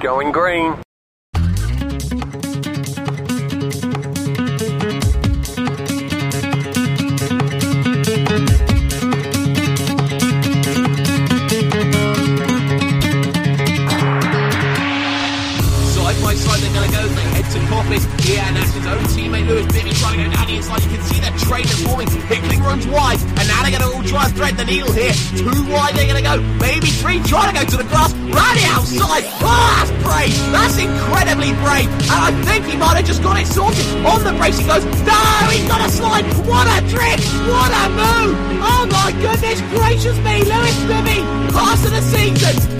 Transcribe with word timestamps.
Going 0.00 0.32
green. 0.32 0.89
Corpus. 17.90 18.28
Yeah, 18.28 18.46
and 18.46 18.56
that's 18.56 18.72
his 18.72 18.86
own 18.86 19.02
teammate 19.10 19.46
Lewis 19.46 19.66
Bibby 19.66 19.90
trying 19.90 20.22
to 20.22 20.30
down 20.30 20.46
the 20.46 20.56
inside. 20.56 20.82
You 20.82 20.90
can 20.90 21.02
see 21.10 21.18
that 21.20 21.34
train 21.38 21.64
is 21.64 21.82
forming. 21.82 22.06
Hickling 22.30 22.62
runs 22.62 22.86
wide, 22.86 23.18
and 23.38 23.44
now 23.50 23.62
they're 23.62 23.74
going 23.74 23.82
to 23.82 23.90
all 23.90 24.04
try 24.04 24.26
and 24.26 24.34
thread 24.36 24.54
the 24.56 24.64
needle 24.64 24.92
here. 24.92 25.12
Two 25.34 25.50
wide, 25.66 25.94
they're 25.98 26.06
going 26.06 26.22
to 26.22 26.26
go. 26.26 26.38
Maybe 26.62 26.86
three 26.86 27.18
trying 27.26 27.50
to 27.50 27.56
go 27.58 27.64
to 27.66 27.76
the. 27.76 27.90
Round 27.90 28.54
the 28.54 28.66
outside. 28.70 29.26
Oh, 29.42 29.74
that's 29.74 29.90
brave. 30.06 30.34
That's 30.54 30.78
incredibly 30.78 31.50
brave. 31.66 31.90
And 32.06 32.20
I 32.22 32.30
think 32.46 32.64
he 32.66 32.76
might 32.78 32.96
have 32.96 33.06
just 33.06 33.22
got 33.22 33.34
it 33.40 33.46
sorted. 33.46 33.84
On 34.06 34.22
the 34.22 34.32
brace 34.38 34.58
he 34.58 34.66
goes. 34.66 34.84
No, 35.02 35.22
he's 35.50 35.66
got 35.66 35.82
a 35.82 35.90
slide. 35.90 36.24
What 36.46 36.70
a 36.70 36.78
trick. 36.86 37.18
What 37.50 37.70
a 37.74 37.84
move. 37.90 38.38
Oh 38.62 38.86
my 38.86 39.10
goodness 39.18 39.60
gracious 39.74 40.16
me. 40.22 40.46
Lewis 40.46 40.78
Bibby. 40.86 41.20
Pass 41.50 41.84
of 41.84 41.90
the 41.90 42.02
season. 42.02 42.79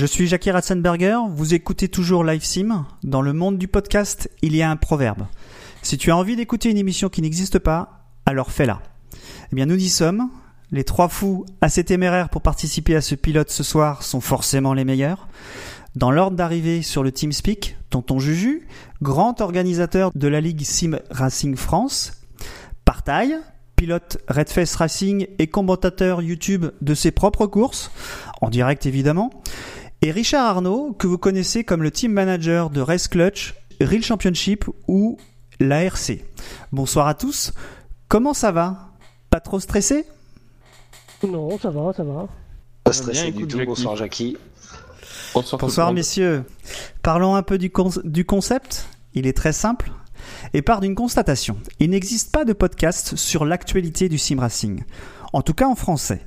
Je 0.00 0.06
suis 0.06 0.28
Jackie 0.28 0.50
Ratzenberger, 0.50 1.18
vous 1.28 1.52
écoutez 1.52 1.86
toujours 1.88 2.24
Live 2.24 2.42
Sim. 2.42 2.86
Dans 3.02 3.20
le 3.20 3.34
monde 3.34 3.58
du 3.58 3.68
podcast, 3.68 4.30
il 4.40 4.56
y 4.56 4.62
a 4.62 4.70
un 4.70 4.76
proverbe. 4.76 5.26
Si 5.82 5.98
tu 5.98 6.10
as 6.10 6.16
envie 6.16 6.36
d'écouter 6.36 6.70
une 6.70 6.78
émission 6.78 7.10
qui 7.10 7.20
n'existe 7.20 7.58
pas, 7.58 8.06
alors 8.24 8.50
fais-la. 8.50 8.80
Eh 9.52 9.56
bien, 9.56 9.66
nous 9.66 9.76
y 9.76 9.90
sommes. 9.90 10.30
Les 10.70 10.84
trois 10.84 11.10
fous 11.10 11.44
assez 11.60 11.84
téméraires 11.84 12.30
pour 12.30 12.40
participer 12.40 12.96
à 12.96 13.02
ce 13.02 13.14
pilote 13.14 13.50
ce 13.50 13.62
soir 13.62 14.02
sont 14.02 14.22
forcément 14.22 14.72
les 14.72 14.86
meilleurs. 14.86 15.28
Dans 15.96 16.10
l'ordre 16.10 16.38
d'arrivée 16.38 16.80
sur 16.80 17.02
le 17.02 17.12
TeamSpeak, 17.12 17.76
Tonton 17.90 18.18
Juju, 18.18 18.66
grand 19.02 19.42
organisateur 19.42 20.12
de 20.14 20.28
la 20.28 20.40
Ligue 20.40 20.62
Sim 20.62 20.98
Racing 21.10 21.56
France, 21.56 22.22
Partaille, 22.86 23.36
pilote 23.76 24.16
Redface 24.28 24.76
Racing 24.76 25.26
et 25.38 25.48
commentateur 25.48 26.22
YouTube 26.22 26.68
de 26.80 26.94
ses 26.94 27.10
propres 27.10 27.46
courses, 27.46 27.90
en 28.40 28.48
direct 28.48 28.86
évidemment, 28.86 29.30
et 30.02 30.10
Richard 30.10 30.44
Arnaud, 30.46 30.92
que 30.98 31.06
vous 31.06 31.18
connaissez 31.18 31.64
comme 31.64 31.82
le 31.82 31.90
team 31.90 32.12
manager 32.12 32.70
de 32.70 32.80
Race 32.80 33.08
Clutch, 33.08 33.54
Real 33.80 34.02
Championship 34.02 34.64
ou 34.88 35.18
l'ARC. 35.58 36.18
Bonsoir 36.72 37.06
à 37.06 37.14
tous. 37.14 37.52
Comment 38.08 38.34
ça 38.34 38.50
va? 38.52 38.90
Pas 39.28 39.40
trop 39.40 39.60
stressé? 39.60 40.06
Non, 41.22 41.58
ça 41.58 41.70
va, 41.70 41.92
ça 41.92 42.02
va. 42.02 42.28
Pas 42.84 42.92
stressé 42.92 43.30
du 43.30 43.46
tout. 43.46 43.58
Bonsoir 43.64 43.96
Jackie. 43.96 44.36
Bonsoir, 45.34 45.92
messieurs. 45.92 46.44
Parlons 47.02 47.34
un 47.36 47.42
peu 47.42 47.58
du, 47.58 47.70
con- 47.70 47.90
du 48.04 48.24
concept. 48.24 48.88
Il 49.14 49.26
est 49.26 49.36
très 49.36 49.52
simple 49.52 49.92
et 50.54 50.62
part 50.62 50.80
d'une 50.80 50.94
constatation. 50.94 51.56
Il 51.78 51.90
n'existe 51.90 52.32
pas 52.32 52.44
de 52.44 52.52
podcast 52.52 53.16
sur 53.16 53.44
l'actualité 53.44 54.08
du 54.08 54.18
sim 54.18 54.40
racing. 54.40 54.82
En 55.32 55.42
tout 55.42 55.54
cas 55.54 55.66
en 55.66 55.76
français. 55.76 56.26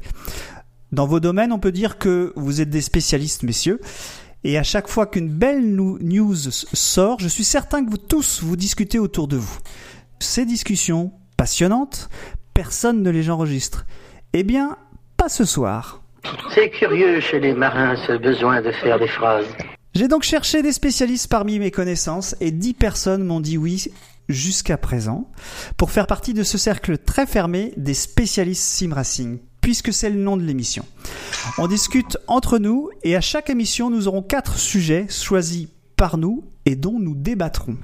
Dans 0.93 1.07
vos 1.07 1.19
domaines, 1.19 1.51
on 1.51 1.57
peut 1.57 1.71
dire 1.71 1.97
que 1.97 2.33
vous 2.35 2.61
êtes 2.61 2.69
des 2.69 2.81
spécialistes, 2.81 3.41
messieurs. 3.41 3.79
Et 4.43 4.59
à 4.59 4.63
chaque 4.63 4.87
fois 4.87 5.07
qu'une 5.07 5.27
belle 5.27 5.75
news 5.75 6.35
sort, 6.35 7.19
je 7.19 7.27
suis 7.27 7.43
certain 7.43 7.83
que 7.83 7.89
vous 7.89 7.97
tous 7.97 8.43
vous 8.43 8.55
discutez 8.55 8.99
autour 8.99 9.27
de 9.27 9.35
vous. 9.35 9.57
Ces 10.19 10.45
discussions 10.45 11.11
passionnantes, 11.35 12.09
personne 12.53 13.01
ne 13.01 13.09
les 13.09 13.31
enregistre. 13.31 13.87
Eh 14.33 14.43
bien, 14.43 14.77
pas 15.17 15.29
ce 15.29 15.45
soir. 15.45 16.03
C'est 16.53 16.69
curieux 16.69 17.19
chez 17.21 17.39
les 17.39 17.55
marins 17.55 17.95
ce 18.05 18.15
besoin 18.15 18.61
de 18.61 18.71
faire 18.71 18.99
des 18.99 19.07
phrases. 19.07 19.47
J'ai 19.95 20.07
donc 20.07 20.21
cherché 20.21 20.61
des 20.61 20.73
spécialistes 20.73 21.27
parmi 21.27 21.57
mes 21.57 21.71
connaissances 21.71 22.35
et 22.39 22.51
10 22.51 22.75
personnes 22.75 23.23
m'ont 23.23 23.41
dit 23.41 23.57
oui 23.57 23.87
jusqu'à 24.29 24.77
présent 24.77 25.31
pour 25.75 25.89
faire 25.89 26.05
partie 26.05 26.35
de 26.35 26.43
ce 26.43 26.59
cercle 26.59 26.99
très 26.99 27.25
fermé 27.25 27.73
des 27.77 27.95
spécialistes 27.95 28.63
sim 28.63 28.93
racing 28.93 29.39
puisque 29.63 29.93
c'est 29.93 30.09
le 30.09 30.19
nom 30.19 30.37
de 30.37 30.43
l'émission. 30.43 30.85
On 31.57 31.67
discute 31.67 32.17
entre 32.27 32.59
nous 32.59 32.91
et 33.01 33.15
à 33.15 33.21
chaque 33.21 33.49
émission 33.49 33.89
nous 33.89 34.07
aurons 34.07 34.21
quatre 34.21 34.59
sujets 34.59 35.07
choisis 35.09 35.67
par 35.95 36.17
nous 36.17 36.43
et 36.65 36.75
dont 36.75 36.99
nous 36.99 37.15
débattrons. 37.15 37.77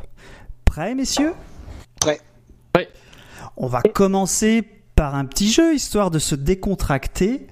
Prêts 0.66 0.94
messieurs? 0.94 1.34
Prêt. 2.00 2.20
On 3.58 3.68
va 3.68 3.82
commencer 3.82 4.62
par 4.96 5.16
un 5.16 5.26
petit 5.26 5.52
jeu 5.52 5.74
histoire 5.74 6.12
de 6.12 6.20
se 6.20 6.36
décontracter. 6.36 7.48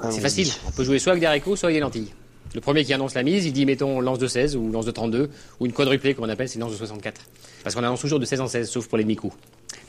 Allons-y. 0.00 0.14
C'est 0.14 0.20
facile. 0.20 0.48
On 0.66 0.70
peut 0.70 0.84
jouer 0.84 0.98
soit 0.98 1.12
avec 1.12 1.20
des 1.20 1.26
haricots, 1.26 1.56
soit 1.56 1.68
avec 1.68 1.76
des 1.76 1.80
lentilles. 1.80 2.12
Le 2.54 2.60
premier 2.60 2.84
qui 2.84 2.94
annonce 2.94 3.14
la 3.14 3.22
mise, 3.22 3.46
il 3.46 3.52
dit 3.52 3.66
mettons 3.66 4.00
lance 4.00 4.18
de 4.18 4.28
16 4.28 4.56
ou 4.56 4.70
lance 4.70 4.86
de 4.86 4.92
32 4.92 5.30
ou 5.60 5.66
une 5.66 5.72
quadruplée 5.72 6.14
comme 6.14 6.24
on 6.24 6.28
appelle, 6.28 6.48
c'est 6.48 6.58
lance 6.58 6.72
de 6.72 6.76
64. 6.76 7.20
Parce 7.64 7.74
qu'on 7.74 7.82
annonce 7.82 8.00
toujours 8.00 8.20
de 8.20 8.24
16 8.24 8.40
en 8.40 8.46
16, 8.46 8.68
sauf 8.68 8.86
pour 8.86 8.96
les 8.96 9.04
demi-coups. 9.04 9.36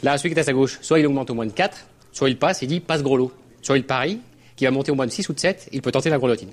Là, 0.02 0.18
celui 0.18 0.30
qui 0.30 0.36
est 0.36 0.42
à 0.42 0.44
sa 0.44 0.54
gauche, 0.54 0.80
soit 0.82 1.00
il 1.00 1.06
augmente 1.06 1.30
au 1.30 1.34
moins 1.34 1.46
de 1.46 1.52
4, 1.52 1.78
soit 2.18 2.30
il 2.30 2.38
passe, 2.38 2.64
il 2.64 2.68
dit 2.68 2.80
passe 2.80 3.04
gros 3.04 3.16
lot. 3.16 3.32
Soit 3.62 3.78
il 3.78 3.84
parie, 3.84 4.20
qui 4.56 4.66
va 4.66 4.72
monter 4.72 4.92
au 4.92 4.96
moins 4.96 5.06
de 5.06 5.12
6 5.12 5.30
ou 5.30 5.34
de 5.34 5.40
7, 5.40 5.70
il 5.72 5.82
peut 5.84 5.92
tenter 5.92 6.10
la 6.10 6.18
grelotine. 6.18 6.50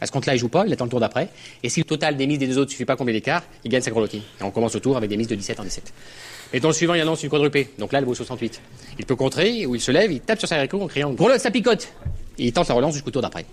À 0.00 0.06
ce 0.06 0.12
compte-là, 0.12 0.34
il 0.34 0.38
joue 0.38 0.48
pas, 0.48 0.66
il 0.66 0.72
attend 0.72 0.84
le 0.84 0.90
tour 0.90 0.98
d'après. 0.98 1.28
Et 1.62 1.68
si 1.68 1.78
le 1.78 1.84
total 1.84 2.16
des 2.16 2.26
mises 2.26 2.38
des 2.38 2.48
deux 2.48 2.58
autres 2.58 2.72
suffit 2.72 2.84
pas 2.84 2.96
combien 2.96 3.14
d'écart, 3.14 3.44
il 3.64 3.70
gagne 3.70 3.80
sa 3.80 3.92
grelotine. 3.92 4.22
Et 4.40 4.42
on 4.42 4.50
commence 4.50 4.74
le 4.74 4.80
tour 4.80 4.96
avec 4.96 5.08
des 5.08 5.16
mises 5.16 5.28
de 5.28 5.36
17 5.36 5.60
en 5.60 5.62
17. 5.62 5.92
Et 6.52 6.58
dans 6.58 6.68
le 6.68 6.74
suivant, 6.74 6.94
il 6.94 7.00
annonce 7.00 7.22
une 7.22 7.30
quadruplée. 7.30 7.70
Donc 7.78 7.92
là, 7.92 8.00
le 8.00 8.06
vaut 8.06 8.14
68. 8.14 8.60
Il 8.98 9.06
peut 9.06 9.14
contrer, 9.14 9.66
ou 9.66 9.76
il 9.76 9.80
se 9.80 9.92
lève, 9.92 10.10
il 10.10 10.20
tape 10.20 10.40
sur 10.40 10.48
sa 10.48 10.56
haricot 10.56 10.82
en 10.82 10.88
criant 10.88 11.12
Grelotte, 11.12 11.40
ça 11.40 11.52
picote 11.52 11.92
Et 12.38 12.46
il 12.46 12.52
tente 12.52 12.66
la 12.68 12.74
relance 12.74 12.94
jusqu'au 12.94 13.12
tour 13.12 13.22
d'après. 13.22 13.46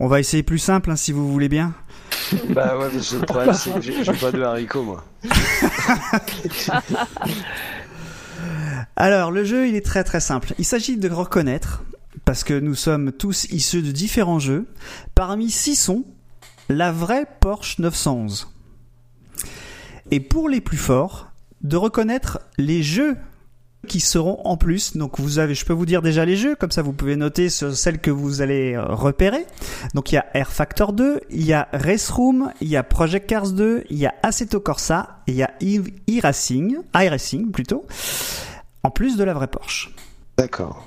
On 0.00 0.06
va 0.06 0.18
essayer 0.18 0.42
plus 0.42 0.58
simple 0.58 0.90
hein, 0.90 0.96
si 0.96 1.12
vous 1.12 1.30
voulez 1.30 1.50
bien. 1.50 1.74
Bah 2.50 2.78
ouais, 2.78 2.88
que 2.88 3.16
le 3.16 3.26
problème 3.26 3.54
c'est 3.54 3.72
que 3.72 3.80
j'ai 3.80 4.02
j'ai 4.02 4.12
pas 4.12 4.32
de 4.32 4.42
haricots 4.42 4.82
moi. 4.82 5.04
Alors, 8.94 9.30
le 9.30 9.44
jeu, 9.44 9.68
il 9.68 9.74
est 9.74 9.84
très 9.84 10.04
très 10.04 10.20
simple. 10.20 10.54
Il 10.58 10.64
s'agit 10.64 10.96
de 10.96 11.08
reconnaître, 11.08 11.82
parce 12.24 12.44
que 12.44 12.54
nous 12.54 12.74
sommes 12.74 13.12
tous 13.12 13.44
issus 13.50 13.82
de 13.82 13.90
différents 13.90 14.38
jeux, 14.38 14.66
parmi 15.14 15.50
six 15.50 15.76
sons, 15.76 16.04
la 16.68 16.92
vraie 16.92 17.26
Porsche 17.40 17.78
911. 17.78 18.48
Et 20.10 20.20
pour 20.20 20.48
les 20.48 20.60
plus 20.60 20.78
forts, 20.78 21.32
de 21.62 21.76
reconnaître 21.76 22.40
les 22.58 22.82
jeux 22.82 23.16
qui 23.86 24.00
seront 24.00 24.40
en 24.44 24.56
plus. 24.56 24.96
Donc 24.96 25.18
vous 25.18 25.38
avez, 25.38 25.54
je 25.54 25.64
peux 25.64 25.72
vous 25.72 25.86
dire 25.86 26.02
déjà 26.02 26.24
les 26.24 26.36
jeux, 26.36 26.54
comme 26.54 26.70
ça 26.70 26.82
vous 26.82 26.92
pouvez 26.92 27.16
noter 27.16 27.48
sur 27.48 27.74
celles 27.74 28.00
que 28.00 28.10
vous 28.10 28.42
allez 28.42 28.74
euh, 28.74 28.84
repérer. 28.84 29.46
Donc 29.94 30.12
il 30.12 30.16
y 30.16 30.18
a 30.18 30.26
Air 30.34 30.52
Factor 30.52 30.92
2, 30.92 31.20
il 31.30 31.44
y 31.44 31.52
a 31.52 31.68
Race 31.72 32.10
Room, 32.10 32.52
il 32.60 32.68
y 32.68 32.76
a 32.76 32.82
Project 32.82 33.28
Cars 33.28 33.52
2, 33.52 33.84
il 33.90 33.96
y 33.96 34.06
a 34.06 34.14
Assetto 34.22 34.60
Corsa, 34.60 35.20
il 35.26 35.34
y 35.34 35.42
a 35.42 35.50
e-Racing, 35.62 36.78
iRacing 36.94 37.50
plutôt, 37.50 37.86
en 38.86 38.90
plus 38.90 39.16
de 39.16 39.24
la 39.24 39.34
vraie 39.34 39.48
Porsche. 39.48 39.90
D'accord. 40.38 40.86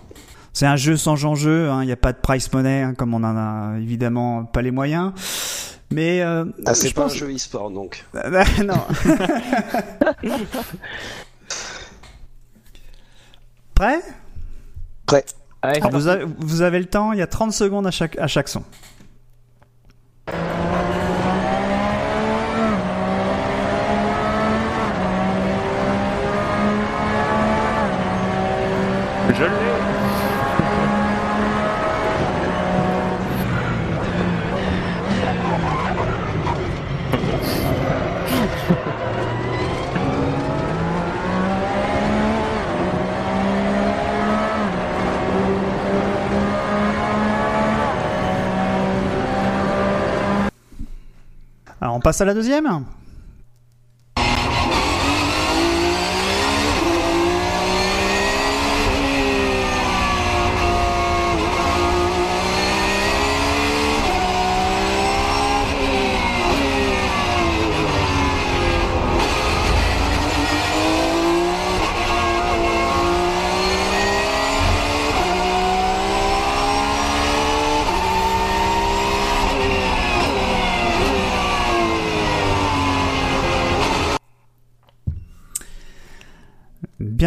C'est 0.53 0.65
un 0.65 0.77
jeu 0.77 0.95
sans 0.97 1.25
enjeu, 1.25 1.69
hein, 1.69 1.83
il 1.83 1.85
n'y 1.87 1.91
a 1.91 1.97
pas 1.97 2.13
de 2.13 2.17
price 2.17 2.51
money, 2.53 2.81
hein, 2.81 2.93
comme 2.93 3.13
on 3.13 3.23
en 3.23 3.35
a 3.37 3.77
évidemment 3.77 4.45
pas 4.45 4.61
les 4.61 4.71
moyens. 4.71 5.11
Mais 5.91 6.21
euh, 6.21 6.45
Ah, 6.65 6.73
c'est 6.75 6.89
je 6.89 6.93
pas 6.95 7.03
pense- 7.03 7.13
un 7.13 7.17
jeu 7.17 7.33
e-sport 7.35 7.71
donc. 7.71 8.05
non. 8.63 8.81
Prêt? 13.75 13.99
Prêt. 15.05 15.25
Alors, 15.61 15.91
vous, 15.91 16.07
avez, 16.07 16.25
vous 16.39 16.61
avez 16.61 16.79
le 16.79 16.85
temps, 16.85 17.11
il 17.11 17.19
y 17.19 17.21
a 17.21 17.27
30 17.27 17.51
secondes 17.51 17.85
à 17.85 17.91
chaque, 17.91 18.17
à 18.17 18.27
chaque 18.27 18.47
son. 18.47 18.63
Je 29.37 29.43
l'ai. 29.43 30.69
Alors 51.81 51.95
on 51.95 51.99
passe 51.99 52.19
à 52.21 52.25
la 52.25 52.33
deuxième 52.33 52.85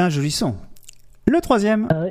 Bien 0.03 0.11
joli 0.11 0.33
son. 0.33 0.57
Le 1.29 1.41
troisième. 1.41 1.87
Ah. 1.89 2.07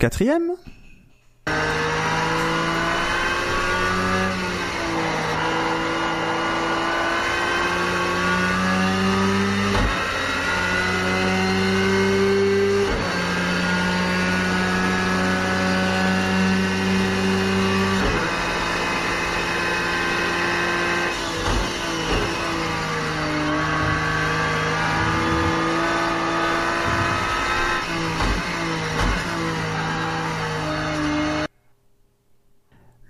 Quatrième? 0.00 0.56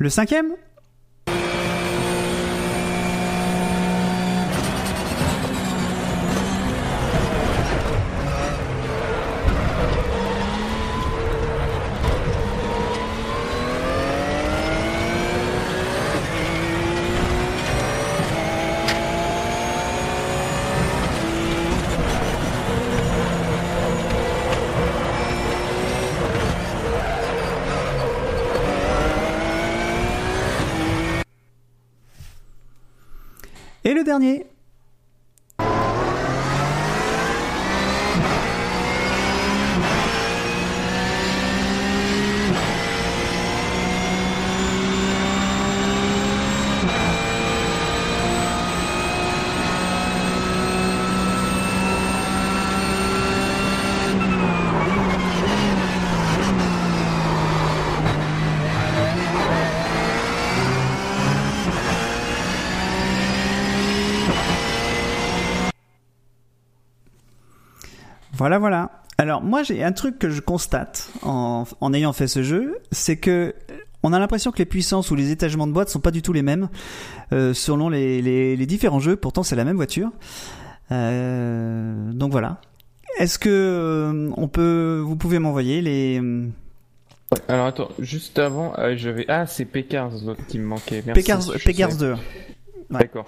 Le 0.00 0.08
cinquième? 0.08 0.56
Dernier. 34.05 34.50
Voilà, 68.40 68.58
voilà. 68.58 68.90
Alors 69.19 69.42
moi 69.42 69.62
j'ai 69.62 69.84
un 69.84 69.92
truc 69.92 70.19
que 70.19 70.31
je 70.31 70.40
constate 70.40 71.10
en, 71.22 71.64
en 71.82 71.92
ayant 71.92 72.14
fait 72.14 72.26
ce 72.26 72.42
jeu, 72.42 72.78
c'est 72.90 73.19
que 73.19 73.54
on 74.02 74.14
a 74.14 74.19
l'impression 74.19 74.50
que 74.50 74.56
les 74.56 74.64
puissances 74.64 75.10
ou 75.10 75.14
les 75.14 75.31
étagements 75.31 75.66
de 75.66 75.72
boîte 75.72 75.90
sont 75.90 76.00
pas 76.00 76.10
du 76.10 76.22
tout 76.22 76.32
les 76.32 76.40
mêmes 76.40 76.70
euh, 77.34 77.52
selon 77.52 77.90
les, 77.90 78.22
les, 78.22 78.56
les 78.56 78.66
différents 78.66 78.98
jeux. 78.98 79.16
Pourtant 79.16 79.42
c'est 79.42 79.56
la 79.56 79.64
même 79.64 79.76
voiture. 79.76 80.10
Euh, 80.90 82.12
donc 82.12 82.32
voilà. 82.32 82.62
Est-ce 83.19 83.38
que 83.38 83.50
euh, 83.50 84.31
on 84.38 84.48
peut, 84.48 85.02
vous 85.04 85.16
pouvez 85.16 85.38
m'envoyer 85.38 85.82
les 85.82 86.22
Alors 87.46 87.66
attends, 87.66 87.90
juste 87.98 88.38
avant, 88.38 88.72
euh, 88.78 88.94
j'avais. 88.96 89.26
Ah, 89.28 89.46
c'est 89.46 89.66
Pécars 89.66 90.12
qui 90.48 90.58
me 90.58 90.64
manquait. 90.64 91.02
Merci, 91.04 91.22
Pégars, 91.22 91.40
je 91.42 91.62
Pégars 91.62 91.92
sais. 91.92 91.98
2 91.98 92.12
Ouais. 92.12 92.19
D'accord. 93.00 93.26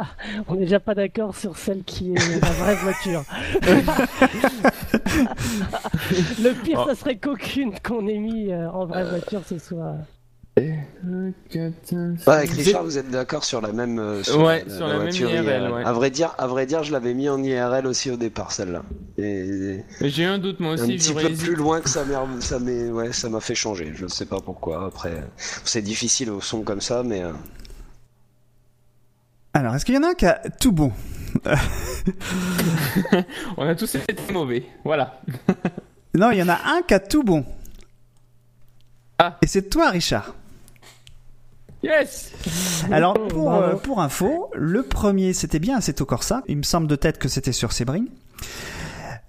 On 0.48 0.54
n'est 0.54 0.60
déjà 0.60 0.80
pas 0.80 0.94
d'accord 0.94 1.36
sur 1.36 1.56
celle 1.56 1.82
qui 1.84 2.12
est 2.14 2.40
la 2.40 2.50
vraie 2.50 2.76
voiture. 2.76 3.24
Le 6.42 6.52
pire, 6.62 6.84
ça 6.86 6.94
serait 6.94 7.16
qu'aucune 7.18 7.72
qu'on 7.80 8.06
ait 8.06 8.18
mis 8.18 8.52
euh, 8.52 8.70
en 8.70 8.86
vraie 8.86 9.08
voiture 9.08 9.42
ce 9.48 9.58
soit. 9.58 9.94
Ouais, 10.58 11.32
avec 12.26 12.50
Richard, 12.50 12.84
vous 12.84 12.98
êtes 12.98 13.10
d'accord 13.10 13.44
sur 13.44 13.60
la 13.62 13.72
même. 13.72 13.98
euh, 13.98 14.22
Ouais, 14.36 14.64
sur 14.68 14.86
la 14.86 14.94
même 14.94 15.02
voiture 15.02 15.30
IRL, 15.30 15.72
ouais. 15.72 15.84
À 15.84 15.92
vrai 15.92 16.10
dire, 16.10 16.34
à 16.38 16.46
vrai 16.46 16.66
dire, 16.66 16.82
je 16.82 16.92
l'avais 16.92 17.14
mis 17.14 17.28
en 17.30 17.42
IRL 17.42 17.86
aussi 17.86 18.10
au 18.10 18.16
départ, 18.16 18.52
celle-là. 18.52 18.82
Et 19.16 19.82
J'ai 20.02 20.24
eu 20.24 20.26
un 20.26 20.38
doute 20.38 20.60
moi 20.60 20.72
un 20.72 20.74
aussi. 20.74 20.96
petit 20.96 21.08
j'aurais 21.08 21.22
peu 21.24 21.30
hésité. 21.30 21.46
plus 21.46 21.54
loin 21.56 21.80
que 21.80 21.88
ça 21.88 22.04
m'a, 22.04 22.26
ça 22.40 22.58
m'est, 22.58 22.90
ouais, 22.90 23.12
ça 23.12 23.30
m'a 23.30 23.40
fait 23.40 23.54
changer. 23.54 23.92
Je 23.94 24.06
sais 24.06 24.26
pas 24.26 24.40
pourquoi. 24.40 24.84
Après, 24.86 25.24
c'est 25.64 25.82
difficile 25.82 26.30
au 26.30 26.40
son 26.42 26.62
comme 26.62 26.80
ça, 26.82 27.02
mais. 27.04 27.22
euh, 27.22 27.32
Alors 29.52 29.74
est-ce 29.74 29.84
qu'il 29.84 29.94
y 29.94 29.98
en 29.98 30.02
a 30.02 30.08
un 30.10 30.14
qui 30.14 30.26
a 30.26 30.40
tout 30.60 30.72
bon 30.72 30.92
On 33.56 33.66
a 33.66 33.74
tous 33.74 33.94
été 33.94 34.32
mauvais. 34.32 34.64
Voilà. 34.84 35.20
Non, 36.12 36.32
il 36.32 36.38
y 36.38 36.42
en 36.42 36.48
a 36.48 36.58
un 36.66 36.82
qui 36.82 36.92
a 36.94 36.98
tout 36.98 37.22
bon. 37.22 37.44
Ah. 39.18 39.38
Et 39.42 39.46
c'est 39.46 39.70
toi 39.70 39.90
Richard. 39.90 40.34
Yes. 41.82 42.32
Alors 42.90 43.14
pour, 43.28 43.54
euh, 43.54 43.76
pour 43.76 44.00
info, 44.00 44.50
le 44.54 44.82
premier 44.82 45.32
c'était 45.32 45.60
bien 45.60 45.76
Assetto 45.76 46.04
Corsa. 46.04 46.42
Il 46.48 46.58
me 46.58 46.62
semble 46.62 46.88
de 46.88 46.96
tête 46.96 47.18
que 47.18 47.28
c'était 47.28 47.52
sur 47.52 47.72
Sebring. 47.72 48.08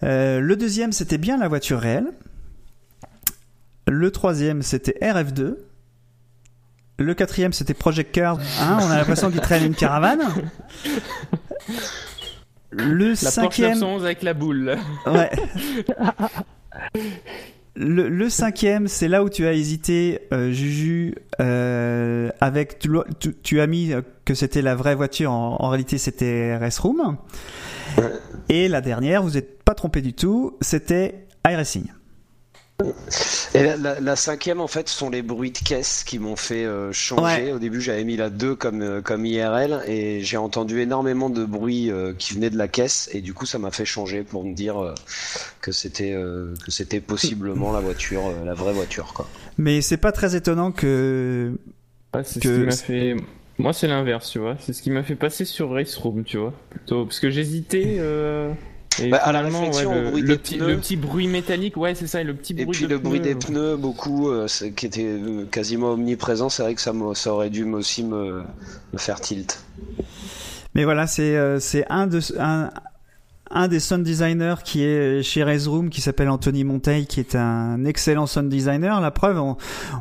Euh, 0.03 0.39
le 0.39 0.55
deuxième 0.55 0.91
c'était 0.91 1.19
bien 1.19 1.37
la 1.37 1.47
voiture 1.47 1.79
réelle. 1.79 2.07
Le 3.87 4.11
troisième 4.11 4.63
c'était 4.63 4.97
RF2. 5.01 5.57
Le 7.01 7.13
quatrième 7.13 7.53
c'était 7.53 7.73
Project 7.73 8.11
Cars. 8.13 8.39
Hein, 8.61 8.77
on 8.81 8.89
a 8.91 8.97
l'impression 8.97 9.31
qu'il 9.31 9.41
traîne 9.41 9.65
une 9.65 9.75
caravane. 9.75 10.21
Le 12.71 13.09
La 13.09 13.13
Porsche 13.13 13.15
cinquième, 13.17 13.73
911 13.73 14.05
avec 14.05 14.23
la 14.23 14.33
boule. 14.33 14.77
ouais. 15.07 15.29
Le, 17.75 18.09
le 18.09 18.29
cinquième, 18.29 18.87
c'est 18.89 19.07
là 19.07 19.23
où 19.23 19.29
tu 19.29 19.47
as 19.47 19.53
hésité, 19.53 20.27
euh, 20.33 20.51
Juju, 20.51 21.15
euh, 21.39 22.29
avec 22.41 22.79
tu, 22.79 22.89
l'as- 22.91 23.05
tu, 23.19 23.33
tu 23.41 23.61
as 23.61 23.67
mis 23.67 23.93
euh, 23.93 24.01
que 24.25 24.33
c'était 24.33 24.61
la 24.61 24.75
vraie 24.75 24.93
voiture, 24.93 25.31
en, 25.31 25.55
en 25.59 25.69
réalité 25.69 25.97
c'était 25.97 26.55
RS 26.57 26.79
Room. 26.81 27.17
Et 28.49 28.67
la 28.67 28.81
dernière, 28.81 29.23
vous 29.23 29.31
n'êtes 29.31 29.63
pas 29.63 29.73
trompé 29.73 30.01
du 30.01 30.13
tout, 30.13 30.57
c'était 30.61 31.27
iRacing. 31.49 31.85
Et 33.53 33.63
la, 33.63 33.75
la- 33.77 33.99
la 33.99 34.15
cinquième, 34.15 34.61
en 34.61 34.67
fait, 34.67 34.87
sont 34.89 35.09
les 35.09 35.21
bruits 35.21 35.51
de 35.51 35.57
caisse 35.57 36.03
qui 36.03 36.19
m'ont 36.19 36.35
fait 36.35 36.65
euh, 36.65 36.91
changer. 36.91 37.45
Ouais. 37.45 37.51
Au 37.51 37.59
début, 37.59 37.81
j'avais 37.81 38.03
mis 38.03 38.15
la 38.17 38.29
2 38.29 38.55
comme, 38.55 38.81
euh, 38.81 39.01
comme 39.01 39.25
IRL 39.25 39.81
et 39.87 40.21
j'ai 40.21 40.37
entendu 40.37 40.79
énormément 40.81 41.29
de 41.29 41.43
bruit 41.45 41.91
euh, 41.91 42.13
qui 42.17 42.33
venait 42.33 42.49
de 42.49 42.57
la 42.57 42.67
caisse 42.67 43.09
et 43.13 43.21
du 43.21 43.33
coup, 43.33 43.45
ça 43.45 43.59
m'a 43.59 43.71
fait 43.71 43.85
changer 43.85 44.23
pour 44.23 44.43
me 44.43 44.53
dire 44.53 44.81
euh, 44.81 44.93
que 45.61 45.71
c'était 45.71 46.13
euh, 46.13 46.53
que 46.65 46.71
c'était 46.71 47.01
possiblement 47.01 47.71
la 47.71 47.79
voiture, 47.81 48.21
euh, 48.27 48.45
la 48.45 48.53
vraie 48.53 48.73
voiture, 48.73 49.13
quoi. 49.13 49.27
Mais 49.57 49.81
c'est 49.81 49.97
pas 49.97 50.11
très 50.11 50.35
étonnant 50.35 50.71
que 50.71 51.51
Ouais, 52.13 52.21
c'est 52.25 52.41
Que- 52.41 52.49
ce 52.49 52.59
qui 52.59 52.65
m'a 52.65 52.71
fait. 52.71 53.15
Moi, 53.57 53.73
c'est 53.73 53.87
l'inverse, 53.87 54.29
tu 54.31 54.39
vois. 54.39 54.55
C'est 54.59 54.73
ce 54.73 54.81
qui 54.81 54.89
m'a 54.91 55.03
fait 55.03 55.15
passer 55.15 55.45
sur 55.45 55.71
Race 55.71 55.95
Room, 55.97 56.23
tu 56.23 56.37
vois. 56.37 56.53
Plutôt 56.71 57.05
parce 57.05 57.19
que 57.19 57.29
j'hésitais. 57.29 57.97
Et 58.99 59.09
Bah, 59.09 59.17
à 59.17 59.31
la 59.31 59.41
réflexion, 59.41 59.89
ouais, 59.91 60.01
le, 60.03 60.09
bruit 60.09 60.21
le 60.21 60.27
des 60.27 60.37
petit, 60.37 60.57
pneus. 60.57 60.67
le 60.67 60.77
petit 60.77 60.95
bruit 60.97 61.27
métallique, 61.27 61.77
ouais, 61.77 61.95
c'est 61.95 62.07
ça, 62.07 62.21
et 62.21 62.23
le 62.23 62.33
petit 62.33 62.53
Et 62.57 62.65
bruit 62.65 62.77
puis 62.77 62.85
de 62.85 62.89
le 62.89 62.97
bruit 62.99 63.19
des 63.19 63.35
pneus. 63.35 63.53
pneus, 63.53 63.75
beaucoup, 63.77 64.29
euh, 64.29 64.47
qui 64.75 64.85
était 64.85 65.05
euh, 65.05 65.45
quasiment 65.45 65.93
omniprésent, 65.93 66.49
c'est 66.49 66.63
vrai 66.63 66.75
que 66.75 66.81
ça, 66.81 66.93
ça 67.13 67.33
aurait 67.33 67.49
dû 67.49 67.63
aussi 67.63 68.03
me, 68.03 68.43
me 68.93 68.97
faire 68.97 69.21
tilt. 69.21 69.59
Mais 70.75 70.83
voilà, 70.83 71.07
c'est 71.07 71.35
euh, 71.35 71.59
c'est 71.59 71.85
un 71.89 72.07
de 72.07 72.19
un, 72.39 72.69
un 73.53 73.67
des 73.67 73.79
sound 73.79 74.03
designers 74.03 74.55
qui 74.63 74.83
est 74.83 75.21
chez 75.23 75.43
Raise 75.43 75.67
Room, 75.67 75.89
qui 75.89 76.01
s'appelle 76.01 76.29
Anthony 76.29 76.63
Monteil, 76.63 77.05
qui 77.07 77.19
est 77.19 77.35
un 77.35 77.83
excellent 77.85 78.25
sound 78.27 78.49
designer. 78.49 78.99
La 79.01 79.11
preuve, 79.11 79.39
on, 79.39 79.57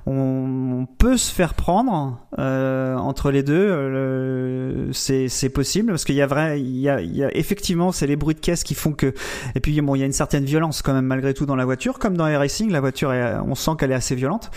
on 0.07 0.87
peut 0.99 1.17
se 1.17 1.33
faire 1.33 1.55
prendre 1.55 2.19
euh, 2.39 2.97
entre 2.97 3.31
les 3.31 3.43
deux. 3.43 3.69
euh, 3.71 4.93
c'est 4.93 5.49
possible 5.49 5.91
parce 5.93 6.05
qu'il 6.05 6.15
y 6.15 6.23
a 6.23 6.27
vrai, 6.27 6.61
il 6.61 6.77
y 6.79 6.89
a, 6.89 7.01
il 7.01 7.17
y 7.17 7.25
a 7.25 7.35
effectivement, 7.37 7.93
c'est 7.93 8.07
les 8.07 8.17
bruits 8.17 8.35
de 8.35 8.41
caisse 8.41 8.63
qui 8.65 8.75
font 8.75 8.93
que. 8.93 9.13
Et 9.55 9.61
puis 9.61 9.79
bon, 9.81 9.95
il 9.95 10.01
y 10.01 10.03
a 10.03 10.07
une 10.07 10.13
certaine 10.13 10.45
violence 10.45 10.83
quand 10.83 10.93
même 10.93 11.07
malgré 11.07 11.35
tout 11.35 11.47
dans 11.47 11.57
la 11.57 11.65
voiture, 11.65 11.99
comme 11.99 12.17
dans 12.17 12.27
les 12.27 12.37
racing. 12.37 12.71
La 12.71 12.81
voiture, 12.81 13.13
est, 13.13 13.37
on 13.47 13.55
sent 13.55 13.73
qu'elle 13.79 13.91
est 13.93 13.95
assez 13.95 14.15
violente. 14.15 14.51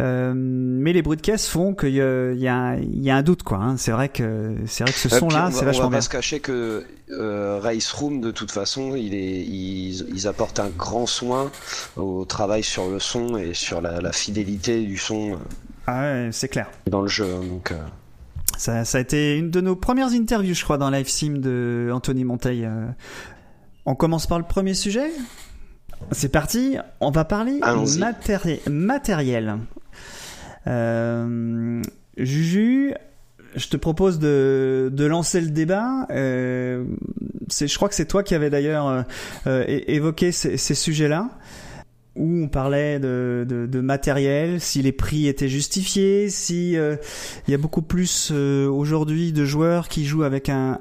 Euh, 0.00 0.32
mais 0.34 0.92
les 0.92 1.02
bruits 1.02 1.16
de 1.16 1.22
caisse 1.22 1.48
font 1.48 1.74
qu'il 1.74 1.90
y 1.90 1.98
y 1.98 2.42
y 2.42 3.10
a 3.10 3.16
un 3.16 3.22
doute 3.22 3.42
quoi. 3.42 3.58
hein. 3.58 3.76
C'est 3.76 3.92
vrai 3.92 4.08
que 4.08 4.54
c'est 4.66 4.84
vrai 4.84 4.92
que 4.92 4.98
ce 4.98 5.08
Et 5.08 5.10
puis, 5.10 5.18
son 5.20 5.28
là, 5.28 5.46
on 5.46 5.50
va- 5.50 5.50
c'est 5.52 5.64
vachement 5.64 5.84
va 5.84 5.88
bien. 5.90 5.98
pas 5.98 6.02
se 6.02 6.08
cacher 6.08 6.40
que 6.40 6.84
euh, 7.10 7.58
Race 7.62 7.90
Room, 7.98 8.20
de 8.20 8.30
toute 8.30 8.50
façon, 8.50 8.94
il 8.96 9.14
est, 9.14 9.40
ils, 9.44 10.06
ils 10.14 10.26
apportent 10.26 10.60
un 10.60 10.68
grand 10.70 11.06
soin 11.06 11.50
au 11.96 12.24
travail 12.24 12.62
sur 12.62 12.88
le 12.90 12.98
son 12.98 13.36
et 13.36 13.54
sur 13.54 13.80
la, 13.80 14.00
la 14.00 14.12
fidélité 14.12 14.82
du 14.84 14.96
son 14.96 15.32
euh, 15.32 15.36
Ah 15.86 16.00
ouais, 16.00 16.28
c'est 16.32 16.48
clair. 16.48 16.68
dans 16.90 17.02
le 17.02 17.08
jeu. 17.08 17.26
hein, 17.26 17.44
Donc, 17.46 17.72
euh, 17.72 17.78
Ça, 18.56 18.84
ça 18.84 18.98
a 18.98 19.00
été 19.00 19.36
une 19.36 19.50
de 19.50 19.60
nos 19.60 19.76
premières 19.76 20.12
interviews, 20.12 20.54
je 20.54 20.64
crois, 20.64 20.78
dans 20.78 20.90
Live 20.90 21.08
Sim 21.08 21.34
de 21.38 21.90
Anthony 21.92 22.24
Monteil. 22.24 22.64
Euh, 22.64 22.86
On 23.86 23.94
commence 23.94 24.26
par 24.26 24.38
le 24.38 24.44
premier 24.44 24.74
sujet? 24.74 25.10
C'est 26.12 26.28
parti. 26.28 26.76
On 27.00 27.10
va 27.10 27.24
parler 27.24 27.58
matéri- 27.60 28.60
matériel. 28.70 29.56
Euh, 30.66 31.82
Juju, 32.16 32.94
je 33.58 33.68
te 33.68 33.76
propose 33.76 34.18
de, 34.18 34.90
de 34.92 35.04
lancer 35.04 35.40
le 35.40 35.50
débat. 35.50 36.06
Euh, 36.10 36.84
je 37.50 37.76
crois 37.76 37.88
que 37.88 37.94
c'est 37.94 38.06
toi 38.06 38.22
qui 38.22 38.34
avais 38.34 38.50
d'ailleurs 38.50 38.88
euh, 38.88 39.02
euh, 39.46 39.64
évoqué 39.86 40.32
ces, 40.32 40.56
sujets-là 40.56 41.28
où 42.14 42.42
on 42.44 42.48
parlait 42.48 42.98
de, 42.98 43.46
de, 43.48 43.80
matériel, 43.80 44.60
si 44.60 44.82
les 44.82 44.90
prix 44.90 45.28
étaient 45.28 45.48
justifiés, 45.48 46.30
si 46.30 46.72
y 46.72 47.54
a 47.54 47.58
beaucoup 47.58 47.82
plus 47.82 48.32
aujourd'hui 48.32 49.32
de 49.32 49.44
joueurs 49.44 49.86
qui 49.86 50.04
jouent 50.04 50.24
avec 50.24 50.48
un, 50.48 50.78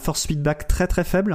force 0.00 0.26
feedback 0.26 0.68
très 0.68 0.86
très 0.86 1.04
faible. 1.04 1.34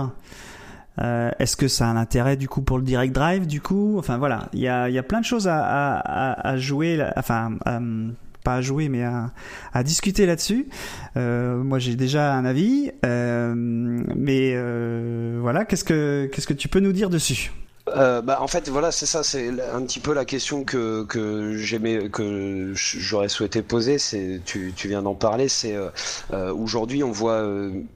Est-ce 1.00 1.58
que 1.58 1.68
ça 1.68 1.88
a 1.88 1.90
un 1.90 1.98
intérêt 1.98 2.38
du 2.38 2.48
coup 2.48 2.62
pour 2.62 2.78
le 2.78 2.84
direct 2.84 3.16
drive 3.16 3.48
du 3.48 3.62
coup? 3.62 3.96
Enfin 3.98 4.20
voilà, 4.20 4.48
il 4.54 4.60
y 4.60 4.68
a, 4.68 4.92
y 4.92 5.00
a 5.00 5.04
plein 5.04 5.22
de 5.22 5.26
choses 5.26 5.48
à, 5.48 5.98
à, 5.98 6.58
jouer, 6.58 7.04
pas 8.42 8.56
à 8.56 8.62
jouer 8.62 8.90
mais 8.90 9.04
à, 9.04 9.84
discuter 9.84 10.26
là-dessus. 10.26 10.68
Euh, 11.18 11.58
moi 11.58 11.80
j'ai 11.80 11.96
déjà 11.96 12.34
un 12.34 12.46
avis, 12.46 12.92
euh, 13.06 13.54
mais 13.56 14.54
euh, 14.56 15.40
voilà, 15.42 15.66
qu'est-ce 15.66 15.84
que 15.84 16.30
qu'est-ce 16.32 16.48
que 16.48 16.54
tu 16.54 16.68
peux 16.68 16.80
nous 16.80 16.94
dire 16.94 17.10
dessus? 17.10 17.52
Bah, 17.88 18.38
en 18.40 18.48
fait, 18.48 18.70
voilà, 18.70 18.90
c'est 18.92 19.06
ça, 19.06 19.22
c'est 19.22 19.50
un 19.74 19.82
petit 19.82 20.00
peu 20.00 20.14
la 20.14 20.24
question 20.24 20.64
que, 20.64 21.04
que 21.04 21.58
j'aimais, 21.58 22.10
que 22.10 22.72
j'aurais 22.74 23.28
souhaité 23.28 23.62
poser. 23.64 23.98
C'est, 23.98 24.40
tu, 24.46 24.72
tu 24.74 24.88
viens 24.88 25.02
d'en 25.02 25.16
parler. 25.16 25.50
C'est 25.50 25.76
aujourd'hui, 26.32 27.04
on 27.04 27.12
voit 27.12 27.46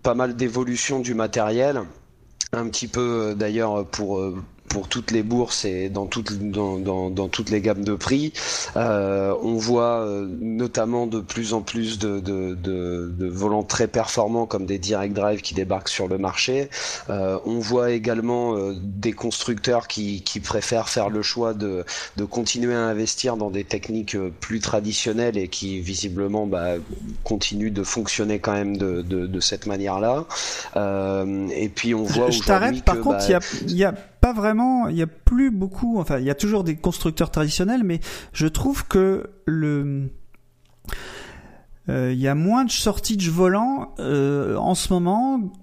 pas 0.03 0.13
mal 0.13 0.35
d'évolution 0.35 0.99
du 0.99 1.13
matériel, 1.13 1.81
un 2.51 2.67
petit 2.67 2.89
peu 2.89 3.35
d'ailleurs 3.37 3.87
pour 3.87 4.19
pour 4.67 4.87
toutes 4.87 5.11
les 5.11 5.23
bourses 5.23 5.65
et 5.65 5.89
dans 5.89 6.05
toutes 6.05 6.33
dans, 6.39 6.77
dans, 6.77 7.09
dans 7.09 7.27
toutes 7.27 7.49
les 7.49 7.61
gammes 7.61 7.83
de 7.83 7.95
prix. 7.95 8.33
Euh, 8.75 9.33
on 9.41 9.55
voit 9.55 10.01
euh, 10.01 10.27
notamment 10.41 11.07
de 11.07 11.19
plus 11.19 11.53
en 11.53 11.61
plus 11.61 11.99
de, 11.99 12.19
de, 12.19 12.55
de, 12.55 13.13
de 13.17 13.27
volants 13.27 13.63
très 13.63 13.87
performants 13.87 14.45
comme 14.45 14.65
des 14.65 14.79
direct 14.79 15.13
drive 15.13 15.41
qui 15.41 15.53
débarquent 15.53 15.89
sur 15.89 16.07
le 16.07 16.17
marché. 16.17 16.69
Euh, 17.09 17.37
on 17.45 17.59
voit 17.59 17.91
également 17.91 18.55
euh, 18.55 18.73
des 18.81 19.13
constructeurs 19.13 19.87
qui, 19.87 20.21
qui 20.23 20.39
préfèrent 20.39 20.89
faire 20.89 21.09
le 21.09 21.21
choix 21.21 21.53
de, 21.53 21.85
de 22.17 22.25
continuer 22.25 22.73
à 22.75 22.81
investir 22.81 23.37
dans 23.37 23.49
des 23.49 23.63
techniques 23.63 24.15
euh, 24.15 24.31
plus 24.39 24.59
traditionnelles 24.59 25.37
et 25.37 25.47
qui 25.47 25.79
visiblement 25.79 26.45
bah, 26.47 26.73
continuent 27.23 27.71
de 27.71 27.83
fonctionner 27.83 28.39
quand 28.39 28.53
même 28.53 28.77
de, 28.77 29.01
de, 29.01 29.27
de 29.27 29.39
cette 29.39 29.65
manière-là. 29.65 30.25
Euh, 30.75 31.47
et 31.55 31.69
puis 31.69 31.93
on 31.95 32.03
voit 32.03 32.29
Je 32.29 32.41
t'arrête. 32.41 32.83
Par 32.83 32.95
que, 32.95 33.01
contre, 33.01 33.17
bah, 33.17 33.25
il 33.27 33.31
y 33.31 33.35
a, 33.35 33.39
il 33.67 33.77
y 33.77 33.83
a 33.83 33.93
pas 34.25 34.33
vraiment, 34.33 34.87
il 34.87 34.95
y 34.95 35.03
a 35.03 35.07
plus 35.07 35.51
beaucoup. 35.51 35.99
Enfin, 35.99 36.17
il 36.17 36.25
y 36.25 36.31
a 36.31 36.35
toujours 36.35 36.63
des 36.63 36.75
constructeurs 36.75 37.29
traditionnels, 37.29 37.83
mais 37.83 37.99
je 38.33 38.47
trouve 38.47 38.87
que 38.87 39.29
le 39.45 40.09
euh, 41.89 42.11
il 42.11 42.19
y 42.19 42.27
a 42.27 42.33
moins 42.33 42.65
de 42.65 42.71
sorties 42.71 43.17
de 43.17 43.29
volants 43.29 43.93
euh, 43.99 44.55
en 44.55 44.73
ce 44.73 44.91
moment. 44.91 45.53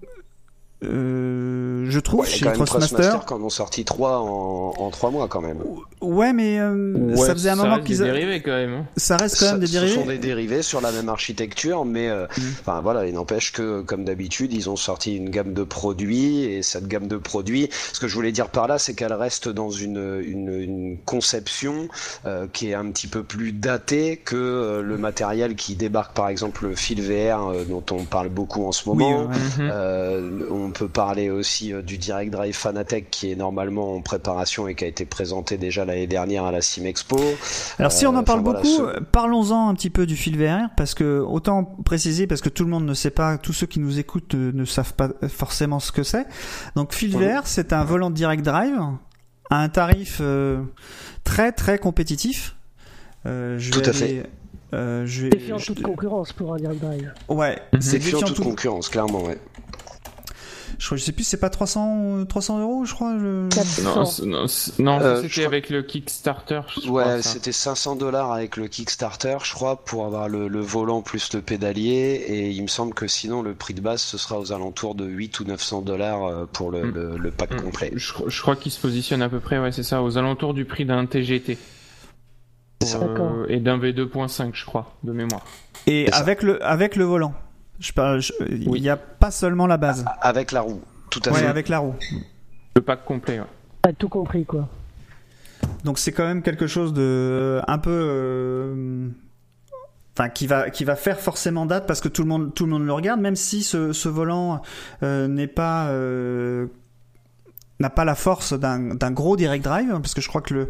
Euh, 0.85 1.87
je 1.89 2.01
trouve 2.01 2.21
ouais, 2.21 2.27
chez 2.27 2.45
quand 2.45 2.53
qui 2.53 3.33
en 3.35 3.43
ont 3.43 3.49
sorti 3.51 3.85
trois 3.85 4.19
en, 4.19 4.75
en 4.77 4.91
trois 4.91 5.11
mois 5.11 5.29
quand 5.29 5.41
même. 5.41 5.59
Ouais, 6.01 6.33
mais 6.33 6.59
euh, 6.59 6.95
Ouais, 7.15 7.17
ça 7.17 7.33
faisait 7.35 7.51
un 7.51 7.57
moment 7.57 7.75
reste 7.77 7.87
des 7.87 7.95
qu'ils. 7.95 8.03
a- 8.03 8.07
dérivés 8.07 8.43
quand 8.43 8.51
même. 8.51 8.73
hein. 8.75 8.85
Ça 8.97 9.17
reste 9.17 9.39
quand 9.39 9.47
même 9.53 9.61
des 9.61 9.67
Ce 9.67 9.73
dérivés. 9.73 9.95
sont 9.95 10.07
des 10.07 10.19
dérivés 10.19 10.63
sur 10.63 10.81
la 10.81 10.91
même 10.93 11.09
architecture, 11.09 11.85
mais 11.85 12.09
euh, 12.09 12.27
Mm. 12.37 12.41
enfin 12.61 12.81
voilà, 12.83 13.07
il 13.07 13.15
n'empêche 13.15 13.53
que 13.53 13.83
comme 13.83 14.05
d'habitude, 14.05 14.53
ils 14.53 14.69
ont 14.71 14.77
sorti 14.77 15.17
une 15.17 15.31
gamme 15.31 15.53
de 15.55 15.63
produits 15.63 16.45
et 16.45 16.63
cette 16.63 16.89
gamme 16.89 17.07
de 17.09 17.17
produits, 17.17 17.69
ce 17.93 18.01
que 18.01 18.09
je 18.09 18.15
voulais 18.15 18.33
dire 18.33 18.49
par 18.49 18.67
là, 18.67 18.79
c'est 18.79 18.95
qu'elle 18.95 19.13
reste 19.13 19.49
dans 19.49 19.71
une, 19.71 20.21
une, 20.27 20.53
une 20.61 20.99
conception 21.05 21.89
euh, 22.27 22.47
qui 22.53 22.71
est 22.71 22.75
un 22.75 22.91
petit 22.91 23.07
peu 23.07 23.23
plus 23.23 23.53
datée 23.53 24.17
que 24.17 24.37
euh, 24.37 24.83
le 24.83 24.97
matériel 24.99 25.55
qui 25.55 25.75
débarque, 25.77 26.15
par 26.15 26.29
exemple 26.29 26.67
le 26.69 26.75
fil 26.75 27.01
VR 27.03 27.49
euh, 27.51 27.65
dont 27.69 27.85
on 27.93 28.05
parle 28.05 28.29
beaucoup 28.29 28.65
en 28.67 28.73
ce 28.73 28.89
Oui, 28.89 28.97
moment. 28.97 29.21
ouais. 29.27 29.37
Mhm. 29.59 29.71
Euh, 29.73 30.31
on 30.51 30.71
peut 30.73 30.89
parler 30.89 31.31
aussi 31.31 31.73
euh, 31.73 31.83
du 31.83 31.99
Direct 31.99 32.33
Drive 32.33 32.55
Fanatec 32.55 33.11
qui 33.11 33.31
est 33.31 33.37
normalement 33.37 33.95
en 33.95 34.01
préparation 34.01 34.67
et 34.69 34.75
qui 34.75 34.85
a 34.85 34.87
été 34.89 35.05
présenté 35.05 35.57
déjà 35.59 35.85
l'année 35.85 36.07
dernière 36.07 36.45
à 36.45 36.53
la 36.53 36.61
Sim 36.61 36.85
Expo. 36.87 37.17
Alors 37.79 37.93
si 37.93 38.07
on 38.07 38.11
en 38.17 38.21
Euh, 38.21 38.23
parle 38.23 38.41
enfin, 38.41 38.51
voilà, 38.51 38.61
beaucoup, 38.63 38.77
ce- 38.77 38.83
euh, 38.83 39.01
parlons-en 39.13 39.69
un 39.69 39.75
petit 39.75 39.91
peu 39.91 40.07
du 40.07 40.17
fil 40.17 40.37
VR 40.37 40.71
parce 40.77 40.95
que 40.95 41.21
autant 41.21 41.65
préciser 41.65 42.27
parce 42.27 42.41
que 42.41 42.49
tout 42.49 42.65
le 42.65 42.71
monde 42.71 42.85
ne 42.87 42.95
sait 42.95 43.11
pas, 43.11 43.39
tous 43.39 43.53
ceux 43.53 43.67
qui 43.67 43.79
nous 43.81 43.99
écoutent 43.99 44.35
ne 44.35 44.65
savent 44.65 44.95
pas 44.95 45.11
forcément 45.29 45.79
ce 45.81 45.93
que 45.93 46.03
c'est. 46.03 46.27
Donc 46.77 46.93
fil 46.95 47.15
Oui. 47.17 47.25
VR, 47.25 47.43
c'est 47.47 47.73
un 47.73 47.85
volant 47.85 48.11
de 48.11 48.15
direct 48.17 48.45
drive 48.45 48.79
à 49.51 49.61
un 49.63 49.69
tarif 49.69 50.19
euh, 50.21 50.63
très 51.25 51.53
très 51.53 51.79
compétitif. 51.79 52.57
Euh, 53.27 53.59
je 53.59 53.71
Tout 53.71 53.81
vais 53.81 53.89
à 53.89 53.93
fait. 53.93 54.23
euh, 54.75 55.05
je 55.07 55.23
vais- 55.23 55.29
Défiant 55.31 55.59
je- 55.59 55.67
toute 55.67 55.83
concurrence 55.83 56.33
pour 56.33 56.55
un 56.55 56.57
direct 56.57 56.81
drive. 56.81 57.13
Ouais, 57.29 57.59
c'est 57.79 57.99
Défiant 57.99 58.19
défiant 58.19 58.27
toute 58.29 58.37
tout- 58.37 58.43
concurrence, 58.43 58.89
clairement, 58.89 59.23
ouais. 59.25 59.39
Je, 60.83 60.87
crois- 60.89 60.99
je 60.99 61.05
sais 61.05 61.13
plus, 61.13 61.23
c'est 61.23 61.37
pas 61.37 61.49
300 61.49 62.19
euh, 62.19 62.25
300 62.25 62.59
euros, 62.61 62.85
je 62.85 62.93
crois. 62.93 63.15
je- 63.17 63.49
400. 63.51 64.25
Non, 64.27 64.47
non, 64.81 65.01
Euh, 65.01 65.17
c'était 65.23 65.29
crois- 65.29 65.45
avec 65.47 65.71
le 65.71 65.83
Kickstarter. 65.83 66.61
je 66.83 66.91
Ouais, 66.91 67.23
c'était 67.23 67.53
500 67.53 67.95
dollars 67.95 68.33
avec 68.33 68.57
le 68.57 68.67
Kickstarter, 68.67 69.37
je 69.45 69.53
crois, 69.55 69.77
pour 69.77 70.05
avoir 70.07 70.29
le, 70.29 70.49
le 70.49 70.59
volant 70.61 71.01
plus 71.01 71.35
le 71.35 71.41
pédalier. 71.41 72.25
Et 72.27 72.51
il 72.51 72.61
me 72.63 72.67
semble 72.67 72.95
que 72.95 73.07
sinon, 73.07 73.43
le 73.43 73.55
prix 73.55 73.75
de 73.75 73.81
base, 73.81 74.01
ce 74.03 74.19
sera 74.19 74.41
aux 74.41 74.51
alentours 74.53 74.97
de 74.97 75.05
8 75.05 75.39
ou 75.39 75.45
900 75.45 75.83
dollars 75.83 76.25
euh, 76.25 76.47
pour 76.53 76.73
le, 76.73 76.83
Mm. 76.83 76.95
le, 76.95 77.17
le 77.17 77.31
pack 77.31 77.53
Mm. 77.55 77.63
complet. 77.63 77.93
Je, 77.95 78.13
je 78.27 78.43
crois 78.43 78.57
qu'il 78.57 78.73
se 78.73 78.81
positionne 78.81 79.23
à 79.23 79.29
peu 79.29 79.39
près, 79.39 79.61
ouais, 79.61 79.71
c'est 79.71 79.85
ça, 79.85 80.03
aux 80.03 80.19
alentours 80.19 80.53
du 80.53 80.65
prix 80.65 80.85
d'un 80.85 81.07
TGT. 81.07 81.59
C'est 82.81 82.89
ça. 82.89 82.99
D'accord. 82.99 83.31
Euh, 83.33 83.47
et 83.49 83.61
d'un 83.61 83.79
V2.5, 83.79 84.51
je 84.55 84.65
crois, 84.67 84.93
de 85.05 85.13
mémoire. 85.13 85.45
Et 85.87 86.11
avec 86.13 86.43
le 86.43 86.61
avec 86.65 86.97
le 86.97 87.05
volant. 87.05 87.35
Je 87.83 87.93
parle, 87.93 88.21
je- 88.21 88.33
il 88.49 88.69
Oui. 88.69 88.81
y 88.81 88.89
a 88.89 88.97
pas 88.97 89.31
seulement 89.33 89.67
la 89.67 89.77
base. 89.77 90.05
Avec 90.21 90.53
la 90.53 90.61
roue, 90.61 90.81
tout 91.11 91.21
à 91.27 91.31
Ouais, 91.33 91.41
fait. 91.41 91.47
avec 91.47 91.69
la 91.69 91.81
roue. 91.81 91.95
Le 92.77 92.81
pack 92.81 93.05
complet, 93.05 93.41
ouais. 93.41 93.47
T'as 93.83 93.93
tout 93.93 94.09
compris, 94.09 94.45
quoi. 94.47 94.69
Donc 95.85 95.99
c'est 95.99 96.13
quand 96.13 96.25
même 96.25 96.43
quelque 96.43 96.67
chose 96.69 96.93
de 96.93 97.61
un 97.67 97.79
peu 97.79 97.91
euh, 97.91 99.09
enfin 100.17 100.29
qui 100.29 100.47
va 100.47 100.71
qui 100.71 100.85
va 100.85 100.95
faire 100.97 101.19
forcément 101.21 101.67
date 101.67 101.87
parce 101.87 102.01
que 102.01 102.09
tout 102.09 102.23
le 102.23 102.29
monde 102.29 102.55
tout 102.55 102.65
le 102.67 102.71
monde 102.71 102.85
le 102.85 102.93
regarde 102.93 103.21
même 103.21 103.37
si 103.37 103.63
ce, 103.63 103.93
ce 103.93 104.09
volant 104.09 104.61
euh, 105.05 105.27
n'est 105.29 105.47
pas 105.47 105.87
euh, 105.89 106.67
n'a 107.81 107.91
pas 107.91 108.05
la 108.05 108.15
force 108.17 108.53
d'un 108.59 108.95
d'un 108.95 109.11
gros 109.13 109.37
direct 109.37 109.65
drive 109.65 109.91
hein, 109.93 110.01
parce 110.01 110.15
que 110.15 110.21
je 110.21 110.29
crois 110.29 110.41
que 110.43 110.55
le 110.55 110.69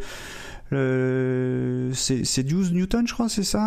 le 0.71 1.91
c'est 1.95 2.25
c'est 2.25 2.43
12 2.43 2.73
newtons 2.73 3.05
je 3.07 3.13
crois 3.15 3.29
c'est 3.29 3.43
ça? 3.45 3.63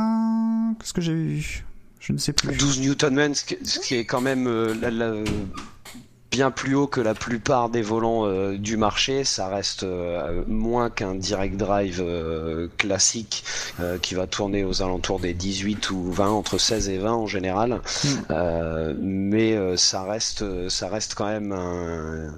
Qu'est-ce 0.79 0.93
que 0.93 1.01
j'ai 1.01 1.13
vu? 1.13 1.65
Je 2.05 2.13
ne 2.13 2.17
sais 2.19 2.33
plus 2.33 2.55
12 2.55 2.81
Newtonmen, 2.81 3.33
ce 3.33 3.43
qui- 3.43 3.95
est 3.95 4.05
quand 4.05 4.21
même 4.21 4.45
euh, 4.47 4.75
la- 4.79 4.91
la- 4.91 5.23
bien 6.29 6.51
plus 6.51 6.75
haut 6.75 6.85
que 6.85 7.01
la 7.01 7.13
plupart 7.15 7.69
des 7.69 7.81
volants 7.81 8.25
euh, 8.27 8.57
du 8.57 8.77
marché. 8.77 9.23
Ça 9.23 9.47
reste 9.47 9.81
euh, 9.83 10.43
moins 10.47 10.89
qu'un 10.91 11.15
direct 11.15 11.57
drive 11.57 12.03
classique 12.77 13.43
qui 14.01 14.13
va 14.15 14.27
tourner 14.27 14.63
aux 14.63 14.83
alentours 14.83 15.19
des 15.19 15.33
18 15.33 15.89
ou 15.89 16.11
20, 16.11 16.29
entre 16.29 16.57
16 16.59 16.89
et 16.89 16.97
20 16.99 17.13
en 17.13 17.25
général. 17.27 17.69
Mm. 18.03 18.07
Euh, 18.31 18.93
mais 18.99 19.77
ça 19.77 20.03
reste, 20.03 20.69
ça 20.69 20.89
reste 20.89 21.15
quand 21.15 21.25
même 21.27 21.51
un, 21.53 22.35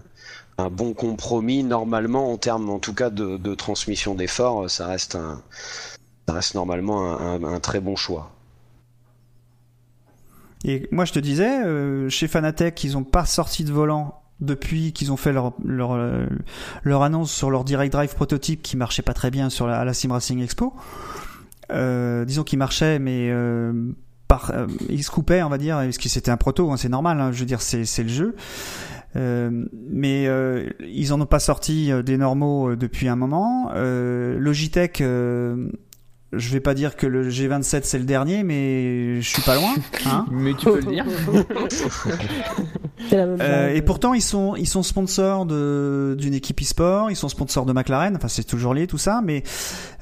un 0.60 0.70
bon 0.70 0.94
compromis 0.94 1.64
normalement 1.64 2.32
en 2.32 2.38
termes, 2.38 2.70
en 2.70 2.80
tout 2.80 2.94
cas, 2.94 3.10
de, 3.10 3.36
de 3.38 3.54
transmission 3.56 4.16
d'effort. 4.16 4.70
Ça 4.70 4.88
reste 4.88 5.16
un, 5.16 5.42
ça 6.28 6.34
reste 6.36 6.56
normalement 6.56 7.20
un- 7.20 7.44
un- 7.44 7.54
un 7.56 7.60
très 7.60 7.80
bon 7.82 7.96
choix. 7.98 8.32
Et 10.66 10.88
moi, 10.92 11.06
je 11.06 11.14
te 11.14 11.20
disais, 11.20 11.64
euh, 11.64 12.10
chez 12.10 12.28
Fanatec, 12.28 12.84
ils 12.84 12.98
ont 12.98 13.04
pas 13.04 13.26
sorti 13.26 13.64
de 13.64 13.72
volant 13.72 14.22
depuis 14.40 14.94
qu'ils 14.94 15.12
ont 15.12 15.18
fait 15.18 15.34
leur, 15.34 15.54
leur, 15.64 15.94
euh, 15.94 16.28
leur 16.84 17.02
annonce 17.02 17.32
sur 17.32 17.50
leur 17.50 17.64
Direct 17.64 17.92
Drive 17.92 18.14
prototype 18.14 18.62
qui 18.62 18.78
marchait 18.78 19.02
pas 19.02 19.14
très 19.14 19.32
bien 19.32 19.50
sur 19.50 19.68
la, 19.68 19.80
à 19.80 19.86
la 19.86 19.94
Sim 19.94 20.12
Racing 20.12 20.42
Expo. 20.42 20.74
Euh, 21.72 22.24
disons 22.26 22.44
qu'il 22.44 22.60
marchait, 22.60 23.00
mais 23.00 23.30
euh, 23.30 23.74
par, 24.28 24.52
euh, 24.52 24.68
il 24.90 25.04
se 25.04 25.12
coupait, 25.12 25.42
on 25.44 25.50
va 25.50 25.58
dire, 25.58 25.78
parce 25.78 25.98
que 25.98 26.10
c'était 26.10 26.32
un 26.32 26.38
proto, 26.38 26.72
hein, 26.72 26.78
c'est 26.78 26.90
normal. 26.90 27.20
Hein, 27.20 27.32
je 27.32 27.40
veux 27.40 27.46
dire, 27.46 27.62
c'est 27.62 27.86
c'est 27.86 28.04
le 28.04 28.10
jeu. 28.10 28.36
Euh, 29.16 29.66
mais 29.90 30.28
euh, 30.28 30.70
ils 30.88 31.14
en 31.14 31.22
ont 31.22 31.26
pas 31.26 31.40
sorti 31.40 31.92
des 32.04 32.18
normaux 32.18 32.76
depuis 32.76 33.08
un 33.08 33.16
moment. 33.16 33.72
Logitech, 33.74 35.02
je 36.34 36.52
vais 36.52 36.60
pas 36.60 36.74
dire 36.74 36.96
que 36.96 37.08
le 37.08 37.30
G27 37.30 37.82
c'est 37.84 38.00
le 38.00 38.04
dernier, 38.04 38.44
mais 38.44 39.22
je 39.22 39.28
suis 39.28 39.42
pas 39.42 39.56
loin. 39.56 39.74
Hein 40.06 40.26
Mais 40.32 40.54
tu 40.54 40.66
peux 40.66 40.80
le 40.80 40.92
dire. 40.92 41.06
Euh, 43.14 43.74
et 43.74 43.82
pourtant 43.84 44.14
ils 44.14 44.24
sont 44.24 44.56
ils 44.56 44.68
sont 44.68 44.84
sponsors 44.84 45.46
de 45.46 46.16
d'une 46.18 46.34
équipe 46.34 46.60
e-sport, 46.62 47.10
ils 47.10 47.16
sont 47.16 47.30
sponsors 47.30 47.66
de 47.66 47.72
McLaren, 47.72 48.16
enfin 48.16 48.28
c'est 48.28 48.44
toujours 48.44 48.74
lié 48.74 48.88
tout 48.88 48.98
ça, 48.98 49.22
mais 49.24 49.44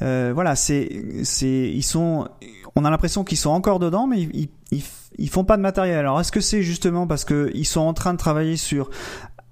euh, 0.02 0.32
voilà 0.34 0.56
c'est 0.56 1.04
c'est 1.24 1.70
ils 1.72 1.84
sont 1.84 2.28
on 2.76 2.84
a 2.84 2.90
l'impression 2.90 3.24
qu'ils 3.24 3.38
sont 3.38 3.52
encore 3.52 3.80
dedans, 3.80 4.08
mais 4.08 4.22
ils, 4.22 4.30
ils 4.34 4.50
ils 4.72 4.84
ils 5.18 5.30
font 5.30 5.44
pas 5.44 5.58
de 5.58 5.62
matériel. 5.62 6.00
Alors 6.00 6.20
est-ce 6.20 6.32
que 6.32 6.40
c'est 6.40 6.64
justement 6.64 7.06
parce 7.06 7.26
que 7.26 7.52
ils 7.54 7.66
sont 7.66 7.82
en 7.82 7.94
train 7.94 8.14
de 8.14 8.18
travailler 8.18 8.58
sur 8.58 8.90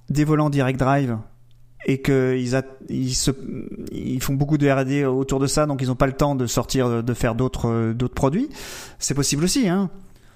des 0.09 0.23
volants 0.23 0.49
direct 0.49 0.79
drive 0.79 1.17
et 1.85 1.99
que 1.99 2.37
ils, 2.89 3.15
se 3.15 3.31
ils 3.91 4.21
font 4.21 4.33
beaucoup 4.33 4.57
de 4.57 4.69
R&D 4.69 5.05
autour 5.05 5.39
de 5.39 5.47
ça, 5.47 5.65
donc 5.65 5.81
ils 5.81 5.91
ont 5.91 5.95
pas 5.95 6.07
le 6.07 6.13
temps 6.13 6.35
de 6.35 6.47
sortir 6.47 7.03
de 7.03 7.13
faire 7.13 7.35
d'autres 7.35 7.69
euh, 7.69 7.93
d'autres 7.93 8.13
produits. 8.13 8.49
C'est 8.99 9.13
possible 9.13 9.43
aussi, 9.43 9.67
hein. 9.67 9.89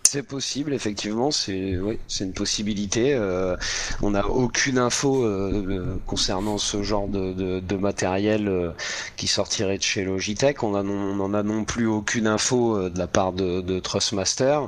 C'est 0.09 0.23
possible, 0.23 0.73
effectivement, 0.73 1.31
c'est 1.31 1.77
oui, 1.77 1.99
c'est 2.07 2.23
une 2.23 2.31
possibilité. 2.31 3.13
Euh, 3.13 3.57
on 4.01 4.11
n'a 4.11 4.25
aucune 4.25 4.77
info 4.77 5.25
euh, 5.25 5.65
euh, 5.67 5.95
concernant 6.05 6.57
ce 6.57 6.81
genre 6.81 7.09
de, 7.09 7.33
de, 7.33 7.59
de 7.59 7.75
matériel 7.75 8.47
euh, 8.47 8.71
qui 9.17 9.27
sortirait 9.27 9.77
de 9.77 9.83
chez 9.83 10.05
Logitech. 10.05 10.63
On 10.63 10.81
n'en 10.81 11.33
a 11.33 11.43
non 11.43 11.65
plus 11.65 11.87
aucune 11.87 12.25
info 12.25 12.77
euh, 12.77 12.89
de 12.89 12.97
la 12.97 13.07
part 13.07 13.33
de, 13.33 13.59
de 13.59 13.79
Trustmaster. 13.79 14.61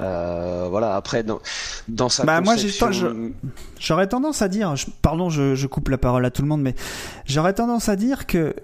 Euh, 0.00 0.66
voilà. 0.68 0.96
Après, 0.96 1.22
dans, 1.22 1.38
dans 1.86 2.08
sa 2.08 2.24
Bah, 2.24 2.40
moi, 2.40 2.54
conception, 2.54 2.90
je- 2.90 3.30
J'aurais 3.78 4.08
tendance 4.08 4.42
à 4.42 4.48
dire, 4.48 4.74
je- 4.74 4.86
pardon, 5.02 5.30
je, 5.30 5.54
je 5.54 5.66
coupe 5.68 5.88
la 5.88 5.98
parole 5.98 6.24
à 6.24 6.32
tout 6.32 6.42
le 6.42 6.48
monde, 6.48 6.62
mais 6.62 6.74
j'aurais 7.26 7.54
tendance 7.54 7.88
à 7.88 7.94
dire 7.94 8.26
que, 8.26 8.56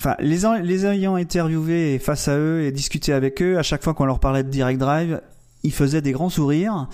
enfin, 0.00 0.16
les, 0.18 0.86
ayant 0.86 1.14
interviewés 1.14 1.98
face 1.98 2.26
à 2.28 2.38
eux 2.38 2.62
et 2.62 2.72
discuté 2.72 3.12
avec 3.12 3.42
eux, 3.42 3.58
à 3.58 3.62
chaque 3.62 3.84
fois 3.84 3.92
qu'on 3.92 4.06
leur 4.06 4.18
parlait 4.18 4.42
de 4.42 4.48
Direct 4.48 4.80
Drive, 4.80 5.20
ils 5.62 5.72
faisaient 5.72 6.00
des 6.00 6.12
grands 6.12 6.30
sourires. 6.30 6.88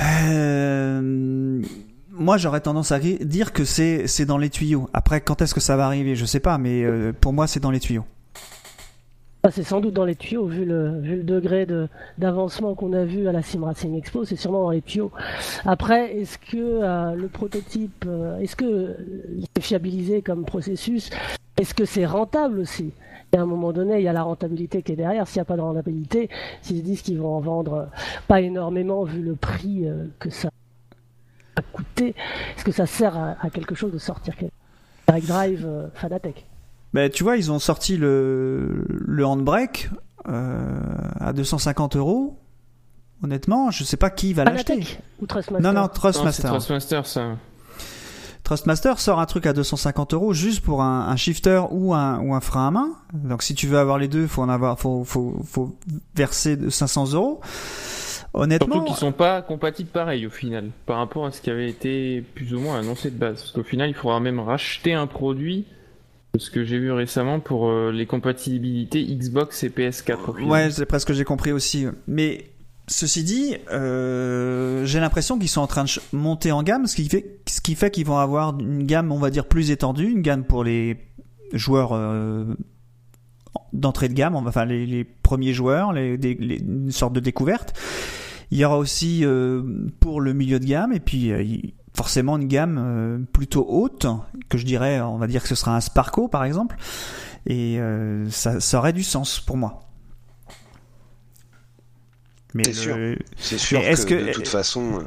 Euh, 0.00 1.62
moi, 2.10 2.38
j'aurais 2.38 2.60
tendance 2.60 2.92
à 2.92 2.98
dire 2.98 3.52
que 3.52 3.64
c'est 3.64 4.06
c'est 4.06 4.24
dans 4.24 4.38
les 4.38 4.48
tuyaux. 4.48 4.88
Après, 4.94 5.20
quand 5.20 5.42
est-ce 5.42 5.54
que 5.54 5.60
ça 5.60 5.76
va 5.76 5.84
arriver, 5.84 6.16
je 6.16 6.24
sais 6.24 6.40
pas, 6.40 6.56
mais 6.56 6.82
euh, 6.82 7.12
pour 7.12 7.34
moi, 7.34 7.46
c'est 7.46 7.60
dans 7.60 7.70
les 7.70 7.80
tuyaux. 7.80 8.06
Ah, 9.46 9.50
c'est 9.50 9.62
sans 9.62 9.82
doute 9.82 9.92
dans 9.92 10.06
les 10.06 10.16
tuyaux, 10.16 10.46
vu 10.46 10.64
le, 10.64 11.00
vu 11.00 11.22
degré 11.22 11.66
de, 11.66 11.86
d'avancement 12.16 12.74
qu'on 12.74 12.94
a 12.94 13.04
vu 13.04 13.28
à 13.28 13.32
la 13.32 13.42
Sim 13.42 13.62
Racing 13.62 13.94
Expo, 13.94 14.24
c'est 14.24 14.36
sûrement 14.36 14.62
dans 14.62 14.70
les 14.70 14.80
tuyaux. 14.80 15.12
Après, 15.66 16.16
est-ce 16.16 16.38
que 16.38 16.56
euh, 16.56 17.14
le 17.14 17.28
prototype, 17.28 18.06
euh, 18.08 18.38
est-ce 18.38 18.56
que 18.56 18.96
c'est 19.54 19.60
fiabilisé 19.62 20.22
comme 20.22 20.46
processus? 20.46 21.10
Est-ce 21.58 21.74
que 21.74 21.84
c'est 21.84 22.06
rentable 22.06 22.58
aussi? 22.58 22.94
Et 23.34 23.36
à 23.36 23.42
un 23.42 23.44
moment 23.44 23.72
donné, 23.72 23.98
il 23.98 24.04
y 24.04 24.08
a 24.08 24.14
la 24.14 24.22
rentabilité 24.22 24.80
qui 24.80 24.92
est 24.92 24.96
derrière. 24.96 25.28
S'il 25.28 25.40
n'y 25.40 25.42
a 25.42 25.44
pas 25.44 25.56
de 25.56 25.60
rentabilité, 25.60 26.30
s'ils 26.62 26.78
se 26.78 26.82
disent 26.82 27.02
qu'ils 27.02 27.18
vont 27.18 27.36
en 27.36 27.40
vendre 27.40 27.74
euh, 27.74 27.84
pas 28.26 28.40
énormément 28.40 29.04
vu 29.04 29.20
le 29.20 29.34
prix 29.34 29.86
que 30.20 30.30
ça 30.30 30.48
a 31.56 31.60
coûté, 31.60 32.14
est-ce 32.56 32.64
que 32.64 32.72
ça 32.72 32.86
sert 32.86 33.14
à, 33.14 33.50
quelque 33.50 33.74
chose 33.74 33.92
de 33.92 33.98
sortir 33.98 34.36
Direct 35.06 35.26
Drive 35.26 35.68
Fanatec? 35.92 36.46
Ben, 36.94 37.10
tu 37.10 37.24
vois, 37.24 37.36
ils 37.36 37.50
ont 37.50 37.58
sorti 37.58 37.96
le, 37.96 38.86
le 38.88 39.26
handbrake 39.26 39.90
euh, 40.28 40.78
à 41.18 41.32
250 41.32 41.96
euros. 41.96 42.38
Honnêtement, 43.22 43.72
je 43.72 43.82
sais 43.82 43.96
pas 43.96 44.10
qui 44.10 44.32
va 44.32 44.44
l'acheter. 44.44 44.86
Ou 45.20 45.26
Trustmaster 45.26 45.72
Non, 45.72 45.80
non, 45.80 45.88
Trustmaster. 45.88 46.48
Trustmaster, 46.50 47.04
ça. 47.04 47.36
Trustmaster 48.44 48.98
sort 49.00 49.18
un 49.18 49.26
truc 49.26 49.46
à 49.46 49.52
250 49.52 50.14
euros 50.14 50.34
juste 50.34 50.60
pour 50.60 50.82
un, 50.82 51.08
un 51.08 51.16
shifter 51.16 51.62
ou 51.70 51.94
un, 51.94 52.20
ou 52.20 52.32
un 52.34 52.40
frein 52.40 52.68
à 52.68 52.70
main. 52.70 52.90
Donc 53.12 53.42
si 53.42 53.54
tu 53.54 53.66
veux 53.66 53.78
avoir 53.78 53.98
les 53.98 54.06
deux, 54.06 54.28
faut 54.28 54.42
en 54.42 54.48
avoir, 54.48 54.78
faut, 54.78 55.02
faut, 55.02 55.40
faut 55.44 55.76
verser 56.14 56.56
de 56.56 56.70
500 56.70 57.14
euros. 57.14 57.40
Honnêtement, 58.34 58.74
Surtout 58.74 58.86
qu'ils 58.86 58.96
sont 58.96 59.12
pas 59.12 59.42
compatibles 59.42 59.90
pareil 59.90 60.26
au 60.26 60.30
final, 60.30 60.70
par 60.86 60.98
rapport 60.98 61.26
à 61.26 61.32
ce 61.32 61.40
qui 61.40 61.50
avait 61.50 61.68
été 61.68 62.20
plus 62.34 62.54
ou 62.54 62.60
moins 62.60 62.78
annoncé 62.78 63.10
de 63.10 63.16
base. 63.16 63.40
Parce 63.40 63.52
qu'au 63.52 63.62
final, 63.62 63.88
il 63.88 63.94
faudra 63.94 64.20
même 64.20 64.38
racheter 64.38 64.92
un 64.92 65.06
produit, 65.06 65.66
ce 66.38 66.50
que 66.50 66.64
j'ai 66.64 66.78
vu 66.78 66.90
récemment 66.92 67.40
pour 67.40 67.68
euh, 67.68 67.92
les 67.92 68.06
compatibilités 68.06 69.04
Xbox 69.04 69.62
et 69.62 69.68
PS4 69.68 70.30
au 70.30 70.32
final. 70.34 70.50
Ouais, 70.50 70.70
c'est 70.70 70.86
presque 70.86 71.02
ce 71.02 71.12
que 71.12 71.14
j'ai 71.14 71.24
compris 71.24 71.52
aussi. 71.52 71.86
Mais 72.06 72.50
ceci 72.86 73.24
dit, 73.24 73.56
euh, 73.70 74.84
j'ai 74.84 75.00
l'impression 75.00 75.38
qu'ils 75.38 75.48
sont 75.48 75.60
en 75.60 75.66
train 75.66 75.84
de 75.84 75.90
monter 76.12 76.52
en 76.52 76.62
gamme, 76.62 76.86
ce 76.86 76.96
qui 76.96 77.74
fait, 77.76 77.90
qu'ils 77.90 78.06
vont 78.06 78.18
avoir 78.18 78.58
une 78.58 78.84
gamme, 78.84 79.12
on 79.12 79.18
va 79.18 79.30
dire, 79.30 79.46
plus 79.46 79.70
étendue, 79.70 80.10
une 80.10 80.22
gamme 80.22 80.44
pour 80.44 80.64
les 80.64 80.98
joueurs 81.52 81.92
euh, 81.92 82.54
d'entrée 83.72 84.08
de 84.08 84.14
gamme, 84.14 84.34
enfin 84.34 84.64
les, 84.64 85.04
premiers 85.04 85.52
joueurs, 85.52 85.92
une 85.94 86.90
sorte 86.90 87.14
de 87.14 87.20
découverte. 87.20 87.72
Il 88.50 88.58
y 88.58 88.64
aura 88.64 88.78
aussi 88.78 89.24
euh, 89.24 89.62
pour 90.00 90.20
le 90.20 90.32
milieu 90.32 90.60
de 90.60 90.66
gamme 90.66 90.92
et 90.92 91.00
puis 91.00 91.32
forcément 91.96 92.36
une 92.36 92.48
gamme 92.48 92.78
euh, 92.78 93.18
plutôt 93.32 93.64
haute 93.68 94.06
que 94.48 94.58
je 94.58 94.64
dirais, 94.64 95.00
on 95.00 95.16
va 95.18 95.26
dire 95.26 95.42
que 95.42 95.48
ce 95.48 95.54
sera 95.54 95.76
un 95.76 95.80
Sparco 95.80 96.28
par 96.28 96.44
exemple 96.44 96.76
et 97.46 97.78
euh, 97.80 98.28
ça, 98.30 98.58
ça 98.60 98.78
aurait 98.78 98.92
du 98.92 99.02
sens 99.04 99.38
pour 99.40 99.56
moi. 99.56 99.80
Mais 102.54 102.64
C'est 102.64 102.70
le- 102.96 103.14
sûr. 103.16 103.24
C'est 103.36 103.58
sûr 103.58 103.80
Mais 103.80 103.86
est-ce 103.86 104.06
que, 104.06 104.14
que- 104.14 104.26
de 104.28 104.32
toute 104.32 104.48
façon, 104.48 105.00
euh, 105.00 105.04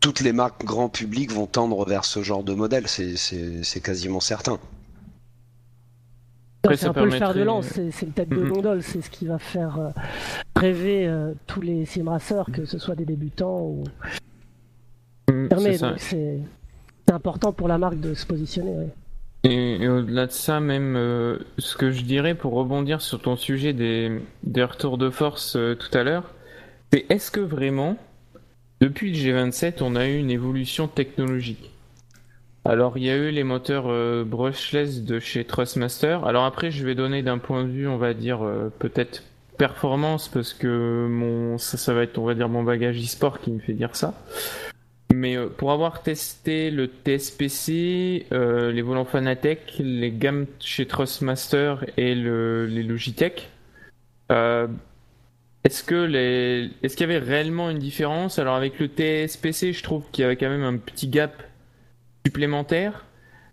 toutes 0.00 0.20
les 0.20 0.32
marques 0.32 0.64
grand 0.64 0.88
public 0.88 1.32
vont 1.32 1.46
tendre 1.46 1.84
vers 1.86 2.04
ce 2.04 2.22
genre 2.22 2.44
de 2.44 2.52
modèle. 2.54 2.86
C'est- 2.88 3.16
C'est 3.16 3.62
c'est 3.62 3.80
quasiment 3.80 4.20
certain. 4.20 4.58
Après, 6.62 6.76
c'est 6.76 6.86
un 6.86 6.92
peu 6.92 7.04
le 7.04 7.10
fer 7.12 7.32
de 7.32 7.42
lance, 7.42 7.66
c'est 7.72 7.90
c'est 7.92 8.06
le 8.06 8.12
tête 8.12 8.28
de 8.28 8.36
Mhm. 8.42 8.48
gondole, 8.48 8.82
c'est 8.82 9.00
ce 9.00 9.08
qui 9.08 9.26
va 9.26 9.38
faire 9.38 9.92
rêver 10.56 11.06
euh, 11.06 11.32
tous 11.46 11.60
les 11.60 11.86
simraceurs, 11.86 12.46
que 12.52 12.64
ce 12.64 12.78
soit 12.78 12.96
des 12.96 13.04
débutants 13.04 13.60
ou 13.60 13.84
Mm, 15.30 15.48
c'est 15.98 17.12
important 17.12 17.52
pour 17.52 17.68
la 17.68 17.78
marque 17.78 18.00
de 18.00 18.14
se 18.14 18.26
positionner. 18.26 18.70
ouais. 18.70 18.88
Et, 19.44 19.82
et 19.82 19.88
au-delà 19.88 20.26
de 20.26 20.32
ça, 20.32 20.60
même 20.60 20.96
euh, 20.96 21.38
ce 21.58 21.76
que 21.76 21.90
je 21.90 22.02
dirais 22.02 22.34
pour 22.34 22.54
rebondir 22.54 23.00
sur 23.00 23.20
ton 23.20 23.36
sujet 23.36 23.72
des, 23.72 24.20
des 24.42 24.64
retours 24.64 24.98
de 24.98 25.10
force 25.10 25.56
euh, 25.56 25.74
tout 25.74 25.96
à 25.96 26.02
l'heure, 26.02 26.34
c'est 26.92 27.06
est-ce 27.10 27.30
que 27.30 27.40
vraiment, 27.40 27.96
depuis 28.80 29.12
le 29.12 29.16
G27, 29.16 29.82
on 29.82 29.94
a 29.94 30.08
eu 30.08 30.18
une 30.18 30.30
évolution 30.30 30.88
technologique? 30.88 31.70
Alors, 32.64 32.98
il 32.98 33.04
y 33.04 33.10
a 33.10 33.16
eu 33.16 33.30
les 33.30 33.44
moteurs 33.44 33.84
euh, 33.86 34.24
brushless 34.24 35.04
de 35.04 35.20
chez 35.20 35.44
Trustmaster. 35.44 36.24
Alors 36.26 36.44
après, 36.44 36.72
je 36.72 36.84
vais 36.84 36.96
donner 36.96 37.22
d'un 37.22 37.38
point 37.38 37.62
de 37.62 37.68
vue, 37.68 37.86
on 37.86 37.98
va 37.98 38.12
dire, 38.12 38.44
euh, 38.44 38.72
peut-être 38.80 39.22
performance, 39.56 40.26
parce 40.26 40.52
que 40.52 41.06
mon, 41.08 41.58
ça, 41.58 41.76
ça 41.76 41.94
va 41.94 42.02
être, 42.02 42.18
on 42.18 42.24
va 42.24 42.34
dire, 42.34 42.48
mon 42.48 42.64
bagage 42.64 43.00
e-sport 43.00 43.38
qui 43.40 43.52
me 43.52 43.60
fait 43.60 43.72
dire 43.72 43.94
ça. 43.94 44.14
Mais 45.26 45.36
euh, 45.36 45.48
pour 45.48 45.72
avoir 45.72 46.04
testé 46.04 46.70
le 46.70 46.86
TSPC, 46.86 48.26
euh, 48.30 48.70
les 48.70 48.80
volants 48.80 49.04
Fanatec, 49.04 49.74
les 49.80 50.12
gammes 50.12 50.46
chez 50.60 50.86
Trustmaster 50.86 51.84
et 51.96 52.14
le, 52.14 52.66
les 52.66 52.84
Logitech, 52.84 53.50
euh, 54.30 54.68
est-ce 55.64 55.82
est-ce 56.80 56.96
qu'il 56.96 57.10
y 57.10 57.12
avait 57.12 57.18
réellement 57.18 57.70
une 57.70 57.80
différence? 57.80 58.38
Alors 58.38 58.54
avec 58.54 58.78
le 58.78 58.86
TSPC, 58.86 59.72
je 59.72 59.82
trouve 59.82 60.04
qu'il 60.12 60.22
y 60.22 60.24
avait 60.24 60.36
quand 60.36 60.48
même 60.48 60.62
un 60.62 60.76
petit 60.76 61.08
gap 61.08 61.42
supplémentaire. 62.24 63.04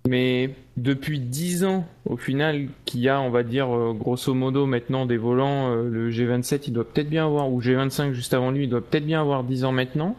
Mais 0.06 0.50
depuis 0.76 1.20
10 1.22 1.64
ans, 1.64 1.88
au 2.06 2.18
final, 2.18 2.68
qu'il 2.84 3.00
y 3.00 3.08
a, 3.08 3.22
on 3.22 3.30
va 3.30 3.44
dire, 3.44 3.74
euh, 3.74 3.94
grosso 3.94 4.34
modo, 4.34 4.66
maintenant 4.66 5.06
des 5.06 5.16
volants, 5.16 5.72
euh, 5.72 5.88
le 5.90 6.12
G27, 6.12 6.64
il 6.68 6.74
doit 6.74 6.84
peut-être 6.84 7.10
bien 7.10 7.26
avoir, 7.26 7.50
ou 7.50 7.62
G25 7.62 8.12
juste 8.12 8.34
avant 8.34 8.52
lui, 8.52 8.66
il 8.66 8.70
doit 8.70 8.82
peut-être 8.82 9.06
bien 9.06 9.22
avoir 9.22 9.46
10 9.46 9.64
ans 9.64 9.72
maintenant. 9.72 10.18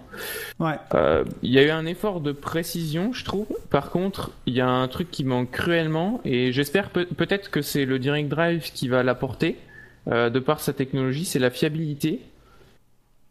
ouais. 0.59 0.77
Euh, 0.95 1.25
Il 1.43 1.51
y 1.51 1.59
a 1.59 1.65
eu 1.65 1.71
un 1.71 1.85
effort 1.85 2.21
de 2.23 2.33
précision, 2.33 3.13
je 3.13 3.25
trouve. 3.27 3.47
Par 3.69 3.91
contre, 3.91 4.31
il 4.47 4.55
y 4.55 4.63
a 4.63 4.69
un 4.69 4.89
truc 4.89 5.11
qui 5.11 5.23
manque 5.23 5.51
cruellement, 5.51 6.21
et 6.25 6.51
j'espère 6.53 6.89
peut- 6.89 7.05
peut-être 7.07 7.51
que 7.51 7.61
c'est 7.61 7.85
le 7.85 7.99
Direct 7.99 8.31
Drive 8.31 8.71
qui 8.73 8.89
va 8.89 9.03
l'apporter, 9.03 9.57
euh, 10.09 10.31
de 10.31 10.39
par 10.39 10.61
sa 10.61 10.73
technologie, 10.73 11.27
c'est 11.27 11.39
la 11.39 11.51
fiabilité. 11.51 12.21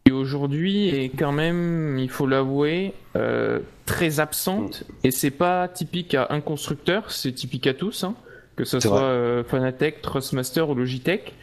Et 0.05 0.11
aujourd'hui 0.11 0.89
est 0.89 1.09
quand 1.09 1.31
même, 1.31 1.97
il 1.97 2.09
faut 2.09 2.27
l'avouer, 2.27 2.93
euh, 3.15 3.59
très 3.85 4.19
absente. 4.19 4.83
Et 5.03 5.11
c'est 5.11 5.31
pas 5.31 5.67
typique 5.67 6.13
à 6.13 6.27
un 6.29 6.41
constructeur, 6.41 7.11
c'est 7.11 7.31
typique 7.31 7.67
à 7.67 7.73
tous, 7.73 8.03
hein, 8.03 8.15
que 8.57 8.65
ce 8.65 8.79
soit 8.79 9.01
euh, 9.01 9.43
Fanatec, 9.43 10.01
Trustmaster 10.01 10.69
ou 10.69 10.75
Logitech. 10.75 11.33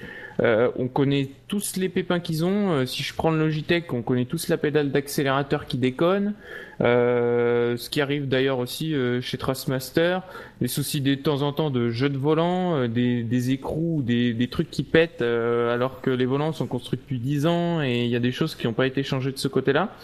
Euh, 0.40 0.70
on 0.76 0.88
connaît 0.88 1.28
tous 1.48 1.76
les 1.76 1.88
pépins 1.88 2.20
qu'ils 2.20 2.44
ont. 2.44 2.72
Euh, 2.72 2.86
si 2.86 3.02
je 3.02 3.14
prends 3.14 3.30
le 3.30 3.38
Logitech, 3.38 3.92
on 3.92 4.02
connaît 4.02 4.24
tous 4.24 4.48
la 4.48 4.56
pédale 4.56 4.90
d'accélérateur 4.90 5.66
qui 5.66 5.78
déconne. 5.78 6.34
Euh, 6.80 7.76
ce 7.76 7.90
qui 7.90 8.00
arrive 8.00 8.26
d'ailleurs 8.26 8.58
aussi 8.58 8.94
euh, 8.94 9.20
chez 9.20 9.36
Trustmaster, 9.36 10.20
les 10.62 10.68
soucis 10.68 11.02
de 11.02 11.14
temps 11.14 11.42
en 11.42 11.52
temps 11.52 11.70
de 11.70 11.90
jeux 11.90 12.08
de 12.08 12.16
volant, 12.16 12.76
euh, 12.76 12.88
des, 12.88 13.22
des 13.22 13.50
écrous, 13.50 14.02
des, 14.02 14.32
des 14.32 14.48
trucs 14.48 14.70
qui 14.70 14.82
pètent 14.82 15.20
alors 15.20 16.00
que 16.00 16.10
les 16.10 16.24
volants 16.24 16.52
sont 16.52 16.66
construits 16.66 16.98
depuis 16.98 17.18
10 17.18 17.46
ans 17.46 17.82
et 17.82 18.04
il 18.04 18.10
y 18.10 18.16
a 18.16 18.20
des 18.20 18.32
choses 18.32 18.54
qui 18.54 18.66
n'ont 18.66 18.72
pas 18.72 18.86
été 18.86 19.02
changées 19.02 19.32
de 19.32 19.38
ce 19.38 19.48
côté-là. 19.48 19.94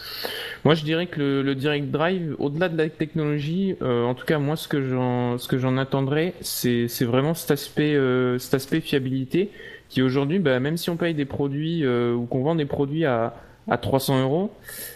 Moi, 0.65 0.75
je 0.75 0.85
dirais 0.85 1.07
que 1.07 1.21
le, 1.21 1.43
le 1.43 1.55
Direct 1.55 1.91
Drive, 1.91 2.37
au-delà 2.39 2.69
de 2.69 2.77
la 2.77 2.89
technologie, 2.91 3.77
en 3.81 4.15
tout 4.15 4.27
cas 4.27 4.39
moi, 4.39 4.57
ce 4.57 4.69
que 4.69 4.83
j'en 4.83 5.39
ce 5.39 5.49
que 5.49 5.59
j'en 5.59 5.79
attendrais, 5.79 6.35
c'est 6.41 6.89
c'est 6.89 7.05
vraiment 7.05 7.35
cet 7.35 7.51
aspect 7.51 7.97
cet 8.39 8.55
aspect 8.55 8.81
fiabilité 8.81 9.51
qui 9.89 10.03
aujourd'hui, 10.03 10.39
bah, 10.39 10.61
même 10.61 10.77
si 10.77 10.91
on 10.91 10.97
paye 10.97 11.15
des 11.15 11.25
produits 11.25 11.87
ou 11.87 12.27
qu'on 12.27 12.43
vend 12.43 12.55
des 12.55 12.65
produits 12.65 13.05
à 13.05 13.35
à 13.69 13.79
300 13.79 14.23
euros 14.23 14.53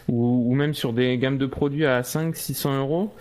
ou, 0.09 0.55
même 0.55 0.74
sur 0.74 0.92
des 0.92 1.16
gammes 1.18 1.38
de 1.38 1.46
produits 1.46 1.87
à 1.87 2.03
5 2.03 2.37
600 2.37 2.79
euros 2.79 3.12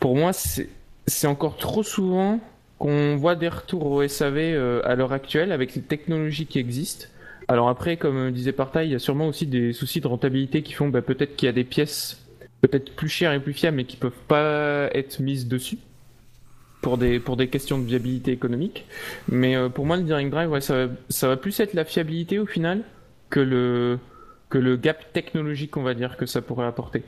pour 0.00 0.16
moi 0.16 0.32
c'est 0.32 1.26
encore 1.26 1.56
trop 1.56 1.82
souvent 1.82 2.40
qu'on 2.78 3.16
voit 3.16 3.36
des 3.36 3.48
retours 3.48 3.86
au 3.86 4.06
SAV 4.06 4.36
euh, 4.36 4.80
à 4.84 4.94
l'heure 4.94 5.12
actuelle 5.12 5.50
avec 5.50 5.74
les 5.74 5.80
technologies 5.80 6.44
qui 6.44 6.58
existent. 6.58 7.06
Alors 7.48 7.68
après 7.68 7.96
comme 7.96 8.30
disait 8.32 8.52
Partail 8.52 8.88
il 8.88 8.92
y 8.92 8.94
a 8.94 8.98
sûrement 8.98 9.28
aussi 9.28 9.46
des 9.46 9.72
soucis 9.72 10.00
de 10.00 10.06
rentabilité 10.06 10.62
qui 10.62 10.72
font 10.72 10.88
bah, 10.88 11.02
peut-être 11.02 11.36
qu'il 11.36 11.46
y 11.46 11.48
a 11.48 11.52
des 11.52 11.64
pièces 11.64 12.22
peut-être 12.60 12.94
plus 12.94 13.08
chères 13.08 13.32
et 13.32 13.40
plus 13.40 13.52
fiables 13.52 13.76
mais 13.76 13.84
qui 13.84 13.96
peuvent 13.96 14.12
pas 14.28 14.88
être 14.92 15.20
mises 15.20 15.48
dessus 15.48 15.78
pour 16.86 16.98
des, 16.98 17.18
pour 17.18 17.36
des 17.36 17.48
questions 17.48 17.80
de 17.80 17.84
viabilité 17.84 18.30
économique. 18.30 18.86
Mais 19.26 19.56
euh, 19.56 19.68
pour 19.68 19.86
moi, 19.86 19.96
le 19.96 20.04
Direct 20.04 20.30
Drive, 20.30 20.48
ouais, 20.48 20.60
ça, 20.60 20.86
ça 21.08 21.26
va 21.26 21.36
plus 21.36 21.58
être 21.58 21.74
la 21.74 21.84
fiabilité 21.84 22.38
au 22.38 22.46
final 22.46 22.84
que 23.28 23.40
le, 23.40 23.98
que 24.50 24.58
le 24.58 24.76
gap 24.76 25.12
technologique, 25.12 25.76
on 25.76 25.82
va 25.82 25.94
dire, 25.94 26.16
que 26.16 26.26
ça 26.26 26.42
pourrait 26.42 26.68
apporter. 26.68 27.02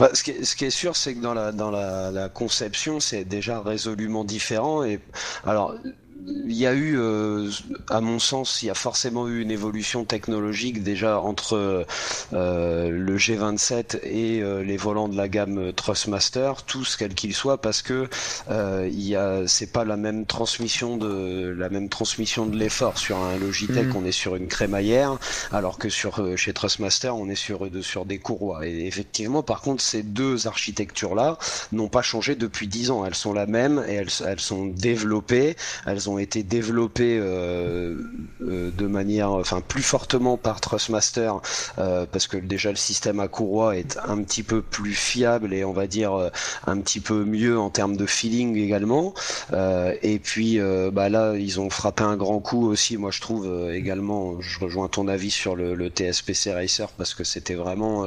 Bah, 0.00 0.10
ce, 0.14 0.24
qui 0.24 0.32
est, 0.32 0.42
ce, 0.42 0.56
qui 0.56 0.64
est, 0.64 0.70
sûr, 0.70 0.96
c'est 0.96 1.14
que 1.14 1.20
dans 1.20 1.32
la, 1.32 1.52
dans 1.52 1.70
la 1.70 2.28
conception, 2.28 2.98
c'est 2.98 3.24
déjà 3.24 3.60
résolument 3.60 4.24
différent. 4.24 4.82
Et 4.82 4.98
alors, 5.44 5.76
il 6.24 6.56
y 6.56 6.66
a 6.66 6.74
eu, 6.74 6.98
euh, 6.98 7.50
à 7.88 8.00
mon 8.00 8.18
sens, 8.18 8.62
il 8.62 8.66
y 8.66 8.70
a 8.70 8.74
forcément 8.74 9.28
eu 9.28 9.42
une 9.42 9.50
évolution 9.50 10.04
technologique 10.04 10.82
déjà 10.82 11.20
entre 11.20 11.86
euh, 12.32 12.90
le 12.90 13.16
G27 13.16 14.00
et 14.02 14.40
euh, 14.40 14.62
les 14.62 14.76
volants 14.76 15.08
de 15.08 15.16
la 15.16 15.28
gamme 15.28 15.72
Trustmaster, 15.72 16.52
tous 16.66 16.96
quels 16.96 17.14
qu'ils 17.14 17.34
soient, 17.34 17.60
parce 17.60 17.82
que 17.82 18.08
il 18.50 19.02
y 19.02 19.16
a, 19.16 19.46
c'est 19.46 19.72
pas 19.72 19.84
la 19.84 19.96
même 19.96 20.26
transmission 20.26 20.96
de 20.96 21.54
la 21.56 21.68
même 21.68 21.88
transmission 21.88 22.46
de 22.46 22.56
l'effort 22.56 22.98
sur 22.98 23.18
un 23.18 23.36
Logitech, 23.36 23.88
mm. 23.88 23.96
on 23.96 24.04
est 24.04 24.12
sur 24.12 24.36
une 24.36 24.48
crémaillère, 24.48 25.18
alors 25.52 25.78
que 25.78 25.88
sur 25.88 26.36
chez 26.36 26.52
Trustmaster, 26.52 27.14
on 27.14 27.28
est 27.28 27.34
sur 27.34 27.68
sur 27.82 28.04
des 28.04 28.18
courroies. 28.18 28.66
Et 28.66 28.86
effectivement, 28.86 29.42
par 29.42 29.60
contre, 29.60 29.82
ces 29.82 30.02
deux 30.02 30.46
architectures 30.46 31.14
là 31.14 31.38
n'ont 31.72 31.88
pas 31.88 32.02
changé 32.02 32.34
depuis 32.34 32.68
dix 32.68 32.90
ans. 32.90 33.04
Elles 33.04 33.14
sont 33.14 33.32
la 33.32 33.46
même 33.46 33.84
et 33.88 33.94
elles, 33.94 34.10
elles 34.26 34.40
sont 34.40 34.66
développées, 34.66 35.56
elles 35.86 36.05
ont 36.08 36.18
été 36.18 36.42
développés 36.42 37.18
euh, 37.20 37.96
euh, 38.42 38.70
de 38.70 38.86
manière, 38.86 39.32
enfin 39.32 39.60
plus 39.60 39.82
fortement 39.82 40.36
par 40.36 40.60
Trustmaster, 40.60 41.32
euh, 41.78 42.06
parce 42.10 42.26
que 42.26 42.36
déjà 42.36 42.70
le 42.70 42.76
système 42.76 43.20
à 43.20 43.28
courroie 43.28 43.76
est 43.76 43.98
un 44.06 44.22
petit 44.22 44.42
peu 44.42 44.62
plus 44.62 44.94
fiable 44.94 45.52
et 45.52 45.64
on 45.64 45.72
va 45.72 45.86
dire 45.86 46.30
un 46.66 46.80
petit 46.80 47.00
peu 47.00 47.24
mieux 47.24 47.58
en 47.58 47.70
termes 47.70 47.96
de 47.96 48.06
feeling 48.06 48.56
également. 48.56 49.14
et 49.52 50.18
puis 50.18 50.58
bah 50.92 51.08
là, 51.08 51.34
ils 51.36 51.60
ont 51.60 51.70
frappé 51.70 52.02
un 52.02 52.16
grand 52.16 52.40
coup 52.40 52.66
aussi, 52.66 52.96
moi 52.96 53.10
je 53.10 53.20
trouve 53.20 53.70
également. 53.72 54.40
Je 54.40 54.60
rejoins 54.60 54.88
ton 54.88 55.08
avis 55.08 55.30
sur 55.30 55.56
le, 55.56 55.76
TSPC 55.88 56.52
Racer 56.52 56.88
parce 56.96 57.14
que 57.14 57.24
c'était 57.24 57.54
vraiment, 57.54 58.06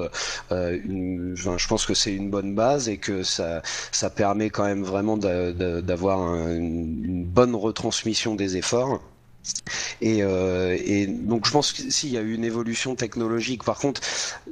une, 0.51 1.33
je 1.35 1.67
pense 1.67 1.85
que 1.85 1.93
c'est 1.93 2.13
une 2.13 2.29
bonne 2.29 2.55
base 2.55 2.89
et 2.89 2.97
que 2.97 3.23
ça, 3.23 3.62
ça 3.91 4.09
permet 4.09 4.49
quand 4.49 4.65
même 4.65 4.83
vraiment 4.83 5.17
d'avoir 5.17 6.19
une, 6.47 7.03
une 7.03 7.25
bonne 7.25 7.55
retransmission 7.55 7.88
transmission 7.89 8.36
des 8.36 8.56
efforts. 8.56 9.02
Et, 9.99 10.19
euh, 10.21 11.08
donc 11.10 11.47
je 11.47 11.52
pense 11.52 11.73
qu'il 11.73 12.12
y 12.12 12.17
a 12.17 12.21
eu 12.21 12.36
une 12.36 12.43
évolution 12.43 12.95
technologique. 12.95 13.63
Par 13.63 13.80
contre, 13.80 14.02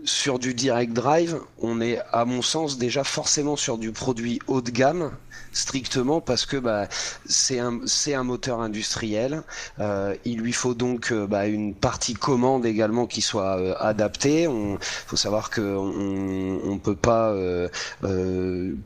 sur 0.03 0.39
du 0.39 0.55
direct 0.55 0.93
drive, 0.93 1.39
on 1.59 1.79
est 1.79 1.99
à 2.11 2.25
mon 2.25 2.41
sens 2.41 2.79
déjà 2.79 3.03
forcément 3.03 3.55
sur 3.55 3.77
du 3.77 3.91
produit 3.91 4.39
haut 4.47 4.61
de 4.61 4.71
gamme 4.71 5.11
strictement 5.57 6.21
parce 6.21 6.45
que 6.45 6.57
bah, 6.57 6.87
c'est 7.25 7.59
un, 7.59 8.23
moteur 8.23 8.61
industriel. 8.61 9.43
Euh, 9.79 10.15
il 10.25 10.39
lui 10.39 10.53
faut 10.53 10.73
donc 10.73 11.11
euh, 11.11 11.27
bah, 11.27 11.47
une 11.47 11.73
partie 11.73 12.13
commande 12.13 12.65
également 12.65 13.07
qui 13.07 13.21
soit 13.21 13.57
euh, 13.57 13.73
adaptée. 13.79 14.43
Il 14.43 14.77
faut 14.81 15.15
savoir 15.15 15.49
que 15.49 15.61
on, 15.61 16.71
on 16.71 16.77
peut 16.77 16.95
pas 16.95 17.35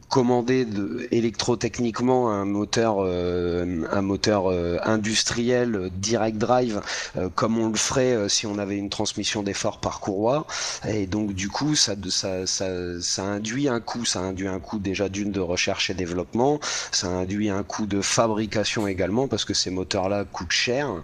commander 0.09 0.65
de, 0.65 1.07
électrotechniquement 1.11 2.31
un 2.31 2.45
moteur, 2.45 2.99
un 3.01 4.01
moteur 4.01 4.49
industriel 4.87 5.89
direct 5.95 6.37
drive 6.37 6.81
comme 7.35 7.57
on 7.57 7.69
le 7.69 7.75
ferait 7.75 8.29
si 8.29 8.45
on 8.47 8.57
avait 8.57 8.77
une 8.77 8.89
transmission 8.89 9.43
d'effort 9.43 9.79
par 9.79 9.99
courroie. 9.99 10.45
Et 10.87 11.07
donc 11.07 11.33
du 11.33 11.49
coup, 11.49 11.75
ça, 11.75 11.95
ça 12.45 13.23
induit 13.23 13.67
un 13.67 13.79
coût. 13.79 14.05
Ça 14.05 14.19
induit 14.19 14.47
un 14.47 14.59
coût 14.59 14.79
déjà 14.79 15.09
d'une 15.09 15.31
de 15.31 15.39
recherche 15.39 15.89
et 15.89 15.93
développement 15.93 16.40
ça 16.91 17.07
induit 17.07 17.49
un 17.49 17.63
coût 17.63 17.85
de 17.85 18.01
fabrication 18.01 18.87
également 18.87 19.27
parce 19.27 19.45
que 19.45 19.53
ces 19.53 19.69
moteurs-là 19.69 20.25
coûtent 20.25 20.51
cher. 20.51 21.01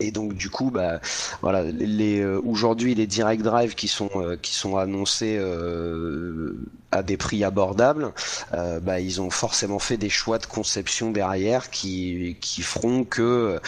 Et 0.00 0.10
donc 0.12 0.34
du 0.34 0.50
coup, 0.50 0.70
bah, 0.70 1.00
voilà, 1.40 1.64
les, 1.64 2.20
euh, 2.20 2.40
aujourd'hui 2.44 2.94
les 2.94 3.06
direct 3.06 3.42
drive 3.42 3.74
qui 3.74 3.88
sont 3.88 4.10
euh, 4.16 4.36
qui 4.36 4.54
sont 4.54 4.76
annoncés 4.76 5.36
euh, 5.40 6.56
à 6.90 7.02
des 7.02 7.16
prix 7.16 7.42
abordables, 7.42 8.12
bah, 8.52 9.00
ils 9.00 9.20
ont 9.20 9.30
forcément 9.30 9.78
fait 9.78 9.96
des 9.96 10.10
choix 10.10 10.38
de 10.38 10.46
conception 10.46 11.10
derrière 11.10 11.70
qui 11.70 12.36
qui 12.40 12.62
feront 12.62 13.04
que 13.04 13.58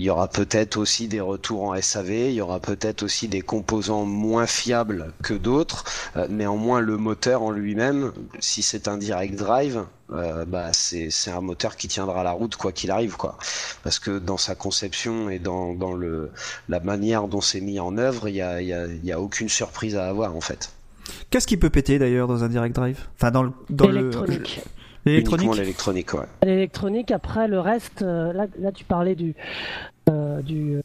il 0.00 0.04
y 0.04 0.08
aura 0.08 0.28
peut-être 0.28 0.78
aussi 0.78 1.08
des 1.08 1.20
retours 1.20 1.64
en 1.64 1.78
SAV, 1.78 2.10
il 2.10 2.32
y 2.32 2.40
aura 2.40 2.58
peut-être 2.58 3.02
aussi 3.02 3.28
des 3.28 3.42
composants 3.42 4.06
moins 4.06 4.46
fiables 4.46 5.12
que 5.22 5.34
d'autres. 5.34 5.84
Euh, 6.16 6.26
néanmoins, 6.30 6.80
le 6.80 6.96
moteur 6.96 7.42
en 7.42 7.50
lui-même, 7.50 8.12
si 8.38 8.62
c'est 8.62 8.88
un 8.88 8.96
direct 8.96 9.34
drive, 9.34 9.84
euh, 10.12 10.46
bah 10.46 10.70
c'est 10.72 11.10
un 11.30 11.42
moteur 11.42 11.76
qui 11.76 11.86
tiendra 11.86 12.24
la 12.24 12.32
route 12.32 12.56
quoi 12.56 12.72
qu'il 12.72 12.90
arrive 12.90 13.18
quoi. 13.18 13.36
Parce 13.82 13.98
que 13.98 14.18
dans 14.18 14.38
sa 14.38 14.54
conception 14.54 15.28
et 15.28 15.38
dans, 15.38 15.74
dans 15.74 15.92
le 15.92 16.30
la 16.70 16.80
manière 16.80 17.28
dont 17.28 17.42
c'est 17.42 17.60
mis 17.60 17.78
en 17.78 17.98
œuvre, 17.98 18.26
il 18.26 18.36
y 18.36 18.42
a, 18.42 18.62
y, 18.62 18.72
a, 18.72 18.86
y 18.86 19.12
a 19.12 19.20
aucune 19.20 19.50
surprise 19.50 19.96
à 19.96 20.08
avoir 20.08 20.34
en 20.34 20.40
fait. 20.40 20.72
Qu'est-ce 21.28 21.46
qui 21.46 21.58
peut 21.58 21.68
péter 21.68 21.98
d'ailleurs 21.98 22.26
dans 22.26 22.42
un 22.42 22.48
direct 22.48 22.74
drive? 22.74 23.00
Enfin 23.16 23.30
dans 23.30 23.42
le 23.42 23.52
dans 23.68 23.88
le 23.88 24.10
L'électronique. 25.10 25.56
l'électronique, 25.56 26.14
ouais. 26.14 26.26
L'électronique, 26.42 27.10
après 27.10 27.48
le 27.48 27.60
reste, 27.60 28.02
euh, 28.02 28.32
là, 28.32 28.46
là 28.58 28.72
tu 28.72 28.84
parlais 28.84 29.14
du, 29.14 29.34
euh, 30.08 30.40
du 30.42 30.80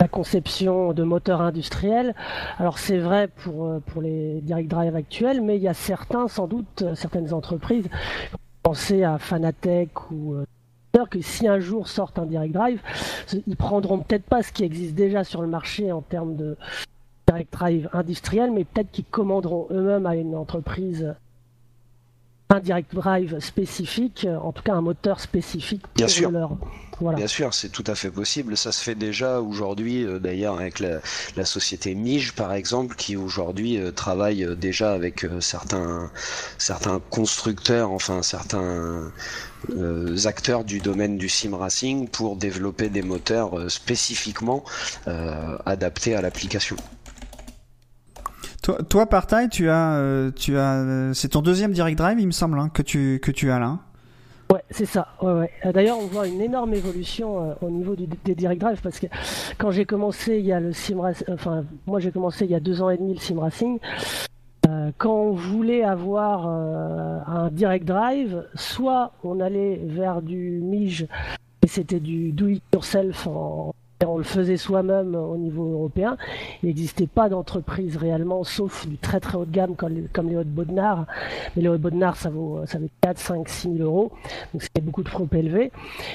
la 0.00 0.08
conception 0.08 0.92
de 0.92 1.02
moteurs 1.02 1.40
industriels. 1.40 2.14
Alors 2.58 2.78
c'est 2.78 2.98
vrai 2.98 3.28
pour, 3.28 3.66
euh, 3.66 3.80
pour 3.86 4.02
les 4.02 4.40
direct 4.42 4.70
drive 4.70 4.94
actuels, 4.94 5.40
mais 5.40 5.56
il 5.56 5.62
y 5.62 5.68
a 5.68 5.74
certains, 5.74 6.28
sans 6.28 6.46
doute, 6.46 6.84
certaines 6.94 7.32
entreprises, 7.32 7.88
pensez 8.62 9.04
à 9.04 9.18
Fanatec 9.18 10.10
ou 10.10 10.36
que 11.04 11.20
si 11.20 11.46
un 11.46 11.60
jour 11.60 11.88
sortent 11.88 12.18
un 12.18 12.24
direct 12.24 12.54
drive, 12.54 12.80
ils 13.46 13.56
prendront 13.56 13.98
peut-être 13.98 14.24
pas 14.24 14.42
ce 14.42 14.52
qui 14.52 14.64
existe 14.64 14.94
déjà 14.94 15.24
sur 15.24 15.42
le 15.42 15.48
marché 15.48 15.92
en 15.92 16.00
termes 16.00 16.36
de 16.36 16.56
direct 17.26 17.52
drive 17.52 17.90
industriel, 17.92 18.50
mais 18.52 18.64
peut-être 18.64 18.90
qu'ils 18.90 19.04
commanderont 19.04 19.66
eux-mêmes 19.70 20.06
à 20.06 20.16
une 20.16 20.34
entreprise 20.34 21.14
un 22.56 22.60
direct 22.60 22.94
drive 22.94 23.38
spécifique, 23.40 24.26
en 24.42 24.52
tout 24.52 24.62
cas 24.62 24.74
un 24.74 24.80
moteur 24.80 25.20
spécifique 25.20 25.82
pour 25.82 25.94
Bien 25.94 26.08
sûr. 26.08 26.30
leur. 26.30 26.56
Voilà. 27.00 27.18
Bien 27.18 27.26
sûr, 27.26 27.52
c'est 27.52 27.68
tout 27.68 27.84
à 27.86 27.94
fait 27.94 28.10
possible. 28.10 28.56
Ça 28.56 28.72
se 28.72 28.82
fait 28.82 28.94
déjà 28.94 29.40
aujourd'hui, 29.40 30.04
euh, 30.04 30.18
d'ailleurs, 30.18 30.58
avec 30.58 30.80
la, 30.80 31.00
la, 31.36 31.44
société 31.44 31.94
Mige, 31.94 32.32
par 32.32 32.54
exemple, 32.54 32.96
qui 32.96 33.16
aujourd'hui 33.16 33.78
euh, 33.78 33.90
travaille 33.90 34.44
euh, 34.44 34.54
déjà 34.54 34.92
avec 34.92 35.26
certains, 35.40 36.10
certains 36.56 37.00
constructeurs, 37.10 37.90
enfin 37.90 38.22
certains 38.22 39.12
acteurs 40.24 40.64
du 40.64 40.78
domaine 40.78 41.18
du 41.18 41.28
sim 41.28 41.56
racing 41.56 42.08
pour 42.08 42.36
développer 42.36 42.88
des 42.88 43.02
moteurs 43.02 43.70
spécifiquement 43.70 44.64
adaptés 45.66 46.14
à 46.14 46.22
l'application. 46.22 46.76
Toi, 48.66 48.78
toi 48.82 49.06
Partail, 49.06 49.48
tu 49.48 49.70
as, 49.70 49.94
euh, 49.94 50.32
tu 50.34 50.58
as, 50.58 50.74
euh, 50.74 51.14
c'est 51.14 51.28
ton 51.28 51.40
deuxième 51.40 51.70
direct 51.70 51.96
drive, 51.96 52.18
il 52.18 52.26
me 52.26 52.32
semble, 52.32 52.58
hein, 52.58 52.68
que 52.68 52.82
tu 52.82 53.20
que 53.22 53.30
tu 53.30 53.52
as 53.52 53.60
là. 53.60 53.78
Ouais, 54.52 54.64
c'est 54.72 54.86
ça. 54.86 55.06
Ouais, 55.22 55.34
ouais. 55.34 55.50
Euh, 55.64 55.70
d'ailleurs, 55.70 55.98
on 56.00 56.08
voit 56.08 56.26
une 56.26 56.40
énorme 56.40 56.74
évolution 56.74 57.56
au 57.62 57.70
niveau 57.70 57.94
des 57.94 58.34
direct 58.34 58.60
drive 58.60 58.80
parce 58.82 58.98
que 58.98 59.06
quand 59.56 59.70
j'ai 59.70 59.84
commencé, 59.84 60.40
il 60.40 60.46
y 60.46 60.52
a 60.52 60.58
le 60.58 60.72
sim 60.72 60.98
enfin, 61.32 61.64
moi 61.86 62.00
j'ai 62.00 62.10
commencé 62.10 62.44
il 62.44 62.50
y 62.50 62.56
a 62.56 62.60
deux 62.60 62.82
ans 62.82 62.90
et 62.90 62.96
demi 62.96 63.14
le 63.14 63.20
sim 63.20 63.38
racing. 63.38 63.78
quand 64.98 65.14
on 65.14 65.32
voulait 65.34 65.84
avoir 65.84 66.48
un 66.48 67.50
direct 67.52 67.84
drive, 67.84 68.48
soit 68.56 69.12
on 69.22 69.38
allait 69.38 69.80
vers 69.84 70.22
du 70.22 70.58
Mige 70.60 71.06
et 71.62 71.68
c'était 71.68 72.00
du 72.00 72.32
do 72.32 72.48
it 72.48 72.64
yourself 72.74 73.28
en 73.28 73.72
on 74.04 74.18
le 74.18 74.24
faisait 74.24 74.56
soi-même 74.56 75.14
au 75.14 75.36
niveau 75.36 75.72
européen. 75.72 76.16
Il 76.62 76.66
n'existait 76.66 77.06
pas 77.06 77.28
d'entreprise 77.28 77.96
réellement, 77.96 78.44
sauf 78.44 78.86
du 78.86 78.98
très 78.98 79.20
très 79.20 79.38
haut 79.38 79.44
de 79.44 79.52
gamme 79.52 79.74
comme, 79.76 79.94
les 80.28 80.36
hauts 80.36 80.44
de. 80.44 80.66
Mais 81.56 81.62
les 81.62 81.68
hauts 81.68 81.72
de 81.72 81.78
Bodnar, 81.78 82.16
ça 82.16 82.28
vaut, 82.28 82.60
ça 82.66 82.78
vaut 82.78 82.90
4, 83.00 83.18
5, 83.18 83.48
6 83.48 83.76
000 83.76 83.84
euros. 83.84 84.12
Donc 84.52 84.62
c'était 84.62 84.80
beaucoup 84.80 85.02
trop 85.02 85.28
élevé. 85.32 85.72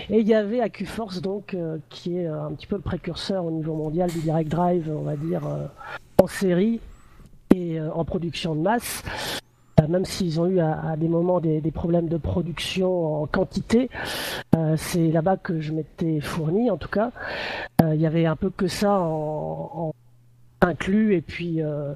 Et 0.10 0.20
il 0.20 0.28
y 0.28 0.34
avait 0.34 0.60
AcuForce, 0.62 1.22
donc, 1.22 1.54
euh, 1.54 1.78
qui 1.89 2.17
est 2.17 2.28
euh, 2.28 2.46
un 2.46 2.52
petit 2.52 2.67
peu 2.67 2.76
le 2.76 2.82
précurseur 2.82 3.46
au 3.46 3.52
niveau 3.52 3.74
mondial 3.74 4.10
du 4.12 4.20
direct 4.20 4.52
drive, 4.52 4.91
on 4.94 5.02
va 5.04 5.15
dire, 5.15 5.46
euh, 5.48 5.65
en 6.22 6.28
série 6.28 6.80
et 7.54 7.82
en 7.82 8.06
production 8.06 8.56
de 8.56 8.62
masse 8.62 9.04
même 9.88 10.06
s'ils 10.06 10.40
ont 10.40 10.48
eu 10.48 10.60
à, 10.60 10.96
des 10.98 11.08
moments 11.08 11.40
des, 11.40 11.62
problèmes 11.72 12.08
de 12.08 12.18
production 12.18 13.24
en 13.24 13.28
quantité, 13.28 13.90
euh, 14.56 14.76
c'est 14.78 15.10
là-bas 15.10 15.38
que 15.38 15.60
je 15.60 15.72
m'étais 15.72 16.20
fourni 16.20 16.70
en 16.70 16.78
tout 16.78 16.90
cas. 16.90 17.12
Euh, 17.82 17.96
il 17.96 18.02
y 18.02 18.06
avait 18.06 18.26
un 18.26 18.36
peu 18.36 18.50
que 18.50 18.68
ça 18.68 19.00
en, 19.00 19.94
inclus 20.62 21.16
et 21.16 21.22
puis 21.22 21.62
euh, 21.62 21.94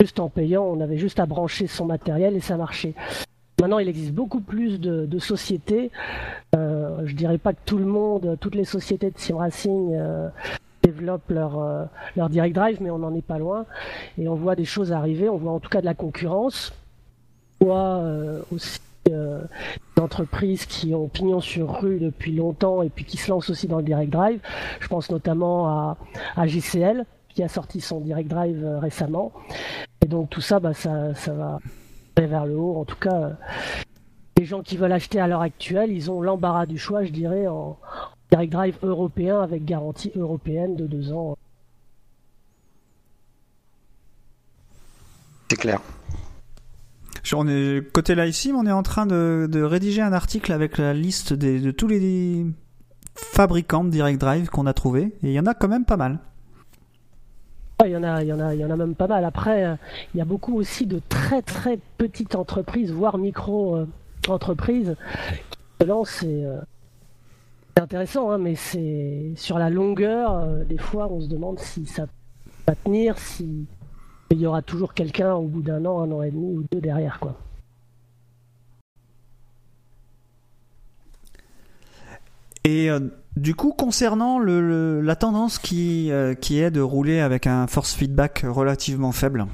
juste 0.00 0.18
en 0.20 0.28
payant, 0.28 0.64
on 0.64 0.80
avait 0.80 0.96
juste 0.96 1.20
à 1.20 1.26
brancher 1.26 1.66
son 1.66 1.86
matériel 1.86 2.34
et 2.36 2.40
ça 2.40 2.56
marchait. 2.56 2.94
Maintenant, 3.60 3.78
il 3.78 3.88
existe 3.88 4.12
beaucoup 4.12 4.40
plus 4.40 4.78
de, 4.78 5.18
sociétés. 5.18 5.90
je 6.54 7.12
dirais 7.14 7.38
pas 7.38 7.52
que 7.52 7.60
tout 7.64 7.78
le 7.78 7.86
monde, 7.86 8.36
toutes 8.40 8.54
les 8.54 8.64
sociétés 8.64 9.10
de 9.10 9.18
sim 9.18 9.36
racing 9.36 9.98
développent 10.84 11.30
leur, 11.30 11.88
leur 12.16 12.28
direct 12.28 12.54
drive, 12.54 12.78
mais 12.80 12.90
on 12.90 12.98
n'en 12.98 13.12
est 13.16 13.26
pas 13.26 13.38
loin. 13.38 13.66
Et 14.16 14.28
on 14.28 14.36
voit 14.36 14.54
des 14.54 14.64
choses 14.64 14.92
arriver, 14.92 15.28
on 15.28 15.38
voit 15.38 15.50
en 15.50 15.58
tout 15.58 15.70
cas 15.70 15.80
de 15.80 15.86
la 15.86 15.94
concurrence 15.94 16.72
voit 17.60 17.98
euh, 17.98 18.42
aussi 18.52 18.80
euh, 19.10 19.42
des 19.96 20.02
entreprises 20.02 20.66
qui 20.66 20.94
ont 20.94 21.08
pignon 21.08 21.40
sur 21.40 21.80
rue 21.80 21.98
depuis 21.98 22.34
longtemps 22.34 22.82
et 22.82 22.88
puis 22.88 23.04
qui 23.04 23.16
se 23.16 23.30
lancent 23.30 23.50
aussi 23.50 23.66
dans 23.66 23.78
le 23.78 23.84
direct 23.84 24.12
drive. 24.12 24.40
Je 24.80 24.88
pense 24.88 25.10
notamment 25.10 25.68
à, 25.68 25.96
à 26.36 26.46
GCL 26.46 27.04
qui 27.28 27.42
a 27.42 27.48
sorti 27.48 27.80
son 27.80 28.00
direct 28.00 28.28
drive 28.28 28.64
euh, 28.64 28.78
récemment. 28.78 29.32
Et 30.02 30.06
donc 30.06 30.30
tout 30.30 30.40
ça, 30.40 30.60
bah, 30.60 30.74
ça, 30.74 31.14
ça 31.14 31.32
va 31.32 31.58
vers 32.26 32.46
le 32.46 32.56
haut. 32.56 32.76
En 32.76 32.84
tout 32.84 32.96
cas, 32.96 33.32
les 34.36 34.44
gens 34.44 34.62
qui 34.62 34.76
veulent 34.76 34.92
acheter 34.92 35.20
à 35.20 35.28
l'heure 35.28 35.42
actuelle, 35.42 35.92
ils 35.92 36.10
ont 36.10 36.20
l'embarras 36.20 36.66
du 36.66 36.78
choix, 36.78 37.04
je 37.04 37.12
dirais, 37.12 37.46
en 37.46 37.78
direct 38.30 38.52
drive 38.52 38.78
européen 38.82 39.40
avec 39.40 39.64
garantie 39.64 40.12
européenne 40.16 40.76
de 40.76 40.86
deux 40.86 41.12
ans. 41.12 41.36
C'est 45.50 45.56
clair. 45.56 45.80
On 47.34 47.46
est, 47.48 47.92
côté 47.92 48.14
ici, 48.26 48.52
on 48.54 48.66
est 48.66 48.72
en 48.72 48.82
train 48.82 49.06
de, 49.06 49.62
rédiger 49.62 50.02
un 50.02 50.12
article 50.12 50.52
avec 50.52 50.78
la 50.78 50.94
liste 50.94 51.32
de 51.32 51.70
tous 51.70 51.88
les 51.88 52.46
fabricants 53.18 53.84
de 53.84 53.90
Direct 53.90 54.20
Drive 54.20 54.48
qu'on 54.48 54.66
a 54.66 54.72
trouvé 54.72 55.12
et 55.22 55.28
il 55.28 55.32
y 55.32 55.40
en 55.40 55.46
a 55.46 55.54
quand 55.54 55.68
même 55.68 55.84
pas 55.84 55.96
mal. 55.96 56.18
il 57.84 57.90
y 57.90 57.96
en 57.96 58.02
a, 58.02 58.22
il 58.22 58.28
y 58.28 58.32
en 58.32 58.40
a, 58.40 58.54
il 58.54 58.60
y 58.60 58.64
en 58.64 58.70
a 58.70 58.76
même 58.76 58.94
pas 58.94 59.06
mal. 59.06 59.24
Après, 59.24 59.64
euh, 59.64 59.74
il 60.14 60.18
y 60.18 60.20
a 60.20 60.24
beaucoup 60.24 60.56
aussi 60.56 60.86
de 60.86 61.00
très 61.08 61.42
très 61.42 61.78
petites 61.98 62.34
entreprises, 62.34 62.92
voire 62.92 63.18
micro 63.18 63.76
euh, 63.76 63.86
entreprises 64.28 64.96
qui 65.50 65.58
se 65.80 65.86
lancent. 65.86 66.24
Euh, 66.24 66.60
c'est 67.76 67.82
intéressant, 67.82 68.30
hein, 68.30 68.38
mais 68.38 68.54
c'est 68.54 69.32
sur 69.36 69.58
la 69.58 69.70
longueur. 69.70 70.46
des 70.68 70.78
fois, 70.78 71.08
on 71.10 71.20
se 71.20 71.28
demande 71.28 71.60
si 71.60 71.86
ça 71.86 72.06
va 72.66 72.74
tenir, 72.74 73.18
si 73.18 73.66
il 74.30 74.40
y 74.40 74.46
aura 74.46 74.62
toujours 74.62 74.94
quelqu'un 74.94 75.34
au 75.34 75.46
bout 75.46 75.62
d'un 75.62 75.84
an, 75.84 76.00
un 76.00 76.12
an 76.12 76.22
et 76.22 76.30
demi 76.30 76.56
ou 76.56 76.64
deux 76.70 76.80
derrière, 76.80 77.18
quoi. 77.20 77.38
Et 82.64 82.90
euh, 82.90 83.00
du 83.36 83.54
coup, 83.54 83.72
concernant 83.72 84.38
la 84.38 85.16
tendance 85.16 85.58
qui, 85.58 86.10
euh, 86.10 86.34
qui 86.34 86.60
est 86.60 86.70
de 86.70 86.82
rouler 86.82 87.20
avec 87.20 87.46
un 87.46 87.66
force 87.66 87.94
feedback 87.94 88.44
relativement 88.46 89.12
faible, 89.12 89.46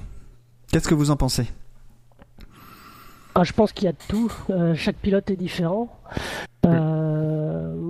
qu'est-ce 0.73 0.89
que 0.89 0.95
vous 0.95 1.11
en 1.11 1.17
pensez? 1.17 1.47
Ah, 3.35 3.45
Je 3.45 3.53
pense 3.53 3.73
qu'il 3.73 3.85
y 3.87 3.89
a 3.89 3.93
de 3.93 3.99
tout. 4.09 4.33
Euh, 4.51 4.75
chaque 4.75 4.97
pilote 4.97 5.31
est 5.31 5.37
différent 5.37 5.89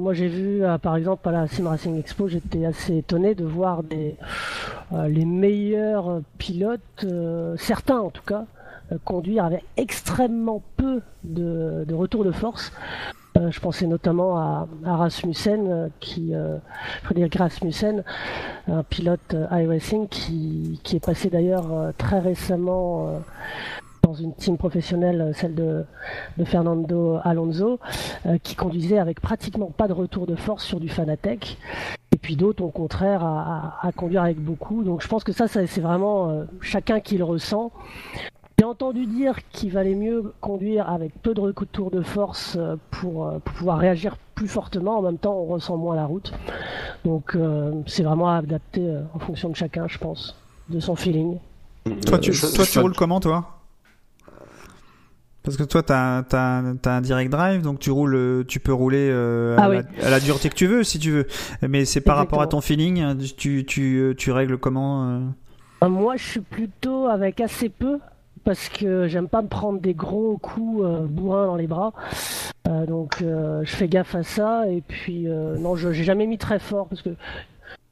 moi 0.04 0.12
j'ai 0.12 0.28
vu, 0.28 0.62
euh, 0.62 0.76
par 0.76 0.96
exemple, 0.96 1.26
à 1.30 1.32
la 1.32 1.46
Sim 1.46 1.66
Racing 1.66 1.98
Expo, 1.98 2.28
j'étais 2.28 2.66
assez 2.66 2.98
étonné 2.98 3.34
de 3.34 3.44
voir 3.44 3.82
des, 3.82 4.16
euh, 4.92 5.08
les 5.08 5.24
meilleurs 5.24 6.20
pilotes, 6.36 6.80
euh, 7.04 7.56
certains 7.56 8.00
en 8.00 8.10
tout 8.10 8.22
cas, 8.22 8.44
conduire 9.04 9.46
avec 9.46 9.64
extrêmement 9.78 10.62
peu 10.76 11.00
de, 11.24 11.86
de 11.88 11.94
retour 11.94 12.22
de 12.22 12.32
force. 12.32 12.70
je 13.34 13.58
pensais 13.58 13.86
notamment 13.86 14.36
à, 14.36 14.68
Rasmussen, 14.84 15.90
qui, 16.00 16.34
Frédéric 17.02 17.36
Rasmussen, 17.36 18.04
un 18.68 18.82
pilote 18.82 19.34
iRacing 19.50 20.06
qui, 20.08 20.80
qui 20.84 20.96
est 20.96 21.04
passé 21.04 21.30
d'ailleurs 21.30 21.94
très 21.96 22.18
récemment 22.18 23.22
dans 24.04 24.14
une 24.14 24.34
team 24.34 24.56
professionnelle, 24.56 25.20
euh, 25.20 25.32
celle 25.32 25.54
de, 25.54 25.84
Fernando 26.44 27.18
Alonso, 27.24 27.80
euh, 28.26 28.38
qui 28.42 28.54
conduisait 28.54 28.98
avec 28.98 29.20
pratiquement 29.20 29.70
pas 29.70 29.88
de 29.88 29.92
retour 29.92 30.26
de 30.26 30.36
force 30.36 30.64
sur 30.64 30.78
du 30.78 30.88
Fanatec. 30.88 31.56
Et 32.12 32.18
puis 32.18 32.36
d'autres, 32.36 32.62
au 32.62 32.70
contraire, 32.70 33.24
à, 33.24 33.90
conduire 33.96 34.22
avec 34.22 34.38
beaucoup. 34.38 34.84
Donc 34.84 35.02
je 35.02 35.08
pense 35.08 35.24
que 35.24 35.32
ça, 35.32 35.48
c'est 35.48 35.80
vraiment 35.80 36.28
euh, 36.28 36.44
chacun 36.60 37.00
qui 37.00 37.18
le 37.18 37.24
ressent. 37.24 37.72
J'ai 38.58 38.64
entendu 38.64 39.06
dire 39.06 39.38
qu'il 39.50 39.72
valait 39.72 39.96
mieux 39.96 40.32
conduire 40.40 40.88
avec 40.88 41.12
peu 41.22 41.34
de 41.34 41.40
retour 41.40 41.90
de 41.90 42.02
force 42.02 42.56
pour, 42.92 43.32
pouvoir 43.44 43.78
réagir 43.78 44.16
plus 44.36 44.46
fortement. 44.46 44.98
En 44.98 45.02
même 45.02 45.18
temps, 45.18 45.34
on 45.34 45.46
ressent 45.46 45.76
moins 45.76 45.96
la 45.96 46.06
route. 46.06 46.32
Donc 47.04 47.36
c'est 47.86 48.04
vraiment 48.04 48.30
adapté 48.30 48.80
en 49.12 49.18
fonction 49.18 49.48
de 49.48 49.56
chacun, 49.56 49.88
je 49.88 49.98
pense, 49.98 50.36
de 50.68 50.78
son 50.78 50.94
feeling. 50.94 51.38
Toi, 52.06 52.18
tu, 52.20 52.30
toi, 52.30 52.64
tu 52.64 52.78
roules 52.78 52.94
comment, 52.94 53.18
toi? 53.18 53.63
Parce 55.44 55.58
que 55.58 55.62
toi, 55.62 55.82
tu 55.82 55.92
as, 55.92 56.24
un 56.86 57.00
direct 57.02 57.30
drive, 57.30 57.60
donc 57.60 57.78
tu 57.78 57.90
roules, 57.90 58.44
tu 58.48 58.60
peux 58.60 58.72
rouler 58.72 59.10
euh, 59.10 59.56
ah 59.58 59.68
à, 60.02 60.10
la, 60.10 60.18
dureté 60.18 60.48
que 60.48 60.54
tu 60.54 60.66
veux, 60.66 60.82
si 60.82 60.98
tu 60.98 61.10
veux. 61.10 61.26
Mais 61.60 61.84
c'est 61.84 62.00
par 62.00 62.16
rapport 62.16 62.40
à 62.40 62.46
ton 62.46 62.62
feeling, 62.62 63.14
tu, 63.36 63.66
tu, 63.66 64.14
tu 64.16 64.32
règles 64.32 64.56
comment 64.56 65.06
euh 65.06 65.20
euh, 65.82 65.88
Moi, 65.90 66.16
je 66.16 66.24
suis 66.24 66.40
plutôt 66.40 67.08
avec 67.08 67.42
assez 67.42 67.68
peu, 67.68 67.98
parce 68.44 68.70
que 68.70 69.06
j'aime 69.06 69.28
pas 69.28 69.42
me 69.42 69.48
prendre 69.48 69.80
des 69.80 69.92
gros 69.92 70.38
coups 70.38 70.82
bourrins 71.10 71.46
dans 71.46 71.56
les 71.56 71.66
bras. 71.66 71.92
donc, 72.88 73.18
je 73.20 73.70
fais 73.70 73.86
gaffe 73.86 74.14
à 74.14 74.22
ça. 74.22 74.66
Et 74.70 74.80
puis, 74.80 75.26
non, 75.58 75.76
je 75.76 75.92
j'ai 75.92 76.04
jamais 76.04 76.26
mis 76.26 76.38
très 76.38 76.58
fort, 76.58 76.88
parce 76.88 77.02
que 77.02 77.10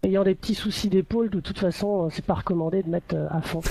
ayant 0.04 0.24
des 0.24 0.34
petits 0.34 0.54
soucis 0.54 0.88
d'épaule, 0.88 1.28
de 1.28 1.40
toute 1.40 1.58
façon, 1.58 2.08
c'est 2.08 2.24
pas 2.24 2.34
recommandé 2.34 2.82
de 2.82 2.88
mettre 2.88 3.14
à 3.30 3.42
fond. 3.42 3.60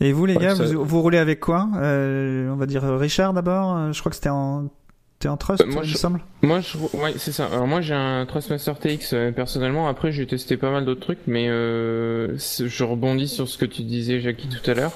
Et 0.00 0.12
vous 0.12 0.26
les 0.26 0.36
gars, 0.36 0.54
vous, 0.54 1.02
roulez 1.02 1.18
avec 1.18 1.40
quoi? 1.40 1.68
Euh, 1.76 2.50
On 2.50 2.56
va 2.56 2.66
dire 2.66 2.82
Richard 2.82 3.32
d'abord. 3.32 3.76
Euh, 3.76 3.92
je 3.92 4.00
crois 4.00 4.10
que 4.10 4.16
c'était 4.16 4.28
en 4.28 4.68
T'es 5.18 5.28
en 5.28 5.36
Trust, 5.36 5.66
moi, 5.66 5.82
il 5.84 5.90
me 5.90 5.96
semble 5.96 6.20
Moi, 6.42 6.60
je... 6.60 6.78
ouais, 6.96 7.14
c'est 7.16 7.32
ça. 7.32 7.46
Alors 7.46 7.66
moi, 7.66 7.80
j'ai 7.80 7.94
un 7.94 8.24
Trustmaster 8.24 8.78
TX 8.78 9.12
euh, 9.12 9.32
personnellement. 9.32 9.88
Après, 9.88 10.12
j'ai 10.12 10.26
testé 10.28 10.56
pas 10.56 10.70
mal 10.70 10.84
d'autres 10.84 11.00
trucs, 11.00 11.18
mais 11.26 11.48
euh, 11.48 12.36
je 12.36 12.84
rebondis 12.84 13.26
sur 13.26 13.48
ce 13.48 13.58
que 13.58 13.64
tu 13.64 13.82
disais, 13.82 14.20
Jackie, 14.20 14.48
tout 14.48 14.70
à 14.70 14.74
l'heure. 14.74 14.92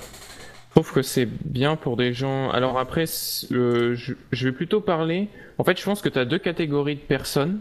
Je 0.69 0.81
trouve 0.81 0.93
que 0.93 1.03
c'est 1.03 1.27
bien 1.27 1.75
pour 1.75 1.97
des 1.97 2.13
gens. 2.13 2.51
Alors 2.51 2.79
après, 2.79 3.07
je... 3.07 3.95
je 3.95 4.45
vais 4.45 4.53
plutôt 4.53 4.81
parler. 4.81 5.29
En 5.59 5.65
fait, 5.65 5.77
je 5.77 5.85
pense 5.85 6.01
que 6.01 6.09
tu 6.09 6.21
as 6.21 6.25
deux 6.25 6.39
catégories 6.39 6.97
de 6.97 7.01
personnes. 7.01 7.59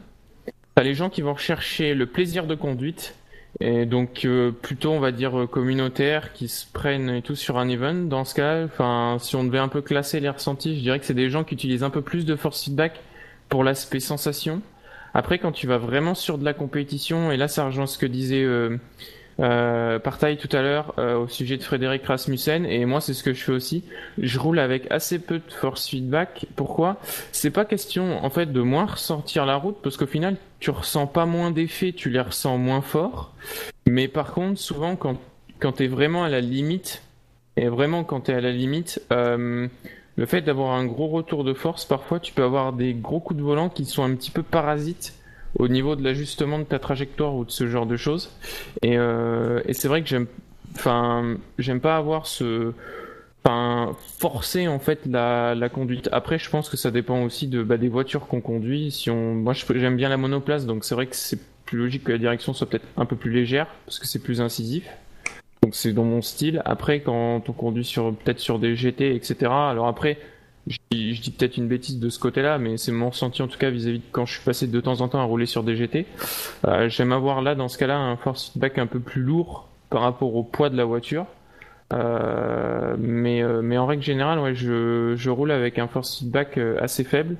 T'as 0.76 0.84
les 0.84 0.94
gens 0.94 1.10
qui 1.10 1.24
vont 1.24 1.34
rechercher 1.34 1.96
le 1.96 2.06
plaisir 2.06 2.46
de 2.46 2.54
conduite 2.54 3.16
et 3.60 3.86
donc 3.86 4.26
euh, 4.26 4.52
plutôt 4.52 4.92
on 4.92 5.00
va 5.00 5.12
dire 5.12 5.42
euh, 5.42 5.48
communautaire 5.48 6.34
qui 6.34 6.48
se 6.48 6.66
prennent 6.72 7.10
et 7.10 7.22
tout 7.22 7.36
sur 7.36 7.58
un 7.58 7.68
event. 7.70 7.94
Dans 7.94 8.24
ce 8.24 8.34
cas, 8.34 8.64
enfin 8.64 9.18
si 9.20 9.36
on 9.36 9.44
devait 9.44 9.60
un 9.60 9.68
peu 9.68 9.82
classer 9.82 10.20
les 10.20 10.30
ressentis, 10.30 10.78
je 10.78 10.82
dirais 10.82 11.00
que 11.00 11.06
c'est 11.06 11.14
des 11.14 11.30
gens 11.30 11.44
qui 11.44 11.56
utilisent 11.56 11.84
un 11.84 11.90
peu 11.90 12.02
plus 12.02 12.26
de 12.26 12.36
force 12.36 12.64
feedback 12.64 13.02
pour 13.50 13.64
l'aspect 13.64 14.00
sensation. 14.00 14.62
Après 15.14 15.38
quand 15.40 15.52
tu 15.52 15.68
vas 15.68 15.78
vraiment 15.78 16.16
sur 16.16 16.38
de 16.38 16.46
la 16.46 16.54
compétition 16.54 17.32
et 17.32 17.38
là 17.38 17.48
ça 17.48 17.66
rejoint 17.66 17.88
ce 17.88 17.98
que 17.98 18.06
disait 18.06 18.44
euh, 18.44 18.78
euh, 19.42 20.00
Partaille 20.00 20.38
tout 20.38 20.50
à 20.56 20.62
l'heure 20.62 20.94
euh, 20.98 21.18
au 21.18 21.28
sujet 21.28 21.58
de 21.58 21.64
Frédéric 21.64 22.06
Rasmussen 22.06 22.66
et 22.66 22.86
moi 22.86 23.02
c'est 23.02 23.14
ce 23.14 23.24
que 23.24 23.34
je 23.34 23.44
fais 23.44 23.52
aussi. 23.52 23.84
Je 24.18 24.40
roule 24.40 24.60
avec 24.60 24.90
assez 24.92 25.20
peu 25.20 25.40
de 25.40 25.52
force 25.52 25.88
feedback. 25.88 26.46
Pourquoi? 26.56 26.98
C'est 27.32 27.50
pas 27.50 27.66
question 27.66 28.24
en 28.24 28.30
fait 28.30 28.52
de 28.52 28.62
moins 28.62 28.86
ressentir 28.86 29.46
la 29.46 29.56
route 29.56 29.78
parce 29.82 29.98
qu'au 29.98 30.06
final 30.06 30.38
tu 30.60 30.70
ressens 30.70 31.08
pas 31.08 31.26
moins 31.26 31.50
d'effets, 31.50 31.92
tu 31.92 32.10
les 32.10 32.22
ressens 32.22 32.58
moins 32.58 32.82
fort. 32.82 33.34
Mais 33.88 34.08
par 34.08 34.34
contre 34.34 34.60
souvent 34.60 34.96
quand 34.96 35.18
quand 35.60 35.74
t'es 35.74 35.88
vraiment 35.88 36.24
à 36.24 36.30
la 36.30 36.42
limite 36.42 37.02
et 37.58 37.68
vraiment 37.68 38.04
quand 38.04 38.22
t'es 38.22 38.34
à 38.34 38.42
la 38.42 38.52
limite 38.52 39.02
euh, 39.12 39.68
le 40.18 40.26
fait 40.26 40.42
d'avoir 40.42 40.74
un 40.74 40.86
gros 40.86 41.08
retour 41.08 41.44
de 41.44 41.54
force, 41.54 41.86
parfois 41.86 42.20
tu 42.20 42.34
peux 42.34 42.44
avoir 42.44 42.74
des 42.74 42.94
gros 42.94 43.20
coups 43.20 43.40
de 43.40 43.44
volant 43.44 43.70
qui 43.70 43.86
sont 43.86 44.04
un 44.04 44.14
petit 44.16 44.32
peu 44.32 44.44
parasites 44.44 45.16
au 45.58 45.68
niveau 45.68 45.96
de 45.96 46.04
l'ajustement 46.04 46.60
de 46.60 46.64
ta 46.64 46.80
trajectoire 46.80 47.36
ou 47.36 47.46
de 47.46 47.52
ce 47.52 47.68
genre 47.68 47.86
de 47.86 47.98
choses. 47.98 48.32
Et, 48.82 48.98
euh, 48.98 49.62
et 49.66 49.74
c'est 49.74 49.88
vrai 49.88 50.02
que 50.02 50.08
j'aime, 50.08 50.28
enfin, 50.76 51.38
j'aime 51.60 51.80
pas 51.80 51.98
avoir 51.98 52.26
ce, 52.28 52.74
enfin, 53.44 53.96
forcer 54.20 54.68
en 54.68 54.80
fait 54.80 55.06
la, 55.06 55.56
la 55.56 55.70
conduite. 55.70 56.10
Après, 56.12 56.40
je 56.40 56.50
pense 56.50 56.70
que 56.70 56.78
ça 56.78 56.92
dépend 56.92 57.24
aussi 57.24 57.48
de 57.48 57.64
bah, 57.64 57.78
des 57.78 57.90
voitures 57.90 58.28
qu'on 58.28 58.42
conduit. 58.42 58.92
Si 58.92 59.10
on, 59.10 59.36
moi, 59.36 59.54
j'aime 59.54 59.98
bien 59.98 60.10
la 60.10 60.18
monoplace, 60.18 60.66
donc 60.66 60.86
c'est 60.86 60.96
vrai 60.96 61.08
que 61.08 61.16
c'est 61.16 61.40
plus 61.66 61.78
logique 61.78 62.04
que 62.04 62.12
la 62.12 62.18
direction 62.18 62.54
soit 62.54 62.68
peut-être 62.68 62.88
un 62.98 63.06
peu 63.06 63.16
plus 63.16 63.32
légère 63.32 63.68
parce 63.86 64.00
que 64.00 64.08
c'est 64.08 64.22
plus 64.22 64.42
incisif. 64.42 64.86
Donc 65.64 65.76
c'est 65.76 65.94
dans 65.94 66.04
mon 66.04 66.22
style. 66.22 66.62
Après, 66.66 67.02
quand 67.02 67.48
on 67.48 67.54
conduit 67.54 67.86
sur 67.86 68.16
peut-être 68.16 68.40
sur 68.40 68.60
des 68.60 68.76
GT, 68.76 69.16
etc. 69.16 69.36
Alors 69.44 69.88
après, 69.88 70.18
je 70.68 70.78
dis, 70.92 71.34
peut-être 71.38 71.58
une 71.58 71.68
bêtise 71.68 72.00
de 72.00 72.10
ce 72.10 72.20
côté-là, 72.20 72.58
mais 72.58 72.78
c'est 72.78 72.92
mon 72.92 73.10
ressenti 73.10 73.42
en 73.42 73.48
tout 73.48 73.58
cas 73.58 73.70
vis-à-vis 73.70 74.00
de 74.00 74.04
quand 74.12 74.26
je 74.26 74.34
suis 74.34 74.44
passé 74.44 74.68
de 74.68 74.82
temps 74.82 75.02
en 75.02 75.08
temps 75.08 75.20
à 75.20 75.24
rouler 75.24 75.46
sur 75.46 75.64
des 75.64 75.76
GT. 75.76 76.06
Euh, 76.68 76.88
J'aime 76.90 77.12
avoir 77.12 77.42
là, 77.42 77.56
dans 77.56 77.68
ce 77.68 77.78
cas-là, 77.78 77.98
un 77.98 78.18
force 78.18 78.52
feedback 78.52 78.78
un 78.78 78.88
peu 78.88 79.00
plus 79.00 79.22
lourd 79.22 79.68
par 79.90 80.02
rapport 80.02 80.36
au 80.36 80.44
poids 80.44 80.70
de 80.70 80.78
la 80.78 80.86
voiture. 80.86 81.26
Euh, 81.94 82.96
mais, 82.98 83.44
euh, 83.44 83.62
mais 83.62 83.78
en 83.78 83.86
règle 83.86 84.04
générale, 84.04 84.40
ouais, 84.40 84.56
je, 84.56 85.30
roule 85.30 85.52
avec 85.52 85.80
un 85.80 85.88
force 85.88 86.20
feedback 86.20 86.58
assez 86.80 87.04
faible, 87.04 87.36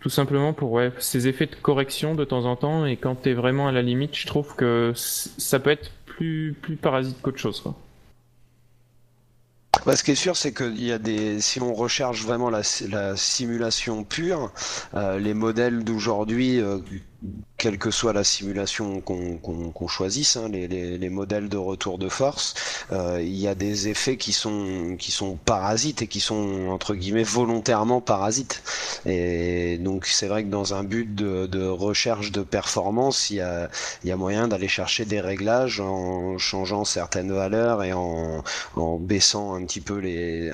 tout 0.00 0.08
simplement 0.08 0.52
pour 0.52 0.72
ouais, 0.72 0.92
ces 0.98 1.28
effets 1.28 1.46
de 1.46 1.56
correction 1.56 2.14
de 2.14 2.24
temps 2.24 2.44
en 2.44 2.56
temps. 2.56 2.86
Et 2.86 2.96
quand 2.96 3.16
t'es 3.16 3.34
vraiment 3.34 3.66
à 3.66 3.72
la 3.72 3.82
limite, 3.82 4.16
je 4.16 4.26
trouve 4.26 4.54
que 4.54 4.92
ça 4.94 5.58
peut 5.58 5.70
être 5.70 5.90
plus, 6.06 6.54
plus 6.62 6.76
parasite 6.76 7.20
qu'autre 7.20 7.38
chose. 7.38 7.62
Bah, 9.86 9.96
ce 9.96 10.04
qui 10.04 10.10
est 10.10 10.14
sûr, 10.14 10.36
c'est 10.36 10.52
qu'il 10.52 10.82
y 10.82 10.92
a 10.92 10.98
des. 10.98 11.40
Si 11.40 11.60
on 11.60 11.72
recherche 11.72 12.22
vraiment 12.22 12.50
la, 12.50 12.62
la 12.88 13.16
simulation 13.16 14.04
pure, 14.04 14.52
euh, 14.94 15.18
les 15.18 15.32
modèles 15.32 15.84
d'aujourd'hui, 15.84 16.60
euh, 16.60 16.80
quelle 17.56 17.78
que 17.78 17.90
soit 17.90 18.12
la 18.12 18.24
simulation 18.24 19.00
qu'on 19.00 19.88
choisisse, 19.88 20.36
hein, 20.36 20.48
les, 20.48 20.66
les, 20.66 20.96
les 20.96 21.08
modèles 21.10 21.48
de 21.48 21.56
retour 21.56 21.98
de 21.98 22.08
force, 22.08 22.54
euh, 22.92 23.20
il 23.20 23.36
y 23.36 23.48
a 23.48 23.54
des 23.54 23.88
effets 23.88 24.16
qui 24.16 24.32
sont 24.32 24.96
parasites 25.44 26.02
et 26.02 26.06
qui 26.06 26.20
sont 26.20 26.68
entre 26.70 26.94
guillemets 26.94 27.22
volontairement 27.22 28.00
parasites. 28.00 28.62
Et 29.04 29.78
donc 29.78 30.06
c'est 30.06 30.28
vrai 30.28 30.44
que 30.44 30.48
dans 30.48 30.74
un 30.74 30.84
but 30.84 31.14
de, 31.14 31.66
recherche 31.66 32.32
de 32.32 32.42
performance, 32.42 33.30
il 33.30 33.36
y 33.36 33.40
a 34.10 34.16
moyen 34.16 34.48
d'aller 34.48 34.68
chercher 34.68 35.04
des 35.04 35.20
réglages 35.20 35.80
en 35.80 36.38
changeant 36.38 36.84
certaines 36.84 37.32
valeurs 37.32 37.82
et 37.84 37.92
en 37.92 38.42
baissant 38.98 39.54
un 39.54 39.64
petit 39.64 39.80
peu 39.80 40.00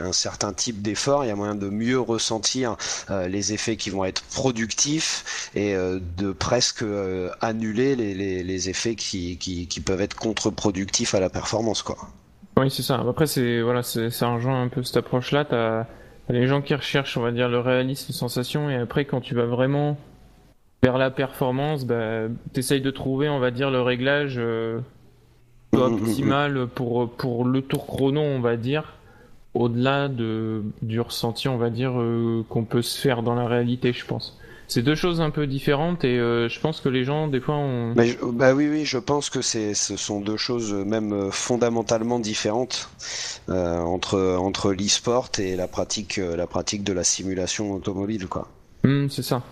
un 0.00 0.12
certain 0.12 0.52
type 0.52 0.82
d'effort, 0.82 1.24
il 1.24 1.28
y 1.28 1.30
a 1.30 1.36
moyen 1.36 1.54
de 1.54 1.68
mieux 1.68 2.00
ressentir 2.00 2.76
euh, 3.10 3.28
les 3.28 3.52
effets 3.52 3.76
qui 3.76 3.90
vont 3.90 4.04
être 4.04 4.22
productifs 4.22 5.50
et 5.54 5.74
euh, 5.74 6.00
de 6.16 6.32
presque 6.56 6.82
euh, 6.84 7.28
annuler 7.42 7.96
les, 7.96 8.14
les, 8.14 8.42
les 8.42 8.70
effets 8.70 8.94
qui, 8.94 9.36
qui, 9.36 9.66
qui 9.68 9.80
peuvent 9.82 10.00
être 10.00 10.16
contre-productifs 10.16 11.14
à 11.14 11.20
la 11.20 11.28
performance. 11.28 11.82
Quoi. 11.82 11.98
Oui, 12.58 12.70
c'est 12.70 12.82
ça. 12.82 13.04
Après, 13.06 13.26
c'est 13.26 13.60
voilà, 13.60 13.82
c'est- 13.82 14.08
ça 14.10 14.28
rejoint 14.34 14.62
un 14.62 14.68
peu 14.68 14.82
cette 14.82 14.96
approche-là. 14.96 15.44
T'as 15.44 15.84
t'as 16.26 16.32
les 16.32 16.46
gens 16.46 16.62
qui 16.62 16.74
recherchent, 16.74 17.16
on 17.18 17.22
va 17.22 17.30
dire, 17.30 17.48
le 17.50 17.60
réalisme, 17.60 18.12
sensation, 18.12 18.70
et 18.70 18.76
après, 18.76 19.04
quand 19.04 19.20
tu 19.20 19.34
vas 19.34 19.44
vraiment 19.46 19.98
vers 20.82 20.98
la 20.98 21.10
performance, 21.10 21.84
bah, 21.86 22.28
t'essayes 22.52 22.80
de 22.80 22.90
trouver, 22.90 23.28
on 23.28 23.38
va 23.40 23.50
dire, 23.50 23.70
le 23.70 23.82
réglage 23.82 24.36
euh, 24.38 24.80
Mhm, 25.72 25.80
mhm, 25.80 25.82
optimal 25.92 26.66
pour 26.68 27.10
pour 27.16 27.44
le 27.44 27.62
tour 27.62 27.86
chrono, 27.86 28.20
on 28.22 28.40
va 28.40 28.56
dire, 28.56 28.94
au-delà 29.54 30.08
de 30.08 30.62
du 30.82 31.00
ressenti, 31.00 31.48
on 31.48 31.58
va 31.58 31.70
dire, 31.70 32.00
euh, 32.00 32.44
qu'on 32.48 32.64
peut 32.64 32.82
se 32.82 32.98
faire 33.00 33.22
dans 33.22 33.34
la 33.34 33.46
réalité, 33.46 33.92
je 33.92 34.06
pense. 34.06 34.38
C'est 34.68 34.82
deux 34.82 34.94
choses 34.96 35.20
un 35.20 35.30
peu 35.30 35.46
différentes, 35.46 36.04
et 36.04 36.18
euh, 36.18 36.48
je 36.48 36.58
pense 36.60 36.80
que 36.80 36.88
les 36.88 37.04
gens, 37.04 37.28
des 37.28 37.40
fois, 37.40 37.54
ont 37.54 37.94
Mais 37.94 38.08
je- 38.08 38.18
bah 38.24 38.52
oui, 38.52 38.68
oui, 38.68 38.84
je 38.84 38.98
pense 38.98 39.30
que 39.30 39.40
c'est, 39.42 39.74
ce 39.74 39.96
sont 39.96 40.20
deux 40.20 40.36
choses 40.36 40.72
euh, 40.72 40.84
même 40.84 41.12
euh, 41.12 41.30
fondamentalement 41.30 42.18
différentes 42.18 42.88
euh, 43.48 43.78
entre 43.78 44.36
entre 44.38 44.72
l'e-sport 44.72 45.28
et 45.38 45.54
la 45.56 45.68
pratique 45.68 46.18
euh, 46.18 46.36
la 46.36 46.46
pratique 46.46 46.82
de 46.82 46.92
la 46.92 47.04
simulation 47.04 47.72
automobile, 47.72 48.26
quoi. 48.26 48.48
Hmm, 48.84 49.08
c'est 49.08 49.22
ça. 49.22 49.42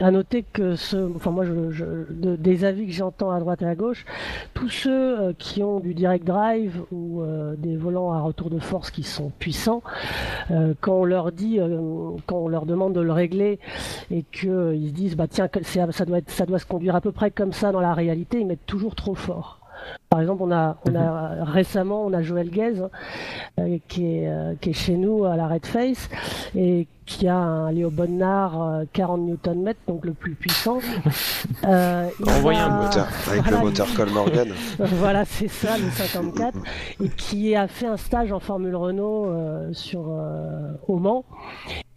À 0.00 0.10
noter 0.10 0.42
que 0.42 0.76
ce, 0.76 0.96
enfin 1.14 1.30
moi, 1.30 1.44
je, 1.44 1.70
je- 1.70 1.84
de- 2.10 2.36
des 2.36 2.64
avis 2.64 2.86
que 2.86 2.92
j'entends 2.92 3.30
à 3.30 3.38
droite 3.40 3.62
et 3.62 3.66
à 3.66 3.74
gauche, 3.74 4.04
tous 4.54 4.68
ceux 4.68 5.20
euh, 5.20 5.32
qui 5.38 5.62
ont 5.62 5.80
du 5.80 5.94
direct 5.94 6.26
drive 6.26 6.82
ou 6.92 7.22
euh, 7.22 7.54
des 7.56 7.76
volants 7.76 8.12
à 8.12 8.20
retour 8.20 8.50
de 8.50 8.58
force 8.58 8.90
qui 8.90 9.02
sont 9.02 9.30
puissants, 9.38 9.82
euh, 10.50 10.74
quand 10.80 10.94
on 10.94 11.04
leur 11.04 11.32
dit, 11.32 11.58
quand 12.26 12.36
on 12.38 12.48
leur 12.48 12.66
demande 12.66 12.92
de 12.94 13.00
le 13.00 13.12
régler 13.12 13.58
et 14.10 14.22
qu'ils 14.24 14.88
se 14.88 14.92
disent, 14.92 15.16
bah 15.16 15.26
tiens, 15.28 15.48
ça 15.62 16.04
doit 16.04 16.18
être, 16.18 16.30
ça 16.30 16.46
doit 16.46 16.58
se 16.58 16.66
conduire 16.66 16.96
à 16.96 17.00
peu 17.00 17.12
près 17.12 17.30
comme 17.30 17.52
ça 17.52 17.72
dans 17.72 17.80
la 17.80 17.94
réalité, 17.94 18.40
ils 18.40 18.46
mettent 18.46 18.66
toujours 18.66 18.94
trop 18.94 19.14
fort. 19.14 19.59
Par 20.08 20.20
exemple, 20.20 20.42
on 20.42 20.50
a, 20.50 20.76
on 20.88 20.94
a 20.96 21.44
récemment, 21.44 22.02
on 22.04 22.12
a 22.12 22.20
Joël 22.22 22.50
Guez 22.50 22.80
hein, 22.80 22.90
euh, 23.60 23.78
qui, 23.88 24.06
est, 24.16 24.28
euh, 24.28 24.54
qui 24.60 24.70
est 24.70 24.74
chez 24.74 24.96
nous 24.96 25.24
à 25.24 25.36
la 25.36 25.46
Red 25.46 25.66
Face 25.66 26.08
et 26.56 26.88
qui 27.06 27.28
a 27.28 27.36
un 27.36 27.70
Léo 27.72 27.90
Bonnard 27.90 28.62
euh, 28.62 28.84
40 28.92 29.20
Nm, 29.46 29.72
donc 29.88 30.04
le 30.04 30.12
plus 30.12 30.34
puissant. 30.34 30.78
Euh, 31.66 32.08
il 32.20 32.30
Envoyez 32.30 32.58
a- 32.60 32.66
un 32.66 32.82
Moteur, 32.82 33.08
avec 33.28 33.42
voilà, 33.42 33.58
le 33.58 33.64
moteur 33.64 33.86
Colmorgan. 33.94 34.48
voilà, 34.78 35.24
c'est 35.24 35.48
ça, 35.48 35.76
le 35.78 35.90
54, 35.90 36.56
et 37.02 37.08
qui 37.08 37.54
a 37.56 37.66
fait 37.66 37.86
un 37.86 37.96
stage 37.96 38.30
en 38.32 38.40
Formule 38.40 38.76
Renault 38.76 39.26
euh, 39.26 39.70
sur 39.72 40.06
euh, 40.10 40.72
au 40.88 40.96
Mans. 40.98 41.24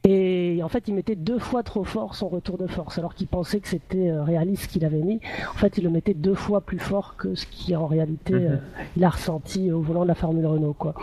Et 0.05 0.59
en 0.63 0.67
fait, 0.67 0.83
il 0.89 0.93
mettait 0.95 1.15
deux 1.15 1.39
fois 1.39 1.63
trop 1.63 1.85
fort 1.85 2.15
son 2.15 2.27
retour 2.27 2.57
de 2.57 2.67
force, 2.67 2.97
alors 2.97 3.15
qu'il 3.15 3.27
pensait 3.27 3.61
que 3.61 3.69
c'était 3.69 4.09
euh, 4.09 4.23
réaliste 4.23 4.63
ce 4.63 4.67
qu'il 4.67 4.83
avait 4.83 5.01
mis. 5.01 5.21
En 5.49 5.57
fait, 5.57 5.77
il 5.77 5.85
le 5.85 5.89
mettait 5.89 6.13
deux 6.13 6.33
fois 6.35 6.59
plus 6.59 6.79
fort 6.79 7.15
que 7.17 7.35
ce 7.35 7.45
qui 7.45 7.73
en 7.75 7.87
réalité 7.87 8.33
Mhm. 8.33 8.45
euh, 8.51 8.57
il 8.97 9.03
a 9.05 9.09
ressenti 9.09 9.71
au 9.71 9.79
volant 9.81 10.03
de 10.03 10.09
la 10.09 10.15
Formule 10.15 10.45
Renault, 10.45 10.75
quoi. 10.77 10.93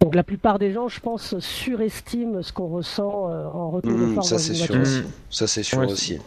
Donc 0.00 0.14
la 0.14 0.22
plupart 0.22 0.58
des 0.60 0.72
gens, 0.72 0.86
je 0.88 1.00
pense, 1.00 1.38
surestiment 1.40 2.42
ce 2.42 2.52
qu'on 2.52 2.68
ressent 2.68 3.28
euh, 3.28 3.46
en 3.46 3.70
retour 3.70 3.92
de 3.92 4.04
Mmh, 4.06 4.14
force 4.14 4.28
ça 4.28 4.38
c'est 4.38 4.54
sûr 4.54 4.80
aussi. 4.80 5.02
Ça 5.30 5.46
c'est 5.48 5.62
sûr 5.62 5.78
Ouais, 5.78 5.90
aussi. 5.90 6.18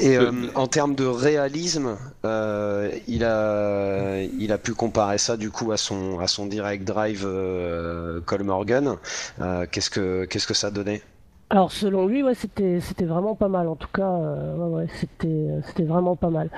Et 0.00 0.16
euh, 0.16 0.30
en 0.54 0.68
termes 0.68 0.94
de 0.94 1.04
réalisme, 1.04 1.98
euh, 2.24 2.90
il 3.08 3.24
a 3.24 4.22
il 4.22 4.52
a 4.52 4.58
pu 4.58 4.74
comparer 4.74 5.18
ça 5.18 5.36
du 5.36 5.50
coup 5.50 5.72
à 5.72 5.76
son 5.76 6.20
à 6.20 6.28
son 6.28 6.46
direct 6.46 6.84
drive 6.84 7.24
euh, 7.26 8.20
Colmorgan. 8.20 8.98
Euh, 9.40 9.66
qu'est-ce 9.70 9.90
que 9.90 10.24
qu'est-ce 10.26 10.46
que 10.46 10.54
ça 10.54 10.70
donnait? 10.70 11.02
Alors 11.50 11.72
selon 11.72 12.06
lui, 12.06 12.22
ouais, 12.22 12.34
c'était 12.34 12.78
c'était 12.80 13.06
vraiment 13.06 13.34
pas 13.34 13.48
mal. 13.48 13.68
En 13.68 13.76
tout 13.76 13.88
cas, 13.92 14.10
euh, 14.10 14.54
ouais, 14.56 14.82
ouais, 14.82 14.86
c'était 15.00 15.46
c'était 15.66 15.84
vraiment 15.84 16.14
pas 16.14 16.28
mal. 16.28 16.50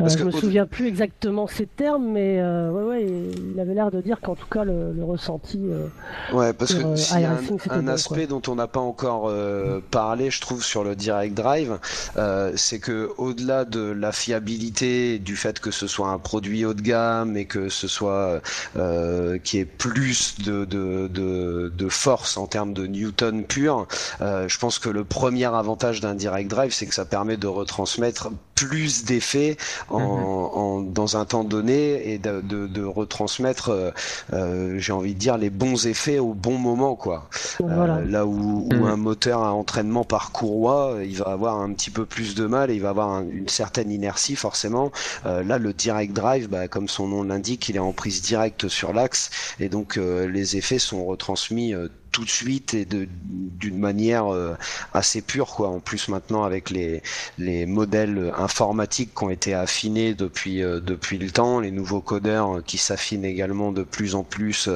Euh, 0.00 0.08
je 0.08 0.22
me 0.24 0.30
souviens 0.30 0.66
plus 0.66 0.86
exactement 0.86 1.48
ces 1.48 1.66
termes, 1.66 2.12
mais 2.12 2.40
euh, 2.40 2.70
ouais, 2.70 2.84
ouais, 2.84 3.06
il 3.54 3.58
avait 3.58 3.74
l'air 3.74 3.90
de 3.90 4.00
dire 4.00 4.20
qu'en 4.20 4.36
tout 4.36 4.46
cas 4.46 4.62
le, 4.62 4.92
le 4.92 5.02
ressenti. 5.04 5.58
euh, 5.60 5.88
Ouais, 6.32 6.52
parce 6.52 6.70
Sur, 6.70 6.80
que 6.80 6.86
euh, 6.86 6.96
s'il 6.96 7.20
y 7.20 7.24
a 7.24 7.32
un, 7.32 7.38
un 7.70 7.82
bon, 7.82 7.88
aspect 7.88 8.28
dont 8.28 8.42
on 8.46 8.54
n'a 8.54 8.68
pas 8.68 8.78
encore 8.78 9.28
euh, 9.28 9.80
parlé, 9.90 10.30
je 10.30 10.40
trouve, 10.40 10.62
sur 10.62 10.84
le 10.84 10.94
direct 10.94 11.34
drive, 11.34 11.78
euh, 12.16 12.52
c'est 12.54 12.78
que 12.78 13.10
au-delà 13.18 13.64
de 13.64 13.80
la 13.80 14.12
fiabilité, 14.12 15.18
du 15.18 15.34
fait 15.34 15.58
que 15.58 15.72
ce 15.72 15.88
soit 15.88 16.08
un 16.08 16.18
produit 16.18 16.64
haut 16.64 16.74
de 16.74 16.82
gamme 16.82 17.36
et 17.36 17.46
que 17.46 17.68
ce 17.68 17.88
soit 17.88 18.40
euh, 18.76 19.38
qui 19.38 19.58
ait 19.58 19.64
plus 19.64 20.36
de, 20.44 20.64
de, 20.64 21.08
de, 21.08 21.72
de 21.76 21.88
force 21.88 22.36
en 22.36 22.46
termes 22.46 22.74
de 22.74 22.86
newton 22.86 23.44
pur, 23.44 23.88
euh, 24.20 24.48
je 24.48 24.58
pense 24.58 24.78
que 24.78 24.88
le 24.88 25.04
premier 25.04 25.44
avantage 25.46 26.00
d'un 26.00 26.14
direct 26.14 26.50
drive, 26.50 26.72
c'est 26.72 26.86
que 26.86 26.94
ça 26.94 27.04
permet 27.04 27.36
de 27.36 27.46
retransmettre 27.46 28.30
plus 28.54 29.04
d'effets 29.04 29.56
en, 29.88 29.98
en- 30.00 30.80
dans 30.82 31.16
un 31.16 31.24
temps 31.24 31.44
donné 31.44 32.12
et 32.12 32.18
de, 32.18 32.40
de, 32.42 32.66
de 32.66 32.84
retransmettre, 32.84 33.70
euh, 33.70 33.90
euh, 34.34 34.74
j'ai 34.78 34.92
envie 34.92 35.14
de 35.14 35.18
dire, 35.18 35.38
les 35.38 35.48
bons 35.50 35.86
effets 35.86 36.18
au 36.18 36.34
bon 36.34 36.58
moment, 36.58 36.94
quoi. 36.94 37.28
Euh, 37.62 37.64
Voilà. 37.74 38.00
là 38.02 38.26
où, 38.26 38.68
où 38.70 38.74
Mhm. 38.74 38.84
un 38.84 38.96
moteur 38.96 39.42
à 39.42 39.52
entraînement 39.54 40.04
par 40.04 40.30
courroie, 40.32 40.96
il 41.02 41.16
va 41.16 41.26
avoir 41.26 41.56
un 41.60 41.72
petit 41.72 41.90
peu 41.90 42.04
plus 42.04 42.34
de 42.34 42.46
mal 42.46 42.70
et 42.70 42.74
il 42.74 42.82
va 42.82 42.90
avoir 42.90 43.08
un- 43.10 43.26
une 43.30 43.48
certaine 43.48 43.90
inertie 43.90 44.36
forcément. 44.36 44.92
Euh, 45.24 45.42
là, 45.42 45.56
le 45.58 45.72
direct 45.72 46.12
drive, 46.12 46.48
bah, 46.48 46.68
comme 46.68 46.88
son 46.88 47.08
nom 47.08 47.22
l'indique, 47.22 47.68
il 47.70 47.76
est 47.76 47.80
en 47.80 47.92
prise 47.92 48.20
directe 48.20 48.68
sur 48.68 48.92
l'axe 48.92 49.30
et 49.58 49.68
donc 49.70 49.96
euh, 49.96 50.28
les 50.28 50.56
effets 50.58 50.78
sont 50.78 51.04
retransmis 51.06 51.72
euh, 51.74 51.88
tout 52.12 52.24
de 52.24 52.30
suite 52.30 52.74
et 52.74 52.86
d'une 52.86 53.78
manière 53.78 54.32
euh, 54.32 54.54
assez 54.92 55.22
pure 55.22 55.48
quoi. 55.48 55.68
En 55.68 55.80
plus 55.80 56.08
maintenant 56.08 56.44
avec 56.44 56.70
les 56.70 57.02
les 57.38 57.66
modèles 57.66 58.32
informatiques 58.36 59.14
qui 59.14 59.24
ont 59.24 59.30
été 59.30 59.54
affinés 59.54 60.14
depuis 60.14 60.62
euh, 60.62 60.80
depuis 60.80 61.18
le 61.18 61.30
temps 61.30 61.60
les 61.60 61.70
nouveaux 61.70 62.00
codeurs 62.00 62.56
euh, 62.56 62.62
qui 62.62 62.78
s'affinent 62.78 63.24
également 63.24 63.72
de 63.72 63.82
plus 63.82 64.14
en 64.14 64.22
plus 64.22 64.68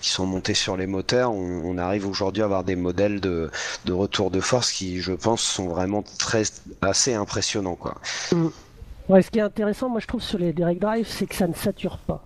qui 0.00 0.10
sont 0.10 0.26
montés 0.26 0.54
sur 0.54 0.76
les 0.76 0.86
moteurs 0.86 1.32
on, 1.32 1.62
on 1.64 1.78
arrive 1.78 2.06
aujourd'hui 2.06 2.42
à 2.42 2.46
avoir 2.46 2.64
des 2.64 2.76
modèles 2.76 3.20
de 3.20 3.50
de 3.84 3.92
retour 3.92 4.30
de 4.30 4.40
force 4.40 4.72
qui 4.72 5.00
je 5.00 5.12
pense 5.12 5.42
sont 5.42 5.68
vraiment 5.68 6.04
très 6.18 6.44
assez 6.80 7.14
impressionnants 7.14 7.76
quoi. 7.76 7.96
Ouais, 9.08 9.20
ce 9.20 9.30
qui 9.30 9.40
est 9.40 9.42
intéressant, 9.42 9.88
moi 9.88 10.00
je 10.00 10.06
trouve 10.06 10.22
sur 10.22 10.38
les 10.38 10.52
direct 10.52 10.80
drive, 10.80 11.06
c'est 11.08 11.26
que 11.26 11.34
ça 11.34 11.48
ne 11.48 11.54
sature 11.54 11.98
pas. 11.98 12.22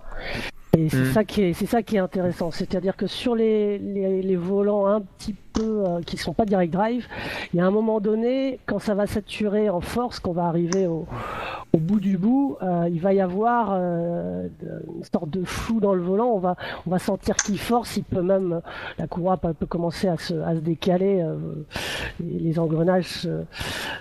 Et 0.77 0.89
c'est 0.89 0.97
Mm. 0.99 1.13
ça 1.13 1.25
qui 1.25 1.43
est, 1.43 1.53
c'est 1.55 1.67
ça 1.67 1.83
qui 1.83 1.97
est 1.97 2.01
intéressant, 2.01 2.51
c'est-à-dire 2.51 2.97
que 2.97 3.07
sur 3.07 3.35
les, 3.35 3.79
les, 3.79 4.23
les 4.23 4.37
volants 4.37 4.87
un 4.87 5.01
petit 5.01 5.35
peu 5.57 5.85
euh, 5.87 6.01
qui 6.03 6.17
sont 6.17 6.33
pas 6.35 6.45
direct 6.45 6.73
drive, 6.73 7.07
il 7.53 7.59
y 7.59 7.61
a 7.61 7.67
un 7.67 7.71
moment 7.71 8.01
donné, 8.01 8.59
quand 8.67 8.79
ça 8.79 8.95
va 8.95 9.07
saturer 9.07 9.71
en 9.71 9.81
force, 9.81 10.21
qu'on 10.21 10.33
va 10.33 10.45
arriver 10.47 10.87
au, 10.87 11.07
au 11.73 11.79
bout 11.79 12.01
du 12.01 12.17
bout, 12.19 12.57
euh, 12.63 12.89
il 12.91 13.01
va 13.01 13.13
y 13.15 13.21
avoir 13.21 13.71
euh, 13.73 14.49
de- 14.63 15.05
sorte 15.13 15.31
de 15.31 15.45
flou 15.45 15.81
dans 15.81 15.95
le 15.95 16.03
volant. 16.03 16.29
On 16.35 16.39
va, 16.39 16.57
on 16.87 16.91
va 16.91 16.99
sentir 16.99 17.37
qu'il 17.37 17.59
force. 17.59 17.97
Il 17.97 18.05
peut 18.05 18.23
même, 18.23 18.61
la 18.99 19.07
courroie 19.07 19.37
peut, 19.37 19.55
commencer 19.67 20.09
à 20.09 20.17
se, 20.19 20.35
à 20.35 20.55
se 20.55 20.61
décaler. 20.61 21.25
les, 22.21 22.39
les 22.39 22.59
engrenages 22.59 23.29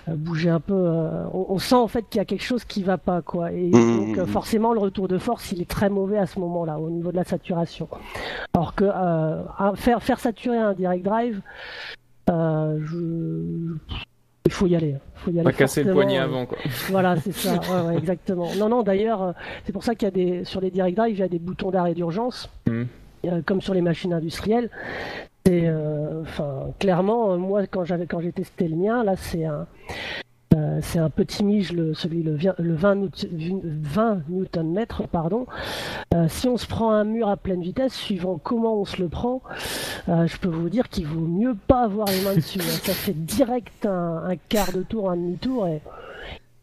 bouger 0.08 0.50
un 0.50 0.60
peu. 0.60 0.74
on, 0.74 1.46
on 1.50 1.58
sent 1.58 1.74
en 1.74 1.88
fait 1.88 2.02
qu'il 2.08 2.18
y 2.18 2.22
a 2.22 2.24
quelque 2.24 2.44
chose 2.44 2.64
qui 2.64 2.82
va 2.82 2.98
pas, 2.98 3.22
quoi. 3.22 3.52
Et 3.52 3.70
Mhm. 3.70 3.96
donc 4.06 4.18
euh, 4.18 4.26
forcément, 4.26 4.72
le 4.72 4.78
retour 4.80 5.08
de 5.08 5.18
force, 5.18 5.52
il 5.52 5.60
est 5.62 5.68
très 5.70 5.88
mauvais 5.90 6.18
à 6.18 6.26
ce 6.26 6.38
moment-là, 6.40 6.78
au 6.78 6.90
niveau 6.90 7.10
de 7.10 7.16
la 7.16 7.24
saturation. 7.24 7.88
Alors 8.54 8.74
que 8.74 8.84
euh, 8.84 9.42
faire, 9.74 10.02
faire 10.02 10.18
saturer 10.20 10.58
un 10.58 10.72
direct 10.72 11.04
drive, 11.04 11.40
je... 12.28 13.74
il 14.46 14.52
faut 14.52 14.66
y 14.66 14.76
aller. 14.76 14.96
Il 15.14 15.18
faut 15.20 15.30
y 15.30 15.38
aller 15.38 15.44
Pas 15.44 15.52
casser 15.52 15.82
le 15.84 15.92
poignet 15.92 16.18
euh, 16.18 16.24
avant, 16.24 16.46
quoi. 16.46 16.58
voilà, 16.90 17.16
c'est 17.16 17.32
ça, 17.32 17.54
ouais, 17.54 17.88
ouais, 17.88 17.98
exactement. 17.98 18.48
Non, 18.56 18.68
non, 18.68 18.82
d'ailleurs, 18.82 19.22
euh, 19.22 19.32
c'est 19.64 19.72
pour 19.72 19.84
ça 19.84 19.94
qu'il 19.94 20.06
y 20.06 20.08
a 20.08 20.10
des, 20.12 20.44
sur 20.44 20.60
les 20.60 20.70
direct 20.70 20.96
drive, 20.96 21.16
il 21.16 21.20
y 21.20 21.22
a 21.22 21.28
des 21.28 21.38
boutons 21.38 21.70
d'arrêt 21.70 21.94
d'urgence, 21.94 22.50
Mhm. 22.66 22.86
euh, 23.26 23.40
comme 23.44 23.60
sur 23.60 23.74
les 23.74 23.82
machines 23.82 24.12
industrielles. 24.12 24.70
C'est, 25.46 25.62
euh, 25.66 26.22
enfin, 26.22 26.70
clairement, 26.80 27.32
euh, 27.32 27.36
moi, 27.36 27.66
quand 27.68 27.84
j'avais, 27.84 28.06
quand 28.06 28.20
j'ai 28.20 28.32
testé 28.32 28.66
le 28.68 28.76
mien, 28.76 29.04
là, 29.04 29.14
c'est 29.16 29.44
un, 29.44 29.66
euh, 30.56 30.78
c'est 30.82 30.98
un 30.98 31.10
petit 31.10 31.44
Mige, 31.44 31.72
le, 31.72 31.92
celui 31.94 32.22
le, 32.22 32.34
vi- 32.36 32.48
le 32.58 32.74
20, 32.74 32.94
Newt- 32.96 33.28
20 33.62 34.22
Newton 34.28 34.72
mètre, 34.72 35.06
pardon. 35.06 35.46
Euh, 36.14 36.26
si 36.28 36.48
on 36.48 36.56
se 36.56 36.66
prend 36.66 36.90
un 36.92 37.04
mur 37.04 37.28
à 37.28 37.36
pleine 37.36 37.60
vitesse, 37.62 37.94
suivant 37.94 38.38
comment 38.42 38.74
on 38.80 38.84
se 38.84 39.00
le 39.00 39.08
prend, 39.08 39.42
euh, 40.08 40.26
je 40.26 40.36
peux 40.38 40.48
vous 40.48 40.68
dire 40.70 40.88
qu'il 40.88 41.06
vaut 41.06 41.26
mieux 41.26 41.54
pas 41.68 41.82
avoir 41.84 42.08
les 42.08 42.20
mains 42.22 42.34
dessus. 42.34 42.58
hein. 42.60 42.78
Ça 42.82 42.92
fait 42.92 43.12
direct 43.12 43.86
un, 43.86 44.22
quart 44.48 44.72
de 44.72 44.82
tour, 44.82 45.10
un 45.10 45.16
demi-tour, 45.16 45.66
et 45.68 45.80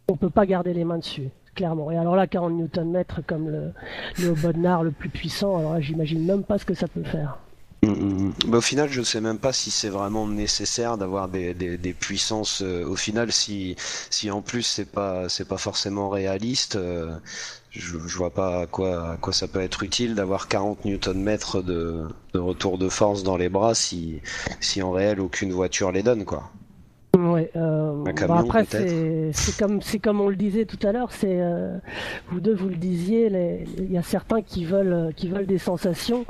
on 0.10 0.16
peut 0.18 0.30
pas 0.30 0.46
garder 0.46 0.74
les 0.74 0.84
mains 0.84 0.98
dessus. 0.98 1.30
Clairement. 1.56 1.92
Et 1.92 1.98
alors 1.98 2.16
là, 2.16 2.26
40 2.26 2.54
Newton 2.54 2.90
mètres 2.90 3.22
comme 3.28 3.48
le, 3.50 3.74
le 4.20 4.34
le 4.84 4.92
plus 4.92 5.10
puissant, 5.10 5.58
alors 5.58 5.80
j'imagine 5.80 6.26
même 6.26 6.44
pas 6.44 6.58
ce 6.58 6.66
que 6.66 6.74
ça 6.74 6.88
peut 6.88 7.04
faire. 7.04 7.38
Mm, 7.84 7.90
mm, 7.90 8.24
mm. 8.28 8.34
Bah, 8.48 8.58
au 8.60 8.62
final, 8.62 8.90
je 8.90 9.02
sais 9.02 9.20
même 9.20 9.40
pas 9.40 9.52
si 9.52 9.70
c'est 9.70 9.90
vraiment 9.90 10.26
nécessaire 10.28 10.98
d'avoir 10.98 11.28
des, 11.28 11.54
des, 11.54 11.78
des 11.78 11.94
puissances. 11.94 12.62
euh, 12.62 12.86
au 12.86 12.96
final, 12.96 13.32
si, 13.32 13.76
si 14.10 14.32
en 14.32 14.42
plus 14.42 14.64
c'est 14.64 14.90
pas 14.90 15.28
c'est 15.28 15.48
pas 15.48 15.58
forcément 15.58 16.10
réaliste, 16.10 16.78
euh, 16.78 17.16
je, 17.72 17.98
je 18.06 18.18
vois 18.18 18.30
pas 18.30 18.62
à 18.62 18.66
quoi 18.68 19.12
à 19.14 19.18
quoi 19.18 19.34
ça 19.34 19.48
peut 19.48 19.60
être 19.62 19.84
utile 19.84 20.16
d'avoir 20.16 20.48
40 20.48 20.86
Nm 20.86 21.38
de, 21.66 22.04
de 22.34 22.40
retour 22.40 22.78
de 22.78 22.88
force 22.90 23.24
dans 23.24 23.36
les 23.38 23.50
bras 23.50 23.76
si 23.76 24.22
si 24.62 24.82
en 24.82 24.92
réel 24.92 25.20
aucune 25.20 25.52
voiture 25.52 25.92
les 25.92 26.04
donne 26.04 26.24
quoi. 26.26 26.52
Ouais, 27.18 27.52
euh, 27.56 28.04
bah 28.28 28.40
après 28.40 28.66
c'est 28.66 29.32
c'est 29.34 29.56
comme 29.58 29.82
c'est 29.82 30.00
comme 30.00 30.20
on 30.20 30.30
le 30.30 30.36
disait 30.36 30.66
tout 30.66 30.80
à 30.88 30.92
l'heure, 30.92 31.12
c'est 31.12 31.42
euh, 31.42 31.78
vous 32.32 32.40
deux 32.40 32.56
vous 32.56 32.70
le 32.70 32.76
disiez, 32.76 33.28
il 33.78 33.92
y 33.92 33.98
a 33.98 34.04
certains 34.04 34.42
qui 34.42 34.66
veulent 34.66 35.14
qui 35.16 35.28
veulent 35.28 35.46
des 35.46 35.60
sensations 35.60 36.26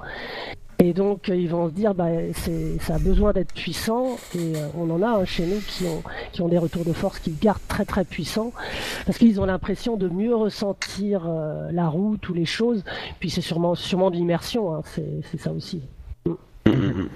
et 0.84 0.94
donc 0.94 1.30
euh, 1.30 1.36
ils 1.36 1.50
vont 1.50 1.70
se 1.70 1.74
dire 1.74 1.94
bah 1.94 2.10
ça 2.34 2.96
a 2.96 3.00
besoin 3.00 3.32
d'être 3.32 3.54
puissant. 3.54 4.18
Et 4.36 4.56
euh, 4.56 4.68
on 4.78 4.90
en 4.90 5.02
a 5.02 5.20
hein, 5.20 5.26
chez 5.26 5.46
nous 5.46 5.60
qui 5.60 5.86
ont 5.86 6.04
qui 6.34 6.42
ont 6.42 6.50
des 6.50 6.58
retours 6.58 6.84
de 6.84 6.94
force 6.94 7.20
qui 7.20 7.32
gardent 7.32 7.66
très 7.68 7.86
très 7.86 8.04
puissants. 8.04 8.52
Parce 9.06 9.18
qu'ils 9.18 9.40
ont 9.40 9.46
l'impression 9.46 9.96
de 9.96 10.10
mieux 10.10 10.36
ressentir 10.36 11.24
euh, 11.26 11.72
la 11.72 11.88
route 11.88 12.28
ou 12.28 12.34
les 12.34 12.46
choses. 12.46 12.84
Puis 13.20 13.30
c'est 13.30 13.42
sûrement 13.42 13.76
sûrement 13.76 14.12
de 14.12 14.16
l'immersion 14.16 14.76
hein, 14.76 14.82
c'est 14.86 15.22
c'est 15.32 15.40
ça 15.40 15.52
aussi. 15.52 15.82
Mm, 16.26 16.32
mm, 16.68 16.72
mm. 16.72 17.10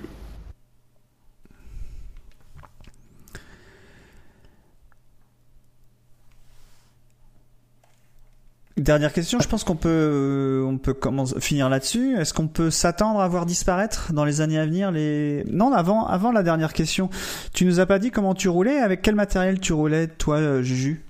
Dernière 8.78 9.12
question, 9.12 9.40
je 9.40 9.48
pense 9.48 9.64
qu'on 9.64 9.76
peut, 9.76 9.90
euh, 9.90 10.64
on 10.64 10.78
peut 10.78 10.96
finir 11.40 11.68
là-dessus. 11.68 12.16
Est-ce 12.16 12.32
qu'on 12.32 12.48
peut 12.48 12.70
s'attendre 12.70 13.20
à 13.22 13.28
voir 13.28 13.48
disparaître 13.48 14.14
dans 14.14 14.24
les 14.24 14.40
années 14.40 14.60
à 14.60 14.68
venir 14.68 14.92
les... 14.92 15.44
Non, 15.52 15.74
avant, 15.74 16.06
avant 16.06 16.32
la 16.32 16.44
dernière 16.44 16.74
question, 16.74 17.10
tu 17.54 17.66
nous 17.66 17.80
as 17.80 17.88
pas 17.88 17.98
dit 17.98 18.12
comment 18.12 18.36
tu 18.36 18.50
roulais, 18.50 18.78
avec 18.78 19.02
quel 19.02 19.16
matériel 19.16 19.60
tu 19.60 19.74
roulais, 19.74 20.06
toi, 20.08 20.36
euh, 20.36 20.62
Juju? 20.62 21.04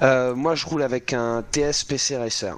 Euh, 0.00 0.34
moi, 0.34 0.54
je 0.54 0.64
roule 0.64 0.82
avec 0.82 1.12
un 1.12 1.44
TS 1.50 1.84
PC 1.86 2.16
Racer. 2.16 2.56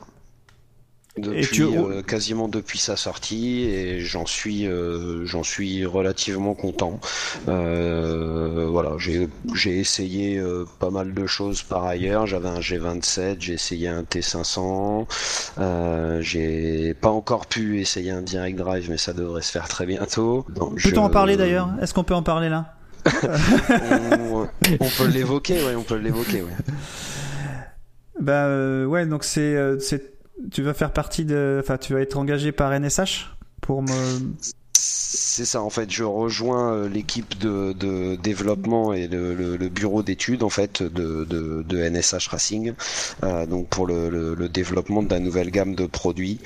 Depuis, 1.18 1.46
tu 1.46 1.62
euh, 1.62 2.02
quasiment 2.02 2.46
depuis 2.46 2.78
sa 2.78 2.94
sortie 2.96 3.62
et 3.62 4.00
j'en 4.00 4.26
suis 4.26 4.66
euh, 4.66 5.24
j'en 5.24 5.42
suis 5.42 5.86
relativement 5.86 6.54
content. 6.54 7.00
Euh, 7.48 8.66
voilà, 8.70 8.92
j'ai 8.98 9.28
j'ai 9.54 9.78
essayé 9.78 10.36
euh, 10.38 10.66
pas 10.78 10.90
mal 10.90 11.14
de 11.14 11.26
choses 11.26 11.62
par 11.62 11.84
ailleurs. 11.84 12.26
J'avais 12.26 12.48
un 12.48 12.60
G27, 12.60 13.36
j'ai 13.40 13.54
essayé 13.54 13.88
un 13.88 14.02
T500. 14.02 15.06
Euh, 15.58 16.20
j'ai 16.20 16.92
pas 16.92 17.10
encore 17.10 17.46
pu 17.46 17.80
essayer 17.80 18.10
un 18.10 18.20
Direct 18.22 18.58
Drive, 18.58 18.90
mais 18.90 18.98
ça 18.98 19.14
devrait 19.14 19.42
se 19.42 19.52
faire 19.52 19.68
très 19.68 19.86
bientôt. 19.86 20.44
Peut-on 20.54 20.72
je- 20.76 20.94
en 20.96 21.08
parler 21.08 21.36
d'ailleurs? 21.38 21.70
Est-ce 21.80 21.94
qu'on 21.94 22.04
peut 22.04 22.14
en 22.14 22.22
parler 22.22 22.48
là? 22.50 22.74
On, 24.18 24.48
on 24.80 24.88
peut 24.98 25.06
l'évoquer, 25.06 25.62
ouais, 25.64 25.76
on 25.76 25.82
peut 25.84 25.94
l'évoquer, 25.96 26.42
ouais. 26.42 26.50
Bah 28.20 28.46
euh, 28.46 28.84
ouais, 28.84 29.06
donc 29.06 29.22
c'est, 29.22 29.40
euh, 29.54 29.78
c'est, 29.78 30.15
tu 30.50 30.62
vas 30.62 30.74
faire 30.74 30.92
partie 30.92 31.24
de, 31.24 31.58
enfin, 31.62 31.78
tu 31.78 31.94
vas 31.94 32.00
être 32.00 32.16
engagé 32.16 32.52
par 32.52 32.78
NSH 32.78 33.32
pour 33.60 33.82
me. 33.82 34.34
C'est 34.78 35.46
ça 35.46 35.62
en 35.62 35.70
fait, 35.70 35.90
je 35.90 36.04
rejoins 36.04 36.74
euh, 36.74 36.88
l'équipe 36.88 37.38
de, 37.38 38.16
développement 38.16 38.92
et 38.92 39.06
le, 39.08 39.56
bureau 39.68 40.02
d'études 40.02 40.42
en 40.42 40.50
fait 40.50 40.82
de, 40.82 41.64
NSH 41.70 42.28
Racing, 42.28 42.74
euh, 43.22 43.46
donc 43.46 43.68
pour 43.68 43.86
le, 43.86 44.48
développement 44.48 45.02
de 45.02 45.10
la 45.10 45.18
nouvelle 45.18 45.50
gamme 45.50 45.74
de 45.74 45.86
produits 45.86 46.40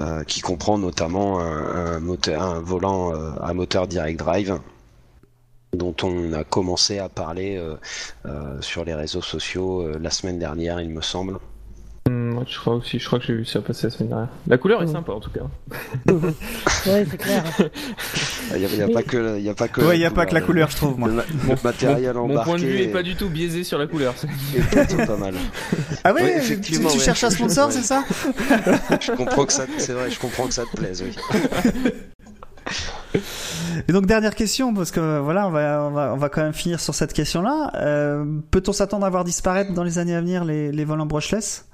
euh, 0.00 0.24
qui 0.24 0.40
comprend 0.40 0.78
notamment 0.78 1.40
un, 1.40 2.60
volant 2.60 3.12
à 3.40 3.52
moteur 3.52 3.86
direct 3.86 4.18
drive 4.18 4.58
dont 5.74 5.94
on 6.02 6.32
a 6.32 6.44
commencé 6.44 6.98
à 6.98 7.08
parler 7.08 7.60
sur 8.60 8.84
les 8.84 8.94
réseaux 8.94 9.22
sociaux 9.22 9.98
la 9.98 10.10
semaine 10.10 10.38
dernière, 10.38 10.80
il 10.80 10.90
me 10.90 11.02
semble. 11.02 11.38
Je 12.48 12.58
crois 12.58 12.74
aussi, 12.74 12.98
je 12.98 13.06
crois 13.06 13.18
que 13.18 13.24
j'ai 13.26 13.34
vu 13.34 13.44
ça 13.44 13.60
passer 13.60 13.86
la 13.86 13.90
semaine 13.90 14.08
dernière. 14.10 14.28
La 14.46 14.58
couleur 14.58 14.82
est 14.82 14.86
sympa 14.86 15.12
en 15.12 15.20
tout 15.20 15.30
cas. 15.30 15.40
Ouais, 16.86 17.06
c'est 17.10 17.16
clair. 17.16 17.42
Il 18.54 18.60
n'y 18.60 18.82
a, 18.82 18.88
pas 18.88 19.02
que, 19.02 19.38
il 19.40 19.48
a 19.48 19.54
pas 19.54 19.68
que. 19.68 19.80
Ouais, 19.80 19.98
il 19.98 20.04
a 20.04 20.10
pas 20.10 20.26
que 20.26 20.34
la 20.34 20.40
le- 20.40 20.46
couleur, 20.46 20.68
je 20.70 20.76
trouve 20.76 20.98
moi. 20.98 21.08
Le 21.08 21.54
matériel 21.64 22.14
Mon 22.14 22.24
embarqué 22.24 22.50
point 22.50 22.58
de 22.58 22.64
vue 22.66 22.80
est 22.82 22.88
pas 22.88 23.02
du 23.02 23.14
tout 23.16 23.30
biaisé 23.30 23.64
sur 23.64 23.78
la 23.78 23.86
couleur. 23.86 24.14
c'est- 24.16 25.06
pas 25.06 25.16
mal. 25.18 25.34
Ah 26.04 26.12
ouais, 26.12 26.22
Oui, 26.22 26.30
tu, 26.32 26.38
effectivement, 26.38 26.90
tu 26.90 26.98
ouais. 26.98 27.04
cherches 27.04 27.24
un 27.24 27.30
sponsor, 27.30 27.68
Ouais. 27.68 27.72
c'est 27.72 27.82
ça 27.82 28.04
Je 29.00 29.12
comprends 29.12 29.46
que 29.46 29.52
ça, 29.54 29.64
c'est 29.78 29.92
vrai, 29.94 30.10
je 30.10 30.18
comprends 30.18 30.46
que 30.46 30.52
ça 30.54 30.64
te 30.70 30.76
plaise, 30.76 31.02
oui. 31.06 31.16
Et 33.88 33.92
donc 33.92 34.06
dernière 34.06 34.34
question, 34.34 34.74
parce 34.74 34.90
que 34.90 35.00
euh, 35.00 35.20
voilà, 35.20 35.46
on 35.48 35.50
va, 35.50 35.82
on 35.84 35.90
va, 35.92 36.12
on 36.14 36.16
va 36.16 36.28
quand 36.28 36.42
même 36.42 36.52
finir 36.52 36.80
sur 36.80 36.94
cette 36.94 37.12
question-là. 37.12 37.72
Euh, 37.76 38.24
Peut-on 38.50 38.72
s'attendre 38.72 39.06
à 39.06 39.10
voir 39.10 39.24
disparaître 39.24 39.72
dans 39.72 39.84
les 39.84 39.98
années 39.98 40.14
à 40.14 40.20
venir 40.20 40.44
les, 40.44 40.70
les 40.72 40.84
volants 40.84 41.06
brushless? 41.06 41.66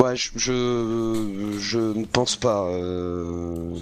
Ouais, 0.00 0.14
je, 0.14 0.28
je, 0.36 1.78
ne 1.78 2.04
pense 2.04 2.36
pas. 2.36 2.68
euh, 2.70 3.74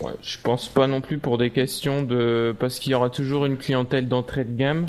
Ouais, 0.00 0.12
je 0.22 0.38
pense 0.42 0.68
pas 0.68 0.86
non 0.86 1.00
plus 1.00 1.18
pour 1.18 1.38
des 1.38 1.50
questions 1.50 2.02
de 2.04 2.54
parce 2.58 2.78
qu'il 2.78 2.92
y 2.92 2.94
aura 2.94 3.10
toujours 3.10 3.46
une 3.46 3.56
clientèle 3.56 4.06
d'entrée 4.08 4.44
de 4.44 4.56
gamme. 4.56 4.86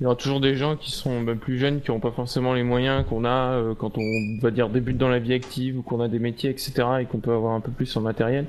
Il 0.00 0.04
y 0.04 0.06
aura 0.06 0.14
toujours 0.14 0.40
des 0.40 0.54
gens 0.54 0.76
qui 0.76 0.92
sont 0.92 1.20
bah, 1.22 1.34
plus 1.34 1.58
jeunes, 1.58 1.80
qui 1.80 1.90
n'ont 1.90 1.98
pas 2.00 2.12
forcément 2.12 2.54
les 2.54 2.62
moyens 2.62 3.04
qu'on 3.08 3.24
a 3.24 3.54
euh, 3.54 3.74
quand 3.74 3.98
on 3.98 4.38
va 4.40 4.50
dire 4.52 4.68
débute 4.68 4.96
dans 4.98 5.08
la 5.08 5.18
vie 5.18 5.32
active 5.34 5.78
ou 5.78 5.82
qu'on 5.82 6.00
a 6.00 6.08
des 6.08 6.20
métiers, 6.20 6.48
etc. 6.50 6.72
et 7.00 7.04
qu'on 7.06 7.18
peut 7.18 7.32
avoir 7.32 7.54
un 7.54 7.60
peu 7.60 7.72
plus 7.72 7.94
en 7.96 8.00
matériel. 8.02 8.46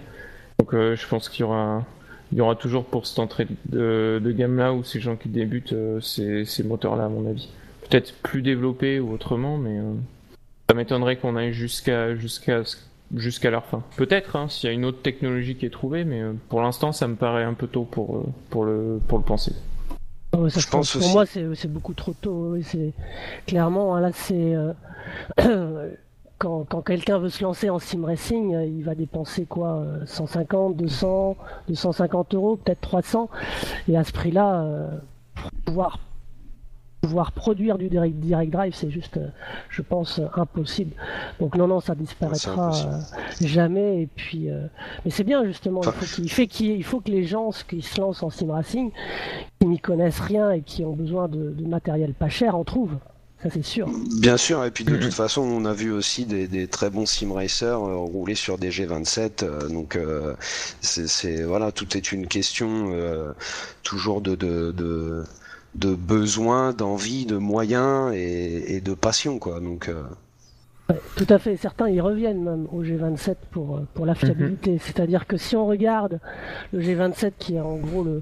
Donc 0.59 0.73
euh, 0.75 0.95
je 0.95 1.07
pense 1.07 1.29
qu'il 1.29 1.41
y 1.41 1.43
aura 1.43 1.83
il 2.31 2.37
y 2.37 2.41
aura 2.41 2.55
toujours 2.55 2.85
pour 2.85 3.05
cette 3.07 3.19
entrée 3.19 3.47
de, 3.65 4.21
de 4.23 4.31
gamme 4.31 4.57
là 4.57 4.73
où 4.73 4.83
ces 4.83 4.99
gens 4.99 5.15
qui 5.15 5.29
débutent 5.29 5.73
euh, 5.73 5.99
ces, 5.99 6.45
ces 6.45 6.63
moteurs 6.63 6.95
là 6.95 7.05
à 7.05 7.09
mon 7.09 7.27
avis. 7.29 7.49
Peut-être 7.89 8.13
plus 8.21 8.41
développés 8.43 8.99
ou 8.99 9.11
autrement, 9.13 9.57
mais 9.57 9.77
ça 10.73 10.77
m'étonnerait 10.77 11.17
qu'on 11.17 11.35
aille 11.35 11.53
jusqu'à 11.53 12.15
jusqu'à 12.15 12.63
jusqu'à 13.15 13.51
leur 13.51 13.63
fin. 13.65 13.83
Peut-être, 13.95 14.35
hein, 14.35 14.47
s'il 14.49 14.69
y 14.69 14.71
a 14.71 14.73
une 14.73 14.85
autre 14.85 15.03
technologie 15.03 15.55
qui 15.55 15.67
est 15.67 15.69
trouvée, 15.69 16.03
mais 16.03 16.19
euh, 16.19 16.33
pour 16.49 16.63
l'instant, 16.63 16.91
ça 16.91 17.07
me 17.07 17.15
paraît 17.15 17.43
un 17.43 17.53
peu 17.53 17.67
tôt 17.67 17.83
pour, 17.83 18.15
euh, 18.17 18.23
pour, 18.49 18.65
le, 18.65 18.99
pour 19.07 19.19
le 19.19 19.23
penser. 19.23 19.53
Ouais, 20.35 20.49
ça, 20.49 20.59
Je 20.59 20.67
pense 20.67 20.93
pour 20.93 21.01
aussi. 21.03 21.13
moi, 21.13 21.27
c'est 21.27 21.45
c'est 21.53 21.71
beaucoup 21.71 21.93
trop 21.93 22.13
tôt. 22.19 22.57
c'est 22.63 22.91
clairement 23.45 23.95
hein, 23.95 24.01
là, 24.01 24.09
c'est 24.13 24.55
euh, 24.55 24.73
quand, 26.39 26.65
quand 26.67 26.81
quelqu'un 26.81 27.19
veut 27.19 27.29
se 27.29 27.43
lancer 27.43 27.69
en 27.69 27.77
sim 27.77 28.03
racing, 28.03 28.59
il 28.63 28.83
va 28.83 28.95
dépenser 28.95 29.45
quoi, 29.45 29.75
euh, 29.75 30.03
150, 30.07 30.75
200, 30.75 31.37
250 31.67 32.33
euros, 32.33 32.55
peut-être 32.55 32.81
300, 32.81 33.29
et 33.89 33.95
à 33.95 34.03
ce 34.03 34.11
prix-là, 34.11 34.63
euh, 34.63 34.87
pour 35.35 35.51
pouvoir 35.65 35.99
pouvoir 37.03 37.33
produire 37.33 37.77
du 37.77 37.89
direct, 37.89 38.15
direct 38.15 38.51
drive, 38.53 38.73
c'est 38.73 38.89
juste, 38.89 39.17
euh, 39.17 39.27
je 39.69 39.81
pense, 39.81 40.19
euh, 40.19 40.27
impossible. 40.35 40.93
Donc 41.41 41.55
non, 41.57 41.67
non, 41.67 41.81
ça 41.81 41.95
disparaîtra 41.95 42.71
euh, 42.73 43.45
jamais. 43.45 44.03
Et 44.03 44.07
puis, 44.07 44.47
mais 45.03 45.11
c'est 45.11 45.25
bien 45.25 45.43
justement. 45.43 45.81
Il 45.83 45.91
faut, 45.91 46.21
il 46.21 46.31
fait 46.31 46.47
qu'il- 46.47 46.71
il 46.71 46.83
faut 46.83 47.01
que 47.01 47.11
les 47.11 47.25
gens 47.25 47.49
qui 47.67 47.81
se 47.81 47.99
lancent 47.99 48.23
en 48.23 48.29
sim 48.29 48.49
racing 48.51 48.91
qui 49.59 49.67
n'y 49.67 49.79
connaissent 49.79 50.21
rien 50.21 50.51
et 50.51 50.61
qui 50.61 50.85
ont 50.85 50.93
besoin 50.93 51.27
de, 51.27 51.49
de 51.51 51.67
matériel 51.67 52.13
pas 52.13 52.29
cher 52.29 52.55
en 52.55 52.63
trouvent. 52.63 52.97
ça 53.43 53.49
c'est 53.51 53.63
sûr. 53.65 53.89
Bien 54.21 54.37
sûr, 54.37 54.63
et 54.63 54.71
puis 54.71 54.85
de 54.85 54.95
toute 54.95 55.13
façon, 55.23 55.41
on 55.41 55.65
a 55.65 55.73
vu 55.73 55.91
aussi 55.91 56.25
des, 56.25 56.47
des 56.47 56.67
très 56.67 56.89
bons 56.89 57.05
sim 57.05 57.33
racers 57.33 57.85
euh, 57.85 57.97
rouler 57.97 58.35
sur 58.35 58.57
des 58.57 58.69
G27, 58.69 59.43
euh, 59.43 59.67
donc 59.67 59.97
euh, 59.97 60.35
c'est 60.79 61.43
voilà, 61.43 61.73
tout 61.73 61.97
est 61.97 62.13
une 62.13 62.27
question 62.27 62.93
toujours 63.83 64.21
de 64.21 64.35
de, 64.35 64.71
de 64.71 65.23
de 65.75 65.95
besoin, 65.95 66.73
d'envie, 66.73 67.25
de 67.25 67.37
moyens 67.37 68.13
et, 68.13 68.75
et 68.75 68.81
de 68.81 68.93
passion, 68.93 69.39
quoi. 69.39 69.59
Donc 69.59 69.89
euh, 69.89 70.03
Ouais, 70.89 70.99
tout 71.15 71.25
à 71.29 71.39
fait. 71.39 71.55
Certains 71.55 71.89
y 71.89 72.01
reviennent 72.01 72.43
même 72.43 72.67
au 72.73 72.83
G27 72.83 73.35
pour, 73.51 73.77
euh, 73.77 73.87
pour 73.93 74.05
la 74.05 74.15
fiabilité. 74.15 74.77
C'est-à-dire 74.79 75.25
que 75.27 75.37
si 75.37 75.55
on 75.55 75.65
regarde 75.65 76.19
le 76.73 76.81
G27 76.81 77.31
qui 77.39 77.55
est 77.55 77.61
en 77.61 77.77
gros 77.77 78.03
le, 78.03 78.21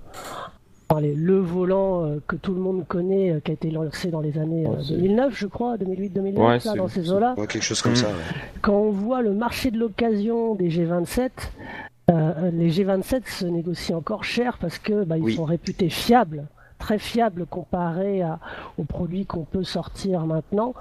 allez, 0.89 1.15
le 1.15 1.39
volant 1.39 2.05
euh, 2.05 2.19
que 2.27 2.35
tout 2.35 2.53
le 2.53 2.59
monde 2.61 2.85
connaît, 2.87 3.31
euh, 3.31 3.39
qui 3.39 3.49
a 3.49 3.53
été 3.55 3.71
lancé 3.71 4.11
dans 4.11 4.21
les 4.21 4.37
années 4.37 4.67
euh, 4.67 4.69
Ouais, 4.75 4.83
c'est- 4.87 4.93
2009, 4.93 5.33
je 5.35 5.47
crois, 5.47 5.77
2008-2009, 5.77 6.37
Ouais, 6.37 6.53
là, 6.53 6.59
c'est- 6.59 6.75
dans 6.77 6.87
ces 6.87 7.11
eaux-là. 7.11 7.33
ouais, 7.37 7.47
quelque 7.47 7.63
chose 7.63 7.81
comme 7.81 7.93
Mm. 7.93 7.95
ça. 7.95 8.07
ouais. 8.09 8.13
Quand 8.61 8.77
on 8.77 8.91
voit 8.91 9.23
le 9.23 9.33
marché 9.33 9.71
de 9.71 9.79
l'occasion 9.79 10.53
des 10.53 10.69
G27, 10.69 11.31
euh, 12.11 12.51
les 12.53 12.69
G27 12.69 13.27
se 13.27 13.45
négocient 13.47 13.97
encore 13.97 14.23
cher 14.23 14.59
parce 14.61 14.77
que 14.77 15.03
bah, 15.03 15.17
ils 15.17 15.23
Oui. 15.23 15.35
sont 15.35 15.45
réputés 15.45 15.89
fiables, 15.89 16.43
très 16.81 16.99
fiables 16.99 17.45
comparés 17.45 18.21
à- 18.21 18.39
aux 18.77 18.83
produits 18.83 19.25
qu'on 19.25 19.45
peut 19.45 19.63
sortir 19.63 20.25
maintenant. 20.25 20.73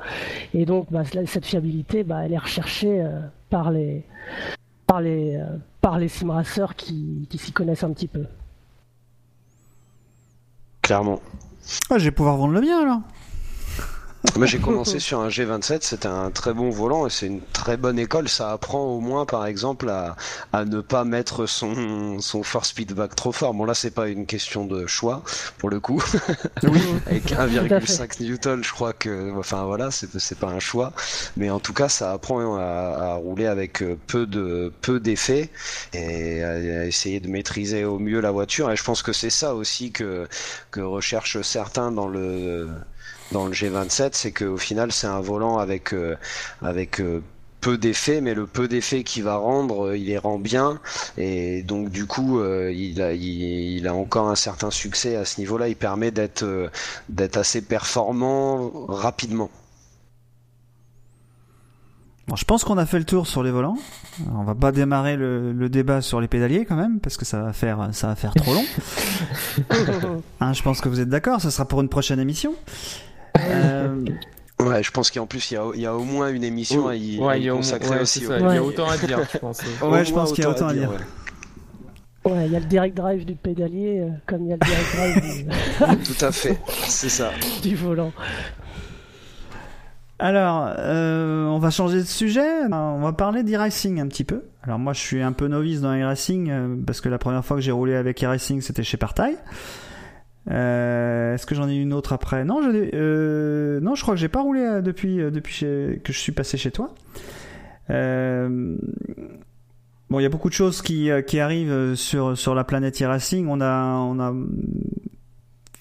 Et 0.54 0.64
donc 0.66 0.88
bah, 0.90 1.02
cette 1.26 1.46
fiabilité, 1.46 2.02
bah, 2.02 2.24
elle 2.24 2.32
est 2.32 2.38
recherchée 2.38 3.00
euh, 3.02 3.20
par 3.50 3.70
les 3.70 4.04
par 4.88 5.00
les 5.00 5.36
euh, 5.36 5.44
par 5.80 5.98
les 5.98 6.08
qui 7.30 7.38
s'y 7.38 7.52
connaissent 7.52 7.84
un 7.84 7.92
petit 7.92 8.08
peu. 8.08 8.24
Clairement. 10.82 11.20
Ah, 11.90 11.98
je 11.98 12.04
vais 12.04 12.10
pouvoir 12.10 12.36
vendre 12.36 12.54
le 12.54 12.60
mien 12.60 12.80
alors. 12.82 13.00
Moi, 14.36 14.44
j'ai 14.44 14.58
commencé 14.58 14.98
sur 14.98 15.20
un 15.20 15.28
G27, 15.28 15.78
c'était 15.80 16.06
un 16.06 16.30
très 16.30 16.52
bon 16.52 16.68
volant 16.68 17.06
et 17.06 17.10
c'est 17.10 17.26
une 17.26 17.40
très 17.40 17.78
bonne 17.78 17.98
école. 17.98 18.28
Ça 18.28 18.52
apprend 18.52 18.82
au 18.84 19.00
moins, 19.00 19.24
par 19.24 19.46
exemple, 19.46 19.88
à, 19.88 20.14
à 20.52 20.66
ne 20.66 20.82
pas 20.82 21.04
mettre 21.04 21.46
son, 21.46 22.20
son 22.20 22.42
force 22.42 22.72
feedback 22.72 23.16
trop 23.16 23.32
fort. 23.32 23.54
Bon, 23.54 23.64
là, 23.64 23.72
c'est 23.72 23.90
pas 23.90 24.08
une 24.08 24.26
question 24.26 24.66
de 24.66 24.86
choix, 24.86 25.22
pour 25.56 25.70
le 25.70 25.80
coup. 25.80 26.02
Avec 27.06 27.24
Tout 27.26 27.34
à 27.34 27.46
1,5 27.46 28.22
Newton, 28.22 28.62
je 28.62 28.72
crois 28.72 28.92
que, 28.92 29.32
enfin 29.38 29.64
voilà, 29.64 29.90
c'est 29.90 30.38
pas 30.38 30.48
un 30.48 30.60
choix. 30.60 30.92
Mais 31.38 31.48
en 31.48 31.58
tout 31.60 31.72
cas, 31.72 31.88
ça 31.88 32.12
apprend 32.12 32.56
à, 32.56 32.62
à 32.62 33.14
rouler 33.14 33.46
avec 33.46 33.82
euh, 33.82 33.98
peu 34.06 34.26
de 34.26 34.72
peu 34.82 35.00
d'effets 35.00 35.50
et 35.94 36.42
à, 36.42 36.50
à 36.50 36.84
essayer 36.84 37.20
de 37.20 37.28
maîtriser 37.28 37.84
au 37.84 37.98
mieux 37.98 38.20
la 38.20 38.30
voiture. 38.30 38.70
Et 38.70 38.76
je 38.76 38.84
pense 38.84 39.02
que 39.02 39.12
c'est 39.14 39.30
ça 39.30 39.54
aussi 39.54 39.92
que 39.92 40.28
que 40.70 40.80
recherchent 40.80 41.40
certains 41.40 41.90
dans 41.90 42.08
le 42.08 42.68
dans 43.32 43.46
le 43.46 43.52
G27, 43.52 44.10
c'est 44.12 44.32
qu'au 44.32 44.56
final, 44.56 44.92
c'est 44.92 45.06
un 45.06 45.20
volant 45.20 45.58
avec 45.58 45.92
euh, 45.92 46.16
avec 46.62 47.00
euh, 47.00 47.22
peu 47.60 47.78
d'effets, 47.78 48.20
mais 48.20 48.34
le 48.34 48.46
peu 48.46 48.68
d'effets 48.68 49.04
qu'il 49.04 49.22
va 49.24 49.36
rendre, 49.36 49.88
euh, 49.88 49.96
il 49.98 50.06
les 50.06 50.18
rend 50.18 50.38
bien, 50.38 50.80
et 51.16 51.62
donc 51.62 51.90
du 51.90 52.06
coup, 52.06 52.40
euh, 52.40 52.72
il, 52.74 53.02
a, 53.02 53.12
il, 53.12 53.22
il 53.22 53.86
a 53.86 53.94
encore 53.94 54.28
un 54.28 54.34
certain 54.34 54.70
succès 54.70 55.16
à 55.16 55.24
ce 55.24 55.40
niveau-là. 55.40 55.68
Il 55.68 55.76
permet 55.76 56.10
d'être 56.10 56.42
euh, 56.42 56.68
d'être 57.08 57.36
assez 57.36 57.62
performant 57.62 58.70
rapidement. 58.88 59.50
Bon, 62.28 62.36
je 62.36 62.44
pense 62.44 62.62
qu'on 62.62 62.78
a 62.78 62.86
fait 62.86 62.98
le 62.98 63.04
tour 63.04 63.26
sur 63.26 63.42
les 63.42 63.50
volants. 63.50 63.76
On 64.32 64.44
va 64.44 64.54
pas 64.54 64.70
démarrer 64.70 65.16
le, 65.16 65.52
le 65.52 65.68
débat 65.68 66.00
sur 66.00 66.20
les 66.20 66.28
pédaliers 66.28 66.64
quand 66.64 66.76
même, 66.76 67.00
parce 67.00 67.16
que 67.16 67.24
ça 67.24 67.42
va 67.42 67.52
faire, 67.52 67.88
ça 67.92 68.06
va 68.06 68.14
faire 68.14 68.34
trop 68.34 68.54
long. 68.54 68.64
Hein, 70.40 70.54
je 70.54 70.62
pense 70.62 70.80
que 70.80 70.88
vous 70.88 71.00
êtes 71.00 71.08
d'accord, 71.08 71.40
ce 71.40 71.50
sera 71.50 71.66
pour 71.66 71.80
une 71.82 71.88
prochaine 71.88 72.18
émission. 72.18 72.54
Euh, 73.48 74.04
Ouais, 74.60 74.82
je 74.82 74.90
pense 74.90 75.10
qu'en 75.10 75.24
plus, 75.26 75.50
il 75.50 75.54
y 75.54 75.56
a, 75.56 75.64
il 75.74 75.80
y 75.80 75.86
a 75.86 75.94
au 75.96 76.04
moins 76.04 76.28
une 76.28 76.44
émission 76.44 76.86
à 76.88 76.94
y, 76.94 77.18
à 77.18 77.24
Ouais, 77.24 77.38
y 77.38 77.42
il 77.42 77.46
y 77.46 77.48
a 77.48 77.54
au- 77.54 77.56
consacrer 77.56 77.88
ouais, 77.96 78.00
aussi. 78.02 78.26
ouais. 78.26 78.36
il 78.40 78.54
y 78.54 78.58
a 78.58 78.62
autant 78.62 78.86
à 78.90 78.98
dire, 78.98 79.18
je 79.32 79.38
pense. 79.38 79.62
Ouais, 79.82 80.04
je 80.04 80.12
pense 80.12 80.32
qu'il 80.32 80.44
y 80.44 80.46
a 80.46 80.50
autant 80.50 80.68
à 80.68 80.74
dire. 80.74 80.90
ouais. 80.90 82.30
Ouais, 82.30 82.44
il 82.46 82.52
y 82.52 82.56
a 82.56 82.60
le 82.60 82.66
direct 82.66 82.94
drive 82.94 83.24
du 83.24 83.34
pédalier, 83.36 84.00
euh, 84.00 84.10
comme 84.26 84.42
il 84.44 84.50
y 84.50 84.52
a 84.52 84.56
le 84.56 84.66
direct 84.66 84.96
drive 85.78 86.04
Tout 86.18 86.24
à 86.26 86.30
fait, 86.30 86.58
c'est 86.86 87.08
ça. 87.08 87.30
du, 87.62 87.68
du 87.70 87.74
volant. 87.76 88.12
Alors, 90.18 90.70
euh, 90.76 91.46
on 91.46 91.58
va 91.58 91.70
changer 91.70 91.98
de 91.98 92.02
sujet. 92.06 92.66
On 92.70 93.00
va 93.00 93.12
parler 93.14 93.42
d'e-racing 93.42 93.98
un 94.00 94.06
petit 94.08 94.24
peu. 94.24 94.42
Alors 94.62 94.78
moi, 94.78 94.92
je 94.92 95.00
suis 95.00 95.22
un 95.22 95.32
peu 95.32 95.46
novice 95.48 95.80
dans 95.80 95.94
e-racing 95.98 96.50
euh, 96.50 96.76
parce 96.86 97.00
que 97.00 97.08
la 97.08 97.16
première 97.16 97.42
fois 97.44 97.56
que 97.56 97.62
j'ai 97.62 97.72
roulé 97.72 97.94
avec 97.94 98.22
e-racing, 98.22 98.60
c'était 98.60 98.82
chez 98.82 98.98
Partail. 98.98 99.36
Euh, 100.50 101.34
Est-ce 101.34 101.44
que 101.46 101.54
j'en 101.54 101.68
ai 101.68 101.74
une 101.76 101.92
autre 101.92 102.12
après? 102.12 102.44
Non, 102.44 102.62
ai- 102.72 102.90
euh, 102.94 103.80
non, 103.80 103.94
je 103.94 104.02
crois 104.02 104.14
que 104.14 104.20
j'ai 104.20 104.28
pas 104.28 104.40
roulé 104.40 104.60
euh, 104.62 104.80
depuis 104.80 105.20
euh, 105.20 105.30
depuis 105.30 105.60
que 105.60 106.12
je 106.12 106.18
suis 106.18 106.32
passé 106.32 106.56
chez 106.56 106.70
toi. 106.70 106.94
Euh, 107.90 108.76
bon, 110.08 110.18
il 110.18 110.22
y 110.22 110.26
a 110.26 110.30
beaucoup 110.30 110.48
de 110.48 110.54
choses 110.54 110.80
qui 110.82 111.10
euh, 111.10 111.20
qui 111.22 111.40
arrivent 111.40 111.94
sur 111.94 112.38
sur 112.38 112.54
la 112.54 112.64
planète 112.64 113.00
e-racing. 113.02 113.46
On 113.48 113.60
a 113.60 113.96
on 113.96 114.18
a 114.18 114.32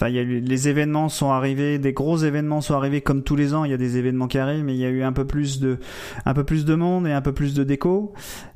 Enfin, 0.02 0.08
il 0.10 0.16
y 0.16 0.20
a 0.20 0.22
eu- 0.22 0.40
les 0.40 0.70
événements 0.70 1.10
sont 1.10 1.30
arrivés, 1.32 1.78
des 1.78 1.92
gros 1.92 2.16
événements 2.18 2.62
sont 2.62 2.74
arrivés 2.74 3.02
comme 3.02 3.22
tous 3.24 3.36
les 3.36 3.54
ans. 3.54 3.66
Il 3.66 3.72
y 3.72 3.74
a 3.74 3.78
des 3.78 3.98
événements 3.98 4.28
qui 4.28 4.38
arrivent, 4.38 4.64
mais 4.64 4.74
il 4.74 4.80
y 4.80 4.86
a 4.86 4.90
eu 4.90 5.04
un 5.04 5.12
peu 5.12 5.26
plus 5.26 5.60
de, 5.60 5.78
un 6.26 6.34
peu 6.34 6.46
plus 6.46 6.64
de 6.64 6.74
monde 6.76 7.06
et 7.06 7.12
un 7.12 7.22
peu 7.22 7.34
plus 7.34 7.54
de 7.54 7.64
déco. 7.66 8.14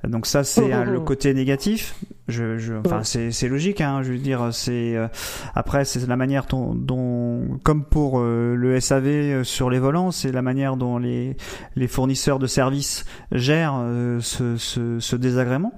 Donc 0.07 0.25
ça, 0.25 0.43
c'est 0.45 0.71
euh, 0.73 0.85
le 0.85 0.99
côté 1.05 1.33
négatif. 1.33 1.95
Je, 2.29 2.57
je, 2.57 2.75
enfin, 2.75 3.03
c'est, 3.03 3.31
c'est 3.31 3.49
logique. 3.49 3.81
Hein, 3.81 4.01
je 4.03 4.13
veux 4.13 4.17
dire, 4.17 4.49
c'est 4.53 4.95
euh, 4.95 5.07
après, 5.53 5.83
c'est 5.83 6.07
la 6.07 6.15
manière 6.15 6.45
dont, 6.45 6.73
dont 6.73 7.59
comme 7.63 7.83
pour 7.83 8.19
euh, 8.19 8.55
le 8.55 8.79
SAV 8.79 9.05
euh, 9.07 9.43
sur 9.43 9.69
les 9.69 9.79
volants, 9.79 10.11
c'est 10.11 10.31
la 10.31 10.41
manière 10.41 10.77
dont 10.77 10.97
les, 10.97 11.35
les 11.75 11.87
fournisseurs 11.89 12.39
de 12.39 12.47
services 12.47 13.03
gèrent 13.33 13.75
euh, 13.81 14.19
ce, 14.21 14.55
ce, 14.55 14.99
ce 15.01 15.15
désagrément. 15.17 15.73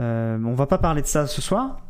Euh, 0.00 0.38
on 0.42 0.54
va 0.54 0.66
pas 0.66 0.78
parler 0.78 1.02
de 1.02 1.06
ça 1.06 1.26
ce 1.26 1.42
soir. 1.42 1.80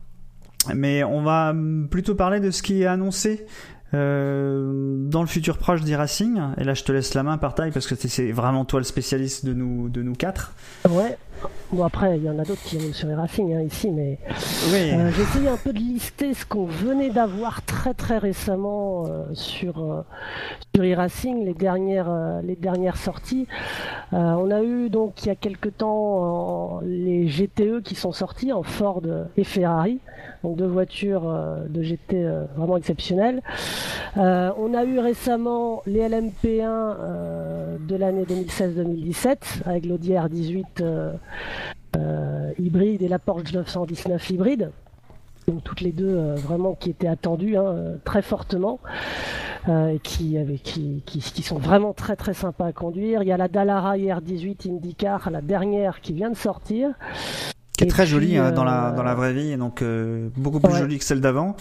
Mais 0.75 1.05
on 1.05 1.23
va 1.23 1.51
hum, 1.51 1.89
plutôt 1.91 2.15
parler 2.15 2.41
de 2.41 2.51
ce 2.51 2.63
qui 2.63 2.83
est 2.83 2.87
annoncé 2.87 3.47
euh, 3.95 4.97
dans 5.09 5.23
le 5.23 5.27
futur 5.27 5.59
proche 5.59 5.83
d'e-racing. 5.83 6.41
Et 6.59 6.65
là, 6.65 6.75
je 6.75 6.85
te 6.85 6.93
laisse 6.93 7.15
la 7.15 7.23
main, 7.23 7.39
Partail, 7.39 7.71
parce 7.71 7.87
que 7.87 7.95
c'est 7.95 8.33
vraiment 8.33 8.65
toi 8.65 8.81
le 8.81 8.85
spécialiste 8.85 9.47
de 9.47 9.55
nous, 9.55 9.89
de 9.89 10.03
nous 10.03 10.15
quatre. 10.15 10.53
Ouais. 10.89 11.17
Bon 11.71 11.85
après, 11.85 12.17
il 12.17 12.25
y 12.25 12.31
en 12.31 12.39
a 12.39 12.45
d'autres 12.45 12.63
qui 12.63 12.79
roulent 12.79 12.95
sur 12.95 13.09
les 13.09 13.15
Racing 13.15 13.55
hein, 13.55 13.61
ici, 13.61 13.91
mais 13.91 14.19
Oui. 14.73 14.91
euh, 14.95 15.11
j'ai 15.15 15.23
essayé 15.23 15.49
un 15.49 15.57
peu 15.59 15.73
de 15.75 15.79
lister 15.79 16.33
ce 16.33 16.47
qu'on 16.47 16.65
venait 16.65 17.11
d'avoir 17.11 17.63
très 17.63 17.93
très 17.93 18.17
récemment 18.17 19.05
euh, 19.07 19.25
sur 19.35 19.79
euh, 19.83 20.03
sur 20.75 20.83
e-racing, 20.85 21.45
les 21.45 21.53
dernières 21.53 22.09
euh, 22.09 22.41
les 22.43 22.57
dernières 22.57 22.97
sorties. 22.97 23.47
On 24.13 24.51
a 24.51 24.63
eu 24.63 24.89
donc 24.89 25.23
il 25.23 25.29
y 25.29 25.31
a 25.31 25.35
quelque 25.35 25.69
temps 25.69 26.81
les 26.83 27.27
GTE 27.29 27.83
qui 27.85 27.95
sont 27.95 28.13
sortis 28.13 28.55
en 28.55 28.63
Ford 28.63 29.03
et 29.37 29.45
Ferrari, 29.45 29.99
donc 30.43 30.57
deux 30.57 30.67
voitures 30.67 31.31
de 31.69 31.83
GT 31.83 32.25
euh, 32.25 32.45
vraiment 32.57 32.79
exceptionnelles. 32.79 33.43
On 34.17 34.75
a 34.75 34.85
eu 34.85 34.99
récemment 34.99 35.83
les 35.87 36.01
LMP1 36.09 36.63
euh, 36.65 37.77
de 37.87 37.97
l'année 37.97 38.25
2016-2017 38.25 39.63
avec 39.67 39.87
l'Audi 39.87 40.13
R18 40.13 40.65
euh, 40.81 40.89
euh, 40.89 41.13
hybride 42.59 43.03
et 43.03 43.09
la 43.09 43.19
Porsche 43.19 43.53
919 43.53 44.31
hybride. 44.31 44.71
Donc 45.47 45.65
toutes 45.65 45.81
les 45.81 45.93
deux 45.93 46.09
euh, 46.15 46.35
vraiment 46.35 46.75
qui 46.75 46.91
étaient 46.91 47.09
attendues 47.09 47.57
hein, 47.57 47.65
euh, 47.65 47.97
très 48.05 48.21
fortement 48.21 48.81
euh, 49.69 49.89
et 49.95 49.99
qui, 49.99 50.37
avec- 50.37 50.63
qui, 50.63 51.03
qui, 51.07 51.21
qui 51.21 51.43
sont 51.43 51.57
vraiment 51.59 51.95
très 51.95 52.17
très 52.17 52.35
sympas 52.35 52.67
à 52.67 52.73
conduire. 52.73 53.23
Il 53.23 53.29
y 53.29 53.33
a 53.33 53.39
la 53.39 53.49
Dallara 53.49 53.97
R18 53.97 54.69
IndyCar, 54.71 55.31
la 55.31 55.41
dernière 55.41 56.01
qui 56.03 56.13
vient 56.13 56.29
de 56.31 56.37
sortir. 56.37 56.91
qui 57.79 57.85
est 57.85 57.87
Et 57.87 57.91
très 57.91 58.03
puis, 58.03 58.13
jolie 58.13 58.37
hein, 58.37 58.53
dans, 58.53 58.65
la, 58.65 58.91
euh, 58.93 58.97
dans 58.97 59.03
la 59.03 59.15
vraie 59.15 59.33
vie, 59.33 59.57
donc 59.57 59.81
euh, 59.81 60.29
beaucoup 60.37 60.61
plus 60.61 60.73
Ouais. 60.73 60.79
jolie 60.81 60.99
que 60.99 61.05
celle 61.05 61.23
d'avant. 61.23 61.57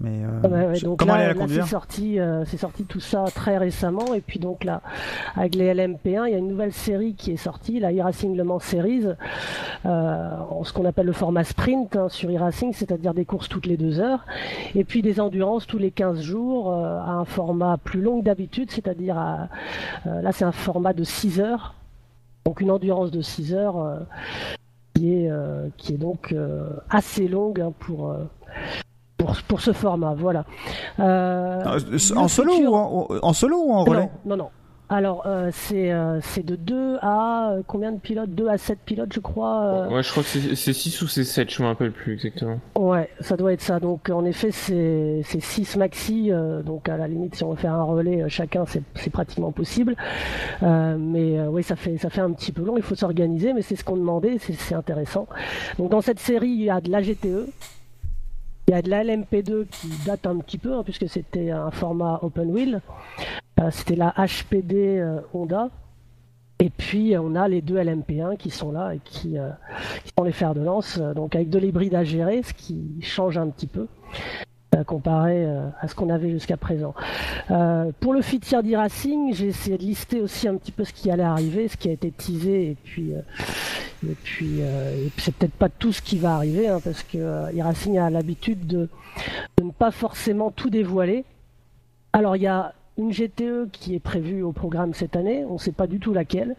Mais 0.00 0.22
euh, 0.22 0.70
ouais, 0.70 0.80
donc 0.80 1.00
comment 1.00 1.16
là, 1.16 1.28
là, 1.28 1.34
conduire 1.34 1.64
c'est 1.64 1.70
sorti, 1.70 2.20
euh, 2.20 2.44
c'est 2.44 2.56
sorti 2.56 2.84
tout 2.84 3.00
ça 3.00 3.24
très 3.34 3.58
récemment. 3.58 4.14
Et 4.14 4.20
puis 4.20 4.38
donc 4.38 4.62
là, 4.62 4.80
avec 5.34 5.56
les 5.56 5.74
LMP1, 5.74 5.98
il 6.04 6.32
y 6.32 6.34
a 6.34 6.38
une 6.38 6.46
nouvelle 6.46 6.72
série 6.72 7.14
qui 7.14 7.32
est 7.32 7.36
sortie, 7.36 7.80
la 7.80 7.92
e-racing 7.92 8.36
Le 8.36 8.44
Mans 8.44 8.60
Series, 8.60 9.06
euh, 9.86 10.38
en 10.50 10.62
ce 10.62 10.72
qu'on 10.72 10.84
appelle 10.84 11.06
le 11.06 11.12
format 11.12 11.42
sprint 11.42 11.96
hein, 11.96 12.08
sur 12.08 12.30
e-racing, 12.30 12.72
c'est-à-dire 12.72 13.12
des 13.12 13.24
courses 13.24 13.48
toutes 13.48 13.66
les 13.66 13.76
deux 13.76 13.98
heures, 13.98 14.24
et 14.76 14.84
puis 14.84 15.02
des 15.02 15.18
endurances 15.18 15.66
tous 15.66 15.78
les 15.78 15.90
15 15.90 16.20
jours 16.20 16.72
euh, 16.72 17.00
à 17.00 17.10
un 17.10 17.24
format 17.24 17.76
plus 17.76 18.00
long 18.00 18.20
que 18.20 18.24
d'habitude, 18.24 18.70
c'est-à-dire 18.70 19.16
là 20.04 20.32
c'est 20.32 20.44
un 20.44 20.52
format 20.52 20.92
de 20.92 21.02
6 21.02 21.40
heures, 21.40 21.74
donc 22.44 22.60
une 22.60 22.70
endurance 22.70 23.10
de 23.10 23.20
6 23.20 23.52
heures. 23.54 23.98
qui 24.94 25.12
est, 25.12 25.30
qui 25.76 25.94
est 25.94 25.96
donc 25.96 26.34
assez 26.90 27.28
longue 27.28 27.60
hein, 27.60 27.72
pour, 27.78 28.14
pour, 29.18 29.36
pour 29.48 29.60
ce 29.60 29.72
format. 29.72 30.14
Voilà. 30.16 30.44
Euh, 31.00 31.60
Euh, 31.66 31.78
le 31.90 32.18
en 32.18 32.28
solo 32.28 32.52
futur- 32.54 32.70
ou 32.72 32.74
en, 32.76 33.08
en 33.22 33.32
solo 33.32 33.56
ou 33.62 33.72
en 33.72 33.84
relais 33.84 34.00
non, 34.00 34.10
non, 34.24 34.36
non. 34.36 34.48
Alors, 34.90 35.24
euh, 35.26 35.50
c'est 35.52 35.92
euh, 35.92 36.18
c'est 36.22 36.42
de 36.42 36.56
2 36.56 36.96
à 37.02 37.50
euh, 37.50 37.62
combien 37.66 37.92
de 37.92 37.98
pilotes? 37.98 38.30
2 38.30 38.48
à 38.48 38.56
7 38.56 38.78
pilotes, 38.86 39.12
je 39.12 39.20
crois. 39.20 39.60
euh, 39.62 39.88
Ouais, 39.90 40.02
je 40.02 40.10
crois 40.10 40.22
que 40.22 40.30
c'est 40.30 40.54
c'est 40.54 40.72
6 40.72 41.02
ou 41.02 41.08
c'est 41.08 41.24
7, 41.24 41.50
je 41.52 41.62
me 41.62 41.68
rappelle 41.68 41.92
plus 41.92 42.14
exactement. 42.14 42.58
Ouais, 42.74 43.10
ça 43.20 43.36
doit 43.36 43.52
être 43.52 43.60
ça. 43.60 43.80
Donc, 43.80 44.08
en 44.08 44.24
effet, 44.24 44.50
c'est 44.50 45.20
6 45.26 45.76
maxi. 45.76 46.32
euh, 46.32 46.62
donc, 46.62 46.88
à 46.88 46.96
la 46.96 47.06
limite, 47.06 47.34
si 47.34 47.44
on 47.44 47.50
veut 47.50 47.56
faire 47.56 47.74
un 47.74 47.82
relais 47.82 48.22
euh, 48.22 48.28
chacun, 48.30 48.64
c'est 48.66 48.82
c'est 48.94 49.10
pratiquement 49.10 49.52
possible. 49.52 49.94
Euh, 50.62 50.96
mais 50.98 51.38
euh, 51.38 51.48
oui, 51.50 51.62
ça 51.62 51.76
fait, 51.76 51.98
ça 51.98 52.08
fait 52.08 52.22
un 52.22 52.32
petit 52.32 52.52
peu 52.52 52.62
long. 52.62 52.78
Il 52.78 52.82
faut 52.82 52.94
s'organiser, 52.94 53.52
mais 53.52 53.60
c'est 53.60 53.76
ce 53.76 53.84
qu'on 53.84 53.96
demandait. 53.96 54.38
C'est 54.40 54.54
c'est 54.54 54.74
intéressant. 54.74 55.26
Donc, 55.78 55.90
dans 55.90 56.00
cette 56.00 56.18
série, 56.20 56.48
il 56.48 56.62
y 56.62 56.70
a 56.70 56.80
de 56.80 56.90
la 56.90 57.02
GTE. 57.02 57.46
Il 58.68 58.72
y 58.72 58.74
a 58.74 58.82
de 58.82 58.90
la 58.90 59.02
LMP2 59.02 59.66
qui 59.66 59.88
date 60.04 60.26
un 60.26 60.36
petit 60.38 60.58
peu, 60.58 60.74
hein, 60.74 60.82
puisque 60.84 61.08
c'était 61.08 61.50
un 61.50 61.70
format 61.70 62.20
open 62.22 62.50
wheel. 62.50 62.82
Euh, 63.60 63.70
c'était 63.70 63.96
la 63.96 64.14
HPD 64.16 64.98
euh, 64.98 65.20
Honda. 65.32 65.70
Et 66.60 66.70
puis 66.70 67.16
on 67.16 67.36
a 67.36 67.46
les 67.46 67.62
deux 67.62 67.76
LMP1 67.76 68.36
qui 68.36 68.50
sont 68.50 68.72
là 68.72 68.94
et 68.94 69.00
qui, 69.04 69.38
euh, 69.38 69.50
qui 70.04 70.12
sont 70.18 70.24
les 70.24 70.32
fers 70.32 70.54
de 70.54 70.60
lance, 70.60 70.98
euh, 71.00 71.14
donc 71.14 71.36
avec 71.36 71.50
de 71.50 71.58
l'hybride 71.58 71.94
à 71.94 72.02
gérer, 72.02 72.42
ce 72.42 72.52
qui 72.52 73.00
change 73.00 73.38
un 73.38 73.48
petit 73.48 73.68
peu 73.68 73.82
euh, 73.82 73.86
comparé 74.86 75.44
euh, 75.44 75.68
à 75.80 75.88
ce 75.88 75.94
qu'on 75.94 76.10
avait 76.10 76.30
jusqu'à 76.30 76.56
présent. 76.56 76.94
Euh, 77.50 77.90
pour 78.00 78.12
le 78.12 78.22
Fit 78.22 78.40
Year 78.50 78.80
Racing, 78.80 79.34
j'ai 79.34 79.48
essayé 79.48 79.78
de 79.78 79.82
lister 79.82 80.20
aussi 80.20 80.48
un 80.48 80.56
petit 80.56 80.72
peu 80.72 80.84
ce 80.84 80.92
qui 80.92 81.10
allait 81.10 81.22
arriver, 81.22 81.68
ce 81.68 81.76
qui 81.76 81.88
a 81.88 81.92
été 81.92 82.10
teasé, 82.10 82.70
et 82.70 82.76
puis, 82.84 83.14
euh, 83.14 84.12
puis, 84.22 84.60
euh, 84.60 85.08
c'est 85.18 85.34
peut-être 85.34 85.54
pas 85.54 85.68
tout 85.68 85.92
ce 85.92 86.02
qui 86.02 86.18
va 86.18 86.34
arriver, 86.34 86.68
hein, 86.68 86.80
parce 86.82 87.02
que 87.02 87.18
euh, 87.18 87.50
e-Racing 87.50 87.98
a 87.98 88.10
l'habitude 88.10 88.66
de, 88.66 88.88
de 89.58 89.64
ne 89.64 89.70
pas 89.70 89.90
forcément 89.90 90.50
tout 90.50 90.70
dévoiler. 90.70 91.24
Alors 92.12 92.36
il 92.36 92.42
y 92.42 92.46
a 92.46 92.74
une 92.98 93.12
GTE 93.12 93.70
qui 93.70 93.94
est 93.94 94.00
prévue 94.00 94.42
au 94.42 94.52
programme 94.52 94.92
cette 94.92 95.14
année, 95.14 95.44
on 95.48 95.54
ne 95.54 95.58
sait 95.58 95.72
pas 95.72 95.86
du 95.86 96.00
tout 96.00 96.12
laquelle. 96.12 96.56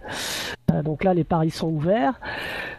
Euh, 0.72 0.82
donc 0.82 1.04
là, 1.04 1.14
les 1.14 1.24
paris 1.24 1.52
sont 1.52 1.70
ouverts. 1.70 2.20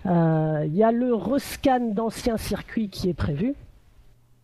Euh, 0.06 0.64
Il 0.66 0.74
y 0.74 0.82
a 0.82 0.92
le 0.92 1.14
rescan 1.14 1.92
d'anciens 1.92 2.38
circuits 2.38 2.88
qui 2.88 3.10
est 3.10 3.14
prévu, 3.14 3.54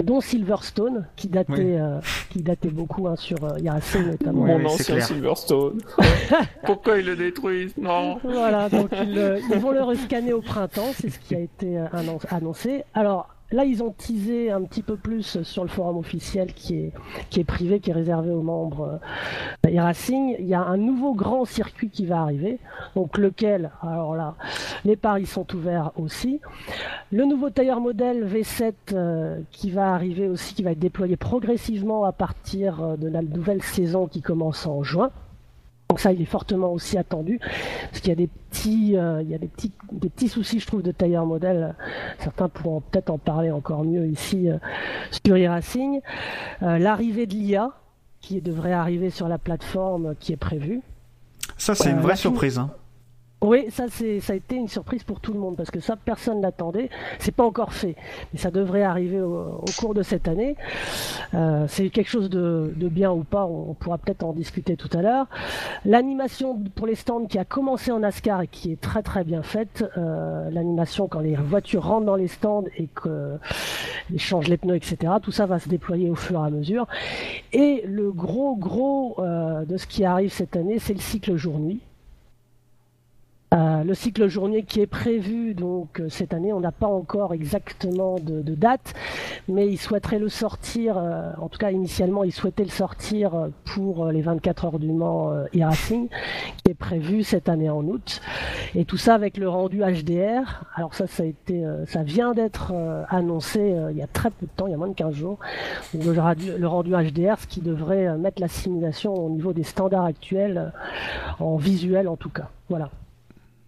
dont 0.02 0.20
Silverstone, 0.20 1.06
qui 1.16 1.28
datait, 1.28 1.52
Oui. 1.52 1.64
euh, 1.78 2.00
qui 2.30 2.42
datait 2.42 2.68
beaucoup 2.70 3.08
hein, 3.08 3.16
sur 3.16 3.42
euh, 3.44 3.58
notamment. 4.06 4.44
Mon 4.46 4.64
ancien. 4.66 5.00
Silverstone. 5.00 5.80
Pourquoi 6.64 6.98
ils 6.98 7.06
le 7.06 7.16
détruisent? 7.16 7.74
Non. 7.78 8.18
Voilà, 8.22 8.68
donc 8.68 8.90
ils, 8.92 9.18
euh, 9.18 9.40
ils 9.52 9.58
vont 9.58 9.70
le 9.72 9.82
rescanner 9.82 10.32
au 10.32 10.42
printemps, 10.42 10.90
c'est 10.94 11.10
ce 11.10 11.18
qui 11.18 11.34
a 11.34 11.40
été 11.40 11.78
euh, 11.78 11.86
annon- 11.92 12.20
annoncé. 12.30 12.84
Alors 12.94 13.28
là, 13.50 13.64
ils 13.64 13.82
ont 13.82 13.90
teasé 13.90 14.50
un 14.50 14.62
petit 14.62 14.82
peu 14.82 14.96
plus 14.96 15.42
sur 15.42 15.62
le 15.62 15.68
forum 15.68 15.96
officiel 15.96 16.52
qui 16.52 16.92
est, 17.36 17.44
privé, 17.44 17.80
qui 17.80 17.90
est 17.90 17.94
réservé 17.94 18.30
aux 18.30 18.42
membres 18.42 19.00
euh, 19.66 19.70
e-Racing. 19.70 20.36
Il 20.38 20.46
y 20.46 20.54
a 20.54 20.62
un 20.62 20.76
nouveau 20.76 21.14
grand 21.14 21.44
circuit 21.44 21.90
qui 21.90 22.06
va 22.06 22.20
arriver, 22.22 22.58
donc 22.94 23.18
lequel, 23.18 23.70
alors 23.82 24.14
là, 24.14 24.34
les 24.84 24.96
paris 24.96 25.26
sont 25.26 25.46
ouverts 25.54 25.92
aussi. 25.96 26.40
Le 27.12 27.24
nouveau 27.24 27.50
tailleur 27.50 27.80
modèle 27.80 28.26
V7 28.26 28.74
euh, 28.92 29.40
qui 29.50 29.70
va 29.70 29.94
arriver 29.94 30.28
aussi, 30.28 30.54
qui 30.54 30.62
va 30.62 30.72
être 30.72 30.78
déployé 30.78 31.16
progressivement 31.16 32.04
à 32.04 32.12
partir 32.12 32.82
euh, 32.82 32.96
de 32.96 33.08
la 33.08 33.22
nouvelle 33.22 33.62
saison 33.62 34.06
qui 34.06 34.22
commence 34.22 34.66
en 34.66 34.82
juin. 34.82 35.10
Donc 35.88 36.00
ça, 36.00 36.12
il 36.12 36.20
est 36.20 36.26
fortement 36.26 36.72
aussi 36.72 36.98
attendu, 36.98 37.38
parce 37.38 38.00
qu'il 38.00 38.08
y 38.08 38.12
a 38.12 38.16
des 38.16 38.26
petits, 38.26 38.96
euh, 38.96 39.22
il 39.22 39.30
y 39.30 39.34
a 39.34 39.38
des 39.38 39.46
petits, 39.46 39.72
des 39.92 40.08
petits 40.08 40.28
soucis, 40.28 40.58
je 40.58 40.66
trouve, 40.66 40.82
de 40.82 40.90
tailleur 40.90 41.26
modèle. 41.26 41.74
Certains 42.18 42.48
pourront 42.48 42.80
peut-être 42.80 43.10
en 43.10 43.18
parler 43.18 43.52
encore 43.52 43.84
mieux 43.84 44.06
ici 44.08 44.50
euh, 44.50 44.58
sur 45.24 45.36
e-racing. 45.36 46.00
Euh, 46.62 46.78
L'arrivée 46.78 47.26
de 47.26 47.34
l'IA, 47.34 47.70
qui 48.20 48.40
devrait 48.40 48.72
arriver 48.72 49.10
sur 49.10 49.28
la 49.28 49.38
plateforme, 49.38 50.16
qui 50.18 50.32
est 50.32 50.36
prévue. 50.36 50.82
Ça, 51.56 51.76
c'est 51.76 51.90
une 51.90 52.00
vraie 52.00 52.16
surprise. 52.16 52.58
Hein. 52.58 52.70
Oui, 53.46 53.66
ça 53.70 53.84
ça 53.88 54.32
a 54.32 54.36
été 54.36 54.56
une 54.56 54.66
surprise 54.66 55.04
pour 55.04 55.20
tout 55.20 55.32
le 55.32 55.38
monde 55.38 55.56
parce 55.56 55.70
que 55.70 55.78
ça 55.78 55.94
personne 55.94 56.42
l'attendait. 56.42 56.90
C'est 57.20 57.30
pas 57.30 57.44
encore 57.44 57.72
fait, 57.72 57.94
mais 58.32 58.40
ça 58.40 58.50
devrait 58.50 58.82
arriver 58.82 59.20
au, 59.20 59.64
cours 59.78 59.94
de 59.94 60.02
cette 60.02 60.26
année. 60.26 60.56
Euh, 61.32 61.64
c'est 61.68 61.88
quelque 61.90 62.10
chose 62.10 62.28
de, 62.28 62.74
de 62.74 62.88
bien 62.88 63.12
ou 63.12 63.22
pas, 63.22 63.46
on, 63.46 63.74
pourra 63.74 63.98
peut-être 63.98 64.24
en 64.24 64.32
discuter 64.32 64.76
tout 64.76 64.90
à 64.98 65.00
l'heure. 65.00 65.26
L'animation 65.84 66.58
pour 66.74 66.88
les 66.88 66.96
stands 66.96 67.26
qui 67.26 67.38
a 67.38 67.44
commencé 67.44 67.92
en 67.92 68.00
NASCAR 68.00 68.42
et 68.42 68.48
qui 68.48 68.72
est 68.72 68.80
très 68.80 69.04
très 69.04 69.22
bien 69.22 69.44
faite. 69.44 69.84
Euh, 69.96 70.50
L'animation 70.50 71.06
quand 71.06 71.20
les 71.20 71.36
voitures 71.36 71.84
rentrent 71.84 72.06
dans 72.06 72.16
les 72.16 72.26
stands 72.26 72.64
et 72.76 72.88
que 72.88 73.38
ils 74.10 74.18
changent 74.18 74.48
les 74.48 74.56
pneus, 74.56 74.74
etc. 74.74 75.12
Tout 75.22 75.30
ça 75.30 75.46
va 75.46 75.60
se 75.60 75.68
déployer 75.68 76.10
au 76.10 76.16
fur 76.16 76.42
et 76.42 76.46
à 76.46 76.50
mesure. 76.50 76.88
Et 77.52 77.84
le 77.86 78.10
gros 78.10 78.56
gros 78.56 79.14
euh, 79.20 79.64
de 79.64 79.76
ce 79.76 79.86
qui 79.86 80.04
arrive 80.04 80.32
cette 80.32 80.56
année, 80.56 80.80
c'est 80.80 80.94
le 80.94 81.00
cycle 81.00 81.36
jour-nuit. 81.36 81.80
Euh, 83.54 83.84
le 83.84 83.94
cycle 83.94 84.26
journée 84.26 84.64
qui 84.64 84.80
est 84.80 84.88
prévu 84.88 85.54
donc 85.54 86.00
euh, 86.00 86.08
cette 86.08 86.34
année, 86.34 86.52
on 86.52 86.58
n'a 86.58 86.72
pas 86.72 86.88
encore 86.88 87.32
exactement 87.32 88.16
de, 88.18 88.42
date, 88.56 88.94
mais 89.48 89.68
ils 89.68 89.76
souhaiteraient 89.76 90.18
le 90.18 90.28
sortir, 90.28 90.98
euh, 90.98 91.30
en 91.38 91.48
tout 91.48 91.58
cas 91.58 91.70
initialement 91.70 92.24
ils 92.24 92.32
souhaitaient 92.32 92.64
le 92.64 92.70
sortir 92.70 93.48
pour 93.64 94.06
les 94.06 94.20
24 94.20 94.64
heures 94.64 94.78
du 94.80 94.90
Mans 94.90 95.30
e-Racing, 95.54 96.08
qui 96.08 96.70
est 96.70 96.74
prévu 96.74 97.22
cette 97.22 97.48
année 97.48 97.70
en 97.70 97.84
août, 97.84 98.20
et 98.74 98.84
tout 98.84 98.96
ça 98.96 99.14
avec 99.14 99.36
le 99.36 99.48
rendu 99.48 99.80
HDR. 99.80 100.64
Alors 100.74 100.94
ça, 100.94 101.06
ça 101.06 101.22
a 101.22 101.26
été, 101.26 101.64
ça 101.86 102.02
vient 102.02 102.32
d'être 102.32 102.72
annoncé 103.10 103.76
il 103.90 103.96
y 103.96 104.02
a 104.02 104.06
très 104.06 104.30
peu 104.30 104.46
de 104.46 104.50
temps, 104.56 104.66
il 104.66 104.72
y 104.72 104.74
a 104.74 104.78
moins 104.78 104.88
de 104.88 104.94
15 104.94 105.14
jours, 105.14 105.38
le, 105.94 106.12
radu- 106.12 106.56
le 106.56 106.66
rendu 106.66 106.92
HDR, 106.92 107.38
ce 107.38 107.46
qui 107.46 107.60
devrait 107.60 108.16
mettre 108.16 108.40
la 108.40 108.48
simulation 108.48 109.14
au 109.14 109.30
niveau 109.30 109.52
des 109.52 109.64
standards 109.64 110.04
actuels, 110.04 110.72
en 111.38 111.56
visuel 111.56 112.08
en 112.08 112.16
tout 112.16 112.30
cas. 112.30 112.48
Voilà. 112.68 112.90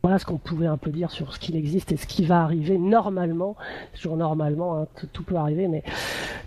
Voilà 0.02 0.18
ce 0.18 0.24
qu'on 0.24 0.38
pouvait 0.38 0.66
un 0.66 0.76
peu 0.76 0.90
dire 0.90 1.10
sur 1.10 1.34
ce 1.34 1.40
qu'il 1.40 1.56
existe 1.56 1.90
et 1.92 1.96
ce 1.96 2.06
qui 2.06 2.24
va 2.24 2.42
arriver 2.42 2.78
normalement. 2.78 3.56
Toujours 3.94 4.16
normalement, 4.16 4.82
hein, 4.82 4.86
tout, 5.12 5.24
peut 5.24 5.36
arriver, 5.36 5.66
mais 5.66 5.82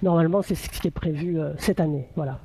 normalement 0.02 0.42
c'est 0.42 0.56
ce 0.56 0.70
qui 0.70 0.88
est 0.88 0.92
prévu 0.92 1.40
euh, 1.40 1.54
cette 1.58 1.80
année. 1.80 2.08
Voilà. 2.16 2.40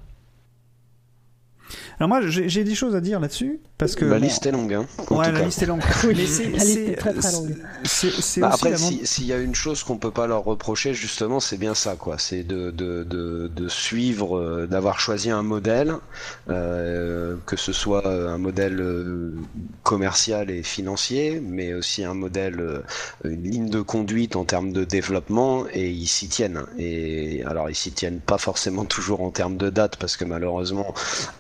Alors 1.99 2.09
moi, 2.09 2.21
j'ai 2.23 2.64
des 2.64 2.75
choses 2.75 2.95
à 2.95 3.01
dire 3.01 3.21
là-dessus 3.21 3.59
parce 3.79 3.95
que 3.95 4.05
La 4.05 4.19
bon, 4.19 4.25
liste 4.25 4.47
est 4.47 4.53
longue, 4.53 4.73
hein. 4.75 4.87
ouais, 5.11 5.31
la 5.33 5.43
liste 5.43 5.62
est 5.62 5.67
longue. 5.67 5.83
C'est- 6.01 6.07
la 6.07 6.12
liste 6.12 6.43
c'est- 6.59 6.85
est 6.93 6.97
très, 6.97 7.12
très 7.12 7.33
longue. 7.33 7.57
Bah 7.57 7.79
aussi 7.85 8.41
après, 8.43 8.77
s'il 8.77 9.27
y 9.27 9.33
a 9.33 9.39
une 9.39 9.55
chose 9.55 9.83
qu'on 9.83 9.99
peut 9.99 10.11
pas 10.11 10.27
leur 10.27 10.45
reprocher, 10.45 10.95
justement, 10.95 11.41
c'est 11.41 11.57
bien 11.59 11.75
ça, 11.75 11.97
quoi. 11.97 12.17
C'est 12.19 12.43
de, 12.43 12.71
de, 12.71 13.05
de, 13.05 13.51
de 13.55 13.69
suivre, 13.69 14.39
euh, 14.39 14.67
d'avoir 14.67 15.01
choisi 15.01 15.31
un 15.31 15.43
modèle, 15.43 15.95
euh, 16.49 17.37
que 17.47 17.57
ce 17.57 17.73
soit 17.73 18.07
euh, 18.07 18.29
un 18.29 18.39
modèle 18.39 18.83
commercial 19.83 20.51
et 20.51 20.62
financier, 20.62 21.41
mais 21.43 21.75
aussi 21.75 22.05
un 22.05 22.14
modèle, 22.14 22.83
une 23.25 23.43
ligne 23.43 23.71
de 23.71 23.81
conduite 23.81 24.37
en 24.37 24.45
termes 24.45 24.73
de 24.73 24.85
développement, 24.85 25.64
et 25.73 25.89
ils 25.91 26.07
s'y 26.09 26.29
tiennent. 26.29 26.62
Et 26.79 27.43
alors, 27.45 27.71
ils 27.71 27.75
s'y 27.75 27.93
tiennent 27.93 28.21
pas 28.21 28.39
forcément 28.39 28.85
toujours 28.85 29.21
en 29.23 29.31
termes 29.31 29.57
de 29.57 29.71
date, 29.71 29.97
parce 29.97 30.17
que 30.17 30.25
malheureusement, 30.25 30.95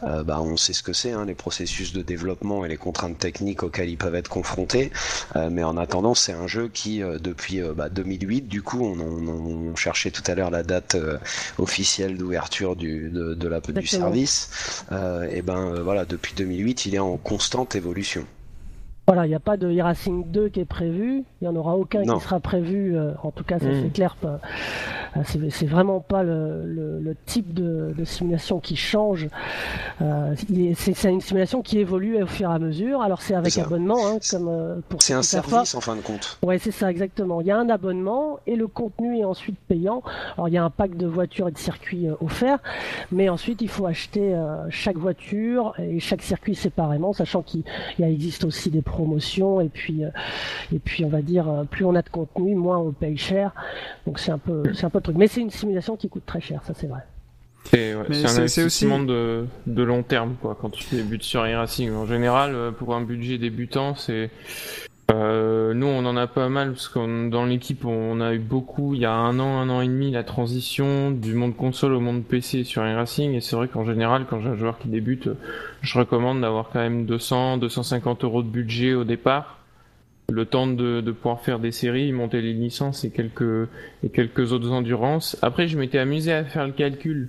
euh, 0.04 0.15
bah, 0.24 0.40
on 0.40 0.56
sait 0.56 0.72
ce 0.72 0.82
que 0.82 0.92
c'est, 0.92 1.12
hein, 1.12 1.24
les 1.24 1.34
processus 1.34 1.92
de 1.92 2.02
développement 2.02 2.64
et 2.64 2.68
les 2.68 2.76
contraintes 2.76 3.18
techniques 3.18 3.62
auxquelles 3.62 3.90
ils 3.90 3.96
peuvent 3.96 4.14
être 4.14 4.28
confrontés. 4.28 4.90
Euh, 5.36 5.48
mais 5.50 5.64
en 5.64 5.76
attendant, 5.76 6.14
c'est 6.14 6.32
un 6.32 6.46
jeu 6.46 6.68
qui, 6.68 7.02
euh, 7.02 7.18
depuis 7.18 7.60
euh, 7.60 7.72
bah, 7.74 7.88
2008, 7.88 8.48
du 8.48 8.62
coup, 8.62 8.84
on, 8.84 8.98
on, 9.00 9.70
on 9.72 9.76
cherchait 9.76 10.10
tout 10.10 10.22
à 10.26 10.34
l'heure 10.34 10.50
la 10.50 10.62
date 10.62 10.94
euh, 10.94 11.18
officielle 11.58 12.16
d'ouverture 12.16 12.76
du, 12.76 13.10
de, 13.10 13.34
de 13.34 13.48
la, 13.48 13.60
du 13.60 13.86
service. 13.86 14.50
Euh, 14.92 15.28
et 15.30 15.42
ben 15.42 15.58
euh, 15.58 15.82
voilà, 15.82 16.04
depuis 16.04 16.34
2008, 16.34 16.86
il 16.86 16.94
est 16.94 16.98
en 16.98 17.16
constante 17.16 17.74
évolution. 17.76 18.26
Voilà, 19.06 19.24
il 19.24 19.28
n'y 19.28 19.36
a 19.36 19.40
pas 19.40 19.56
de 19.56 19.68
e-Racing 19.70 20.24
2 20.32 20.48
qui 20.48 20.58
est 20.58 20.64
prévu, 20.64 21.22
il 21.40 21.44
n'y 21.44 21.46
en 21.48 21.54
aura 21.54 21.76
aucun 21.76 22.02
Non. 22.02 22.16
qui 22.18 22.24
sera 22.24 22.40
prévu, 22.40 22.96
euh, 22.96 23.12
en 23.22 23.30
tout 23.30 23.44
cas 23.44 23.60
ça 23.60 23.66
Mm. 23.68 23.82
c'est 23.84 23.92
clair, 23.92 24.16
pas- 24.16 24.40
euh, 25.16 25.20
c'est 25.50 25.66
vraiment 25.66 26.00
pas 26.00 26.24
le, 26.24 26.64
le- 26.66 26.98
le 26.98 27.16
type 27.24 27.54
de, 27.54 27.94
de 27.96 28.04
simulation 28.04 28.58
qui 28.58 28.74
change, 28.74 29.28
Euh, 30.02 30.34
c'est 30.74 31.04
une 31.10 31.22
simulation 31.22 31.62
qui 31.62 31.78
évolue 31.78 32.22
au 32.22 32.26
fur 32.26 32.50
et 32.50 32.52
à 32.54 32.58
mesure, 32.58 33.00
alors 33.00 33.22
c'est 33.22 33.34
avec 33.34 33.56
abonnement, 33.56 33.96
hein, 34.06 34.18
comme 34.30 34.48
euh, 34.48 34.76
pour 34.90 35.00
C'est 35.00 35.14
un 35.14 35.22
service 35.22 35.74
en 35.74 35.80
fin 35.80 35.96
de 35.96 36.02
compte. 36.02 36.38
Ouais, 36.44 36.58
c'est 36.58 36.70
ça, 36.70 36.90
exactement. 36.90 37.40
Il 37.40 37.46
y 37.46 37.50
a 37.50 37.56
un 37.56 37.70
abonnement 37.70 38.38
et 38.46 38.56
le 38.56 38.66
contenu 38.66 39.18
est 39.20 39.24
ensuite 39.24 39.56
payant. 39.68 40.02
Alors, 40.36 40.48
il 40.48 40.54
y 40.54 40.58
a 40.58 40.64
un 40.64 40.68
pack 40.68 40.96
de 40.98 41.06
voitures 41.06 41.48
et 41.48 41.52
de 41.52 41.56
circuits 41.58 42.08
offerts, 42.20 42.58
mais 43.10 43.30
ensuite, 43.30 43.62
il 43.62 43.68
faut 43.70 43.86
acheter 43.86 44.36
chaque 44.68 44.98
voiture 44.98 45.72
et 45.78 45.98
chaque 45.98 46.22
circuit 46.22 46.54
séparément, 46.54 47.14
sachant 47.14 47.40
qu'il 47.40 47.62
existe 47.98 48.44
aussi 48.44 48.68
des 48.70 48.82
promotions 48.96 49.60
et 49.60 49.68
puis, 49.68 50.04
euh, 50.04 50.10
et 50.74 50.78
puis, 50.78 51.04
on 51.04 51.08
va 51.08 51.22
dire, 51.22 51.48
euh, 51.48 51.64
plus 51.64 51.84
on 51.84 51.94
a 51.94 52.02
de 52.02 52.08
contenu, 52.08 52.54
moins 52.54 52.78
on 52.78 52.92
paye 52.92 53.16
cher. 53.18 53.52
Donc, 54.06 54.18
c'est 54.18 54.32
un 54.32 54.38
peu, 54.38 54.62
c'est 54.74 54.84
un 54.86 54.90
peu 54.90 54.98
le 54.98 55.02
truc. 55.02 55.16
Mais 55.16 55.28
c'est 55.28 55.40
une 55.42 55.50
simulation 55.50 55.96
qui 55.96 56.08
coûte 56.08 56.24
très 56.26 56.40
cher, 56.40 56.60
ça 56.66 56.72
c'est 56.74 56.86
vrai. 56.86 57.00
C'est 57.64 57.94
ouais, 57.96 58.04
Mais 58.08 58.14
c'est 58.14 58.26
un 58.28 58.36
investissement 58.42 58.96
aussi- 58.96 59.06
de, 59.06 59.46
de 59.66 59.82
long 59.82 60.02
terme 60.04 60.36
quoi, 60.40 60.56
quand 60.60 60.70
tu 60.70 60.84
débutes 60.94 61.24
sur 61.24 61.46
iRacing. 61.46 61.92
En 61.94 62.06
général, 62.06 62.54
euh, 62.54 62.70
pour 62.70 62.94
un 62.94 63.02
budget 63.02 63.38
débutant, 63.38 63.94
c'est 63.96 64.30
Euh, 65.12 65.72
nous, 65.72 65.86
on 65.86 66.04
en 66.04 66.16
a 66.16 66.26
pas 66.26 66.48
mal 66.48 66.72
parce 66.72 66.88
que 66.88 67.28
dans 67.28 67.44
l'équipe, 67.44 67.84
on 67.84 68.20
a 68.20 68.34
eu 68.34 68.38
beaucoup. 68.38 68.94
Il 68.94 69.00
y 69.00 69.04
a 69.04 69.12
un 69.12 69.38
an, 69.38 69.58
un 69.58 69.68
an 69.70 69.80
et 69.80 69.86
demi, 69.86 70.10
la 70.10 70.24
transition 70.24 71.10
du 71.10 71.34
monde 71.34 71.56
console 71.56 71.94
au 71.94 72.00
monde 72.00 72.24
PC 72.24 72.64
sur 72.64 72.86
iRacing. 72.86 73.32
Et 73.34 73.40
c'est 73.40 73.56
vrai 73.56 73.68
qu'en 73.68 73.84
général, 73.84 74.26
quand 74.28 74.40
j'ai 74.40 74.48
un 74.48 74.56
joueur 74.56 74.78
qui 74.78 74.88
débute, 74.88 75.28
je 75.82 75.98
recommande 75.98 76.40
d'avoir 76.40 76.70
quand 76.70 76.80
même 76.80 77.06
200, 77.06 77.58
250 77.58 78.24
euros 78.24 78.42
de 78.42 78.48
budget 78.48 78.94
au 78.94 79.04
départ. 79.04 79.58
Le 80.28 80.44
temps 80.44 80.66
de, 80.66 81.00
de 81.00 81.12
pouvoir 81.12 81.40
faire 81.40 81.60
des 81.60 81.70
séries, 81.70 82.10
monter 82.10 82.42
les 82.42 82.52
licences 82.52 83.04
et 83.04 83.10
quelques, 83.10 83.68
et 84.02 84.08
quelques 84.08 84.52
autres 84.52 84.72
endurances. 84.72 85.38
Après, 85.40 85.68
je 85.68 85.78
m'étais 85.78 85.98
amusé 85.98 86.32
à 86.32 86.44
faire 86.44 86.66
le 86.66 86.72
calcul 86.72 87.28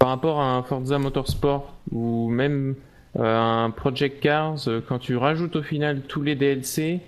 par 0.00 0.08
rapport 0.08 0.40
à 0.40 0.56
un 0.56 0.62
Forza 0.64 0.98
Motorsport 0.98 1.72
ou 1.92 2.28
même 2.28 2.74
un 3.18 3.70
Project 3.70 4.20
Cars, 4.20 4.68
euh, 4.68 4.80
quand 4.86 4.98
tu 4.98 5.16
rajoutes 5.16 5.56
au 5.56 5.62
final 5.62 6.02
tous 6.02 6.22
les 6.22 6.34
DLC, 6.34 7.00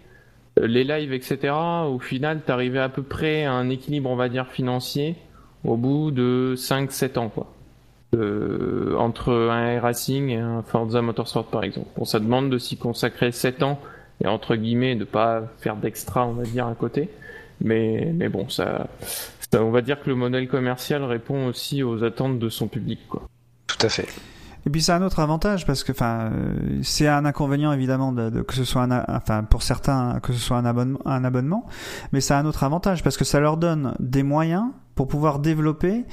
euh, 0.58 0.66
les 0.66 0.84
lives, 0.84 1.12
etc., 1.12 1.54
au 1.86 1.98
final, 1.98 2.40
t'arrivais 2.42 2.78
à 2.78 2.88
peu 2.88 3.02
près 3.02 3.44
à 3.44 3.52
un 3.52 3.68
équilibre, 3.68 4.10
on 4.10 4.16
va 4.16 4.28
dire, 4.28 4.46
financier 4.48 5.16
au 5.64 5.76
bout 5.76 6.10
de 6.10 6.54
5-7 6.56 7.18
ans, 7.18 7.28
quoi. 7.28 7.52
Euh, 8.14 8.94
entre 8.96 9.32
un 9.32 9.78
racing 9.80 10.30
et 10.30 10.38
un 10.38 10.62
Forza 10.62 11.02
Motorsport, 11.02 11.46
par 11.46 11.62
exemple. 11.62 11.88
On 11.98 12.06
ça 12.06 12.20
demande 12.20 12.48
de 12.48 12.56
s'y 12.56 12.78
consacrer 12.78 13.32
7 13.32 13.62
ans 13.62 13.78
et 14.24 14.26
entre 14.26 14.56
guillemets 14.56 14.96
de 14.96 15.04
pas 15.04 15.42
faire 15.58 15.76
d'extra, 15.76 16.26
on 16.26 16.32
va 16.32 16.44
dire, 16.44 16.66
à 16.66 16.74
côté. 16.74 17.10
Mais, 17.60 18.10
mais 18.14 18.30
bon, 18.30 18.48
ça, 18.48 18.86
on 19.54 19.70
va 19.70 19.82
dire 19.82 20.00
que 20.00 20.08
le 20.08 20.16
modèle 20.16 20.48
commercial 20.48 21.04
répond 21.04 21.46
aussi 21.46 21.82
aux 21.82 22.02
attentes 22.02 22.38
de 22.38 22.48
son 22.48 22.68
public, 22.68 23.00
quoi. 23.08 23.28
Tout 23.66 23.86
à 23.86 23.90
fait. 23.90 24.08
Et 24.66 24.70
puis 24.70 24.82
c'est 24.82 24.92
un 24.92 25.02
autre 25.02 25.20
avantage 25.20 25.66
parce 25.66 25.84
que 25.84 25.92
enfin 25.92 26.30
euh, 26.32 26.80
c'est 26.82 27.08
un 27.08 27.24
inconvénient 27.24 27.72
évidemment 27.72 28.12
de, 28.12 28.30
de, 28.30 28.42
que 28.42 28.54
ce 28.54 28.64
soit 28.64 28.82
un 28.82 29.04
enfin 29.08 29.44
pour 29.44 29.62
certains 29.62 30.20
que 30.20 30.32
ce 30.32 30.38
soit 30.38 30.56
un 30.56 30.64
abonnement 30.64 30.98
un 31.06 31.24
abonnement 31.24 31.66
mais 32.12 32.20
a 32.30 32.38
un 32.38 32.44
autre 32.44 32.64
avantage 32.64 33.02
parce 33.02 33.16
que 33.16 33.24
ça 33.24 33.40
leur 33.40 33.56
donne 33.56 33.94
des 33.98 34.22
moyens 34.22 34.66
pour 34.98 35.06
pouvoir 35.06 35.38
développer 35.38 36.04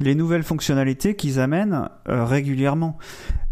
les 0.00 0.14
nouvelles 0.14 0.44
fonctionnalités 0.44 1.14
qu'ils 1.14 1.38
amènent 1.40 1.90
euh, 2.08 2.24
régulièrement. 2.24 2.96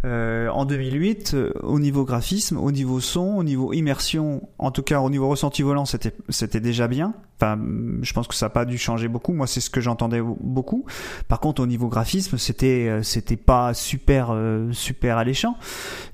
Euh, 0.07 0.49
en 0.49 0.65
2008, 0.65 1.33
euh, 1.35 1.53
au 1.63 1.79
niveau 1.79 2.07
graphisme, 2.07 2.57
au 2.57 2.73
niveau 2.73 2.99
son, 2.99 3.37
au 3.37 3.45
niveau 3.45 3.75
immersion, 3.75 4.49
en 4.57 4.71
tout 4.71 4.83
cas 4.83 5.01
au 5.01 5.11
niveau 5.11 5.29
ressenti 5.29 5.61
volant, 5.61 5.85
c'était 5.85 6.15
c'était 6.31 6.61
déjà 6.61 6.89
bien. 6.89 7.13
Enfin, 7.37 7.61
je 8.01 8.13
pense 8.15 8.29
que 8.29 8.35
ça 8.35 8.47
n'a 8.47 8.51
pas 8.51 8.65
dû 8.65 8.79
changer 8.79 9.09
beaucoup. 9.09 9.35
Moi, 9.35 9.47
c'est 9.47 9.61
ce 9.61 9.69
que 9.69 9.83
j'entendais 9.83 10.23
beaucoup. 10.23 10.87
Par 11.29 11.41
contre, 11.41 11.61
au 11.61 11.67
niveau 11.67 11.89
graphisme, 11.89 12.39
c'était 12.39 12.89
euh, 12.89 13.03
c'était 13.03 13.37
pas 13.37 13.75
super 13.75 14.31
euh, 14.31 14.73
super 14.73 15.19
alléchant. 15.19 15.59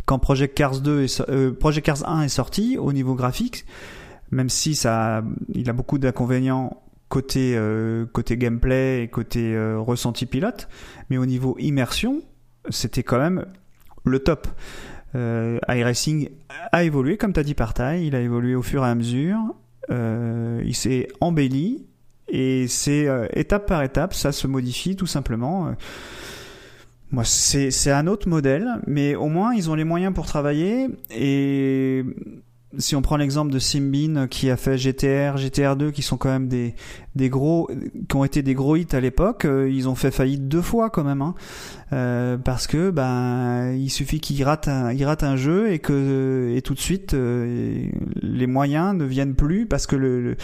Quand 0.04 0.18
Project 0.18 0.56
Cars 0.56 0.80
2 0.80 1.04
est, 1.04 1.50
Project 1.60 1.86
Cars 1.86 2.08
1 2.08 2.22
est 2.22 2.28
sorti, 2.28 2.76
au 2.76 2.92
niveau 2.92 3.14
graphique, 3.14 3.66
même 4.32 4.48
si 4.48 4.74
ça, 4.74 5.22
il 5.54 5.70
a 5.70 5.72
beaucoup 5.72 5.98
d'inconvénients 5.98 6.80
côté 7.14 7.56
côté 8.12 8.36
gameplay 8.36 9.04
et 9.04 9.08
côté 9.08 9.56
ressenti 9.76 10.26
pilote, 10.26 10.68
mais 11.08 11.16
au 11.16 11.26
niveau 11.26 11.56
immersion, 11.60 12.22
c'était 12.70 13.04
quand 13.04 13.18
même 13.18 13.46
le 14.04 14.18
top. 14.18 14.48
Euh, 15.14 15.60
iRacing 15.68 16.28
a 16.72 16.82
évolué, 16.82 17.16
comme 17.16 17.32
tu 17.32 17.40
as 17.40 17.44
dit 17.44 17.54
par 17.54 17.72
taille, 17.72 18.06
il 18.06 18.16
a 18.16 18.20
évolué 18.20 18.56
au 18.56 18.62
fur 18.62 18.84
et 18.84 18.88
à 18.88 18.94
mesure, 18.94 19.38
euh, 19.90 20.60
il 20.64 20.74
s'est 20.74 21.08
embelli, 21.20 21.86
et 22.28 22.66
c'est 22.66 23.06
euh, 23.06 23.28
étape 23.32 23.66
par 23.66 23.82
étape, 23.84 24.12
ça 24.12 24.32
se 24.32 24.48
modifie 24.48 24.96
tout 24.96 25.06
simplement. 25.06 25.72
Moi, 27.12 27.22
c'est 27.24 27.92
un 27.92 28.08
autre 28.08 28.28
modèle, 28.28 28.66
mais 28.88 29.14
au 29.14 29.28
moins 29.28 29.54
ils 29.54 29.70
ont 29.70 29.76
les 29.76 29.84
moyens 29.84 30.12
pour 30.12 30.26
travailler, 30.26 30.88
et 31.12 32.04
si 32.78 32.96
on 32.96 33.02
prend 33.02 33.16
l'exemple 33.16 33.52
de 33.52 33.58
Simbin 33.58 34.26
qui 34.28 34.50
a 34.50 34.56
fait 34.56 34.76
GTR, 34.76 35.36
GTR2 35.36 35.92
qui 35.92 36.02
sont 36.02 36.16
quand 36.16 36.28
même 36.28 36.48
des 36.48 36.74
des 37.14 37.28
gros 37.28 37.70
qui 38.08 38.16
ont 38.16 38.24
été 38.24 38.42
des 38.42 38.54
gros 38.54 38.76
hits 38.76 38.88
à 38.92 39.00
l'époque, 39.00 39.44
euh, 39.44 39.70
ils 39.70 39.88
ont 39.88 39.94
fait 39.94 40.10
faillite 40.10 40.48
deux 40.48 40.62
fois 40.62 40.90
quand 40.90 41.04
même 41.04 41.22
hein, 41.22 41.34
euh, 41.92 42.36
parce 42.36 42.66
que 42.66 42.90
ben 42.90 43.72
il 43.72 43.90
suffit 43.90 44.20
qu'ils 44.20 44.42
ratent 44.42 44.68
un 44.68 44.94
un 45.22 45.36
jeu 45.36 45.72
et 45.72 45.78
que 45.78 46.52
et 46.56 46.62
tout 46.62 46.74
de 46.74 46.80
suite 46.80 47.14
euh, 47.14 47.86
les 48.20 48.46
moyens 48.46 48.94
ne 48.94 49.04
viennent 49.04 49.34
plus 49.34 49.66
parce 49.66 49.86
que 49.86 49.96
le 49.96 50.36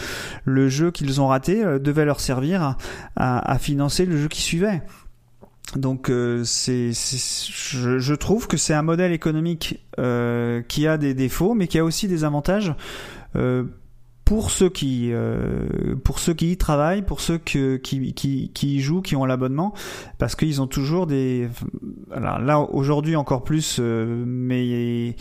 le, 0.45 0.68
jeu 0.68 0.91
qu'ils 0.91 1.20
ont 1.20 1.26
raté 1.26 1.64
euh, 1.64 1.78
devait 1.78 2.05
leur 2.05 2.20
servir 2.20 2.76
à 3.16 3.59
financer 3.59 4.07
le 4.07 4.16
jeu 4.16 4.28
qui 4.28 4.43
suivait. 4.43 4.83
Donc 5.77 6.11
euh, 6.11 6.43
c'est, 6.45 6.91
je, 6.93 8.14
trouve 8.14 8.49
que 8.49 8.57
c'est 8.57 8.75
un 8.75 8.83
modèle 8.83 9.12
économique 9.12 9.85
euh, 9.99 10.62
qui 10.62 10.87
a 10.87 10.99
des 10.99 11.14
défauts, 11.14 11.55
mais 11.55 11.68
qui 11.68 11.79
a 11.79 11.85
aussi 11.85 12.09
des 12.09 12.25
avantages. 12.25 12.75
Euh, 13.37 13.64
pour 14.31 14.53
ceux 14.53 14.68
qui 14.68 15.11
euh, 15.11 15.97
pour 16.05 16.20
ceux 16.20 16.35
qui 16.35 16.53
y 16.53 16.57
travaillent, 16.57 17.03
pour 17.03 17.20
ceux 17.20 17.37
que, 17.37 17.78
qui, 17.78 18.14
qui, 18.14 18.53
qui 18.55 18.76
y 18.76 18.81
jouent, 18.81 19.03
qui 19.03 19.16
ont 19.16 19.24
l'abonnement, 19.24 19.74
parce 20.18 20.37
qu'ils 20.37 20.62
ont 20.62 20.68
toujours 20.68 21.09
des 21.09 21.49
alors 22.12 22.39
là 22.39 22.61
aujourd'hui 22.61 23.16
encore 23.16 23.43
plus, 23.43 23.78
euh, 23.81 24.22
mais 24.24 25.16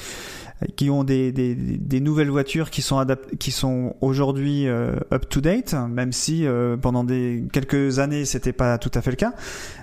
qui 0.75 0.91
ont 0.91 1.03
des, 1.03 1.31
des, 1.31 1.55
des, 1.55 1.99
nouvelles 2.01 2.29
voitures 2.29 2.69
qui 2.69 2.83
sont 2.83 3.03
qui 3.39 3.49
sont 3.49 3.95
aujourd'hui 4.01 4.67
euh, 4.67 4.93
up 5.11 5.27
to 5.27 5.41
date, 5.41 5.73
même 5.89 6.11
si 6.11 6.45
pendant 6.79 7.03
des 7.03 7.45
quelques 7.51 7.97
années 7.97 8.25
c'était 8.25 8.53
pas 8.53 8.77
tout 8.77 8.91
à 8.93 9.01
fait 9.01 9.09
le 9.09 9.17
cas. 9.17 9.33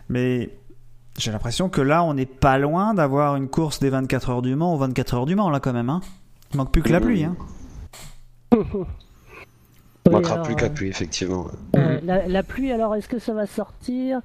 Mais 0.08 0.56
j'ai 1.18 1.32
l'impression 1.32 1.68
que 1.68 1.80
là, 1.80 2.04
on 2.04 2.14
n'est 2.14 2.26
pas 2.26 2.58
loin 2.58 2.94
d'avoir 2.94 3.34
une 3.34 3.48
course 3.48 3.80
des 3.80 3.90
24 3.90 4.30
heures 4.30 4.42
du 4.42 4.54
Mans 4.54 4.72
aux 4.72 4.78
24 4.78 5.14
heures 5.14 5.26
du 5.26 5.34
Mans, 5.34 5.50
là, 5.50 5.58
quand 5.58 5.72
même. 5.72 5.90
Hein. 5.90 6.00
Il 6.52 6.58
manque 6.58 6.70
plus 6.70 6.82
que 6.82 6.92
la 6.92 7.00
pluie. 7.00 7.24
Hein. 7.24 7.36
Il 10.16 10.22
manquera 10.22 10.34
alors, 10.34 10.46
plus 10.46 10.54
que 10.54 10.62
la 10.62 10.70
pluie, 10.70 10.88
effectivement. 10.88 11.46
Euh, 11.76 11.98
la, 12.04 12.26
la, 12.26 12.42
pluie, 12.42 12.72
alors, 12.72 12.94
est-ce 12.94 13.08
que 13.08 13.18
ça 13.18 13.32
va 13.32 13.46
sortir? 13.46 14.20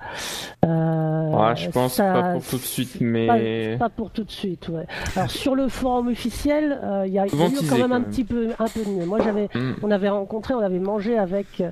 Euh, 0.65 1.29
ouais, 1.29 1.55
Je 1.55 1.69
pense 1.69 1.95
ça, 1.95 2.13
pas 2.13 2.33
pour 2.33 2.43
tout 2.43 2.57
de 2.57 2.61
suite, 2.61 2.97
mais... 3.01 3.75
Pas, 3.77 3.85
pas 3.85 3.89
pour 3.89 4.11
tout 4.11 4.23
de 4.23 4.31
suite, 4.31 4.69
ouais. 4.69 4.85
Alors, 5.15 5.29
sur 5.29 5.55
le 5.55 5.67
forum 5.67 6.07
officiel, 6.07 6.79
euh, 6.83 7.03
il 7.05 7.13
y 7.13 7.19
a, 7.19 7.25
y 7.25 7.41
a 7.41 7.47
eu 7.47 7.67
quand 7.69 7.77
même 7.77 7.91
un 7.91 8.01
petit 8.01 8.23
peu, 8.23 8.49
un 8.57 8.67
peu 8.67 8.83
de 8.83 8.89
mieux. 8.89 9.05
Moi, 9.05 9.19
j'avais, 9.23 9.49
mm. 9.53 9.73
on 9.83 9.91
avait 9.91 10.09
rencontré, 10.09 10.53
on 10.53 10.59
avait 10.59 10.79
mangé 10.79 11.17
avec, 11.17 11.63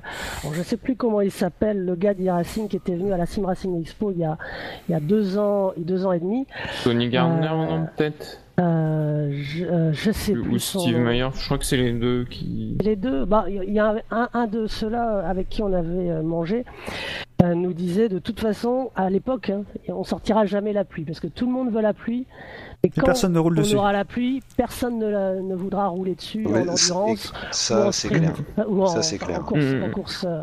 bon, 0.42 0.52
je 0.52 0.62
sais 0.62 0.76
plus 0.76 0.96
comment 0.96 1.20
il 1.20 1.32
s'appelle, 1.32 1.84
le 1.84 1.94
gars 1.94 2.14
d'e-Racing 2.14 2.68
qui 2.68 2.76
était 2.76 2.94
venu 2.94 3.12
à 3.12 3.16
la 3.16 3.26
Sim 3.26 3.46
Racing 3.46 3.80
Expo 3.80 4.10
il 4.12 4.18
y 4.18 4.24
a, 4.24 4.36
il 4.88 4.92
y 4.92 4.94
a 4.94 5.00
deux 5.00 5.38
ans, 5.38 5.72
deux 5.76 6.06
ans 6.06 6.12
et 6.12 6.20
demi. 6.20 6.46
Tony 6.84 7.08
Gardner, 7.08 7.48
non, 7.48 7.86
peut-être? 7.96 8.38
Euh, 8.60 9.30
je, 9.32 9.64
euh, 9.64 9.92
je, 9.92 10.10
sais 10.10 10.36
Ou 10.36 10.42
plus. 10.42 10.54
Ou 10.54 10.58
Steve 10.58 10.98
Meyer, 10.98 11.28
je 11.34 11.44
crois 11.44 11.58
que 11.58 11.64
c'est 11.64 11.76
les 11.76 11.92
deux 11.92 12.24
qui. 12.24 12.76
Les 12.82 12.96
deux, 12.96 13.24
bah, 13.24 13.46
il 13.48 13.72
y 13.72 13.78
a 13.78 13.96
un, 14.10 14.28
un 14.32 14.46
de 14.46 14.66
ceux-là 14.66 15.24
avec 15.26 15.48
qui 15.48 15.62
on 15.62 15.72
avait 15.72 16.22
mangé, 16.22 16.64
euh, 17.42 17.54
nous 17.54 17.72
disait 17.72 18.08
de 18.10 18.18
toute 18.18 18.38
façon, 18.38 18.90
à 18.96 19.08
l'époque, 19.08 19.48
hein, 19.48 19.62
on 19.88 20.04
sortira 20.04 20.44
jamais 20.44 20.74
la 20.74 20.84
pluie 20.84 21.04
parce 21.04 21.20
que 21.20 21.26
tout 21.26 21.46
le 21.46 21.52
monde 21.52 21.72
veut 21.72 21.80
la 21.80 21.94
pluie. 21.94 22.26
Et 22.82 22.90
quand 22.90 23.04
personne 23.04 23.32
ne 23.32 23.38
roule 23.38 23.58
on 23.58 23.62
dessus. 23.62 23.76
aura 23.76 23.92
la 23.92 24.04
pluie, 24.04 24.42
personne 24.56 24.98
ne, 24.98 25.08
la, 25.08 25.34
ne 25.36 25.54
voudra 25.54 25.88
rouler 25.88 26.14
dessus 26.14 26.46
en 26.46 26.68
endurance. 26.68 27.32
Ça, 27.50 27.92
c'est 27.92 28.08
clair. 28.08 28.34
Ou 28.68 28.82
en, 28.82 28.86
Ça, 28.86 29.02
c'est 29.02 29.18
clair. 29.18 29.40
en 29.40 29.44
course, 29.44 29.64
en 29.82 29.90
course 29.90 30.26
euh, 30.28 30.42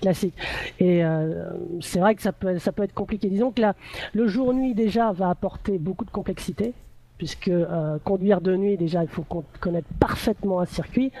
classique. 0.00 0.34
Et 0.78 1.04
euh, 1.04 1.44
c'est 1.80 1.98
vrai 2.00 2.14
que 2.14 2.22
ça 2.22 2.32
peut, 2.32 2.58
ça 2.58 2.72
peut 2.72 2.84
être 2.84 2.94
compliqué. 2.94 3.28
Disons 3.28 3.50
que 3.50 3.60
là, 3.60 3.74
le 4.14 4.26
jour-nuit 4.26 4.74
déjà 4.74 5.12
va 5.12 5.28
apporter 5.28 5.78
beaucoup 5.78 6.06
de 6.06 6.10
complexité 6.10 6.72
puisque 7.20 7.48
euh, 7.48 7.98
conduire 8.02 8.40
de 8.40 8.56
nuit 8.56 8.78
déjà 8.78 9.02
il 9.02 9.08
faut 9.10 9.24
con- 9.28 9.44
connaître 9.60 9.88
parfaitement 9.98 10.60
un 10.60 10.64
circuit, 10.66 11.12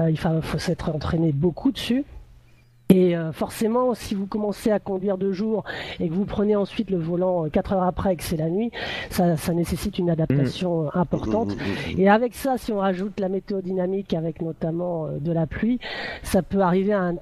Euh, 0.00 0.10
il 0.10 0.18
faut, 0.18 0.40
faut 0.40 0.58
s'être 0.58 0.88
entraîné 0.94 1.32
beaucoup 1.32 1.70
dessus. 1.72 2.04
Et 2.90 3.14
euh, 3.14 3.32
forcément, 3.32 3.92
si 3.94 4.14
vous 4.14 4.26
commencez 4.26 4.70
à 4.70 4.78
conduire 4.78 5.18
de 5.18 5.30
jour 5.32 5.64
et 6.00 6.08
que 6.08 6.14
vous 6.14 6.24
prenez 6.24 6.56
ensuite 6.56 6.88
le 6.90 6.96
volant 6.96 7.46
4 7.50 7.72
heures 7.74 7.82
après 7.82 8.14
et 8.14 8.16
que 8.16 8.22
c'est 8.22 8.38
la 8.38 8.48
nuit, 8.48 8.70
ça, 9.10 9.36
ça 9.36 9.52
nécessite 9.52 9.98
une 9.98 10.08
adaptation 10.08 10.86
euh, 10.86 10.88
importante. 10.94 11.50
Et 11.98 12.08
avec 12.08 12.34
ça, 12.34 12.56
si 12.56 12.72
on 12.72 12.78
rajoute 12.78 13.20
la 13.20 13.28
météo 13.28 13.60
dynamique 13.60 14.14
avec 14.14 14.40
notamment 14.40 15.08
de 15.20 15.32
la 15.32 15.46
pluie, 15.46 15.78
ça 16.22 16.40
peut 16.42 16.62
arriver 16.62 16.94
à 16.94 17.02
un 17.10 17.16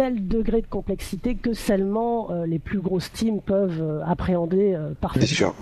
tel 0.00 0.26
degré 0.28 0.62
de 0.62 0.66
complexité 0.66 1.34
que 1.34 1.52
seulement 1.52 2.30
euh, 2.30 2.46
les 2.46 2.58
plus 2.58 2.80
grosses 2.80 3.12
teams 3.12 3.42
peuvent 3.42 3.82
euh, 3.82 4.00
appréhender 4.06 4.72
euh, 4.74 4.86
Bien 4.86 4.94
parfaitement. 4.98 5.26
sûr. 5.26 5.54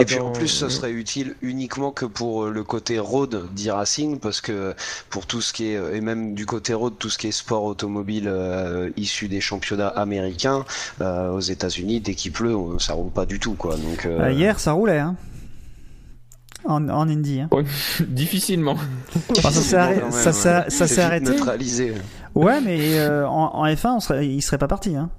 Et 0.00 0.04
puis 0.04 0.20
en 0.20 0.30
plus, 0.30 0.46
ce 0.46 0.68
serait 0.68 0.92
utile 0.92 1.34
uniquement 1.42 1.90
que 1.90 2.04
pour 2.06 2.46
le 2.46 2.62
côté 2.62 3.00
road 3.00 3.48
d'e-racing, 3.56 4.20
parce 4.20 4.40
que 4.40 4.74
pour 5.08 5.26
tout 5.26 5.40
ce 5.40 5.52
qui 5.52 5.72
est, 5.72 5.96
et 5.96 6.00
même 6.00 6.34
du 6.34 6.46
côté 6.46 6.72
road, 6.72 6.94
tout 7.00 7.10
ce 7.10 7.18
qui 7.18 7.26
est 7.26 7.32
sport 7.32 7.64
automobile 7.64 8.28
euh, 8.28 8.90
issu 8.96 9.26
des 9.26 9.40
championnats 9.40 9.88
américains, 9.88 10.64
euh, 11.00 11.32
aux 11.32 11.40
États-Unis, 11.40 12.00
dès 12.00 12.14
qu'il 12.14 12.30
pleut, 12.30 12.54
ça 12.78 12.92
roule 12.92 13.10
pas 13.10 13.26
du 13.26 13.40
tout, 13.40 13.54
quoi. 13.54 13.74
Donc, 13.76 14.06
euh, 14.06 14.20
Euh, 14.20 14.32
hier, 14.32 14.60
ça 14.60 14.70
roulait, 14.70 15.00
hein. 15.00 15.16
En, 16.64 16.88
en 16.88 17.08
Indy. 17.08 17.40
Hein. 17.40 17.48
Difficilement. 18.08 18.76
Enfin, 19.30 19.50
ça 19.50 19.60
s'est 19.60 19.76
arrêté. 19.76 20.00
ça 20.10 20.30
ouais. 20.30 20.32
ça 20.32 20.64
C'est 20.68 20.86
s'est 20.86 20.94
vite 20.94 20.98
arrêté. 21.00 21.30
neutralisé. 21.30 21.94
Ouais, 22.34 22.60
mais 22.60 22.98
euh, 22.98 23.26
en, 23.26 23.54
en 23.54 23.66
F1, 23.66 23.88
on 23.96 24.00
serait, 24.00 24.26
il 24.28 24.40
serait 24.42 24.58
pas 24.58 24.68
parti. 24.68 24.94
Hein. 24.96 25.10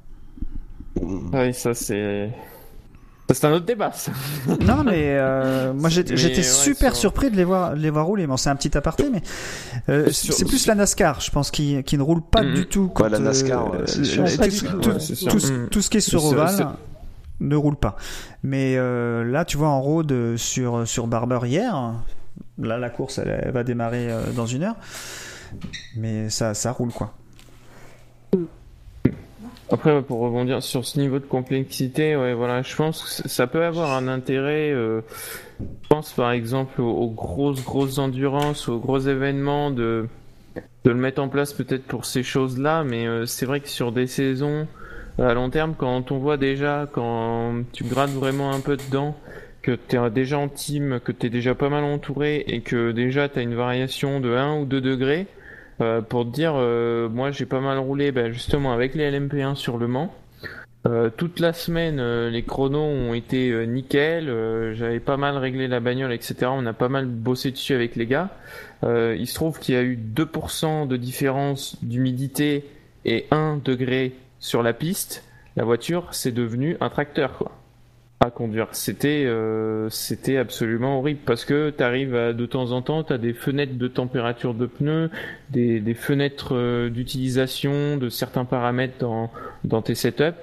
Ouais, 1.33 1.53
ça 1.53 1.73
c'est. 1.73 2.29
C'est 3.33 3.45
un 3.45 3.53
autre 3.53 3.65
débat. 3.65 3.93
Ça. 3.93 4.11
Non, 4.59 4.83
mais 4.83 5.15
euh, 5.17 5.71
moi 5.73 5.87
j'étais 5.89 6.15
ouais, 6.21 6.43
super 6.43 6.91
sur- 6.91 6.99
surpris 7.01 7.31
de 7.31 7.37
les 7.37 7.45
voir, 7.45 7.75
de 7.75 7.79
les 7.79 7.89
voir 7.89 8.05
rouler. 8.05 8.27
Bon, 8.27 8.35
c'est 8.35 8.49
un 8.49 8.57
petit 8.57 8.77
aparté, 8.77 9.05
mais 9.09 9.21
euh, 9.87 10.09
Sur- 10.11 10.33
c'est 10.33 10.43
plus 10.43 10.67
la 10.67 10.75
NASCAR, 10.75 11.21
je 11.21 11.31
pense, 11.31 11.49
qui, 11.49 11.81
qui 11.83 11.97
ne 11.97 12.03
roule 12.03 12.21
pas 12.21 12.43
Mhm. 12.43 12.53
du 12.55 12.65
tout. 12.65 12.89
Quand, 12.93 13.07
la 13.07 13.19
NASCAR, 13.19 13.71
ouais, 13.71 13.77
euh, 13.77 13.85
le- 13.87 14.37
Pas 14.37 14.47
tout, 14.49 14.89
ouais. 14.89 14.99
ce- 14.99 15.65
tout 15.67 15.81
ce 15.81 15.89
qui 15.89 15.97
est 15.97 16.01
sur 16.01 16.25
ovale 16.25 16.67
ne 17.41 17.55
roule 17.55 17.75
pas. 17.75 17.97
Mais 18.43 18.75
euh, 18.77 19.23
là, 19.23 19.43
tu 19.43 19.57
vois, 19.57 19.69
en 19.69 19.81
road 19.81 20.37
sur, 20.37 20.87
sur 20.87 21.07
Barber 21.07 21.39
hier, 21.43 21.93
là, 22.57 22.77
la 22.77 22.89
course, 22.89 23.17
elle, 23.17 23.51
va 23.51 23.63
démarrer 23.63 24.09
euh, 24.09 24.31
dans 24.31 24.45
une 24.45 24.63
heure. 24.63 24.75
Mais 25.97 26.29
ça, 26.29 26.53
ça 26.53 26.71
roule, 26.71 26.91
quoi. 26.91 27.13
Après, 29.69 30.01
pour 30.01 30.19
rebondir 30.19 30.61
sur 30.61 30.85
ce 30.85 30.99
niveau 30.99 31.19
de 31.19 31.25
complexité, 31.25 32.15
ouais, 32.15 32.33
voilà, 32.33 32.61
je 32.61 32.75
pense 32.75 33.21
que 33.21 33.29
ça 33.29 33.47
peut 33.47 33.63
avoir 33.63 33.91
un 33.93 34.07
intérêt. 34.07 34.71
euh, 34.71 35.01
je 35.59 35.87
pense 35.87 36.11
par 36.13 36.31
exemple 36.31 36.81
aux, 36.81 37.09
grosses, 37.09 37.63
grosses 37.63 37.99
endurances, 37.99 38.67
aux 38.67 38.79
gros 38.79 38.99
événements, 38.99 39.71
de, 39.71 40.07
de 40.83 40.89
le 40.89 40.95
mettre 40.95 41.21
en 41.21 41.29
place 41.29 41.53
peut-être 41.53 41.83
pour 41.83 42.05
ces 42.05 42.23
choses-là, 42.23 42.83
mais 42.83 43.05
c'est 43.27 43.45
vrai 43.45 43.59
que 43.59 43.69
sur 43.69 43.91
des 43.91 44.07
saisons 44.07 44.67
à 45.19 45.33
long 45.33 45.49
terme, 45.49 45.75
quand 45.77 46.11
on 46.11 46.17
voit 46.17 46.37
déjà, 46.37 46.87
quand 46.91 47.63
tu 47.73 47.83
grattes 47.83 48.11
vraiment 48.11 48.51
un 48.51 48.59
peu 48.59 48.77
dedans, 48.77 49.15
que 49.61 49.77
tu 49.87 49.95
es 49.95 50.09
déjà 50.09 50.39
en 50.39 50.47
team, 50.47 50.99
que 51.03 51.11
tu 51.11 51.27
es 51.27 51.29
déjà 51.29 51.53
pas 51.55 51.69
mal 51.69 51.83
entouré 51.83 52.43
et 52.47 52.61
que 52.61 52.91
déjà 52.91 53.29
tu 53.29 53.39
as 53.39 53.41
une 53.43 53.55
variation 53.55 54.19
de 54.19 54.33
1 54.33 54.59
ou 54.59 54.65
2 54.65 54.81
degrés, 54.81 55.27
euh, 55.81 56.01
pour 56.01 56.25
te 56.25 56.31
dire, 56.31 56.53
euh, 56.55 57.09
moi 57.09 57.31
j'ai 57.31 57.45
pas 57.45 57.59
mal 57.59 57.77
roulé 57.77 58.11
ben, 58.11 58.31
justement 58.31 58.73
avec 58.73 58.95
les 58.95 59.09
LMP1 59.11 59.55
sur 59.55 59.77
Le 59.77 59.87
Mans. 59.87 60.13
Euh, 60.87 61.11
toute 61.15 61.39
la 61.39 61.53
semaine, 61.53 61.99
euh, 61.99 62.31
les 62.31 62.41
chronos 62.41 62.79
ont 62.79 63.13
été 63.13 63.51
euh, 63.51 63.65
nickel. 63.65 64.29
euh, 64.29 64.73
J'avais 64.73 64.99
pas 64.99 65.15
mal 65.15 65.37
réglé 65.37 65.67
la 65.67 65.79
bagnole, 65.79 66.11
etc. 66.11 66.47
On 66.47 66.65
a 66.65 66.73
pas 66.73 66.89
mal 66.89 67.05
bossé 67.05 67.51
dessus 67.51 67.75
avec 67.75 67.95
les 67.95 68.07
gars. 68.07 68.29
Euh, 68.83 69.15
il 69.19 69.27
se 69.27 69.35
trouve 69.35 69.59
qu'il 69.59 69.75
y 69.75 69.77
a 69.77 69.83
eu 69.83 69.95
2% 69.95 70.87
de 70.87 70.97
différence 70.97 71.77
d'humidité 71.83 72.65
et 73.05 73.27
1 73.29 73.61
degré 73.63 74.13
sur 74.41 74.61
la 74.61 74.73
piste. 74.73 75.23
La 75.55 75.63
voiture, 75.63 76.07
c'est 76.11 76.33
devenu 76.33 76.75
un 76.81 76.89
tracteur, 76.89 77.37
quoi. 77.37 77.51
À 78.19 78.29
conduire. 78.29 78.67
C'était, 78.73 79.23
euh, 79.25 79.89
absolument 80.39 80.99
horrible 80.99 81.21
parce 81.25 81.43
que 81.43 81.71
t'arrives 81.71 82.15
à, 82.15 82.33
de 82.33 82.45
temps 82.45 82.71
en 82.71 82.83
temps, 82.83 83.03
t'as 83.03 83.17
des 83.17 83.33
fenêtres 83.33 83.77
de 83.79 83.87
température 83.87 84.53
de 84.53 84.67
pneus, 84.67 85.09
des, 85.49 85.93
fenêtres 85.95 86.55
euh, 86.55 86.89
d'utilisation 86.89 87.97
de 87.97 88.09
certains 88.09 88.45
paramètres 88.45 89.03
dans, 89.63 89.81
tes 89.81 89.95
setups 89.95 90.37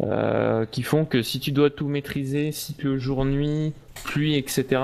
euh, 0.00 0.64
qui 0.66 0.84
font 0.84 1.04
que 1.04 1.22
si 1.22 1.40
tu 1.40 1.50
dois 1.50 1.70
tout 1.70 1.88
maîtriser, 1.88 2.52
cycle 2.52 2.98
jour-nuit, 2.98 3.72
pluie, 4.04 4.36
etc., 4.36 4.80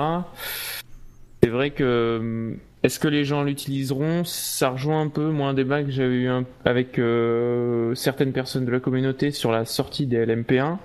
c'est 1.41 1.49
vrai 1.49 1.71
que 1.71 2.17
hum, 2.19 2.57
est-ce 2.83 2.99
que 2.99 3.07
les 3.07 3.25
gens 3.25 3.43
l'utiliseront? 3.43 4.23
Ça 4.25 4.69
rejoint 4.69 5.01
un 5.01 5.07
peu 5.09 5.29
moi 5.29 5.49
un 5.49 5.53
débat 5.53 5.83
que 5.83 5.91
j'avais 5.91 6.15
eu 6.15 6.29
avec 6.65 6.97
euh, 6.99 7.93
certaines 7.95 8.31
personnes 8.33 8.65
de 8.65 8.71
la 8.71 8.79
communauté 8.79 9.31
sur 9.31 9.51
la 9.51 9.65
sortie 9.65 10.07
des 10.07 10.25
LMP1. 10.25 10.77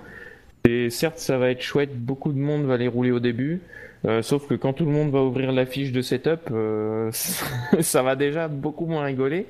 Et 0.67 0.89
certes, 0.89 1.17
ça 1.19 1.37
va 1.37 1.49
être 1.51 1.61
chouette, 1.61 1.97
beaucoup 1.97 2.33
de 2.33 2.37
monde 2.39 2.65
va 2.65 2.77
les 2.77 2.87
rouler 2.87 3.11
au 3.11 3.19
début. 3.19 3.61
euh, 4.05 4.21
sauf 4.21 4.47
que 4.47 4.53
quand 4.55 4.73
tout 4.73 4.85
le 4.85 4.91
monde 4.91 5.11
va 5.11 5.21
ouvrir 5.23 5.51
la 5.51 5.65
fiche 5.65 5.91
de 5.91 6.01
setup, 6.01 6.49
euh, 6.51 7.09
ça 7.81 8.03
va 8.03 8.15
déjà 8.15 8.47
beaucoup 8.47 8.85
moins 8.85 9.05
rigoler 9.05 9.47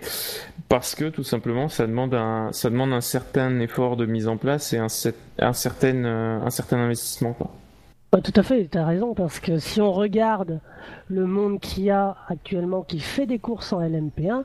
parce 0.69 0.95
que 0.95 1.05
tout 1.09 1.23
simplement 1.23 1.69
ça 1.69 1.87
demande 1.87 2.13
un, 2.13 2.51
un 2.93 3.01
certain 3.01 3.59
effort 3.59 3.97
de 3.97 4.05
mise 4.05 4.27
en 4.27 4.37
place 4.37 4.73
et 4.73 4.77
un, 4.77 4.87
cer- 4.87 5.13
un 5.39 5.53
certain, 5.53 6.41
investissement. 6.71 7.35
Ouais, 8.13 8.21
tout 8.21 8.31
à 8.37 8.43
fait, 8.43 8.69
tu 8.71 8.77
as 8.77 8.85
raison, 8.85 9.13
parce 9.13 9.41
que 9.41 9.59
si 9.59 9.81
on 9.81 9.91
regarde 9.91 10.61
le 11.09 11.25
monde 11.25 11.59
qu'il 11.59 11.83
y 11.83 11.91
a 11.91 12.15
actuellement 12.29 12.81
qui 12.81 13.01
fait 13.01 13.25
des 13.25 13.37
courses 13.37 13.73
en 13.73 13.81
LMP1, 13.81 14.43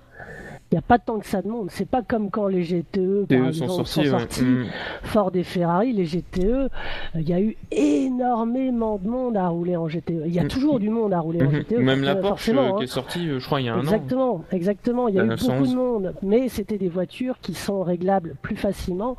il 0.51 0.51
n'y 0.74 0.78
a 0.78 0.82
pas 0.82 0.98
tant 0.98 1.18
que 1.18 1.26
ça 1.26 1.42
de 1.42 1.48
monde. 1.48 1.68
C'est 1.70 1.88
pas 1.88 2.02
comme 2.02 2.30
quand 2.30 2.46
les 2.46 2.62
GTE, 2.62 3.26
par 3.28 3.38
sont 3.38 3.46
exemple, 3.48 3.70
sortis, 3.84 4.08
sont 4.08 4.18
sortis. 4.18 4.42
Mm. 4.44 4.66
Ford 5.02 5.30
et 5.34 5.42
Ferrari, 5.42 5.92
les 5.92 6.04
GTE, 6.06 6.38
euh, 6.44 6.68
il 7.16 7.28
y 7.28 7.32
a 7.32 7.40
eu 7.40 7.56
énormément 7.70 8.98
de 8.98 9.08
monde 9.08 9.36
à 9.36 9.48
rouler 9.48 9.76
en 9.76 9.88
GTE. 9.88 10.22
Il 10.26 10.32
y 10.32 10.38
a 10.38 10.44
Mm. 10.44 10.48
toujours 10.48 10.78
du 10.80 10.88
monde 10.90 11.12
à 11.12 11.20
rouler 11.20 11.42
en 11.42 11.50
Mhm. 11.50 11.60
GTE. 11.62 11.78
Même 11.78 12.02
la 12.02 12.16
forcément, 12.16 12.68
Porsche 12.68 12.72
euh, 12.72 12.76
qui 12.78 12.82
hein. 12.82 12.84
est 12.84 12.86
sortie, 12.86 13.28
euh, 13.28 13.38
je 13.38 13.46
crois, 13.46 13.60
il 13.60 13.66
y 13.66 13.68
a 13.68 13.74
un 13.74 13.78
an. 13.78 13.80
Exactement, 13.82 14.44
exactement. 14.52 15.08
Il 15.08 15.14
y 15.14 15.20
a 15.20 15.24
eu 15.24 15.28
beaucoup 15.28 15.40
911. 15.46 15.70
de 15.70 15.76
monde, 15.76 16.14
mais 16.22 16.48
c'était 16.48 16.78
des 16.78 16.88
voitures 16.88 17.38
qui 17.40 17.54
sont 17.54 17.82
réglables 17.82 18.34
plus 18.42 18.56
facilement. 18.56 19.16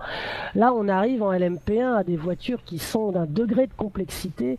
Là, 0.55 0.73
on 0.73 0.87
arrive 0.87 1.23
en 1.23 1.31
LMP1 1.31 1.95
à 1.97 2.03
des 2.03 2.17
voitures 2.17 2.63
qui 2.63 2.79
sont 2.79 3.11
d'un 3.11 3.25
degré 3.25 3.67
de 3.67 3.73
complexité, 3.75 4.57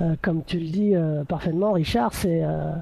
euh, 0.00 0.14
comme 0.22 0.42
tu 0.44 0.58
le 0.58 0.66
dis 0.66 0.94
euh, 0.94 1.24
parfaitement, 1.24 1.72
Richard. 1.72 2.12
C'est 2.14 2.42
euh, 2.44 2.72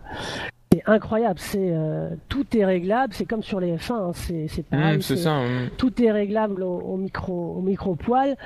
c'est 0.77 0.91
incroyable. 0.91 1.39
C'est 1.39 1.71
euh, 1.73 2.11
tout 2.29 2.45
est 2.57 2.65
réglable. 2.65 3.13
C'est 3.15 3.25
comme 3.25 3.43
sur 3.43 3.61
les 3.61 3.77
F1. 3.77 3.93
hein. 3.95 4.11
C'est 4.15 4.49
c'est 4.49 4.63
pareil. 4.65 4.99
Mm, 4.99 5.03
c'est 5.03 5.17
c'est- 5.17 5.23
ça. 5.23 5.41
mm. 5.41 5.71
tout 5.77 6.03
est 6.03 6.11
réglable 6.13 6.63
au, 6.63 6.79
au 6.79 6.97
micro 6.97 7.55
au 7.59 7.61
micro 7.63 7.95
poil 7.95 8.37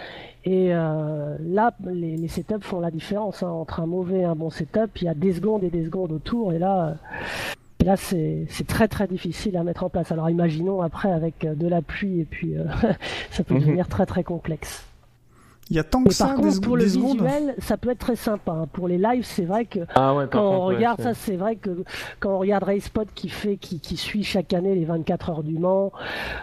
et 0.45 0.69
euh, 0.75 1.37
là 1.43 1.73
les, 1.93 2.17
les 2.17 2.29
setups 2.29 2.63
font 2.63 2.81
la 2.81 2.91
différence 2.91 3.43
hein, 3.43 3.49
entre 3.51 3.81
un 3.81 3.87
mauvais 3.87 4.21
et 4.21 4.25
un 4.25 4.35
bon 4.35 4.49
setup 4.51 4.91
il 5.01 5.05
y 5.05 5.09
a 5.09 5.15
des 5.15 5.33
secondes 5.33 5.63
et 5.65 5.71
des 5.71 5.85
secondes 5.85 6.13
autour 6.13 6.53
et 6.55 6.59
là 6.59 6.87
euh, 6.89 6.95
et 7.81 7.85
là 7.85 7.97
c'est 7.97 8.47
très 8.67 8.89
très 8.89 9.07
difficile 9.07 9.57
à 9.59 9.65
mettre 9.65 9.85
en 9.85 9.91
place 9.91 10.11
alors 10.13 10.31
imaginons 10.31 10.81
après 10.81 11.13
avec 11.13 11.41
de 11.47 11.69
la 11.69 11.83
pluie 11.83 12.21
et 12.21 12.25
puis 12.25 12.55
ça 13.31 13.45
peut 13.45 13.55
Mhm. 13.55 13.61
devenir 13.61 13.89
très 13.89 14.07
très 14.07 14.25
complexe 14.25 14.87
Il 15.71 15.77
y 15.77 15.79
a 15.79 15.85
tant 15.85 16.03
que 16.03 16.13
ça, 16.13 16.27
par 16.27 16.37
des, 16.37 16.43
contre 16.43 16.61
pour 16.63 16.77
le 16.77 16.83
des 16.85 16.91
secondes. 16.91 17.23
visuel 17.23 17.55
ça 17.59 17.77
peut 17.77 17.91
être 17.91 17.99
très 17.99 18.17
sympa 18.17 18.51
hein. 18.53 18.69
pour 18.73 18.89
les 18.89 18.99
lives 18.99 19.25
c'est 19.25 19.45
vrai 19.45 19.67
que 19.67 19.81
Ah 19.95 20.15
ouais, 20.15 20.25
quand 20.31 20.41
on 20.45 20.51
contre, 20.51 20.67
ouais, 20.71 20.75
regarde 20.77 20.97
c'est- 20.99 21.05
ça, 21.05 21.15
c'est 21.15 21.37
vrai 21.37 21.57
que 21.57 21.85
quand 22.19 22.31
on 22.35 22.39
regarde 22.39 22.65
RaceSpot 22.65 23.05
qui 23.15 23.29
fait, 23.29 23.57
qui, 23.57 23.79
qui 23.81 23.97
suit 23.97 24.25
chaque 24.25 24.53
année 24.53 24.75
les 24.75 24.85
24 24.85 25.31
heures 25.31 25.43
du 25.45 25.59
Mans, 25.59 25.93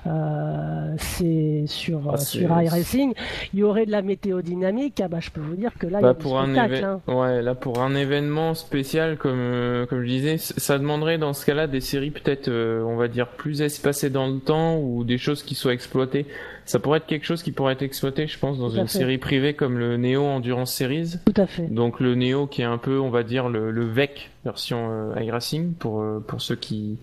euh, 0.05 0.93
c'est 0.97 1.63
sur 1.67 2.01
Ah, 2.13 2.17
sur 2.17 2.49
iRacing, 2.61 3.13
il 3.53 3.59
y 3.59 3.63
aurait 3.63 3.85
de 3.85 3.91
la 3.91 4.01
météo 4.01 4.41
dynamique. 4.41 5.01
Ah 5.03 5.07
bah 5.07 5.19
je 5.19 5.29
peux 5.29 5.41
vous 5.41 5.55
dire 5.55 5.71
que 5.77 5.87
là 5.87 5.99
Bah, 6.01 6.07
il 6.07 6.07
y 6.07 6.11
a 6.11 6.13
pour 6.13 6.41
du 6.43 6.57
un 6.57 6.83
hein. 6.83 7.01
ouais, 7.07 7.41
là 7.41 7.55
pour 7.55 7.79
un 7.81 7.95
événement 7.95 8.53
spécial 8.53 9.17
comme 9.17 9.37
euh, 9.39 9.85
comme 9.85 10.01
je 10.01 10.07
disais, 10.07 10.37
ça 10.37 10.77
demanderait 10.79 11.17
dans 11.17 11.33
ce 11.33 11.45
cas-là 11.45 11.67
des 11.67 11.81
séries 11.81 12.11
peut-être 12.11 12.47
euh, 12.47 12.81
on 12.83 12.95
va 12.95 13.07
dire 13.07 13.27
plus 13.27 13.61
espacées 13.61 14.09
dans 14.09 14.27
le 14.27 14.39
temps 14.39 14.77
ou 14.79 15.03
des 15.03 15.17
choses 15.17 15.43
qui 15.43 15.55
soient 15.55 15.73
exploitées. 15.73 16.27
Ça 16.67 16.79
pourrait 16.79 16.97
être 16.99 17.07
quelque 17.07 17.25
chose 17.25 17.41
qui 17.43 17.51
pourrait 17.51 17.73
être 17.73 17.81
exploité, 17.81 18.27
je 18.27 18.37
pense, 18.37 18.59
dans 18.59 18.69
une 18.69 18.87
fait. 18.87 18.99
série 18.99 19.17
privée 19.17 19.53
comme 19.53 19.79
le 19.79 19.97
Neo 19.97 20.21
Endurance 20.23 20.73
Series. 20.73 21.13
Tout 21.25 21.41
à 21.41 21.47
fait. 21.47 21.63
Donc 21.73 21.99
le 21.99 22.13
Neo 22.15 22.45
qui 22.45 22.61
est 22.61 22.65
un 22.65 22.77
peu, 22.77 22.99
on 22.99 23.09
va 23.09 23.23
dire 23.23 23.49
le, 23.49 23.71
le 23.71 23.85
VEC 23.85 24.29
version 24.45 24.89
euh, 25.15 25.23
iRacing 25.23 25.73
pour 25.73 26.01
euh, 26.01 26.19
pour 26.27 26.41
ceux 26.41 26.55
qui 26.55 26.97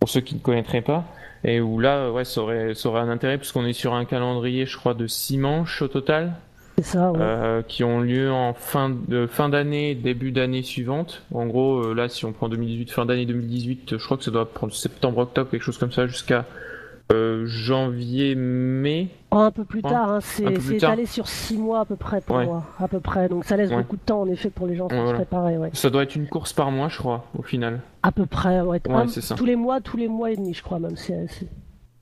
pour 0.00 0.08
ceux 0.08 0.20
qui 0.20 0.36
ne 0.36 0.40
connaîtraient 0.40 0.80
pas 0.82 1.04
et 1.44 1.60
où 1.60 1.78
là 1.80 2.10
ouais 2.10 2.24
ça 2.24 2.40
aurait 2.40 2.74
ça 2.74 2.88
aurait 2.88 3.00
un 3.00 3.08
intérêt 3.08 3.38
puisqu'on 3.38 3.66
est 3.66 3.72
sur 3.72 3.92
un 3.94 4.04
calendrier 4.04 4.66
je 4.66 4.76
crois 4.76 4.94
de 4.94 5.06
six 5.06 5.38
manches 5.38 5.82
au 5.82 5.88
total 5.88 6.32
C'est 6.76 6.84
ça. 6.84 7.10
ouais. 7.12 7.18
euh, 7.20 7.62
qui 7.66 7.82
ont 7.84 8.00
lieu 8.00 8.30
en 8.32 8.54
fin 8.54 8.88
de 8.90 9.26
fin 9.26 9.48
d'année, 9.48 9.94
début 9.96 10.30
d'année 10.32 10.62
suivante. 10.62 11.22
En 11.34 11.46
gros, 11.46 11.92
là, 11.94 12.08
si 12.08 12.24
on 12.24 12.32
prend 12.32 12.48
2018, 12.48 12.90
fin 12.92 13.04
d'année 13.06 13.26
2018, 13.26 13.98
je 13.98 14.04
crois 14.04 14.16
que 14.16 14.22
ça 14.24 14.30
doit 14.30 14.48
prendre 14.52 14.72
septembre, 14.72 15.18
octobre, 15.18 15.50
quelque 15.50 15.62
chose 15.62 15.78
comme 15.78 15.90
ça, 15.92 16.06
jusqu'à 16.06 16.44
euh, 17.12 17.46
janvier, 17.46 18.34
mai. 18.34 19.08
Oh, 19.30 19.36
un 19.38 19.50
peu 19.50 19.64
plus 19.64 19.80
Ouais. 19.82 19.90
tard, 19.90 20.10
hein, 20.10 20.18
c'est 20.20 20.44
étalé 20.72 21.06
sur 21.06 21.26
6 21.28 21.56
mois 21.56 21.80
à 21.80 21.84
peu 21.84 21.96
près 21.96 22.20
pour 22.20 22.36
Ouais. 22.36 22.44
moi, 22.46 22.64
à 22.78 22.88
peu 22.88 23.00
près. 23.00 23.28
Donc 23.28 23.44
ça 23.44 23.56
laisse 23.56 23.70
Ouais. 23.70 23.76
beaucoup 23.78 23.96
de 23.96 24.02
temps 24.02 24.20
en 24.22 24.28
effet 24.28 24.50
pour 24.50 24.66
les 24.66 24.76
gens 24.76 24.88
pour 24.88 24.96
Ouais, 24.98 25.04
se 25.04 25.10
voilà. 25.10 25.18
préparer. 25.18 25.58
Ouais. 25.58 25.70
Ça 25.72 25.90
doit 25.90 26.02
être 26.02 26.16
une 26.16 26.26
course 26.28 26.52
par 26.52 26.70
mois, 26.70 26.88
je 26.88 26.98
crois, 26.98 27.24
au 27.38 27.42
final. 27.42 27.80
À 28.02 28.12
peu 28.12 28.26
près. 28.26 28.60
Ouais. 28.60 28.80
Un- 28.90 29.06
c'est 29.08 29.20
ça. 29.22 29.34
Tous 29.34 29.44
les 29.44 29.56
mois, 29.56 29.80
tous 29.80 29.96
les 29.96 30.08
mois 30.08 30.30
et 30.30 30.36
demi, 30.36 30.54
je 30.54 30.62
crois 30.62 30.78
même. 30.78 30.96
C'est 30.96 31.26
c'est- 31.28 31.46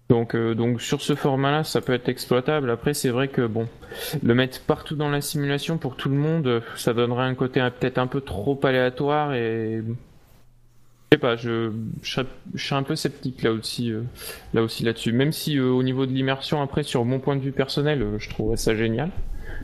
Donc, 0.09 0.37
euh, 0.37 0.55
donc 0.55 0.81
sur 0.81 1.01
ce 1.03 1.17
format-là, 1.17 1.65
ça 1.65 1.81
peut 1.81 1.93
être 1.93 2.09
exploitable. 2.09 2.71
Après, 2.71 2.95
c'est 2.95 3.09
vrai 3.09 3.27
que 3.27 3.45
bon, 3.45 3.67
le 4.23 4.35
mettre 4.37 4.61
partout 4.61 4.95
dans 4.95 5.09
la 5.11 5.21
simulation 5.21 5.79
pour 5.79 5.97
tout 5.97 6.09
le 6.09 6.15
monde, 6.15 6.63
ça 6.77 6.95
donnerait 6.95 7.25
un 7.25 7.35
côté 7.35 7.61
peut-être 7.81 7.99
un 7.99 8.07
peu 8.07 8.21
trop 8.21 8.57
aléatoire 8.63 9.35
et 9.35 9.83
sais 11.13 11.19
pas, 11.19 11.37
je, 11.37 11.73
je, 12.03 12.21
je 12.55 12.67
serais 12.67 12.77
un 12.77 12.83
peu 12.83 12.97
sceptique 12.97 13.43
là 13.43 13.53
aussi, 13.53 13.93
euh, 13.93 14.03
là 14.55 14.63
aussi 14.63 14.85
là-dessus. 14.85 15.13
Même 15.13 15.33
si 15.33 15.59
euh, 15.59 15.71
au 15.71 15.83
niveau 15.83 16.07
de 16.07 16.13
l'immersion, 16.13 16.63
après, 16.63 16.83
sur 16.83 17.05
mon 17.05 17.21
point 17.21 17.37
de 17.37 17.41
vue 17.41 17.53
personnel, 17.53 18.03
euh, 18.03 18.19
je 18.19 18.29
trouverais 18.29 18.57
ça 18.57 18.75
génial. 18.75 19.11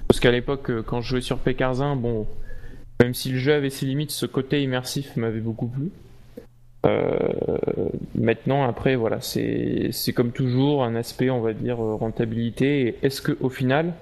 Parce 0.08 0.20
qu'à 0.20 0.30
l'époque, 0.30 0.70
quand 0.86 1.00
je 1.00 1.08
jouais 1.10 1.20
sur 1.20 1.38
P15, 1.38 1.98
bon, 1.98 2.26
même 3.00 3.14
si 3.14 3.30
le 3.32 3.38
jeu 3.38 3.54
avait 3.54 3.70
ses 3.70 3.86
limites, 3.86 4.10
ce 4.10 4.26
côté 4.26 4.62
immersif 4.62 5.16
m'avait 5.16 5.40
beaucoup 5.40 5.68
plu. 5.68 5.90
Maintenant, 8.14 8.64
après, 8.64 8.96
voilà, 8.96 9.20
c'est 9.20 10.12
comme 10.14 10.32
toujours 10.32 10.84
un 10.84 10.94
aspect, 10.96 11.30
on 11.30 11.40
va 11.40 11.52
dire, 11.52 11.78
rentabilité. 11.78 12.96
Est-ce 13.02 13.22
que 13.22 13.36
au 13.40 13.48
final, 13.48 13.94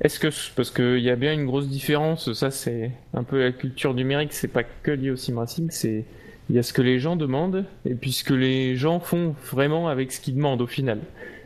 est-ce 0.00 0.20
que 0.20 0.28
parce 0.54 0.70
qu'il 0.70 1.00
y 1.00 1.10
a 1.10 1.16
bien 1.16 1.32
une 1.32 1.46
grosse 1.46 1.68
différence, 1.68 2.32
ça 2.34 2.50
c'est 2.50 2.90
un 3.14 3.22
peu 3.22 3.42
la 3.42 3.52
culture 3.52 3.94
numérique, 3.94 4.32
c'est 4.32 4.48
pas 4.48 4.62
que 4.64 4.90
lié 4.90 5.10
au 5.10 5.16
simracing, 5.16 5.68
c'est 5.70 6.04
il 6.48 6.56
y 6.56 6.58
a 6.58 6.62
ce 6.62 6.72
que 6.72 6.82
les 6.82 6.98
gens 7.00 7.16
demandent 7.16 7.64
et 7.84 7.94
puis 7.94 8.12
ce 8.12 8.24
que 8.24 8.34
les 8.34 8.76
gens 8.76 9.00
font 9.00 9.34
vraiment 9.50 9.88
avec 9.88 10.12
ce 10.12 10.20
qu'ils 10.20 10.36
demandent 10.36 10.62
au 10.62 10.66
final, 10.66 11.00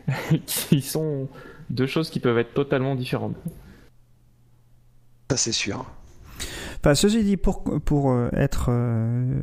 qui 0.45 0.81
sont 0.81 1.27
deux 1.69 1.87
choses 1.87 2.09
qui 2.09 2.19
peuvent 2.19 2.37
être 2.37 2.53
totalement 2.53 2.95
différentes. 2.95 3.35
Ça, 5.29 5.37
c'est 5.37 5.51
sûr. 5.51 5.85
Enfin, 6.79 6.95
ceci 6.95 7.23
dit, 7.23 7.37
pour, 7.37 7.63
pour 7.63 8.11
euh, 8.11 8.29
être. 8.33 8.67
euh, 8.69 9.41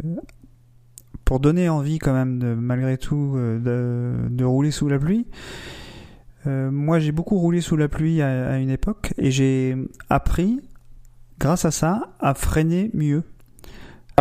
pour 1.24 1.40
donner 1.40 1.68
envie, 1.68 1.98
quand 1.98 2.14
même, 2.14 2.38
de, 2.38 2.54
malgré 2.54 2.96
tout, 2.96 3.34
euh, 3.36 3.58
de, 3.58 4.34
de 4.34 4.44
rouler 4.44 4.70
sous 4.70 4.88
la 4.88 4.98
pluie, 4.98 5.26
euh, 6.46 6.70
moi 6.70 6.98
j'ai 7.00 7.12
beaucoup 7.12 7.38
roulé 7.38 7.60
sous 7.60 7.76
la 7.76 7.88
pluie 7.88 8.22
à, 8.22 8.50
à 8.52 8.58
une 8.58 8.70
époque 8.70 9.12
et 9.18 9.30
j'ai 9.30 9.76
appris, 10.08 10.60
grâce 11.38 11.64
à 11.64 11.70
ça, 11.70 12.14
à 12.20 12.34
freiner 12.34 12.90
mieux. 12.94 13.24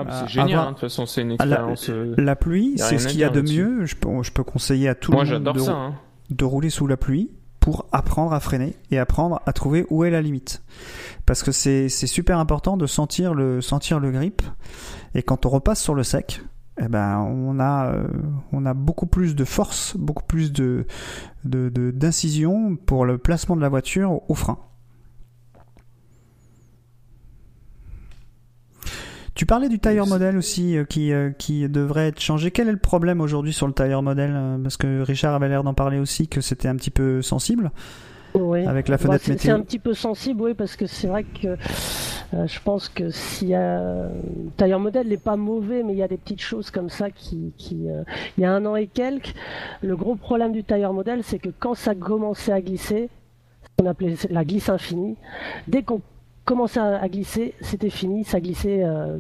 Ah, 0.08 0.22
c'est 0.26 0.30
génial, 0.34 0.60
hein, 0.60 0.66
de 0.66 0.70
toute 0.72 0.80
façon, 0.82 1.06
c'est 1.06 1.22
une 1.22 1.30
la- 1.30 1.34
expérience. 1.36 1.90
euh, 1.90 2.14
La 2.18 2.36
pluie, 2.36 2.74
c'est 2.78 2.98
ce 3.00 3.08
qu'il 3.08 3.20
y 3.20 3.24
a 3.24 3.30
de 3.30 3.42
mieux. 3.42 3.86
Je 3.86 3.96
peux, 3.96 4.10
je 4.24 4.32
peux 4.32 4.44
conseiller 4.44 4.88
à 4.90 4.96
tout 4.96 5.12
Moi, 5.12 5.24
le 5.24 5.30
monde 5.32 5.38
j'adore 5.40 5.54
de, 5.56 5.60
ça. 5.60 5.72
hein. 5.74 5.96
de 6.30 6.46
rouler 6.46 6.70
sous 6.70 6.88
la 6.88 6.98
pluie 6.98 7.32
pour 7.60 7.86
apprendre 7.92 8.32
à 8.34 8.40
freiner 8.40 8.76
et 8.92 8.98
apprendre 9.00 9.42
à 9.46 9.54
trouver 9.54 9.86
où 9.90 10.04
est 10.06 10.10
la 10.10 10.22
limite. 10.22 10.62
Parce 11.26 11.44
que 11.44 11.52
c'est 11.52 11.90
super 11.90 12.38
important 12.40 12.78
de 12.78 12.86
sentir 12.86 13.34
le 13.34 13.60
sentir 13.62 14.00
le 14.00 14.12
grip 14.12 14.42
et 15.16 15.22
quand 15.24 15.46
on 15.46 15.50
repasse 15.50 15.82
sur 15.82 15.94
le 15.96 16.04
sec, 16.04 16.42
eh 16.80 16.88
ben 16.88 17.18
on 17.20 17.60
a 17.60 17.92
euh, 17.92 18.08
on 18.54 18.66
a 18.66 18.74
beaucoup 18.74 19.08
plus 19.08 19.36
de 19.36 19.44
force, 19.44 19.98
beaucoup 19.98 20.24
plus 20.24 20.54
de 20.54 20.86
de 21.44 21.68
de- 21.70 21.92
d'incision 21.92 22.76
pour 22.78 23.06
le 23.06 23.18
placement 23.18 23.56
de 23.58 23.62
la 23.62 23.68
voiture 23.70 24.22
au 24.30 24.36
frein. 24.36 24.60
Tu 29.38 29.46
parlais 29.46 29.70
du 29.70 29.78
tire 29.78 30.08
modèle 30.08 30.36
aussi 30.36 30.76
euh, 30.76 30.84
qui, 30.84 31.14
euh, 31.14 31.30
qui 31.30 31.70
devrait 31.70 32.08
être 32.08 32.20
changé. 32.20 32.50
Quel 32.50 32.70
est 32.70 32.72
le 32.72 32.80
problème 32.80 33.22
aujourd'hui 33.22 33.54
sur 33.54 33.68
le 33.68 33.74
tire 33.74 34.02
modèle 34.02 34.34
euh, 34.34 34.58
Parce 34.58 34.78
que 34.78 35.02
Richard 35.02 35.36
avait 35.36 35.48
l'air 35.48 35.64
d'en 35.64 35.76
parler 35.76 36.00
aussi, 36.00 36.28
que 36.28 36.42
c'était 36.42 36.68
un 36.68 36.76
petit 36.76 36.90
peu 36.90 37.22
sensible 37.22 37.70
Oui. 38.34 38.66
avec 38.66 38.88
la 38.88 38.98
Bah, 38.98 39.04
fenêtre 39.04 39.24
c'est- 39.24 39.34
C'est 39.38 39.50
météo. 39.50 39.56
un 39.58 39.62
petit 39.62 39.78
peu 39.78 39.94
sensible, 39.94 40.42
oui, 40.42 40.56
parce 40.56 40.76
que 40.76 40.88
c'est 40.88 41.06
vrai 41.06 41.24
que 41.24 41.50
euh, 41.50 42.48
je 42.48 42.60
pense 42.64 42.90
que 42.90 43.12
y 43.46 43.54
a. 43.54 44.10
Tailleur 44.58 44.80
modèle 44.80 45.08
n'est 45.08 45.18
pas 45.18 45.36
mauvais, 45.36 45.84
mais 45.84 45.94
il 45.94 46.00
y 46.00 46.04
a 46.04 46.08
des 46.08 46.18
petites 46.18 46.42
choses 46.42 46.72
comme 46.72 46.90
ça 46.90 47.12
qui. 47.12 47.54
qui 47.60 47.88
euh, 47.92 48.02
Il 48.40 48.42
y 48.42 48.46
a 48.46 48.52
un 48.52 48.66
an 48.66 48.76
et 48.76 48.88
quelques, 48.88 49.36
le 49.84 49.96
gros 49.96 50.16
problème 50.16 50.52
du 50.52 50.64
tailleur 50.64 50.94
modèle, 50.94 51.20
c'est 51.24 51.38
que 51.38 51.50
quand 51.60 51.76
ça 51.76 51.94
commençait 51.94 52.54
à 52.54 52.60
glisser, 52.60 53.08
qu'on 53.78 53.86
appelait 53.86 54.16
la 54.32 54.44
glisse 54.44 54.70
infinie, 54.70 55.16
dès 55.68 55.84
qu'on 55.84 56.02
commençait 56.48 56.80
à, 56.80 57.08
glisser, 57.10 57.54
c'était 57.62 57.90
fini, 57.92 58.24
ça 58.24 58.40
glissait. 58.40 58.82
euh, 58.84 59.18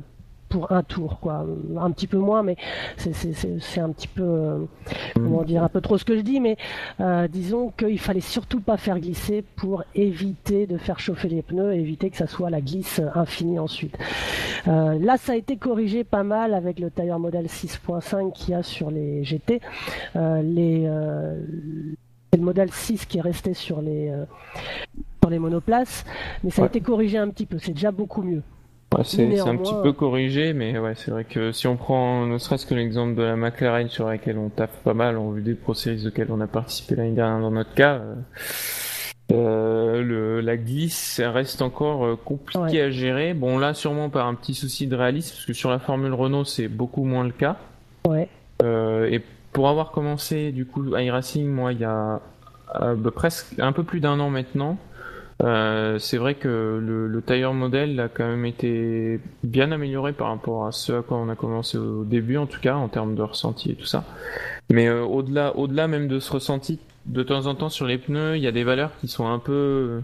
pour 0.49 0.71
un 0.71 0.82
tour, 0.82 1.19
quoi. 1.19 1.45
Un 1.78 1.91
petit 1.91 2.07
peu 2.07 2.17
moins, 2.17 2.41
mais 2.41 2.55
c'est- 2.95 3.82
un 3.82 3.89
petit 3.89 4.07
peu, 4.07 4.23
euh, 4.23 4.59
comment 5.13 5.43
dire, 5.43 5.61
un 5.61 5.67
peu 5.67 5.82
trop 5.82 5.97
ce 5.97 6.05
que 6.05 6.15
je 6.15 6.21
dis, 6.21 6.39
mais 6.39 6.55
euh, 7.01 7.28
disons 7.28 7.69
qu'il 7.78 7.99
fallait 7.99 8.21
surtout 8.21 8.61
pas 8.61 8.78
faire 8.78 8.97
glisser 8.97 9.43
pour 9.57 9.84
éviter 9.93 10.65
de 10.65 10.78
faire 10.78 10.99
chauffer 11.01 11.28
les 11.28 11.41
pneus, 11.41 11.73
éviter 11.73 12.09
que 12.09 12.15
ça 12.15 12.28
soit 12.28 12.49
la 12.49 12.61
glisse 12.61 13.01
infinie 13.13 13.59
ensuite. 13.59 13.97
Là, 14.65 15.17
ça 15.17 15.34
a 15.34 15.36
été 15.36 15.57
corrigé 15.57 16.05
pas 16.05 16.23
mal 16.23 16.53
avec 16.53 16.80
le 16.80 16.91
tailleur 16.91 17.19
modèle 17.19 17.49
6.5 17.49 18.32
qu'il 18.32 18.51
y 18.51 18.53
a 18.53 18.63
sur 18.63 18.89
les 18.89 19.25
GT. 19.25 19.59
Les, 20.15 20.89
c'est 22.32 22.38
le 22.38 22.43
modèle 22.45 22.71
6 22.71 23.05
qui 23.05 23.17
est 23.17 23.21
resté 23.21 23.53
sur 23.53 23.82
les, 23.82 24.13
sur 25.28 25.30
les 25.30 25.39
monoplaces, 25.39 26.05
mais 26.43 26.49
ça 26.51 26.63
a 26.63 26.65
été 26.67 26.80
corrigé 26.82 27.17
un 27.17 27.30
petit 27.30 27.45
peu. 27.45 27.57
C'est 27.59 27.73
déjà 27.73 27.91
beaucoup 27.91 28.21
mieux. 28.23 28.41
Ouais, 28.97 29.03
c'est 29.03 29.39
un 29.41 29.57
petit 29.57 29.73
peu 29.84 29.91
corrigé, 29.91 30.53
mais 30.53 30.80
ouais, 30.80 30.93
c'est 30.95 31.11
vrai 31.11 31.25
que 31.25 31.51
si 31.51 31.67
on 31.67 31.75
prend 31.75 32.25
ne 32.25 32.38
serait-ce 32.38 32.65
que 32.65 32.73
l'exemple 32.73 33.15
de 33.15 33.23
la 33.23 33.36
McLaren 33.36 33.89
sur 33.89 34.07
laquelle 34.07 34.38
on 34.38 34.47
taffe 34.47 34.80
pas 34.86 34.93
mal 34.93 35.17
en 35.17 35.32
vue 35.32 35.41
des 35.41 35.55
Pro 35.55 35.73
Series 35.73 36.07
auxquelles 36.07 36.32
on 36.32 36.39
a 36.39 36.47
participé 36.47 36.95
l'année 36.95 37.11
dernière 37.11 37.41
dans 37.41 37.51
notre 37.51 37.73
cas, 37.73 37.95
euh, 37.95 38.15
euh, 39.34 40.01
le, 40.01 40.39
la 40.39 40.55
glisse 40.55 41.19
reste 41.21 41.61
encore 41.61 42.05
euh, 42.05 42.15
compliqué 42.15 42.59
Ouais. 42.61 42.82
à 42.82 42.89
gérer. 42.89 43.34
Bon, 43.34 43.57
là, 43.57 43.73
sûrement 43.73 44.09
par 44.09 44.25
un 44.28 44.36
petit 44.36 44.53
souci 44.53 44.88
de 44.88 44.95
réalisme, 44.95 45.34
parce 45.36 45.45
que 45.45 45.51
sur 45.53 45.69
la 45.69 45.80
Formule 45.80 46.13
Renault, 46.13 46.45
c'est 46.45 46.69
beaucoup 46.69 47.03
moins 47.03 47.25
le 47.25 47.32
cas. 47.32 47.57
Ouais. 48.07 48.30
Euh, 48.63 49.09
et 49.11 49.21
pour 49.51 49.67
avoir 49.67 49.91
commencé 49.91 50.53
du 50.53 50.65
coup 50.65 50.95
iRacing, 50.95 51.45
moi, 51.49 51.73
il 51.73 51.80
y 51.80 51.84
a 51.86 52.21
euh, 52.82 52.95
bah, 52.95 53.11
presque 53.13 53.59
un 53.59 53.73
peu 53.73 53.84
plus 53.84 53.99
d'un 53.99 54.17
an 54.21 54.30
maintenant, 54.30 54.78
euh, 55.43 55.99
c'est 55.99 56.17
vrai 56.17 56.35
que 56.35 56.79
le, 56.81 57.07
le 57.07 57.21
tire 57.21 57.53
modèle 57.53 57.99
a 57.99 58.09
quand 58.09 58.27
même 58.27 58.45
été 58.45 59.19
bien 59.43 59.71
amélioré 59.71 60.13
par 60.13 60.29
rapport 60.29 60.65
à 60.65 60.71
ce 60.71 60.93
à 60.93 61.01
quoi 61.01 61.17
on 61.17 61.29
a 61.29 61.35
commencé 61.35 61.77
au 61.77 62.03
début, 62.03 62.38
en 62.38 62.47
tout 62.47 62.59
cas 62.59 62.75
en 62.75 62.88
termes 62.88 63.15
de 63.15 63.21
ressenti 63.21 63.71
et 63.71 63.75
tout 63.75 63.85
ça. 63.85 64.03
Mais 64.69 64.88
euh, 64.88 65.03
au-delà, 65.03 65.55
au-delà 65.55 65.88
même 65.88 66.07
de 66.07 66.19
ce 66.19 66.31
ressenti, 66.31 66.79
de 67.05 67.23
temps 67.23 67.45
en 67.45 67.55
temps 67.55 67.69
sur 67.69 67.85
les 67.85 67.97
pneus, 67.97 68.35
il 68.38 68.43
y 68.43 68.47
a 68.47 68.51
des 68.51 68.63
valeurs 68.63 68.91
qui 68.99 69.07
sont 69.07 69.27
un 69.27 69.39
peu, 69.39 70.01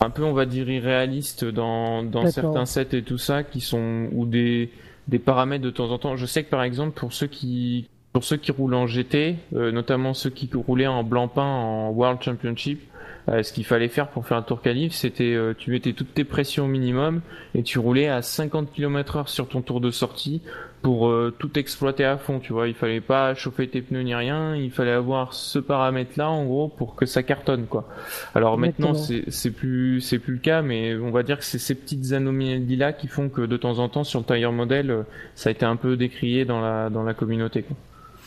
un 0.00 0.10
peu, 0.10 0.22
on 0.22 0.32
va 0.32 0.46
dire, 0.46 0.68
irréalistes 0.68 1.44
dans, 1.44 2.02
dans 2.02 2.26
certains 2.26 2.66
sets 2.66 2.96
et 2.96 3.02
tout 3.02 3.18
ça, 3.18 3.42
qui 3.42 3.60
sont 3.60 4.08
ou 4.12 4.26
des 4.26 4.70
des 5.08 5.18
paramètres 5.18 5.64
de 5.64 5.70
temps 5.70 5.90
en 5.90 5.98
temps. 5.98 6.16
Je 6.16 6.26
sais 6.26 6.44
que 6.44 6.50
par 6.50 6.62
exemple 6.62 6.98
pour 6.98 7.12
ceux 7.12 7.26
qui 7.26 7.88
pour 8.12 8.24
ceux 8.24 8.36
qui 8.36 8.52
roulent 8.52 8.74
en 8.74 8.86
GT, 8.86 9.36
euh, 9.54 9.72
notamment 9.72 10.14
ceux 10.14 10.30
qui 10.30 10.48
roulaient 10.54 10.86
en 10.86 11.02
blanc-pain 11.02 11.42
en 11.42 11.90
World 11.90 12.22
Championship, 12.22 12.80
euh, 13.28 13.42
ce 13.42 13.52
qu'il 13.52 13.64
fallait 13.64 13.88
faire 13.88 14.08
pour 14.08 14.26
faire 14.26 14.36
un 14.36 14.42
tour 14.42 14.60
qualif, 14.60 14.92
c'était 14.92 15.34
euh, 15.34 15.54
tu 15.56 15.70
mettais 15.70 15.92
toutes 15.92 16.12
tes 16.12 16.24
pressions 16.24 16.64
au 16.64 16.68
minimum 16.68 17.22
et 17.54 17.62
tu 17.62 17.78
roulais 17.78 18.08
à 18.08 18.20
50 18.20 18.72
km/h 18.72 19.28
sur 19.28 19.48
ton 19.48 19.62
tour 19.62 19.80
de 19.80 19.90
sortie 19.90 20.42
pour 20.84 21.08
euh, 21.08 21.34
tout 21.38 21.58
exploiter 21.58 22.04
à 22.04 22.18
fond. 22.18 22.40
Tu 22.40 22.52
vois, 22.52 22.68
il 22.68 22.74
fallait 22.74 23.00
pas 23.00 23.34
chauffer 23.34 23.66
tes 23.66 23.80
pneus 23.80 24.02
ni 24.02 24.14
rien, 24.14 24.54
il 24.54 24.70
fallait 24.70 24.92
avoir 24.92 25.32
ce 25.32 25.58
paramètre-là 25.58 26.28
en 26.28 26.44
gros 26.44 26.68
pour 26.68 26.94
que 26.94 27.06
ça 27.06 27.22
cartonne 27.22 27.66
quoi. 27.66 27.88
Alors 28.34 28.58
maintenant 28.58 28.92
c'est 28.92 29.50
plus 29.50 30.02
c'est 30.02 30.18
plus 30.18 30.34
le 30.34 30.40
cas, 30.40 30.60
mais 30.60 30.94
on 30.94 31.10
va 31.10 31.22
dire 31.22 31.38
que 31.38 31.44
c'est 31.44 31.58
ces 31.58 31.74
petites 31.74 32.12
anomalies 32.12 32.76
là 32.76 32.92
qui 32.92 33.08
font 33.08 33.30
que 33.30 33.40
de 33.40 33.56
temps 33.56 33.78
en 33.78 33.88
temps 33.88 34.04
sur 34.04 34.20
le 34.20 34.26
tire 34.26 34.52
modèle, 34.52 34.90
euh, 34.90 35.02
ça 35.34 35.48
a 35.48 35.52
été 35.52 35.64
un 35.64 35.76
peu 35.76 35.96
décrié 35.96 36.44
dans 36.44 36.60
la 36.60 36.90
dans 36.90 37.02
la 37.02 37.14
communauté. 37.14 37.62
Quoi. 37.62 37.76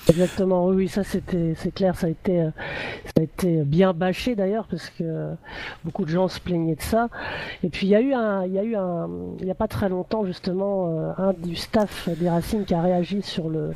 Exactement, 0.09 0.67
oui, 0.67 0.87
ça 0.87 1.03
c'était, 1.03 1.53
c'est 1.57 1.73
clair, 1.73 1.95
ça 1.97 2.07
a 2.07 2.09
été, 2.09 2.41
euh, 2.41 2.49
ça 3.05 3.13
a 3.19 3.23
été 3.23 3.63
bien 3.63 3.93
bâché 3.93 4.35
d'ailleurs 4.35 4.65
parce 4.69 4.89
que 4.89 5.33
beaucoup 5.83 6.05
de 6.05 6.09
gens 6.09 6.29
se 6.29 6.39
plaignaient 6.39 6.75
de 6.75 6.81
ça. 6.81 7.09
Et 7.61 7.69
puis 7.69 7.87
il 7.87 7.89
y 7.89 7.95
a 7.95 8.01
eu 8.01 8.13
un, 8.13 8.45
il 8.45 8.53
y 8.53 8.59
a 8.59 8.63
eu 8.63 8.75
un, 8.75 9.09
il 9.41 9.47
y 9.47 9.51
a 9.51 9.55
pas 9.55 9.67
très 9.67 9.89
longtemps 9.89 10.25
justement 10.25 10.87
euh, 10.87 11.11
un 11.17 11.33
du 11.33 11.55
staff 11.55 12.07
des 12.09 12.29
Racing 12.29 12.63
qui 12.63 12.73
a 12.73 12.81
réagi 12.81 13.21
sur 13.21 13.49
le 13.49 13.71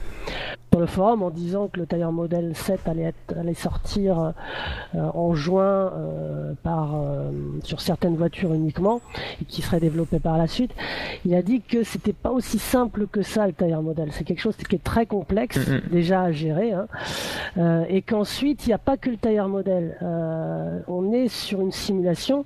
sur 0.72 0.80
le 0.80 0.86
forum 0.86 1.22
en 1.22 1.32
disant 1.32 1.68
que 1.68 1.82
le 1.82 1.86
Tire 1.86 2.14
Model 2.14 2.56
7 2.56 2.88
allait 2.88 3.04
être, 3.04 3.38
allait 3.38 3.54
sortir 3.54 4.34
euh, 4.96 5.00
en 5.14 5.36
juin 5.36 5.92
euh, 5.92 6.54
par 6.64 6.96
euh, 6.96 7.30
sur 7.64 7.82
certaines 7.82 8.16
voitures 8.16 8.54
uniquement 8.54 9.02
et 9.42 9.46
qui 9.46 9.62
serait 9.62 9.82
développé 9.82 10.20
par 10.20 10.38
la 10.38 10.48
suite. 10.48 10.72
Il 11.26 11.36
a 11.36 11.42
dit 11.42 11.62
que 11.62 11.84
c'était 11.84 12.14
pas 12.14 12.32
aussi 12.32 12.58
simple 12.58 13.08
que 13.08 13.22
ça 13.22 13.48
le 13.48 13.54
Tire 13.54 13.82
Model. 13.82 14.10
C'est 14.14 14.24
quelque 14.24 14.40
chose 14.40 14.56
qui 14.56 14.76
est 14.76 14.84
très 14.84 15.06
complexe 15.06 15.60
déjà 15.92 16.22
à 16.22 16.32
gérer 16.32 16.72
hein. 16.72 16.88
Et 17.90 18.02
qu'ensuite 18.02 18.66
il 18.66 18.70
n'y 18.70 18.74
a 18.74 18.78
pas 18.78 18.96
que 18.96 19.10
le 19.10 19.18
Model. 19.48 19.98
Euh, 20.02 20.80
on 20.88 21.12
est 21.12 21.28
sur 21.28 21.62
une 21.62 21.72
simulation 21.72 22.46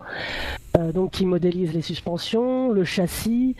euh, 0.77 0.91
donc 0.91 1.11
qui 1.11 1.25
modélise 1.25 1.73
les 1.73 1.81
suspensions, 1.81 2.71
le 2.71 2.83
châssis, 2.83 3.55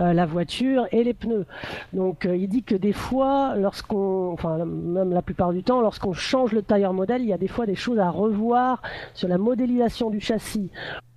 euh, 0.00 0.12
la 0.12 0.26
voiture 0.26 0.86
et 0.92 1.04
les 1.04 1.14
pneus. 1.14 1.46
Donc 1.92 2.26
euh, 2.26 2.36
il 2.36 2.48
dit 2.48 2.62
que 2.62 2.74
des 2.74 2.92
fois, 2.92 3.54
lorsqu'on, 3.56 4.32
enfin 4.32 4.64
même 4.64 5.12
la 5.12 5.22
plupart 5.22 5.52
du 5.52 5.62
temps, 5.62 5.80
lorsqu'on 5.80 6.12
change 6.12 6.52
le 6.52 6.62
tire 6.62 6.92
modèle, 6.92 7.22
il 7.22 7.28
y 7.28 7.32
a 7.32 7.38
des 7.38 7.48
fois 7.48 7.66
des 7.66 7.74
choses 7.74 7.98
à 7.98 8.10
revoir 8.10 8.82
sur 9.14 9.28
la 9.28 9.38
modélisation 9.38 10.10
du 10.10 10.20
châssis 10.20 10.70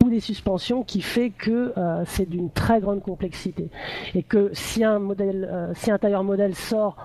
ou 0.04 0.10
des 0.10 0.20
suspensions 0.20 0.84
qui 0.84 1.02
fait 1.02 1.30
que 1.30 1.74
euh, 1.78 2.04
c'est 2.06 2.28
d'une 2.28 2.50
très 2.50 2.80
grande 2.80 3.02
complexité 3.02 3.70
et 4.16 4.24
que 4.24 4.50
si 4.54 4.84
un 4.84 5.00
modèle, 5.00 5.48
euh, 5.52 5.74
si 5.76 5.92
un 5.92 5.98
tire 5.98 6.24
modèle 6.24 6.56
sort 6.56 6.96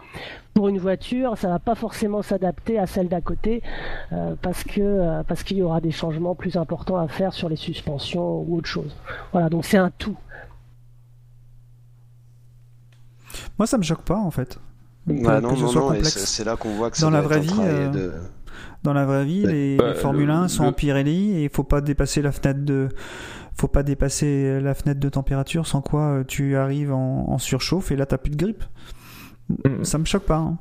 pour 0.54 0.68
une 0.68 0.78
voiture, 0.78 1.36
ça 1.36 1.48
va 1.48 1.58
pas 1.58 1.74
forcément 1.74 2.22
s'adapter 2.22 2.78
à 2.78 2.86
celle 2.86 3.08
d'à 3.08 3.20
côté 3.20 3.62
euh, 4.12 4.36
parce 4.40 4.62
que 4.62 4.80
euh, 4.80 5.22
parce 5.24 5.42
qu'il 5.42 5.56
y 5.56 5.62
aura 5.62 5.80
des 5.80 5.90
changements 5.90 6.36
plus 6.36 6.56
importants 6.56 6.96
à 6.96 7.08
faire 7.08 7.32
sur 7.32 7.48
les 7.48 7.56
suspensions 7.56 8.40
ou 8.42 8.58
autre 8.58 8.68
chose. 8.68 8.94
Voilà, 9.32 9.48
donc 9.48 9.64
c'est 9.64 9.78
un 9.78 9.90
tout. 9.90 10.16
Moi, 13.58 13.66
ça 13.66 13.78
me 13.78 13.82
choque 13.82 14.02
pas 14.02 14.16
en 14.18 14.30
fait. 14.30 14.58
Bah 15.06 15.40
non, 15.40 15.54
non, 15.54 15.72
non, 15.72 15.94
c'est 16.02 16.44
là 16.44 16.56
qu'on 16.56 16.74
voit 16.76 16.90
que 16.90 16.98
Dans 17.00 17.08
ça 17.08 17.10
la 17.10 17.18
doit 17.18 17.28
vraie 17.28 17.40
vie, 17.40 17.48
travail 17.48 17.74
euh, 17.74 17.88
de... 17.90 18.12
Dans 18.84 18.92
la 18.92 19.04
vraie 19.06 19.24
vie, 19.24 19.44
les, 19.46 19.76
Bah, 19.78 19.88
les 19.88 19.94
Formule 19.94 20.26
le- 20.28 20.32
1 20.34 20.48
sont 20.48 20.62
le- 20.64 20.68
en 20.68 20.72
Pirelli 20.72 21.32
et 21.38 21.44
il 21.44 21.50
faut 21.50 21.64
pas 21.64 21.80
dépasser 21.80 22.22
la 22.22 22.30
fenêtre 22.32 22.64
de 22.64 22.88
faut 23.56 23.68
pas 23.68 23.82
dépasser 23.82 24.60
la 24.60 24.74
fenêtre 24.74 25.00
de 25.00 25.08
température 25.08 25.66
sans 25.66 25.80
quoi 25.80 26.02
euh, 26.02 26.24
tu 26.24 26.56
arrives 26.56 26.92
en, 26.92 27.28
en 27.30 27.38
surchauffe 27.38 27.90
et 27.92 27.96
là 27.96 28.04
t'as 28.04 28.18
plus 28.18 28.30
de 28.30 28.36
grippe. 28.36 28.64
Mhm. 29.64 29.84
Ça 29.84 29.98
me 29.98 30.04
choque 30.04 30.24
pas. 30.24 30.36
hein. 30.36 30.58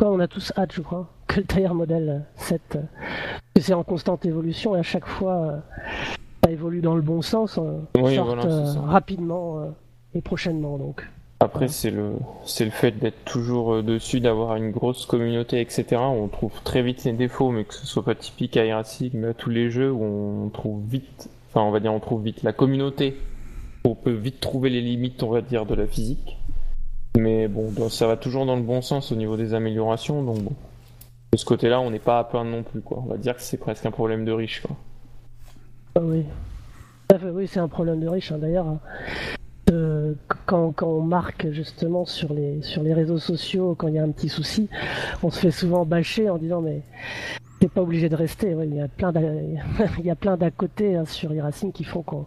on 0.00 0.18
a 0.18 0.26
tous 0.26 0.52
hâte, 0.56 0.72
je 0.72 0.80
crois, 0.80 1.08
que 1.28 1.40
le 1.40 1.46
tire 1.46 1.74
modèle 1.74 2.24
7, 2.36 2.60
euh, 2.74 2.80
parce 2.80 3.40
que 3.54 3.60
c'est 3.60 3.74
en 3.74 3.84
constante 3.84 4.26
évolution 4.26 4.74
et 4.74 4.80
à 4.80 4.82
chaque 4.82 5.06
fois 5.06 5.36
euh, 5.36 5.58
ça 6.44 6.50
évolue 6.50 6.80
dans 6.80 6.96
le 6.96 7.02
bon 7.02 7.22
sens, 7.22 7.58
euh, 7.58 7.78
Oui, 7.96 8.16
sorte 8.16 8.34
voilà, 8.34 8.44
euh, 8.46 8.72
rapidement 8.80 9.60
euh, 9.60 9.70
et 10.14 10.20
prochainement 10.22 10.78
donc. 10.78 11.08
Après, 11.42 11.66
c'est 11.66 11.90
le, 11.90 12.12
c'est 12.44 12.64
le 12.64 12.70
fait 12.70 12.92
d'être 12.92 13.24
toujours 13.24 13.74
euh, 13.74 13.82
dessus, 13.82 14.20
d'avoir 14.20 14.54
une 14.54 14.70
grosse 14.70 15.06
communauté, 15.06 15.60
etc. 15.60 15.96
On 15.96 16.28
trouve 16.28 16.52
très 16.62 16.82
vite 16.82 17.02
les 17.02 17.12
défauts, 17.12 17.50
mais 17.50 17.64
que 17.64 17.74
ce 17.74 17.84
soit 17.84 18.04
pas 18.04 18.14
typique 18.14 18.56
à 18.56 18.64
Irasig, 18.64 19.12
mais 19.14 19.28
à 19.28 19.34
tous 19.34 19.50
les 19.50 19.68
jeux 19.68 19.90
où 19.90 20.04
on 20.04 20.48
trouve 20.50 20.80
vite, 20.86 21.28
enfin, 21.48 21.62
on 21.66 21.72
va 21.72 21.80
dire, 21.80 21.92
on 21.92 21.98
trouve 21.98 22.22
vite 22.22 22.44
la 22.44 22.52
communauté. 22.52 23.16
On 23.84 23.96
peut 23.96 24.12
vite 24.12 24.38
trouver 24.38 24.70
les 24.70 24.80
limites, 24.80 25.24
on 25.24 25.30
va 25.30 25.40
dire, 25.40 25.66
de 25.66 25.74
la 25.74 25.88
physique. 25.88 26.38
Mais 27.18 27.48
bon, 27.48 27.88
ça 27.88 28.06
va 28.06 28.16
toujours 28.16 28.46
dans 28.46 28.54
le 28.56 28.62
bon 28.62 28.80
sens 28.80 29.10
au 29.10 29.16
niveau 29.16 29.36
des 29.36 29.52
améliorations, 29.52 30.22
donc. 30.22 30.38
De 31.32 31.38
ce 31.38 31.44
côté-là, 31.46 31.80
on 31.80 31.90
n'est 31.90 31.98
pas 31.98 32.18
à 32.18 32.24
plaindre 32.24 32.50
non 32.50 32.62
plus, 32.62 32.82
quoi. 32.82 33.02
On 33.04 33.08
va 33.08 33.16
dire 33.16 33.34
que 33.34 33.42
c'est 33.42 33.56
presque 33.56 33.84
un 33.86 33.90
problème 33.90 34.24
de 34.24 34.32
riche, 34.32 34.60
quoi. 34.60 34.76
Ah 35.96 36.00
oui. 36.02 36.24
Oui, 37.32 37.48
c'est 37.48 37.60
un 37.60 37.68
problème 37.68 38.00
de 38.00 38.08
riche. 38.08 38.30
hein. 38.32 38.38
D'ailleurs, 38.38 38.66
euh, 39.70 40.14
quand, 40.46 40.72
quand 40.72 40.88
on 40.88 41.02
marque 41.02 41.50
justement 41.50 42.04
sur 42.04 42.32
les, 42.34 42.62
sur 42.62 42.82
les 42.82 42.94
réseaux 42.94 43.18
sociaux, 43.18 43.74
quand 43.76 43.88
il 43.88 43.94
y 43.94 43.98
a 43.98 44.02
un 44.02 44.10
petit 44.10 44.28
souci, 44.28 44.68
on 45.22 45.30
se 45.30 45.38
fait 45.38 45.50
souvent 45.50 45.84
bâcher 45.84 46.28
en 46.30 46.38
disant 46.38 46.60
mais 46.60 46.82
t'es 47.60 47.68
pas 47.68 47.82
obligé 47.82 48.08
de 48.08 48.16
rester. 48.16 48.54
Ouais, 48.54 48.66
il 48.66 48.74
y 48.74 48.80
a 48.80 48.88
plein 48.88 49.12
d'à, 49.12 49.20
il 49.98 50.04
y 50.04 50.10
a 50.10 50.16
plein 50.16 50.36
d'à 50.36 50.50
côté 50.50 50.96
hein, 50.96 51.04
sur 51.04 51.32
e-racing 51.32 51.72
qui 51.72 51.84
font 51.84 52.02
qu'on 52.02 52.26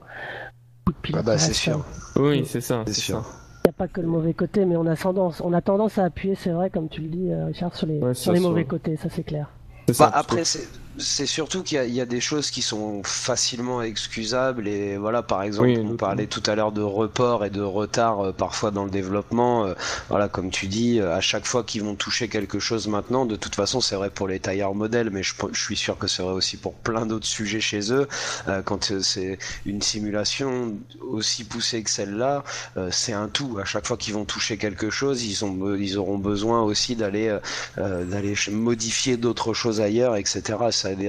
coup 0.85 0.91
de 0.93 0.97
pilote 1.01 1.21
Ah 1.23 1.25
bah, 1.31 1.37
c'est 1.37 1.53
sûr. 1.53 1.77
hein. 1.77 1.85
Oui, 2.21 2.45
c'est 2.45 2.61
ça, 2.61 2.83
C'est 2.87 2.93
c'est 2.93 3.01
sûr. 3.01 3.21
ça. 3.23 3.29
Il 3.65 3.69
n'y 3.69 3.69
a 3.71 3.73
pas 3.73 3.87
que 3.87 3.99
le 3.99 4.07
mauvais 4.07 4.33
côté, 4.35 4.63
mais 4.63 4.77
on 4.77 4.85
a 4.85 4.95
tendance, 4.95 5.41
on 5.41 5.51
a 5.51 5.59
tendance 5.61 5.97
à 5.97 6.03
appuyer, 6.05 6.35
c'est 6.35 6.51
vrai, 6.51 6.69
comme 6.69 6.87
tu 6.87 7.01
le 7.01 7.07
dis, 7.07 7.31
euh, 7.31 7.47
Richard, 7.47 7.75
sur 7.75 7.87
les, 7.87 7.97
Ouais, 7.99 8.13
sur 8.13 8.31
les 8.31 8.39
mauvais 8.39 8.63
côtés, 8.65 8.95
ça 8.95 9.09
c'est 9.09 9.23
clair. 9.23 9.49
C'est 9.87 9.97
Bah, 9.97 10.09
ça, 10.11 10.17
après, 10.17 10.45
c'est 10.45 10.67
c'est 10.97 11.25
surtout 11.25 11.63
qu'il 11.63 11.83
y, 11.85 11.91
y 11.93 12.01
a 12.01 12.05
des 12.05 12.21
choses 12.21 12.51
qui 12.51 12.61
sont 12.61 13.01
facilement 13.03 13.81
excusables 13.81 14.67
et 14.67 14.97
voilà, 14.97 15.23
par 15.23 15.43
exemple, 15.43 15.67
Oui, 15.69 15.77
on 15.79 15.95
parlait 15.97 16.27
tout 16.27 16.43
à 16.45 16.55
l'heure 16.55 16.71
de 16.71 16.81
report 16.81 17.43
et 17.45 17.49
de 17.49 17.61
retard 17.61 18.27
euh, 18.27 18.31
parfois 18.31 18.71
dans 18.71 18.85
le 18.85 18.91
développement. 18.91 19.65
euh, 19.65 19.73
voilà, 20.09 20.27
comme 20.29 20.51
tu 20.51 20.67
dis, 20.67 20.99
euh, 20.99 21.15
à 21.15 21.21
chaque 21.21 21.45
fois 21.45 21.63
qu'ils 21.63 21.83
vont 21.83 21.95
toucher 21.95 22.27
quelque 22.29 22.59
chose 22.59 22.87
maintenant, 22.87 23.25
de 23.25 23.35
toute 23.35 23.55
façon, 23.55 23.81
c'est 23.81 23.95
vrai 23.95 24.09
pour 24.09 24.27
les 24.27 24.39
tailleurs 24.39 24.75
modèles, 24.75 25.09
mais 25.09 25.23
je, 25.23 25.33
je 25.51 25.61
suis 25.63 25.75
sûr 25.77 25.97
que 25.97 26.07
c'est 26.07 26.23
vrai 26.23 26.33
aussi 26.33 26.57
pour 26.57 26.73
plein 26.75 27.05
d'autres 27.05 27.25
sujets 27.27 27.61
chez 27.61 27.91
eux. 27.91 28.07
Euh, 28.47 28.61
quand 28.61 28.91
euh, 28.91 29.01
c'est 29.01 29.37
une 29.65 29.81
simulation 29.81 30.75
aussi 31.01 31.43
poussée 31.43 31.83
que 31.83 31.89
celle-là, 31.89 32.43
euh, 32.77 32.89
c'est 32.91 33.13
un 33.13 33.27
tout. 33.27 33.57
À 33.61 33.65
chaque 33.65 33.87
fois 33.87 33.97
qu'ils 33.97 34.13
vont 34.13 34.25
toucher 34.25 34.57
quelque 34.57 34.89
chose, 34.89 35.23
ils 35.23 35.43
ont, 35.45 35.75
ils 35.75 35.97
auront 35.97 36.17
besoin 36.17 36.61
aussi 36.61 36.95
d'aller 36.95 37.37
d'aller 37.77 38.35
modifier 38.51 39.17
d'autres 39.17 39.53
choses 39.53 39.81
ailleurs, 39.81 40.15
etc. 40.15 40.57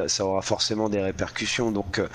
Ça, 0.08 0.24
aura 0.24 0.42
forcément 0.42 0.88
des 0.88 1.00
répercussions. 1.00 1.70
Donc 1.70 1.98
euh, 1.98 2.08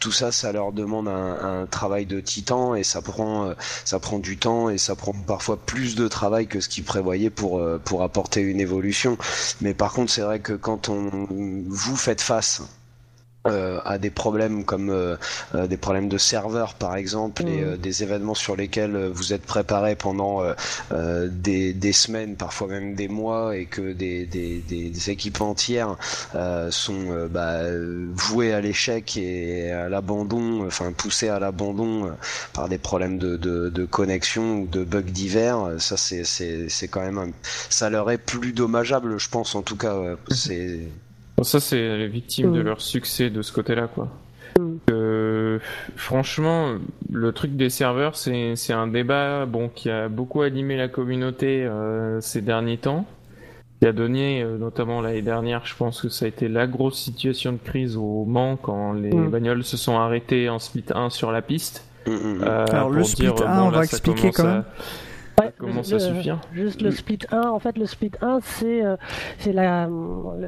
tout 0.00 0.12
ça, 0.12 0.32
ça 0.32 0.52
leur 0.52 0.72
demande 0.72 1.08
un, 1.08 1.62
un 1.62 1.66
travail 1.66 2.06
de 2.06 2.20
titan 2.20 2.74
et 2.74 2.84
ça 2.84 3.02
prend 3.02 3.46
euh, 3.48 3.54
ça 3.84 3.98
prend 3.98 4.18
du 4.18 4.36
temps 4.38 4.70
et 4.70 4.78
ça 4.78 4.96
prend 4.96 5.12
parfois 5.12 5.56
plus 5.56 5.94
de 5.94 6.08
travail 6.08 6.46
que 6.46 6.60
ce 6.60 6.68
qu'ils 6.68 6.84
prévoyaient 6.84 7.30
pour 7.30 7.58
euh, 7.58 7.78
pour 7.84 8.02
apporter 8.02 8.40
une 8.40 8.60
évolution. 8.60 9.18
Mais 9.60 9.74
par 9.74 9.92
contre, 9.92 10.12
c'est 10.12 10.22
vrai 10.22 10.40
que 10.40 10.52
quand 10.52 10.88
on 10.88 11.26
vous 11.68 11.96
faites 11.96 12.20
face 12.20 12.62
euh, 13.48 13.78
à 13.84 13.98
des 13.98 14.10
problèmes 14.10 14.64
comme 14.64 14.90
euh, 14.90 15.16
euh, 15.54 15.66
des 15.66 15.76
problèmes 15.76 16.08
de 16.08 16.18
serveur 16.18 16.74
par 16.74 16.96
exemple 16.96 17.42
et 17.42 17.62
Mhm. 17.62 17.68
euh, 17.72 17.76
des 17.76 18.02
événements 18.02 18.34
sur 18.34 18.56
lesquels 18.56 18.94
euh, 18.96 19.10
vous 19.12 19.32
êtes 19.32 19.42
préparé 19.46 19.96
pendant 19.96 20.42
euh, 20.42 20.52
euh, 20.92 21.28
des, 21.30 21.72
des 21.72 21.92
semaines, 21.92 22.36
parfois 22.36 22.68
même 22.68 22.94
des 22.94 23.08
mois, 23.08 23.56
et 23.56 23.66
que 23.66 23.92
des, 23.92 24.26
des, 24.26 24.58
des, 24.68 25.10
équipes 25.10 25.40
entières 25.40 25.96
euh, 26.34 26.70
sont 26.70 27.28
bah, 27.30 27.62
vouées 28.14 28.52
à 28.52 28.60
l'échec 28.60 29.16
et 29.16 29.70
à 29.72 29.88
l'abandon, 29.88 30.66
enfin 30.66 30.92
poussées 30.92 31.28
à 31.28 31.38
l'abandon 31.38 32.10
par 32.52 32.68
des 32.68 32.78
problèmes 32.78 33.18
de, 33.18 33.36
de, 33.36 33.68
de 33.70 33.84
connexion 33.84 34.60
ou 34.60 34.66
de 34.66 34.84
bugs 34.84 35.02
divers, 35.02 35.74
ça 35.78 35.96
c'est 35.96 36.24
c'est 36.24 36.68
c'est 36.68 36.88
quand 36.88 37.00
même 37.00 37.18
un... 37.18 37.30
ça 37.70 37.90
leur 37.90 38.10
est 38.10 38.18
plus 38.18 38.52
dommageable, 38.52 39.18
je 39.18 39.28
pense 39.28 39.54
en 39.54 39.62
tout 39.62 39.76
cas. 39.76 39.96
ouais. 39.98 40.14
C'est 40.30 40.80
Bon, 41.38 41.44
ça, 41.44 41.60
c'est 41.60 41.96
les 41.96 42.08
victimes 42.08 42.52
de 42.52 42.60
Mm. 42.60 42.64
leur 42.64 42.80
succès 42.80 43.30
de 43.30 43.42
ce 43.42 43.52
côté-là, 43.52 43.86
quoi. 43.86 44.08
Euh, 44.90 45.60
franchement, 45.94 46.74
le 47.12 47.30
truc 47.32 47.54
des 47.56 47.70
serveurs, 47.70 48.16
c'est 48.16 48.56
c'est 48.56 48.72
un 48.72 48.88
débat 48.88 49.46
bon 49.46 49.68
qui 49.72 49.88
a 49.88 50.08
beaucoup 50.08 50.42
animé 50.42 50.76
la 50.76 50.88
communauté 50.88 51.64
euh, 51.64 52.20
ces 52.20 52.40
derniers 52.42 52.78
temps. 52.78 53.06
Qui 53.80 53.86
a 53.86 53.92
donné, 53.92 54.42
euh, 54.42 54.58
notamment 54.58 55.00
l'année 55.00 55.22
dernière, 55.22 55.64
je 55.64 55.76
pense 55.76 56.00
que 56.02 56.08
ça 56.08 56.24
a 56.24 56.28
été 56.28 56.48
la 56.48 56.66
grosse 56.66 56.98
situation 56.98 57.52
de 57.52 57.58
crise 57.58 57.96
au 57.96 58.24
Mans 58.24 58.56
quand 58.56 58.92
les 58.92 59.14
Mm. 59.14 59.30
bagnoles 59.30 59.62
se 59.62 59.76
sont 59.76 59.96
arrêtées 59.96 60.48
en 60.48 60.58
split 60.58 60.86
1 60.92 61.08
sur 61.10 61.30
la 61.30 61.40
piste. 61.42 61.84
Euh, 62.08 62.64
Alors, 62.72 62.90
le 62.90 63.04
split 63.04 63.26
dire, 63.26 63.34
1, 63.46 63.56
bon, 63.60 63.66
on 63.68 63.70
là, 63.70 63.78
va 63.78 63.84
expliquer 63.84 64.32
quand 64.32 64.44
à- 64.48 64.64
le- 65.72 65.96
à 65.96 65.98
suffire. 66.00 66.40
Juste 66.52 66.82
le 66.82 66.90
split 66.90 67.18
1, 67.30 67.42
en 67.48 67.58
fait, 67.58 67.76
le 67.78 67.86
split 67.86 68.12
1, 68.20 68.38
c'est 68.42 68.84
euh, 68.84 68.96
c'est 69.38 69.52
la 69.52 69.88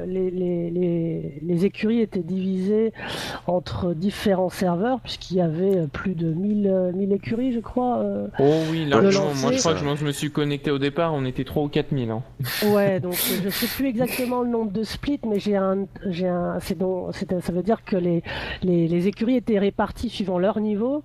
les, 0.07 0.29
les, 0.31 0.69
les, 0.71 1.39
les 1.41 1.65
écuries 1.65 2.01
étaient 2.01 2.19
divisées 2.23 2.93
entre 3.47 3.93
différents 3.93 4.49
serveurs 4.49 4.99
puisqu'il 5.01 5.37
y 5.37 5.41
avait 5.41 5.77
euh, 5.77 5.87
plus 5.87 6.15
de 6.15 6.33
1000 6.33 6.67
euh, 6.67 6.91
1000 6.91 7.13
écuries, 7.13 7.51
je 7.53 7.59
crois. 7.59 7.97
euh. 7.99 8.27
Oh 8.39 8.51
oui, 8.71 8.85
largement. 8.85 9.33
Moi, 9.41 9.51
je 9.51 9.59
crois 9.59 9.73
que 9.73 9.79
je 9.79 9.85
me- 9.85 9.95
je 9.95 10.05
me 10.05 10.11
suis 10.11 10.31
connecté 10.31 10.71
au 10.71 10.79
départ, 10.79 11.13
on 11.13 11.25
était 11.25 11.43
3 11.43 11.63
ou 11.63 11.67
4 11.67 11.87
000. 11.97 12.11
Hein. 12.11 12.23
Ouais, 12.71 12.99
donc 12.99 13.13
euh, 13.13 13.35
je 13.43 13.49
sais 13.49 13.67
plus 13.67 13.87
exactement 13.87 14.41
le 14.41 14.49
nombre 14.49 14.71
de 14.71 14.83
splits, 14.83 15.19
mais 15.27 15.39
j'ai 15.39 15.55
un 15.55 15.85
j'ai 16.07 16.27
un 16.27 16.59
c'est 16.59 16.77
donc 16.77 17.13
ça 17.15 17.51
veut 17.51 17.63
dire 17.63 17.83
que 17.83 17.95
les, 17.95 18.23
les 18.63 18.87
les 18.87 19.07
écuries 19.07 19.35
étaient 19.35 19.59
réparties 19.59 20.09
suivant 20.09 20.39
leur 20.39 20.59
niveau 20.59 21.03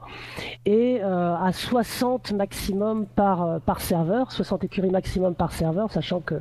et 0.65 1.01
euh, 1.03 1.35
à 1.37 1.53
60 1.53 2.33
maximum 2.33 3.07
par 3.07 3.43
euh, 3.45 3.59
par 3.59 3.81
serveur, 3.81 4.06
60 4.29 4.65
écuries 4.65 4.91
maximum 4.91 5.35
par 5.35 5.53
serveur, 5.53 5.91
sachant 5.93 6.21
que 6.21 6.37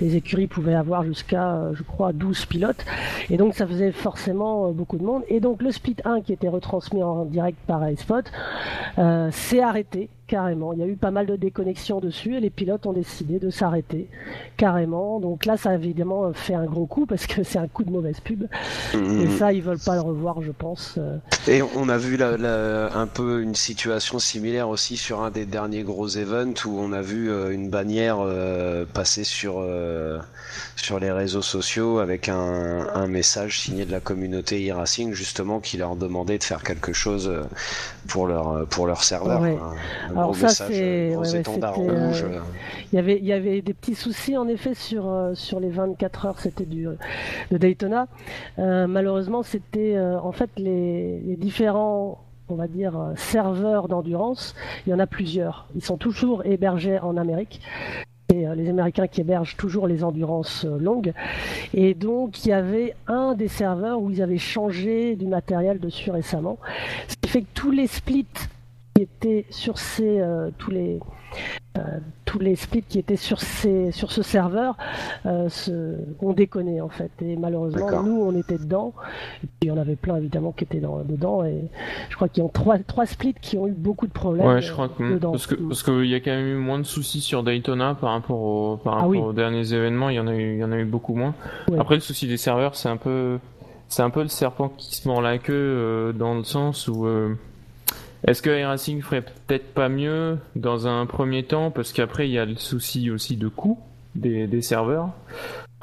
les 0.00 0.16
écuries 0.16 0.46
pouvaient 0.46 0.74
avoir 0.74 1.04
jusqu'à, 1.04 1.54
euh, 1.54 1.74
je 1.74 1.82
crois, 1.82 2.12
12 2.12 2.46
pilotes. 2.46 2.84
Et 3.30 3.36
donc, 3.36 3.54
ça 3.54 3.66
faisait 3.66 3.92
forcément 3.92 4.68
euh, 4.68 4.72
beaucoup 4.72 4.98
de 4.98 5.04
monde. 5.04 5.22
Et 5.28 5.40
donc, 5.40 5.62
le 5.62 5.70
split 5.70 5.96
1 6.04 6.22
qui 6.22 6.32
était 6.32 6.48
retransmis 6.48 7.02
en 7.02 7.24
direct 7.24 7.58
par 7.66 7.88
iSpot 7.88 8.24
euh, 8.98 9.30
s'est 9.30 9.60
arrêté 9.60 10.08
carrément. 10.32 10.72
Il 10.72 10.78
y 10.78 10.82
a 10.82 10.86
eu 10.86 10.96
pas 10.96 11.10
mal 11.10 11.26
de 11.26 11.36
déconnexions 11.36 12.00
dessus 12.00 12.36
et 12.36 12.40
les 12.40 12.48
pilotes 12.48 12.86
ont 12.86 12.94
décidé 12.94 13.38
de 13.38 13.50
s'arrêter 13.50 14.08
carrément. 14.56 15.20
Donc 15.20 15.44
là, 15.44 15.58
ça 15.58 15.70
a 15.70 15.74
évidemment 15.74 16.32
fait 16.32 16.54
un 16.54 16.64
gros 16.64 16.86
coup 16.86 17.04
parce 17.04 17.26
que 17.26 17.42
c'est 17.42 17.58
un 17.58 17.68
coup 17.68 17.84
de 17.84 17.90
mauvaise 17.90 18.18
pub. 18.20 18.44
Et 18.94 18.96
mm. 18.96 19.36
ça, 19.38 19.52
ils 19.52 19.62
veulent 19.62 19.78
pas 19.84 19.94
le 19.94 20.00
revoir, 20.00 20.40
je 20.40 20.50
pense. 20.50 20.94
Euh, 20.96 21.18
Et 21.48 21.60
on 21.76 21.90
a 21.90 21.98
vu 21.98 22.16
la- 22.16 22.38
la- 22.38 22.96
un 22.96 23.06
peu 23.06 23.42
une 23.42 23.54
situation 23.54 24.18
similaire 24.18 24.70
aussi 24.70 24.96
sur 24.96 25.20
un 25.22 25.30
des 25.30 25.44
derniers 25.44 25.82
gros 25.82 26.08
events 26.08 26.64
où 26.64 26.78
on 26.78 26.92
a 26.94 27.02
vu 27.02 27.30
euh, 27.30 27.52
une 27.52 27.68
bannière 27.68 28.16
euh, 28.20 28.86
passer 28.90 29.24
sur 29.24 29.62
sur 30.76 30.98
les 30.98 31.10
réseaux 31.10 31.42
sociaux 31.42 31.98
avec 31.98 32.30
un, 32.30 32.86
un 32.94 33.06
message 33.06 33.60
signé 33.60 33.84
de 33.84 33.92
la 33.92 34.00
communauté 34.00 34.70
e-racing 34.70 35.12
justement 35.12 35.60
qui 35.60 35.76
leur 35.76 35.94
demandait 35.94 36.38
de 36.38 36.44
faire 36.44 36.62
quelque 36.62 36.94
chose 36.94 37.30
pour 38.08 38.26
leur 38.26 38.66
pour 38.68 38.86
leur 38.86 39.04
serveur. 39.04 39.40
Ouais. 39.42 39.58
Gros 40.24 40.34
ça, 40.34 40.46
message, 40.46 40.68
c'est- 40.72 41.10
euh, 41.10 41.14
gros 41.14 41.22
ouais, 41.22 41.88
ouais, 41.88 41.90
euh, 41.90 42.06
rouge. 42.08 42.24
Il 42.92 42.96
y 42.96 42.98
avait, 42.98 43.18
il 43.18 43.24
y 43.24 43.32
avait 43.32 43.62
des 43.62 43.74
petits 43.74 43.94
soucis 43.94 44.36
en 44.36 44.48
effet 44.48 44.74
sur 44.74 45.08
euh, 45.08 45.34
sur 45.34 45.60
les 45.60 45.70
24 45.70 46.26
heures, 46.26 46.38
c'était 46.40 46.64
du 46.66 46.86
de 47.50 47.56
Daytona. 47.58 48.06
Euh, 48.58 48.86
malheureusement, 48.86 49.42
c'était 49.42 49.98
en 49.98 50.32
fait 50.32 50.50
les, 50.56 51.20
les 51.20 51.36
différents 51.36 52.18
on 52.48 52.54
va 52.56 52.66
dire 52.66 53.12
serveurs 53.16 53.88
d'endurance. 53.88 54.54
Il 54.86 54.90
y 54.90 54.94
en 54.94 54.98
a 54.98 55.06
plusieurs. 55.06 55.66
Ils 55.74 55.84
sont 55.84 55.96
toujours 55.96 56.44
hébergés 56.44 56.98
en 56.98 57.16
Amérique. 57.16 57.60
Et 58.34 58.46
les 58.56 58.68
Américains 58.70 59.06
qui 59.08 59.20
hébergent 59.20 59.56
toujours 59.58 59.86
les 59.86 60.02
endurances 60.04 60.64
longues. 60.64 61.12
Et 61.74 61.92
donc, 61.92 62.44
il 62.44 62.48
y 62.48 62.52
avait 62.52 62.94
un 63.06 63.34
des 63.34 63.48
serveurs 63.48 64.00
où 64.00 64.10
ils 64.10 64.22
avaient 64.22 64.38
changé 64.38 65.16
du 65.16 65.26
matériel 65.26 65.78
dessus 65.80 66.10
récemment. 66.10 66.58
Ce 67.08 67.16
qui 67.20 67.28
fait 67.28 67.42
que 67.42 67.46
tous 67.54 67.70
les 67.70 67.86
splits 67.86 68.24
qui 68.94 69.02
étaient 69.02 69.46
sur 69.50 69.78
ces, 69.78 70.20
euh, 70.20 70.50
tous 70.58 70.70
les, 70.70 71.00
euh, 71.78 71.80
tous 72.24 72.38
les 72.38 72.56
splits 72.56 72.82
qui 72.82 72.98
étaient 72.98 73.16
sur 73.16 73.40
ces, 73.40 73.90
sur 73.90 74.12
ce 74.12 74.22
serveur 74.22 74.76
euh, 75.26 75.48
se, 75.48 75.96
ont 76.20 76.32
déconné 76.32 76.80
en 76.80 76.88
fait. 76.88 77.10
Et 77.22 77.36
malheureusement, 77.36 78.02
nous, 78.02 78.20
on 78.20 78.36
était 78.36 78.58
dedans. 78.58 78.92
Et 79.42 79.46
puis, 79.46 79.50
il 79.62 79.68
y 79.68 79.70
en 79.70 79.78
avait 79.78 79.96
plein 79.96 80.16
évidemment 80.16 80.52
qui 80.52 80.64
étaient 80.64 80.80
dans, 80.80 80.98
dedans. 81.04 81.44
Et 81.44 81.64
je 82.10 82.16
crois 82.16 82.28
qu'il 82.28 82.42
y 82.42 82.46
a 82.46 82.50
trois, 82.50 82.78
trois 82.78 83.06
splits 83.06 83.34
qui 83.40 83.56
ont 83.56 83.66
eu 83.66 83.72
beaucoup 83.72 84.06
de 84.06 84.12
problèmes. 84.12 84.46
Ouais, 84.46 84.60
je 84.60 84.72
crois 84.72 84.88
que 84.88 85.14
dedans. 85.14 85.30
parce 85.30 85.46
que 85.46 85.54
parce 85.54 85.82
qu'il 85.82 86.06
y 86.06 86.14
a 86.14 86.20
quand 86.20 86.30
même 86.30 86.46
eu 86.46 86.56
moins 86.56 86.78
de 86.78 86.84
soucis 86.84 87.20
sur 87.20 87.42
Daytona 87.42 87.94
par 87.94 88.10
rapport 88.12 88.40
au, 88.40 88.76
par 88.76 88.98
Ah 88.98 89.08
oui. 89.08 89.18
aux 89.18 89.32
derniers 89.32 89.72
événements. 89.72 90.10
Il 90.10 90.16
y 90.16 90.20
en 90.20 90.26
a 90.26 90.34
eu 90.34 90.54
il 90.54 90.58
y 90.58 90.64
en 90.64 90.72
a 90.72 90.76
eu 90.76 90.84
beaucoup 90.84 91.14
moins. 91.14 91.34
Ouais. 91.70 91.78
Après, 91.78 91.94
le 91.94 92.00
souci 92.00 92.26
des 92.26 92.36
serveurs, 92.36 92.74
c'est 92.74 92.88
un 92.88 92.96
peu 92.96 93.38
c'est 93.88 94.02
un 94.02 94.10
peu 94.10 94.22
le 94.22 94.28
serpent 94.28 94.70
qui 94.70 94.94
se 94.96 95.06
mord 95.06 95.20
la 95.20 95.36
queue 95.36 95.52
euh, 95.52 96.12
dans 96.12 96.34
le 96.34 96.44
sens 96.44 96.88
où 96.88 97.06
euh, 97.06 97.34
est-ce 98.26 98.42
que 98.42 98.50
iRacing 98.50 99.02
ferait 99.02 99.22
peut-être 99.22 99.72
pas 99.74 99.88
mieux 99.88 100.38
dans 100.56 100.86
un 100.86 101.06
premier 101.06 101.42
temps? 101.42 101.70
Parce 101.70 101.92
qu'après 101.92 102.28
il 102.28 102.32
y 102.32 102.38
a 102.38 102.44
le 102.44 102.56
souci 102.56 103.10
aussi 103.10 103.36
de 103.36 103.48
coût 103.48 103.78
des, 104.14 104.62
serveurs. 104.62 105.10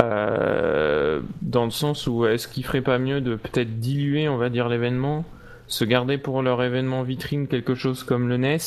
Euh, 0.02 1.20
dans 1.42 1.66
le 1.66 1.72
sens 1.72 2.08
où 2.08 2.26
est-ce 2.26 2.48
qu'ils 2.48 2.64
ferait 2.66 2.82
pas 2.82 3.00
mieux 3.00 3.22
de 3.22 3.36
peut-être 3.36 3.80
diluer, 3.80 4.30
on 4.30 4.38
va 4.38 4.50
dire, 4.50 4.70
l'événement, 4.70 5.26
se 5.68 5.84
garder 5.84 6.18
pour 6.18 6.42
leur 6.42 6.64
événement 6.64 7.04
vitrine 7.04 7.48
quelque 7.48 7.76
chose 7.76 8.04
comme 8.04 8.30
le 8.30 8.38
NES, 8.38 8.58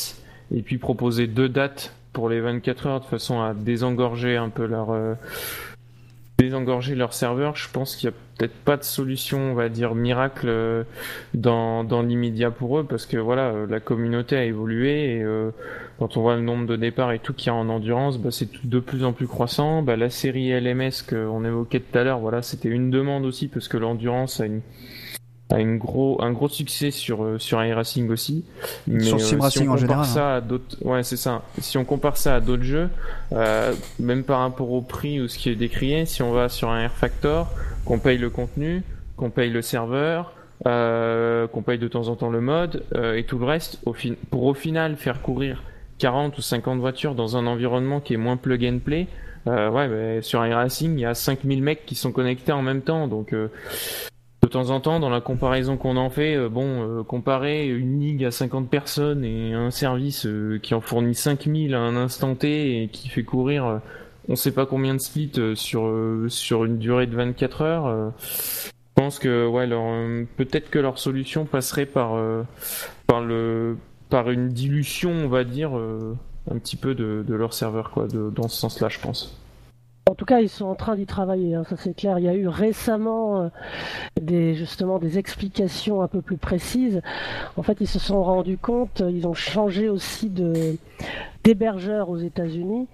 et 0.53 0.61
puis 0.61 0.77
proposer 0.77 1.27
deux 1.27 1.49
dates 1.49 1.95
pour 2.11 2.29
les 2.29 2.39
24 2.39 2.87
heures 2.87 2.99
de 2.99 3.05
façon 3.05 3.41
à 3.41 3.53
désengorger 3.53 4.37
un 4.37 4.49
peu 4.49 4.65
leur 4.65 4.91
euh, 4.91 5.15
désengorger 6.43 6.95
leur 6.95 7.13
serveur. 7.13 7.55
Je 7.55 7.69
pense 7.69 7.95
qu'il 7.95 8.09
y 8.09 8.13
a 8.13 8.15
peut-être 8.37 8.53
pas 8.53 8.77
de 8.77 8.83
solution, 8.83 9.51
on 9.51 9.53
va 9.53 9.69
dire 9.69 9.95
miracle 9.95 10.47
euh, 10.47 10.83
dans, 11.33 11.83
dans 11.83 12.01
l'immédiat 12.01 12.51
pour 12.51 12.79
eux 12.79 12.83
parce 12.83 13.05
que 13.05 13.17
voilà, 13.17 13.49
euh, 13.49 13.67
la 13.67 13.79
communauté 13.79 14.35
a 14.35 14.43
évolué 14.43 15.17
et 15.17 15.23
euh, 15.23 15.51
quand 15.99 16.17
on 16.17 16.21
voit 16.21 16.35
le 16.35 16.41
nombre 16.41 16.65
de 16.65 16.75
départs 16.75 17.11
et 17.11 17.19
tout 17.19 17.33
qu'il 17.33 17.47
y 17.47 17.49
a 17.49 17.53
en 17.53 17.69
endurance, 17.69 18.17
bah, 18.17 18.31
c'est 18.31 18.49
de 18.63 18.79
plus 18.79 19.03
en 19.03 19.13
plus 19.13 19.27
croissant. 19.27 19.81
Bah, 19.81 19.95
la 19.95 20.09
série 20.09 20.49
LMS 20.59 21.03
qu'on 21.07 21.45
évoquait 21.45 21.79
tout 21.79 21.97
à 21.97 22.03
l'heure, 22.03 22.19
voilà, 22.19 22.41
c'était 22.41 22.69
une 22.69 22.89
demande 22.89 23.25
aussi 23.25 23.47
parce 23.47 23.67
que 23.67 23.77
l'endurance 23.77 24.39
a 24.39 24.45
une 24.45 24.61
a 25.53 25.59
une 25.59 25.77
gros, 25.77 26.21
un 26.21 26.31
gros 26.31 26.49
succès 26.49 26.91
sur, 26.91 27.23
euh, 27.23 27.39
sur 27.39 27.63
iRacing 27.63 28.09
aussi. 28.09 28.43
Mais 28.87 29.03
Sur 29.03 29.17
euh, 29.17 29.19
Sim 29.19 29.39
Racing 29.41 29.63
si 29.63 29.69
en 29.69 29.77
général, 29.77 29.99
hein. 30.01 30.03
Ça 30.03 30.35
à 30.35 30.41
d'autres, 30.41 30.77
ouais, 30.81 31.03
c'est 31.03 31.17
ça. 31.17 31.43
Si 31.59 31.77
on 31.77 31.85
compare 31.85 32.17
ça 32.17 32.35
à 32.35 32.39
d'autres 32.39 32.63
jeux, 32.63 32.89
euh, 33.33 33.73
même 33.99 34.23
par 34.23 34.39
rapport 34.39 34.71
au 34.71 34.81
prix 34.81 35.21
ou 35.21 35.27
ce 35.27 35.37
qui 35.37 35.49
est 35.49 35.55
décrié, 35.55 36.05
si 36.05 36.21
on 36.23 36.31
va 36.31 36.49
sur 36.49 36.69
un 36.69 36.87
R 36.87 36.91
Factor, 36.91 37.49
qu'on 37.85 37.99
paye 37.99 38.17
le 38.17 38.29
contenu, 38.29 38.83
qu'on 39.17 39.29
paye 39.29 39.49
le 39.49 39.61
serveur, 39.61 40.33
euh, 40.65 41.47
qu'on 41.47 41.61
paye 41.61 41.77
de 41.77 41.87
temps 41.87 42.07
en 42.07 42.15
temps 42.15 42.29
le 42.29 42.39
mode 42.41 42.83
euh, 42.95 43.15
et 43.15 43.23
tout 43.23 43.37
le 43.37 43.45
reste, 43.45 43.79
au 43.85 43.93
fin- 43.93 44.15
pour 44.31 44.43
au 44.45 44.53
final 44.53 44.95
faire 44.95 45.21
courir 45.21 45.61
40 45.99 46.37
ou 46.37 46.41
50 46.41 46.79
voitures 46.79 47.15
dans 47.15 47.37
un 47.37 47.45
environnement 47.47 47.99
qui 47.99 48.13
est 48.13 48.17
moins 48.17 48.37
plug 48.37 48.65
and 48.65 48.79
play, 48.83 49.07
euh, 49.47 49.69
ouais, 49.69 49.87
bah, 49.87 50.21
sur 50.21 50.45
iRacing, 50.45 50.93
il 50.97 51.01
y 51.01 51.05
a 51.05 51.13
5000 51.13 51.61
mecs 51.61 51.85
qui 51.85 51.95
sont 51.95 52.11
connectés 52.13 52.53
en 52.53 52.61
même 52.61 52.81
temps, 52.81 53.07
donc 53.09 53.33
euh, 53.33 53.49
de 54.43 54.49
temps 54.49 54.69
en 54.69 54.79
temps, 54.79 54.99
dans 54.99 55.09
la 55.09 55.21
comparaison 55.21 55.77
qu'on 55.77 55.97
en 55.97 56.09
fait, 56.09 56.35
euh, 56.35 56.49
bon, 56.49 56.65
euh, 56.65 57.03
comparer 57.03 57.67
une 57.67 57.99
ligue 57.99 58.25
à 58.25 58.31
50 58.31 58.69
personnes 58.69 59.23
et 59.23 59.53
un 59.53 59.71
service 59.71 60.25
euh, 60.25 60.59
qui 60.61 60.73
en 60.73 60.81
fournit 60.81 61.15
5000 61.15 61.73
à 61.73 61.79
un 61.79 61.95
instant 61.95 62.35
T 62.35 62.83
et 62.83 62.87
qui 62.89 63.09
fait 63.09 63.23
courir 63.23 63.81
on 64.29 64.37
sait 64.37 64.53
pas 64.53 64.65
combien 64.65 64.93
de 64.93 65.01
splits 65.01 65.33
sur, 65.55 65.93
sur 66.29 66.63
une 66.63 66.77
durée 66.77 67.07
de 67.07 67.15
24 67.15 67.61
heures, 67.61 68.13
je 68.17 68.71
pense 68.95 69.19
que 69.19 69.45
ouais, 69.45 69.67
peut-être 70.37 70.69
que 70.69 70.79
leur 70.79 70.97
solution 70.97 71.43
passerait 71.43 71.85
par, 71.85 72.17
par, 73.05 73.19
le, 73.19 73.75
par 74.09 74.31
une 74.31 74.47
dilution, 74.47 75.11
on 75.11 75.27
va 75.27 75.43
dire, 75.43 75.73
un 75.73 76.57
petit 76.57 76.77
peu 76.77 76.95
de, 76.95 77.25
de 77.27 77.35
leur 77.35 77.53
serveur, 77.53 77.91
quoi, 77.91 78.07
de, 78.07 78.29
dans 78.29 78.47
ce 78.47 78.55
sens-là, 78.55 78.87
je 78.87 78.99
pense. 78.99 79.42
En 80.09 80.15
tout 80.15 80.25
cas, 80.25 80.41
ils 80.41 80.49
sont 80.49 80.65
en 80.65 80.75
train 80.75 80.95
d'y 80.95 81.05
travailler, 81.05 81.55
hein, 81.55 81.63
ça 81.69 81.77
c'est 81.77 81.95
clair. 81.95 82.19
Il 82.19 82.25
y 82.25 82.27
a 82.27 82.35
eu 82.35 82.47
récemment 82.47 83.41
euh, 83.41 83.47
des 84.19 84.53
justement 84.53 84.99
des 84.99 85.17
explications 85.17 86.01
un 86.01 86.07
peu 86.07 86.21
plus 86.21 86.37
précises. 86.37 87.01
En 87.55 87.63
fait, 87.63 87.77
ils 87.79 87.87
se 87.87 87.99
sont 87.99 88.21
rendus 88.21 88.57
compte, 88.57 89.01
ils 89.07 89.25
ont 89.25 89.33
changé 89.33 89.87
aussi 89.87 90.29
de 90.29 90.77
d'hébergeur 91.43 92.09
aux 92.09 92.17
États-Unis, 92.17 92.87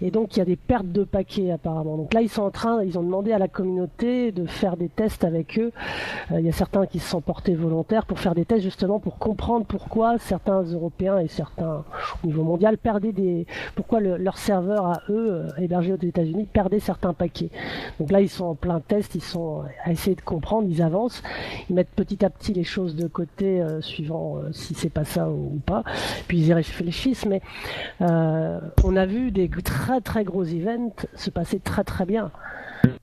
et 0.00 0.10
donc 0.10 0.36
il 0.36 0.38
y 0.38 0.42
a 0.42 0.44
des 0.44 0.56
pertes 0.56 0.86
de 0.92 1.04
paquets 1.04 1.50
apparemment. 1.50 1.96
Donc 1.96 2.14
là, 2.14 2.22
ils 2.22 2.28
sont 2.28 2.42
en 2.42 2.50
train, 2.50 2.82
ils 2.84 2.98
ont 2.98 3.02
demandé 3.02 3.32
à 3.32 3.38
la 3.38 3.48
communauté 3.48 4.32
de 4.32 4.46
faire 4.46 4.76
des 4.76 4.88
tests 4.88 5.24
avec 5.24 5.58
eux. 5.58 5.72
Euh, 6.30 6.40
il 6.40 6.46
y 6.46 6.48
a 6.48 6.52
certains 6.52 6.86
qui 6.86 6.98
se 7.00 7.08
sont 7.08 7.20
portés 7.20 7.54
volontaires 7.54 8.06
pour 8.06 8.18
faire 8.20 8.34
des 8.34 8.44
tests 8.44 8.62
justement 8.62 9.00
pour 9.00 9.18
comprendre 9.18 9.66
pourquoi 9.66 10.18
certains 10.18 10.62
Européens 10.62 11.18
et 11.18 11.28
certains 11.28 11.84
au 12.22 12.26
niveau 12.26 12.42
mondial 12.44 12.78
perdaient 12.78 13.12
des, 13.12 13.46
pourquoi 13.74 14.00
le- 14.00 14.16
leur 14.16 14.38
serveur 14.38 14.86
à 14.86 15.00
eux 15.10 15.28
euh, 15.32 15.48
hébergé 15.58 15.92
aux 15.92 15.96
États-Unis 16.00 16.46
perdait 16.52 16.80
certains 16.80 17.12
paquets. 17.12 17.50
Donc 17.98 18.10
là, 18.12 18.20
ils 18.20 18.28
sont 18.28 18.44
en 18.46 18.54
plein 18.54 18.80
test, 18.80 19.14
ils 19.14 19.22
sont 19.22 19.62
à 19.84 19.90
essayer 19.92 20.14
de 20.14 20.20
comprendre, 20.20 20.68
ils 20.70 20.82
avancent, 20.82 21.22
ils 21.68 21.74
mettent 21.74 21.90
petit 21.96 22.24
à 22.24 22.30
petit 22.30 22.52
les 22.52 22.64
choses 22.64 22.94
de 22.94 23.08
côté 23.08 23.60
euh, 23.60 23.80
suivant 23.80 24.36
euh, 24.38 24.52
si 24.52 24.74
c'est 24.74 24.90
pas 24.90 25.04
ça 25.04 25.28
ou, 25.28 25.52
ou 25.54 25.60
pas, 25.64 25.82
puis 26.28 26.38
ils 26.38 26.46
y 26.48 26.54
réfléchissent. 26.54 27.26
Mais 27.26 27.40
euh, 28.02 28.60
on 28.84 28.96
a 28.96 29.06
vu 29.06 29.30
des 29.30 29.48
très 29.48 30.00
très 30.00 30.24
gros 30.24 30.44
events 30.44 30.94
se 31.14 31.30
passer 31.30 31.58
très 31.60 31.84
très 31.84 32.04
bien. 32.06 32.30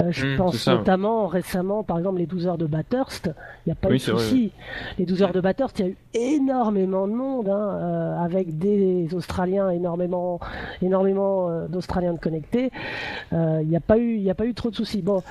Euh, 0.01 0.11
je 0.11 0.25
Mmh, 0.27 0.37
pense 0.37 0.67
notamment 0.67 1.27
récemment, 1.27 1.83
par 1.83 1.97
exemple, 1.97 2.19
les 2.19 2.25
12 2.25 2.47
heures 2.47 2.57
de 2.57 2.65
Bathurst. 2.67 3.29
Il 3.65 3.69
n'y 3.69 3.71
a 3.73 3.75
pas 3.75 3.89
Oui, 3.89 3.95
eu 3.95 3.99
de 3.99 4.11
vrai, 4.11 4.23
souci. 4.23 4.51
Les 4.97 5.05
12 5.05 5.23
heures 5.23 5.33
de 5.33 5.41
Bathurst, 5.41 5.79
il 5.79 5.85
y 5.85 5.89
a 5.89 5.91
eu 5.91 5.97
énormément 6.13 7.07
de 7.07 7.13
monde, 7.13 7.49
hein, 7.49 7.77
euh, 7.81 8.17
avec 8.23 8.57
des 8.57 9.13
Australiens, 9.13 9.71
énormément, 9.71 10.39
énormément 10.81 11.49
euh, 11.49 11.67
d'Australiens 11.67 12.13
de 12.13 12.19
connectés. 12.19 12.71
Euh, 13.33 13.59
Il 13.61 13.67
n'y 13.67 13.75
a 13.75 13.81
pas 13.81 13.97
eu, 13.97 14.15
il 14.15 14.21
n'y 14.23 14.29
a 14.31 14.35
pas 14.35 14.45
eu 14.45 14.53
trop 14.53 14.69
de 14.69 14.75
soucis. 14.75 15.01
Bon. 15.01 15.21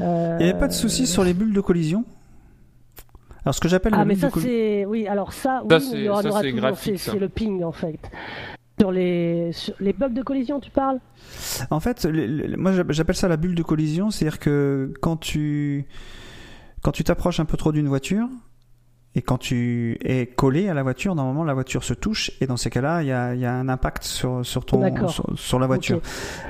euh, 0.00 0.36
Il 0.40 0.44
n'y 0.46 0.50
avait 0.50 0.58
pas 0.58 0.68
de 0.68 0.72
soucis 0.72 1.06
sur 1.06 1.22
les 1.22 1.34
bulles 1.34 1.52
de 1.54 1.60
collision? 1.60 2.04
Alors, 3.44 3.54
ce 3.54 3.60
que 3.60 3.68
j'appelle 3.68 3.94
Ah, 3.96 4.04
mais 4.04 4.16
ça 4.16 4.26
de 4.28 4.32
collision. 4.32 4.52
c'est, 4.52 4.84
oui, 4.86 5.06
alors 5.06 5.32
ça, 5.32 5.62
Ça, 5.62 5.62
oui, 5.62 5.68
mais 5.68 5.80
c'est- 5.80 6.48
y 6.48 6.48
y 6.50 6.52
graphique, 6.54 6.98
c'est 6.98 7.18
le 7.18 7.28
ping 7.28 7.62
en 7.62 7.72
fait. 7.72 7.98
Sur 8.80 8.92
les, 8.92 9.52
sur 9.52 9.74
les 9.78 9.92
bugs 9.92 10.08
de 10.08 10.22
collision, 10.22 10.58
tu 10.58 10.70
parles? 10.70 10.98
En 11.70 11.80
fait, 11.80 12.04
le- 12.06 12.26
le- 12.26 12.56
moi 12.56 12.72
j'app- 12.72 12.92
j'appelle 12.92 13.14
ça 13.16 13.28
la 13.28 13.36
bulle 13.36 13.54
de 13.54 13.62
collision, 13.62 14.10
c'est-à-dire 14.10 14.38
que 14.38 14.92
quand 15.02 15.18
tu 15.18 15.86
quand 16.82 16.92
tu 16.92 17.04
t'approches 17.04 17.40
un 17.40 17.44
peu 17.44 17.58
trop 17.58 17.72
d'une 17.72 17.88
voiture 17.88 18.26
et 19.14 19.20
quand 19.20 19.36
tu 19.36 19.98
es 20.02 20.24
collé 20.26 20.68
à 20.68 20.72
la 20.74 20.82
voiture, 20.82 21.14
normalement 21.14 21.44
la 21.44 21.52
voiture 21.52 21.84
se 21.84 21.92
touche 21.92 22.30
et 22.40 22.46
dans 22.46 22.56
ces 22.56 22.70
cas-là, 22.70 23.02
il 23.02 23.08
y 23.08 23.12
a, 23.12 23.34
il 23.34 23.40
y 23.40 23.44
a 23.44 23.52
un 23.52 23.68
impact 23.68 24.02
sur 24.04 24.46
sur 24.46 24.64
ton 24.64 24.80
sur, 25.08 25.38
sur 25.38 25.58
la 25.58 25.66
voiture. 25.66 26.00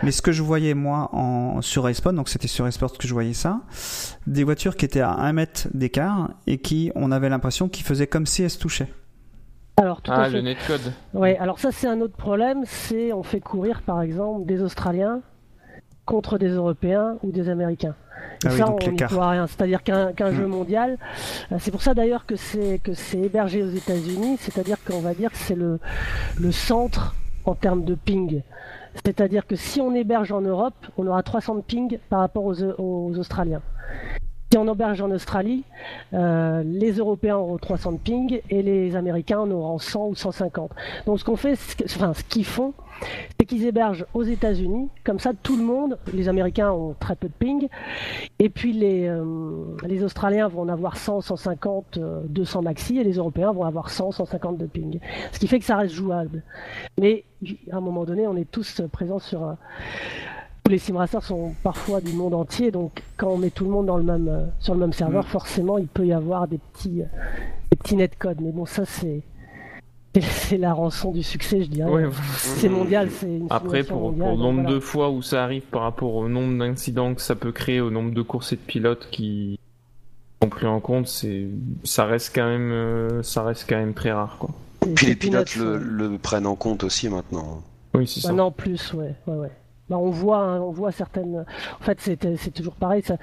Mais 0.04 0.12
ce 0.12 0.22
que 0.22 0.30
je 0.30 0.42
voyais 0.44 0.74
moi 0.74 1.08
en 1.12 1.62
sur 1.62 1.82
Respawn, 1.82 2.14
donc 2.14 2.28
c'était 2.28 2.46
sur 2.48 2.64
Esport 2.68 2.92
que 2.96 3.08
je 3.08 3.12
voyais 3.12 3.32
ça, 3.32 3.62
des 4.28 4.44
voitures 4.44 4.76
qui 4.76 4.84
étaient 4.84 5.00
à 5.00 5.10
1 5.14 5.32
mètre 5.32 5.66
d'écart 5.74 6.30
et 6.46 6.58
qui 6.58 6.92
on 6.94 7.10
avait 7.10 7.28
l'impression 7.28 7.68
qu'ils 7.68 7.84
faisaient 7.86 8.06
comme 8.06 8.26
si 8.26 8.44
elles 8.44 8.50
se 8.50 8.58
touchaient. 8.60 8.92
Alors 9.76 10.02
tout 10.02 10.10
Ah, 10.14 10.28
le 10.28 10.40
netcode. 10.40 10.92
Ouais, 11.14 11.38
alors 11.38 11.58
ça 11.58 11.72
c'est 11.72 11.86
un 11.86 12.00
autre 12.00 12.16
problème, 12.16 12.62
c'est 12.66 13.12
on 13.12 13.22
fait 13.22 13.40
courir 13.40 13.82
par 13.82 14.02
exemple 14.02 14.46
des 14.46 14.62
Australiens 14.62 15.20
contre 16.04 16.38
des 16.38 16.48
Européens 16.48 17.16
ou 17.22 17.30
des 17.32 17.48
Américains. 17.48 17.94
Et 18.44 18.46
Ah 18.46 18.50
oui, 18.52 18.58
ça 18.58 18.64
donc 18.66 18.80
on 18.86 18.90
n'y 18.90 18.96
pourra 18.98 19.30
rien. 19.30 19.46
C'est-à-dire 19.46 19.82
qu'un 19.82 20.12
Mm. 20.12 20.34
jeu 20.34 20.46
mondial, 20.46 20.98
euh, 21.52 21.56
c'est 21.58 21.70
pour 21.70 21.82
ça 21.82 21.94
d'ailleurs 21.94 22.26
que 22.26 22.36
c'est 22.36 22.78
que 22.82 22.92
c'est 22.94 23.18
hébergé 23.18 23.62
aux 23.62 23.70
États-Unis, 23.70 24.36
c'est-à-dire 24.38 24.76
qu'on 24.84 25.00
va 25.00 25.14
dire 25.14 25.30
que 25.30 25.38
c'est 25.38 25.54
le 25.54 25.78
le 26.38 26.52
centre 26.52 27.14
en 27.46 27.54
termes 27.54 27.84
de 27.84 27.94
ping. 27.94 28.42
C'est-à-dire 29.04 29.46
que 29.46 29.56
si 29.56 29.80
on 29.80 29.94
héberge 29.94 30.32
en 30.32 30.40
Europe, 30.40 30.74
on 30.98 31.06
aura 31.06 31.22
300 31.22 31.54
de 31.54 31.60
ping 31.62 31.98
par 32.10 32.20
rapport 32.20 32.44
aux, 32.44 32.60
aux 32.78 33.16
Australiens. 33.18 33.62
Si 34.52 34.58
on 34.58 34.66
héberge 34.72 35.00
en 35.00 35.12
Australie, 35.12 35.62
euh, 36.12 36.64
les 36.64 36.94
Européens 36.94 37.36
auront 37.36 37.56
300 37.56 37.92
de 37.92 37.98
ping 37.98 38.40
et 38.50 38.62
les 38.62 38.96
Américains 38.96 39.38
en 39.38 39.50
auront 39.52 39.78
100 39.78 40.08
ou 40.08 40.14
150. 40.16 40.72
Donc 41.06 41.20
ce 41.20 41.24
qu'on 41.24 41.36
fait, 41.36 41.56
enfin 41.84 42.12
ce 42.14 42.24
qu'ils 42.24 42.44
font, 42.44 42.74
c'est 43.38 43.46
qu'ils 43.46 43.64
hébergent 43.64 44.06
aux 44.12 44.24
États-Unis. 44.24 44.88
Comme 45.04 45.20
ça, 45.20 45.32
tout 45.40 45.56
le 45.56 45.62
monde, 45.62 45.98
les 46.12 46.28
Américains 46.28 46.72
ont 46.72 46.94
très 46.98 47.14
peu 47.14 47.28
de 47.28 47.32
ping, 47.32 47.68
et 48.40 48.48
puis 48.48 48.72
les, 48.72 49.06
euh, 49.06 50.04
Australiens 50.04 50.48
vont 50.48 50.62
en 50.62 50.68
avoir 50.68 50.96
100, 50.96 51.20
150, 51.20 51.98
euh, 51.98 52.20
200 52.24 52.62
maxi, 52.62 52.98
et 52.98 53.04
les 53.04 53.14
Européens 53.14 53.52
vont 53.52 53.64
avoir 53.64 53.90
100, 53.90 54.10
150 54.12 54.58
de 54.58 54.66
ping. 54.66 54.98
Ce 55.32 55.38
qui 55.38 55.46
fait 55.46 55.58
que 55.58 55.64
ça 55.64 55.76
reste 55.76 55.94
jouable. 55.94 56.42
Mais 56.98 57.24
à 57.70 57.76
un 57.76 57.80
moment 57.80 58.04
donné, 58.04 58.26
on 58.26 58.36
est 58.36 58.50
tous 58.50 58.80
euh, 58.80 58.88
présents 58.88 59.18
sur. 59.20 59.56
Les 60.70 60.78
simracers 60.78 61.22
sont 61.22 61.54
parfois 61.62 62.00
du 62.00 62.12
monde 62.12 62.34
entier, 62.34 62.70
donc 62.70 63.02
quand 63.16 63.28
on 63.28 63.36
met 63.38 63.50
tout 63.50 63.64
le 63.64 63.70
monde 63.70 63.86
dans 63.86 63.96
le 63.96 64.02
même, 64.02 64.28
euh, 64.28 64.44
sur 64.60 64.74
le 64.74 64.80
même 64.80 64.92
serveur, 64.92 65.26
forcément 65.28 65.76
il 65.78 65.86
peut 65.86 66.06
y 66.06 66.12
avoir 66.12 66.48
des 66.48 66.58
petits, 66.58 67.02
euh, 67.02 67.06
des 67.70 67.76
petits 67.76 67.96
netcodes. 67.96 68.40
Mais 68.40 68.52
bon, 68.52 68.64
ça 68.64 68.84
c'est 68.84 69.22
c'est- 70.20 70.56
la 70.58 70.72
rançon 70.72 71.12
du 71.12 71.22
succès, 71.22 71.62
je 71.62 71.68
dirais. 71.68 71.90
Ouais, 71.90 72.08
C'est 72.36 72.68
mondial, 72.68 73.10
c'est 73.10 73.26
une 73.26 73.46
Après, 73.50 73.84
pour, 73.84 74.10
mondiale, 74.12 74.28
pour 74.28 74.36
le 74.38 74.42
nombre 74.42 74.62
voilà. 74.62 74.74
de 74.76 74.80
fois 74.80 75.10
où 75.10 75.22
ça 75.22 75.44
arrive 75.44 75.62
par 75.62 75.82
rapport 75.82 76.14
au 76.14 76.28
nombre 76.28 76.58
d'incidents 76.58 77.14
que 77.14 77.20
ça 77.22 77.36
peut 77.36 77.52
créer, 77.52 77.80
au 77.80 77.90
nombre 77.90 78.12
de 78.12 78.22
courses 78.22 78.52
et 78.52 78.56
de 78.56 78.60
pilotes 78.60 79.08
qui 79.10 79.58
sont 80.42 80.48
pris 80.48 80.66
en 80.66 80.80
compte, 80.80 81.06
c'est 81.06 81.46
ça 81.84 82.06
reste 82.06 82.34
quand 82.34 82.46
même 82.46 82.72
euh, 82.72 83.22
ça 83.22 83.42
reste 83.42 83.66
quand 83.68 83.76
même 83.76 83.94
très 83.94 84.10
rare 84.12 84.36
quoi. 84.38 84.50
Puis 84.94 85.06
les 85.06 85.14
pilotes 85.14 85.54
le, 85.56 86.16
prennent 86.18 86.46
en 86.46 86.56
compte 86.56 86.84
aussi 86.84 87.08
maintenant. 87.08 87.62
Oui, 87.94 88.06
c'est 88.06 88.20
ça. 88.20 88.28
Maintenant 88.28 88.46
en 88.46 88.50
plus, 88.50 88.92
ouais, 88.94 89.14
ouais, 89.26 89.36
ouais. 89.36 89.50
Bah, 89.90 89.98
on 89.98 90.10
voit, 90.10 90.38
hein, 90.38 90.60
on 90.60 90.70
voit 90.70 90.92
certaines. 90.92 91.44
En 91.80 91.84
fait, 91.84 92.00
c'est 92.00 92.54
toujours 92.54 92.74
pareil. 92.74 93.02
Ça... 93.02 93.16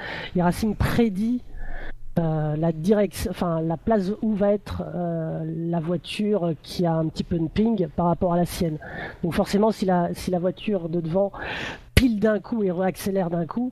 Prédit 0.77 1.41
euh, 2.19 2.56
la 2.56 3.77
place 3.77 4.11
où 4.22 4.34
va 4.34 4.52
être 4.52 4.84
euh, 4.95 5.44
la 5.45 5.80
voiture 5.80 6.53
qui 6.64 6.85
a 6.85 6.94
un 6.94 7.07
petit 7.07 7.23
peu 7.23 7.38
de 7.39 7.48
ping 7.48 7.88
par 7.95 8.07
rapport 8.07 8.34
à 8.34 8.38
la 8.38 8.45
sienne. 8.45 8.77
Donc 9.23 9.34
forcément, 9.34 9.72
si 9.72 9.85
la 9.85 10.39
voiture 10.39 10.89
de 10.89 10.99
devant 10.99 11.31
pile 11.98 12.19
d'un 12.19 12.39
coup 12.39 12.64
et 12.64 12.69
réaccélère 12.69 13.31
d'un 13.31 13.48
coup, 13.48 13.72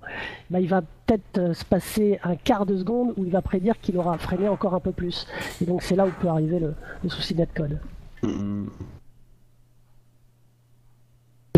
bah, 0.49 0.59
il 0.59 0.67
va 0.67 0.81
peut-être 0.81 1.37
euh, 1.37 1.53
se 1.53 1.63
passer 1.63 2.19
un 2.23 2.35
quart 2.35 2.65
de 2.65 2.75
seconde 2.75 3.13
où 3.17 3.23
il 3.23 3.31
va 3.31 3.41
prédire 3.43 3.79
qu'il 3.79 3.97
aura 3.97 4.17
freiné 4.17 4.49
encore 4.49 4.73
un 4.73 4.79
peu 4.79 4.91
plus. 4.91 5.27
Et 5.61 5.65
donc 5.65 5.83
c'est 5.83 5.95
là 5.95 6.07
où 6.07 6.11
peut 6.19 6.27
arriver 6.27 6.59
le, 6.59 6.73
souci 7.07 7.35
de 7.35 7.39
netcode. 7.39 7.79
Mm. 8.23 8.65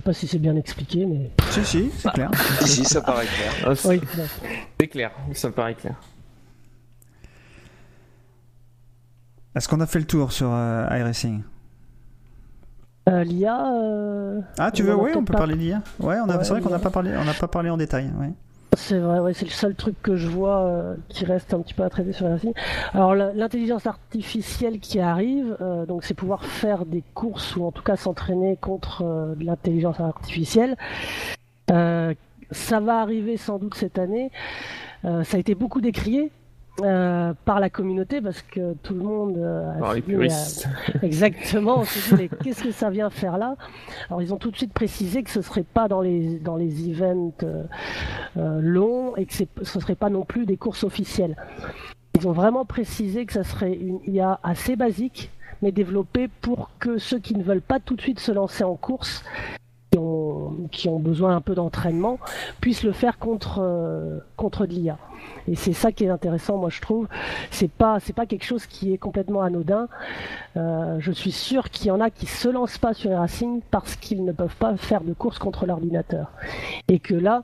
Je 0.07 0.13
sais 0.13 0.15
pas 0.15 0.19
si 0.21 0.27
c'est 0.29 0.39
bien 0.39 0.55
expliqué, 0.55 1.05
mais 1.05 1.31
Si 1.49 1.65
si, 1.65 1.91
c'est 1.97 2.09
clair. 2.13 2.31
Ici, 2.61 2.85
ça 2.85 3.01
paraît 3.01 3.25
clair. 3.25 3.51
Ah, 3.65 3.75
c'est 3.75 3.87
oui. 3.89 4.01
c'est 4.79 4.87
clair, 4.87 5.11
ça 5.33 5.49
me 5.49 5.53
paraît 5.53 5.75
clair. 5.75 5.95
Est-ce 9.53 9.67
qu'on 9.67 9.81
a 9.81 9.85
fait 9.85 9.99
le 9.99 10.05
tour 10.05 10.31
sur 10.31 10.47
euh, 10.49 10.87
iRacing? 10.91 11.43
Euh, 13.09 13.23
L'IA. 13.25 13.69
euh, 13.73 14.39
Ah, 14.57 14.71
tu 14.71 14.81
on 14.83 14.85
veux 14.85 14.91
a 14.93 14.95
Oui, 14.97 15.11
on 15.13 15.25
peut 15.25 15.33
pas- 15.33 15.39
parler 15.39 15.55
d'IA. 15.55 15.81
Ouais, 15.99 16.15
on 16.23 16.29
a, 16.29 16.37
Ouais, 16.37 16.43
c'est 16.45 16.51
vrai 16.51 16.61
qu'on 16.61 16.69
n'a 16.69 16.77
l'IA. 16.77 16.83
pas 16.83 16.89
parlé, 16.91 17.11
on 17.17 17.25
n'a 17.25 17.33
pas 17.33 17.47
parlé 17.49 17.69
en 17.69 17.75
détail. 17.77 18.09
Ouais. 18.17 18.31
C'est 18.75 18.99
vrai, 18.99 19.33
c'est 19.33 19.45
le 19.45 19.51
seul 19.51 19.75
truc 19.75 19.95
que 20.03 20.15
je 20.15 20.27
vois 20.27 20.59
euh, 20.61 20.95
qui 21.09 21.25
reste 21.25 21.53
un 21.53 21.61
petit 21.61 21.73
peu 21.73 21.83
à 21.83 21.89
traiter 21.89 22.11
sur 22.11 22.27
Racing. 22.27 22.53
Alors 22.93 23.15
la- 23.15 23.33
l'intelligence 23.33 23.87
artificielle 23.87 24.79
qui 24.79 24.99
arrive, 24.99 25.57
euh, 25.61 25.85
donc 25.85 26.03
c'est 26.03 26.13
pouvoir 26.13 26.43
faire 26.45 26.85
des 26.85 27.03
courses 27.13 27.55
ou 27.55 27.65
en 27.65 27.71
tout 27.71 27.81
cas 27.81 27.95
s'entraîner 27.95 28.55
contre 28.57 29.03
euh, 29.03 29.35
l'intelligence 29.39 29.99
artificielle. 29.99 30.75
Ça 31.69 32.79
va 32.79 33.01
arriver 33.01 33.35
sans 33.35 33.57
doute 33.59 33.75
cette 33.75 33.99
année. 33.99 34.31
Ça 35.03 35.35
a 35.35 35.37
été 35.37 35.53
beaucoup 35.53 35.81
décrié. 35.81 36.31
Euh, 36.83 37.33
par 37.43 37.59
la 37.59 37.71
communauté 37.71 38.21
parce 38.21 38.43
que 38.43 38.73
tout 38.83 38.93
le 38.93 39.01
monde 39.01 39.37
euh, 39.37 39.71
a 39.71 39.79
Par 39.79 39.93
les 39.95 40.03
euh. 40.11 40.27
Exactement, 41.01 41.79
on 41.79 41.85
se 41.85 42.15
dit 42.15 42.21
mais 42.21 42.29
qu'est-ce 42.43 42.63
que 42.63 42.71
ça 42.71 42.91
vient 42.91 43.09
faire 43.09 43.39
là? 43.39 43.55
Alors 44.09 44.21
ils 44.21 44.31
ont 44.31 44.37
tout 44.37 44.51
de 44.51 44.57
suite 44.57 44.73
précisé 44.73 45.23
que 45.23 45.31
ce 45.31 45.41
serait 45.41 45.63
pas 45.63 45.87
dans 45.87 46.01
les 46.01 46.37
dans 46.37 46.55
les 46.55 46.87
events 46.87 47.33
euh, 47.43 47.63
longs 48.61 49.15
et 49.15 49.25
que 49.25 49.33
ce 49.33 49.79
serait 49.79 49.95
pas 49.95 50.09
non 50.09 50.23
plus 50.23 50.45
des 50.45 50.57
courses 50.57 50.83
officielles. 50.83 51.35
Ils 52.15 52.27
ont 52.27 52.31
vraiment 52.31 52.63
précisé 52.63 53.25
que 53.25 53.33
ça 53.33 53.43
serait 53.43 53.73
une 53.73 53.99
IA 54.05 54.39
assez 54.43 54.75
basique 54.75 55.31
mais 55.63 55.71
développée 55.71 56.27
pour 56.41 56.69
que 56.77 56.99
ceux 56.99 57.17
qui 57.17 57.35
ne 57.35 57.41
veulent 57.41 57.61
pas 57.61 57.79
tout 57.79 57.95
de 57.95 58.01
suite 58.01 58.19
se 58.19 58.31
lancer 58.31 58.63
en 58.63 58.75
course 58.75 59.23
qui 59.97 60.03
ont, 60.03 60.67
qui 60.71 60.89
ont 60.89 60.99
besoin 60.99 61.35
un 61.35 61.41
peu 61.41 61.55
d'entraînement 61.55 62.19
puissent 62.61 62.83
le 62.83 62.91
faire 62.91 63.17
contre 63.17 63.59
euh, 63.61 64.19
contre 64.35 64.65
de 64.65 64.73
l'IA. 64.73 64.97
Et 65.47 65.55
c'est 65.55 65.73
ça 65.73 65.91
qui 65.91 66.03
est 66.05 66.09
intéressant, 66.09 66.57
moi 66.57 66.69
je 66.69 66.81
trouve. 66.81 67.07
C'est 67.49 67.71
pas 67.71 67.99
c'est 67.99 68.13
pas 68.13 68.25
quelque 68.25 68.45
chose 68.45 68.65
qui 68.67 68.93
est 68.93 68.97
complètement 68.97 69.41
anodin. 69.41 69.87
Euh, 70.55 70.97
je 70.99 71.11
suis 71.11 71.31
sûr 71.31 71.69
qu'il 71.69 71.87
y 71.87 71.91
en 71.91 71.99
a 71.99 72.09
qui 72.09 72.27
se 72.27 72.47
lancent 72.47 72.77
pas 72.77 72.93
sur 72.93 73.09
les 73.09 73.15
Racing 73.15 73.61
parce 73.71 73.95
qu'ils 73.95 74.23
ne 74.23 74.31
peuvent 74.31 74.55
pas 74.55 74.77
faire 74.77 75.01
de 75.01 75.13
course 75.13 75.39
contre 75.39 75.65
l'ordinateur. 75.65 76.31
Et 76.87 76.99
que 76.99 77.15
là, 77.15 77.43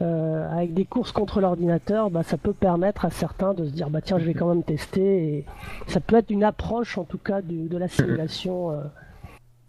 euh, 0.00 0.50
avec 0.50 0.74
des 0.74 0.84
courses 0.86 1.12
contre 1.12 1.40
l'ordinateur, 1.40 2.10
bah, 2.10 2.22
ça 2.22 2.36
peut 2.38 2.54
permettre 2.54 3.04
à 3.04 3.10
certains 3.10 3.52
de 3.54 3.66
se 3.66 3.70
dire 3.70 3.90
bah 3.90 4.00
tiens 4.00 4.18
je 4.18 4.24
vais 4.24 4.34
quand 4.34 4.48
même 4.48 4.64
tester. 4.64 5.24
Et 5.24 5.44
ça 5.86 6.00
peut 6.00 6.16
être 6.16 6.30
une 6.30 6.44
approche 6.44 6.96
en 6.96 7.04
tout 7.04 7.18
cas 7.18 7.42
de 7.42 7.76
la 7.76 7.88
simulation. 7.88 8.70
euh, 8.70 8.80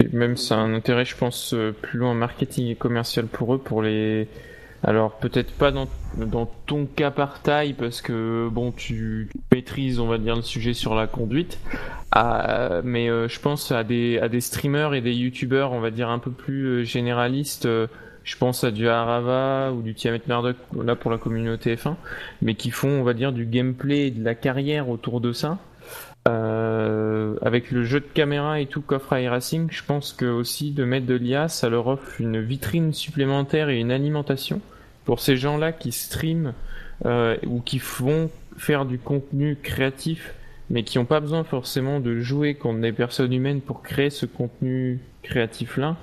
Et 0.02 0.08
Même 0.16 0.38
c'est 0.38 0.54
un 0.54 0.74
intérêt, 0.74 1.06
je 1.06 1.16
pense, 1.16 1.54
euh, 1.54 1.72
plus 1.72 2.00
loin 2.00 2.14
marketing 2.14 2.68
et 2.68 2.76
commercial 2.76 3.28
pour 3.28 3.56
eux, 3.56 3.58
pour 3.60 3.82
les. 3.82 4.28
Alors 4.84 5.12
peut-être 5.20 5.52
pas 5.52 5.72
dans, 5.72 5.88
ton 6.66 6.88
cas 6.88 7.12
par 7.12 7.44
taille, 7.44 7.74
parce 7.74 8.02
que 8.02 8.50
bon, 8.52 8.72
tu 8.72 9.30
maîtrises, 9.52 10.00
on 10.00 10.08
va 10.08 10.18
dire, 10.18 10.36
le 10.36 10.42
sujet 10.42 10.74
sur 10.74 10.96
la 10.96 11.06
conduite. 11.06 11.60
Ah, 12.12 12.82
mais 12.84 13.08
euh, 13.08 13.28
je 13.28 13.40
pense 13.40 13.72
à 13.72 13.84
des, 13.84 14.18
à 14.18 14.28
des 14.28 14.42
streamers 14.42 14.96
et 14.96 15.02
des 15.02 15.14
youtubeurs, 15.14 15.72
on 15.72 15.80
va 15.82 15.92
dire, 15.92 16.10
un 16.10 16.18
peu 16.18 16.32
plus 16.32 16.66
euh, 16.66 16.84
généralistes. 16.84 17.68
je 18.24 18.38
pense 18.38 18.64
à 18.64 18.72
du 18.72 18.88
Arava 18.88 19.72
ou 19.72 19.84
du 19.84 19.94
Tiamat 19.94 20.26
Murdoch, 20.28 20.58
là 20.84 20.96
pour 20.96 21.12
la 21.12 21.20
communauté 21.20 21.76
F1, 21.76 21.94
mais 22.42 22.56
qui 22.56 22.72
font, 22.72 22.90
on 22.90 23.04
va 23.04 23.14
dire, 23.14 23.34
du 23.34 23.46
gameplay 23.46 24.08
et 24.08 24.12
de 24.12 24.24
la 24.24 24.34
carrière 24.34 24.90
autour 24.90 25.22
de 25.22 25.32
ça. 25.32 25.60
Euh, 26.28 27.36
avec 27.42 27.72
le 27.72 27.84
jeu 27.84 28.00
de 28.00 28.06
caméra 28.06 28.60
et 28.60 28.68
tout 28.68 28.82
qu'offre 28.82 29.18
iRacing, 29.18 29.70
je 29.72 29.84
pense 29.84 30.14
que 30.14 30.26
aussi 30.26 30.72
de 30.72 30.84
mettre 30.84 31.08
de 31.08 31.16
l'IA, 31.16 31.48
ça 31.48 31.68
leur 31.68 31.88
offre 31.88 32.22
une 32.22 32.40
vitrine 32.40 32.94
supplémentaire 32.94 33.70
et 33.70 33.80
une 33.80 33.92
alimentation 33.92 34.62
pour 35.04 35.20
ces 35.20 35.36
gens-là 35.36 35.72
qui 35.72 35.92
streament 35.92 36.54
euh, 37.06 37.38
ou 37.48 37.60
qui 37.60 37.80
vont 37.80 38.30
faire 38.56 38.86
du 38.86 39.00
contenu 39.00 39.58
créatif, 39.64 40.36
mais 40.70 40.84
qui 40.84 41.00
n'ont 41.00 41.06
pas 41.06 41.20
besoin 41.20 41.44
forcément 41.44 42.00
de 42.00 42.20
jouer 42.20 42.54
contre 42.54 42.82
des 42.82 42.92
personnes 42.92 43.34
humaines 43.34 43.62
pour 43.62 43.82
créer 43.82 44.12
ce 44.12 44.28
contenu 44.28 45.00
créatif-là. 45.24 45.98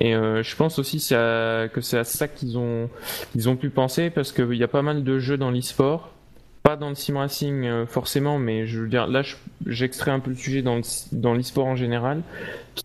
Et 0.00 0.16
euh, 0.16 0.42
je 0.42 0.56
pense 0.56 0.80
aussi 0.80 0.96
que 0.98 1.80
c'est 1.80 1.98
à 1.98 2.04
ça 2.04 2.26
qu'ils 2.26 2.58
ont, 2.58 2.90
qu'ils 3.30 3.48
ont 3.48 3.56
pu 3.56 3.70
penser 3.70 4.10
parce 4.10 4.32
qu'il 4.32 4.54
y 4.54 4.64
a 4.64 4.68
pas 4.68 4.82
mal 4.82 5.04
de 5.04 5.18
jeux 5.20 5.36
dans 5.36 5.52
l'e-sport 5.52 6.12
dans 6.76 6.88
le 6.88 6.94
sim 6.94 7.16
racing 7.18 7.64
euh, 7.64 7.86
forcément, 7.86 8.38
mais 8.38 8.66
je 8.66 8.80
veux 8.80 8.88
dire, 8.88 9.06
là, 9.06 9.22
je- 9.22 9.36
j'extrais 9.66 10.10
un 10.10 10.20
peu 10.20 10.30
le 10.30 10.36
sujet 10.36 10.62
dans 10.62 10.76
le- 10.76 10.82
dans 11.12 11.34
l'e-sport 11.34 11.66
en 11.66 11.76
général, 11.76 12.22
qui 12.74 12.84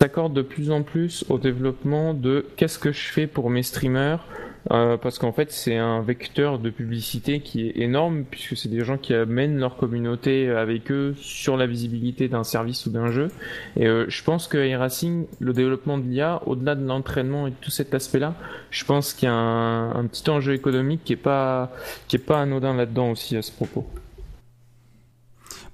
s'accorde 0.00 0.34
de 0.34 0.42
plus 0.42 0.70
en 0.70 0.82
plus 0.82 1.24
au 1.28 1.38
développement 1.38 2.14
de 2.14 2.46
qu'est-ce 2.56 2.78
que 2.78 2.92
je 2.92 3.08
fais 3.08 3.26
pour 3.26 3.50
mes 3.50 3.62
streamers, 3.62 4.24
euh, 4.72 4.96
parce 4.96 5.18
qu'en 5.18 5.32
fait, 5.32 5.52
c'est 5.52 5.76
un 5.76 6.00
vecteur 6.02 6.58
de 6.58 6.70
publicité 6.70 7.40
qui 7.40 7.66
est 7.68 7.78
énorme, 7.78 8.24
puisque 8.24 8.56
c'est 8.56 8.68
des 8.68 8.84
gens 8.84 8.98
qui 8.98 9.14
amènent 9.14 9.58
leur 9.58 9.76
communauté 9.76 10.50
avec 10.50 10.90
eux 10.90 11.14
sur 11.18 11.56
la 11.56 11.66
visibilité 11.66 12.28
d'un 12.28 12.44
service 12.44 12.86
ou 12.86 12.90
d'un 12.90 13.10
jeu. 13.12 13.28
Et 13.76 13.86
euh, 13.86 14.06
je 14.08 14.22
pense 14.24 14.48
que 14.48 14.58
iRacing, 14.66 15.26
le 15.38 15.52
développement 15.52 15.98
de 15.98 16.04
l'IA, 16.04 16.42
au-delà 16.46 16.74
de 16.74 16.84
l'entraînement 16.84 17.46
et 17.46 17.50
de 17.50 17.56
tout 17.60 17.70
cet 17.70 17.94
aspect-là, 17.94 18.34
je 18.70 18.84
pense 18.84 19.12
qu'il 19.14 19.26
y 19.28 19.30
a 19.30 19.34
un, 19.34 19.94
un 19.94 20.06
petit 20.06 20.28
enjeu 20.30 20.54
économique 20.54 21.02
qui 21.04 21.12
est 21.12 21.16
pas 21.16 21.72
qui 22.08 22.16
est 22.16 22.20
pas 22.20 22.40
anodin 22.40 22.74
là-dedans 22.74 23.10
aussi 23.12 23.36
à 23.36 23.42
ce 23.42 23.52
propos. 23.52 23.86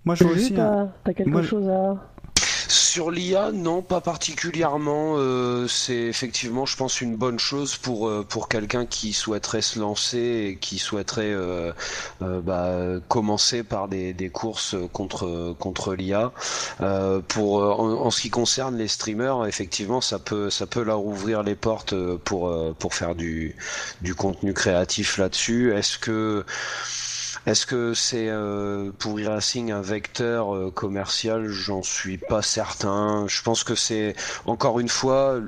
Moi, 0.04 0.14
je 0.14 0.24
vois 0.24 0.32
aussi. 0.34 0.54
un- 0.54 0.56
t'as 0.56 0.86
t'as 1.04 1.14
quelque 1.14 1.28
moi, 1.30 1.42
chose 1.42 1.68
à. 1.68 2.11
Sur 2.92 3.10
l'IA, 3.10 3.52
non, 3.52 3.80
pas 3.80 4.02
particulièrement. 4.02 5.14
euh, 5.16 5.66
c'est 5.66 5.94
effectivement, 5.96 6.66
je 6.66 6.76
pense, 6.76 7.00
une 7.00 7.16
bonne 7.16 7.38
chose 7.38 7.76
pour 7.78 8.06
euh, 8.06 8.22
pour 8.22 8.48
quelqu'un 8.50 8.84
qui 8.84 9.14
souhaiterait 9.14 9.62
se 9.62 9.78
lancer 9.78 10.18
et 10.50 10.56
qui 10.60 10.78
souhaiterait 10.78 11.32
euh, 11.32 11.72
euh, 12.20 12.42
bah, 12.42 13.00
commencer 13.08 13.62
par 13.62 13.88
des, 13.88 14.12
des 14.12 14.28
courses 14.28 14.76
contre 14.92 15.54
contre 15.58 15.94
l'IA. 15.94 16.32
Euh, 16.82 17.20
pour 17.26 17.62
en, 17.62 17.92
en 18.06 18.10
ce 18.10 18.20
qui 18.20 18.28
concerne 18.30 18.76
les 18.76 18.88
streamers, 18.88 19.46
effectivement, 19.46 20.02
ça 20.02 20.18
peut 20.18 20.50
ça 20.50 20.66
peut 20.66 20.82
leur 20.82 21.02
ouvrir 21.04 21.42
les 21.42 21.54
portes 21.54 21.94
pour 22.18 22.52
pour 22.76 22.94
faire 22.94 23.14
du 23.14 23.56
du 24.02 24.14
contenu 24.14 24.52
créatif 24.52 25.16
là-dessus. 25.16 25.72
Est-ce 25.74 25.98
que 25.98 26.44
est-ce 27.46 27.66
que 27.66 27.92
c'est 27.94 28.28
euh, 28.28 28.92
pour 28.98 29.18
e-racing 29.18 29.72
un 29.72 29.80
vecteur 29.80 30.54
euh, 30.54 30.70
commercial? 30.70 31.48
J'en 31.48 31.82
suis 31.82 32.18
pas 32.18 32.40
certain. 32.42 33.26
Je 33.28 33.42
pense 33.42 33.64
que 33.64 33.74
c'est 33.74 34.14
encore 34.46 34.78
une 34.80 34.88
fois 34.88 35.40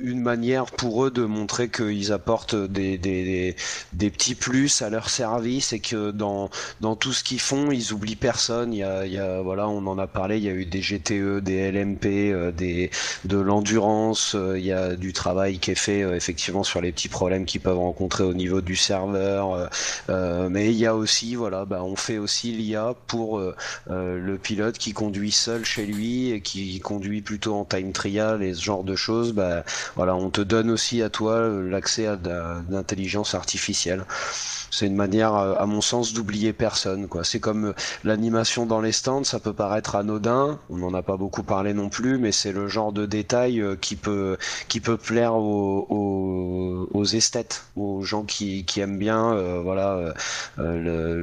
une 0.00 0.20
manière 0.22 0.66
pour 0.66 1.04
eux 1.04 1.10
de 1.10 1.24
montrer 1.24 1.68
qu'ils 1.68 2.10
apportent 2.12 2.54
des, 2.54 2.96
des, 2.98 3.24
des, 3.24 3.56
des 3.92 4.10
petits 4.10 4.34
plus 4.34 4.80
à 4.82 4.88
leur 4.90 5.10
service 5.10 5.72
et 5.72 5.80
que 5.80 6.10
dans, 6.10 6.48
dans 6.80 6.96
tout 6.96 7.12
ce 7.12 7.22
qu'ils 7.22 7.40
font, 7.40 7.70
ils 7.70 7.92
oublient 7.92 8.16
personne. 8.16 8.72
Il 8.72 8.78
y 8.78 8.82
a, 8.82 9.04
il 9.06 9.12
y 9.12 9.18
a 9.18 9.42
voilà, 9.42 9.68
on 9.68 9.86
en 9.86 9.98
a 9.98 10.06
parlé. 10.06 10.38
Il 10.38 10.44
y 10.44 10.48
a 10.48 10.52
eu 10.52 10.64
des 10.64 10.80
GTE, 10.80 11.40
des 11.42 11.70
LMP, 11.70 12.06
euh, 12.32 12.50
des 12.52 12.90
de 13.24 13.36
l'endurance. 13.38 14.34
euh, 14.34 14.58
il 14.58 14.64
y 14.64 14.72
a 14.72 14.96
du 14.96 15.12
travail 15.12 15.58
qui 15.58 15.70
est 15.70 15.74
fait 15.74 16.02
euh, 16.02 16.14
effectivement 16.16 16.62
sur 16.64 16.80
les 16.80 16.92
petits 16.92 17.08
problèmes 17.08 17.44
qu'ils 17.44 17.60
peuvent 17.60 17.78
rencontrer 17.78 18.24
au 18.24 18.34
niveau 18.34 18.60
du 18.62 18.76
serveur. 18.76 19.68
euh, 20.08 20.48
mais 20.50 20.70
il 20.72 20.76
y 20.78 20.86
a 20.86 20.94
aussi, 20.94 21.36
voilà, 21.42 21.64
bah, 21.64 21.82
on 21.84 21.96
fait 21.96 22.18
aussi 22.18 22.52
l'IA 22.52 22.94
pour 23.08 23.38
euh, 23.38 23.54
euh, 23.90 24.16
le 24.18 24.38
pilote 24.38 24.78
qui 24.78 24.92
conduit 24.92 25.32
seul 25.32 25.64
chez 25.64 25.84
lui 25.86 26.30
et 26.30 26.40
qui 26.40 26.78
conduit 26.80 27.20
plutôt 27.20 27.54
en 27.54 27.64
time 27.64 27.92
trial 27.92 28.42
et 28.44 28.54
ce 28.54 28.62
genre 28.62 28.84
de 28.84 28.94
choses. 28.94 29.32
Bah, 29.32 29.64
voilà, 29.96 30.14
on 30.14 30.30
te 30.30 30.40
donne 30.40 30.70
aussi 30.70 31.02
à 31.02 31.10
toi 31.10 31.32
euh, 31.32 31.68
l'accès 31.68 32.06
à 32.06 32.16
l'intelligence 32.70 33.34
artificielle. 33.34 34.04
C'est 34.70 34.86
une 34.86 34.94
manière, 34.96 35.34
euh, 35.34 35.54
à 35.58 35.66
mon 35.66 35.80
sens, 35.80 36.12
d'oublier 36.14 36.52
personne. 36.52 37.08
Quoi. 37.08 37.24
C'est 37.24 37.40
comme 37.40 37.74
l'animation 38.04 38.66
dans 38.66 38.80
les 38.80 38.92
stands, 38.92 39.24
ça 39.24 39.38
peut 39.40 39.52
paraître 39.52 39.96
anodin. 39.96 40.58
On 40.70 40.76
n'en 40.78 40.94
a 40.94 41.02
pas 41.02 41.16
beaucoup 41.16 41.42
parlé 41.42 41.74
non 41.74 41.88
plus, 41.88 42.18
mais 42.18 42.32
c'est 42.32 42.52
le 42.52 42.68
genre 42.68 42.92
de 42.92 43.04
détail 43.06 43.62
qui 43.80 43.96
peut 43.96 44.36
qui 44.68 44.80
peut 44.80 44.96
plaire 44.96 45.34
aux, 45.34 45.86
aux, 45.90 46.88
aux 46.92 47.04
esthètes, 47.04 47.64
aux 47.76 48.02
gens 48.02 48.22
qui, 48.24 48.64
qui 48.64 48.80
aiment 48.80 48.98
bien, 48.98 49.32
euh, 49.34 49.60
voilà, 49.62 50.14
euh, 50.58 50.78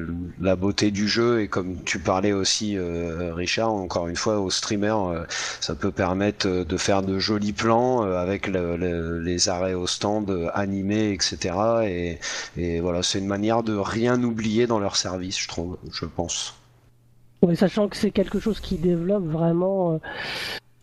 le- 0.06 0.09
la 0.40 0.56
beauté 0.56 0.91
du 0.91 1.07
jeu 1.07 1.41
et 1.41 1.48
comme 1.48 1.84
tu 1.84 1.99
parlais 1.99 2.31
aussi, 2.34 2.77
euh, 2.77 3.34
Richard, 3.34 3.72
encore 3.73 4.07
une 4.07 4.15
fois, 4.15 4.40
aux 4.40 4.49
streamers, 4.49 5.06
euh, 5.06 5.23
ça 5.60 5.76
peut 5.76 5.91
permettre 5.91 6.48
euh, 6.48 6.64
de 6.65 6.77
faire 6.77 7.02
de 7.02 7.19
jolis 7.19 7.53
plans 7.53 8.02
avec 8.02 8.48
le- 8.48 8.76
le- 8.77 9.19
les 9.19 9.49
arrêts 9.49 9.73
au 9.73 9.88
stand 9.88 10.49
animés, 10.53 11.11
etc. 11.11 12.18
Et, 12.57 12.80
voilà, 12.80 13.03
c'est 13.03 13.19
une 13.19 13.27
manière 13.27 13.64
de 13.64 13.76
rien 13.76 14.22
oublier 14.23 14.68
dans 14.68 14.80
leur 14.80 14.95
service, 14.95 15.40
je 15.40 15.48
trouve, 15.48 15.77
je 15.91 16.06
pense. 16.06 16.56
Ouais, 17.41 17.56
sachant 17.56 17.88
que 17.88 17.95
c'est 17.95 18.11
quelque 18.11 18.40
chose 18.40 18.60
qui 18.60 18.77
développe 18.77 19.26
vraiment. 19.26 19.99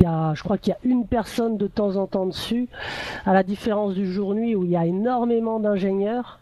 il 0.01 0.32
je 0.35 0.43
crois 0.43 0.59
qu'il 0.59 0.73
y 0.73 0.74
a 0.74 0.78
une 0.90 1.07
personne 1.07 1.57
de 1.57 1.66
temps 1.66 1.97
en 1.97 2.07
temps 2.07 2.27
dessus, 2.27 2.69
à 3.24 3.32
la 3.35 3.43
différence 3.43 3.94
du 3.94 4.11
jour-nuit 4.12 4.55
où 4.55 4.65
il 4.65 4.70
y 4.70 4.77
a 4.77 4.86
énormément 4.86 5.59
d'ingénieurs. 5.61 6.39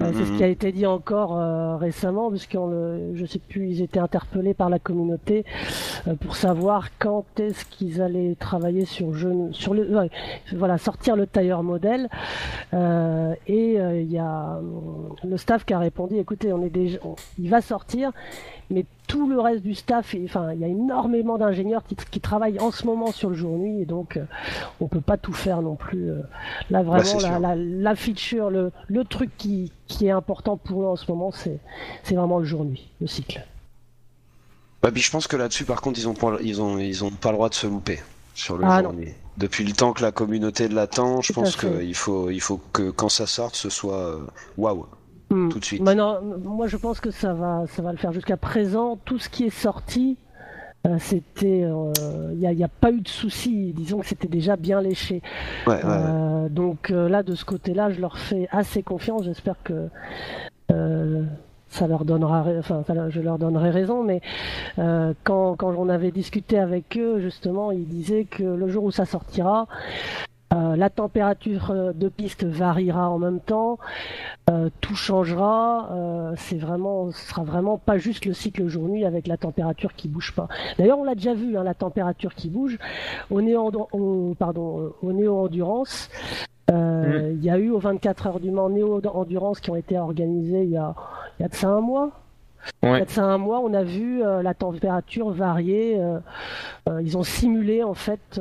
Euh, 0.00 0.12
C'est 0.14 0.24
ce 0.24 0.30
Mhm. 0.32 0.36
qui 0.36 0.44
a 0.44 0.48
été 0.48 0.72
dit 0.72 0.86
encore 0.86 1.38
euh, 1.38 1.76
récemment, 1.76 2.30
puisqu'on 2.30 2.66
le, 2.66 3.14
je 3.14 3.24
sais 3.26 3.38
plus, 3.38 3.68
ils 3.68 3.82
étaient 3.82 3.98
interpellés 4.00 4.54
par 4.54 4.68
la 4.70 4.78
communauté 4.78 5.44
euh, 6.08 6.14
pour 6.14 6.36
savoir 6.36 6.88
quand 6.98 7.24
est-ce 7.40 7.64
qu'ils 7.66 8.00
allaient 8.02 8.34
travailler 8.38 8.84
sur 8.84 9.14
jeu, 9.14 9.32
sur 9.52 9.74
le, 9.74 9.88
voilà, 10.54 10.78
sortir 10.78 11.16
le 11.16 11.26
tailleur 11.26 11.62
modèle. 11.62 12.08
Euh, 12.72 13.34
et 13.46 13.80
euh, 13.80 14.00
il 14.00 14.10
y 14.10 14.18
a, 14.18 14.60
le 15.24 15.36
staff 15.36 15.64
qui 15.64 15.74
a 15.74 15.78
répondu, 15.78 16.16
écoutez, 16.16 16.52
on 16.52 16.62
est 16.64 16.70
déjà, 16.70 16.98
on- 17.04 17.14
il 17.38 17.50
va 17.50 17.60
sortir, 17.60 18.10
mais 18.70 18.86
tout 19.06 19.28
le 19.28 19.38
reste 19.40 19.62
du 19.62 19.74
staff, 19.74 20.14
enfin, 20.24 20.52
il 20.52 20.60
y 20.60 20.64
a 20.64 20.68
énormément 20.68 21.36
d'ingénieurs 21.38 21.84
qui, 21.84 21.96
qui 21.96 22.20
travaillent 22.20 22.58
en 22.60 22.70
ce 22.70 22.86
moment 22.86 23.12
sur 23.12 23.28
le 23.30 23.34
jour-nuit, 23.36 23.82
et 23.82 23.84
donc 23.84 24.16
euh, 24.16 24.24
on 24.80 24.88
peut 24.88 25.00
pas 25.02 25.16
tout 25.18 25.32
faire 25.34 25.60
non 25.62 25.76
plus. 25.76 26.10
euh. 26.10 26.22
Là, 26.70 26.82
vraiment, 26.82 27.02
Bah, 27.02 27.04
c'est 27.04 27.20
la, 27.20 27.38
la, 27.38 27.54
la 27.56 27.94
feature, 27.94 28.50
le, 28.50 28.72
le 28.88 29.04
truc 29.04 29.30
qui, 29.36 29.72
qui 29.86 30.06
est 30.06 30.10
important 30.10 30.56
pour 30.56 30.80
nous 30.82 30.88
en 30.88 30.96
ce 30.96 31.10
moment, 31.10 31.30
c'est 31.32 31.60
vraiment 32.14 32.38
le 32.38 32.44
jour-nuit, 32.44 32.88
le 33.00 33.06
cycle. 33.06 33.44
Bah, 34.82 34.90
puis 34.92 35.02
je 35.02 35.10
pense 35.10 35.26
que 35.26 35.36
là-dessus, 35.36 35.64
par 35.64 35.80
contre, 35.80 35.98
ils 35.98 36.08
ont 36.08 36.14
pas, 36.14 36.36
ils 36.42 36.60
ont, 36.60 36.78
ils 36.78 37.04
ont 37.04 37.10
pas 37.10 37.30
le 37.30 37.36
droit 37.36 37.48
de 37.48 37.54
se 37.54 37.66
louper 37.66 38.00
sur 38.34 38.58
le 38.58 38.64
Ah, 38.66 38.82
journée. 38.82 39.14
Depuis 39.36 39.64
le 39.64 39.72
temps 39.72 39.92
que 39.92 40.02
la 40.02 40.12
communauté 40.12 40.68
l'attend, 40.68 41.20
je 41.20 41.32
pense 41.32 41.56
qu'il 41.56 41.94
faut, 41.94 42.30
il 42.30 42.40
faut 42.40 42.60
que 42.72 42.90
quand 42.90 43.08
ça 43.08 43.26
sorte, 43.26 43.56
ce 43.56 43.68
soit 43.70 43.96
euh, 43.98 44.18
waouh. 44.56 44.86
Hmm. 45.34 45.48
Tout 45.48 45.58
de 45.58 45.64
suite. 45.64 45.82
Maintenant, 45.82 46.20
moi 46.44 46.68
je 46.68 46.76
pense 46.76 47.00
que 47.00 47.10
ça 47.10 47.34
va, 47.34 47.64
ça 47.66 47.82
va 47.82 47.90
le 47.90 47.98
faire. 47.98 48.12
Jusqu'à 48.12 48.36
présent, 48.36 48.96
tout 49.04 49.18
ce 49.18 49.28
qui 49.28 49.44
est 49.44 49.50
sorti, 49.50 50.16
euh, 50.86 50.96
c'était, 51.00 51.66
il 52.32 52.38
n'y 52.38 52.64
a, 52.64 52.68
pas 52.68 52.92
eu 52.92 53.00
de 53.00 53.08
soucis. 53.08 53.72
Disons 53.74 53.98
que 53.98 54.06
c'était 54.06 54.28
déjà 54.28 54.54
bien 54.56 54.80
léché. 54.80 55.22
Ouais, 55.66 55.74
ouais, 55.74 55.82
ouais. 55.82 55.90
Euh, 55.90 56.48
donc 56.48 56.90
euh, 56.90 57.08
là, 57.08 57.22
de 57.24 57.34
ce 57.34 57.44
côté-là, 57.44 57.90
je 57.90 58.00
leur 58.00 58.16
fais 58.18 58.48
assez 58.52 58.82
confiance. 58.82 59.24
J'espère 59.24 59.56
que 59.64 59.88
euh, 60.70 61.24
ça 61.68 61.88
leur 61.88 62.04
donnera, 62.04 62.42
ra- 62.42 62.58
enfin, 62.58 62.84
ça 62.86 63.10
je 63.10 63.20
leur 63.20 63.38
donnerai 63.38 63.70
raison. 63.70 64.04
Mais 64.04 64.20
euh, 64.78 65.14
quand, 65.24 65.56
quand 65.56 65.74
on 65.76 65.88
avait 65.88 66.12
discuté 66.12 66.58
avec 66.58 66.96
eux, 66.96 67.18
justement, 67.18 67.72
ils 67.72 67.88
disaient 67.88 68.26
que 68.30 68.44
le 68.44 68.68
jour 68.68 68.84
où 68.84 68.90
ça 68.92 69.04
sortira, 69.06 69.66
euh, 70.54 70.76
la 70.76 70.88
température 70.88 71.70
euh, 71.72 71.92
de 71.92 72.08
piste 72.08 72.44
variera 72.44 73.10
en 73.10 73.18
même 73.18 73.40
temps, 73.40 73.78
euh, 74.50 74.70
tout 74.80 74.94
changera. 74.94 75.88
euh, 75.92 76.32
c'est 76.36 76.56
vraiment, 76.58 77.10
ce 77.10 77.28
sera 77.28 77.42
vraiment 77.42 77.76
pas 77.78 77.98
juste 77.98 78.24
le 78.24 78.32
cycle 78.32 78.66
jour-nuit 78.68 79.04
avec 79.04 79.26
la 79.26 79.36
température 79.36 79.94
qui 79.94 80.08
bouge 80.08 80.32
pas. 80.34 80.48
D'ailleurs, 80.78 80.98
on 80.98 81.04
l'a 81.04 81.14
déjà 81.16 81.34
vu, 81.34 81.56
hein, 81.56 81.64
la 81.64 81.74
température 81.74 82.34
qui 82.34 82.48
bouge 82.48 82.78
au 83.30 83.40
néo, 83.42 83.70
au, 83.92 84.34
pardon, 84.38 84.92
au 85.02 85.12
néo 85.12 85.36
endurance. 85.44 86.08
euh, 86.70 87.32
Il 87.34 87.44
y 87.44 87.50
a 87.50 87.58
eu 87.58 87.70
aux 87.70 87.78
24 87.78 88.26
heures 88.28 88.40
du 88.40 88.50
Mans 88.50 88.68
néo 88.70 89.00
endurance 89.12 89.60
qui 89.60 89.70
ont 89.70 89.76
été 89.76 89.98
organisées 89.98 90.62
il 90.64 90.70
y 90.70 90.76
a, 90.76 90.94
il 91.38 91.42
y 91.42 91.44
a 91.44 91.48
de 91.48 91.54
ça 91.54 91.68
un 91.68 91.80
mois. 91.80 92.10
Il 92.82 92.88
y 92.88 92.92
Ouais. 92.92 93.02
a 93.02 93.04
de 93.04 93.10
ça 93.10 93.24
un 93.24 93.36
mois, 93.38 93.60
on 93.60 93.74
a 93.74 93.82
vu 93.82 94.22
euh, 94.22 94.40
la 94.42 94.54
température 94.54 95.30
varier. 95.30 95.98
euh, 96.00 96.18
euh, 96.88 97.02
ils 97.02 97.18
ont 97.18 97.22
simulé 97.22 97.82
en 97.82 97.92
fait 97.94 98.40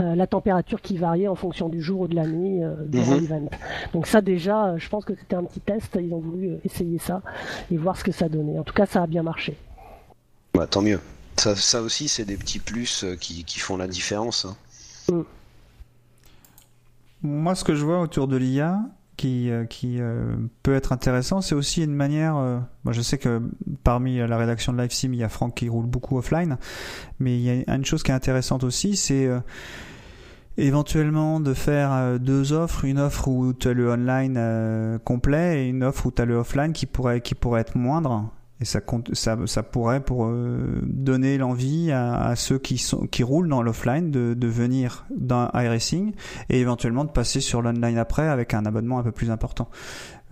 euh, 0.00 0.14
la 0.16 0.26
température 0.26 0.80
qui 0.82 0.96
variait 0.96 1.28
en 1.28 1.34
fonction 1.36 1.68
du 1.68 1.80
jour 1.80 2.00
ou 2.00 2.08
de 2.08 2.16
la 2.16 2.26
nuit 2.26 2.62
euh, 2.62 2.74
durant 2.86 3.12
Mhm. 3.12 3.20
l'event. 3.20 3.48
Donc 3.92 4.06
ça 4.06 4.20
déjà, 4.20 4.66
euh, 4.70 4.78
je 4.78 4.88
pense 4.88 5.04
que 5.04 5.14
c'était 5.14 5.36
un 5.36 5.44
petit 5.44 5.60
test. 5.60 5.96
Ils 6.00 6.12
ont 6.12 6.18
voulu 6.18 6.56
essayer 6.64 6.98
ça 6.98 7.22
et 7.70 7.76
voir 7.76 7.96
ce 7.96 8.02
que 8.04 8.10
ça 8.12 8.28
donnait. 8.28 8.58
En 8.58 8.64
tout 8.64 8.74
cas, 8.74 8.86
ça 8.86 9.02
a 9.02 9.06
bien 9.06 9.22
marché. 9.22 9.56
Bah, 10.54 10.66
tant 10.66 10.82
mieux. 10.82 11.00
Ça, 11.36 11.54
ça 11.56 11.80
aussi, 11.82 12.08
c'est 12.08 12.24
des 12.24 12.36
petits 12.36 12.58
plus 12.60 13.04
qui, 13.20 13.44
qui 13.44 13.58
font 13.60 13.76
la 13.76 13.86
différence. 13.88 14.46
hein. 15.10 15.24
Moi, 17.22 17.54
ce 17.54 17.64
que 17.64 17.74
je 17.74 17.84
vois 17.84 18.00
autour 18.00 18.28
de 18.28 18.36
l'IA 18.36 18.80
qui, 19.16 19.50
euh, 19.50 19.64
qui 19.64 20.00
euh, 20.00 20.36
peut 20.62 20.74
être 20.74 20.92
intéressant, 20.92 21.40
c'est 21.40 21.54
aussi 21.54 21.82
une 21.84 21.94
manière. 21.94 22.36
euh, 22.36 22.58
moi, 22.84 22.92
je 22.92 23.00
sais 23.00 23.18
que 23.18 23.42
parmi 23.82 24.18
la 24.18 24.36
rédaction 24.36 24.72
de 24.72 24.80
LiveSim, 24.80 25.12
il 25.12 25.20
y 25.20 25.24
a 25.24 25.28
Franck 25.28 25.54
qui 25.54 25.68
roule 25.68 25.86
beaucoup 25.86 26.18
offline, 26.18 26.58
mais 27.18 27.38
il 27.38 27.42
y 27.42 27.64
a 27.66 27.74
une 27.74 27.84
chose 27.84 28.02
qui 28.02 28.10
est 28.10 28.14
intéressante 28.14 28.64
aussi, 28.64 28.96
c'est 28.96 29.26
euh, 29.26 29.40
éventuellement 30.56 31.40
de 31.40 31.54
faire 31.54 31.92
euh, 31.92 32.18
deux 32.18 32.52
offres, 32.52 32.84
une 32.84 32.98
offre 32.98 33.28
où 33.28 33.52
tu 33.52 33.68
as 33.68 33.72
le 33.72 33.90
online 33.90 34.36
euh, 34.36 34.98
complet 34.98 35.64
et 35.64 35.68
une 35.68 35.82
offre 35.82 36.06
où 36.06 36.10
tu 36.10 36.22
as 36.22 36.24
le 36.24 36.36
offline 36.36 36.72
qui 36.72 36.86
pourrait, 36.86 37.20
qui 37.20 37.34
pourrait 37.34 37.60
être 37.62 37.76
moindre. 37.76 38.30
Et 38.64 38.66
ça, 38.66 38.80
compte, 38.80 39.14
ça, 39.14 39.36
ça 39.44 39.62
pourrait 39.62 40.00
pour 40.00 40.24
euh, 40.24 40.80
donner 40.84 41.36
l'envie 41.36 41.92
à, 41.92 42.14
à 42.14 42.34
ceux 42.34 42.58
qui, 42.58 42.78
sont, 42.78 43.06
qui 43.06 43.22
roulent 43.22 43.50
dans 43.50 43.60
l'offline 43.60 44.10
de, 44.10 44.32
de 44.32 44.46
venir 44.46 45.04
dans 45.14 45.50
iRacing 45.52 46.14
et 46.48 46.60
éventuellement 46.60 47.04
de 47.04 47.10
passer 47.10 47.40
sur 47.40 47.60
l'online 47.60 47.98
après 47.98 48.26
avec 48.26 48.54
un 48.54 48.64
abonnement 48.64 48.98
un 48.98 49.02
peu 49.02 49.12
plus 49.12 49.30
important. 49.30 49.68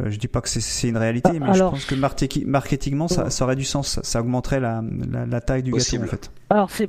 Euh, 0.00 0.10
je 0.10 0.16
dis 0.18 0.28
pas 0.28 0.40
que 0.40 0.48
c'est- 0.48 0.62
c'est 0.62 0.88
une 0.88 0.96
réalité, 0.96 1.28
Ah, 1.34 1.38
mais 1.38 1.50
alors- 1.50 1.74
je 1.76 1.80
pense 1.82 1.84
que 1.84 1.94
marketing- 1.94 2.46
marketingement, 2.46 3.06
ça, 3.06 3.28
ça 3.28 3.44
aurait 3.44 3.54
du 3.54 3.64
sens. 3.64 3.86
Ça, 3.88 4.00
ça 4.02 4.20
augmenterait 4.20 4.60
la, 4.60 4.82
la, 5.10 5.26
la 5.26 5.40
taille 5.42 5.62
du 5.62 5.70
Possible. 5.72 6.04
gâteau 6.06 6.14
en 6.14 6.16
fait. 6.16 6.30
Alors 6.48 6.70
c'est 6.70 6.88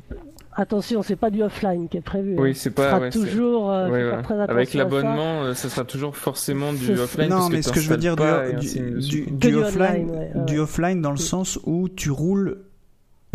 attention, 0.56 1.02
c'est 1.04 1.16
pas 1.16 1.30
du 1.30 1.42
offline 1.44 1.88
qui 1.90 1.98
est 1.98 2.02
prévu. 2.02 2.36
Oui, 2.38 2.50
hein. 2.50 2.54
c'est 2.56 2.70
Ce 2.70 2.74
pas- 2.76 2.90
sera 2.90 3.00
ouais, 3.00 3.12
c'est- 3.12 3.20
toujours. 3.20 3.72
euh, 3.72 3.90
Ouais, 3.90 4.04
ouais. 4.16 4.22
très 4.24 4.40
Avec 4.40 4.70
à 4.70 4.72
ça. 4.72 4.78
l'abonnement, 4.78 5.44
euh, 5.44 5.54
ça 5.54 5.70
sera 5.70 5.84
toujours 5.86 6.16
forcément 6.18 6.74
du 6.74 6.92
offline. 7.00 7.30
Non, 7.30 7.38
parce 7.38 7.50
mais 7.52 7.62
ce 7.62 7.72
que 7.72 7.80
je 7.80 7.90
veux 7.90 7.98
dire 7.98 8.16
du, 8.16 9.26
du, 9.32 9.56
offline, 9.56 9.86
online, 9.86 10.10
ouais, 10.12 10.32
ouais. 10.36 10.46
du 10.46 10.60
offline 10.60 11.02
dans 11.02 11.12
le 11.12 11.18
sens 11.18 11.60
où 11.66 11.90
tu 11.90 12.12
roules 12.12 12.60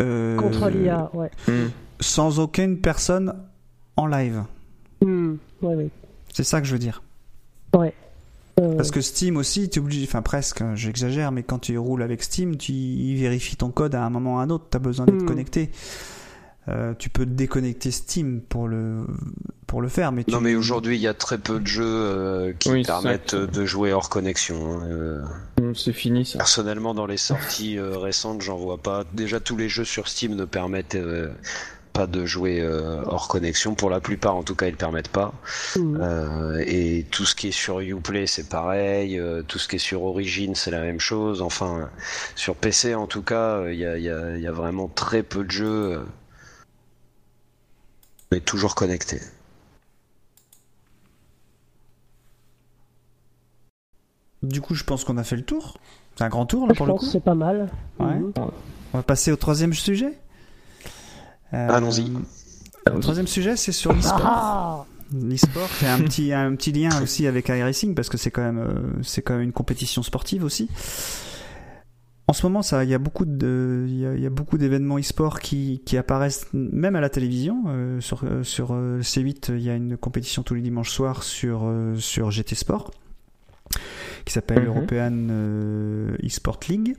euh, 0.01 0.37
Contre 0.37 0.69
l'IA, 0.69 1.09
ouais. 1.13 1.29
Hmm. 1.47 1.67
sans 1.99 2.39
aucune 2.39 2.79
personne 2.79 3.33
en 3.97 4.05
live. 4.07 4.43
Ouais, 5.01 5.37
ouais. 5.61 5.89
C'est 6.33 6.43
ça 6.43 6.61
que 6.61 6.67
je 6.67 6.73
veux 6.73 6.79
dire. 6.79 7.01
Ouais. 7.75 7.93
Parce 8.77 8.91
que 8.91 8.99
Steam 8.99 9.37
aussi, 9.37 9.69
tu 9.69 9.79
es 9.79 9.81
obligé, 9.81 10.05
enfin 10.05 10.21
presque, 10.21 10.59
hein, 10.61 10.73
j'exagère, 10.75 11.31
mais 11.31 11.43
quand 11.43 11.59
tu 11.59 11.77
roules 11.77 12.01
avec 12.01 12.21
Steam, 12.21 12.57
tu 12.57 12.73
il 12.73 13.15
vérifie 13.15 13.55
ton 13.55 13.69
code 13.69 13.95
à 13.95 14.03
un 14.03 14.09
moment 14.09 14.35
ou 14.35 14.37
à 14.39 14.41
un 14.41 14.49
autre, 14.49 14.65
tu 14.69 14.75
as 14.75 14.81
besoin 14.81 15.05
d'être 15.05 15.21
Hmm. 15.21 15.25
connecté. 15.25 15.69
Euh, 16.69 16.93
tu 16.97 17.09
peux 17.09 17.25
déconnecter 17.25 17.89
Steam 17.89 18.41
pour 18.41 18.67
le, 18.67 19.05
pour 19.65 19.81
le 19.81 19.87
faire, 19.87 20.11
mais 20.11 20.23
tu... 20.23 20.31
Non, 20.31 20.39
mais 20.39 20.53
aujourd'hui, 20.55 20.97
il 20.97 21.01
y 21.01 21.07
a 21.07 21.13
très 21.15 21.37
peu 21.39 21.59
de 21.59 21.65
jeux 21.65 21.83
euh, 21.85 22.53
qui 22.59 22.69
Oui, 22.69 22.83
c'est 22.83 22.91
ça. 22.91 22.99
permettent 23.01 23.33
de 23.35 23.65
jouer 23.65 23.91
hors 23.91 24.09
connexion. 24.09 24.73
hein. 24.73 24.87
Euh, 24.87 25.21
C'est 25.73 25.93
fini 25.93 26.25
ça. 26.25 26.37
personnellement, 26.37 26.93
dans 26.93 27.07
les 27.07 27.17
sorties 27.17 27.77
euh, 27.77 27.97
récentes, 27.97 28.41
j'en 28.41 28.57
vois 28.57 28.77
pas. 28.77 29.03
Déjà, 29.13 29.39
tous 29.39 29.57
les 29.57 29.67
jeux 29.69 29.83
sur 29.85 30.07
Steam 30.07 30.35
ne 30.35 30.45
permettent 30.45 30.93
euh, 30.95 31.29
pas 31.91 32.05
de 32.05 32.23
jouer 32.25 32.61
euh, 32.61 33.01
hors 33.05 33.27
connexion. 33.27 33.73
Pour 33.73 33.89
la 33.89 33.99
plupart, 33.99 34.35
en 34.35 34.43
tout 34.43 34.53
cas, 34.55 34.67
ils 34.67 34.75
permettent 34.77 35.07
pas. 35.09 35.33
Euh, 35.77 36.63
et 36.67 37.05
tout 37.09 37.25
ce 37.25 37.33
qui 37.33 37.47
est 37.47 37.51
sur 37.51 37.79
Uplay, 37.79 38.27
c'est 38.27 38.47
pareil. 38.47 39.17
euh, 39.19 39.41
tout 39.41 39.57
ce 39.57 39.67
qui 39.67 39.77
est 39.77 39.79
sur 39.79 40.03
Origin, 40.03 40.53
c'est 40.53 40.71
la 40.71 40.81
même 40.81 40.99
chose. 40.99 41.41
Enfin, 41.41 41.89
sur 42.35 42.55
PC, 42.55 42.93
en 42.93 43.07
tout 43.07 43.23
cas, 43.23 43.55
euh, 43.57 43.73
il 43.73 43.79
y, 43.79 43.85
a, 43.85 43.97
il 43.97 44.03
y 44.03 44.09
a- 44.11 44.35
il 44.37 44.41
y 44.43 44.47
a 44.47 44.51
vraiment 44.51 44.87
très 44.87 45.23
peu 45.23 45.43
de 45.43 45.51
jeux. 45.51 45.99
Mais 48.31 48.39
toujours 48.39 48.75
connectés. 48.75 49.21
Du 54.43 54.61
coup, 54.61 54.73
je 54.73 54.83
pense 54.83 55.03
qu'on 55.03 55.17
a 55.17 55.23
fait 55.23 55.35
le 55.35 55.43
tour. 55.43 55.77
C'est 56.15 56.23
un 56.23 56.29
grand 56.29 56.45
tour, 56.45 56.65
là, 56.67 56.73
je 56.73 56.77
pour 56.77 56.85
le 56.85 56.93
pense 56.93 57.01
coup. 57.01 57.05
que 57.07 57.11
c'est 57.11 57.23
pas 57.23 57.35
mal. 57.35 57.69
Ouais. 57.99 58.15
Mhm. 58.15 58.33
On 58.93 58.97
va 58.97 59.03
passer 59.03 59.31
au 59.31 59.35
troisième 59.35 59.73
sujet. 59.73 60.17
Euh, 61.53 61.69
Allons-y. 61.69 62.11
Le 62.91 62.99
troisième 62.99 63.27
sujet, 63.27 63.55
c'est 63.55 63.71
sur 63.71 63.93
l'e-sport. 63.93 64.21
Ah 64.23 64.85
L'e-sport, 65.11 65.69
a 65.83 65.93
un 65.93 66.01
petit, 66.01 66.33
un 66.33 66.55
petit 66.55 66.71
lien 66.71 66.89
aussi 67.01 67.25
avec 67.25 67.49
iRacing 67.49 67.95
parce 67.95 68.09
que 68.09 68.17
c'est 68.17 68.29
quand 68.31 68.43
même, 68.43 68.59
euh, 68.59 69.03
c'est 69.03 69.21
quand 69.23 69.33
même 69.33 69.41
une 69.41 69.51
compétition 69.51 70.03
sportive 70.03 70.43
aussi. 70.43 70.69
En 72.29 72.33
ce 72.33 72.45
moment, 72.45 72.61
il 72.61 72.89
y 72.89 72.93
a 72.93 72.99
beaucoup 72.99 73.25
de, 73.25 73.85
il 73.87 73.97
y 73.97 74.05
a, 74.05 74.13
il 74.13 74.21
y 74.21 74.25
a 74.27 74.29
beaucoup 74.29 74.59
d'événements 74.59 74.99
e-sport 74.99 75.39
qui, 75.39 75.81
qui 75.83 75.97
apparaissent 75.97 76.45
même 76.53 76.95
à 76.95 77.01
la 77.01 77.09
télévision. 77.09 77.63
Euh, 77.69 77.99
sur 78.01 78.21
euh, 78.23 78.43
sur 78.43 78.69
euh, 78.71 78.99
C8, 79.01 79.45
il 79.55 79.61
y 79.61 79.69
a 79.71 79.73
une 79.73 79.97
compétition 79.97 80.43
tous 80.43 80.53
les 80.53 80.61
dimanches 80.61 80.91
soirs 80.91 81.23
sur 81.23 81.61
euh, 81.63 81.95
sur 81.95 82.29
GT 82.29 82.53
Sport 82.53 82.91
qui 84.25 84.33
s'appelle 84.33 84.59
Mhm. 84.59 84.67
European 84.67 85.27
euh, 85.31 86.17
eSport 86.21 86.59
League. 86.69 86.97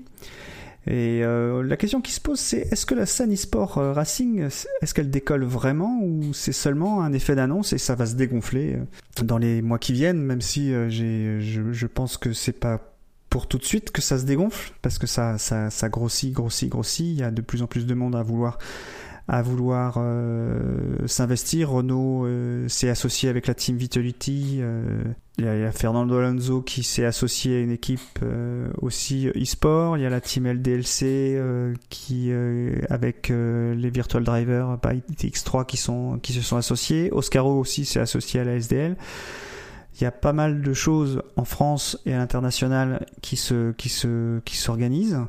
Et 0.89 1.21
la 1.21 1.77
question 1.77 2.01
qui 2.01 2.11
se 2.11 2.21
pose, 2.21 2.41
c'est 2.41 2.67
est-ce 2.73 2.85
que 2.85 2.97
la 2.97 3.07
scène 3.07 3.33
e-sport 3.33 3.75
racing, 3.75 4.41
est-ce 4.41 4.95
qu'elle 4.95 5.11
décolle 5.11 5.45
vraiment 5.45 6.01
ou 6.03 6.33
c'est 6.33 6.53
seulement 6.53 7.03
un 7.03 7.13
effet 7.13 7.37
d'annonce 7.37 7.75
et 7.75 7.79
ça 7.79 7.95
va 7.95 8.07
se 8.07 8.15
dégonfler 8.15 8.79
dans 9.23 9.37
les 9.39 9.61
mois 9.61 9.79
qui 9.79 9.93
viennent, 9.93 10.23
même 10.23 10.41
si 10.41 10.73
je, 10.73 11.39
je 11.71 11.87
pense 11.87 12.17
que 12.17 12.33
c'est 12.33 12.59
pas 12.59 12.90
pour 13.31 13.47
tout 13.47 13.59
de 13.59 13.65
suite 13.65 13.91
que 13.91 14.03
ça 14.03 14.19
se 14.19 14.25
dégonfle 14.25 14.73
parce 14.83 14.99
que 14.99 15.07
ça, 15.07 15.39
ça, 15.39 15.71
ça 15.71 15.89
grossit, 15.89 16.33
grossit, 16.33 16.69
grossit. 16.69 17.07
Il 17.07 17.15
y 17.15 17.23
a 17.23 17.31
de 17.31 17.41
plus 17.41 17.63
en 17.63 17.67
plus 17.67 17.87
de 17.87 17.95
monde 17.95 18.17
à 18.17 18.23
vouloir 18.23 18.59
à 19.29 19.43
vouloir 19.43 19.95
euh, 19.99 21.07
s'investir. 21.07 21.71
Renault 21.71 22.27
euh, 22.27 22.67
s'est 22.69 22.89
associé 22.89 23.29
avec 23.29 23.47
la 23.47 23.55
team 23.55 23.77
Vitality. 23.77 24.59
euh, 24.61 25.05
il 25.41 25.47
y, 25.47 25.49
a, 25.49 25.73
Fernando 25.73 26.19
Alonso 26.19 26.61
qui 26.61 26.83
s'est 26.83 27.07
associé 27.07 27.57
à 27.57 27.61
une 27.61 27.71
équipe 27.71 28.01
euh, 28.23 28.69
aussi 28.83 29.29
e-sport. 29.29 29.97
Il 29.97 30.03
y 30.03 30.07
a 30.07 30.11
la 30.11 30.21
team 30.21 30.47
LDLC 30.47 31.03
euh, 31.03 31.73
qui 31.89 32.27
euh, 32.31 32.75
avec 32.91 33.31
les 33.31 33.91
Virtual 33.91 34.23
Drivers 34.23 34.77
by 34.83 35.03
TX3 35.15 35.65
qui 35.65 35.79
sont 35.79 36.19
qui 36.21 36.35
se 36.35 36.43
sont 36.43 36.57
associés. 36.57 37.09
Oscaro 37.13 37.59
aussi 37.59 37.87
s'est 37.87 38.01
associé 38.01 38.41
à 38.41 38.45
la 38.45 38.57
SDL. 38.57 38.97
Il 39.99 40.05
y 40.05 40.07
a 40.07 40.11
pas 40.13 40.33
mal 40.33 40.63
de 40.63 40.73
choses 40.73 41.23
en 41.37 41.45
France 41.45 41.99
et 42.07 42.15
à 42.15 42.19
l'international 42.19 43.07
qui 43.23 43.37
se 43.37 43.73
qui 43.73 43.89
se 43.89 44.39
qui 44.41 44.57
s'organisent. 44.57 45.21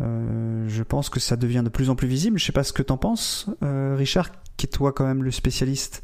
Euh, 0.00 0.64
je 0.68 0.82
pense 0.84 1.10
que 1.10 1.18
ça 1.18 1.36
devient 1.36 1.62
de 1.64 1.68
plus 1.70 1.90
en 1.90 1.96
plus 1.96 2.06
visible. 2.08 2.38
Je 2.38 2.44
sais 2.44 2.52
pas 2.52 2.62
ce 2.62 2.72
que 2.72 2.82
t'en 2.84 2.96
penses, 2.96 3.50
euh, 3.64 3.96
Richard. 3.98 4.30
qui 4.56 4.66
est 4.66 4.70
toi 4.70 4.92
quand 4.92 5.04
même 5.04 5.24
le 5.24 5.30
spécialiste 5.32 6.02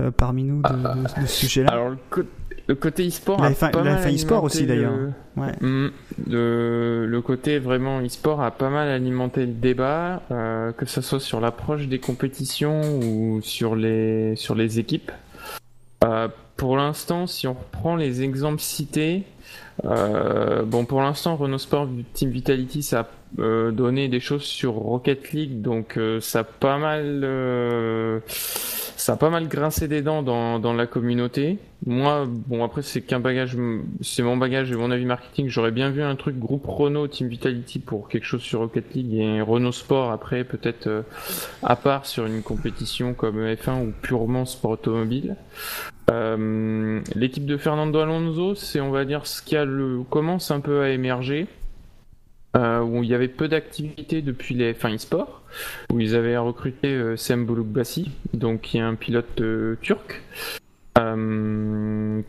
euh, 0.00 0.10
parmi 0.10 0.44
nous 0.44 0.62
de, 0.62 0.68
de- 0.68 1.22
de 1.22 1.26
ce 1.26 1.46
sujet-là. 1.46 1.70
Alors 1.70 1.90
le, 2.68 2.74
côté 2.74 3.06
e-sport 3.06 3.40
La 3.40 3.48
a 3.48 3.50
F1 3.52 3.70
pas 3.70 3.82
la 3.82 3.94
mal 3.94 4.02
F1 4.02 4.14
e-sport 4.14 4.38
alimenté 4.38 4.56
aussi, 4.56 4.66
d'ailleurs. 4.66 4.94
Ouais. 5.36 5.52
Mm. 5.60 5.90
Le, 6.28 7.06
le 7.06 7.20
côté 7.22 7.58
vraiment 7.58 8.00
e-sport 8.00 8.42
a 8.42 8.50
pas 8.50 8.70
mal 8.70 8.88
alimenté 8.88 9.44
le 9.46 9.52
débat, 9.52 10.22
que 10.76 10.86
ce 10.86 11.00
soit 11.02 11.20
sur 11.20 11.40
l'approche 11.40 11.86
des 11.88 11.98
compétitions 12.00 12.80
ou 13.00 13.40
sur 13.42 13.76
les, 13.76 14.34
sur 14.36 14.54
les 14.54 14.78
équipes. 14.78 15.12
Pour 16.56 16.76
l'instant, 16.76 17.26
si 17.26 17.46
on 17.46 17.52
reprend 17.52 17.96
les 17.96 18.22
exemples 18.22 18.60
cités, 18.60 19.24
euh, 19.84 20.62
bon, 20.62 20.86
pour 20.86 21.02
l'instant, 21.02 21.36
Renault 21.36 21.58
Sport 21.58 21.88
Team 22.14 22.30
Vitality, 22.30 22.82
ça 22.82 23.00
a 23.00 23.08
euh, 23.40 23.72
donné 23.72 24.08
des 24.08 24.20
choses 24.20 24.44
sur 24.44 24.72
Rocket 24.72 25.32
League, 25.32 25.60
donc 25.60 25.98
euh, 25.98 26.20
ça 26.20 26.40
a 26.40 26.44
pas 26.44 26.78
mal, 26.78 27.20
euh, 27.24 28.20
ça 28.26 29.12
a 29.12 29.16
pas 29.16 29.28
mal 29.28 29.48
grincé 29.48 29.86
des 29.86 30.00
dents 30.00 30.22
dans, 30.22 30.58
dans 30.58 30.72
la 30.72 30.86
communauté. 30.86 31.58
Moi, 31.84 32.26
bon, 32.26 32.64
après, 32.64 32.80
c'est 32.80 33.02
qu'un 33.02 33.20
bagage, 33.20 33.56
c'est 34.00 34.22
mon 34.22 34.38
bagage 34.38 34.72
et 34.72 34.76
mon 34.76 34.90
avis 34.90 35.04
marketing. 35.04 35.48
J'aurais 35.48 35.72
bien 35.72 35.90
vu 35.90 36.02
un 36.02 36.16
truc 36.16 36.38
groupe 36.38 36.66
Renault 36.66 37.08
Team 37.08 37.28
Vitality 37.28 37.78
pour 37.78 38.08
quelque 38.08 38.24
chose 38.24 38.40
sur 38.40 38.60
Rocket 38.60 38.94
League 38.94 39.12
et 39.14 39.42
Renault 39.42 39.72
Sport 39.72 40.10
après, 40.10 40.44
peut-être 40.44 40.86
euh, 40.86 41.02
à 41.62 41.76
part 41.76 42.06
sur 42.06 42.24
une 42.24 42.42
compétition 42.42 43.12
comme 43.12 43.44
F1 43.44 43.86
ou 43.86 43.92
purement 44.00 44.46
sport 44.46 44.72
automobile. 44.72 45.36
Euh, 46.10 47.00
L'équipe 47.14 47.46
de 47.46 47.56
Fernando 47.56 47.98
Alonso, 47.98 48.54
c'est 48.54 48.80
on 48.80 48.90
va 48.90 49.04
dire 49.04 49.26
ce 49.26 49.42
qui 49.42 49.56
a 49.56 49.66
commence 50.08 50.50
un 50.50 50.60
peu 50.60 50.82
à 50.82 50.90
émerger. 50.90 51.46
euh, 52.56 52.80
où 52.80 53.02
il 53.02 53.10
y 53.10 53.14
avait 53.14 53.28
peu 53.28 53.48
d'activité 53.48 54.22
depuis 54.22 54.54
les 54.54 54.72
F1 54.72 54.94
e-sport, 54.96 55.42
où 55.92 56.00
ils 56.00 56.14
avaient 56.16 56.36
recruté 56.38 56.88
euh, 56.88 57.16
Sam 57.16 57.44
Bouloukbassi, 57.44 58.10
donc 58.32 58.62
qui 58.62 58.78
est 58.78 58.80
un 58.80 58.94
pilote 58.94 59.40
euh, 59.42 59.76
turc, 59.82 60.22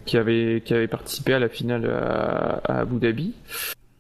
qui 0.05 0.17
avait 0.17 0.61
qui 0.65 0.73
avait 0.73 0.87
participé 0.89 1.33
à 1.33 1.39
la 1.39 1.47
finale 1.47 1.89
à 1.89 2.79
Abu 2.79 2.99
Dhabi. 2.99 3.33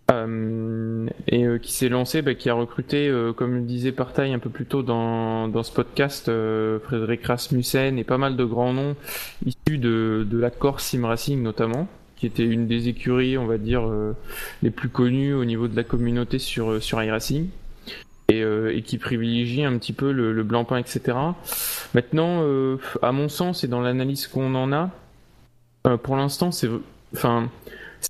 Euh, 0.09 1.07
et 1.27 1.43
euh, 1.45 1.57
qui 1.57 1.73
s'est 1.73 1.89
lancé, 1.89 2.21
bah, 2.21 2.33
qui 2.33 2.49
a 2.49 2.53
recruté, 2.53 3.09
euh, 3.09 3.33
comme 3.33 3.55
le 3.55 3.61
disait 3.61 3.91
Partaille 3.91 4.33
un 4.33 4.39
peu 4.39 4.49
plus 4.49 4.65
tôt 4.65 4.81
dans, 4.81 5.49
dans 5.49 5.63
ce 5.63 5.71
podcast, 5.71 6.29
euh, 6.29 6.79
Frédéric 6.79 7.25
Rasmussen 7.25 7.99
et 7.99 8.05
pas 8.05 8.17
mal 8.17 8.37
de 8.37 8.45
grands 8.45 8.71
noms 8.71 8.95
issus 9.45 9.77
de, 9.77 10.25
de 10.29 10.37
la 10.37 10.49
Corse 10.49 10.85
Sim 10.85 11.05
Racing 11.05 11.43
notamment, 11.43 11.89
qui 12.15 12.25
était 12.25 12.45
une 12.45 12.67
des 12.67 12.87
écuries, 12.87 13.37
on 13.37 13.47
va 13.47 13.57
dire, 13.57 13.85
euh, 13.85 14.15
les 14.63 14.71
plus 14.71 14.87
connues 14.87 15.33
au 15.33 15.43
niveau 15.43 15.67
de 15.67 15.75
la 15.75 15.83
communauté 15.83 16.39
sur, 16.39 16.81
sur 16.81 17.03
iRacing. 17.03 17.49
Et, 18.29 18.41
et 18.41 18.81
qui 18.81 18.97
privilégie 18.97 19.63
un 19.63 19.77
petit 19.77 19.93
peu 19.93 20.11
le, 20.11 20.33
le 20.33 20.43
blanc-pain, 20.43 20.75
etc. 20.75 21.17
Maintenant, 21.93 22.43
à 23.01 23.13
mon 23.13 23.29
sens, 23.29 23.63
et 23.63 23.69
dans 23.69 23.79
l'analyse 23.79 24.27
qu'on 24.27 24.53
en 24.53 24.73
a, 24.73 24.89
pour 26.03 26.17
l'instant, 26.17 26.51
c'est, 26.51 26.67
enfin, 27.13 27.49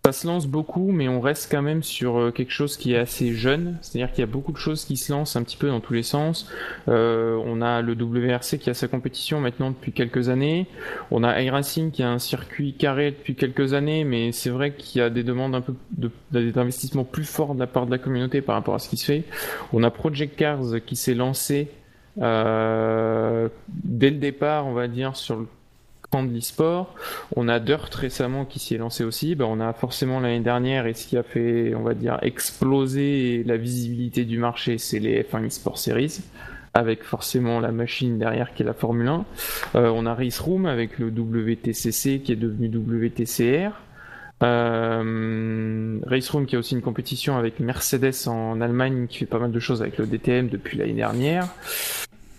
ça 0.05 0.11
se 0.11 0.27
lance 0.27 0.47
beaucoup, 0.47 0.91
mais 0.91 1.07
on 1.07 1.19
reste 1.19 1.49
quand 1.51 1.61
même 1.61 1.83
sur 1.83 2.17
euh, 2.17 2.31
quelque 2.31 2.51
chose 2.51 2.77
qui 2.77 2.93
est 2.93 2.97
assez 2.97 3.33
jeune. 3.33 3.77
C'est-à-dire 3.81 4.11
qu'il 4.11 4.21
y 4.21 4.23
a 4.23 4.31
beaucoup 4.31 4.51
de 4.51 4.57
choses 4.57 4.85
qui 4.85 4.95
se 4.95 5.11
lancent 5.11 5.35
un 5.35 5.43
petit 5.43 5.57
peu 5.57 5.67
dans 5.67 5.79
tous 5.79 5.93
les 5.93 6.03
sens. 6.03 6.49
Euh, 6.87 7.37
on 7.45 7.61
a 7.61 7.81
le 7.81 7.93
WRC 7.93 8.57
qui 8.59 8.69
a 8.69 8.73
sa 8.73 8.87
compétition 8.87 9.41
maintenant 9.41 9.71
depuis 9.71 9.91
quelques 9.91 10.29
années. 10.29 10.67
On 11.11 11.23
a 11.23 11.41
iRacing 11.41 11.91
qui 11.91 12.03
a 12.03 12.09
un 12.09 12.19
circuit 12.19 12.73
carré 12.73 13.11
depuis 13.11 13.35
quelques 13.35 13.73
années, 13.73 14.03
mais 14.03 14.31
c'est 14.31 14.49
vrai 14.49 14.73
qu'il 14.73 14.99
y 14.99 15.03
a 15.03 15.09
des 15.09 15.23
demandes 15.23 15.55
un 15.55 15.61
peu 15.61 15.73
d'investissement 16.31 17.03
plus 17.03 17.25
forts 17.25 17.55
de 17.55 17.59
la 17.59 17.67
part 17.67 17.85
de 17.85 17.91
la 17.91 17.97
communauté 17.97 18.41
par 18.41 18.55
rapport 18.55 18.75
à 18.75 18.79
ce 18.79 18.89
qui 18.89 18.97
se 18.97 19.05
fait. 19.05 19.23
On 19.73 19.83
a 19.83 19.91
Project 19.91 20.37
Cars 20.37 20.63
qui 20.85 20.95
s'est 20.95 21.15
lancé 21.15 21.69
euh, 22.21 23.49
dès 23.67 24.09
le 24.09 24.17
départ, 24.17 24.67
on 24.67 24.73
va 24.73 24.87
dire, 24.87 25.15
sur 25.15 25.35
le 25.37 25.47
de 26.13 26.33
l'e-sport. 26.33 26.95
On 27.35 27.47
a 27.47 27.59
Dirt 27.59 27.93
récemment 27.93 28.45
qui 28.45 28.59
s'y 28.59 28.75
est 28.75 28.77
lancé 28.77 29.03
aussi. 29.03 29.35
Ben, 29.35 29.45
on 29.45 29.59
a 29.59 29.73
forcément 29.73 30.19
l'année 30.19 30.39
dernière 30.39 30.87
et 30.87 30.93
ce 30.93 31.07
qui 31.07 31.17
a 31.17 31.23
fait, 31.23 31.73
on 31.75 31.83
va 31.83 31.93
dire, 31.93 32.17
exploser 32.21 33.43
la 33.45 33.57
visibilité 33.57 34.25
du 34.25 34.37
marché, 34.37 34.77
c'est 34.77 34.99
les 34.99 35.23
F1 35.23 35.45
eSport 35.45 35.77
Series 35.77 36.21
avec 36.73 37.03
forcément 37.03 37.59
la 37.59 37.71
machine 37.71 38.19
derrière 38.19 38.53
qui 38.53 38.61
est 38.61 38.65
la 38.65 38.73
Formule 38.73 39.07
1. 39.07 39.25
Euh, 39.75 39.91
on 39.95 40.05
a 40.05 40.13
Race 40.13 40.39
Room 40.39 40.67
avec 40.67 40.99
le 40.99 41.07
WTCC 41.07 42.19
qui 42.19 42.31
est 42.31 42.35
devenu 42.35 42.67
WTCR. 42.67 43.71
Euh, 44.43 45.99
Race 46.05 46.29
Room 46.29 46.45
qui 46.45 46.55
a 46.55 46.59
aussi 46.59 46.75
une 46.75 46.83
compétition 46.83 47.35
avec 47.35 47.59
Mercedes 47.59 48.27
en 48.27 48.61
Allemagne 48.61 49.07
qui 49.07 49.17
fait 49.17 49.25
pas 49.25 49.39
mal 49.39 49.51
de 49.51 49.59
choses 49.59 49.81
avec 49.81 49.97
le 49.97 50.05
DTM 50.05 50.49
depuis 50.49 50.77
l'année 50.77 50.93
dernière. 50.93 51.47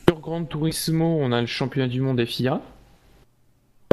Sur 0.08 0.20
Gran 0.20 0.44
Turismo, 0.44 1.18
on 1.20 1.32
a 1.32 1.40
le 1.40 1.48
championnat 1.48 1.88
du 1.88 2.00
monde 2.00 2.24
FIA. 2.24 2.62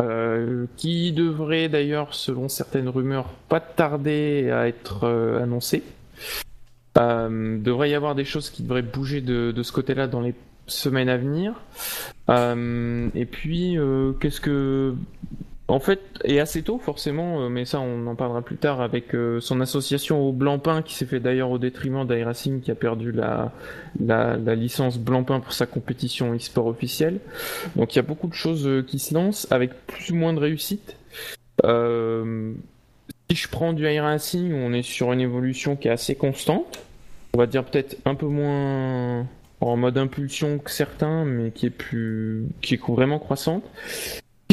Euh, 0.01 0.65
qui 0.76 1.13
devrait 1.13 1.69
d'ailleurs, 1.69 2.13
selon 2.13 2.49
certaines 2.49 2.89
rumeurs, 2.89 3.30
pas 3.47 3.61
tarder 3.61 4.51
à 4.51 4.67
être 4.67 5.05
euh, 5.05 5.41
annoncé. 5.41 5.84
Euh, 6.97 7.57
devrait 7.59 7.89
y 7.89 7.93
avoir 7.93 8.13
des 8.13 8.26
choses 8.26 8.49
qui 8.49 8.63
devraient 8.63 8.81
bouger 8.81 9.22
de, 9.22 9.53
ce 9.63 9.72
côté-là 9.72 10.07
dans 10.07 10.22
les 10.22 10.34
semaines 10.67 11.07
à 11.07 11.17
venir. 11.17 11.53
Et 12.27 13.26
puis, 13.26 13.77
qu'est-ce 14.19 14.41
que 14.41 14.95
en 15.68 15.80
fait, 15.80 16.00
et 16.24 16.40
assez 16.40 16.62
tôt 16.62 16.78
forcément, 16.78 17.42
euh, 17.42 17.50
mais 17.50 17.66
ça 17.66 17.80
on 17.80 18.06
en 18.06 18.16
parlera 18.16 18.44
plus 18.44 18.58
tard 18.58 18.82
avec 18.82 19.16
euh, 19.16 19.40
son 19.40 19.62
association 19.62 20.22
au 20.22 20.32
Blancpain 20.32 20.84
qui 20.84 20.94
s'est 20.94 21.08
fait 21.08 21.20
d'ailleurs 21.20 21.50
au 21.50 21.58
détriment 21.58 22.06
d'iRacing 22.06 22.62
qui 22.62 22.70
a 22.70 22.76
perdu 22.76 23.12
la, 23.12 23.52
la, 24.00 24.38
la 24.38 24.56
licence 24.56 25.00
Blancpain 25.00 25.40
pour 25.40 25.54
sa 25.54 25.66
compétition 25.66 26.36
e-sport 26.36 26.68
officielle. 26.68 27.20
Donc 27.76 27.94
il 27.94 27.96
y 27.96 28.00
a 28.00 28.04
beaucoup 28.04 28.28
de 28.28 28.36
choses 28.36 28.68
euh, 28.68 28.84
qui 28.84 29.00
se 29.00 29.16
lancent 29.16 29.48
avec 29.52 29.72
plus 29.88 30.12
ou 30.12 30.16
moins 30.16 30.34
de 30.34 30.40
réussite. 30.40 30.98
Euh, 31.64 32.54
si 33.32 33.36
je 33.36 33.50
prends 33.50 33.74
du 33.74 33.90
iRacing, 33.90 34.54
on 34.54 34.72
est 34.72 34.84
sur 34.84 35.12
une 35.14 35.22
évolution 35.22 35.76
qui 35.76 35.88
est 35.88 35.92
assez 35.92 36.14
constante. 36.14 36.84
On 37.34 37.40
va 37.40 37.48
dire 37.48 37.66
peut-être 37.66 37.98
un 38.06 38.14
peu 38.14 38.28
moins 38.28 39.26
en 39.62 39.78
mode 39.78 39.98
impulsion 39.98 40.60
que 40.60 40.70
certains, 40.70 41.26
mais 41.26 41.50
qui 41.50 41.66
est 41.66 41.72
plus, 41.72 42.46
qui 42.62 42.76
est 42.76 42.82
vraiment 42.88 43.18
croissante. 43.18 43.64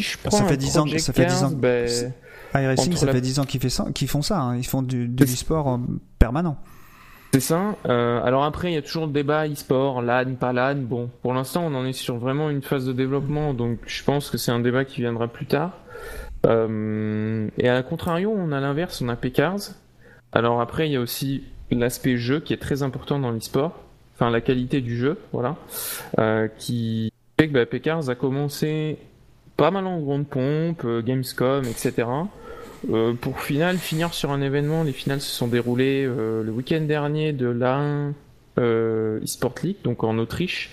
Si 0.03 0.13
je 0.13 0.19
prends 0.19 0.31
Ça 0.39 0.45
fait 0.45 0.55
un 0.55 0.57
10 0.57 0.79
ans 0.79 0.83
que- 0.85 0.89
Project 0.89 1.05
ça 1.05 1.13
fait 1.13 1.27
10 1.27 1.45
ans 1.45 1.51
ben, 1.55 2.13
iRacing, 2.55 2.97
ça 2.97 3.07
la- 3.07 3.13
fait 3.13 3.21
10 3.21 3.39
ans 3.39 3.45
qu'ils, 3.45 3.61
fait 3.61 3.71
ça, 3.71 3.87
qu'ils 3.95 4.09
font 4.09 4.23
ça. 4.23 4.41
hein. 4.41 4.57
Ils 4.57 4.67
font 4.67 4.83
du, 4.83 5.09
de 5.09 5.25
l'e-sport 5.25 5.69
euh, 5.69 5.79
permanent. 6.19 6.57
C'est 7.33 7.41
ça. 7.41 7.77
Euh, 7.87 8.23
alors 8.23 8.45
après, 8.45 8.71
il 8.71 8.75
y 8.75 8.77
a 8.77 8.83
toujours 8.83 9.07
le 9.07 9.13
débat 9.13 9.49
e-sport, 9.49 10.03
LAN, 10.03 10.35
pas 10.39 10.53
LAN. 10.53 10.75
Bon, 10.83 11.09
pour 11.23 11.33
l'instant, 11.33 11.65
on 11.65 11.75
en 11.75 11.87
est 11.87 11.95
sur 11.95 12.19
vraiment 12.19 12.51
une 12.51 12.61
phase 12.61 12.85
de 12.85 12.93
développement, 12.93 13.55
donc 13.55 13.79
je 13.87 14.05
pense 14.05 14.29
que 14.29 14.37
c'est 14.37 14.53
un 14.53 14.61
débat 14.61 14.85
qui 14.85 15.01
viendra 15.01 15.29
plus 15.29 15.47
tard. 15.47 15.73
Euh, 16.47 17.49
et 17.59 17.69
à 17.69 17.83
contrario, 17.83 18.35
on 18.37 18.53
a 18.53 18.61
l'inverse, 18.61 19.01
on 19.01 19.09
a 19.09 19.17
Pcars. 19.17 19.61
Alors 20.33 20.61
après, 20.61 20.89
il 20.89 20.93
y 20.93 20.97
a 20.97 21.01
aussi 21.01 21.45
l'aspect 21.71 22.17
jeu 22.17 22.41
qui 22.41 22.53
est 22.53 22.61
très 22.61 22.83
important 22.83 23.19
dans 23.19 23.31
l'e-sport, 23.31 23.79
enfin 24.15 24.31
la 24.31 24.41
qualité 24.41 24.81
du 24.81 24.97
jeu, 24.97 25.19
voilà, 25.33 25.57
euh, 26.19 26.49
qui 26.59 27.11
fait 27.39 27.49
que 27.49 27.53
bah, 27.55 27.65
Pcars 27.67 28.11
a 28.11 28.15
commencé 28.15 28.99
pas 29.57 29.71
mal 29.71 29.87
en 29.87 30.01
grande 30.01 30.27
pompe, 30.27 30.83
euh, 30.85 31.03
Gamescom, 31.03 31.65
etc. 31.65 32.07
Euh, 32.91 33.15
pour 33.15 33.41
final 33.41 33.79
finir 33.79 34.13
sur 34.13 34.33
un 34.33 34.41
événement, 34.41 34.83
les 34.83 34.93
finales 34.93 35.21
se 35.21 35.31
sont 35.31 35.47
déroulées 35.47 36.05
euh, 36.05 36.43
le 36.43 36.51
week-end 36.51 36.81
dernier 36.81 37.33
de 37.33 37.47
l'A1 37.47 38.13
euh, 38.59 39.21
eSport 39.23 39.55
League, 39.63 39.77
donc 39.85 40.03
en 40.05 40.19
Autriche. 40.19 40.71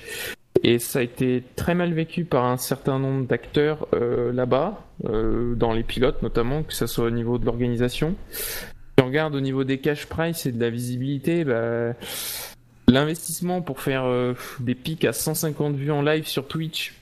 Et 0.64 0.80
ça 0.80 1.00
a 1.00 1.02
été 1.04 1.44
très 1.56 1.76
mal 1.76 1.94
vécu 1.94 2.26
par 2.26 2.46
un 2.46 2.58
certain 2.58 3.00
nombre 3.00 3.26
d'acteurs 3.26 3.88
là-bas, 3.94 4.84
dans 5.06 5.72
les 5.72 5.84
pilotes 5.84 6.22
notamment, 6.22 6.64
que 6.64 6.74
ce 6.74 6.86
soit 6.86 7.06
au 7.06 7.12
niveau 7.12 7.38
de 7.38 7.46
l'organisation. 7.46 8.16
Si 8.32 9.02
on 9.02 9.06
regarde 9.06 9.36
au 9.36 9.40
niveau 9.40 9.64
des 9.64 9.78
cash 9.78 10.08
price 10.08 10.46
et 10.48 10.52
de 10.52 10.60
la 10.60 10.70
visibilité, 10.70 11.46
bah, 11.46 11.94
l'investissement 12.90 13.62
pour 13.62 13.80
faire 13.80 14.04
des 14.60 14.76
pics 14.76 15.06
à 15.06 15.14
150 15.14 15.76
vues 15.76 15.92
en 15.92 16.02
live 16.02 16.28
sur 16.28 16.46
Twitch, 16.46 16.94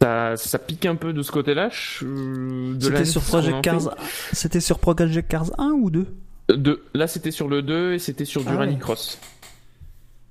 ça, 0.00 0.36
ça 0.36 0.58
pique 0.58 0.86
un 0.86 0.96
peu 0.96 1.12
de 1.12 1.22
ce 1.22 1.30
côté-là. 1.30 1.68
de 2.02 2.76
C'était 2.80 3.04
sur 3.04 3.22
Project. 3.22 3.62
Cars. 3.62 3.94
C'était 4.32 4.60
sur 4.60 4.78
Project 4.78 5.28
Cars 5.28 5.50
1 5.58 5.70
ou 5.72 5.90
2 5.90 6.06
De, 6.56 6.82
là, 6.94 7.06
c'était 7.06 7.30
sur 7.30 7.48
le 7.48 7.62
2 7.62 7.94
et 7.94 7.98
c'était 7.98 8.24
sur 8.24 8.42
du 8.42 8.48
Ah 8.48 8.52
ouais. 8.52 8.58
Rallycross. 8.58 9.18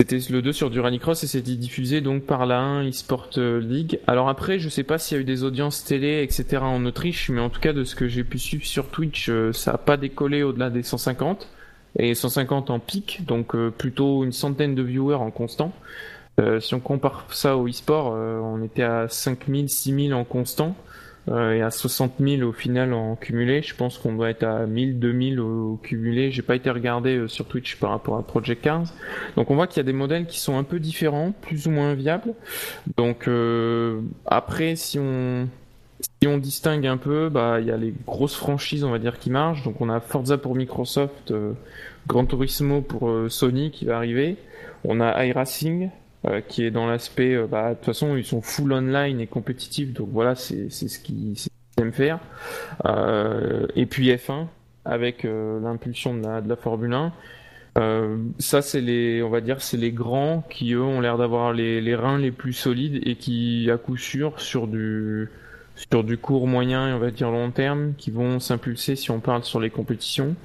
C'était 0.01 0.31
le 0.31 0.41
2 0.41 0.53
sur 0.53 0.69
du 0.69 0.79
Rallycross 0.79 1.23
et 1.23 1.27
c'était 1.27 1.55
diffusé 1.55 1.99
donc 2.01 2.23
par 2.23 2.45
la 2.45 2.59
1 2.59 2.87
eSport 2.87 3.29
euh, 3.37 3.59
League. 3.59 3.99
Alors 4.07 4.29
après, 4.29 4.57
je 4.57 4.69
sais 4.69 4.83
pas 4.83 4.97
s'il 4.97 5.17
y 5.17 5.19
a 5.19 5.21
eu 5.21 5.25
des 5.25 5.43
audiences 5.43 5.83
télé, 5.83 6.23
etc. 6.23 6.63
en 6.63 6.85
Autriche, 6.85 7.29
mais 7.29 7.41
en 7.41 7.49
tout 7.49 7.59
cas, 7.59 7.73
de 7.73 7.83
ce 7.83 7.95
que 7.95 8.07
j'ai 8.07 8.23
pu 8.23 8.39
suivre 8.39 8.65
sur 8.65 8.87
Twitch, 8.87 9.29
euh, 9.29 9.51
ça 9.51 9.73
a 9.73 9.77
pas 9.77 9.97
décollé 9.97 10.41
au-delà 10.41 10.69
des 10.69 10.83
150. 10.83 11.47
Et 11.97 12.15
150 12.15 12.69
en 12.69 12.79
pic, 12.79 13.25
donc 13.25 13.55
euh, 13.55 13.71
plutôt 13.71 14.23
une 14.23 14.31
centaine 14.31 14.73
de 14.73 14.83
viewers 14.83 15.15
en 15.15 15.31
constant. 15.31 15.73
Euh, 16.39 16.59
si 16.59 16.73
on 16.73 16.79
compare 16.79 17.25
ça 17.31 17.57
au 17.57 17.67
eSport, 17.67 18.13
euh, 18.15 18.39
on 18.39 18.63
était 18.63 18.83
à 18.83 19.07
5000, 19.09 19.69
6000 19.69 20.13
en 20.13 20.23
constant. 20.23 20.75
euh, 21.29 21.53
et 21.53 21.61
à 21.61 21.69
60 21.69 22.13
000 22.19 22.41
au 22.47 22.53
final 22.53 22.93
en 22.93 23.15
cumulé. 23.15 23.61
Je 23.61 23.75
pense 23.75 23.97
qu'on 23.99 24.13
doit 24.13 24.29
être 24.29 24.43
à 24.43 24.65
1000, 24.65 24.99
2000 24.99 25.39
au, 25.39 25.73
au 25.73 25.75
cumulé. 25.77 26.31
J'ai 26.31 26.41
pas 26.41 26.55
été 26.55 26.69
regardé 26.71 27.27
sur 27.27 27.45
Twitch 27.45 27.75
par 27.75 27.91
rapport 27.91 28.17
à 28.17 28.23
Project 28.23 28.63
Cars. 28.63 28.85
Donc 29.35 29.51
on 29.51 29.55
voit 29.55 29.67
qu'il 29.67 29.77
y 29.77 29.81
a 29.81 29.83
des 29.83 29.93
modèles 29.93 30.25
qui 30.25 30.39
sont 30.39 30.57
un 30.57 30.63
peu 30.63 30.79
différents, 30.79 31.31
plus 31.41 31.67
ou 31.67 31.71
moins 31.71 31.93
viables. 31.93 32.33
Donc 32.97 33.29
après, 34.25 34.75
si 34.75 34.97
on 34.99 35.47
si 36.21 36.27
on 36.27 36.37
distingue 36.37 36.87
un 36.87 36.97
peu, 36.97 37.29
bah 37.29 37.59
il 37.59 37.67
y 37.67 37.71
a 37.71 37.77
les 37.77 37.93
grosses 38.07 38.35
franchises, 38.35 38.83
on 38.83 38.91
va 38.91 38.99
dire, 38.99 39.19
qui 39.19 39.29
marchent. 39.29 39.63
Donc 39.63 39.81
on 39.81 39.89
a 39.89 39.99
Forza 39.99 40.37
pour 40.37 40.55
Microsoft, 40.55 41.33
Gran 42.07 42.25
Turismo 42.25 42.81
pour 42.81 43.11
Sony 43.29 43.71
qui 43.71 43.85
va 43.85 43.97
arriver. 43.97 44.37
On 44.85 45.01
a 45.01 45.25
iRacing 45.25 45.89
euh, 46.27 46.41
qui 46.41 46.65
est 46.65 46.71
dans 46.71 46.87
l'aspect, 46.87 47.35
euh, 47.35 47.47
bah 47.47 47.69
de 47.69 47.75
toute 47.75 47.85
façon 47.85 48.17
ils 48.17 48.25
sont 48.25 48.41
full 48.41 48.73
online 48.73 49.19
et 49.19 49.27
compétitifs, 49.27 49.93
donc 49.93 50.09
voilà 50.11 50.35
c'est 50.35 50.69
ce 50.69 50.99
qu'ils 50.99 51.35
aiment 51.79 51.93
faire. 51.93 52.19
Euh, 52.85 53.67
et 53.75 53.85
puis 53.85 54.09
F1 54.09 54.47
avec 54.85 55.23
l'impulsion 55.23 56.15
de 56.15 56.23
la, 56.23 56.41
de 56.41 56.49
la 56.49 56.55
Formule 56.55 56.93
1. 56.93 57.13
Euh, 57.77 58.17
ça, 58.39 58.61
c'est 58.61 58.81
les, 58.81 59.21
on 59.23 59.29
va 59.29 59.41
dire, 59.41 59.61
c'est 59.61 59.77
les 59.77 59.91
grands 59.91 60.43
qui 60.49 60.73
eux 60.73 60.81
ont 60.81 61.01
l'air 61.01 61.17
d'avoir 61.17 61.53
les, 61.53 61.81
les 61.81 61.95
reins 61.95 62.17
les 62.17 62.31
plus 62.31 62.53
solides 62.53 62.99
et 63.07 63.15
qui, 63.15 63.69
à 63.71 63.77
coup 63.77 63.97
sûr, 63.97 64.39
sur 64.41 64.67
du, 64.67 65.29
sur 65.91 66.03
du 66.03 66.17
court 66.17 66.47
moyen 66.47 66.89
et 66.89 66.93
on 66.93 66.99
va 66.99 67.11
dire 67.11 67.31
long 67.31 67.51
terme, 67.51 67.93
qui 67.97 68.11
vont 68.11 68.39
s'impulser 68.39 68.95
si 68.95 69.11
on 69.11 69.19
parle 69.19 69.43
sur 69.43 69.59
les 69.59 69.69
compétitions. 69.69 70.35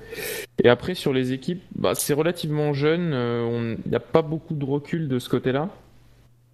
Et 0.63 0.69
après 0.69 0.95
sur 0.95 1.13
les 1.13 1.33
équipes, 1.33 1.63
bah, 1.75 1.95
c'est 1.95 2.15
relativement 2.15 2.73
jeune, 2.73 3.13
euh, 3.13 3.77
il 3.85 3.91
n'y 3.91 3.97
a 3.97 4.01
pas 4.01 4.23
beaucoup 4.23 4.55
de 4.55 4.65
recul 4.65 5.09
de 5.09 5.19
ce 5.19 5.29
côté-là. 5.29 5.69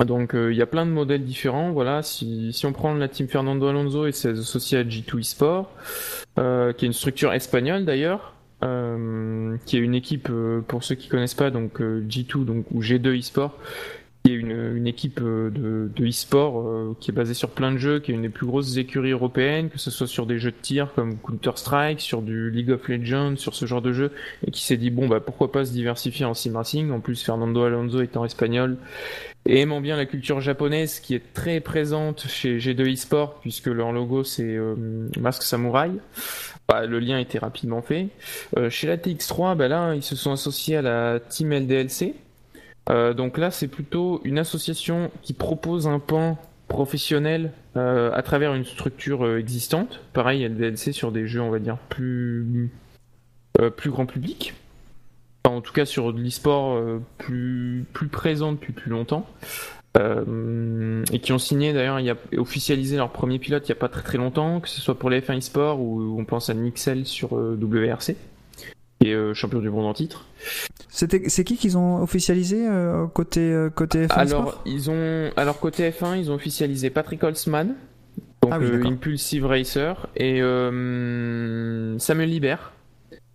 Donc 0.05 0.35
euh, 0.35 0.53
il 0.53 0.57
y 0.57 0.63
a 0.63 0.67
plein 0.67 0.87
de 0.87 0.91
modèles 0.91 1.25
différents. 1.25 1.73
Voilà, 1.73 2.03
si, 2.03 2.53
si 2.53 2.65
on 2.67 2.73
prend 2.73 2.95
la 2.95 3.09
team 3.09 3.29
Fernando 3.29 3.67
Alonso 3.67 4.07
et 4.07 4.13
ses 4.13 4.39
associés 4.39 4.79
à 4.79 4.85
G2 4.85 5.21
eSport, 5.21 5.71
euh, 6.39 6.73
qui 6.73 6.85
est 6.85 6.89
une 6.89 6.95
structure 6.95 7.33
espagnole 7.33 7.85
d'ailleurs, 7.85 8.35
qui 9.65 9.77
est 9.77 9.81
une 9.81 9.95
équipe 9.95 10.31
pour 10.69 10.85
ceux 10.85 10.95
qui 10.95 11.09
connaissent 11.09 11.35
pas, 11.35 11.51
donc 11.51 11.81
euh, 11.81 12.05
G2 12.07 12.45
donc 12.45 12.67
ou 12.73 12.83
G2 12.83 13.19
eSport, 13.19 13.57
qui 14.25 14.33
est 14.33 14.37
une, 14.37 14.77
une 14.77 14.87
équipe 14.87 15.21
euh, 15.23 15.51
de, 15.51 16.07
e-sport 16.07 16.61
euh, 16.61 16.97
qui 17.01 17.11
est 17.11 17.15
basée 17.15 17.33
sur 17.33 17.51
plein 17.51 17.73
de 17.73 17.79
jeux, 17.79 18.01
qui 18.01 18.11
est 18.11 18.15
une 18.15 18.23
des 18.23 18.29
plus 18.29 18.47
grosses 18.47 18.77
écuries 18.77 19.13
européennes, 19.13 19.71
que 19.71 19.79
ce 19.79 19.91
soit 19.91 20.07
sur 20.07 20.27
des 20.27 20.39
jeux 20.39 20.51
de 20.51 20.57
tir 20.61 20.93
comme 20.95 21.17
Counter-Strike, 21.17 22.01
sur 22.01 22.21
du 22.21 22.51
League 22.51 22.71
of 22.71 22.87
Legends, 22.89 23.37
sur 23.37 23.55
ce 23.55 23.65
genre 23.65 23.81
de 23.81 23.93
jeu, 23.93 24.13
et 24.47 24.51
qui 24.51 24.63
s'est 24.63 24.77
dit 24.77 24.91
bon 24.91 25.09
bah 25.09 25.21
pourquoi 25.21 25.51
pas 25.51 25.65
se 25.65 25.73
diversifier 25.73 26.27
en 26.27 26.35
sim 26.35 26.55
racing. 26.55 26.91
En 26.91 27.01
plus 27.01 27.23
Fernando 27.23 27.63
Alonso 27.63 28.03
étant 28.03 28.25
espagnol 28.25 28.77
et 29.47 29.61
aimant 29.61 29.81
bien 29.81 29.97
la 29.97 30.05
culture 30.05 30.43
japonaise 30.43 31.01
qui 31.01 31.15
est 31.15 31.33
très 31.33 31.61
présente 31.61 32.27
chez 32.27 32.59
G2 32.59 32.93
eSport 32.93 33.41
puisque 33.41 33.69
leur 33.69 33.91
logo 33.91 34.23
c'est 34.23 34.43
euh, 34.55 34.75
masque 35.19 35.45
samouraï. 35.45 35.93
Bah, 36.69 36.85
le 36.85 37.01
lien 37.01 37.19
était 37.19 37.39
rapidement 37.39 37.83
fait. 37.83 38.09
Chez 38.69 38.87
la 38.87 38.97
TX3, 38.97 39.57
bah 39.57 39.67
là 39.67 39.95
ils 39.95 40.03
se 40.03 40.15
sont 40.15 40.31
associés 40.31 40.77
à 40.77 40.83
la 40.83 41.19
team 41.19 41.53
LDLC. 41.53 42.15
Euh, 42.91 43.15
donc 43.15 43.39
là, 43.39 43.51
c'est 43.51 43.69
plutôt 43.69 44.21
une 44.25 44.39
association 44.39 45.11
qui 45.23 45.33
propose 45.33 45.87
un 45.87 45.99
pan 45.99 46.39
professionnel 46.69 47.53
euh, 47.77 48.11
à 48.15 48.23
travers 48.23 48.55
une 48.55 48.65
structure 48.65 49.25
euh, 49.25 49.39
existante. 49.39 50.01
Pareil, 50.13 50.47
LDLC 50.47 50.93
sur 50.93 51.13
des 51.13 51.27
jeux, 51.27 51.41
on 51.41 51.51
va 51.51 51.59
dire, 51.59 51.79
plus, 51.89 52.71
plus 53.77 53.91
grand 53.91 54.07
public. 54.07 54.55
Enfin, 55.45 55.57
en 55.57 55.61
tout 55.61 55.73
cas, 55.73 55.85
sur 55.85 56.13
de 56.13 56.21
l'e-sport 56.21 56.83
plus, 57.19 57.85
plus 57.93 58.09
présent 58.09 58.53
depuis 58.53 58.73
plus 58.73 58.91
longtemps. 58.91 59.27
Et 59.97 61.19
qui 61.19 61.33
ont 61.33 61.39
signé 61.39 61.73
d'ailleurs, 61.73 61.99
il 61.99 62.07
y 62.07 62.11
a 62.11 62.17
officialisé 62.37 62.97
leur 62.97 63.11
premier 63.11 63.39
pilote 63.39 63.69
il 63.69 63.73
n'y 63.73 63.77
a 63.77 63.81
pas 63.81 63.89
très 63.89 64.03
très 64.03 64.19
longtemps, 64.19 64.61
que 64.61 64.69
ce 64.69 64.81
soit 64.81 64.99
pour 64.99 65.11
les 65.11 65.21
F1 65.21 65.39
eSport 65.39 65.81
ou 65.81 66.17
on 66.19 66.25
pense 66.25 66.49
à 66.49 66.55
Nixel 66.55 67.07
sur 67.07 67.33
WRC, 67.33 68.17
est 69.01 69.15
euh, 69.15 69.35
champion 69.35 69.61
du 69.61 69.71
monde 69.71 69.87
en 69.87 69.95
titre. 69.95 70.27
C'était, 70.89 71.29
c'est 71.29 71.45
qui 71.45 71.57
qu'ils 71.57 71.79
ont 71.79 72.03
officialisé 72.03 72.67
euh, 72.69 73.07
côté 73.07 73.41
euh, 73.41 73.71
côté 73.71 74.07
F1 74.07 74.13
Alors, 74.13 74.63
ils 74.67 74.91
ont, 74.91 75.31
alors 75.37 75.59
côté 75.61 75.89
F1, 75.91 76.19
ils 76.19 76.31
ont 76.31 76.35
officialisé 76.35 76.91
Patrick 76.91 77.23
Holzman, 77.23 77.75
donc 78.43 78.53
Ah 78.53 78.59
oui, 78.59 78.67
euh. 78.67 78.85
Impulsive 78.85 79.47
Racer, 79.47 80.09
et 80.17 80.41
Samuel 81.99 82.29
Libert. 82.29 82.73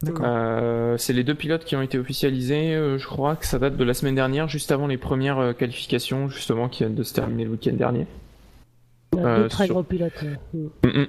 D'accord. 0.02 1.00
C'est 1.00 1.14
les 1.14 1.24
deux 1.24 1.36
pilotes 1.36 1.64
qui 1.64 1.76
ont 1.76 1.82
été 1.82 1.98
officialisés. 1.98 2.74
je 2.98 3.06
crois 3.08 3.36
que 3.36 3.46
ça 3.46 3.58
date 3.58 3.78
de 3.78 3.84
la 3.84 3.94
semaine 3.94 4.16
dernière, 4.16 4.48
juste 4.48 4.72
avant 4.72 4.88
les 4.88 4.98
premières 4.98 5.56
qualifications, 5.58 6.30
justement, 6.30 6.70
qui 6.70 6.84
viennent 6.84 6.96
de 6.96 7.04
se 7.04 7.14
terminer 7.14 7.46
le 7.46 7.52
week-end 7.52 7.74
dernier. 7.74 8.06
Euh, 9.24 9.44
deux 9.44 9.50
très 9.50 9.66
sur- 9.66 9.76
gros 9.76 9.84
pilotes. 9.84 10.24
euh, 10.24 10.36
mm. 10.84 10.88
Mm, 10.88 11.02
mm. 11.04 11.08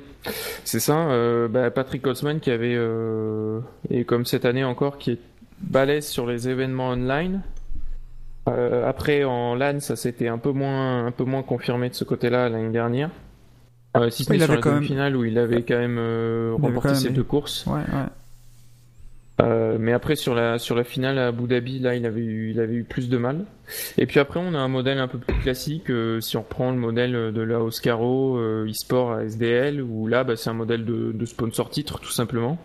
C'est 0.65 0.81
ça. 0.81 1.09
euh, 1.09 1.49
bah, 1.49 1.70
Patrick 1.70 2.07
Holzman 2.07 2.41
qui 2.41 2.51
avait, 2.51 2.74
euh, 2.77 3.61
et 3.91 4.05
comme 4.05 4.24
cette 4.27 4.45
année 4.45 4.65
encore, 4.65 4.99
qui 4.99 5.12
est 5.12 5.19
balèze 5.61 6.07
sur 6.07 6.27
les 6.27 6.49
événements 6.49 6.89
online. 6.91 7.43
Euh, 8.49 8.89
après 8.89 9.24
en 9.24 9.55
LAN, 9.57 9.81
ça 9.81 9.97
s'était 9.97 10.28
un 10.28 10.39
peu 10.39 10.53
moins, 10.53 11.07
un 11.07 11.11
peu 11.11 11.24
moins 11.24 11.43
confirmé 11.43 11.89
de 11.89 11.95
ce 11.95 12.05
côté-là 12.05 12.49
l'année 12.49 12.70
dernière. 12.70 13.11
Euh, 13.97 14.09
si 14.11 14.24
ce 14.24 14.31
n'est 14.31 14.37
il 14.37 14.43
sur 14.43 14.51
avait 14.51 14.57
la 14.59 14.62
quand 14.62 14.69
même- 14.70 14.78
demi-finale 14.81 15.16
où 15.16 15.24
il 15.24 15.39
avait 15.39 15.62
quand 15.62 15.78
même 15.78 15.97
euh, 15.99 16.55
remporté 16.61 16.95
ses 16.95 17.09
eu- 17.09 17.12
deux 17.12 17.24
courses. 17.24 17.66
Ouais, 17.66 17.74
ouais. 17.81 18.07
Euh, 19.43 19.77
mais 19.79 19.93
après 19.93 20.17
sur 20.17 20.35
la 20.35 20.59
sur 20.59 20.75
la 20.75 20.83
finale 20.85 21.19
à 21.19 21.27
Abu 21.29 21.47
Dhabi, 21.47 21.79
là, 21.79 21.95
il 21.95 22.07
avait 22.07 22.23
eu 22.23 22.51
il 22.51 22.61
avait 22.61 22.75
eu 22.75 22.85
plus 22.85 23.09
de 23.09 23.19
mal. 23.19 23.45
Et 23.99 24.07
puis 24.07 24.19
après, 24.21 24.41
on 24.41 24.55
a 24.55 24.59
un 24.59 24.69
modèle 24.69 24.99
un 24.99 25.09
peu 25.09 25.19
plus 25.19 25.35
classique. 25.41 25.91
euh, 25.91 26.21
si 26.21 26.37
on 26.37 26.43
reprend 26.43 26.71
le 26.71 26.79
modèle 26.79 27.13
de 27.33 27.41
la 27.43 27.61
Oscaro 27.61 28.39
euh, 28.39 28.67
eSport 28.67 29.13
à 29.13 29.25
SDL, 29.25 29.83
où 29.83 30.07
là, 30.07 30.25
bah, 30.25 30.37
c'est 30.37 30.51
un 30.51 30.55
modèle 30.55 30.85
de, 30.85 31.13
de 31.13 31.25
sponsor 31.27 31.69
titre 31.71 32.01
tout 32.01 32.11
simplement, 32.11 32.59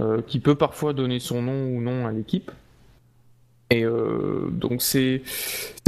euh, 0.00 0.22
qui 0.26 0.38
peut 0.40 0.54
parfois 0.54 0.92
donner 0.92 1.18
son 1.18 1.42
nom 1.42 1.66
ou 1.66 1.80
non 1.80 2.06
à 2.06 2.12
l'équipe. 2.12 2.50
Et 3.70 3.84
euh, 3.84 4.48
donc 4.50 4.82
c'est 4.82 5.22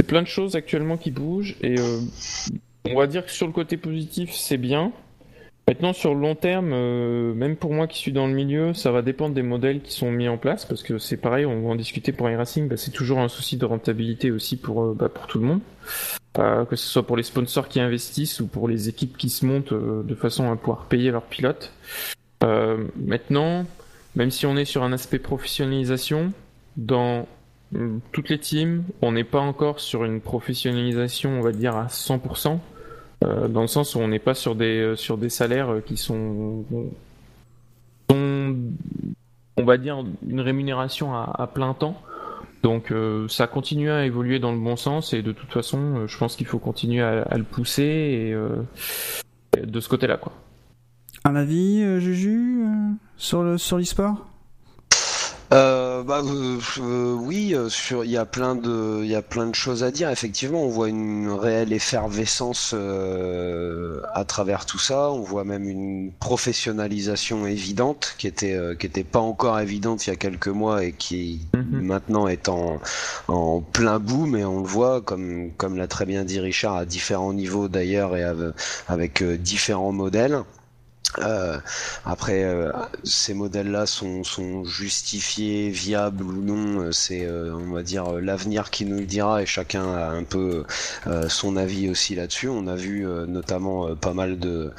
plein 0.07 0.21
de 0.23 0.27
choses 0.27 0.55
actuellement 0.55 0.97
qui 0.97 1.11
bougent. 1.11 1.55
Et 1.61 1.79
euh, 1.79 1.99
on 2.85 2.95
va 2.95 3.07
dire 3.07 3.25
que 3.25 3.31
sur 3.31 3.47
le 3.47 3.53
côté 3.53 3.77
positif, 3.77 4.31
c'est 4.33 4.57
bien. 4.57 4.91
Maintenant, 5.67 5.93
sur 5.93 6.13
le 6.13 6.21
long 6.21 6.35
terme, 6.35 6.71
euh, 6.73 7.33
même 7.33 7.55
pour 7.55 7.73
moi 7.73 7.87
qui 7.87 7.97
suis 7.97 8.11
dans 8.11 8.27
le 8.27 8.33
milieu, 8.33 8.73
ça 8.73 8.91
va 8.91 9.01
dépendre 9.01 9.33
des 9.33 9.41
modèles 9.41 9.81
qui 9.81 9.93
sont 9.93 10.11
mis 10.11 10.27
en 10.27 10.37
place, 10.37 10.65
parce 10.65 10.83
que 10.83 10.99
c'est 10.99 11.17
pareil, 11.17 11.45
on 11.45 11.61
va 11.61 11.69
en 11.69 11.75
discuter 11.75 12.11
pour 12.11 12.29
iRacing, 12.29 12.67
bah, 12.67 12.77
c'est 12.77 12.91
toujours 12.91 13.19
un 13.19 13.29
souci 13.29 13.57
de 13.57 13.65
rentabilité 13.65 14.29
aussi 14.29 14.57
pour, 14.57 14.83
euh, 14.83 14.95
bah, 14.97 15.09
pour 15.09 15.25
tout 15.27 15.39
le 15.39 15.45
monde. 15.45 15.61
Que 16.35 16.75
ce 16.75 16.85
soit 16.85 17.07
pour 17.07 17.15
les 17.15 17.23
sponsors 17.23 17.69
qui 17.69 17.79
investissent 17.79 18.41
ou 18.41 18.47
pour 18.47 18.67
les 18.67 18.89
équipes 18.89 19.17
qui 19.17 19.29
se 19.29 19.45
montent 19.45 19.71
euh, 19.71 20.03
de 20.03 20.15
façon 20.15 20.51
à 20.51 20.57
pouvoir 20.57 20.85
payer 20.85 21.09
leurs 21.09 21.23
pilotes. 21.23 21.71
Maintenant, 22.41 23.65
même 24.15 24.31
si 24.31 24.45
on 24.45 24.57
est 24.57 24.65
sur 24.65 24.83
un 24.83 24.91
aspect 24.91 25.17
professionnalisation, 25.17 26.33
dans 26.77 27.27
euh, 27.75 27.97
toutes 28.11 28.29
les 28.29 28.39
teams, 28.39 28.83
on 29.01 29.11
n'est 29.11 29.23
pas 29.23 29.39
encore 29.39 29.79
sur 29.79 30.03
une 30.03 30.21
professionnalisation, 30.21 31.39
on 31.39 31.41
va 31.41 31.51
dire, 31.51 31.75
à 31.75 31.87
100%. 31.87 32.59
Euh, 33.23 33.47
dans 33.47 33.61
le 33.61 33.67
sens 33.67 33.95
où 33.95 33.99
on 33.99 34.07
n'est 34.07 34.19
pas 34.19 34.33
sur 34.33 34.55
des 34.55 34.79
euh, 34.79 34.95
sur 34.95 35.17
des 35.17 35.29
salaires 35.29 35.69
euh, 35.69 35.79
qui 35.79 35.95
sont, 35.97 36.65
on 38.09 39.63
va 39.63 39.77
dire 39.77 40.03
une 40.27 40.41
rémunération 40.41 41.15
à, 41.15 41.49
plein 41.53 41.73
temps. 41.73 42.01
Donc 42.61 42.91
ça 43.29 43.45
continue 43.45 43.91
à 43.91 44.05
évoluer 44.05 44.39
dans 44.39 44.51
le 44.51 44.57
bon 44.57 44.75
sens 44.75 45.13
et 45.13 45.21
de 45.21 45.31
toute 45.31 45.51
façon 45.51 46.07
je 46.07 46.17
pense 46.17 46.35
qu'il 46.35 46.47
faut 46.47 46.57
continuer 46.57 47.01
à, 47.01 47.37
le 47.37 47.43
pousser 47.43 48.33
et 49.53 49.65
de 49.65 49.79
ce 49.79 49.87
côté 49.87 50.07
là 50.07 50.17
quoi. 50.17 50.33
Un 51.23 51.35
avis, 51.35 51.99
Juju, 51.99 52.65
sur 53.17 53.43
le 53.43 53.57
sur 53.59 53.77
l'e-sport? 53.77 54.27
Euh, 55.53 56.01
bah 56.03 56.21
euh, 56.25 56.59
euh, 56.79 57.13
oui, 57.13 57.53
euh, 57.53 57.69
sur 57.69 58.03
il 58.03 58.09
y 58.09 58.17
a 58.17 58.25
plein 58.25 58.55
de 58.55 59.01
il 59.03 59.07
y 59.09 59.15
a 59.15 59.21
plein 59.21 59.45
de 59.45 59.53
choses 59.55 59.83
à 59.83 59.91
dire. 59.91 60.09
Effectivement, 60.09 60.63
on 60.63 60.69
voit 60.69 60.89
une 60.89 61.29
réelle 61.29 61.71
effervescence 61.71 62.71
euh, 62.73 64.01
à 64.13 64.25
travers 64.25 64.65
tout 64.65 64.79
ça. 64.79 65.11
On 65.11 65.21
voit 65.21 65.43
même 65.43 65.69
une 65.69 66.11
professionnalisation 66.19 67.45
évidente 67.45 68.15
qui 68.17 68.25
était 68.27 68.53
euh, 68.55 68.73
qui 68.75 68.87
était 68.87 69.03
pas 69.03 69.19
encore 69.19 69.59
évidente 69.59 70.07
il 70.07 70.09
y 70.09 70.13
a 70.13 70.15
quelques 70.15 70.47
mois 70.47 70.83
et 70.83 70.93
qui 70.93 71.47
Mhm. 71.53 71.81
maintenant 71.81 72.27
est 72.27 72.49
en 72.49 72.79
en 73.27 73.61
plein 73.61 73.99
boom 73.99 74.35
et 74.35 74.45
on 74.45 74.61
le 74.61 74.67
voit 74.67 75.01
comme 75.01 75.51
comme 75.57 75.77
l'a 75.77 75.87
très 75.87 76.05
bien 76.05 76.23
dit 76.25 76.39
Richard 76.39 76.75
à 76.75 76.85
différents 76.85 77.33
niveaux 77.33 77.67
d'ailleurs 77.67 78.15
et 78.17 78.23
avec, 78.23 78.53
avec, 78.87 79.23
différents 79.23 79.91
modèles. 79.91 80.39
Euh, 81.19 81.57
après, 82.05 82.43
euh, 82.43 82.71
ces 83.03 83.33
modèles-là 83.33 83.85
sont, 83.85 84.23
sont 84.23 84.65
justifiés, 84.65 85.69
viables 85.69 86.23
ou 86.23 86.41
non, 86.41 86.81
euh, 86.81 86.91
c'est 86.91 87.27
on 87.29 87.73
va 87.73 87.83
dire 87.83 88.11
l'avenir 88.13 88.69
qui 88.69 88.85
nous 88.85 88.99
le 88.99 89.05
dira 89.05 89.41
et 89.41 89.45
chacun 89.45 89.93
a 89.93 90.09
un 90.09 90.23
peu 90.23 90.63
son 91.27 91.57
avis 91.57 91.89
aussi 91.89 92.15
là-dessus. 92.15 92.49
On 92.49 92.67
a 92.67 92.75
vu 92.75 93.05
notamment 93.27 93.95
pas 93.95 94.13
mal 94.13 94.39
de 94.39 94.71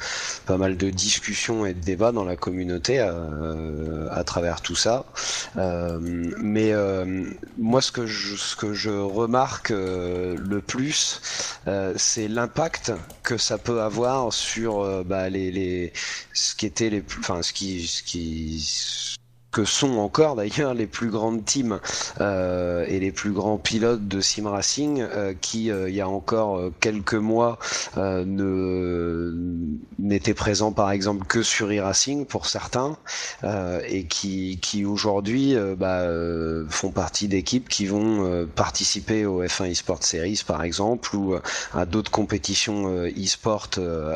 pas 0.45 0.57
mal 0.57 0.77
de 0.77 0.89
discussions 0.89 1.65
et 1.65 1.73
de 1.73 1.79
débats 1.79 2.11
dans 2.11 2.23
la 2.23 2.35
communauté 2.35 2.99
à 2.99 4.23
travers 4.23 4.61
tout 4.61 4.75
ça. 4.75 5.05
mais 5.55 6.73
moi, 7.57 7.81
ce 7.81 7.91
que 7.91 8.05
je, 8.05 8.35
ce 8.35 8.55
que 8.55 8.73
je 8.73 8.89
remarque 8.89 9.69
le 9.69 10.61
plus, 10.65 11.21
c'est 11.95 12.27
l'impact 12.27 12.93
que 13.23 13.37
ça 13.37 13.57
peut 13.57 13.81
avoir 13.81 14.31
sur 14.33 15.03
bah, 15.05 15.29
les, 15.29 15.51
les 15.51 15.93
ce 16.33 16.55
qui 16.55 16.65
était 16.65 16.89
les 16.89 17.01
plus, 17.01 17.19
enfin 17.19 17.41
ce 17.41 17.53
qui, 17.53 17.87
ce 17.87 18.03
qui 18.03 19.17
que 19.57 19.65
sont 19.65 19.97
encore 19.97 20.35
d'ailleurs 20.35 20.75
les 20.75 20.85
plus 20.85 21.09
grandes 21.09 21.43
teams 21.43 21.79
euh, 22.21 22.85
et 22.87 22.99
les 22.99 23.11
plus 23.11 23.31
grands 23.31 23.57
pilotes 23.57 24.07
de 24.07 24.21
sim 24.21 24.47
racing 24.47 25.01
euh, 25.01 25.33
qui 25.41 25.71
euh, 25.71 25.89
il 25.89 25.95
y 25.95 26.01
a 26.01 26.07
encore 26.07 26.59
euh, 26.59 26.71
quelques 26.79 27.15
mois 27.15 27.57
euh, 27.97 28.23
ne 28.23 29.33
n'étaient 29.97 30.35
présents 30.35 30.71
par 30.71 30.91
exemple 30.91 31.25
que 31.25 31.41
sur 31.41 31.71
e-racing 31.71 32.27
pour 32.27 32.45
certains 32.45 32.97
et 33.87 34.05
qui 34.05 34.59
qui 34.61 34.85
aujourd'hui 34.85 35.55
bah, 35.77 36.05
font 36.69 36.91
partie 36.91 37.27
d'équipes 37.27 37.67
qui 37.67 37.87
vont 37.87 38.47
participer 38.55 39.25
au 39.25 39.43
F1 39.43 39.71
eSport 39.71 40.03
Series 40.03 40.43
par 40.45 40.63
exemple 40.63 41.15
ou 41.15 41.35
à 41.73 41.85
d'autres 41.85 42.11
compétitions 42.11 43.07
e-sport 43.07 43.69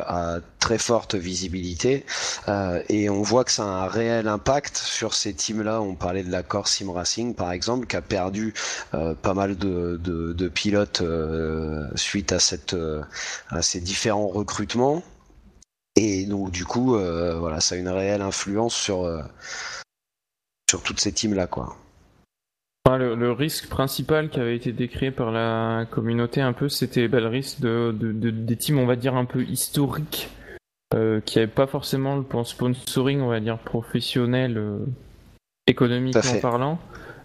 à 0.06 0.38
très 0.60 0.78
forte 0.78 1.14
visibilité. 1.14 2.04
Et 2.88 3.10
on 3.10 3.22
voit 3.22 3.44
que 3.44 3.50
ça 3.50 3.64
a 3.64 3.84
un 3.84 3.88
réel 3.88 4.28
impact 4.28 4.76
sur 4.76 5.14
ces 5.14 5.31
teams-là, 5.34 5.80
on 5.80 5.94
parlait 5.94 6.22
de 6.22 6.30
l'accord 6.30 6.68
Sim 6.68 6.90
Racing 6.92 7.34
par 7.34 7.52
exemple, 7.52 7.86
qui 7.86 7.96
a 7.96 8.02
perdu 8.02 8.54
euh, 8.94 9.14
pas 9.14 9.34
mal 9.34 9.56
de, 9.56 10.48
pilotes 10.48 11.00
euh, 11.02 11.88
suite 11.94 12.32
à, 12.32 12.38
cette, 12.38 12.74
euh, 12.74 13.02
à 13.48 13.62
ces 13.62 13.80
différents 13.80 14.28
recrutements. 14.28 15.02
Et 15.96 16.24
donc 16.24 16.50
du 16.50 16.64
coup, 16.64 16.96
voilà, 16.96 17.60
ça 17.60 17.74
a 17.74 17.78
une 17.78 17.88
réelle 17.88 18.22
influence 18.22 18.74
sur, 18.74 19.06
sur 20.70 20.82
toutes 20.82 21.00
ces 21.00 21.12
teams-là, 21.12 21.46
quoi. 21.46 21.76
Le, 22.88 23.32
risque 23.32 23.68
principal 23.68 24.30
qui 24.30 24.40
avait 24.40 24.56
été 24.56 24.72
décrit 24.72 25.10
par 25.10 25.30
la 25.30 25.86
communauté 25.90 26.40
un 26.40 26.52
peu, 26.52 26.68
c'était 26.68 27.08
bah, 27.08 27.20
le 27.20 27.28
risque 27.28 27.60
de, 27.60 27.92
des 27.92 28.56
teams, 28.56 28.78
on 28.78 28.86
va 28.86 28.96
dire, 28.96 29.14
un 29.16 29.26
peu 29.26 29.42
historiques, 29.42 30.30
qui 30.90 31.38
n'avaient 31.38 31.46
pas 31.46 31.66
forcément 31.66 32.16
le 32.16 32.24
sponsoring, 32.44 33.20
on 33.20 33.28
va 33.28 33.40
dire, 33.40 33.58
professionnel 33.58 34.58
économiquement 35.66 36.40
parlant, 36.40 36.78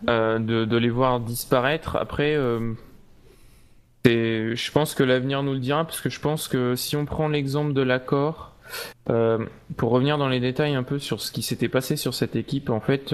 euh, 0.10 0.40
de, 0.40 0.78
les 0.78 0.90
voir 0.90 1.20
disparaître. 1.20 1.96
Après, 1.96 2.36
euh, 2.36 2.74
je 4.06 4.72
pense 4.72 4.94
que 4.96 5.04
l'avenir 5.04 5.44
nous 5.44 5.54
le 5.54 5.60
dira, 5.60 5.84
parce 5.84 6.02
que 6.02 6.10
je 6.10 6.20
pense 6.20 6.48
que 6.48 6.76
si 6.76 6.96
on 6.96 7.06
prend 7.06 7.28
l'exemple 7.28 7.74
de 7.74 7.82
l'accord, 7.82 8.54
euh, 9.10 9.46
pour 9.76 9.92
revenir 9.92 10.18
dans 10.18 10.30
les 10.30 10.40
détails 10.40 10.76
un 10.76 10.84
peu 10.84 11.00
sur 11.00 11.22
ce 11.22 11.32
qui 11.32 11.42
s'était 11.42 11.70
passé 11.70 11.96
sur 11.96 12.14
cette 12.14 12.36
équipe, 12.36 12.70
en 12.70 12.80
fait, 12.80 13.14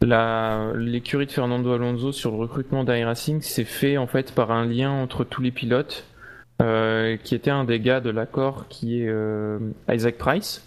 l'écurie 0.00 1.26
de 1.26 1.32
Fernando 1.32 1.72
Alonso 1.72 2.12
sur 2.12 2.30
le 2.30 2.36
recrutement 2.36 2.84
d'iRacing 2.84 3.40
s'est 3.40 3.64
fait 3.64 3.96
en 3.96 4.06
fait 4.06 4.32
par 4.32 4.50
un 4.52 4.66
lien 4.66 4.90
entre 4.90 5.24
tous 5.24 5.42
les 5.42 5.50
pilotes, 5.50 6.04
qui 6.58 7.34
était 7.34 7.50
un 7.50 7.64
des 7.64 7.80
gars 7.80 8.00
de 8.00 8.10
l'accord, 8.10 8.68
qui 8.68 9.02
est 9.02 9.12
Isaac 9.90 10.18
Price 10.18 10.62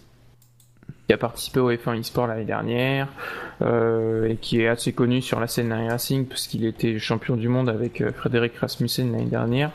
qui 1.08 1.14
a 1.14 1.18
participé 1.18 1.60
au 1.60 1.72
F1 1.72 2.00
eSport 2.00 2.28
l'année 2.28 2.44
dernière 2.44 3.08
euh, 3.62 4.28
et 4.28 4.36
qui 4.36 4.62
est 4.62 4.68
assez 4.68 4.92
connu 4.92 5.22
sur 5.22 5.40
la 5.40 5.48
scène 5.48 5.72
racing 5.72 6.26
puisqu'il 6.26 6.66
était 6.66 7.00
champion 7.00 7.38
du 7.38 7.48
monde 7.48 7.70
avec 7.70 8.02
euh, 8.02 8.12
Frédéric 8.12 8.58
Rasmussen 8.58 9.14
l'année 9.14 9.26
dernière. 9.26 9.72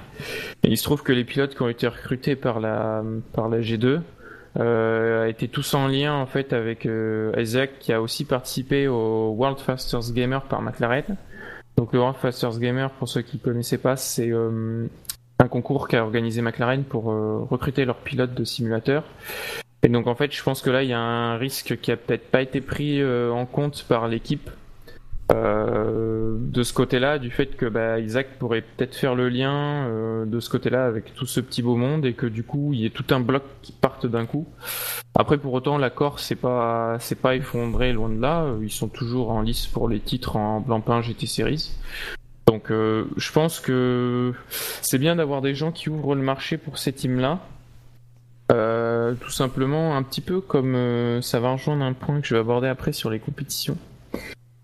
Et 0.62 0.68
il 0.68 0.76
se 0.76 0.84
trouve 0.84 1.02
que 1.02 1.12
les 1.12 1.24
pilotes 1.24 1.54
qui 1.54 1.62
ont 1.62 1.70
été 1.70 1.88
recrutés 1.88 2.36
par 2.36 2.60
la 2.60 3.02
par 3.32 3.48
la 3.48 3.60
G2 3.60 4.00
euh, 4.58 5.26
étaient 5.26 5.48
tous 5.48 5.72
en 5.72 5.88
lien 5.88 6.14
en 6.14 6.26
fait 6.26 6.52
avec 6.52 6.86
Isaac 7.38 7.78
qui 7.80 7.94
a 7.94 8.02
aussi 8.02 8.26
participé 8.26 8.86
au 8.86 9.30
World 9.30 9.58
Fastest 9.58 10.12
Gamer 10.12 10.42
par 10.42 10.60
McLaren. 10.60 11.16
Donc 11.78 11.94
le 11.94 12.00
World 12.00 12.18
Fastest 12.18 12.58
Gamer, 12.60 12.90
pour 12.90 13.08
ceux 13.08 13.22
qui 13.22 13.38
ne 13.38 13.42
connaissaient 13.42 13.78
pas, 13.78 13.96
c'est 13.96 14.30
un 14.30 15.48
concours 15.48 15.88
qu'a 15.88 16.04
organisé 16.04 16.42
McLaren 16.42 16.84
pour 16.84 17.04
recruter 17.04 17.86
leurs 17.86 17.96
pilotes 17.96 18.34
de 18.34 18.44
simulateur. 18.44 19.04
Et 19.82 19.88
donc 19.88 20.06
en 20.06 20.14
fait, 20.14 20.32
je 20.32 20.42
pense 20.42 20.62
que 20.62 20.70
là, 20.70 20.82
il 20.82 20.90
y 20.90 20.92
a 20.92 21.00
un 21.00 21.36
risque 21.36 21.78
qui 21.80 21.90
a 21.90 21.96
peut-être 21.96 22.30
pas 22.30 22.40
été 22.40 22.60
pris 22.60 23.00
euh, 23.00 23.30
en 23.30 23.46
compte 23.46 23.84
par 23.88 24.06
l'équipe 24.06 24.48
euh, 25.32 26.36
de 26.38 26.62
ce 26.62 26.72
côté-là, 26.72 27.18
du 27.18 27.30
fait 27.30 27.56
que 27.56 27.66
bah, 27.66 27.98
Isaac 27.98 28.38
pourrait 28.38 28.62
peut-être 28.62 28.94
faire 28.94 29.16
le 29.16 29.28
lien 29.28 29.86
euh, 29.86 30.24
de 30.24 30.38
ce 30.38 30.50
côté-là 30.50 30.84
avec 30.86 31.14
tout 31.14 31.26
ce 31.26 31.40
petit 31.40 31.62
beau 31.62 31.74
monde 31.74 32.06
et 32.06 32.12
que 32.12 32.26
du 32.26 32.44
coup, 32.44 32.72
il 32.72 32.80
y 32.80 32.86
ait 32.86 32.90
tout 32.90 33.06
un 33.10 33.18
bloc 33.18 33.42
qui 33.62 33.72
parte 33.72 34.06
d'un 34.06 34.24
coup. 34.24 34.46
Après, 35.16 35.36
pour 35.36 35.52
autant, 35.52 35.78
l'accord 35.78 36.20
c'est 36.20 36.36
pas 36.36 36.96
c'est 37.00 37.20
pas 37.20 37.34
effondré 37.34 37.92
loin 37.92 38.08
de 38.08 38.20
là. 38.20 38.46
Ils 38.62 38.70
sont 38.70 38.88
toujours 38.88 39.30
en 39.30 39.40
lice 39.40 39.66
pour 39.66 39.88
les 39.88 39.98
titres 40.00 40.36
en 40.36 40.60
blanc-pain 40.60 41.02
GT 41.02 41.26
Series. 41.26 41.72
Donc, 42.46 42.68
je 42.70 43.32
pense 43.32 43.60
que 43.60 44.32
c'est 44.48 44.98
bien 44.98 45.16
d'avoir 45.16 45.40
des 45.42 45.54
gens 45.54 45.72
qui 45.72 45.88
ouvrent 45.88 46.14
le 46.14 46.22
marché 46.22 46.58
pour 46.58 46.76
ces 46.76 46.92
teams-là 46.92 47.40
euh, 48.52 49.14
tout 49.14 49.30
simplement, 49.30 49.96
un 49.96 50.02
petit 50.02 50.20
peu 50.20 50.40
comme 50.40 50.74
euh, 50.74 51.22
ça 51.22 51.40
va 51.40 51.52
rejoindre 51.52 51.84
un 51.84 51.94
point 51.94 52.20
que 52.20 52.26
je 52.26 52.34
vais 52.34 52.40
aborder 52.40 52.68
après 52.68 52.92
sur 52.92 53.08
les 53.08 53.18
compétitions, 53.18 53.78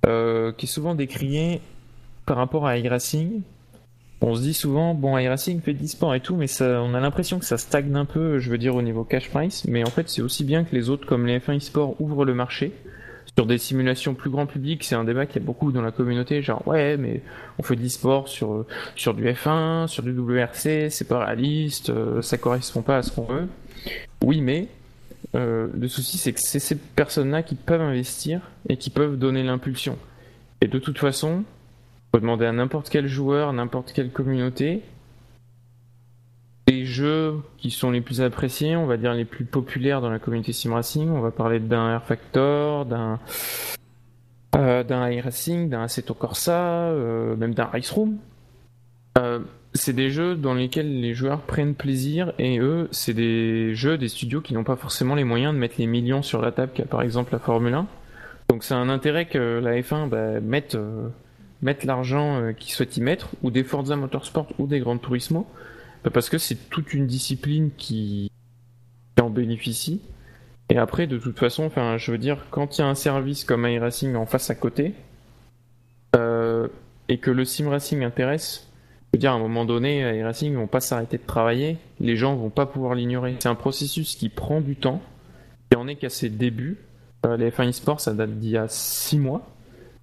euh, 0.06 0.52
qui 0.52 0.66
est 0.66 0.68
souvent 0.68 0.94
décrié 0.94 1.62
par 2.26 2.36
rapport 2.36 2.66
à 2.66 2.76
iRacing. 2.76 3.40
On 4.20 4.34
se 4.34 4.42
dit 4.42 4.52
souvent, 4.52 4.94
bon, 4.94 5.16
iRacing 5.16 5.60
fait 5.60 5.72
de 5.72 5.80
l'e-sport 5.80 6.14
et 6.14 6.20
tout, 6.20 6.36
mais 6.36 6.48
ça, 6.48 6.82
on 6.82 6.92
a 6.92 7.00
l'impression 7.00 7.38
que 7.38 7.44
ça 7.44 7.56
stagne 7.56 7.94
un 7.94 8.04
peu, 8.04 8.38
je 8.40 8.50
veux 8.50 8.58
dire, 8.58 8.74
au 8.74 8.82
niveau 8.82 9.04
cash 9.04 9.30
price, 9.30 9.64
mais 9.66 9.84
en 9.84 9.90
fait, 9.90 10.08
c'est 10.08 10.22
aussi 10.22 10.44
bien 10.44 10.64
que 10.64 10.74
les 10.74 10.90
autres, 10.90 11.06
comme 11.06 11.24
les 11.26 11.38
F1 11.38 11.58
e-sport, 11.58 11.98
ouvrent 12.00 12.24
le 12.24 12.34
marché. 12.34 12.72
Sur 13.36 13.46
des 13.46 13.58
simulations 13.58 14.14
plus 14.14 14.30
grand 14.30 14.46
public, 14.46 14.82
c'est 14.82 14.96
un 14.96 15.04
débat 15.04 15.24
qui 15.24 15.38
a 15.38 15.40
beaucoup 15.40 15.70
dans 15.70 15.82
la 15.82 15.92
communauté, 15.92 16.42
genre, 16.42 16.66
ouais, 16.66 16.96
mais 16.96 17.22
on 17.58 17.62
fait 17.62 17.76
de 17.76 17.82
l'e-sport 17.82 18.26
sur, 18.26 18.66
sur 18.96 19.14
du 19.14 19.24
F1, 19.24 19.86
sur 19.86 20.02
du 20.02 20.10
WRC, 20.10 20.90
c'est 20.90 21.06
pas 21.06 21.24
réaliste, 21.24 21.92
ça 22.20 22.36
correspond 22.36 22.82
pas 22.82 22.98
à 22.98 23.02
ce 23.02 23.12
qu'on 23.12 23.22
veut. 23.22 23.48
Oui, 24.22 24.40
mais 24.40 24.68
euh, 25.34 25.68
le 25.74 25.88
souci, 25.88 26.18
c'est 26.18 26.32
que 26.32 26.40
c'est 26.40 26.58
ces 26.58 26.76
personnes-là 26.76 27.42
qui 27.42 27.54
peuvent 27.54 27.80
investir 27.80 28.40
et 28.68 28.76
qui 28.76 28.90
peuvent 28.90 29.18
donner 29.18 29.42
l'impulsion. 29.42 29.98
Et 30.60 30.68
de 30.68 30.78
toute 30.78 30.98
façon, 30.98 31.44
faut 32.12 32.20
demander 32.20 32.46
à 32.46 32.52
n'importe 32.52 32.88
quel 32.88 33.06
joueur, 33.06 33.52
n'importe 33.52 33.92
quelle 33.92 34.10
communauté, 34.10 34.82
les 36.68 36.84
jeux 36.84 37.36
qui 37.56 37.70
sont 37.70 37.90
les 37.90 38.00
plus 38.00 38.20
appréciés, 38.20 38.76
on 38.76 38.86
va 38.86 38.96
dire 38.96 39.14
les 39.14 39.24
plus 39.24 39.44
populaires 39.44 40.00
dans 40.00 40.10
la 40.10 40.18
communauté 40.18 40.52
sim 40.52 40.74
racing, 40.74 41.08
on 41.10 41.20
va 41.20 41.30
parler 41.30 41.60
d'un 41.60 41.90
Air 41.90 42.04
Factor, 42.04 42.84
d'un 42.84 43.18
euh, 44.56 44.82
d'un 44.82 45.10
iRacing, 45.10 45.68
d'un 45.68 45.82
Assetto 45.82 46.14
Corsa, 46.14 46.88
euh, 46.88 47.36
même 47.36 47.54
d'un 47.54 47.64
Race 47.64 47.90
Room. 47.90 48.16
Euh, 49.16 49.40
c'est 49.74 49.92
des 49.92 50.10
jeux 50.10 50.34
dans 50.34 50.54
lesquels 50.54 51.00
les 51.00 51.14
joueurs 51.14 51.40
prennent 51.40 51.74
plaisir 51.74 52.32
et 52.38 52.58
eux, 52.58 52.88
c'est 52.90 53.14
des 53.14 53.74
jeux 53.74 53.98
des 53.98 54.08
studios 54.08 54.40
qui 54.40 54.54
n'ont 54.54 54.64
pas 54.64 54.76
forcément 54.76 55.14
les 55.14 55.24
moyens 55.24 55.54
de 55.54 55.58
mettre 55.58 55.76
les 55.78 55.86
millions 55.86 56.22
sur 56.22 56.42
la 56.42 56.52
table 56.52 56.72
qu'a 56.74 56.84
par 56.84 57.02
exemple 57.02 57.32
la 57.32 57.38
Formule 57.38 57.74
1. 57.74 57.86
Donc 58.48 58.64
c'est 58.64 58.74
un 58.74 58.88
intérêt 58.88 59.26
que 59.26 59.60
la 59.62 59.80
F1 59.80 60.08
bah, 60.08 60.40
mette, 60.40 60.74
euh, 60.74 61.08
l'argent 61.84 62.40
euh, 62.40 62.52
qu'ils 62.52 62.72
souhaitent 62.72 62.96
y 62.96 63.00
mettre, 63.00 63.28
ou 63.42 63.50
des 63.50 63.62
Forza 63.62 63.94
Motorsport 63.96 64.48
ou 64.58 64.66
des 64.66 64.80
Gran 64.80 64.98
Turismo, 64.98 65.46
bah, 66.02 66.10
parce 66.12 66.30
que 66.30 66.38
c'est 66.38 66.70
toute 66.70 66.94
une 66.94 67.06
discipline 67.06 67.70
qui, 67.76 68.30
en 69.20 69.30
bénéficie. 69.30 70.00
Et 70.70 70.78
après, 70.78 71.06
de 71.06 71.18
toute 71.18 71.38
façon, 71.38 71.70
je 71.96 72.12
veux 72.12 72.18
dire, 72.18 72.44
quand 72.50 72.76
il 72.76 72.82
y 72.82 72.84
a 72.84 72.86
un 72.86 72.94
service 72.94 73.44
comme 73.44 73.66
iRacing 73.66 74.14
en 74.16 74.26
face 74.26 74.50
à 74.50 74.54
côté, 74.54 74.94
euh, 76.16 76.68
et 77.08 77.18
que 77.18 77.30
le 77.30 77.44
sim 77.44 77.68
racing 77.68 78.02
intéresse, 78.04 78.67
je 79.12 79.16
veux 79.16 79.20
dire, 79.20 79.32
à 79.32 79.34
un 79.34 79.38
moment 79.38 79.64
donné, 79.64 80.12
les 80.12 80.22
Racing 80.22 80.54
vont 80.54 80.66
pas 80.66 80.80
s'arrêter 80.80 81.16
de 81.16 81.22
travailler, 81.26 81.78
les 81.98 82.16
gens 82.16 82.36
vont 82.36 82.50
pas 82.50 82.66
pouvoir 82.66 82.94
l'ignorer. 82.94 83.36
C'est 83.40 83.48
un 83.48 83.54
processus 83.54 84.16
qui 84.16 84.28
prend 84.28 84.60
du 84.60 84.76
temps, 84.76 85.00
et 85.72 85.76
on 85.76 85.88
est 85.88 85.96
qu'à 85.96 86.10
ses 86.10 86.28
débuts. 86.28 86.78
Euh, 87.26 87.36
les 87.36 87.50
F1 87.50 87.68
eSports, 87.68 88.00
ça 88.00 88.12
date 88.14 88.38
d'il 88.38 88.50
y 88.50 88.56
a 88.56 88.66
6 88.68 89.18
mois 89.18 89.50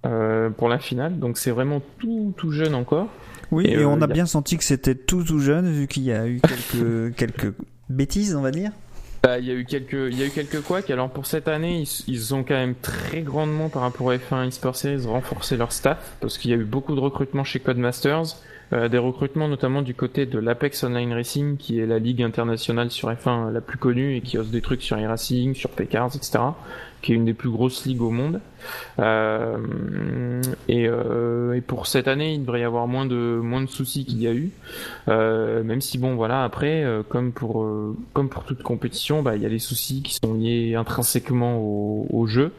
euh, 0.04 0.50
pour 0.50 0.68
la 0.68 0.78
finale, 0.78 1.18
donc 1.18 1.38
c'est 1.38 1.50
vraiment 1.50 1.80
tout, 1.98 2.34
tout 2.36 2.50
jeune 2.50 2.74
encore. 2.74 3.08
Oui, 3.50 3.66
et, 3.66 3.84
on 3.84 4.00
euh, 4.00 4.04
a 4.04 4.06
bien 4.06 4.26
senti 4.26 4.58
que 4.58 4.64
c'était 4.64 4.94
tout 4.94 5.24
tout 5.24 5.38
jeune, 5.38 5.70
vu 5.70 5.86
qu'il 5.86 6.02
y 6.02 6.12
a 6.12 6.26
eu 6.26 6.40
quelques, 6.40 7.14
quelques 7.16 7.54
bêtises, 7.88 8.36
on 8.36 8.42
va 8.42 8.50
dire. 8.50 8.70
Bah, 9.22 9.38
il 9.38 9.46
y 9.46 9.50
a 9.50 9.54
eu 9.54 9.64
quelques, 9.64 10.12
il 10.12 10.18
y 10.18 10.22
a 10.22 10.26
eu 10.26 10.30
quelques 10.30 10.60
couacs. 10.60 10.90
Alors 10.90 11.10
pour 11.10 11.26
cette 11.26 11.48
année, 11.48 11.80
ils, 11.80 12.04
ils 12.06 12.34
ont 12.34 12.44
quand 12.44 12.54
même 12.54 12.74
très 12.74 13.22
grandement 13.22 13.68
par 13.68 13.82
rapport 13.82 14.10
à 14.10 14.16
F1 14.16 14.46
eSport 14.46 14.76
Series 14.76 15.06
renforcé 15.06 15.56
leur 15.56 15.72
staff 15.72 16.16
parce 16.20 16.38
qu'il 16.38 16.50
y 16.50 16.54
a 16.54 16.56
eu 16.58 16.64
beaucoup 16.64 16.94
de 16.94 17.00
recrutements 17.00 17.44
chez 17.44 17.58
Codemasters, 17.58 18.36
euh, 18.72 18.88
des 18.88 18.98
recrutements 18.98 19.46
notamment 19.46 19.80
du 19.80 19.94
côté 19.94 20.26
de 20.26 20.40
l'Apex 20.40 20.82
Online 20.82 21.12
Racing 21.12 21.56
qui 21.56 21.78
est 21.78 21.86
la 21.86 22.00
ligue 22.00 22.20
internationale 22.20 22.90
sur 22.90 23.08
F1 23.08 23.52
la 23.52 23.60
plus 23.60 23.78
connue 23.78 24.16
et 24.16 24.20
qui 24.22 24.38
ose 24.38 24.50
des 24.50 24.60
trucs 24.60 24.82
sur 24.82 24.98
iRacing, 24.98 25.54
sur 25.54 25.70
Pcars, 25.70 26.16
etc. 26.16 26.38
Qui 27.00 27.12
est 27.12 27.14
une 27.14 27.26
des 27.26 27.34
plus 27.34 27.50
grosses 27.50 27.84
ligues 27.84 28.02
au 28.02 28.10
monde. 28.10 28.40
Euh, 28.98 30.42
et, 30.66 30.88
euh, 30.88 31.52
et 31.52 31.60
pour 31.60 31.86
cette 31.86 32.08
année, 32.08 32.34
il 32.34 32.40
devrait 32.40 32.62
y 32.62 32.64
avoir 32.64 32.88
moins 32.88 33.06
de 33.06 33.38
moins 33.40 33.60
de 33.60 33.68
soucis 33.68 34.04
qu'il 34.04 34.20
y 34.20 34.26
a 34.26 34.32
eu. 34.32 34.50
Même 35.06 35.80
si 35.80 35.98
bon 35.98 36.16
voilà 36.16 36.42
après 36.42 36.84
comme 37.08 37.32
pour 37.32 37.64
comme 38.12 38.28
pour 38.28 38.44
toute 38.44 38.64
compétition 38.64 39.22
bah 39.22 39.36
il 39.36 39.42
y 39.42 39.46
a 39.46 39.50
des 39.50 39.60
soucis 39.60 40.02
qui 40.02 40.14
sont 40.14 40.34
liés 40.34 40.74
intrinsèquement 40.74 41.58
au, 41.58 42.06
au 42.10 42.26
jeu 42.26 42.52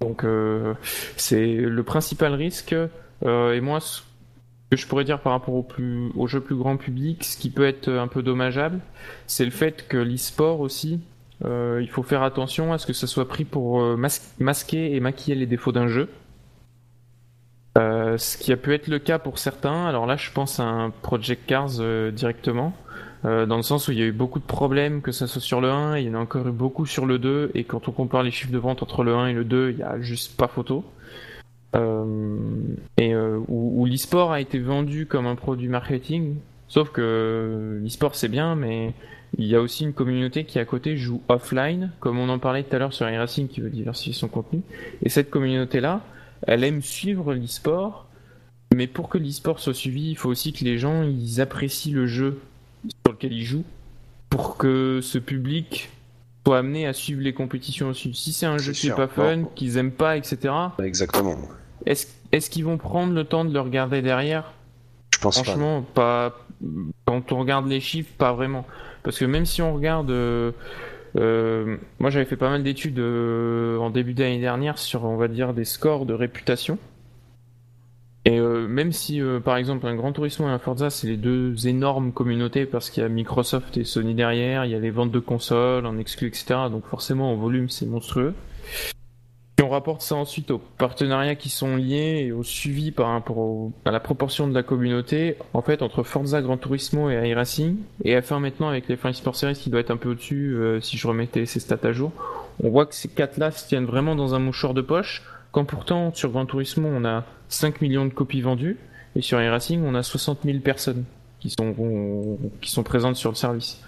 donc 0.00 0.24
c'est 1.16 1.56
le 1.56 1.82
principal 1.82 2.34
risque 2.34 2.74
et 3.24 3.60
moi 3.60 3.80
que 4.70 4.76
je 4.76 4.86
pourrais 4.86 5.04
dire 5.04 5.20
par 5.20 5.32
rapport 5.32 5.54
au 5.54 6.26
jeu 6.26 6.40
plus 6.40 6.56
grand 6.56 6.76
public 6.76 7.24
ce 7.24 7.36
qui 7.36 7.50
peut 7.50 7.66
être 7.66 7.88
un 7.88 8.08
peu 8.08 8.22
dommageable 8.22 8.80
c'est 9.26 9.44
le 9.44 9.50
fait 9.50 9.86
que 9.88 9.96
l'e-sport 9.96 10.60
aussi 10.60 11.00
euh, 11.44 11.80
il 11.80 11.88
faut 11.88 12.02
faire 12.02 12.22
attention 12.22 12.72
à 12.72 12.78
ce 12.78 12.86
que 12.86 12.92
ça 12.92 13.06
soit 13.06 13.26
pris 13.26 13.44
pour 13.44 13.80
euh, 13.80 13.96
mas- 13.96 14.34
masquer 14.38 14.94
et 14.94 15.00
maquiller 15.00 15.34
les 15.36 15.46
défauts 15.46 15.72
d'un 15.72 15.88
jeu 15.88 16.08
euh, 17.78 18.18
ce 18.18 18.36
qui 18.36 18.52
a 18.52 18.56
pu 18.56 18.74
être 18.74 18.88
le 18.88 18.98
cas 18.98 19.18
pour 19.18 19.38
certains. 19.38 19.86
Alors 19.86 20.04
là, 20.06 20.16
je 20.16 20.30
pense 20.32 20.58
à 20.58 20.64
un 20.64 20.90
Project 20.90 21.46
Cars 21.46 21.80
directement, 22.12 22.72
dans 23.22 23.56
le 23.56 23.62
sens 23.62 23.86
où 23.86 23.92
il 23.92 23.98
y 23.98 24.02
a 24.02 24.06
eu 24.06 24.12
beaucoup 24.12 24.40
de 24.40 24.44
problèmes, 24.44 25.02
que 25.02 25.12
ça 25.12 25.26
soit 25.28 25.40
sur 25.40 25.60
le 25.60 25.70
1, 25.70 25.98
il 25.98 26.06
y 26.06 26.10
en 26.10 26.14
a 26.14 26.18
encore 26.18 26.48
eu 26.48 26.52
beaucoup 26.52 26.84
sur 26.84 27.06
le 27.06 27.18
2, 27.18 27.52
et 27.54 27.64
quand 27.64 27.86
on 27.88 27.92
compare 27.92 28.22
les 28.24 28.32
chiffres 28.32 28.52
de 28.52 28.58
vente 28.58 28.82
entre 28.82 29.04
le 29.04 29.14
1 29.14 29.28
et 29.28 29.32
le 29.34 29.44
2, 29.44 29.70
il 29.70 29.78
y 29.78 29.82
a 29.82 30.00
juste 30.00 30.36
pas 30.36 30.48
photo. 30.48 30.84
Euh, 31.76 32.48
et 32.98 33.14
euh, 33.14 33.38
où, 33.48 33.82
où 33.82 33.86
l'e-sport 33.86 34.32
a 34.32 34.40
été 34.40 34.58
vendu 34.58 35.06
comme 35.06 35.26
un 35.26 35.36
produit 35.36 35.68
marketing, 35.68 36.36
sauf 36.68 36.90
que 36.90 37.80
l'e-sport 37.82 38.14
c'est 38.14 38.28
bien, 38.28 38.56
mais 38.56 38.92
il 39.38 39.46
y 39.46 39.54
a 39.54 39.60
aussi 39.60 39.84
une 39.84 39.92
communauté 39.92 40.44
qui 40.44 40.58
à 40.58 40.64
côté 40.64 40.96
joue 40.96 41.22
offline, 41.28 41.92
comme 42.00 42.18
on 42.18 42.28
en 42.28 42.38
parlait 42.38 42.64
tout 42.64 42.74
à 42.74 42.78
l'heure 42.78 42.92
sur 42.92 43.08
iRacing 43.08 43.48
qui 43.48 43.60
veut 43.60 43.70
diversifier 43.70 44.12
son 44.12 44.28
contenu. 44.28 44.62
Et 45.04 45.08
cette 45.08 45.30
communauté-là, 45.30 46.00
elle 46.46 46.64
aime 46.64 46.82
suivre 46.82 47.34
l'e-sport, 47.34 48.06
mais 48.74 48.86
pour 48.86 49.08
que 49.08 49.18
l'e-sport 49.18 49.60
soit 49.60 49.74
suivi, 49.74 50.10
il 50.10 50.16
faut 50.16 50.28
aussi 50.28 50.52
que 50.52 50.64
les 50.64 50.78
gens 50.78 51.02
ils 51.02 51.40
apprécient 51.40 51.94
le 51.94 52.06
jeu 52.06 52.40
sur 53.04 53.12
lequel 53.12 53.32
ils 53.32 53.44
jouent, 53.44 53.64
pour 54.30 54.56
que 54.56 55.00
ce 55.02 55.18
public 55.18 55.90
soit 56.46 56.58
amené 56.58 56.86
à 56.86 56.92
suivre 56.92 57.20
les 57.20 57.34
compétitions 57.34 57.88
aussi. 57.88 58.12
Si 58.14 58.32
c'est 58.32 58.46
un 58.46 58.58
jeu 58.58 58.72
qui 58.72 58.86
est 58.86 58.90
sûr. 58.90 58.96
pas 58.96 59.08
fun, 59.08 59.44
qu'ils 59.54 59.76
aiment 59.76 59.92
pas, 59.92 60.16
etc., 60.16 60.52
Exactement. 60.82 61.36
Est-ce 61.86 62.50
qu'ils 62.50 62.64
vont 62.64 62.78
prendre 62.78 63.12
le 63.12 63.24
temps 63.24 63.44
de 63.44 63.52
le 63.52 63.60
regarder 63.60 64.02
derrière? 64.02 64.52
Je 65.14 65.20
pense 65.20 65.38
pas. 65.38 65.44
Franchement, 65.44 65.82
pas. 65.82 66.34
Quand 67.04 67.32
on 67.32 67.38
regarde 67.38 67.66
les 67.66 67.80
chiffres, 67.80 68.12
pas 68.16 68.32
vraiment. 68.32 68.66
Parce 69.02 69.18
que 69.18 69.24
même 69.24 69.46
si 69.46 69.62
on 69.62 69.74
regarde. 69.74 70.10
euh, 70.10 70.52
euh, 71.16 71.76
moi, 71.98 72.10
j'avais 72.10 72.24
fait 72.24 72.36
pas 72.36 72.50
mal 72.50 72.62
d'études 72.62 73.00
euh, 73.00 73.76
en 73.78 73.90
début 73.90 74.14
d'année 74.14 74.38
dernière 74.38 74.78
sur, 74.78 75.04
on 75.04 75.16
va 75.16 75.26
dire, 75.26 75.54
des 75.54 75.64
scores 75.64 76.06
de 76.06 76.14
réputation. 76.14 76.78
Et 78.26 78.38
même 78.38 78.92
si, 78.92 79.20
par 79.44 79.56
exemple, 79.56 79.86
un 79.86 79.94
Grand 79.96 80.12
Turismo 80.12 80.46
et 80.46 80.50
un 80.50 80.58
Forza, 80.58 80.90
c'est 80.90 81.06
les 81.06 81.16
deux 81.16 81.66
énormes 81.66 82.12
communautés 82.12 82.66
parce 82.66 82.90
qu'il 82.90 83.02
y 83.02 83.06
a 83.06 83.08
Microsoft 83.08 83.78
et 83.78 83.84
Sony 83.84 84.14
derrière, 84.14 84.66
il 84.66 84.70
y 84.72 84.74
a 84.74 84.78
les 84.78 84.90
ventes 84.90 85.10
de 85.10 85.20
consoles 85.20 85.86
en 85.86 85.96
exclu, 85.96 86.28
etc. 86.28 86.68
Donc 86.70 86.84
forcément, 86.84 87.32
en 87.32 87.36
volume, 87.36 87.70
c'est 87.70 87.86
monstrueux. 87.86 88.34
Rapporte 89.70 90.02
ça 90.02 90.16
ensuite 90.16 90.50
aux 90.50 90.58
partenariats 90.58 91.36
qui 91.36 91.48
sont 91.48 91.76
liés 91.76 92.24
et 92.26 92.32
au 92.32 92.42
suivi 92.42 92.90
par 92.90 93.08
rapport 93.10 93.38
au- 93.38 93.72
à 93.84 93.92
la 93.92 94.00
proportion 94.00 94.48
de 94.48 94.54
la 94.54 94.62
communauté, 94.64 95.36
en 95.54 95.62
fait, 95.62 95.80
entre 95.82 96.02
Forza, 96.02 96.42
Gran 96.42 96.56
Turismo 96.56 97.08
et 97.08 97.28
iRacing, 97.28 97.76
et 98.04 98.16
F1 98.20 98.40
maintenant 98.40 98.68
avec 98.68 98.88
les 98.88 98.96
F1 98.96 99.12
Sport 99.12 99.36
Series 99.36 99.54
qui 99.54 99.70
doit 99.70 99.80
être 99.80 99.92
un 99.92 99.96
peu 99.96 100.10
au-dessus 100.10 100.54
euh, 100.56 100.80
si 100.80 100.96
je 100.96 101.06
remettais 101.06 101.46
ces 101.46 101.60
stats 101.60 101.78
à 101.84 101.92
jour, 101.92 102.10
on 102.62 102.68
voit 102.70 102.84
que 102.86 102.94
ces 102.94 103.08
quatre-là 103.08 103.52
se 103.52 103.68
tiennent 103.68 103.86
vraiment 103.86 104.16
dans 104.16 104.34
un 104.34 104.40
mouchoir 104.40 104.74
de 104.74 104.80
poche, 104.82 105.22
quand 105.52 105.64
pourtant 105.64 106.12
sur 106.12 106.30
Gran 106.30 106.46
Turismo 106.46 106.88
on 106.88 107.04
a 107.04 107.24
5 107.48 107.80
millions 107.80 108.06
de 108.06 108.12
copies 108.12 108.40
vendues, 108.40 108.76
et 109.14 109.22
sur 109.22 109.40
iRacing 109.40 109.82
on 109.84 109.94
a 109.94 110.02
60 110.02 110.40
000 110.44 110.58
personnes 110.58 111.04
qui 111.38 111.48
sont, 111.50 112.38
qui 112.60 112.70
sont 112.70 112.82
présentes 112.82 113.16
sur 113.16 113.30
le 113.30 113.36
service. 113.36 113.80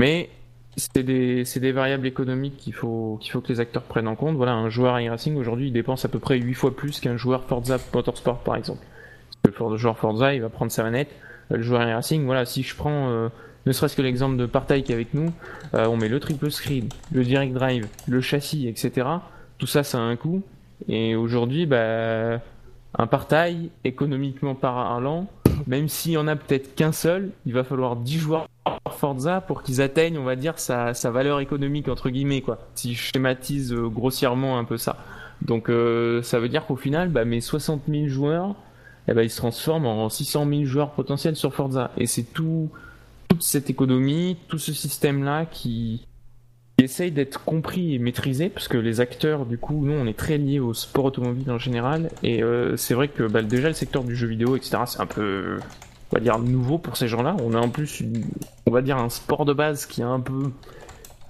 Mais 0.00 0.30
c'est 0.76 1.02
des, 1.02 1.72
variables 1.72 2.06
économiques 2.06 2.56
qu'il 2.56 2.74
faut, 2.74 3.18
faut 3.28 3.40
que 3.40 3.48
les 3.48 3.60
acteurs 3.60 3.82
prennent 3.82 4.08
en 4.08 4.16
compte. 4.16 4.36
Voilà, 4.36 4.52
un 4.52 4.68
joueur 4.68 4.98
iRacing 5.00 5.36
aujourd'hui 5.36 5.68
il 5.68 5.72
dépense 5.72 6.04
à 6.04 6.08
peu 6.08 6.18
près 6.18 6.38
8 6.38 6.54
fois 6.54 6.74
plus 6.74 7.00
qu'un 7.00 7.16
joueur 7.16 7.44
Forza 7.44 7.78
Motorsport 7.92 8.38
par 8.38 8.56
exemple. 8.56 8.84
Le 9.44 9.76
joueur 9.76 9.98
Forza 9.98 10.34
il 10.34 10.42
va 10.42 10.48
prendre 10.48 10.70
sa 10.70 10.82
manette, 10.82 11.10
le 11.50 11.62
joueur 11.62 11.82
iRacing, 11.86 12.24
voilà, 12.24 12.44
si 12.44 12.62
je 12.62 12.74
prends 12.76 13.08
euh, 13.10 13.28
ne 13.66 13.72
serait-ce 13.72 13.96
que 13.96 14.02
l'exemple 14.02 14.36
de 14.36 14.46
Partail 14.46 14.82
qui 14.82 14.92
est 14.92 14.94
avec 14.94 15.12
nous, 15.14 15.32
euh, 15.74 15.86
on 15.86 15.96
met 15.96 16.08
le 16.08 16.18
triple 16.20 16.50
screen, 16.50 16.88
le 17.12 17.24
direct 17.24 17.52
drive, 17.52 17.88
le 18.08 18.20
châssis, 18.20 18.68
etc. 18.68 19.06
Tout 19.58 19.66
ça, 19.66 19.82
ça 19.82 19.98
a 19.98 20.00
un 20.00 20.16
coût. 20.16 20.42
Et 20.88 21.14
aujourd'hui, 21.14 21.66
bah, 21.66 22.40
un 22.98 23.06
Partail, 23.06 23.70
économiquement 23.84 24.54
parlant, 24.54 25.26
même 25.66 25.88
s'il 25.88 26.12
y 26.12 26.16
en 26.16 26.28
a 26.28 26.36
peut-être 26.36 26.74
qu'un 26.74 26.92
seul, 26.92 27.30
il 27.46 27.52
va 27.52 27.64
falloir 27.64 27.96
10 27.96 28.18
joueurs 28.18 28.46
Forza 28.90 29.40
pour 29.40 29.62
qu'ils 29.62 29.80
atteignent, 29.80 30.18
on 30.18 30.24
va 30.24 30.36
dire, 30.36 30.58
sa, 30.58 30.92
valeur 31.10 31.40
économique, 31.40 31.88
entre 31.88 32.10
guillemets, 32.10 32.42
quoi. 32.42 32.58
Si 32.74 32.94
je 32.94 33.02
schématise 33.02 33.72
euh, 33.72 33.88
grossièrement 33.88 34.58
un 34.58 34.64
peu 34.64 34.76
ça. 34.76 34.96
Donc, 35.42 35.70
euh, 35.70 36.22
ça 36.22 36.38
veut 36.38 36.48
dire 36.48 36.66
qu'au 36.66 36.76
final, 36.76 37.08
bah, 37.08 37.24
mes 37.24 37.40
60 37.40 37.82
000 37.88 38.08
joueurs, 38.08 38.54
eh 39.08 39.14
ben, 39.14 39.22
ils 39.22 39.30
se 39.30 39.38
transforment 39.38 39.86
en 39.86 40.08
600 40.08 40.46
000 40.48 40.64
joueurs 40.64 40.90
potentiels 40.92 41.36
sur 41.36 41.54
Forza. 41.54 41.90
Et 41.96 42.06
c'est 42.06 42.22
tout, 42.22 42.70
toute 43.28 43.42
cette 43.42 43.70
économie, 43.70 44.36
tout 44.48 44.58
ce 44.58 44.72
système-là 44.72 45.46
qui, 45.46 46.06
qui 46.80 46.84
essaye 46.84 47.10
d'être 47.10 47.44
compris 47.44 47.94
et 47.94 47.98
maîtrisé, 47.98 48.48
parce 48.48 48.66
que 48.66 48.78
les 48.78 49.02
acteurs, 49.02 49.44
du 49.44 49.58
coup, 49.58 49.84
nous, 49.84 49.92
on 49.92 50.06
est 50.06 50.16
très 50.16 50.38
liés 50.38 50.60
au 50.60 50.72
sport 50.72 51.04
automobile 51.04 51.50
en 51.50 51.58
général, 51.58 52.10
et 52.22 52.42
euh, 52.42 52.74
c'est 52.78 52.94
vrai 52.94 53.08
que 53.08 53.24
bah, 53.24 53.42
déjà 53.42 53.68
le 53.68 53.74
secteur 53.74 54.02
du 54.02 54.16
jeu 54.16 54.26
vidéo, 54.26 54.56
etc., 54.56 54.78
c'est 54.86 55.00
un 55.00 55.06
peu, 55.06 55.58
on 56.10 56.16
va 56.16 56.20
dire, 56.20 56.38
nouveau 56.38 56.78
pour 56.78 56.96
ces 56.96 57.06
gens-là. 57.06 57.36
On 57.44 57.52
a 57.52 57.58
en 57.58 57.68
plus, 57.68 58.02
on 58.64 58.70
va 58.70 58.80
dire, 58.80 58.96
un 58.96 59.10
sport 59.10 59.44
de 59.44 59.52
base 59.52 59.84
qui 59.84 60.00
est 60.00 60.04
un 60.04 60.20
peu 60.20 60.52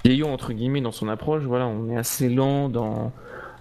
vieillot, 0.05 0.28
entre 0.28 0.52
guillemets, 0.52 0.82
dans 0.82 0.93
son 0.93 1.09
approche. 1.09 1.43
Voilà, 1.43 1.66
on 1.66 1.90
est 1.90 1.97
assez 1.97 2.28
lent 2.28 2.68
dans, 2.68 3.12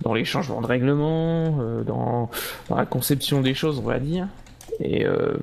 dans 0.03 0.13
les 0.13 0.25
changements 0.25 0.61
de 0.61 0.67
règlement, 0.67 1.57
euh, 1.59 1.81
dans, 1.81 2.29
la 2.69 2.85
conception 2.85 3.41
des 3.41 3.55
choses, 3.55 3.79
on 3.79 3.87
va 3.87 3.97
dire. 3.97 4.27
Et, 4.79 5.07
euh, 5.07 5.33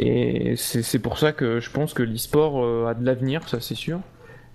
et 0.00 0.56
c'est 0.56 0.98
pour 0.98 1.18
ça 1.18 1.30
que 1.30 1.60
je 1.60 1.70
pense 1.70 1.94
que 1.94 2.02
l'e-sport 2.02 2.88
a 2.88 2.94
de 2.94 3.06
l'avenir, 3.06 3.48
ça 3.48 3.60
c'est 3.60 3.76
sûr. 3.76 4.00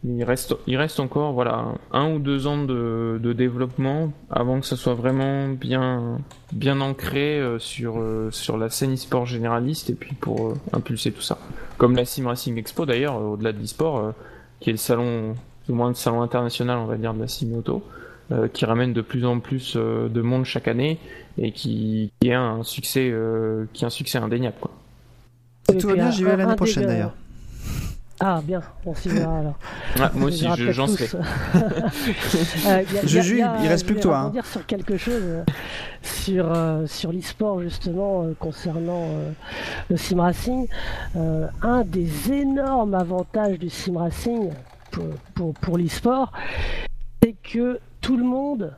Il 0.03 0.23
reste, 0.23 0.55
il 0.67 0.77
reste 0.77 0.99
encore 0.99 1.33
voilà, 1.33 1.73
un 1.91 2.13
ou 2.13 2.19
deux 2.19 2.45
ans 2.45 2.63
de, 2.63 3.19
de 3.21 3.33
développement 3.33 4.13
avant 4.29 4.59
que 4.59 4.65
ça 4.65 4.75
soit 4.75 4.93
vraiment 4.93 5.49
bien, 5.49 6.19
bien 6.53 6.79
ancré 6.81 7.39
euh, 7.39 7.57
sur, 7.57 7.99
euh, 7.99 8.29
sur 8.31 8.57
la 8.57 8.69
scène 8.69 8.93
e-sport 8.93 9.25
généraliste 9.25 9.89
et 9.89 9.95
puis 9.95 10.13
pour 10.13 10.49
euh, 10.49 10.53
impulser 10.71 11.11
tout 11.11 11.21
ça. 11.21 11.39
Comme 11.77 11.95
la 11.95 12.05
Sim 12.05 12.27
Racing 12.27 12.57
Expo 12.57 12.85
d'ailleurs, 12.85 13.17
euh, 13.17 13.33
au-delà 13.33 13.53
de 13.53 13.59
l'e-sport, 13.59 13.97
euh, 13.97 14.11
qui 14.59 14.69
est 14.69 14.73
le 14.73 14.77
salon, 14.77 15.35
ou 15.67 15.73
moins 15.73 15.89
le 15.89 15.95
salon 15.95 16.21
international, 16.21 16.77
on 16.77 16.85
va 16.85 16.97
dire, 16.97 17.13
de 17.13 17.19
la 17.19 17.27
sim 17.27 17.51
auto, 17.53 17.83
euh, 18.31 18.47
qui 18.47 18.65
ramène 18.65 18.93
de 18.93 19.01
plus 19.01 19.25
en 19.25 19.39
plus 19.39 19.73
euh, 19.75 20.09
de 20.09 20.21
monde 20.21 20.45
chaque 20.45 20.67
année 20.67 20.99
et 21.37 21.51
qui, 21.51 22.11
qui 22.19 22.31
a 22.31 22.41
un 22.41 22.63
succès, 22.63 23.09
euh, 23.11 23.65
qui 23.73 23.83
a 23.83 23.87
un 23.87 23.91
succès 23.91 24.19
indéniable. 24.19 24.57
Quoi. 24.59 24.71
Si 25.69 25.75
Et 25.75 25.77
tout 25.79 25.87
va 25.87 25.95
bien, 25.95 26.11
j'y 26.11 26.23
vais 26.23 26.37
l'année 26.37 26.55
prochaine 26.55 26.85
d'ailleurs. 26.85 27.13
Ah, 28.19 28.41
bien, 28.43 28.61
on 28.85 28.95
s'y 28.95 29.09
verra 29.09 29.39
alors. 29.39 29.59
Ah, 29.99 30.11
moi 30.15 30.29
aussi, 30.29 30.47
je- 30.57 30.71
j'en 30.71 30.87
serai. 30.87 31.07
Euh, 32.67 32.83
Juju, 33.03 33.39
il 33.61 33.67
reste 33.67 33.83
je 33.83 33.85
plus 33.85 33.95
que 33.95 34.01
toi, 34.01 34.17
hein. 34.17 34.21
rebondir 34.23 34.45
sur 34.45 34.65
quelque 34.65 34.97
chose, 34.97 35.21
euh, 35.21 35.43
sur, 36.01 36.51
euh, 36.51 36.85
sur 36.87 37.11
l'e-sport 37.11 37.61
justement, 37.61 38.23
euh, 38.23 38.33
concernant 38.39 39.03
euh, 39.09 39.31
le 39.89 39.97
sim 39.97 40.19
racing. 40.21 40.67
Euh, 41.15 41.47
un 41.61 41.83
des 41.83 42.31
énormes 42.31 42.95
avantages 42.95 43.59
du 43.59 43.69
sim 43.69 43.97
racing 43.97 44.49
pour, 44.91 45.05
pour, 45.35 45.53
pour 45.53 45.77
l'e-sport, 45.77 46.31
c'est 47.23 47.35
que 47.43 47.79
tout 48.01 48.17
le 48.17 48.23
monde, 48.23 48.73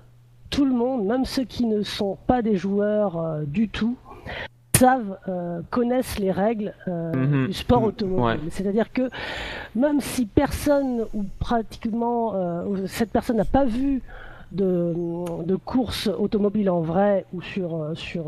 tout 0.49 0.66
le 0.66 0.74
monde, 0.74 1.06
même 1.06 1.26
ceux 1.26 1.45
qui 1.45 1.66
ne 1.66 1.82
sont 1.84 2.18
pas 2.28 2.41
des 2.41 2.57
joueurs 2.57 3.18
euh, 3.18 3.44
du 3.45 3.70
tout, 3.70 3.98
savent, 4.80 5.18
euh, 5.27 5.61
connaissent 5.69 6.18
les 6.19 6.31
règles 6.31 6.73
euh, 6.88 7.14
Mhm. 7.14 7.47
du 7.47 7.53
sport 7.53 7.81
Mhm. 7.81 7.88
automobile. 7.88 8.39
Ouais. 8.45 8.49
C'est-à-dire 8.51 8.91
que 8.93 9.06
même 9.76 9.99
si 10.01 10.26
personne 10.26 11.06
ou 11.14 11.23
pratiquement 11.39 12.34
euh, 12.35 12.85
cette 12.88 13.11
personne 13.11 13.38
n'a 13.38 13.45
pas 13.60 13.65
vu 13.65 14.01
de, 14.51 14.95
de 15.45 15.56
course 15.56 16.07
automobile 16.07 16.72
en 16.72 16.81
vrai 16.81 17.23
ou 17.34 17.41
sur, 17.41 17.69
euh, 17.76 17.93
sur, 17.93 18.23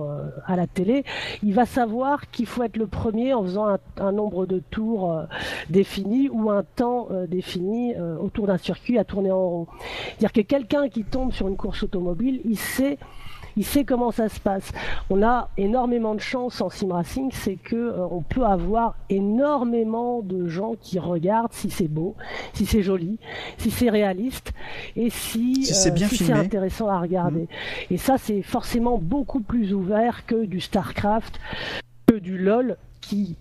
à 0.46 0.56
la 0.56 0.68
télé, 0.68 1.04
il 1.42 1.54
va 1.56 1.66
savoir 1.66 2.30
qu'il 2.30 2.46
faut 2.46 2.62
être 2.62 2.78
le 2.78 2.86
premier 2.86 3.34
en 3.34 3.42
faisant 3.42 3.68
un, 3.68 3.80
un 4.00 4.12
nombre 4.12 4.46
de 4.46 4.60
tours 4.76 5.12
euh, 5.12 5.24
défini 5.70 6.30
ou 6.30 6.52
un 6.52 6.64
temps 6.76 7.08
euh, 7.10 7.26
défini 7.26 7.96
euh, 7.96 8.18
autour 8.26 8.46
d'un 8.46 8.58
circuit 8.60 9.00
à 9.00 9.04
tourner 9.04 9.32
en 9.32 9.48
rond. 9.54 9.68
C'est-à-dire 10.20 10.32
que 10.34 10.42
quelqu'un 10.42 10.90
qui 10.90 11.04
tombe 11.04 11.32
sur 11.32 11.48
une 11.48 11.58
course 11.58 11.82
automobile, 11.84 12.40
il 12.46 12.58
sait 12.58 13.00
il 13.58 13.66
sait 13.66 13.84
comment 13.86 14.12
ça 14.12 14.30
se 14.30 14.40
passe. 14.40 14.72
On 15.10 15.24
a 15.24 15.50
énormément 15.58 16.16
de 16.16 16.20
chance 16.20 16.62
en 16.62 16.70
sim 16.70 16.92
racing, 16.94 17.30
c'est 17.32 17.56
que 17.56 17.76
euh, 17.76 18.06
on 18.10 18.22
peut 18.22 18.44
avoir 18.46 18.96
énormément 19.10 20.22
de 20.22 20.48
gens 20.48 20.76
qui 20.80 21.00
regardent 21.00 21.54
si 21.54 21.70
c'est 21.70 21.88
beau, 21.88 22.16
si 22.54 22.66
c'est 22.66 22.84
joli, 22.84 23.20
si 23.58 23.72
c'est 23.72 23.90
réaliste 23.90 24.54
et 24.96 25.10
si, 25.10 25.66
Si 25.66 25.74
c'est 25.74 25.92
bien 25.92 26.08
si 26.08 26.18
c'est 26.18 26.26
filmé. 26.26 26.40
intéressant 26.40 26.88
à 26.88 27.00
regarder. 27.00 27.48
Et 27.90 27.98
ça, 27.98 28.18
c'est 28.18 28.42
forcément 28.42 28.98
beaucoup 28.98 29.42
plus 29.42 29.74
ouvert 29.74 30.26
que 30.26 30.46
du 30.46 30.60
StarCraft, 30.60 31.40
que 32.08 32.16
du 32.16 32.38
LoL 32.38 32.78
qui 33.02 33.38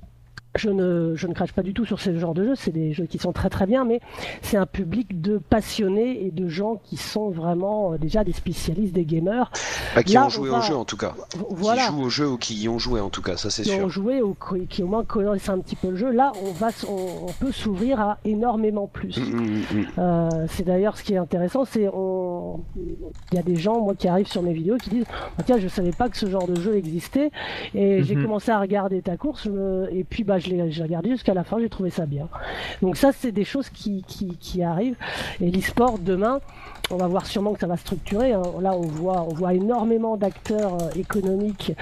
je 0.56 0.68
ne, 0.70 1.14
je 1.14 1.26
ne 1.28 1.32
crache 1.32 1.52
pas 1.52 1.62
du 1.62 1.72
tout 1.74 1.84
sur 1.84 2.00
ce 2.00 2.16
genre 2.18 2.34
de 2.34 2.44
jeux, 2.44 2.54
c'est 2.56 2.72
des 2.72 2.92
jeux 2.92 3.06
qui 3.06 3.18
sont 3.18 3.32
très 3.32 3.48
très 3.50 3.66
bien, 3.66 3.84
mais 3.84 4.00
c'est 4.42 4.56
un 4.56 4.66
public 4.66 5.20
de 5.20 5.38
passionnés 5.38 6.26
et 6.26 6.30
de 6.32 6.48
gens 6.48 6.80
qui 6.82 6.96
sont 6.96 7.30
vraiment 7.30 7.92
euh, 7.92 7.98
déjà 7.98 8.24
des 8.24 8.32
spécialistes, 8.32 8.92
des 8.94 9.04
gamers, 9.04 9.52
Bah, 9.94 10.02
qui 10.02 10.14
Là, 10.14 10.22
ont 10.24 10.26
on 10.26 10.28
joué 10.30 10.50
va- 10.50 10.58
au 10.58 10.62
jeu 10.62 10.74
en 10.74 10.84
tout 10.84 10.96
cas. 10.96 11.14
voilà, 11.50 11.82
Qui 11.86 11.92
jouent 11.92 12.02
au 12.02 12.08
jeu 12.08 12.28
ou 12.28 12.36
qui 12.36 12.54
y 12.60 12.68
ont 12.68 12.78
joué 12.80 13.00
en 13.00 13.10
tout 13.10 13.22
cas, 13.22 13.36
ça 13.36 13.48
c'est 13.48 13.62
qui 13.62 13.70
ont 13.74 13.76
sûr. 13.76 13.90
joué 13.90 14.22
ou 14.22 14.36
qui, 14.68 14.82
au 14.82 14.86
moins 14.88 15.04
connaissent 15.04 15.48
un 15.48 15.58
petit 15.60 15.76
peu 15.76 15.90
le 15.90 15.96
jeu. 15.96 16.10
Là, 16.10 16.32
on, 16.44 16.50
va, 16.52 16.70
s- 16.70 16.84
on, 16.88 17.28
on 17.28 17.32
peut 17.38 17.52
s'ouvrir 17.52 18.00
à 18.00 18.18
énormément 18.24 18.88
plus. 18.88 19.18
Mm, 19.18 19.22
mm, 19.36 19.62
mm. 19.72 19.86
Euh, 19.98 20.28
c'est 20.48 20.64
d'ailleurs 20.64 20.96
ce 20.96 21.04
qui 21.04 21.14
est 21.14 21.18
intéressant, 21.18 21.64
c'est 21.64 21.88
on, 21.92 22.60
il 22.76 23.36
y 23.36 23.38
a 23.38 23.42
des 23.42 23.56
gens 23.56 23.80
moi 23.80 23.94
qui 23.94 24.08
arrivent 24.08 24.26
sur 24.26 24.42
mes 24.42 24.52
vidéos 24.52 24.78
qui 24.78 24.90
disent 24.90 25.04
Ah, 25.38 25.42
tiens 25.44 25.58
je 25.58 25.68
savais 25.68 25.92
pas 25.92 26.08
que 26.08 26.16
ce 26.16 26.26
genre 26.26 26.48
de 26.48 26.60
jeu 26.60 26.74
existait 26.76 27.30
et 27.74 28.02
j'ai 28.02 28.14
commencé 28.16 28.50
à 28.50 28.58
regarder 28.60 29.00
ta 29.02 29.16
course 29.16 29.44
je 29.44 29.88
et 29.92 30.02
puis 30.04 30.24
bah 30.24 30.38
j'ai 30.40 30.82
regardé 30.82 31.10
jusqu'à 31.10 31.34
la 31.34 31.44
fin 31.44 31.58
j'ai 31.60 31.68
trouvé 31.68 31.90
ça 31.90 32.06
bien. 32.06 32.28
Donc 32.82 32.96
ça 32.96 33.12
c'est 33.12 33.32
des 33.32 33.44
choses 33.44 33.68
qui, 33.70 34.02
qui, 34.06 34.36
qui 34.38 34.62
arrivent 34.62 34.96
et 35.40 35.50
l'e-sport 35.50 35.98
demain 35.98 36.40
on 36.90 36.96
va 36.96 37.06
voir 37.06 37.26
sûrement 37.26 37.52
que 37.54 37.60
ça 37.60 37.66
va 37.66 37.76
structurer. 37.76 38.32
hein. 38.32 38.42
Là, 38.60 38.74
on 38.74 38.82
voit, 38.82 39.22
on 39.22 39.34
voit 39.34 39.54
énormément 39.54 40.16
d'acteurs 40.16 40.74
euh, 40.74 40.90
économiques 40.96 41.72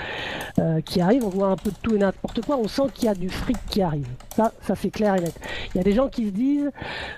euh, 0.58 0.80
qui 0.80 1.00
arrivent. 1.00 1.24
On 1.24 1.30
voit 1.30 1.48
un 1.48 1.56
peu 1.56 1.70
de 1.70 1.76
tout 1.82 1.94
et 1.94 1.98
n'importe 1.98 2.44
quoi. 2.44 2.56
On 2.56 2.68
sent 2.68 2.82
qu'il 2.94 3.06
y 3.06 3.08
a 3.08 3.14
du 3.14 3.28
fric 3.28 3.56
qui 3.68 3.82
arrive. 3.82 4.08
Ça, 4.36 4.52
ça 4.62 4.74
c'est 4.74 4.90
clair 4.90 5.14
et 5.16 5.20
net. 5.20 5.34
Il 5.74 5.78
y 5.78 5.80
a 5.80 5.84
des 5.84 5.92
gens 5.92 6.08
qui 6.08 6.26
se 6.26 6.30
disent, 6.30 6.70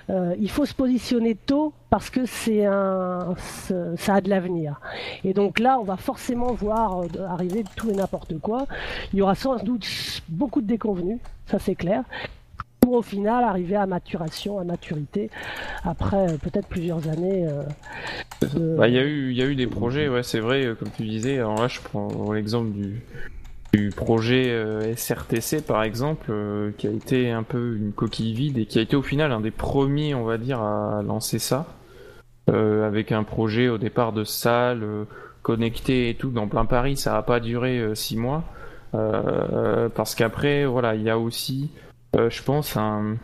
euh, 0.09 0.35
il 0.39 0.49
faut 0.49 0.65
se 0.65 0.73
positionner 0.73 1.35
tôt 1.35 1.73
parce 1.89 2.09
que 2.09 2.25
c'est 2.25 2.65
un, 2.65 3.35
ça 3.97 4.15
a 4.15 4.21
de 4.21 4.29
l'avenir. 4.29 4.79
Et 5.23 5.33
donc 5.33 5.59
là, 5.59 5.77
on 5.79 5.83
va 5.83 5.97
forcément 5.97 6.53
voir 6.53 7.03
arriver 7.27 7.63
tout 7.75 7.89
et 7.89 7.93
n'importe 7.93 8.39
quoi. 8.39 8.65
Il 9.11 9.19
y 9.19 9.21
aura 9.21 9.35
sans 9.35 9.57
doute 9.57 9.85
beaucoup 10.29 10.61
de 10.61 10.67
déconvenus. 10.67 11.19
Ça 11.47 11.59
c'est 11.59 11.75
clair. 11.75 12.03
Pour 12.81 12.93
au 12.93 13.01
final 13.03 13.43
arriver 13.43 13.75
à 13.75 13.85
maturation, 13.85 14.57
à 14.57 14.63
maturité, 14.63 15.29
après 15.83 16.33
euh, 16.33 16.37
peut-être 16.37 16.67
plusieurs 16.67 17.07
années. 17.07 17.47
euh, 17.47 18.75
Bah, 18.75 18.87
il 18.87 18.95
y 18.95 18.97
a 18.97 19.03
eu, 19.03 19.31
y 19.33 19.41
a 19.41 19.45
eu 19.45 19.55
des 19.55 19.67
projets, 19.67 20.09
ouais, 20.09 20.23
c'est 20.23 20.39
vrai, 20.39 20.65
euh, 20.65 20.75
comme 20.75 20.89
tu 20.89 21.03
disais. 21.03 21.37
Je 21.37 21.81
prends 21.81 22.33
l'exemple 22.33 22.71
du, 22.71 23.03
du 23.73 23.89
projet 23.91 24.51
SRTC, 24.95 25.61
par 25.61 25.83
exemple, 25.83 26.33
qui 26.77 26.87
a 26.87 26.91
été 26.91 27.29
un 27.29 27.43
peu 27.43 27.75
une 27.77 27.93
coquille 27.93 28.33
vide 28.33 28.57
et 28.57 28.65
qui 28.65 28.79
a 28.79 28.81
été 28.81 28.95
au 28.95 29.03
final 29.03 29.31
un 29.31 29.41
des 29.41 29.51
premiers, 29.51 30.15
on 30.15 30.23
va 30.23 30.39
dire, 30.39 30.59
à 30.59 31.03
lancer 31.03 31.37
ça, 31.37 31.67
avec 32.47 33.11
un 33.11 33.23
projet 33.23 33.69
au 33.69 33.77
départ 33.77 34.11
de 34.11 34.23
salle 34.23 34.83
connectée 35.43 36.09
et 36.09 36.15
tout 36.15 36.31
dans 36.31 36.47
plein 36.47 36.65
Paris. 36.65 36.97
Ça 36.97 37.13
n'a 37.13 37.21
pas 37.21 37.39
duré 37.39 37.91
six 37.93 38.17
mois, 38.17 38.43
parce 38.91 40.15
qu'après, 40.15 40.65
voilà, 40.65 40.95
il 40.95 41.03
y 41.03 41.09
a 41.11 41.19
aussi, 41.19 41.69
euh, 42.15 42.29
je 42.29 42.43
pense, 42.43 42.77
un 42.77 43.17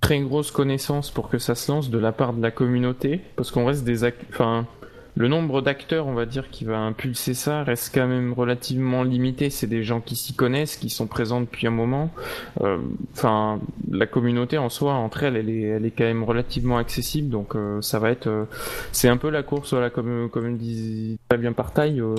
très 0.00 0.20
grosse 0.20 0.50
connaissance 0.50 1.10
pour 1.10 1.28
que 1.28 1.38
ça 1.38 1.54
se 1.54 1.70
lance 1.70 1.90
de 1.90 1.98
la 1.98 2.12
part 2.12 2.32
de 2.32 2.42
la 2.42 2.50
communauté, 2.50 3.20
parce 3.36 3.50
qu'on 3.50 3.66
reste 3.66 3.84
des, 3.84 4.04
enfin, 4.30 4.66
le 5.14 5.28
nombre 5.28 5.60
d'acteurs, 5.60 6.06
on 6.06 6.14
va 6.14 6.26
dire, 6.26 6.50
qui 6.50 6.64
va 6.64 6.78
impulser 6.78 7.34
ça 7.34 7.62
reste 7.62 7.94
quand 7.94 8.06
même 8.06 8.32
relativement 8.32 9.02
limité. 9.02 9.50
C'est 9.50 9.66
des 9.66 9.82
gens 9.82 10.00
qui 10.00 10.16
s'y 10.16 10.34
connaissent, 10.34 10.76
qui 10.76 10.90
sont 10.90 11.06
présents 11.06 11.40
depuis 11.40 11.66
un 11.66 11.70
moment. 11.70 12.10
Euh, 12.62 12.78
Enfin, 13.14 13.60
la 13.90 14.06
communauté 14.06 14.58
en 14.58 14.68
soi, 14.68 14.94
entre 14.94 15.22
elles, 15.24 15.36
elle 15.36 15.84
est, 15.84 15.90
quand 15.90 16.04
même 16.04 16.24
relativement 16.24 16.78
accessible. 16.78 17.28
Donc, 17.28 17.54
euh, 17.54 17.80
ça 17.82 17.98
va 17.98 18.10
être, 18.10 18.26
euh, 18.26 18.44
c'est 18.90 19.08
un 19.08 19.16
peu 19.16 19.28
la 19.30 19.42
course, 19.42 19.70
voilà, 19.72 19.90
comme 19.90 20.28
comme 20.30 20.56
disait 20.56 21.18
très 21.28 21.38
bien 21.38 21.52
par 21.52 21.72
taille, 21.72 22.00
euh, 22.00 22.14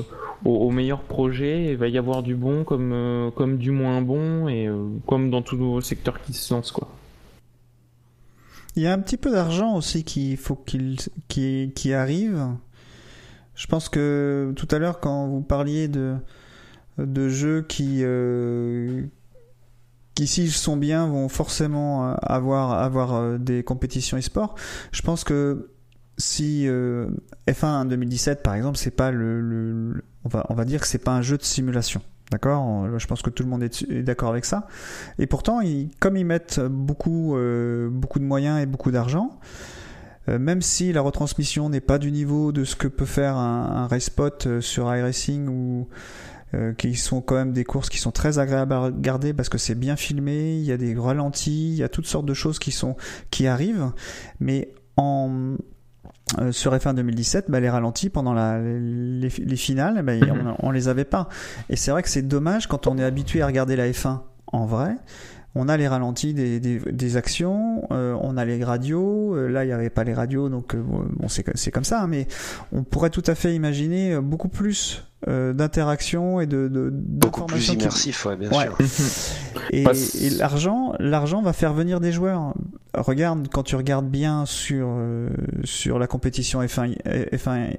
au, 0.45 0.56
au 0.56 0.72
meilleur 0.72 1.02
projet. 1.02 1.72
Il 1.72 1.78
va 1.78 1.88
y 1.88 1.98
avoir 1.98 2.24
du 2.24 2.36
bon 2.36 2.64
comme 2.64 2.91
euh, 2.94 3.32
comme 3.32 3.57
du 3.57 3.72
moins 3.72 4.02
bon 4.02 4.48
et 4.48 4.70
comme 5.07 5.30
dans 5.30 5.41
tout 5.41 5.57
nouveau 5.57 5.82
secteur 5.82 6.22
qui 6.22 6.34
se 6.34 6.53
lance, 6.53 6.72
quoi. 6.72 6.88
Il 8.76 8.84
y 8.84 8.88
a 8.88 8.94
un 8.94 8.99
petit 8.99 9.18
peu 9.18 9.32
d'argent 9.32 9.76
aussi 9.76 10.03
qu'il 10.03 10.38
faut 10.38 10.56
qu'il 10.56 10.98
qui, 11.28 11.72
qui 11.76 11.94
arrive. 11.94 12.48
Je 13.55 13.67
pense 13.67 13.89
que 13.89 14.53
tout 14.55 14.67
à 14.71 14.80
l'heure, 14.80 14.99
quand 14.99 15.27
vous 15.27 15.41
parliez 15.41 15.88
de, 15.88 16.15
de 16.97 17.30
jeux 17.30 17.61
qui, 17.61 17.99
euh, 18.01 19.03
qui 20.15 20.27
s'ils 20.27 20.51
sont 20.51 20.77
bien, 20.77 21.07
vont 21.07 21.30
forcément 21.30 22.11
euh, 22.11 22.15
avoir, 22.21 22.73
avoir 22.73 23.13
euh, 23.15 23.38
des 23.38 23.63
compétitions 23.63 24.17
e-sport, 24.17 24.55
je 24.91 25.01
pense 25.01 25.23
que 25.23 25.69
si 26.17 26.67
euh, 26.67 27.07
F1 27.47 27.88
2017, 27.88 28.43
par 28.43 28.53
exemple, 28.53 28.77
c'est 28.77 28.91
pas 28.91 29.11
le, 29.11 30.03
on 30.23 30.30
va, 30.30 30.45
on 30.49 30.53
va 30.53 30.65
dire 30.65 30.81
que 30.81 30.88
c'est 30.88 31.03
pas 31.03 31.11
un 31.11 31.21
jeu 31.21 31.38
de 31.38 31.43
simulation. 31.43 32.01
D'accord? 32.31 32.88
Je 32.97 33.05
pense 33.05 33.21
que 33.21 33.30
tout 33.30 33.43
le 33.43 33.49
monde 33.49 33.61
est, 33.61 34.01
d'accord 34.01 34.30
avec 34.30 34.45
ça. 34.45 34.67
Et 35.19 35.27
pourtant, 35.27 35.61
comme 35.99 36.17
ils 36.17 36.25
mettent 36.25 36.59
beaucoup, 36.59 37.38
beaucoup 37.91 38.17
de 38.17 38.23
moyens 38.23 38.59
et 38.59 38.65
beaucoup 38.65 38.89
d'argent, 38.89 39.39
même 40.27 40.61
si 40.61 40.93
la 40.93 41.01
retransmission 41.01 41.69
n'est 41.69 41.81
pas 41.81 41.97
du 41.97 42.11
niveau 42.11 42.51
de 42.51 42.63
ce 42.63 42.75
que 42.75 42.87
peut 42.87 43.05
faire 43.05 43.35
un, 43.35 43.83
un 43.83 43.87
race 43.87 44.05
spot 44.05 44.47
euh, 44.47 44.61
sur 44.61 44.93
iRacing 44.93 45.47
ou 45.47 45.87
euh, 46.53 46.73
qui 46.73 46.95
sont 46.95 47.21
quand 47.21 47.35
même 47.35 47.51
des 47.51 47.63
courses 47.63 47.89
qui 47.89 47.97
sont 47.97 48.11
très 48.11 48.37
agréables 48.37 48.73
à 48.73 48.79
regarder 48.79 49.33
parce 49.33 49.49
que 49.49 49.57
c'est 49.57 49.75
bien 49.75 49.95
filmé, 49.95 50.55
il 50.55 50.63
y 50.63 50.71
a 50.71 50.77
des 50.77 50.95
ralentis, 50.95 51.71
il 51.71 51.77
y 51.77 51.83
a 51.83 51.89
toutes 51.89 52.05
sortes 52.05 52.25
de 52.25 52.33
choses 52.33 52.59
qui 52.59 52.71
sont 52.71 52.95
qui 53.31 53.47
arrivent, 53.47 53.91
mais 54.39 54.73
en 54.95 55.55
euh, 56.39 56.51
sur 56.51 56.73
F1 56.73 56.95
2017, 56.95 57.49
bah, 57.49 57.59
les 57.59 57.69
ralentis 57.69 58.09
pendant 58.09 58.33
la, 58.33 58.59
les, 58.61 59.29
les 59.29 59.55
finales, 59.55 60.03
bah, 60.03 60.13
on, 60.61 60.67
on 60.67 60.71
les 60.71 60.87
avait 60.87 61.05
pas. 61.05 61.27
Et 61.69 61.75
c'est 61.75 61.91
vrai 61.91 62.03
que 62.03 62.09
c'est 62.09 62.27
dommage 62.27 62.67
quand 62.67 62.87
on 62.87 62.97
est 62.97 63.03
habitué 63.03 63.41
à 63.41 63.47
regarder 63.47 63.75
la 63.75 63.89
F1 63.89 64.19
en 64.47 64.65
vrai. 64.65 64.95
On 65.55 65.69
a 65.69 65.77
les 65.77 65.88
ralentis 65.88 66.34
des, 66.34 66.59
des, 66.59 67.17
actions, 67.17 67.88
euh, 67.91 68.17
on 68.21 68.38
a 68.38 68.45
les 68.45 68.63
radios. 68.63 69.35
euh, 69.35 69.47
là, 69.47 69.63
il 69.63 69.67
n'y 69.67 69.73
avait 69.73 69.91
pas 69.91 70.03
les 70.03 70.13
radios, 70.13 70.49
donc 70.49 70.73
euh, 70.73 70.81
bon, 70.81 71.27
c'est 71.27 71.71
comme 71.71 71.84
ça. 71.84 72.01
hein, 72.01 72.07
mais 72.07 72.27
on 72.71 72.84
pourrait 72.84 73.11
tout 73.11 73.23
à 73.27 73.35
fait 73.35 73.53
imaginer 73.53 74.19
beaucoup 74.19 74.49
plus 74.49 75.03
euh, 75.27 75.53
d'interaction 75.53 76.39
et 76.41 76.45
de, 76.47 76.67
de 76.67 76.89
Beaucoup 76.91 77.45
plus 77.45 77.65
qui- 77.69 77.75
immersif, 77.75 78.25
ouais, 78.25 78.35
bien 78.35 78.49
Ouais. 78.51 78.65
sûr. 78.85 79.33
et, 79.71 79.83
et 80.25 80.29
l'argent, 80.31 80.93
l'argent 80.99 81.41
va 81.41 81.53
faire 81.53 81.73
venir 81.73 81.99
des 81.99 82.11
joueurs. 82.11 82.53
Regarde, 82.95 83.47
quand 83.51 83.63
tu 83.63 83.75
regardes 83.75 84.07
bien 84.09 84.45
sur 84.45 84.85
euh, 84.89 85.29
sur 85.63 85.97
la 85.97 86.05
compétition 86.07 86.61
F1 86.61 86.95
F1 87.31 87.75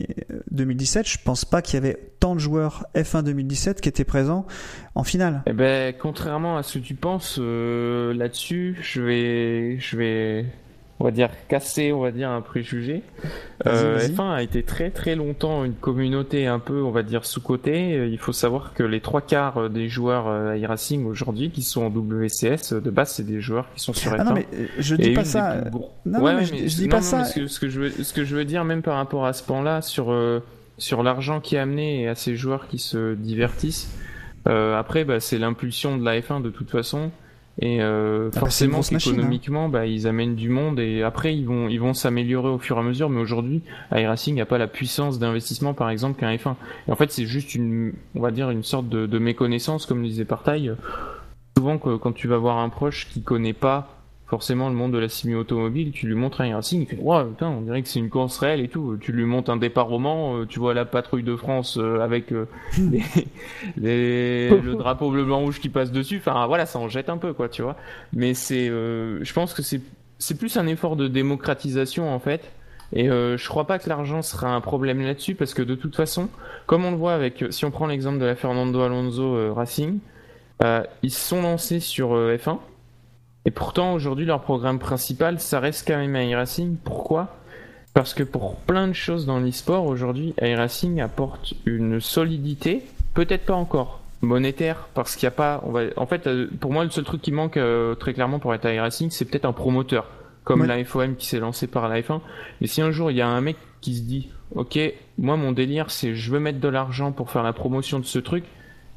2017, 0.51 1.09
je 1.09 1.19
pense 1.25 1.45
pas 1.45 1.63
qu'il 1.63 1.75
y 1.75 1.77
avait 1.77 1.97
tant 2.19 2.35
de 2.35 2.41
joueurs 2.41 2.85
F1 2.97 3.23
2017 3.23 3.81
qui 3.81 3.89
étaient 3.89 4.05
présents 4.05 4.45
en 4.97 5.05
finale. 5.05 5.43
Eh 5.47 5.53
ben, 5.53 5.95
contrairement 6.01 6.57
à 6.57 6.63
ce 6.65 6.79
que 6.79 6.85
tu 6.85 6.95
penses 6.95 7.37
euh, 7.41 8.13
là-dessus, 8.15 8.77
je 8.83 9.03
vais, 9.03 9.79
je 9.79 9.97
vais, 9.97 10.47
on 11.05 11.09
va 11.09 11.11
dire 11.11 11.29
casser, 11.49 11.93
on 11.93 12.01
va 12.01 12.13
dire 12.13 12.31
un 12.31 12.41
préjugé. 12.41 13.03
Euh, 13.67 13.97
Vas-y, 13.99 14.07
vas-y. 14.09 14.13
F1 14.15 14.31
a 14.37 14.43
été 14.43 14.63
très 14.63 14.89
très 14.91 15.15
longtemps 15.17 15.63
une 15.67 15.75
communauté 15.75 16.47
un 16.47 16.59
peu, 16.59 16.83
on 16.83 16.91
va 16.93 17.03
dire 17.03 17.27
sous 17.27 17.43
côté. 17.43 18.09
Il 18.11 18.17
faut 18.17 18.33
savoir 18.33 18.73
que 18.73 18.83
les 18.83 19.01
trois 19.03 19.21
quarts 19.21 19.69
des 19.69 19.91
joueurs 19.91 20.29
euh, 20.29 20.57
iRacing 20.57 21.05
aujourd'hui 21.05 21.51
qui 21.51 21.61
sont 21.61 21.83
en 21.85 21.91
WCS 21.91 22.73
euh, 22.73 22.81
de 22.81 22.89
base, 22.89 23.13
c'est 23.13 23.27
des 23.27 23.43
joueurs 23.43 23.67
qui 23.75 23.83
sont 23.83 23.93
sur 23.93 24.13
F1. 24.13 24.17
Ah 24.21 24.25
non 24.25 24.33
mais 24.33 24.47
euh, 24.55 24.67
je 24.79 24.97
dis 24.97 25.11
pas 25.13 25.25
ça. 25.25 25.57
plus 25.61 25.71
non, 26.07 26.21
non, 26.21 26.37
mais 26.37 26.45
je- 26.47 26.55
je 26.69 26.77
dis 26.77 26.85
non, 26.85 26.89
pas 26.89 27.03
ça. 27.03 27.25
Ce 27.25 27.35
que, 27.41 27.47
ce 27.49 27.61
que 27.61 27.69
je 27.69 27.81
veux, 27.81 27.91
ce 27.91 28.13
que 28.15 28.25
je 28.25 28.35
veux 28.35 28.47
dire, 28.47 28.65
même 28.65 28.81
par 28.81 28.97
rapport 28.97 29.27
à 29.27 29.35
ce 29.35 29.43
pan-là, 29.43 29.83
sur 29.83 30.11
euh, 30.11 30.41
sur 30.79 31.03
l'argent 31.03 31.39
qui 31.41 31.57
est 31.57 31.59
amené 31.61 32.03
et 32.05 32.09
à 32.09 32.15
ces 32.15 32.35
joueurs 32.35 32.67
qui 32.67 32.79
se 32.79 33.13
divertissent. 33.15 33.91
euh, 34.49 34.79
après, 34.79 35.05
bah, 35.05 35.21
c'est 35.21 35.37
l'impulsion 35.39 35.99
de 35.99 36.05
la 36.05 36.19
F1 36.19 36.41
de 36.43 36.49
toute 36.51 36.71
façon. 36.71 37.11
Et 37.61 37.81
euh, 37.81 38.31
forcément, 38.33 38.79
hein. 38.79 38.83
économiquement, 39.13 39.69
bah, 39.69 39.87
ils 39.87 40.07
amènent 40.09 40.35
du 40.35 40.49
monde 40.49 40.81
et 40.81 41.03
après, 41.03 41.37
ils 41.37 41.47
vont, 41.47 41.69
ils 41.69 41.79
vont 41.79 41.95
s'améliorer 41.95 42.49
au 42.49 42.59
fur 42.59 42.77
et 42.77 42.81
à 42.81 42.83
mesure. 42.83 43.09
Mais 43.11 43.21
aujourd'hui, 43.21 43.63
iRacing 43.93 44.35
n'a 44.37 44.45
pas 44.47 44.59
la 44.59 44.67
puissance 44.67 45.19
d'investissement, 45.21 45.73
par 45.73 45.89
exemple, 45.91 46.19
qu'un 46.19 46.35
F1. 46.35 46.57
Et 46.89 46.93
en 46.93 46.97
fait, 46.97 47.13
c'est 47.13 47.27
juste 47.27 47.55
une, 47.55 47.93
on 48.17 48.21
va 48.21 48.33
dire, 48.33 48.51
une 48.51 48.65
sorte 48.65 48.89
de, 48.89 49.07
de 49.07 49.19
méconnaissance, 49.19 49.87
comme 49.87 50.03
disait 50.03 50.25
Partaille. 50.25 50.73
Souvent, 51.57 51.79
que- 51.79 51.97
quand 51.97 52.13
tu 52.13 52.27
vas 52.27 52.39
voir 52.39 52.59
un 52.59 52.69
proche 52.71 53.07
qui 53.09 53.23
connaît 53.23 53.53
pas 53.53 53.89
forcément 54.27 54.69
le 54.69 54.75
monde 54.75 54.93
de 54.93 54.99
la 54.99 55.09
simi 55.09 55.35
automobile, 55.35 55.93
tu 55.93 56.07
lui 56.07 56.15
montres 56.15 56.41
un 56.41 56.55
racing, 56.55 56.83
il 56.83 56.87
fait 56.87 56.97
ouais, 57.01 57.25
putain, 57.25 57.49
on 57.49 57.61
dirait 57.61 57.83
que 57.83 57.89
c'est 57.89 57.99
une 58.01 58.09
course 58.11 58.39
réelle 58.39 58.61
et 58.61 58.69
tout. 58.69 58.97
Tu 59.01 59.13
lui 59.13 59.25
montres 59.25 59.51
un 59.51 59.57
départ 59.57 59.87
roman, 59.87 60.39
euh, 60.39 60.47
tu 60.47 60.59
vois 60.59 60.73
la 60.75 60.85
patrouille 60.85 61.23
de 61.23 61.37
France 61.37 61.77
euh, 61.79 62.01
avec 62.01 62.33
euh, 62.33 62.47
les, 62.79 63.03
les- 63.77 64.61
le 64.61 64.75
drapeau 64.75 65.11
bleu 65.11 65.25
blanc 65.25 65.41
rouge 65.41 65.61
qui 65.61 65.69
passe 65.69 65.93
dessus. 65.93 66.17
Enfin 66.19 66.47
voilà, 66.47 66.67
ça 66.67 66.79
en 66.79 66.89
jette 66.89 67.09
un 67.09 67.19
peu 67.19 67.33
quoi, 67.33 67.49
tu 67.49 67.63
vois. 67.63 67.77
Mais 68.13 68.35
c'est, 68.35 68.69
euh, 68.69 69.23
je 69.23 69.33
pense 69.33 69.55
que 69.55 69.63
c'est 69.63 69.81
c'est 70.19 70.39
plus 70.39 70.57
un 70.57 70.67
effort 70.67 70.97
de 70.97 71.09
démocratisation 71.09 72.13
en 72.13 72.19
fait. 72.19 72.51
Et 72.93 73.09
euh, 73.11 73.37
je 73.37 73.49
crois 73.49 73.67
pas 73.67 73.79
que 73.79 73.89
l'argent 73.89 74.23
sera 74.23 74.55
un 74.55 74.61
problème 74.61 75.01
là-dessus 75.03 75.35
parce 75.35 75.53
que 75.55 75.63
de 75.63 75.75
toute 75.75 75.97
façon, 75.97 76.29
comme 76.67 76.85
on 76.85 76.93
le 76.93 76.97
voit 76.97 77.15
avec, 77.15 77.45
si 77.51 77.65
on 77.65 77.71
prend 77.71 77.87
l'exemple 77.87 78.19
de 78.19 78.25
la 78.25 78.37
Fernando 78.37 78.81
Alonso 78.81 79.35
euh, 79.35 79.53
Racing, 79.53 79.99
ils 81.03 81.11
se 81.11 81.21
sont 81.29 81.43
lancés 81.43 81.81
sur 81.81 82.15
euh, 82.15 82.37
F1. 82.37 82.59
Et 83.47 83.51
pourtant, 83.51 83.93
aujourd'hui, 83.95 84.25
leur 84.25 84.41
programme 84.41 84.79
principal, 84.79 85.39
ça 85.39 85.61
reste 85.61 85.87
quand 85.87 85.97
même 85.99 86.17
iRacing. 86.17 86.77
Pourquoi? 86.83 87.37
Parce 87.93 88.15
que 88.15 88.23
pour 88.23 88.57
plein 88.57 88.89
de 88.89 88.93
choses 88.93 89.27
dans 89.27 89.39
l'e-sport, 89.39 89.85
aujourd'hui, 89.87 90.35
iRacing 90.41 91.01
apporte 91.01 91.55
une 91.67 92.01
solidité, 92.01 92.83
peut-être 93.13 93.45
pas 93.47 93.55
encore 93.55 94.01
monétaire, 94.23 94.89
parce 94.95 95.15
qu'il 95.17 95.27
n'y 95.27 95.35
a 95.35 95.37
pas... 95.37 95.63
On 95.67 95.71
va... 95.71 95.83
En 95.97 96.07
fait, 96.07 96.27
euh, 96.27 96.49
pour 96.59 96.73
moi, 96.73 96.85
le 96.85 96.91
seul 96.91 97.05
truc 97.05 97.21
qui 97.21 97.31
manque 97.31 97.57
euh, 97.59 97.95
très 97.95 98.15
clairement 98.15 98.39
pour 98.39 98.55
être 98.55 98.67
iRacing, 98.69 99.11
c'est 99.11 99.27
peut-être 99.27 99.45
un 99.45 99.53
promoteur, 99.53 100.09
comme 100.45 100.63
Ouais. 100.63 100.67
la 100.67 100.83
FOM 100.85 101.15
qui 101.15 101.27
s'est 101.27 101.39
lancée 101.39 101.67
par 101.67 101.89
la 101.89 102.01
F1. 102.01 102.21
Mais 102.61 102.67
si 102.67 102.81
un 102.81 102.91
jour, 102.91 103.11
il 103.11 103.19
y 103.19 103.21
a 103.21 103.29
un 103.29 103.41
mec 103.43 103.57
qui 103.83 103.95
se 103.95 104.03
dit, 104.03 104.31
OK, 104.55 104.79
moi, 105.19 105.37
mon 105.37 105.53
délire, 105.53 105.91
c'est 105.91 106.15
je 106.15 106.31
veux 106.31 106.41
mettre 106.41 106.61
de 106.61 106.69
l'argent 106.69 107.13
pour 107.13 107.31
faire 107.31 107.43
la 107.43 107.53
promotion 107.53 108.01
de 108.01 108.05
ce 108.07 108.19
truc, 108.19 108.45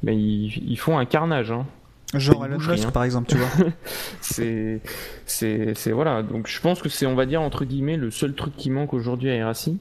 ben, 0.02 0.18
ils, 0.18 0.62
ils 0.70 0.78
font 0.78 0.98
un 0.98 1.04
carnage, 1.04 1.50
hein 1.52 1.66
Genre 2.14 2.46
Elon 2.46 2.58
Musk, 2.58 2.86
hein. 2.86 2.90
par 2.90 3.04
exemple, 3.04 3.28
tu 3.28 3.36
vois. 3.36 3.70
c'est 4.20 4.80
c'est 5.26 5.74
c'est 5.74 5.92
voilà. 5.92 6.22
Donc 6.22 6.46
je 6.46 6.60
pense 6.60 6.80
que 6.80 6.88
c'est 6.88 7.06
on 7.06 7.14
va 7.14 7.26
dire 7.26 7.42
entre 7.42 7.64
guillemets 7.64 7.96
le 7.98 8.10
seul 8.10 8.34
truc 8.34 8.56
qui 8.56 8.70
manque 8.70 8.94
aujourd'hui 8.94 9.30
à 9.30 9.34
Erassi 9.34 9.78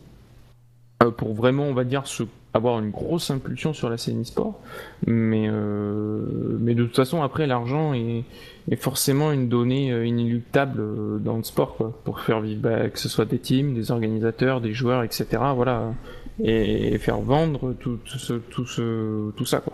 euh, 1.04 1.12
pour 1.12 1.34
vraiment 1.34 1.64
on 1.64 1.74
va 1.74 1.86
dire 1.86 2.06
se 2.06 2.24
avoir 2.54 2.80
une 2.80 2.90
grosse 2.90 3.32
impulsion 3.32 3.72
sur 3.74 3.90
la 3.90 3.98
scène 3.98 4.22
e-sport. 4.22 4.60
Mais 5.06 5.48
euh, 5.48 6.22
mais 6.60 6.76
de 6.76 6.84
toute 6.84 6.96
façon 6.96 7.22
après 7.22 7.48
l'argent 7.48 7.94
est, 7.94 8.26
est 8.70 8.76
forcément 8.76 9.32
une 9.32 9.48
donnée 9.48 9.92
euh, 9.92 10.06
inéluctable 10.06 10.82
euh, 10.82 11.20
dans 11.20 11.38
le 11.38 11.44
sport 11.44 11.78
quoi. 11.78 11.94
Pour 12.04 12.20
faire 12.20 12.42
vivre 12.42 12.62
bah, 12.62 12.90
que 12.90 13.00
ce 13.00 13.08
soit 13.08 13.26
des 13.26 13.40
teams 13.40 13.74
des 13.74 13.92
organisateurs 13.92 14.60
des 14.60 14.74
joueurs 14.74 15.04
etc 15.04 15.26
voilà. 15.56 15.94
Et, 16.44 16.94
et 16.94 16.98
faire 17.00 17.20
vendre 17.20 17.74
tout, 17.80 17.98
tout 18.04 18.20
ce 18.20 18.34
tout 18.34 18.66
ce 18.66 19.32
tout 19.32 19.46
ça 19.46 19.60
quoi 19.60 19.74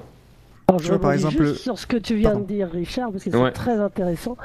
Je 0.81 0.87
vois, 0.89 0.99
par 0.99 1.13
exemple, 1.13 1.43
juste 1.43 1.61
sur 1.61 1.77
ce 1.77 1.85
que 1.87 1.97
tu 1.97 2.15
viens 2.15 2.31
Pardon. 2.31 2.45
de 2.45 2.47
dire, 2.53 2.69
Richard, 2.71 3.11
parce 3.11 3.23
que 3.23 3.31
c'est 3.31 3.37
Ouais. 3.37 3.51
très 3.51 3.79
intéressant. 3.79 4.37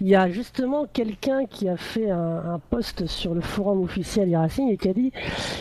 Il 0.00 0.08
y 0.08 0.14
a 0.14 0.28
justement 0.30 0.86
quelqu'un 0.92 1.46
qui 1.46 1.68
a 1.68 1.76
fait 1.76 2.10
un, 2.10 2.18
un 2.54 2.58
post 2.70 3.06
sur 3.06 3.34
le 3.34 3.40
forum 3.40 3.82
officiel 3.82 4.28
iRacing 4.30 4.70
et 4.70 4.76
qui 4.76 4.88
a 4.88 4.92
dit 4.94 5.12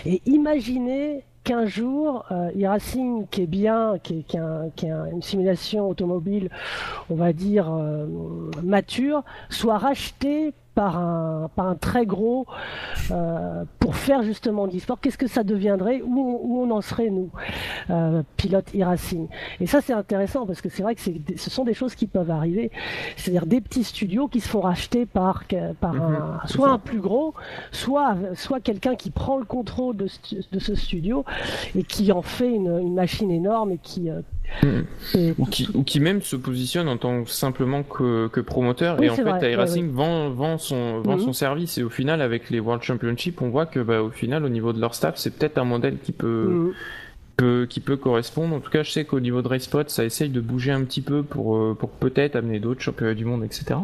et 0.05 0.21
imaginez 0.25 1.23
qu'un 1.43 1.65
jour, 1.65 2.25
euh, 2.31 2.51
iRacing, 2.55 3.25
qui 3.31 3.41
est 3.43 3.47
bien, 3.47 3.95
qui 4.03 4.19
est, 4.19 4.23
qui 4.23 4.35
est 4.37 4.39
un- 4.39 4.69
qui 4.75 4.85
est 4.87 4.91
un- 4.91 5.05
une 5.07 5.21
simulation 5.21 5.89
automobile, 5.89 6.49
on 7.09 7.15
va 7.15 7.33
dire 7.33 7.67
euh, 7.73 8.05
mature, 8.63 9.23
soit 9.49 9.77
racheté 9.77 10.53
par 10.75 10.97
un, 10.97 11.49
par 11.55 11.67
un 11.67 11.75
très 11.75 12.05
gros 12.05 12.45
euh, 13.11 13.63
pour 13.79 13.95
faire 13.95 14.23
justement 14.23 14.67
de 14.67 14.73
l'e-sport. 14.73 14.99
Qu'est-ce 15.01 15.17
que 15.17 15.27
ça 15.27 15.43
deviendrait 15.43 16.01
où 16.01 16.19
on, 16.19 16.39
où 16.43 16.63
on 16.63 16.71
en 16.71 16.81
serait, 16.81 17.09
nous, 17.09 17.29
euh, 17.89 18.23
pilotes 18.37 18.73
e-racing 18.75 19.27
Et 19.59 19.67
ça, 19.67 19.81
c'est 19.81 19.93
intéressant 19.93 20.45
parce 20.45 20.61
que 20.61 20.69
c'est 20.69 20.83
vrai 20.83 20.95
que 20.95 21.01
ce 21.01 21.49
sont 21.49 21.63
des 21.65 21.73
choses 21.73 21.95
qui 21.95 22.07
peuvent 22.07 22.31
arriver. 22.31 22.71
C'est-à-dire 23.17 23.45
des 23.45 23.61
petits 23.61 23.83
studios 23.83 24.27
qui 24.27 24.39
se 24.39 24.47
font 24.47 24.61
racheter 24.61 25.05
par, 25.05 25.43
par 25.79 25.95
un, 25.95 25.99
Mhm, 25.99 26.39
c'est 26.45 26.53
soit 26.53 26.67
ça. 26.67 26.73
un 26.73 26.79
plus 26.79 26.99
gros, 26.99 27.33
soit, 27.71 28.15
soit 28.35 28.59
quelqu'un 28.59 28.95
qui 28.95 29.09
prend 29.11 29.37
le 29.37 29.45
contrôle 29.45 29.97
de, 29.97 30.07
ce 30.07 30.75
studio 30.75 31.25
et 31.75 31.83
qui 31.83 32.11
en 32.11 32.21
fait 32.21 32.51
une, 32.53 32.79
une 32.79 32.93
machine 32.93 33.31
énorme 33.31 33.71
et 33.71 33.77
qui. 33.77 34.09
euh, 34.09 34.21
Et- 35.15 35.33
ou 35.37 35.45
qui, 35.45 35.67
ou 35.73 35.83
qui 35.83 35.99
même 35.99 36.21
se 36.21 36.35
positionne 36.35 36.87
en 36.87 36.97
tant 36.97 37.23
que 37.23 37.29
simplement 37.29 37.83
que, 37.83 38.27
que 38.27 38.41
promoteur. 38.41 38.97
Oui, 38.99 39.05
et 39.05 39.09
en 39.09 39.15
fait 39.15 39.23
vrai, 39.23 39.51
iRacing 39.53 39.89
vend, 39.91 40.29
vend, 40.31 40.57
son, 40.57 41.01
vend 41.01 41.17
son 41.19 41.33
service. 41.33 41.77
Et 41.77 41.83
au 41.83 41.89
final 41.89 42.21
avec 42.21 42.49
les 42.49 42.59
World 42.59 42.83
Championship 42.83 43.41
on 43.41 43.49
voit 43.49 43.65
que 43.65 43.79
bah, 43.79 44.01
au 44.01 44.09
final 44.09 44.43
au 44.45 44.49
niveau 44.49 44.73
de 44.73 44.81
leur 44.81 44.95
staff 44.95 45.15
c'est 45.17 45.35
peut-être 45.37 45.57
un 45.57 45.63
modèle 45.65 45.97
qui 46.03 46.11
peut, 46.11 46.73
peut- 47.37 47.65
qui 47.69 47.79
peut 47.79 47.95
correspondre. 47.95 48.55
En 48.55 48.59
tout 48.59 48.69
cas 48.71 48.83
je 48.83 48.91
sais 48.91 49.05
qu'au 49.05 49.19
niveau 49.19 49.41
de 49.41 49.47
Racepot 49.47 49.83
ça 49.87 50.03
essaye 50.03 50.29
de 50.29 50.41
bouger 50.41 50.71
un 50.71 50.83
petit 50.83 51.01
peu 51.01 51.23
pour, 51.23 51.55
euh, 51.55 51.75
pour 51.79 51.89
peut-être 51.89 52.35
amener 52.35 52.59
d'autres 52.59 52.81
championnats 52.81 53.13
du 53.13 53.25
monde 53.25 53.43
etc 53.45 53.75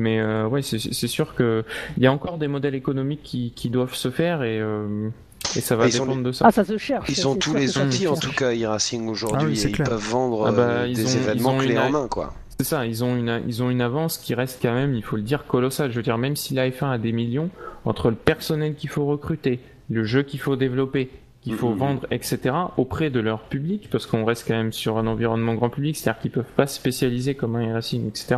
mais 0.00 0.20
euh, 0.20 0.48
ouais 0.48 0.62
c'est 0.62 0.78
sûr 1.06 1.34
que 1.34 1.64
il 1.96 2.02
y 2.02 2.06
a 2.06 2.12
encore 2.12 2.38
des 2.38 2.48
modèles 2.48 2.74
économiques 2.74 3.22
qui, 3.22 3.52
qui 3.54 3.68
doivent 3.70 3.94
se 3.94 4.10
faire 4.10 4.42
et, 4.42 4.58
euh, 4.60 5.08
et 5.56 5.60
ça 5.60 5.76
va 5.76 5.86
Ils 5.86 6.00
ont 6.00 6.06
dépendre 6.06 6.22
de 6.24 6.32
ça 6.32 6.44
Ah, 6.46 6.52
ça 6.52 6.64
se 6.64 6.76
cherche. 6.78 7.08
Ils 7.08 7.26
ont 7.28 7.34
tous 7.36 7.54
les 7.54 7.78
outils, 7.78 8.06
en 8.08 8.16
tout 8.16 8.32
cas, 8.32 8.54
e-racing 8.54 9.08
aujourd'hui, 9.08 9.38
Ah 9.40 9.66
oui, 9.66 9.72
ils 9.78 9.84
peuvent 9.84 10.08
vendre 10.10 10.46
Ah 10.46 10.52
bah, 10.52 10.62
euh, 10.62 10.86
ils 10.88 10.96
des 10.96 11.04
ont- 11.16 11.18
événements 11.20 11.52
ils 11.52 11.56
ont 11.56 11.58
clés 11.58 11.72
une- 11.72 11.78
en 11.78 11.90
main, 11.90 12.08
quoi. 12.08 12.34
C'est 12.58 12.66
ça, 12.66 12.86
ils 12.86 13.02
ont 13.02 13.16
une 13.16 13.42
ils 13.48 13.62
ont 13.62 13.70
une 13.70 13.80
avance 13.80 14.18
qui 14.18 14.34
reste 14.34 14.60
quand 14.62 14.74
même, 14.74 14.94
il 14.94 15.02
faut 15.02 15.16
le 15.16 15.22
dire, 15.22 15.46
colossale. 15.46 15.90
Je 15.90 15.96
veux 15.96 16.02
dire, 16.02 16.18
même 16.18 16.36
si 16.36 16.54
la 16.54 16.68
F1 16.70 16.90
a 16.92 16.98
des 16.98 17.12
millions, 17.12 17.50
entre 17.84 18.10
le 18.10 18.16
personnel 18.16 18.74
qu'il 18.74 18.90
faut 18.90 19.04
recruter, 19.06 19.58
le 19.90 20.04
jeu 20.04 20.22
qu'il 20.22 20.38
faut 20.38 20.54
développer, 20.56 21.10
qu'il 21.40 21.54
faut 21.54 21.72
vendre, 21.72 22.06
etc., 22.12 22.54
auprès 22.76 23.10
de 23.10 23.18
leur 23.18 23.40
public, 23.40 23.88
parce 23.90 24.06
qu'on 24.06 24.24
reste 24.24 24.46
quand 24.46 24.54
même 24.54 24.72
sur 24.72 24.96
un 24.96 25.08
environnement 25.08 25.54
grand 25.54 25.70
public, 25.70 25.96
c'est-à-dire 25.96 26.20
qu'ils 26.22 26.30
peuvent 26.30 26.44
pas 26.56 26.68
se 26.68 26.76
spécialiser 26.76 27.34
comme 27.34 27.56
un 27.56 27.72
racing, 27.72 28.06
etc. 28.06 28.36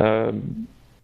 Euh, 0.00 0.30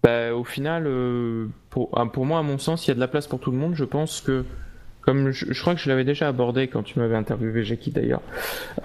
bah, 0.04 0.32
au 0.32 0.44
final, 0.44 0.84
euh, 0.86 1.46
pour, 1.70 1.88
ah, 1.96 2.06
pour 2.06 2.24
moi, 2.24 2.38
à 2.38 2.42
mon 2.42 2.58
sens, 2.58 2.86
il 2.86 2.90
y 2.90 2.92
a 2.92 2.94
de 2.94 3.00
la 3.00 3.08
place 3.08 3.26
pour 3.26 3.40
tout 3.40 3.50
le 3.50 3.56
monde. 3.56 3.74
Je 3.74 3.84
pense 3.84 4.20
que, 4.20 4.44
comme 5.08 5.30
je, 5.30 5.58
crois 5.58 5.74
que 5.74 5.80
je 5.80 5.88
l'avais 5.88 6.04
déjà 6.04 6.28
abordé 6.28 6.68
quand 6.68 6.82
tu 6.82 6.98
m'avais 6.98 7.16
interviewé, 7.16 7.64
Jackie 7.64 7.90
d'ailleurs, 7.90 8.20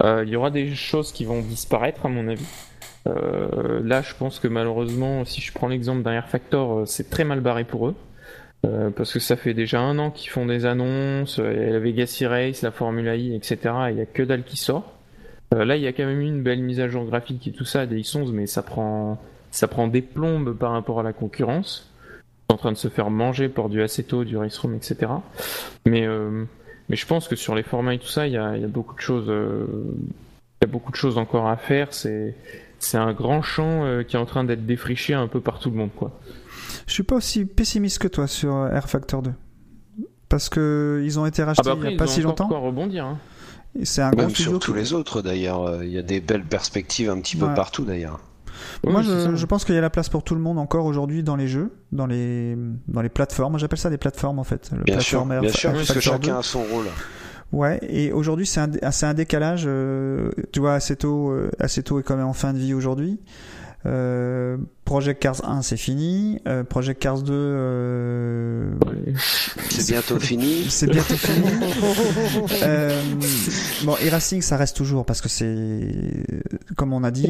euh, 0.02 0.24
il 0.26 0.32
y 0.32 0.36
aura 0.36 0.50
des 0.50 0.74
choses 0.74 1.12
qui 1.12 1.26
vont 1.26 1.42
disparaître, 1.42 2.06
à 2.06 2.08
mon 2.08 2.28
avis. 2.28 2.46
Euh, 3.06 3.82
là, 3.84 4.00
je 4.00 4.14
pense 4.14 4.38
que 4.38 4.48
malheureusement, 4.48 5.26
si 5.26 5.42
je 5.42 5.52
prends 5.52 5.68
l'exemple 5.68 6.02
d'un 6.02 6.12
Air 6.12 6.30
Factor, 6.30 6.78
euh, 6.78 6.86
c'est 6.86 7.10
très 7.10 7.24
mal 7.24 7.40
barré 7.40 7.64
pour 7.64 7.88
eux. 7.88 7.94
Parce 8.96 9.12
que 9.12 9.18
ça 9.18 9.36
fait 9.36 9.52
déjà 9.52 9.80
un 9.80 9.98
an 9.98 10.10
qu'ils 10.10 10.30
font 10.30 10.46
des 10.46 10.64
annonces, 10.64 11.38
la 11.38 11.78
Vegas 11.78 12.22
Race, 12.26 12.62
la 12.62 12.70
Formula 12.70 13.14
I, 13.14 13.34
etc. 13.34 13.58
et 13.88 13.90
Il 13.90 13.98
y 13.98 14.00
a 14.00 14.06
que 14.06 14.22
dalle 14.22 14.44
qui 14.44 14.56
sort. 14.56 14.94
Là, 15.54 15.76
il 15.76 15.82
y 15.82 15.86
a 15.86 15.92
quand 15.92 16.06
même 16.06 16.22
une 16.22 16.42
belle 16.42 16.62
mise 16.62 16.80
à 16.80 16.88
jour 16.88 17.04
graphique 17.04 17.46
et 17.46 17.52
tout 17.52 17.66
ça, 17.66 17.84
des 17.84 18.00
X11, 18.00 18.32
mais 18.32 18.46
ça 18.46 18.62
prend, 18.62 19.20
ça 19.50 19.68
prend 19.68 19.86
des 19.86 20.00
plombes 20.00 20.56
par 20.56 20.72
rapport 20.72 21.00
à 21.00 21.02
la 21.02 21.12
concurrence. 21.12 21.93
En 22.48 22.56
train 22.56 22.72
de 22.72 22.76
se 22.76 22.88
faire 22.88 23.10
manger 23.10 23.48
par 23.48 23.68
du 23.68 23.82
Assetto, 23.82 24.24
du 24.24 24.36
Race 24.36 24.56
Room, 24.58 24.74
etc. 24.74 25.10
Mais, 25.86 26.06
euh, 26.06 26.44
mais 26.88 26.96
je 26.96 27.06
pense 27.06 27.26
que 27.26 27.36
sur 27.36 27.54
les 27.54 27.62
formats 27.62 27.94
et 27.94 27.98
tout 27.98 28.06
ça, 28.06 28.26
il 28.26 28.34
y 28.34 28.36
a, 28.36 28.54
il 28.56 28.62
y 28.62 28.64
a 28.64 28.68
beaucoup 28.68 28.94
de 28.94 29.00
choses, 29.00 29.26
euh, 29.28 29.66
il 30.62 30.66
y 30.66 30.68
a 30.68 30.70
beaucoup 30.70 30.92
de 30.92 30.96
choses 30.96 31.16
encore 31.18 31.48
à 31.48 31.56
faire. 31.56 31.92
C'est, 31.92 32.36
c'est 32.78 32.98
un 32.98 33.12
grand 33.12 33.42
champ 33.42 33.84
euh, 33.84 34.02
qui 34.02 34.16
est 34.16 34.18
en 34.18 34.26
train 34.26 34.44
d'être 34.44 34.66
défriché 34.66 35.14
un 35.14 35.26
peu 35.26 35.40
par 35.40 35.58
tout 35.58 35.70
le 35.70 35.76
monde, 35.76 35.90
quoi. 35.96 36.18
Je 36.86 36.92
suis 36.92 37.02
pas 37.02 37.16
aussi 37.16 37.44
pessimiste 37.46 37.98
que 37.98 38.08
toi 38.08 38.26
sur 38.26 38.66
Air 38.68 38.88
Factor 38.90 39.22
2. 39.22 39.32
Parce 40.28 40.48
que 40.48 41.00
ils 41.04 41.18
ont 41.18 41.26
été 41.26 41.42
rachetés 41.42 41.62
Ah 41.64 41.70
bah 41.70 41.76
après, 41.78 41.88
il 41.88 41.92
y 41.92 41.96
a 41.96 41.98
pas 41.98 42.04
ils 42.04 42.08
ont 42.08 42.12
si 42.12 42.20
encore 42.20 42.30
longtemps. 42.30 42.48
quoi 42.48 42.58
rebondir. 42.58 43.04
Hein. 43.06 43.18
C'est 43.84 44.02
un 44.02 44.10
grand 44.10 44.22
Même 44.22 44.30
studio. 44.30 44.52
sur 44.52 44.58
tous 44.60 44.74
les 44.74 44.92
autres, 44.92 45.22
d'ailleurs. 45.22 45.82
Il 45.82 45.90
y 45.90 45.98
a 45.98 46.02
des 46.02 46.20
belles 46.20 46.44
perspectives 46.44 47.08
un 47.10 47.20
petit 47.20 47.36
peu 47.36 47.52
partout, 47.54 47.84
d'ailleurs. 47.84 48.20
Moi, 48.84 49.02
je, 49.02 49.34
je 49.34 49.46
pense 49.46 49.64
qu'il 49.64 49.74
y 49.74 49.78
a 49.78 49.80
la 49.80 49.90
place 49.90 50.08
pour 50.08 50.22
tout 50.22 50.34
le 50.34 50.40
monde 50.40 50.58
encore 50.58 50.86
aujourd'hui 50.86 51.22
dans 51.22 51.36
les 51.36 51.48
jeux, 51.48 51.70
dans 51.92 52.06
les 52.06 52.56
dans 52.88 53.02
les 53.02 53.08
plateformes. 53.08 53.52
Moi, 53.52 53.58
J'appelle 53.58 53.78
ça 53.78 53.90
des 53.90 53.98
plateformes 53.98 54.38
en 54.38 54.44
fait. 54.44 54.70
Le 54.76 54.84
Bien 54.84 55.00
sûr, 55.00 55.24
bien 55.26 55.52
sûr, 55.52 55.72
parce 55.72 55.92
que 55.92 56.00
chacun 56.00 56.34
2. 56.34 56.38
a 56.38 56.42
son 56.42 56.62
rôle. 56.62 56.86
Ouais, 57.52 57.78
et 57.82 58.10
aujourd'hui 58.12 58.46
c'est 58.46 58.60
un, 58.60 58.90
c'est 58.90 59.06
un 59.06 59.14
décalage. 59.14 59.64
euh, 59.66 60.30
tu 60.52 60.58
vois, 60.60 60.74
Assetto, 60.74 61.30
euh, 61.30 61.50
Assetto 61.60 62.00
est 62.00 62.02
quand 62.02 62.16
même 62.16 62.26
en 62.26 62.32
fin 62.32 62.52
de 62.52 62.58
vie 62.58 62.74
aujourd'hui. 62.74 63.20
Euh, 63.86 64.56
Project 64.86 65.20
Cars 65.20 65.44
1 65.44 65.60
c'est 65.62 65.76
fini. 65.76 66.40
Euh, 66.46 66.64
Project 66.64 67.02
Cars 67.02 67.20
2 67.22 67.32
euh, 67.34 68.70
C'est 69.70 69.92
bientôt 69.92 70.18
fini. 70.18 70.64
c'est 70.70 70.86
bientôt 70.90 71.16
fini. 71.16 71.46
euh, 72.62 73.02
bon, 73.84 73.94
et 74.02 74.08
Racing 74.08 74.40
ça 74.40 74.56
reste 74.56 74.76
toujours 74.76 75.04
parce 75.04 75.20
que 75.20 75.28
c'est 75.28 76.24
comme 76.76 76.92
on 76.94 77.04
a 77.04 77.10
dit. 77.10 77.28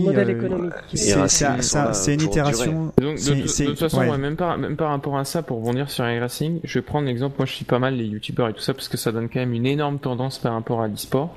C'est 0.94 1.16
euh, 1.16 2.14
une 2.14 2.20
itération. 2.20 2.92
Donc, 2.98 3.16
de, 3.16 3.34
de- 3.34 3.66
toute 3.66 3.78
façon, 3.78 3.98
ouais. 3.98 4.10
ouais, 4.10 4.18
même, 4.18 4.36
par, 4.36 4.56
même 4.56 4.76
par 4.76 4.90
rapport 4.90 5.18
à 5.18 5.24
ça, 5.24 5.42
pour 5.42 5.58
rebondir 5.58 5.90
sur 5.90 6.08
iRacing, 6.08 6.60
je 6.62 6.78
vais 6.78 6.82
prendre 6.82 7.06
l'exemple. 7.06 7.36
Moi, 7.38 7.46
je 7.46 7.52
suis 7.52 7.64
pas 7.64 7.78
mal 7.80 7.96
les 7.96 8.06
youtubeurs 8.06 8.48
et 8.48 8.52
tout 8.52 8.60
ça 8.60 8.74
parce 8.74 8.88
que 8.88 8.96
ça 8.96 9.10
donne 9.12 9.28
quand 9.28 9.40
même 9.40 9.54
une 9.54 9.66
énorme 9.66 9.98
tendance 9.98 10.38
par 10.38 10.52
rapport 10.52 10.82
à 10.82 10.88
l'e-sport. 10.88 11.36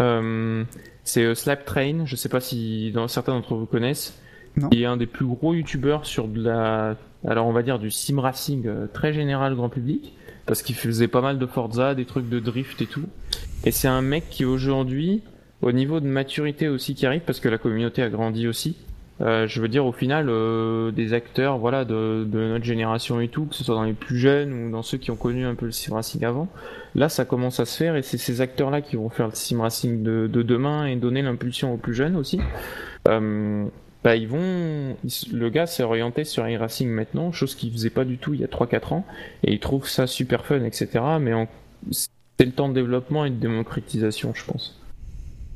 Euh, 0.00 0.64
c'est 1.04 1.22
euh, 1.22 1.34
Slap 1.34 1.64
Train, 1.64 2.04
je 2.06 2.16
sais 2.16 2.28
pas 2.28 2.40
si 2.40 2.90
dans, 2.92 3.06
certains 3.08 3.32
d'entre 3.32 3.54
vous 3.54 3.66
connaissent. 3.66 4.14
Il 4.72 4.82
est 4.82 4.86
un 4.86 4.96
des 4.96 5.06
plus 5.06 5.26
gros 5.26 5.54
youtubeurs 5.54 6.06
sur 6.06 6.28
de 6.28 6.42
la, 6.42 6.96
alors 7.26 7.46
on 7.46 7.52
va 7.52 7.62
dire 7.62 7.78
du 7.78 7.90
sim 7.90 8.20
racing 8.20 8.66
euh, 8.66 8.86
très 8.92 9.12
général 9.12 9.54
grand 9.54 9.68
public 9.68 10.14
parce 10.46 10.62
qu'il 10.62 10.76
faisait 10.76 11.08
pas 11.08 11.22
mal 11.22 11.38
de 11.38 11.46
Forza, 11.46 11.94
des 11.94 12.04
trucs 12.04 12.28
de 12.28 12.38
drift 12.38 12.80
et 12.82 12.86
tout. 12.86 13.06
Et 13.64 13.70
c'est 13.70 13.88
un 13.88 14.02
mec 14.02 14.28
qui 14.30 14.44
aujourd'hui, 14.44 15.22
au 15.62 15.72
niveau 15.72 16.00
de 16.00 16.06
maturité 16.06 16.68
aussi 16.68 16.94
qui 16.94 17.06
arrive 17.06 17.22
parce 17.22 17.40
que 17.40 17.48
la 17.48 17.58
communauté 17.58 18.02
a 18.02 18.10
grandi 18.10 18.46
aussi, 18.46 18.76
Euh, 19.20 19.46
je 19.46 19.60
veux 19.60 19.68
dire, 19.68 19.86
au 19.86 19.92
final, 19.92 20.26
euh, 20.28 20.90
des 20.90 21.12
acteurs, 21.12 21.58
voilà, 21.58 21.84
de, 21.84 22.26
notre 22.32 22.64
génération 22.64 23.20
et 23.20 23.28
tout, 23.28 23.46
que 23.46 23.54
ce 23.54 23.62
soit 23.62 23.76
dans 23.76 23.84
les 23.84 23.92
plus 23.92 24.18
jeunes 24.18 24.52
ou 24.52 24.70
dans 24.72 24.82
ceux 24.82 24.98
qui 24.98 25.10
ont 25.12 25.16
connu 25.16 25.46
un 25.46 25.54
peu 25.54 25.66
le 25.66 25.72
sim 25.72 25.94
racing 25.94 26.24
avant, 26.24 26.48
là, 26.96 27.08
ça 27.08 27.24
commence 27.24 27.60
à 27.60 27.64
se 27.64 27.76
faire 27.76 27.94
et 27.94 28.02
c'est 28.02 28.18
ces 28.18 28.40
acteurs-là 28.40 28.80
qui 28.80 28.96
vont 28.96 29.10
faire 29.10 29.28
le 29.28 29.34
sim 29.34 29.60
racing 29.62 30.02
de, 30.02 30.26
de 30.26 30.42
demain 30.42 30.86
et 30.86 30.96
donner 30.96 31.22
l'impulsion 31.22 31.72
aux 31.72 31.76
plus 31.76 31.94
jeunes 31.94 32.16
aussi. 32.16 32.40
Bah, 34.04 34.16
ils 34.16 34.28
vont, 34.28 34.96
le 35.32 35.48
gars 35.48 35.66
s'est 35.66 35.82
orienté 35.82 36.24
sur 36.24 36.46
iRacing 36.46 36.90
maintenant, 36.90 37.32
chose 37.32 37.54
qu'il 37.54 37.72
faisait 37.72 37.88
pas 37.88 38.04
du 38.04 38.18
tout 38.18 38.34
il 38.34 38.40
y 38.40 38.44
a 38.44 38.48
3-4 38.48 38.92
ans, 38.92 39.06
et 39.42 39.52
il 39.52 39.60
trouve 39.60 39.88
ça 39.88 40.06
super 40.06 40.44
fun, 40.44 40.62
etc. 40.62 41.02
Mais 41.18 41.32
c'est 41.90 42.44
le 42.44 42.52
temps 42.52 42.68
de 42.68 42.74
développement 42.74 43.24
et 43.24 43.30
de 43.30 43.36
démocratisation, 43.36 44.34
je 44.34 44.44
pense. 44.44 44.78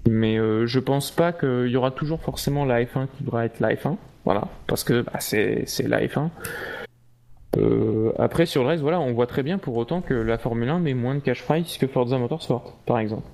Mais 0.08 0.38
euh, 0.38 0.66
je 0.66 0.80
pense 0.80 1.10
pas 1.10 1.32
qu'il 1.32 1.68
y 1.68 1.76
aura 1.76 1.90
toujours 1.90 2.22
forcément 2.22 2.64
la 2.64 2.82
F1 2.82 3.08
qui 3.16 3.24
devra 3.24 3.44
être 3.44 3.60
la 3.60 3.74
F1. 3.74 3.96
Voilà, 4.24 4.48
parce 4.66 4.82
que 4.82 5.02
bah, 5.02 5.20
c'est 5.20 5.66
la 5.86 6.00
F1. 6.06 6.30
Euh, 7.58 8.12
après, 8.18 8.46
sur 8.46 8.62
le 8.62 8.68
reste, 8.68 8.82
voilà, 8.82 8.98
on 8.98 9.12
voit 9.12 9.26
très 9.26 9.42
bien 9.42 9.58
pour 9.58 9.76
autant 9.76 10.00
que 10.00 10.14
la 10.14 10.38
Formule 10.38 10.70
1 10.70 10.78
met 10.78 10.94
moins 10.94 11.14
de 11.14 11.20
cash 11.20 11.42
price 11.42 11.76
que 11.76 11.86
Forza 11.86 12.16
Motorsport, 12.16 12.78
par 12.86 12.98
exemple. 12.98 13.28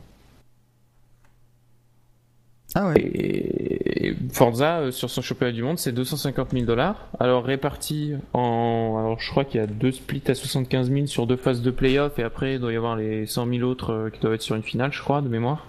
Ah 2.74 2.88
ouais. 2.88 4.16
Forza, 4.32 4.80
euh, 4.80 4.90
sur 4.90 5.08
son 5.08 5.22
championnat 5.22 5.52
du 5.52 5.62
monde, 5.62 5.78
c'est 5.78 5.92
250 5.92 6.50
000 6.50 6.64
dollars. 6.64 7.08
Alors 7.20 7.44
réparti 7.44 8.14
en. 8.32 8.96
Alors 8.98 9.20
je 9.20 9.30
crois 9.30 9.44
qu'il 9.44 9.60
y 9.60 9.64
a 9.64 9.66
deux 9.68 9.92
splits 9.92 10.22
à 10.26 10.34
75 10.34 10.90
000 10.90 11.06
sur 11.06 11.26
deux 11.26 11.36
phases 11.36 11.62
de 11.62 11.70
playoff, 11.70 12.18
et 12.18 12.24
après 12.24 12.54
il 12.54 12.60
doit 12.60 12.72
y 12.72 12.76
avoir 12.76 12.96
les 12.96 13.26
100 13.26 13.46
000 13.46 13.62
autres 13.68 14.10
qui 14.12 14.20
doivent 14.20 14.34
être 14.34 14.42
sur 14.42 14.56
une 14.56 14.64
finale, 14.64 14.92
je 14.92 15.00
crois, 15.00 15.20
de 15.20 15.28
mémoire. 15.28 15.66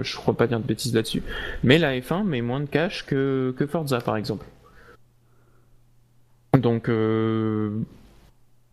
Je 0.00 0.16
crois 0.16 0.34
pas 0.34 0.46
dire 0.46 0.58
de 0.60 0.66
bêtises 0.66 0.94
là-dessus. 0.94 1.22
Mais 1.62 1.78
la 1.78 1.98
F1 1.98 2.24
met 2.24 2.40
moins 2.40 2.60
de 2.60 2.66
cash 2.66 3.06
que, 3.06 3.54
Forza 3.68 4.00
par 4.00 4.16
exemple. 4.16 4.46
Donc 6.58 6.88
euh, 6.88 7.70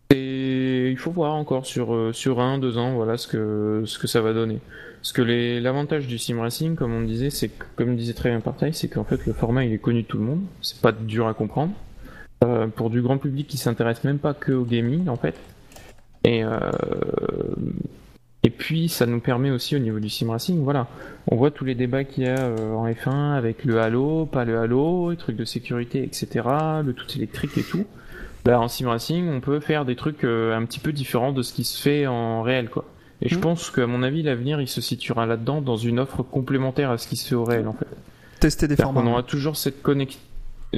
et 0.10 0.90
il 0.90 0.98
faut 0.98 1.12
voir 1.12 1.34
encore 1.34 1.66
sur, 1.66 1.94
euh, 1.94 2.14
sur 2.14 2.40
un, 2.40 2.58
deux 2.58 2.78
ans, 2.78 2.96
voilà 2.96 3.18
ce 3.18 3.28
que 3.28 3.84
ça 3.86 4.22
va 4.22 4.34
donner. 4.34 4.60
Parce 5.02 5.14
que 5.14 5.22
l'avantage 5.62 6.08
du 6.08 6.18
sim 6.18 6.42
racing, 6.42 6.76
comme 6.76 6.94
on 6.94 7.02
disait, 7.02 7.30
c'est 7.30 7.52
comme 7.76 7.96
disait 7.96 8.14
très 8.14 8.30
bien 8.30 8.40
Partail, 8.42 8.74
c'est 8.74 8.88
qu'en 8.88 9.04
fait 9.04 9.26
le 9.26 9.34
format 9.34 9.64
il 9.64 9.74
est 9.74 9.78
connu 9.78 10.02
de 10.02 10.08
tout 10.08 10.18
le 10.18 10.24
monde, 10.24 10.42
c'est 10.62 10.82
pas 10.82 10.92
dur 10.92 11.28
à 11.28 11.34
comprendre. 11.34 11.74
Euh, 12.44 12.68
pour 12.68 12.92
du 12.92 13.02
grand 13.02 13.18
public 13.18 13.48
qui 13.48 13.58
s'intéresse 13.58 14.04
même 14.04 14.20
pas 14.20 14.36
que 14.36 14.52
au 14.52 14.64
gaming 14.64 15.08
en 15.08 15.16
fait. 15.16 15.36
Et, 16.24 16.44
euh, 16.44 16.52
et 18.44 18.52
puis 18.52 18.90
ça 18.90 19.08
nous 19.08 19.20
permet 19.20 19.50
aussi 19.50 19.76
au 19.76 19.80
niveau 19.80 20.00
du 20.00 20.10
sim 20.10 20.30
racing, 20.30 20.64
voilà, 20.64 20.88
on 21.32 21.36
voit 21.36 21.50
tous 21.50 21.66
les 21.66 21.74
débats 21.74 22.04
qu'il 22.04 22.26
y 22.26 22.28
a 22.28 22.38
euh, 22.38 22.74
en 22.74 22.88
F1 22.88 23.34
avec 23.34 23.66
le 23.66 23.80
halo, 23.80 24.28
pas 24.28 24.46
le 24.46 24.60
halo, 24.60 25.12
les 25.12 25.18
trucs 25.18 25.36
de 25.36 25.46
sécurité, 25.46 26.04
etc., 26.04 26.48
le 26.86 26.94
tout 26.94 27.08
électrique 27.16 27.58
et 27.58 27.64
tout. 27.64 27.86
Là 28.46 28.60
en 28.60 28.68
sim 28.68 28.88
racing, 28.90 29.28
on 29.30 29.40
peut 29.40 29.60
faire 29.60 29.84
des 29.86 29.96
trucs 29.96 30.24
un 30.24 30.64
petit 30.66 30.80
peu 30.80 30.92
différents 30.92 31.32
de 31.32 31.42
ce 31.42 31.54
qui 31.54 31.64
se 31.64 31.82
fait 31.82 32.06
en 32.06 32.44
réel, 32.44 32.70
quoi. 32.70 32.86
Et 33.22 33.30
je 33.30 33.36
Mhm. 33.36 33.42
pense 33.42 33.72
qu'à 33.72 33.88
mon 33.88 34.04
avis, 34.04 34.22
l'avenir 34.24 34.62
il 34.62 34.68
se 34.68 34.80
situera 34.82 35.26
là-dedans 35.26 35.62
dans 35.62 35.78
une 35.78 36.00
offre 36.00 36.22
complémentaire 36.24 36.92
à 36.92 36.98
ce 36.98 37.08
qui 37.08 37.16
se 37.16 37.30
fait 37.30 37.36
au 37.36 37.44
réel, 37.46 37.68
en 37.68 37.74
fait. 37.74 37.88
Tester 38.40 38.68
des 38.68 38.76
formats. 38.76 39.02
aura 39.12 39.24
toujours 39.24 39.56
cette 39.58 39.82
connexion, 39.82 40.20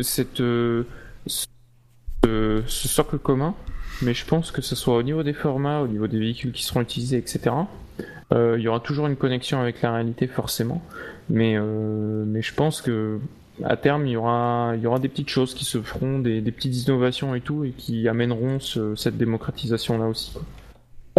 cette 0.02 0.40
euh, 0.40 0.84
ce, 1.26 2.62
ce 2.66 2.88
socle 2.88 3.18
commun, 3.18 3.56
mais 4.02 4.14
je 4.14 4.26
pense 4.26 4.52
que 4.52 4.62
ce 4.62 4.76
soit 4.76 4.96
au 4.96 5.04
niveau 5.04 5.24
des 5.24 5.34
formats, 5.34 5.82
au 5.82 5.88
niveau 5.88 6.08
des 6.08 6.20
véhicules 6.20 6.52
qui 6.52 6.64
seront 6.64 6.82
utilisés, 6.82 7.18
etc. 7.18 7.52
euh, 8.32 8.56
il 8.58 8.64
y 8.64 8.68
aura 8.68 8.80
toujours 8.80 9.08
une 9.08 9.16
connexion 9.18 9.60
avec 9.60 9.82
la 9.82 9.92
réalité 9.94 10.28
forcément, 10.28 10.82
mais 11.30 11.56
euh, 11.58 12.24
mais 12.26 12.42
je 12.42 12.54
pense 12.54 12.82
que 12.82 13.20
à 13.66 13.76
terme 13.76 14.06
il 14.08 14.12
y 14.12 14.16
aura 14.16 14.74
il 14.76 14.82
y 14.82 14.88
aura 14.88 15.00
des 15.00 15.10
petites 15.10 15.30
choses 15.30 15.54
qui 15.54 15.66
se 15.66 15.82
feront, 15.82 16.20
des, 16.20 16.40
des 16.40 16.52
petites 16.52 16.76
innovations 16.88 17.36
et 17.36 17.42
tout, 17.42 17.66
et 17.66 17.72
qui 17.72 18.08
amèneront 18.08 18.60
ce- 18.62 18.96
cette 18.96 19.18
démocratisation 19.18 19.98
là 19.98 20.06
aussi. 20.08 20.32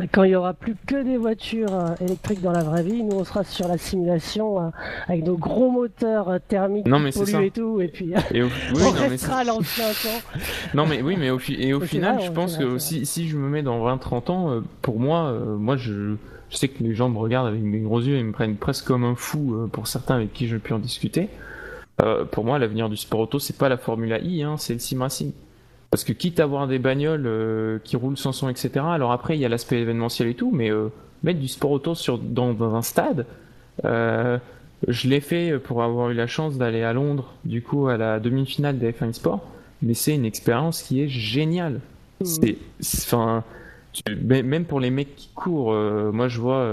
Quoi. 0.00 0.08
Quand 0.12 0.22
il 0.24 0.30
y 0.30 0.34
aura 0.36 0.54
plus 0.54 0.74
que 0.86 1.02
des 1.02 1.16
voitures 1.16 1.72
euh, 1.74 1.94
électriques 2.00 2.40
dans 2.42 2.52
la 2.52 2.62
vraie 2.62 2.82
vie, 2.82 3.02
nous 3.02 3.16
on 3.16 3.24
sera 3.24 3.44
sur 3.44 3.68
la 3.68 3.78
simulation 3.78 4.60
euh, 4.60 4.68
avec 5.08 5.24
nos 5.24 5.36
gros 5.36 5.70
moteurs 5.70 6.28
euh, 6.28 6.38
thermiques 6.48 6.86
Non, 6.86 6.98
mais 6.98 7.12
ça. 7.26 7.42
et 7.42 7.50
tout, 7.50 7.80
et 7.80 7.88
puis 7.88 8.12
Et 8.32 8.42
au- 8.42 8.46
oui, 8.46 8.52
on 8.74 8.78
non, 8.78 8.92
mais 9.00 9.08
restera 9.08 9.44
temps. 10.02 10.38
Non 10.74 10.86
mais 10.86 11.02
oui 11.02 11.16
mais 11.18 11.30
au, 11.30 11.38
fi- 11.38 11.54
et 11.60 11.72
au 11.74 11.80
final 11.80 12.16
vrai, 12.16 12.26
je 12.26 12.32
pense 12.32 12.56
que 12.56 12.78
si, 12.78 13.06
si 13.06 13.28
je 13.28 13.36
me 13.36 13.48
mets 13.48 13.62
dans 13.62 13.78
20-30 13.96 14.30
ans 14.30 14.62
pour 14.82 14.98
moi 15.00 15.32
moi 15.58 15.76
je, 15.76 16.14
je 16.50 16.56
sais 16.56 16.68
que 16.68 16.82
les 16.82 16.94
gens 16.94 17.08
me 17.08 17.18
regardent 17.18 17.48
avec 17.48 17.68
des 17.70 17.80
gros 17.80 18.00
yeux 18.00 18.16
et 18.16 18.22
me 18.22 18.32
prennent 18.32 18.56
presque 18.56 18.86
comme 18.86 19.04
un 19.04 19.14
fou 19.14 19.68
pour 19.72 19.86
certains 19.86 20.16
avec 20.16 20.32
qui 20.32 20.46
je 20.48 20.56
pu 20.56 20.72
en 20.72 20.78
discuter 20.78 21.28
Euh, 22.02 22.24
pour 22.24 22.44
moi 22.44 22.58
l'avenir 22.58 22.88
du 22.88 22.96
sport 22.96 23.20
auto 23.20 23.38
c'est 23.38 23.58
pas 23.58 23.68
la 23.68 23.76
Formule 23.76 24.18
I 24.22 24.42
hein, 24.42 24.54
c'est 24.56 24.72
le 24.72 24.78
sim 24.78 25.00
racing 25.02 25.32
parce 25.90 26.04
que 26.04 26.12
quitte 26.12 26.40
à 26.40 26.44
avoir 26.44 26.66
des 26.68 26.78
bagnoles 26.78 27.26
euh, 27.26 27.78
qui 27.84 27.96
roulent 27.96 28.16
sans 28.16 28.32
son 28.32 28.48
etc 28.48 28.70
alors 28.88 29.12
après 29.12 29.36
il 29.36 29.40
y 29.40 29.44
a 29.44 29.48
l'aspect 29.48 29.80
événementiel 29.80 30.28
et 30.28 30.34
tout 30.34 30.50
mais 30.52 30.70
euh, 30.70 30.88
mettre 31.22 31.40
du 31.40 31.48
sport 31.48 31.72
auto 31.72 31.94
sur, 31.94 32.18
dans, 32.18 32.52
dans 32.54 32.74
un 32.74 32.82
stade 32.82 33.26
euh, 33.84 34.38
je 34.88 35.08
l'ai 35.08 35.20
fait 35.20 35.58
pour 35.58 35.82
avoir 35.82 36.10
eu 36.10 36.14
la 36.14 36.26
chance 36.26 36.56
d'aller 36.56 36.82
à 36.82 36.94
Londres, 36.94 37.34
du 37.44 37.60
coup, 37.60 37.88
à 37.88 37.98
la 37.98 38.18
demi-finale 38.18 38.78
des 38.78 38.92
F1 38.92 39.12
Sport. 39.12 39.46
Mais 39.82 39.92
c'est 39.92 40.14
une 40.14 40.24
expérience 40.24 40.82
qui 40.82 41.02
est 41.02 41.08
géniale. 41.08 41.80
C'est, 42.24 42.56
c'est- 42.80 43.04
enfin, 43.04 43.44
même 44.08 44.64
pour 44.64 44.80
les 44.80 44.88
mecs 44.90 45.14
qui 45.16 45.28
courent, 45.34 45.74
moi 46.12 46.28
je 46.28 46.40
vois 46.40 46.72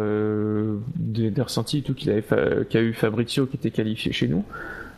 des, 0.96 1.30
des 1.32 1.42
ressentis 1.42 1.80
et 1.80 1.82
tout 1.82 1.94
qu'il 1.94 2.10
avait, 2.12 2.24
qu'a 2.70 2.82
eu 2.82 2.94
Fabrizio 2.94 3.46
qui 3.46 3.58
était 3.58 3.72
qualifié 3.72 4.14
chez 4.14 4.30
nous. 4.30 4.46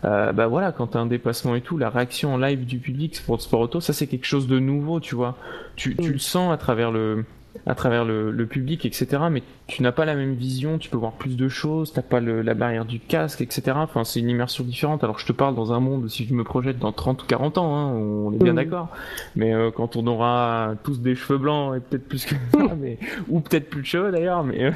Euh, 0.06 0.32
bah 0.32 0.48
voilà, 0.48 0.72
quand 0.72 0.88
t'as 0.88 1.00
un 1.00 1.06
déplacement 1.06 1.56
et 1.56 1.62
tout, 1.62 1.78
la 1.78 1.90
réaction 1.90 2.34
en 2.34 2.38
live 2.38 2.66
du 2.66 2.80
public 2.80 3.22
pour 3.26 3.36
le 3.36 3.42
sport 3.42 3.60
auto, 3.60 3.82
ça 3.82 3.94
c'est 3.94 4.08
quelque 4.08 4.26
chose 4.26 4.48
de 4.48 4.60
nouveau, 4.60 5.00
tu 5.00 5.16
vois. 5.16 5.38
Tu, 5.76 5.96
tu 5.96 6.12
le 6.12 6.20
sens 6.20 6.54
à 6.54 6.58
travers 6.58 6.92
le, 6.92 7.26
à 7.66 7.76
travers 7.76 8.06
le, 8.06 8.32
le 8.32 8.46
public, 8.46 8.86
etc. 8.86 9.24
Mais 9.32 9.44
tu 9.68 9.84
n'as 9.84 9.92
pas 9.92 10.06
la 10.06 10.16
même 10.16 10.34
vision, 10.34 10.78
tu 10.78 10.90
peux 10.90 10.98
voir 10.98 11.14
plus 11.14 11.36
de 11.36 11.48
choses, 11.50 11.92
t'as 11.94 12.02
pas 12.02 12.20
le- 12.20 12.42
la 12.42 12.54
barrière 12.54 12.86
du 12.86 13.00
casque, 13.00 13.42
etc. 13.42 13.74
Enfin, 13.76 14.04
c'est 14.04 14.20
une 14.20 14.30
immersion 14.30 14.64
différente. 14.64 15.04
Alors 15.04 15.20
je 15.20 15.26
te 15.26 15.32
parle 15.32 15.56
dans 15.56 15.74
un 15.74 15.80
monde, 15.80 16.08
si 16.10 16.26
je 16.26 16.34
me 16.34 16.44
projette 16.44 16.80
dans 16.80 16.92
30 16.92 17.24
ou 17.24 17.26
40 17.26 17.58
ans, 17.58 17.76
hein, 17.76 17.94
on 17.94 18.32
est 18.34 18.38
bien 18.38 18.54
Mhm. 18.54 18.56
d'accord. 18.58 18.90
Mais 19.36 19.54
euh, 19.54 19.72
quand 19.72 19.96
on 19.96 20.06
aura 20.08 20.74
tous 20.84 21.02
des 21.02 21.16
cheveux 21.16 21.38
blancs 21.40 21.76
et 21.76 21.80
peut-être 21.80 22.08
plus 22.08 22.26
que 22.26 22.36
ça, 22.54 22.60
mais 22.80 22.98
ou 23.28 23.40
peut-être 23.42 23.70
plus 23.70 23.82
de 23.82 23.88
cheveux 23.88 24.12
d'ailleurs, 24.12 24.44
mais 24.44 24.64
euh, 24.66 24.72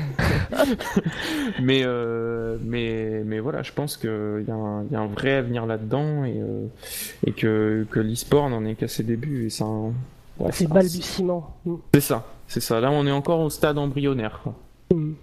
mais 1.62 1.82
euh, 1.84 2.58
mais 2.64 3.24
mais 3.26 3.40
voilà, 3.40 3.64
je 3.64 3.72
pense 3.72 3.98
qu'il 3.98 4.10
y, 4.48 4.52
a 4.52 4.56
un- 4.56 4.84
il 4.86 4.92
y 4.92 4.96
a 4.96 5.00
un 5.00 5.08
vrai 5.08 5.34
avenir 5.34 5.66
là-dedans 5.66 6.26
et 6.26 6.42
et 7.28 7.32
que 7.32 7.86
que 7.90 8.00
l'e-sport 8.00 8.50
n'en 8.50 8.66
est 8.66 8.76
qu'à 8.76 8.88
ses 8.88 9.04
débuts 9.04 9.46
et 9.46 9.50
ça. 9.50 9.66
ouais, 9.66 10.50
C'est 10.52 10.68
ça- 10.68 10.74
balbutiement. 10.74 11.56
Mm. 11.66 11.76
c'est 11.94 12.02
ça, 12.02 12.26
c'est 12.54 12.60
ça. 12.62 12.80
Là, 12.80 12.92
on 12.92 13.06
est 13.08 13.12
encore 13.12 13.40
au 13.40 13.50
stade 13.50 13.78
embryonnaire. 13.78 14.40
Quoi. 14.44 14.56
Mm. 14.94 15.14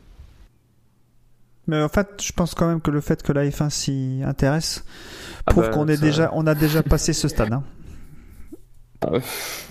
Mais 1.67 1.81
en 1.83 1.89
fait, 1.89 2.09
je 2.23 2.33
pense 2.33 2.55
quand 2.55 2.67
même 2.67 2.81
que 2.81 2.91
le 2.91 3.01
fait 3.01 3.23
que 3.23 3.33
la 3.33 3.45
F1 3.49 3.71
s'y 3.71 4.23
intéresse 4.25 4.85
Ah 5.47 5.53
prouve 5.53 5.65
bah, 5.65 5.71
qu'on 5.71 5.87
est 5.89 5.97
ça- 5.97 6.03
déjà, 6.03 6.31
on 6.35 6.47
a 6.47 6.55
déjà 6.55 6.83
passé 6.83 7.13
ce 7.13 7.29
stade. 7.29 7.53
hein. 7.53 7.63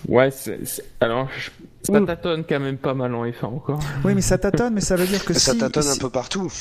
Ouais, 0.07 0.31
c'est, 0.31 0.65
c'est- 0.65 0.83
alors 1.01 1.29
je- 1.37 1.51
ça 1.83 1.99
Mm. 1.99 2.05
tâtonne 2.07 2.43
quand 2.47 2.59
même 2.59 2.77
pas 2.77 2.93
mal 2.93 3.13
en 3.13 3.25
F1 3.25 3.45
encore. 3.47 3.79
Oui, 4.03 4.15
mais 4.15 4.21
ça 4.21 4.37
tâtonne, 4.37 4.73
mais 4.73 4.81
ça 4.81 4.95
veut 4.95 5.05
dire 5.07 5.23
que 5.23 5.33
Ça 5.33 5.51
si, 5.53 5.57
tâtonne 5.59 5.87
un 5.87 5.93
si, 5.93 5.99
peu 5.99 6.09
partout. 6.09 6.51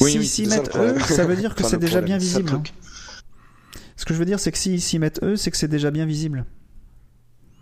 Oui, 0.00 0.10
s'ils 0.12 0.20
oui, 0.20 0.26
s'y 0.26 0.46
mettent 0.46 0.74
eux, 0.76 0.98
ça 1.00 1.26
veut 1.26 1.36
dire 1.36 1.54
que 1.54 1.60
Enfin, 1.60 1.70
c'est 1.70 1.78
déjà 1.78 2.00
bien 2.00 2.16
visible. 2.18 2.52
hein. 2.54 2.62
Ce 3.96 4.04
que 4.06 4.14
je 4.14 4.18
veux 4.18 4.24
dire, 4.24 4.40
c'est 4.40 4.50
que 4.52 4.56
s'ils 4.58 4.80
s'y 4.80 4.98
mettent 4.98 5.22
eux, 5.22 5.36
c'est 5.36 5.50
que 5.50 5.56
c'est 5.58 5.68
déjà 5.68 5.90
bien 5.90 6.06
visible. 6.06 6.46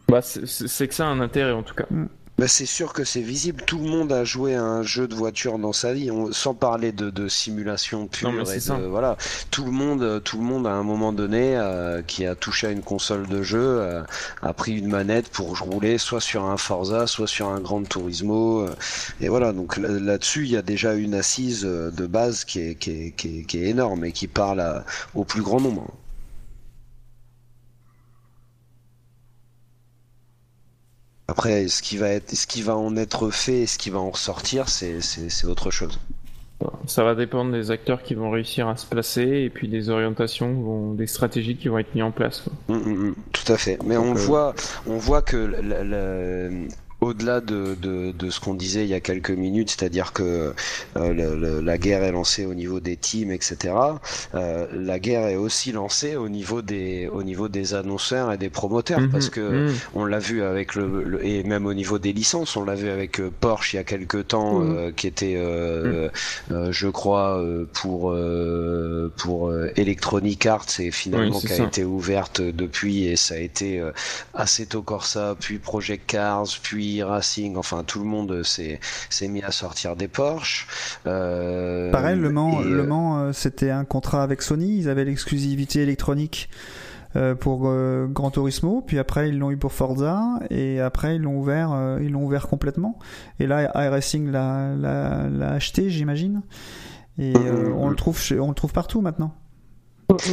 Bah, 0.09 0.23
c'est, 0.23 0.87
que 0.89 0.95
ça 0.95 1.05
a 1.07 1.09
un 1.11 1.21
intérêt 1.21 1.53
en 1.53 1.63
tout 1.65 1.75
cas. 1.75 1.87
Bah, 2.39 2.47
c'est 2.47 2.67
sûr 2.67 2.93
que 2.93 3.03
c'est 3.03 3.21
visible. 3.21 3.65
Tout 3.67 3.79
le 3.79 3.89
monde 3.91 4.13
a 4.13 4.23
joué 4.23 4.55
à 4.55 4.63
un 4.63 4.85
jeu 4.85 5.09
de 5.09 5.15
voiture 5.17 5.59
dans 5.59 5.73
sa 5.73 5.93
vie, 5.93 6.13
on- 6.13 6.31
sans 6.33 6.55
parler 6.55 6.93
de, 6.93 7.11
de 7.11 7.27
simulation 7.27 8.07
pure. 8.07 8.31
Non, 8.39 8.45
et 8.57 8.61
de-. 8.79 8.87
Voilà, 8.87 9.17
tout 9.51 9.65
le 9.65 9.73
monde, 9.73 10.23
tout 10.23 10.39
le 10.39 10.45
monde 10.45 10.65
à 10.69 10.71
un 10.71 10.85
moment 10.85 11.13
donné 11.13 11.57
euh, 11.57 12.01
qui 12.03 12.25
a 12.27 12.37
touché 12.37 12.69
à 12.69 12.71
une 12.71 12.83
console 12.83 13.27
de 13.27 13.43
jeu 13.43 13.59
euh, 13.61 14.03
a 14.43 14.53
pris 14.53 14.79
une 14.79 14.87
manette 14.89 15.29
pour 15.31 15.59
rouler 15.59 15.99
soit 15.99 16.21
sur 16.21 16.45
un 16.45 16.57
Forza, 16.57 17.09
soit 17.09 17.27
sur 17.27 17.49
un 17.49 17.59
Gran 17.61 17.83
Turismo. 17.83 18.61
euh, 18.61 18.75
et 19.21 19.29
voilà, 19.29 19.53
donc 19.53 19.77
là- 19.77 19.89
là-dessus, 19.89 20.45
il 20.45 20.51
y 20.53 20.57
a 20.57 20.63
déjà 20.63 20.95
une 20.95 21.15
assise 21.15 21.63
de 21.63 22.07
base 22.07 22.45
qui 22.45 22.61
est, 22.61 22.75
qui 22.77 22.91
est, 22.93 23.11
qui 23.17 23.41
est, 23.41 23.43
qui 23.43 23.59
est 23.59 23.67
énorme 23.71 24.05
et 24.05 24.13
qui 24.13 24.29
parle 24.29 24.61
à- 24.61 24.85
au 25.17 25.25
plus 25.25 25.43
grand 25.43 25.61
nombre. 25.61 25.89
Après, 31.29 31.69
ce 31.69 31.83
qui 31.83 31.99
va 31.99 32.09
être, 32.09 32.35
ce 32.35 32.47
qui 32.47 32.63
va 32.63 32.77
en 32.77 32.97
être 32.97 33.29
fait, 33.31 33.61
et 33.63 33.67
ce 33.67 33.77
qui 33.79 33.91
va 33.91 33.99
en 33.99 34.11
ressortir, 34.11 34.69
c'est, 34.69 34.99
autre 35.45 35.71
chose. 35.71 35.99
Ça 36.87 37.05
va 37.05 37.15
dépendre 37.15 37.53
des 37.53 37.71
acteurs 37.71 38.03
qui 38.03 38.15
vont 38.15 38.31
réussir 38.31 38.67
à 38.67 38.77
se 38.77 38.87
placer 38.87 39.23
et 39.23 39.51
puis 39.51 39.69
des 39.69 39.91
orientations, 39.91 40.53
vont- 40.55 40.95
des 40.95 41.07
stratégies 41.07 41.57
qui 41.57 41.69
vont 41.69 41.79
être 41.79 41.95
mises 41.95 42.03
en 42.03 42.11
place. 42.11 42.45
Mm, 42.69 42.75
mm, 42.75 43.09
mm, 43.11 43.15
tout 43.33 43.53
à 43.53 43.57
fait. 43.59 43.79
Mais 43.85 43.95
Donc, 43.95 44.07
on 44.07 44.11
euh, 44.17 44.21
voit, 44.21 44.55
on 44.89 44.97
voit 44.97 45.23
que 45.23 45.37
la- 45.37 45.85
la- 45.85 46.49
au-delà 47.01 47.41
de, 47.41 47.77
de, 47.81 48.13
de 48.13 48.31
ce 48.31 48.41
qu'on 48.41 48.55
disait 48.55 48.83
il 48.85 48.89
y 48.91 48.95
a 48.95 49.01
quelques 49.01 49.31
minutes, 49.31 49.71
c'est-à-dire 49.71 50.13
que 50.13 50.55
euh, 50.97 51.13
le- 51.13 51.37
le- 51.37 51.61
la 51.61 51.79
guerre 51.79 52.03
est 52.03 52.11
lancée 52.13 52.45
au 52.45 52.55
niveau 52.55 52.81
des 52.81 52.97
teams, 52.97 53.31
etc. 53.31 53.75
euh, 54.35 54.67
la 54.73 54.99
guerre 54.99 55.27
est 55.29 55.37
aussi 55.37 55.71
lancée 55.73 56.17
au 56.17 56.29
niveau 56.29 56.61
des 56.63 57.09
au 57.13 57.23
niveau 57.23 57.49
des 57.49 57.75
annonceurs 57.75 58.33
et 58.33 58.39
des 58.39 58.51
promoteurs, 58.51 59.01
Mhm, 59.03 59.11
parce 59.11 59.29
que 59.31 59.41
mhm. 59.69 59.75
on 59.95 60.05
l'a 60.07 60.19
vu 60.19 60.43
avec 60.43 60.75
le, 60.75 61.05
le- 61.05 61.25
et 61.25 61.45
même 61.45 61.67
au 61.67 61.75
niveau 61.75 61.99
des 61.99 62.13
licences, 62.13 62.57
on 62.57 62.65
l'a 62.65 62.75
vu 62.75 62.89
avec 62.89 63.21
euh, 63.21 63.31
Porsche 63.41 63.75
il 63.75 63.77
y 63.77 63.81
a 63.81 63.85
quelques 63.85 64.29
temps, 64.29 64.61
Mhm. 64.61 64.77
euh, 64.77 64.91
qui 64.93 65.07
était, 65.07 65.35
euh, 65.37 66.09
euh, 66.51 66.73
je 66.73 66.89
crois, 66.89 67.43
pour 67.75 68.11
euh, 68.13 69.13
pour 69.17 69.53
Electronic 69.77 70.47
Arts 70.47 70.67
et 70.81 70.91
finalement 70.91 71.37
Oui, 71.37 71.47
qui 71.47 71.53
a 71.53 71.57
ça. 71.59 71.65
été 71.65 71.85
ouverte 71.85 72.41
depuis 72.41 73.05
et 73.07 73.17
ça 73.17 73.35
a 73.35 73.39
été 73.39 73.79
euh, 73.81 73.93
Assetto 74.35 74.83
Corsa, 74.83 75.37
puis 75.39 75.59
Project 75.59 76.05
Cars, 76.07 76.47
puis 76.63 76.88
Racing. 77.03 77.57
Enfin, 77.57 77.85
tout 77.85 77.99
le 77.99 78.05
monde 78.05 78.43
s'est 78.43 78.79
mis 79.29 79.43
à 79.43 79.51
sortir 79.51 79.97
des 79.97 80.09
Porsche. 80.09 80.67
Euh, 81.07 81.91
Pareil, 81.91 82.19
Le 82.19 82.31
Mans, 82.31 82.61
et, 82.61 82.65
le 82.65 82.81
euh, 82.81 82.87
Mans 82.87 83.19
euh, 83.19 83.33
c'était 83.33 83.71
un 83.71 83.85
contrat 83.85 84.23
avec 84.23 84.43
Sony, 84.43 84.79
ils 84.79 84.89
avaient 84.89 85.05
l'exclusivité 85.05 85.81
électronique 85.83 86.49
pour 87.41 87.63
Gran 87.63 88.31
Turismo, 88.31 88.81
puis 88.87 88.99
après 88.99 89.31
ils 89.31 89.39
l'ont 89.39 89.51
eu 89.51 89.57
pour 89.57 89.73
Forza, 89.73 90.39
et 90.51 90.79
après 90.79 91.17
ils 91.17 91.23
l'ont 91.23 91.37
ouvert, 91.37 91.99
ils 92.01 92.13
l'ont 92.13 92.25
ouvert 92.25 92.47
complètement. 92.47 92.97
Et 93.41 93.49
là, 93.49 93.73
iRacing 93.75 94.31
l'a, 94.31 95.25
acheté, 95.53 95.91
j'imagine. 95.91 96.43
Et 97.19 97.33
euh, 97.37 97.73
on 97.77 97.89
le 97.89 97.97
trouve, 97.97 98.21
on 98.39 98.49
le 98.49 98.55
trouve 98.55 98.73
partout 98.73 99.01
maintenant. 99.01 99.35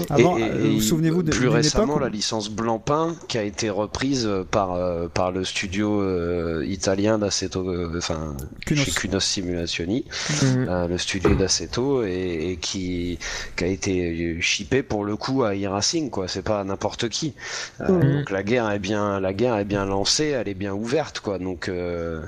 Avant, 0.10 0.38
et- 0.38 0.42
et- 0.44 0.46
euh, 0.78 0.80
souvenez-vous 0.80 1.22
de- 1.22 1.32
plus 1.32 1.50
récemment 1.50 2.00
la 2.00 2.08
licence 2.08 2.50
Blancpain 2.50 3.14
qui 3.28 3.38
a 3.38 3.44
été 3.44 3.70
reprise 3.70 4.26
euh, 4.26 4.46
par 4.50 4.74
euh, 4.74 5.10
par 5.10 5.34
le 5.34 5.44
studio 5.44 6.02
euh, 6.02 6.64
italien 6.66 7.18
d'Assetto, 7.18 7.68
euh, 7.70 7.92
enfin 7.98 8.38
chez 8.66 8.90
Kunos 8.92 9.20
Simulationi, 9.20 10.06
Mhm. 10.44 10.68
euh, 10.70 10.88
le 10.88 10.98
studio 10.98 11.36
d'Assetto 11.36 12.06
et, 12.06 12.52
et 12.52 12.56
qui 12.58 13.20
qui 13.58 13.64
a 13.66 13.68
été 13.68 14.38
shippé 14.40 14.82
pour 14.82 15.04
le 15.04 15.18
coup 15.18 15.44
à 15.44 15.54
e-racing 15.54 16.10
quoi. 16.10 16.30
C'est 16.30 16.42
pas 16.42 16.64
n'importe 16.64 17.10
qui. 17.10 17.34
Euh, 17.82 17.90
Mhm. 17.92 18.16
Donc 18.20 18.32
la 18.32 18.44
guerre 18.44 18.72
est 18.72 18.80
bien 18.80 19.20
la 19.20 19.34
guerre 19.34 19.58
est 19.58 19.66
bien 19.66 19.86
lancée, 19.86 20.28
elle 20.28 20.48
est 20.48 20.54
bien 20.54 20.74
ouverte 20.74 21.20
quoi. 21.20 21.38
Donc 21.38 21.68
euh, 21.68 22.22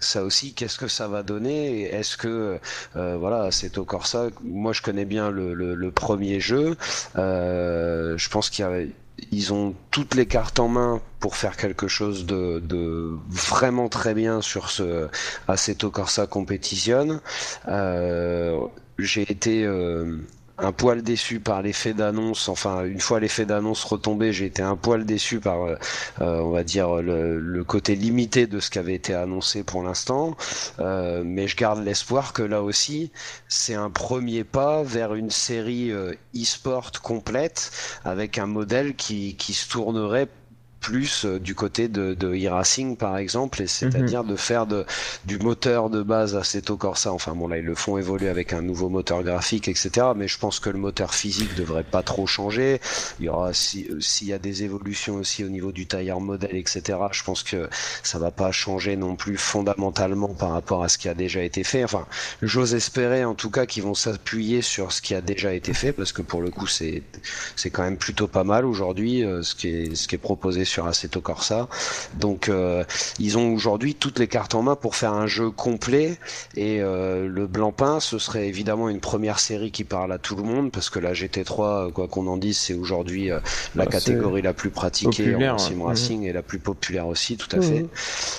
ça 0.00 0.24
aussi, 0.24 0.54
qu'est-ce 0.54 0.78
que 0.78 0.88
ça 0.88 1.06
va 1.06 1.22
donner? 1.22 1.82
Est-ce 1.82 2.16
que 2.16 2.58
euh, 2.96 3.16
voilà, 3.20 3.42
Assetto 3.42 3.84
Corsa, 3.84 4.28
moi 4.42 4.72
je 4.72 4.80
connais 4.80 5.04
bien 5.04 5.30
le, 5.30 5.52
le, 5.52 5.74
le 5.74 5.90
premier 5.90 6.40
jeu. 6.40 6.76
Euh, 7.16 8.16
je 8.18 8.28
pense 8.28 8.50
qu'il 8.50 8.64
y 8.64 8.68
a 8.68 8.72
ils 9.30 9.52
ont 9.52 9.74
toutes 9.90 10.14
les 10.14 10.26
cartes 10.26 10.58
en 10.58 10.68
main 10.68 11.00
pour 11.20 11.36
faire 11.36 11.56
quelque 11.56 11.88
chose 11.88 12.26
de, 12.26 12.58
de 12.60 13.16
vraiment 13.28 13.88
très 13.88 14.12
bien 14.12 14.42
sur 14.42 14.70
ce 14.70 15.08
Assetto 15.48 15.90
Corsa 15.90 16.26
Competition. 16.26 17.20
Euh, 17.68 18.58
J'ai 18.98 19.22
été 19.22 19.64
euh, 19.64 20.18
un 20.58 20.72
poil 20.72 21.02
déçu 21.02 21.40
par 21.40 21.62
l'effet 21.62 21.94
d'annonce. 21.94 22.48
Enfin, 22.48 22.84
une 22.84 23.00
fois 23.00 23.20
l'effet 23.20 23.44
d'annonce 23.44 23.84
retombé, 23.84 24.32
j'ai 24.32 24.46
été 24.46 24.62
un 24.62 24.76
poil 24.76 25.04
déçu 25.04 25.40
par, 25.40 25.64
euh, 25.64 25.76
euh, 26.20 26.40
on 26.40 26.50
va 26.50 26.62
dire, 26.62 27.02
le, 27.02 27.64
côté 27.64 27.96
limité 27.96 28.46
de 28.46 28.60
ce 28.60 28.70
qui 28.70 28.78
avait 28.78 28.94
été 28.94 29.14
annoncé 29.14 29.64
pour 29.64 29.82
l'instant. 29.82 30.36
Euh, 30.78 31.22
mais 31.24 31.48
je 31.48 31.56
garde 31.56 31.82
l'espoir 31.82 32.32
que 32.32 32.42
là 32.42 32.62
aussi, 32.62 33.10
c'est 33.48 33.74
un 33.74 33.90
premier 33.90 34.44
pas 34.44 34.82
vers 34.82 35.14
une 35.14 35.30
série 35.30 35.90
e-sport 36.36 36.92
complète 37.02 37.70
avec 38.04 38.38
un 38.38 38.46
modèle 38.46 38.94
qui, 38.94 39.36
qui 39.36 39.54
se 39.54 39.68
tournerait 39.68 40.28
plus 40.84 41.24
euh, 41.24 41.38
du 41.40 41.54
côté 41.54 41.88
de, 41.88 42.12
de 42.12 42.28
e-racing 42.34 42.96
par 42.98 43.16
exemple 43.16 43.62
et 43.62 43.66
c'est-à-dire 43.66 44.22
de 44.22 44.36
faire 44.36 44.66
de, 44.66 44.84
du 45.24 45.38
moteur 45.38 45.88
de 45.88 46.02
base 46.02 46.36
Assetto 46.36 46.76
Corsa. 46.76 47.10
Enfin 47.10 47.32
bon 47.34 47.48
là 47.48 47.56
ils 47.56 47.64
le 47.64 47.74
font 47.74 47.96
évoluer 47.96 48.28
avec 48.28 48.52
un 48.52 48.60
nouveau 48.60 48.90
moteur 48.90 49.22
graphique 49.22 49.66
etc 49.68 50.08
mais 50.14 50.28
je 50.28 50.38
pense 50.38 50.60
que 50.60 50.68
le 50.68 50.78
moteur 50.78 51.14
physique 51.14 51.54
devrait 51.54 51.84
pas 51.84 52.02
trop 52.02 52.26
changer. 52.26 52.80
Il 53.18 53.24
y 53.24 53.28
aura 53.30 53.54
si- 53.54 53.86
euh, 53.90 53.98
s'il 54.00 54.28
y 54.28 54.34
a 54.34 54.38
des 54.38 54.62
évolutions 54.64 55.14
aussi 55.14 55.42
au 55.42 55.48
niveau 55.48 55.72
du 55.72 55.86
tailleur 55.86 56.20
modèle 56.20 56.54
etc 56.54 56.98
je 57.12 57.22
pense 57.24 57.42
que 57.42 57.68
ça 58.02 58.18
va 58.18 58.30
pas 58.30 58.52
changer 58.52 58.96
non 58.96 59.16
plus 59.16 59.38
fondamentalement 59.38 60.34
par 60.34 60.50
rapport 60.50 60.84
à 60.84 60.88
ce 60.90 60.98
qui 60.98 61.08
a 61.08 61.14
déjà 61.14 61.42
été 61.42 61.64
fait. 61.64 61.82
Enfin 61.82 62.04
j'ose 62.42 62.74
espérer 62.74 63.24
en 63.24 63.34
tout 63.34 63.50
cas 63.50 63.64
qu'ils 63.64 63.84
vont 63.84 63.94
s'appuyer 63.94 64.60
sur 64.60 64.92
ce 64.92 65.00
qui 65.00 65.14
a 65.14 65.22
déjà 65.22 65.54
été 65.54 65.72
fait 65.72 65.92
parce 65.92 66.12
que 66.12 66.20
pour 66.20 66.42
le 66.42 66.50
coup 66.50 66.66
c'est 66.66 67.02
c'est 67.56 67.70
quand 67.70 67.84
même 67.84 67.96
plutôt 67.96 68.26
pas 68.28 68.44
mal 68.44 68.66
aujourd'hui 68.66 69.24
euh, 69.24 69.42
ce 69.42 69.54
qui 69.54 69.68
est 69.68 69.94
ce 69.94 70.06
qui 70.08 70.16
est 70.16 70.18
proposé 70.30 70.64
sur 70.66 70.73
Assetto 70.82 71.20
Corsa. 71.20 71.68
Donc 72.18 72.48
euh, 72.48 72.84
ils 73.18 73.38
ont 73.38 73.52
aujourd'hui 73.54 73.94
toutes 73.94 74.18
les 74.18 74.28
cartes 74.28 74.54
en 74.54 74.62
main 74.62 74.76
pour 74.76 74.96
faire 74.96 75.12
un 75.12 75.26
jeu 75.26 75.50
complet 75.50 76.18
et 76.56 76.80
euh, 76.80 77.28
le 77.28 77.46
Blancpain 77.46 78.00
ce 78.00 78.18
serait 78.18 78.48
évidemment 78.48 78.88
une 78.88 79.00
première 79.00 79.38
série 79.38 79.70
qui 79.70 79.84
parle 79.84 80.12
à 80.12 80.18
tout 80.18 80.36
le 80.36 80.42
monde 80.42 80.70
parce 80.72 80.90
que 80.90 80.98
la 80.98 81.12
GT3 81.12 81.92
quoi 81.92 82.08
qu'on 82.08 82.26
en 82.26 82.36
dise 82.36 82.58
c'est 82.58 82.74
aujourd'hui 82.74 83.30
euh, 83.30 83.40
la 83.74 83.84
Ah, 83.84 83.86
catégorie 83.86 84.42
la 84.42 84.54
plus 84.54 84.70
pratiquée 84.70 85.32
populaire, 85.32 85.54
en 85.54 85.58
sim 85.58 85.82
racing 85.82 86.22
et 86.24 86.32
la 86.32 86.42
plus 86.42 86.58
populaire 86.58 87.06
aussi 87.06 87.36
tout 87.36 87.48
à 87.54 87.60
Mhm. 87.60 87.62
fait. 87.62 87.86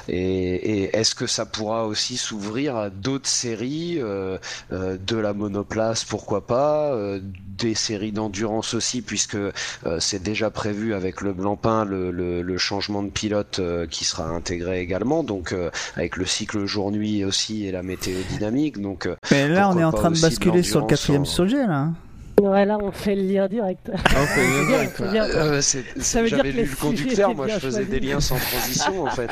Et, 0.08 0.82
et 0.84 0.98
est-ce 0.98 1.16
que 1.16 1.28
ça 1.28 1.46
pourra 1.46 1.86
aussi 1.86 2.18
s'ouvrir 2.18 2.76
à 2.76 2.90
d'autres 2.90 3.30
séries 3.30 3.98
euh, 4.00 4.38
euh, 4.72 4.98
de 4.98 5.16
la 5.18 5.34
monoplace, 5.34 6.04
pourquoi 6.04 6.46
pas, 6.46 6.92
euh, 6.94 7.20
des 7.58 7.74
séries 7.76 8.12
d'endurance 8.12 8.74
aussi, 8.74 9.02
puisque 9.02 9.36
euh, 9.36 9.52
c'est 10.00 10.22
déjà 10.22 10.50
prévu 10.50 10.94
avec 10.94 11.22
le 11.22 11.34
Blancpain 11.34 11.86
le, 11.86 12.12
le, 12.12 12.42
le 12.42 12.58
changement 12.58 13.02
de 13.04 13.10
pilote 13.10 13.60
euh, 13.60 13.88
qui 13.88 14.04
sera 14.06 14.26
intégré 14.28 14.82
également, 14.82 15.24
donc 15.24 15.52
euh, 15.54 15.70
avec 15.96 16.18
le 16.18 16.26
cycle 16.26 16.66
jour-nuit 16.66 17.24
aussi 17.24 17.66
et 17.66 17.72
la 17.72 17.84
météo 17.84 18.16
dynamique. 18.30 18.82
Donc 18.82 19.06
euh, 19.06 19.16
Mais 19.32 19.48
là, 19.48 19.70
on 19.70 19.80
est 19.80 19.84
en 19.84 19.92
train 19.92 20.12
de 20.12 20.20
basculer 20.20 20.64
sur 20.64 20.82
le 20.82 20.88
quatrième 20.88 21.26
sujet, 21.26 21.66
là. 21.66 21.78
hein. 21.78 21.94
Ouais, 22.42 22.66
là, 22.66 22.78
on 22.82 22.92
fait 22.92 23.16
le 23.16 23.22
lien 23.22 23.48
direct. 23.48 23.90
Ah, 23.94 24.00
on 24.22 24.26
fait 24.26 24.66
direct, 24.68 24.94
C'est 24.98 25.04
ouais. 25.04 25.12
bien. 25.12 25.24
euh, 25.24 25.62
c'est- 25.62 25.86
Ça 26.02 26.22
veut 26.22 26.28
dire 26.28 26.38
j'avais 26.40 26.52
que 26.52 26.58
lu 26.58 26.70
le 26.70 26.76
conducteur, 26.76 27.34
moi 27.34 27.48
je 27.48 27.60
faisais 27.60 27.86
des 27.86 28.02
liens 28.02 28.20
sans 28.20 28.36
transition 28.36 29.04
en 29.06 29.10
fait. 29.10 29.30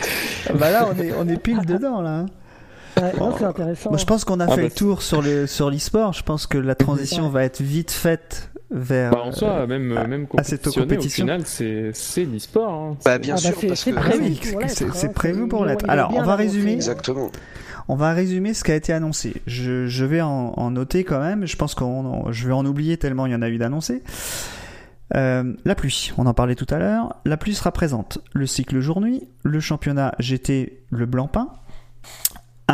bah 0.58 0.72
là, 0.72 0.88
on 0.90 0.98
est, 1.02 1.12
on 1.20 1.28
est 1.28 1.38
pile 1.38 1.66
dedans, 1.66 2.02
là. 2.02 2.26
Ouais, 3.04 3.20
non, 3.20 3.36
c'est 3.38 3.44
intéressant. 3.46 3.90
Moi, 3.90 3.98
je 4.00 4.06
pense 4.06 4.26
qu'on 4.26 4.40
a 4.40 4.46
Ah, 4.46 4.50
fait 4.56 4.56
bah, 4.58 4.62
le 4.64 4.72
tour 4.72 5.02
sur 5.02 5.22
le 5.22 5.48
sur 5.48 5.70
l'e-sport. 5.70 6.14
Je 6.14 6.24
pense 6.24 6.48
que 6.48 6.58
la 6.58 6.76
transition 6.76 7.30
va 7.30 7.44
être 7.44 7.62
vite 7.62 7.92
faite 7.92 8.50
vers. 8.72 9.12
Bah, 9.12 9.22
en 9.26 9.32
soi, 9.32 9.50
euh, 9.50 9.68
même, 9.68 9.96
à- 9.98 10.08
même 10.08 10.26
à 10.38 10.44
cette 10.44 10.64
compétitionner, 10.64 10.86
au 10.86 10.90
compétition. 10.98 11.24
final, 11.26 11.42
c'est 11.46 11.92
c'est 11.94 12.26
l'e-sport. 12.26 12.72
Hein. 12.74 12.98
Bah 13.06 13.18
bien 13.18 13.36
Ah, 13.38 13.42
bah, 13.44 13.50
sûr, 13.52 13.60
c'est- 13.60 13.68
parce 13.68 13.80
c'est 13.82 13.92
que 13.92 13.96
prévu 14.00 14.36
pour 14.52 14.60
l'être, 14.60 14.70
c'est- 14.72 15.06
hein. 15.06 15.12
prévu 15.14 15.48
pour 15.48 15.66
l'être. 15.66 15.86
Alors, 15.90 16.14
on 16.16 16.24
va 16.24 16.36
résumer. 16.36 16.74
exactement. 16.74 17.30
On 17.90 17.96
va 17.96 18.14
résumer 18.14 18.54
ce 18.54 18.64
qui 18.64 18.72
a 18.72 18.76
été 18.76 18.94
annoncé. 18.94 19.34
Je, 19.46 19.88
je 19.88 20.06
vais 20.06 20.22
en, 20.22 20.54
en 20.56 20.72
noter 20.72 21.04
quand 21.04 21.20
même. 21.20 21.46
Je 21.46 21.58
pense 21.58 21.76
qu'on, 21.76 22.32
je 22.32 22.48
vais 22.48 22.54
en 22.54 22.66
oublier 22.66 22.96
tellement 22.96 23.26
il 23.26 23.34
y 23.34 23.36
en 23.36 23.42
a 23.42 23.50
eu 23.50 23.58
d'annoncés. 23.58 24.04
Euh, 25.16 25.54
la 25.66 25.76
pluie, 25.76 26.12
on 26.18 26.26
en 26.26 26.34
parlait 26.34 26.56
tout 26.56 26.66
à 26.70 26.80
l'heure. 26.80 27.18
La 27.26 27.38
pluie 27.38 27.54
sera 27.54 27.72
présente. 27.72 28.20
Le 28.34 28.48
cycle 28.48 28.80
jour-nuit, 28.80 29.28
le 29.44 29.60
championnat 29.60 30.16
GT, 30.20 30.80
le 30.90 31.06
blanc-pain, 31.06 31.50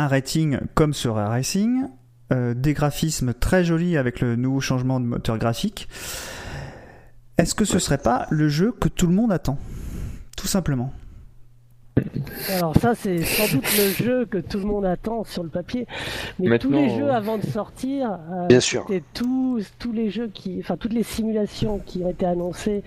un 0.00 0.08
rating 0.08 0.58
comme 0.74 0.94
sur 0.94 1.16
racing, 1.16 1.84
euh, 2.32 2.54
des 2.54 2.72
graphismes 2.72 3.34
très 3.34 3.64
jolis 3.64 3.96
avec 3.96 4.20
le 4.20 4.36
nouveau 4.36 4.60
changement 4.60 5.00
de 5.00 5.04
moteur 5.04 5.38
graphique. 5.38 5.88
Est-ce 7.38 7.54
que 7.54 7.64
ce 7.64 7.78
serait 7.78 7.98
pas 7.98 8.26
le 8.30 8.48
jeu 8.48 8.72
que 8.72 8.88
tout 8.88 9.06
le 9.06 9.14
monde 9.14 9.32
attend? 9.32 9.58
Tout 10.36 10.46
simplement. 10.46 10.92
Alors 12.56 12.74
ça, 12.76 12.94
c'est 12.94 13.18
sans 13.22 13.54
doute 13.54 13.66
le 13.76 13.90
jeu 14.04 14.24
que 14.26 14.38
tout 14.38 14.58
le 14.58 14.64
monde 14.64 14.84
attend 14.86 15.24
sur 15.24 15.42
le 15.42 15.48
papier. 15.48 15.86
Mais 16.38 16.58
tous 16.58 16.70
les 16.70 16.88
jeux 16.96 17.10
avant 17.10 17.38
de 17.38 17.46
sortir, 17.46 18.18
euh, 18.32 18.46
Bien 18.46 18.60
sûr. 18.60 18.86
tous, 19.14 19.64
tous 19.78 19.92
les 19.92 20.10
jeux 20.10 20.28
qui, 20.32 20.58
enfin 20.60 20.76
toutes 20.76 20.92
les 20.92 21.02
simulations 21.02 21.80
qui 21.84 22.02
ont 22.04 22.10
été 22.10 22.26
annoncées 22.26 22.82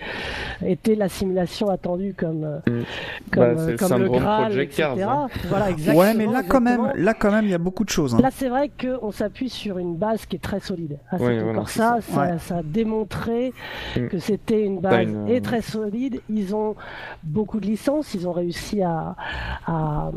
étaient 0.66 0.96
la 0.96 1.10
simulation 1.10 1.70
attendue 1.70 2.14
comme, 2.18 2.44
euh, 2.44 2.60
Mm. 2.68 2.84
comme, 3.32 3.56
Bah, 3.56 3.62
euh, 3.62 3.78
comme 3.78 4.02
le 4.02 4.10
Graal, 4.10 4.44
Project 4.46 4.74
etc. 4.74 4.90
Cars, 4.98 5.10
hein. 5.10 5.28
Voilà, 5.50 5.70
exactement. 5.70 6.00
ouais, 6.04 6.14
mais 6.14 6.26
là 6.26 6.44
quand 6.48 6.62
même, 6.62 6.92
là 6.96 7.14
quand 7.14 7.32
même, 7.32 7.46
il 7.46 7.52
y 7.52 7.56
a 7.56 7.58
beaucoup 7.60 7.84
de 7.84 7.90
choses. 7.90 8.16
hein. 8.16 8.20
Là, 8.22 8.30
c'est 8.32 8.50
vrai 8.50 8.70
qu'on 8.70 9.12
s'appuie 9.12 9.50
sur 9.50 9.78
une 9.78 9.96
base 9.96 10.26
qui 10.26 10.36
est 10.38 10.40
très 10.44 10.60
solide. 10.60 10.98
Ouais, 11.12 11.20
cet 11.20 11.20
voilà, 11.20 11.52
encore 11.52 11.70
ça, 11.70 11.98
ça. 12.02 12.14
ça, 12.14 12.22
Ouais. 12.22 12.38
ça 12.40 12.58
a 12.58 12.64
démontré 12.64 13.54
Mm. 13.98 14.08
que 14.08 14.20
c'était 14.20 14.64
une 14.64 14.80
base 14.80 15.04
une, 15.08 15.28
et 15.30 15.42
très 15.42 15.62
solide. 15.62 16.22
Ils 16.30 16.56
ont 16.56 16.76
beaucoup 17.24 17.60
de 17.60 17.66
licences, 17.66 18.14
ils 18.14 18.28
ont 18.28 18.32
réussi 18.32 18.82
à, 18.82 19.16
à, 19.65 20.11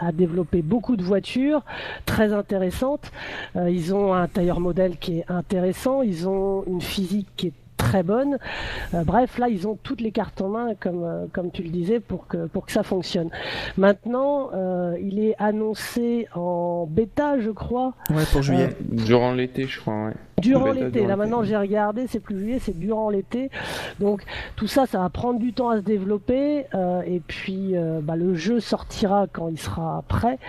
à 0.00 0.12
développer 0.12 0.62
beaucoup 0.62 0.96
de 0.96 1.02
voitures 1.02 1.62
très 2.06 2.32
intéressantes. 2.32 3.10
Euh, 3.56 3.70
ils 3.70 3.94
ont 3.94 4.14
un 4.14 4.28
tailleur 4.28 4.60
modèle 4.60 4.98
qui 4.98 5.18
est 5.18 5.30
intéressant, 5.30 6.02
ils 6.02 6.28
ont 6.28 6.64
une 6.66 6.80
physique 6.80 7.28
qui 7.36 7.48
est 7.48 7.52
très 7.82 8.02
bonne. 8.02 8.38
Euh, 8.94 9.04
bref, 9.04 9.38
là, 9.38 9.48
ils 9.48 9.66
ont 9.68 9.78
toutes 9.82 10.00
les 10.00 10.10
cartes 10.12 10.40
en 10.40 10.48
main, 10.48 10.74
comme, 10.78 11.02
euh, 11.04 11.26
comme 11.32 11.50
tu 11.50 11.62
le 11.62 11.68
disais, 11.70 12.00
pour 12.00 12.26
que, 12.26 12.46
pour 12.46 12.66
que 12.66 12.72
ça 12.72 12.82
fonctionne. 12.82 13.30
Maintenant, 13.76 14.50
euh, 14.54 14.96
il 15.00 15.18
est 15.18 15.34
annoncé 15.38 16.28
en 16.34 16.86
bêta, 16.88 17.40
je 17.40 17.50
crois. 17.50 17.94
Ouais, 18.10 18.24
pour 18.32 18.42
juillet. 18.42 18.70
Durant 18.80 19.32
l'été, 19.32 19.66
je 19.66 19.80
crois, 19.80 20.06
ouais. 20.06 20.12
Durant 20.40 20.72
l'été, 20.72 21.06
là 21.06 21.14
maintenant 21.14 21.44
j'ai 21.44 21.56
regardé, 21.56 22.08
c'est 22.08 22.18
plus 22.18 22.36
juillet, 22.36 22.58
c'est 22.60 22.76
durant 22.76 23.10
l'été. 23.10 23.48
Donc 24.00 24.24
tout 24.56 24.66
ça, 24.66 24.86
ça 24.86 24.98
va 24.98 25.08
prendre 25.08 25.38
du 25.38 25.52
temps 25.52 25.68
à 25.68 25.76
se 25.76 25.82
développer. 25.82 26.64
euh, 26.74 27.02
et 27.06 27.20
puis 27.20 27.76
euh, 27.76 28.00
bah, 28.02 28.16
le 28.16 28.34
jeu 28.34 28.58
sortira 28.58 29.26
quand 29.32 29.48
il 29.50 29.58
sera 29.60 30.02
prêt. 30.08 30.40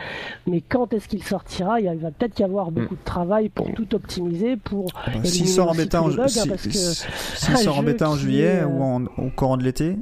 Mais 0.47 0.61
quand 0.61 0.93
est-ce 0.93 1.07
qu'il 1.07 1.21
sortira? 1.23 1.79
Il 1.79 1.85
va 1.99 2.09
peut-être 2.09 2.39
y 2.39 2.43
avoir 2.43 2.71
beaucoup 2.71 2.95
de 2.95 3.03
travail 3.03 3.49
pour 3.49 3.71
tout 3.73 3.93
optimiser, 3.93 4.55
pour 4.57 4.85
Bah, 4.93 5.01
éliminer 5.11 5.27
S'il 5.29 5.47
sort 5.47 5.69
en 5.69 5.75
bêta 5.75 6.01
en, 6.01 6.07
bugs, 6.07 6.21
hein, 6.23 6.27
si- 6.27 6.49
parce 6.49 6.63
que 6.63 6.71
si- 6.73 7.05
s'il 7.35 7.57
sort 7.57 7.77
en 7.77 7.81
jeu 7.81 7.85
bêta 7.85 8.09
en 8.09 8.15
juillet 8.15 8.63
ou 8.63 8.81
en, 8.81 9.03
au 9.17 9.29
courant 9.35 9.57
de 9.57 9.63
l'été, 9.63 9.97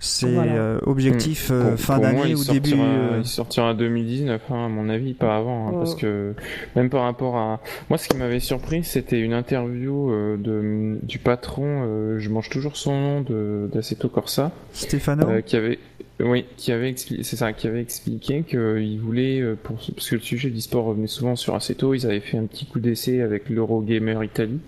c'est 0.00 0.30
Voilà. 0.32 0.52
euh, 0.52 0.78
objectif 0.86 1.50
Mm. 1.50 1.52
euh, 1.54 1.70
Pour- 1.70 1.80
fin 1.80 1.98
d'année 1.98 2.22
il 2.28 2.36
ou 2.36 2.44
début. 2.44 2.70
sortira- 2.70 2.84
euh, 2.84 3.16
Il 3.20 3.26
sortira 3.26 3.70
en 3.70 3.74
2019, 3.74 4.42
hein, 4.50 4.66
à 4.66 4.68
mon 4.68 4.88
avis, 4.88 5.12
pas 5.14 5.36
avant. 5.36 5.68
hein. 5.68 5.72
Parce 5.72 5.94
que 5.96 6.34
même 6.76 6.88
par 6.88 7.02
rapport 7.02 7.36
à. 7.36 7.60
Moi, 7.90 7.98
ce 7.98 8.08
qui 8.08 8.16
m'avait 8.16 8.38
surpris, 8.40 8.84
c'était 8.84 9.18
une 9.20 9.32
interview 9.32 10.10
euh, 10.12 10.36
de, 10.36 10.98
du 11.04 11.18
patron, 11.18 11.64
euh, 11.86 12.18
je 12.18 12.28
mange 12.30 12.48
toujours 12.48 12.76
son 12.76 12.92
nom, 13.00 13.20
de- 13.22 13.68
d'Assetto 13.72 14.08
Corsa, 14.08 14.52
Stefano 14.72 15.28
euh, 15.28 15.40
qui 15.40 15.56
avait. 15.56 15.78
Oui, 16.20 16.46
qui 16.56 16.72
avait 16.72 16.90
expliqué, 16.90 17.22
c'est 17.22 17.36
ça, 17.36 17.52
qui 17.52 17.68
avait 17.68 17.80
expliqué 17.80 18.42
qu'il 18.42 18.98
voulait, 19.00 19.40
euh, 19.40 19.54
pour, 19.62 19.76
parce 19.94 20.10
que 20.10 20.16
le 20.16 20.20
sujet 20.20 20.50
du 20.50 20.60
sport 20.60 20.86
revenait 20.86 21.06
souvent 21.06 21.36
sur 21.36 21.54
Assetto, 21.54 21.94
ils 21.94 22.06
avaient 22.06 22.18
fait 22.18 22.36
un 22.38 22.46
petit 22.46 22.66
coup 22.66 22.80
d'essai 22.80 23.20
avec 23.20 23.48
l'Eurogamer 23.48 24.24
Italie, 24.24 24.58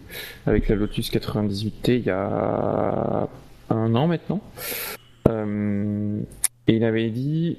avec 0.47 0.69
la 0.69 0.77
Lotus 0.77 1.11
98T 1.11 1.97
il 1.97 2.05
y 2.05 2.11
a 2.11 3.29
un 3.69 3.95
an 3.97 4.07
maintenant. 4.07 4.41
Euh, 5.31 6.21
et 6.67 6.77
il 6.77 6.85
avait 6.85 7.11
dit, 7.11 7.59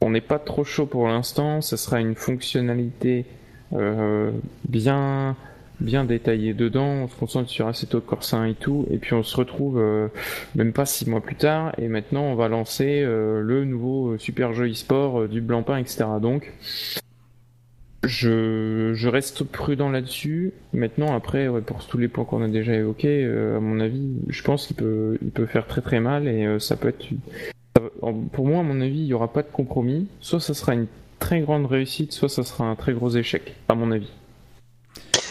on 0.00 0.10
n'est 0.10 0.20
pas 0.20 0.38
trop 0.38 0.64
chaud 0.64 0.86
pour 0.86 1.08
l'instant, 1.08 1.60
ça 1.60 1.76
sera 1.76 2.00
une 2.00 2.14
fonctionnalité 2.14 3.26
euh, 3.72 4.30
bien 4.68 5.36
détaillée 6.04 6.54
dedans, 6.54 7.04
on 7.04 7.08
se 7.08 7.16
concentre 7.16 7.50
sur 7.50 7.66
Assetto 7.66 8.00
Corsa 8.00 8.38
1 8.38 8.44
et 8.46 8.54
tout, 8.54 8.86
et 8.90 8.98
puis 8.98 9.14
on 9.14 9.22
se 9.22 9.36
retrouve 9.36 9.78
euh, 9.78 10.08
même 10.54 10.72
pas 10.72 10.86
six 10.86 11.08
mois 11.08 11.20
plus 11.20 11.36
tard, 11.36 11.72
et 11.78 11.88
maintenant 11.88 12.22
on 12.22 12.34
va 12.34 12.48
lancer 12.48 13.02
le 13.02 13.64
nouveau 13.64 14.18
super 14.18 14.52
jeu 14.52 14.70
e-sport 14.70 15.28
du 15.28 15.40
Blancpain, 15.40 15.78
etc. 15.78 16.04
Donc 16.20 16.52
je, 18.06 18.92
je 18.94 19.08
reste 19.08 19.44
prudent 19.44 19.90
là-dessus. 19.90 20.52
Maintenant, 20.72 21.14
après, 21.14 21.48
ouais, 21.48 21.60
pour 21.60 21.84
tous 21.86 21.98
les 21.98 22.08
points 22.08 22.24
qu'on 22.24 22.42
a 22.42 22.48
déjà 22.48 22.74
évoqués, 22.74 23.24
euh, 23.24 23.56
à 23.56 23.60
mon 23.60 23.80
avis, 23.80 24.08
je 24.28 24.42
pense 24.42 24.66
qu'il 24.66 24.76
peut, 24.76 25.18
il 25.22 25.30
peut 25.30 25.46
faire 25.46 25.66
très 25.66 25.80
très 25.80 26.00
mal 26.00 26.28
et 26.28 26.44
euh, 26.46 26.58
ça 26.58 26.76
peut 26.76 26.88
être. 26.88 27.04
ça 27.76 27.82
Pour 28.32 28.46
moi, 28.46 28.60
à 28.60 28.62
mon 28.62 28.80
avis, 28.80 28.98
il 29.00 29.04
n'y 29.06 29.14
aura 29.14 29.32
pas 29.32 29.42
de 29.42 29.48
compromis. 29.52 30.06
Soit 30.20 30.40
ça 30.40 30.54
sera 30.54 30.74
une 30.74 30.86
très 31.18 31.40
grande 31.40 31.66
réussite, 31.66 32.12
soit 32.12 32.28
ça 32.28 32.42
sera 32.42 32.64
un 32.64 32.74
très 32.76 32.92
gros 32.92 33.10
échec, 33.10 33.54
à 33.68 33.74
mon 33.74 33.90
avis. 33.92 34.10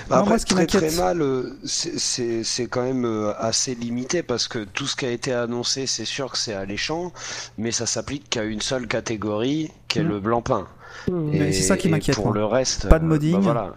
Bah, 0.10 0.18
Non, 0.18 0.22
après, 0.24 0.30
moi, 0.32 0.40
ce 0.40 0.46
qui 0.46 0.54
très 0.56 0.66
très 0.68 0.92
mal, 0.98 1.22
euh, 1.22 1.44
c'est- 1.64 2.68
quand 2.68 2.84
même 2.84 3.06
assez 3.38 3.74
limité 3.76 4.22
parce 4.22 4.48
que 4.50 4.60
tout 4.66 4.86
ce 4.86 4.96
qui 4.98 5.06
a 5.06 5.12
été 5.12 5.32
annoncé, 5.32 5.86
c'est 5.86 6.04
sûr 6.06 6.32
que 6.32 6.38
c'est 6.38 6.54
alléchant, 6.54 7.14
mais 7.58 7.72
ça 7.72 7.86
s'applique 7.86 8.30
qu'à 8.30 8.44
une 8.44 8.60
seule 8.62 8.88
catégorie, 8.88 9.72
qui 9.88 10.00
est 10.00 10.04
Mhm. 10.04 10.10
le 10.10 10.20
blanc-pain. 10.20 10.68
C'est 11.08 11.52
ça 11.54 11.78
qui 11.78 11.90
m'inquiète, 11.90 12.16
Pour 12.16 12.28
moi. 12.28 12.36
le 12.36 12.46
reste, 12.46 12.90
Pas 12.90 13.00
de 13.00 13.06
euh, 13.06 13.08
modding. 13.08 13.34
bah 13.34 13.40
voilà. 13.40 13.76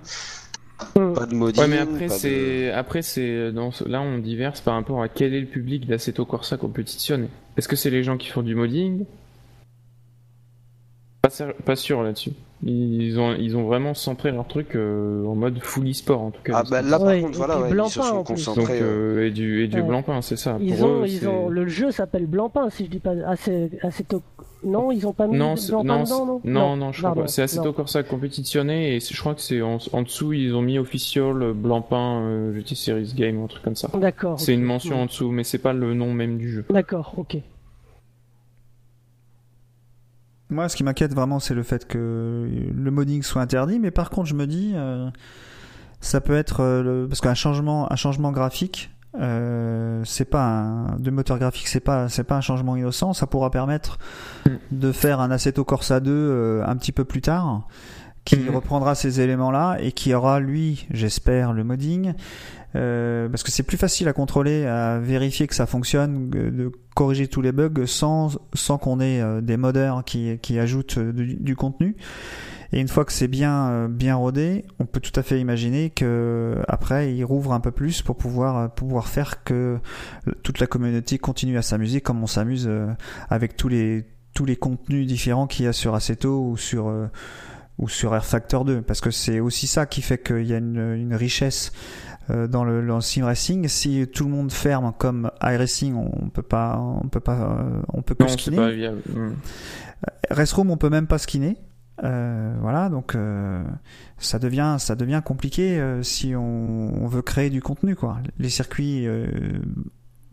Hmm. 0.94 1.14
Pas 1.14 1.26
de 1.26 1.34
modding. 1.34 1.62
Ouais, 1.62 1.68
mais 1.68 1.78
après, 1.78 2.06
de- 2.06 2.12
c'est, 2.12 2.70
après, 2.72 3.02
c'est, 3.02 3.50
dans 3.52 3.70
ce- 3.70 3.84
là, 3.88 4.00
on 4.02 4.18
diverse 4.18 4.60
par 4.60 4.74
rapport 4.74 5.02
à 5.02 5.08
quel 5.08 5.32
est 5.34 5.40
le 5.40 5.46
public 5.46 5.86
d'Assetto 5.86 6.24
Corsa 6.26 6.56
compétitionné. 6.56 7.28
Est-ce 7.56 7.68
que 7.68 7.76
c'est 7.76 7.90
les 7.90 8.02
gens 8.02 8.16
qui 8.18 8.28
font 8.28 8.42
du 8.42 8.54
modding? 8.54 9.04
Pas, 11.22 11.30
ser- 11.30 11.54
pas 11.64 11.76
sûr 11.76 12.02
là-dessus. 12.02 12.32
Ils 12.62 13.18
ont, 13.18 13.34
ils 13.34 13.56
ont 13.56 13.64
vraiment 13.64 13.92
centré 13.94 14.30
leur 14.30 14.46
truc 14.46 14.76
euh, 14.76 15.24
en 15.26 15.34
mode 15.34 15.58
full 15.62 15.88
e-sport, 15.90 16.22
en 16.22 16.30
tout 16.30 16.40
cas. 16.42 16.52
Ah 16.56 16.62
bah 16.70 16.82
là 16.82 16.98
par 16.98 17.08
Ouais, 17.08 17.20
contre 17.20 17.36
voilà, 17.36 17.56
ouais, 17.58 17.64
ils 17.66 17.68
se 17.68 17.74
Blancpain, 17.74 17.90
sont 17.90 18.00
en 18.16 18.24
plus. 18.24 18.44
Donc, 18.46 18.54
concentrés. 18.56 18.78
euh, 18.80 19.26
et 19.26 19.30
du, 19.30 19.64
et 19.64 19.68
du 19.68 19.80
Ouais. 19.80 19.86
blanc-pain, 19.86 20.22
c'est 20.22 20.36
ça. 20.36 20.56
Ils 20.60 20.74
Pour 20.76 20.86
ont, 20.86 21.02
eux, 21.02 21.06
ils 21.06 21.28
ont, 21.28 21.48
le 21.48 21.66
jeu 21.68 21.90
s'appelle 21.90 22.26
Blancpain, 22.26 22.70
si 22.70 22.84
je 22.86 22.90
dis 22.90 22.98
pas 22.98 23.12
assez, 23.26 23.70
assez 23.82 24.04
tôt. 24.04 24.22
Non, 24.66 24.90
ils 24.90 25.06
ont 25.06 25.12
pas 25.12 25.26
mis 25.28 25.36
Non, 25.38 25.54
de 25.54 25.60
non, 25.72 25.82
dedans, 25.82 25.98
non 25.98 26.04
c'est- 26.42 26.48
non, 26.50 26.76
non, 26.76 26.92
je 26.92 26.98
crois 26.98 27.10
pardon, 27.10 27.22
pas. 27.22 27.28
C'est 27.28 27.42
Assetto 27.42 27.64
non. 27.64 27.72
Corsa 27.72 28.02
compétitionné 28.02 28.96
et 28.96 29.00
je 29.00 29.18
crois 29.20 29.34
que 29.34 29.40
c'est 29.40 29.62
en, 29.62 29.78
en 29.92 30.02
dessous, 30.02 30.32
ils 30.32 30.54
ont 30.54 30.62
mis 30.62 30.78
official 30.78 31.40
euh, 31.42 31.52
Blancpain 31.54 32.20
euh, 32.22 32.54
GT 32.54 32.74
Series 32.74 33.12
Game, 33.14 33.42
un 33.42 33.46
truc 33.46 33.62
comme 33.62 33.76
ça. 33.76 33.88
D'accord. 33.94 34.38
C'est 34.40 34.52
une 34.54 34.62
mention 34.64 35.00
en 35.02 35.06
dessous, 35.06 35.30
mais 35.30 35.44
c'est 35.44 35.58
pas 35.58 35.72
le 35.72 35.94
nom 35.94 36.12
même 36.12 36.36
du 36.36 36.50
jeu. 36.50 36.64
D'accord, 36.68 37.14
ok. 37.16 37.36
Moi, 40.48 40.68
ce 40.68 40.76
qui 40.76 40.84
m'inquiète 40.84 41.12
vraiment, 41.12 41.40
c'est 41.40 41.54
le 41.54 41.62
fait 41.64 41.86
que 41.88 42.48
le 42.72 42.90
modding 42.90 43.22
soit 43.22 43.42
interdit. 43.42 43.78
Mais 43.80 43.90
par 43.90 44.10
contre, 44.10 44.28
je 44.28 44.34
me 44.34 44.46
dis, 44.46 44.72
euh, 44.74 45.08
ça 46.00 46.20
peut 46.20 46.36
être 46.36 46.60
euh, 46.60 46.82
le- 46.82 47.08
parce 47.08 47.20
qu'un 47.20 47.34
changement, 47.34 47.90
un 47.92 47.96
changement 47.96 48.30
graphique, 48.30 48.90
euh, 49.20 50.02
c'est 50.04 50.24
pas 50.24 50.44
un, 50.44 50.96
de 50.98 51.10
moteur 51.10 51.38
graphique, 51.38 51.68
c'est 51.68 51.80
pas, 51.80 52.08
c'est 52.08 52.24
pas 52.24 52.36
un 52.36 52.40
changement 52.40 52.76
innocent. 52.76 53.12
Ça 53.12 53.26
pourra 53.26 53.50
permettre 53.50 53.98
de 54.70 54.92
faire 54.92 55.20
un 55.20 55.30
Assetto 55.30 55.64
Corsa 55.64 56.00
2 56.00 56.10
euh, 56.12 56.64
un 56.66 56.76
petit 56.76 56.92
peu 56.92 57.04
plus 57.04 57.20
tard, 57.22 57.66
qui 58.24 58.36
Mhm. 58.36 58.54
reprendra 58.54 58.94
ces 58.94 59.20
éléments-là 59.20 59.78
et 59.80 59.92
qui 59.92 60.12
aura 60.14 60.40
lui, 60.40 60.86
j'espère, 60.90 61.52
le 61.52 61.64
modding. 61.64 62.12
Euh, 62.74 63.28
parce 63.30 63.42
que 63.42 63.50
c'est 63.50 63.62
plus 63.62 63.78
facile 63.78 64.06
à 64.08 64.12
contrôler, 64.12 64.66
à 64.66 64.98
vérifier 64.98 65.46
que 65.46 65.54
ça 65.54 65.64
fonctionne, 65.64 66.28
de 66.28 66.70
corriger 66.94 67.26
tous 67.26 67.40
les 67.40 67.52
bugs 67.52 67.86
sans, 67.86 68.38
sans 68.52 68.76
qu'on 68.76 69.00
ait 69.00 69.20
euh, 69.22 69.40
des 69.40 69.56
modeurs 69.56 70.04
qui, 70.04 70.38
qui 70.42 70.58
ajoutent 70.58 70.98
euh, 70.98 71.12
du, 71.12 71.36
du 71.36 71.56
contenu. 71.56 71.96
Et 72.72 72.80
une 72.80 72.88
fois 72.88 73.04
que 73.04 73.12
c'est 73.12 73.28
bien, 73.28 73.68
euh, 73.68 73.88
bien 73.88 74.16
rodé, 74.16 74.64
on 74.78 74.86
peut 74.86 75.00
tout 75.00 75.18
à 75.18 75.22
fait 75.22 75.40
imaginer 75.40 75.90
que 75.90 76.56
après 76.68 77.14
il 77.14 77.24
rouvre 77.24 77.52
un 77.52 77.60
peu 77.60 77.70
plus 77.70 78.02
pour 78.02 78.16
pouvoir, 78.16 78.56
euh, 78.58 78.68
pouvoir 78.68 79.08
faire 79.08 79.44
que 79.44 79.78
toute 80.42 80.58
la 80.58 80.66
communauté 80.66 81.18
continue 81.18 81.58
à 81.58 81.62
s'amuser 81.62 82.00
comme 82.00 82.22
on 82.22 82.26
s'amuse 82.26 82.66
euh, 82.68 82.88
avec 83.30 83.56
tous 83.56 83.68
les, 83.68 84.06
tous 84.36 84.44
les 84.44 84.56
contenus 84.56 85.06
différents 85.06 85.48
qu'il 85.48 85.64
y 85.64 85.68
a 85.68 85.72
sur 85.72 85.94
Assetto 85.94 86.50
ou 86.50 86.56
sur, 86.56 86.88
euh, 86.88 87.06
ou 87.78 87.88
sur 87.88 88.14
Air 88.14 88.24
Factor 88.24 88.64
2. 88.64 88.82
Parce 88.82 89.00
que 89.00 89.10
c'est 89.10 89.40
aussi 89.40 89.66
ça 89.66 89.86
qui 89.86 90.02
fait 90.02 90.22
qu'il 90.22 90.46
y 90.46 90.52
a 90.52 90.58
une, 90.58 90.94
une 90.94 91.14
richesse 91.14 91.72
euh, 92.30 92.46
dans 92.46 92.62
le, 92.62 92.86
dans 92.86 92.96
le 92.96 93.00
sim 93.00 93.24
racing. 93.24 93.66
Si 93.66 94.06
tout 94.12 94.24
le 94.24 94.30
monde 94.30 94.52
ferme 94.52 94.92
comme 94.96 95.30
iRacing, 95.42 95.94
on 95.94 96.28
peut 96.28 96.42
pas, 96.42 96.78
on 96.78 97.08
peut 97.08 97.20
pas, 97.20 97.58
euh, 97.58 97.82
on 97.92 98.02
peut 98.02 98.14
que 98.14 98.50
Non, 98.50 98.56
pas 98.56 98.70
viable. 98.70 99.00
Hmm. 99.12 99.32
Restroom, 100.30 100.70
on 100.70 100.76
peut 100.76 100.90
même 100.90 101.06
pas 101.06 101.18
skinner. 101.18 101.56
Euh, 102.04 102.54
voilà, 102.60 102.88
donc 102.90 103.14
euh, 103.14 103.64
ça 104.18 104.38
devient 104.38 104.76
ça 104.78 104.94
devient 104.96 105.22
compliqué 105.24 105.80
euh, 105.80 106.02
si 106.02 106.34
on, 106.36 107.06
veut 107.06 107.22
créer 107.22 107.50
du 107.50 107.62
contenu 107.62 107.96
quoi. 107.96 108.18
Les 108.38 108.50
circuits, 108.50 109.06
euh, 109.06 109.26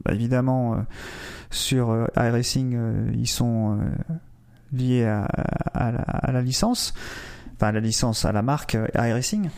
bah, 0.03 0.13
évidemment, 0.13 0.73
euh, 0.73 0.77
sur 1.51 1.91
euh, 1.91 2.07
iRacing, 2.17 2.77
ils 3.13 3.27
sont 3.27 3.79
liés 4.73 5.05
à, 5.05 5.23
à, 5.73 5.91
la, 5.91 6.01
à 6.01 6.31
la 6.31 6.41
licence, 6.41 6.93
enfin 7.55 7.67
à 7.67 7.71
la 7.71 7.79
licence, 7.79 8.25
à 8.25 8.31
la 8.31 8.41
marque 8.41 8.77
iRacing. 8.95 9.49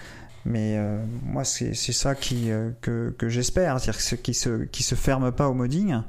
Mais 0.47 0.77
moi, 1.23 1.43
c'est 1.43 1.73
ça 1.73 2.13
qui 2.13 2.51
que, 2.81 3.15
que 3.17 3.29
j'espère, 3.29 3.79
c'est-à-dire 3.79 3.99
que 3.99 4.15
qui 4.17 4.35
se 4.35 4.65
qui 4.65 4.83
se 4.83 4.93
ferme 4.93 5.31
pas 5.31 5.49
au 5.49 5.55
modding 5.55 6.01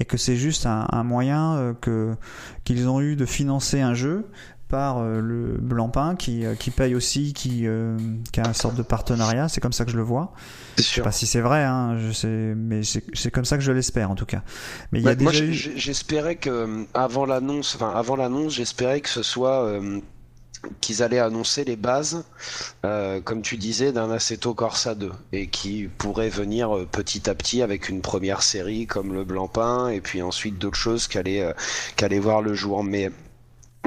et 0.00 0.06
que 0.06 0.16
c'est 0.16 0.36
juste 0.36 0.64
un, 0.64 0.86
un 0.90 1.04
moyen 1.04 1.76
que 1.82 2.16
qu'ils 2.64 2.88
ont 2.88 3.02
eu 3.02 3.16
de 3.16 3.26
financer 3.26 3.82
un 3.82 3.92
jeu 3.92 4.30
par 4.72 4.98
euh, 5.00 5.20
le 5.20 5.58
Blancpain 5.60 6.16
qui 6.16 6.46
euh, 6.46 6.54
qui 6.54 6.70
paye 6.70 6.94
aussi, 6.94 7.34
qui 7.34 7.66
euh, 7.66 7.94
qui 8.32 8.40
a 8.40 8.46
une 8.48 8.54
sorte 8.54 8.74
de 8.74 8.82
partenariat. 8.82 9.50
C'est 9.50 9.60
comme 9.60 9.74
ça 9.74 9.84
que 9.84 9.90
je 9.90 9.98
le 9.98 10.02
vois. 10.02 10.32
Je 10.78 10.82
sais 10.82 11.02
pas 11.02 11.12
si 11.12 11.26
c'est 11.26 11.42
vrai, 11.42 11.62
hein, 11.62 11.98
je 11.98 12.10
sais, 12.10 12.54
mais 12.56 12.80
c'est 12.82 13.30
comme 13.30 13.44
ça 13.44 13.58
que 13.58 13.62
je 13.62 13.70
l'espère 13.70 14.10
en 14.10 14.14
tout 14.14 14.24
cas. 14.24 14.42
Mais 14.90 15.00
il 15.00 15.04
y 15.04 15.08
a 15.08 15.14
moi, 15.16 15.30
déjà 15.30 15.44
j'espérais 15.76 16.36
que 16.36 16.86
avant 16.94 17.26
l'annonce, 17.26 17.74
enfin 17.74 17.92
avant 17.94 18.16
l'annonce, 18.16 18.54
j'espérais 18.54 19.02
que 19.02 19.10
ce 19.10 19.22
soit 19.22 19.62
euh, 19.66 20.00
qu'ils 20.80 21.02
allaient 21.02 21.18
annoncer 21.18 21.64
les 21.64 21.76
bases, 21.76 22.24
euh, 22.84 23.20
comme 23.20 23.42
tu 23.42 23.56
disais, 23.56 23.92
d'un 23.92 24.10
Assetto 24.10 24.54
Corsa 24.54 24.94
2 24.94 25.10
et 25.32 25.48
qui 25.48 25.88
pourrait 25.98 26.28
venir 26.28 26.76
euh, 26.76 26.86
petit 26.86 27.28
à 27.28 27.34
petit 27.34 27.62
avec 27.62 27.88
une 27.88 28.00
première 28.00 28.42
série 28.42 28.86
comme 28.86 29.12
le 29.12 29.24
Blancpain 29.24 29.88
et 29.88 30.00
puis 30.00 30.22
ensuite 30.22 30.58
d'autres 30.58 30.78
choses 30.78 31.08
qui 31.08 31.18
allaient, 31.18 31.42
euh, 31.42 31.52
qui 31.96 32.04
allaient 32.04 32.18
voir 32.18 32.42
le 32.42 32.54
jour. 32.54 32.84
Mais 32.84 33.10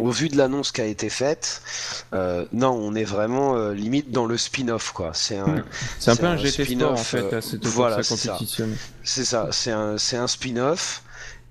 au 0.01 0.11
vu 0.11 0.29
de 0.29 0.37
l'annonce 0.37 0.71
qui 0.71 0.81
a 0.81 0.85
été 0.85 1.09
faite, 1.09 1.61
euh, 2.13 2.45
non, 2.51 2.71
on 2.71 2.95
est 2.95 3.03
vraiment 3.05 3.55
euh, 3.55 3.73
limite 3.73 4.11
dans 4.11 4.25
le 4.25 4.37
spin-off 4.37 4.91
quoi. 4.91 5.11
C'est 5.13 5.37
un, 5.37 5.63
C'est 5.99 6.11
un 6.11 6.15
peu 6.15 6.25
un 6.25 6.31
un 6.31 6.37
GT 6.37 6.65
Sport 6.65 6.91
en 6.91 6.97
fait, 6.97 7.21
euh, 7.33 7.37
Assetto 7.37 7.69
voilà, 7.69 7.95
Corsa 7.97 8.15
c'est 8.15 8.27
ça. 8.27 8.33
compétitionné. 8.33 8.75
C'est 9.03 9.25
ça, 9.25 9.49
c'est 9.51 9.71
un, 9.71 9.97
c'est 9.97 10.17
un 10.17 10.27
spin-off. 10.27 11.01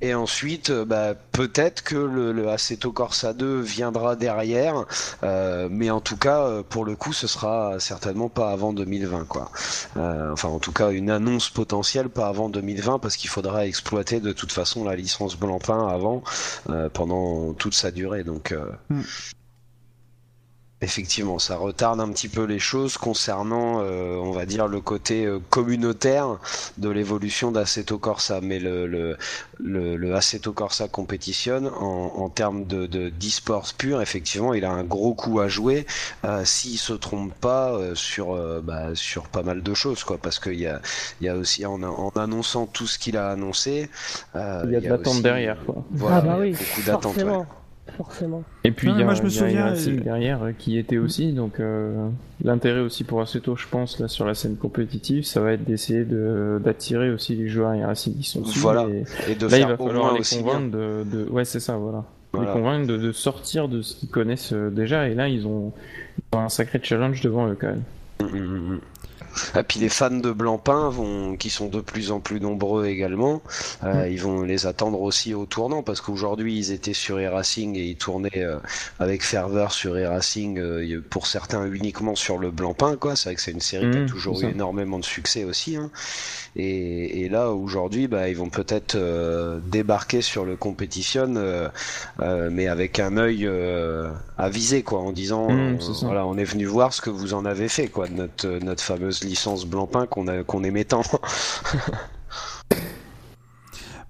Et 0.05 0.13
ensuite, 0.13 0.69
euh, 0.69 0.85
bah, 0.85 1.15
peut-être 1.33 1.83
que 1.83 1.97
le, 1.97 2.33
le 2.33 2.51
Assetto 2.51 2.93
Corsa 2.93 3.33
2 3.33 3.61
viendra 3.61 4.17
derrière, 4.17 4.85
euh, 5.23 5.67
mais 5.71 5.89
en 5.91 6.03
tout 6.03 6.19
cas, 6.19 6.43
euh, 6.43 6.63
pour 6.63 6.85
le 6.85 6.95
coup, 6.95 7.15
ce 7.15 7.27
sera 7.27 7.81
certainement 7.81 8.29
pas 8.29 8.51
avant 8.51 8.75
2020, 8.75 9.25
quoi. 9.25 9.51
Euh, 9.97 10.31
enfin, 10.31 10.49
en 10.49 10.59
tout 10.59 10.73
cas, 10.73 10.91
une 10.91 11.09
annonce 11.09 11.49
potentielle 11.49 12.11
pas 12.11 12.27
avant 12.29 12.51
2020, 12.51 12.99
parce 12.99 13.17
qu'il 13.17 13.31
faudra 13.31 13.67
exploiter 13.67 14.21
de 14.21 14.33
toute 14.33 14.53
façon 14.53 14.85
la 14.85 14.95
licence 14.95 15.39
Blancpain 15.39 15.89
avant, 15.89 16.23
pendant 16.93 17.55
toute 17.55 17.75
sa 17.75 17.91
durée. 17.91 18.25
Donc, 18.25 18.53
euh, 18.53 18.67
Mm. 18.91 19.03
Effectivement, 20.85 21.39
ça 21.39 21.57
retarde 21.57 21.99
un 21.99 22.11
petit 22.11 22.29
peu 22.29 22.45
les 22.45 22.59
choses 22.59 22.99
concernant, 22.99 23.81
euh, 23.81 24.17
on 24.17 24.33
va 24.33 24.45
dire, 24.45 24.69
le 24.69 24.81
côté 24.83 25.25
euh, 25.25 25.39
communautaire 25.49 26.37
de 26.77 26.91
l'évolution 26.91 27.51
d'Assetto 27.51 27.97
Corsa. 27.97 28.41
Mais 28.43 28.59
le, 28.59 28.87
le, 28.87 29.17
le, 29.59 29.97
le 29.97 30.15
Assetto 30.15 30.53
Corsa 30.53 30.87
Competition, 30.89 31.73
en, 31.81 32.13
en 32.23 32.29
termes 32.29 32.65
de 32.67 32.85
de- 32.87 33.09
d'e-sports 33.09 33.73
pur, 33.79 34.03
effectivement, 34.03 34.53
il 34.53 34.67
a 34.67 34.71
un 34.73 34.85
gros 34.85 35.15
coup 35.15 35.41
à 35.41 35.49
jouer 35.49 35.87
euh, 36.27 36.45
s'il 36.45 36.77
se 36.79 36.93
trompe 36.93 37.33
pas 37.33 37.73
euh, 37.73 37.95
sur, 37.95 38.35
euh, 38.35 38.61
bah, 38.63 38.89
sur 38.95 39.29
pas 39.29 39.43
mal 39.43 39.63
de 39.63 39.73
choses, 39.75 40.05
quoi. 40.05 40.19
Parce 40.19 40.39
qu'il 40.39 40.61
y 40.61 40.67
a, 40.67 40.83
il 41.23 41.25
y 41.27 41.29
a 41.31 41.37
aussi, 41.37 41.65
en, 41.65 41.83
en 41.83 42.11
annonçant 42.11 42.67
tout 42.67 42.87
ce 42.87 42.99
qu'il 42.99 43.17
a 43.17 43.31
annoncé, 43.31 43.89
euh, 44.37 44.63
Il 44.67 44.73
y 44.73 44.77
a 44.77 44.81
de 44.81 44.89
l'attente 44.89 45.07
aussi- 45.15 45.23
derrière, 45.23 45.57
quoi. 45.65 45.77
Voilà, 45.93 46.17
ah 46.17 46.21
bah 46.21 46.37
oui, 46.41 46.51
beaucoup 46.53 46.83
d'attentes. 46.87 47.17
ouais. 47.17 47.45
Forcément. 47.97 48.43
Et 48.65 48.71
puis 48.71 48.89
Non, 48.89 48.95
il 48.95 48.99
y 49.01 49.03
a, 49.03 49.05
moi, 49.05 49.15
je 49.15 49.23
me 49.23 49.29
il 49.29 49.35
y 49.35 49.39
a 49.39 49.75
souviens, 49.75 49.99
euh, 49.99 50.01
derrière 50.03 50.43
euh, 50.43 50.53
qui 50.59 50.79
était 50.79 50.99
aussi, 50.99 51.33
donc 51.33 51.61
euh, 51.61 52.09
l'intérêt 52.43 52.81
aussi 52.81 53.05
pour 53.05 53.21
Assetto, 53.21 53.57
je 53.57 53.67
pense, 53.69 53.99
là 54.01 54.09
sur 54.09 54.25
la 54.27 54.35
scène 54.35 54.57
compétitive, 54.57 55.25
ça 55.25 55.41
va 55.41 55.53
être 55.53 55.65
d'essayer 55.65 56.05
de 56.05 56.61
d'attirer 56.65 57.11
aussi 57.11 57.35
les 57.37 57.49
joueurs 57.49 57.79
Racing 57.87 58.17
qui 58.17 58.23
sont 58.29 58.41
dessus. 58.43 58.59
Voilà. 58.59 58.87
et 58.89 59.33
Et 59.33 59.35
de 59.35 59.47
là, 59.47 59.57
il 59.57 59.61
faire 59.61 59.69
va 59.77 59.81
au 59.83 59.87
falloir 59.89 60.13
les 60.15 60.21
convaincre 60.39 60.71
de, 60.71 61.05
de- 61.05 61.29
Ouais, 61.31 61.45
c'est 61.45 61.61
ça, 61.61 61.77
voilà. 61.77 62.05
Voilà. 62.33 62.49
Les 62.49 62.61
convaincre 62.61 62.87
de, 62.89 62.97
de 62.97 63.13
sortir 63.13 63.69
de 63.69 63.81
ce 63.83 63.95
qu'ils 63.97 64.09
connaissent 64.09 64.53
déjà, 64.53 65.09
et 65.09 65.15
là, 65.15 65.29
ils 65.29 65.47
ont, 65.47 65.73
ils 66.19 66.37
ont 66.37 66.41
un 66.41 66.49
sacré 66.49 66.81
challenge 66.83 67.21
devant 67.21 67.49
eux 67.49 67.57
quand 67.61 67.69
même. 67.69 67.83
Mm, 68.21 68.37
mm, 68.39 68.73
mm. 68.75 68.81
Et 69.59 69.63
puis 69.63 69.81
les 69.81 69.89
fans 69.89 70.11
de 70.11 70.31
Blancpain 70.33 70.89
vont, 70.89 71.37
qui 71.37 71.51
sont 71.51 71.69
de 71.69 71.81
plus 71.81 72.11
en 72.11 72.21
plus 72.21 72.41
nombreux 72.41 72.87
également, 72.87 73.43
euh, 73.85 74.09
ils 74.09 74.21
vont 74.21 74.43
les 74.43 74.67
attendre 74.67 75.01
aussi 75.01 75.35
au 75.35 75.47
tournant 75.47 75.83
parce 75.83 76.01
qu'aujourd'hui 76.01 76.57
ils 76.59 76.73
étaient 76.73 76.95
sur 76.95 77.19
e-racing 77.19 77.77
et 77.77 77.85
ils 77.85 77.97
tournaient 77.97 78.31
euh, 78.37 78.59
avec 78.99 79.23
ferveur 79.25 79.73
sur 79.73 79.95
e-racing 79.97 80.59
euh, 80.59 81.01
pour 81.11 81.27
certains 81.27 81.67
uniquement 81.71 82.15
sur 82.15 82.39
le 82.39 82.51
Blancpain 82.51 82.97
quoi. 82.97 83.17
C'est 83.17 83.29
vrai 83.31 83.37
que 83.37 83.41
c'est 83.43 83.53
une 83.53 83.61
série 83.61 83.91
qui 83.91 83.99
a 83.99 84.01
Mhm, 84.01 84.07
toujours 84.07 84.41
eu 84.43 84.47
énormément 84.47 84.99
de 84.99 85.05
succès 85.05 85.45
aussi. 85.45 85.77
Hein. 85.77 85.91
Et, 86.57 87.23
et 87.25 87.29
là 87.29 87.51
aujourd'hui 87.51 88.07
bah, 88.09 88.29
ils 88.29 88.37
vont 88.37 88.51
peut-être 88.51 88.97
débarquer 89.67 90.23
sur 90.23 90.45
le 90.45 90.57
competition 90.57 91.35
euh, 91.37 91.69
mais 92.51 92.69
avec 92.69 92.99
un 93.01 93.17
œil 93.17 93.49
avisé 94.39 94.83
quoi 94.83 95.01
en 95.01 95.13
disant 95.13 95.49
ça. 95.81 96.07
voilà 96.07 96.27
on 96.27 96.37
est 96.37 96.45
venu 96.45 96.65
voir 96.67 96.93
ce 96.93 97.01
que 97.01 97.11
vous 97.11 97.35
en 97.35 97.45
avez 97.45 97.69
fait 97.69 97.89
quoi 97.89 98.07
de 98.09 98.15
notre 98.15 98.49
notre 98.65 98.83
fameuse 98.83 99.24
licence 99.25 99.67
Blancpain 99.67 100.07
qu'on 100.07 100.45
qu'on 100.45 100.65
aimait 100.65 100.85
tant. 100.85 101.03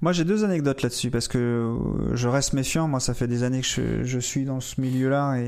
Moi, 0.05 0.13
j'ai 0.13 0.25
deux 0.25 0.45
anecdotes 0.45 0.83
là-dessus 0.83 1.11
parce 1.11 1.29
que 1.29 1.39
euh, 1.39 2.15
je 2.15 2.29
reste 2.29 2.53
méfiant. 2.53 2.87
Moi, 2.87 3.01
ça 3.01 3.15
fait 3.15 3.27
des 3.27 3.43
années 3.43 3.63
que 3.63 4.05
je, 4.05 4.19
suis 4.19 4.45
dans 4.45 4.61
ce 4.61 4.79
milieu-là 4.79 5.39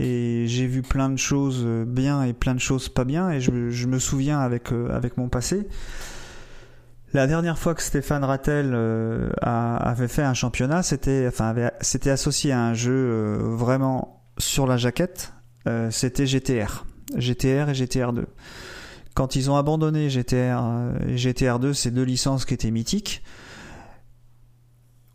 et, 0.00 0.46
j'ai 0.48 0.66
vu 0.66 0.82
plein 0.82 1.08
de 1.10 1.16
choses 1.16 1.62
euh, 1.64 1.84
bien 1.84 2.24
et 2.24 2.32
plein 2.32 2.56
de 2.56 2.58
choses 2.58 2.88
pas 2.88 3.04
bien. 3.04 3.30
Et 3.30 3.40
je, 3.40 3.52
me 3.52 3.98
souviens 4.00 4.40
avec, 4.40 4.72
euh, 4.72 4.90
avec 4.90 5.16
mon 5.16 5.28
passé. 5.28 5.68
La 7.12 7.28
dernière 7.28 7.56
fois 7.56 7.76
que 7.76 7.82
Stéphane 7.82 8.24
Rattel 8.24 8.74
a- 9.40 9.76
avait 9.76 10.08
fait 10.08 10.24
un 10.24 10.34
championnat, 10.34 10.82
c'était 10.82 11.26
enfin 11.28 11.54
associé 12.06 12.50
à 12.50 12.60
un 12.60 12.74
jeu 12.74 13.36
vraiment 13.38 14.24
sur 14.38 14.66
la 14.66 14.76
jaquette. 14.76 15.32
c'était 15.90 16.26
GTR, 16.26 16.84
GTR 17.16 17.68
et 17.68 17.74
GTR 17.74 18.12
2. 18.12 18.26
Quand 19.14 19.36
ils 19.36 19.50
ont 19.50 19.56
abandonné 19.56 20.10
GTR 20.10 20.60
euh, 20.60 20.92
et 21.08 21.16
GTR 21.16 21.58
2, 21.58 21.72
ces 21.72 21.90
deux 21.90 22.02
licences 22.02 22.44
qui 22.44 22.54
étaient 22.54 22.70
mythiques, 22.70 23.22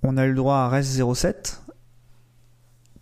on 0.04 0.18
a 0.18 0.26
eu 0.26 0.30
le 0.30 0.36
droit 0.36 0.56
à 0.56 0.70
Res 0.70 1.14
07, 1.14 1.62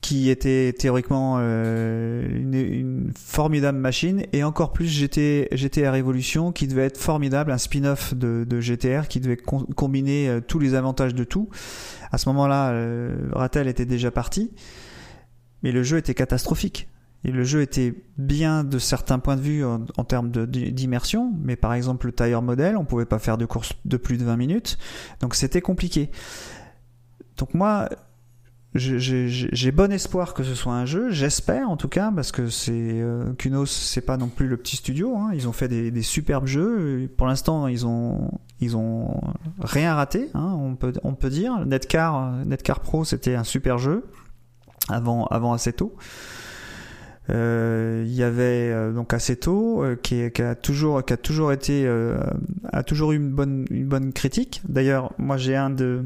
qui 0.01 0.29
était 0.29 0.73
théoriquement 0.73 1.37
euh, 1.39 2.27
une, 2.29 3.11
formidable 3.15 3.77
machine, 3.77 4.23
et 4.33 4.43
encore 4.43 4.73
plus 4.73 4.87
GT, 4.87 5.49
GTR 5.51 5.95
Evolution, 5.95 6.51
qui 6.51 6.67
devait 6.67 6.85
être 6.85 6.97
formidable, 6.97 7.51
un 7.51 7.57
spin-off 7.57 8.13
de, 8.13 8.45
de 8.47 8.59
GTR, 8.59 9.07
qui 9.07 9.19
devait 9.19 9.37
com- 9.37 9.65
combiner 9.75 10.29
euh, 10.29 10.41
tous 10.41 10.59
les 10.59 10.75
avantages 10.75 11.13
de 11.13 11.23
tout. 11.23 11.49
À 12.11 12.17
ce 12.17 12.29
moment-là, 12.29 12.71
euh, 12.71 13.15
Rattel 13.33 13.67
était 13.67 13.85
déjà 13.85 14.09
parti, 14.09 14.51
mais 15.61 15.71
le 15.71 15.83
jeu 15.83 15.97
était 15.97 16.13
catastrophique. 16.13 16.87
Et 17.23 17.31
le 17.31 17.43
jeu 17.43 17.61
était 17.61 17.93
bien 18.17 18.63
de 18.63 18.79
certains 18.79 19.19
points 19.19 19.35
de 19.35 19.41
vue 19.41 19.65
en, 19.65 20.03
termes 20.03 20.29
d'immersion, 20.29 21.33
mais 21.41 21.55
par 21.55 21.73
exemple 21.73 22.05
le 22.07 22.13
tire 22.13 22.41
model, 22.41 22.77
on 22.77 22.85
pouvait 22.85 23.05
pas 23.05 23.19
faire 23.19 23.37
de 23.37 23.45
course 23.45 23.73
de 23.85 23.97
plus 23.97 24.17
de 24.17 24.23
20 24.23 24.37
minutes, 24.37 24.77
donc 25.19 25.35
c'était 25.35 25.61
compliqué. 25.61 26.11
Donc 27.37 27.53
moi, 27.53 27.89
j'ai 28.75 29.71
bon 29.71 29.91
espoir 29.91 30.33
que 30.33 30.43
ce 30.43 30.53
soit 30.53 30.73
un 30.73 30.85
jeu, 30.85 31.09
j'espère 31.09 31.69
en 31.69 31.77
tout 31.77 31.87
cas, 31.87 32.11
parce 32.15 32.31
que 32.31 32.49
c'est 32.49 32.71
euh, 32.73 33.33
c'est 33.65 34.05
pas 34.05 34.17
non 34.17 34.27
plus 34.27 34.47
le 34.47 34.57
petit 34.57 34.75
studio. 34.75 35.15
hein. 35.17 35.31
Ils 35.33 35.47
ont 35.47 35.51
fait 35.51 35.67
des, 35.67 36.01
superbes 36.01 36.47
jeux. 36.47 37.09
Pour 37.17 37.27
l'instant, 37.27 37.67
ils 37.67 37.85
ont 37.85 38.31
ils 38.59 38.77
ont 38.77 39.19
rien 39.59 39.95
raté. 39.95 40.29
hein, 40.33 40.55
on 40.59 40.75
peut 40.75 40.93
on 41.03 41.13
peut 41.13 41.29
dire. 41.29 41.65
Netcar 41.65 42.15
euh, 42.17 42.45
Netcar 42.45 42.79
Pro, 42.81 43.03
c'était 43.03 43.35
un 43.35 43.43
super 43.43 43.77
jeu 43.77 44.05
avant 44.89 45.25
avant 45.25 45.53
Assetto. 45.53 45.95
Euh, 45.95 46.01
Il 47.29 48.13
y 48.13 48.23
avait 48.23 48.71
euh, 48.71 48.93
donc 48.93 49.13
Assetto 49.13 49.83
euh, 49.83 49.95
qui, 49.95 50.31
qui 50.31 50.41
a 50.41 50.55
toujours 50.55 51.03
qui 51.03 51.13
a 51.13 51.17
toujours 51.17 51.51
été 51.51 51.83
euh, 51.85 52.17
a 52.71 52.83
toujours 52.83 53.11
eu 53.11 53.17
une 53.17 53.31
bonne 53.31 53.65
une 53.69 53.87
bonne 53.87 54.13
critique. 54.13 54.61
D'ailleurs, 54.67 55.13
moi 55.17 55.37
j'ai 55.37 55.55
un 55.55 55.69
de 55.69 56.03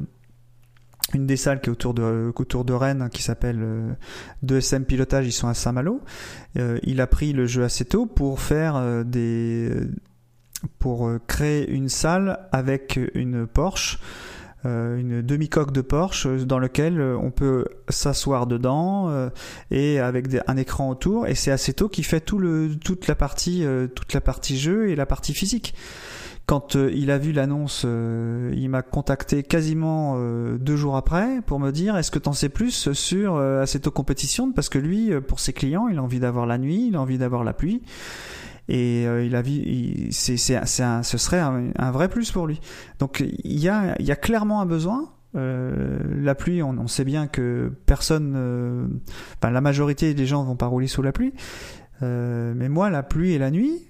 une 1.13 1.27
des 1.27 1.37
salles 1.37 1.61
qui 1.61 1.69
est 1.69 1.71
autour 1.71 1.93
de 1.93 2.31
autour 2.35 2.65
de 2.65 2.73
Rennes 2.73 3.09
qui 3.11 3.21
s'appelle 3.21 3.59
euh, 3.61 3.93
2SM 4.45 4.85
Pilotage, 4.85 5.27
ils 5.27 5.31
sont 5.31 5.47
à 5.47 5.53
Saint-Malo. 5.53 6.01
Euh, 6.57 6.79
il 6.83 7.01
a 7.01 7.07
pris 7.07 7.33
le 7.33 7.45
jeu 7.45 7.63
Assetto 7.63 8.05
pour 8.05 8.39
faire 8.39 8.75
euh, 8.75 9.03
des 9.03 9.71
pour 10.79 11.07
euh, 11.07 11.19
créer 11.27 11.69
une 11.69 11.89
salle 11.89 12.47
avec 12.51 12.99
une 13.13 13.47
Porsche 13.47 13.99
euh, 13.99 14.40
une 14.65 15.21
demi-coque 15.21 15.71
de 15.71 15.81
Porsche 15.81 16.27
euh, 16.27 16.45
dans 16.45 16.59
lequel 16.59 16.99
euh, 16.99 17.17
on 17.17 17.31
peut 17.31 17.65
s'asseoir 17.89 18.47
dedans 18.47 19.09
euh, 19.09 19.29
et 19.71 19.99
avec 19.99 20.27
des- 20.27 20.41
un 20.47 20.57
écran 20.57 20.89
autour 20.89 21.27
et 21.27 21.35
c'est 21.35 21.51
Assetto 21.51 21.89
qui 21.89 22.03
fait 22.03 22.21
tout 22.21 22.37
le 22.39 22.75
toute 22.75 23.07
la 23.07 23.15
partie 23.15 23.65
euh, 23.65 23.87
toute 23.87 24.13
la 24.13 24.21
partie 24.21 24.57
jeu 24.57 24.89
et 24.89 24.95
la 24.95 25.05
partie 25.05 25.33
physique. 25.33 25.73
Quand 26.47 26.75
euh, 26.75 26.91
il 26.93 27.11
a 27.11 27.17
vu 27.17 27.31
l'annonce, 27.31 27.83
euh, 27.85 28.51
il 28.55 28.67
m'a 28.69 28.81
contacté 28.81 29.41
quasiment 29.43 30.15
euh, 30.17 30.57
deux 30.57 30.75
jours 30.75 30.97
après 30.97 31.39
pour 31.45 31.59
me 31.59 31.71
dire 31.71 31.95
est-ce 31.97 32.11
que 32.11 32.19
t'en 32.19 32.33
sais 32.33 32.49
plus 32.49 32.91
sur 32.93 33.35
euh, 33.35 33.61
Assetto 33.61 33.89
Competition? 33.91 34.51
Parce 34.51 34.67
que 34.67 34.79
lui, 34.79 35.13
euh, 35.13 35.21
pour 35.21 35.39
ses 35.39 35.53
clients, 35.53 35.87
il 35.87 35.97
a 35.97 36.03
envie 36.03 36.19
d'avoir 36.19 36.45
la 36.47 36.57
nuit, 36.57 36.87
il 36.89 36.95
a 36.95 37.01
envie 37.01 37.17
d'avoir 37.19 37.43
la 37.43 37.53
pluie 37.53 37.81
et 38.71 39.05
euh, 39.05 39.25
il 39.25 39.35
a 39.35 39.43
c'est, 40.11 40.37
ce 40.37 41.17
serait 41.17 41.39
un, 41.39 41.91
vrai 41.91 42.07
plus 42.07 42.31
pour 42.31 42.47
lui. 42.47 42.61
Donc 42.99 43.19
il 43.19 43.59
y 43.59 43.67
a, 43.67 43.95
il 43.99 44.05
y 44.05 44.11
a 44.11 44.15
clairement 44.15 44.61
un 44.61 44.65
besoin. 44.65 45.11
Euh, 45.35 45.99
la 46.21 46.35
pluie, 46.35 46.63
on, 46.63 46.87
sait 46.87 47.03
bien 47.03 47.27
que 47.27 47.69
personne, 47.85 48.33
euh, 48.37 48.87
la 49.43 49.59
majorité 49.59 50.13
des 50.13 50.25
gens 50.25 50.45
vont 50.45 50.55
pas 50.55 50.67
rouler 50.67 50.87
sous 50.87 51.01
la 51.01 51.11
pluie. 51.11 51.33
Mais 52.01 52.69
moi, 52.69 52.89
la 52.89 53.03
pluie 53.03 53.33
et 53.33 53.37
la 53.37 53.51
nuit, 53.51 53.87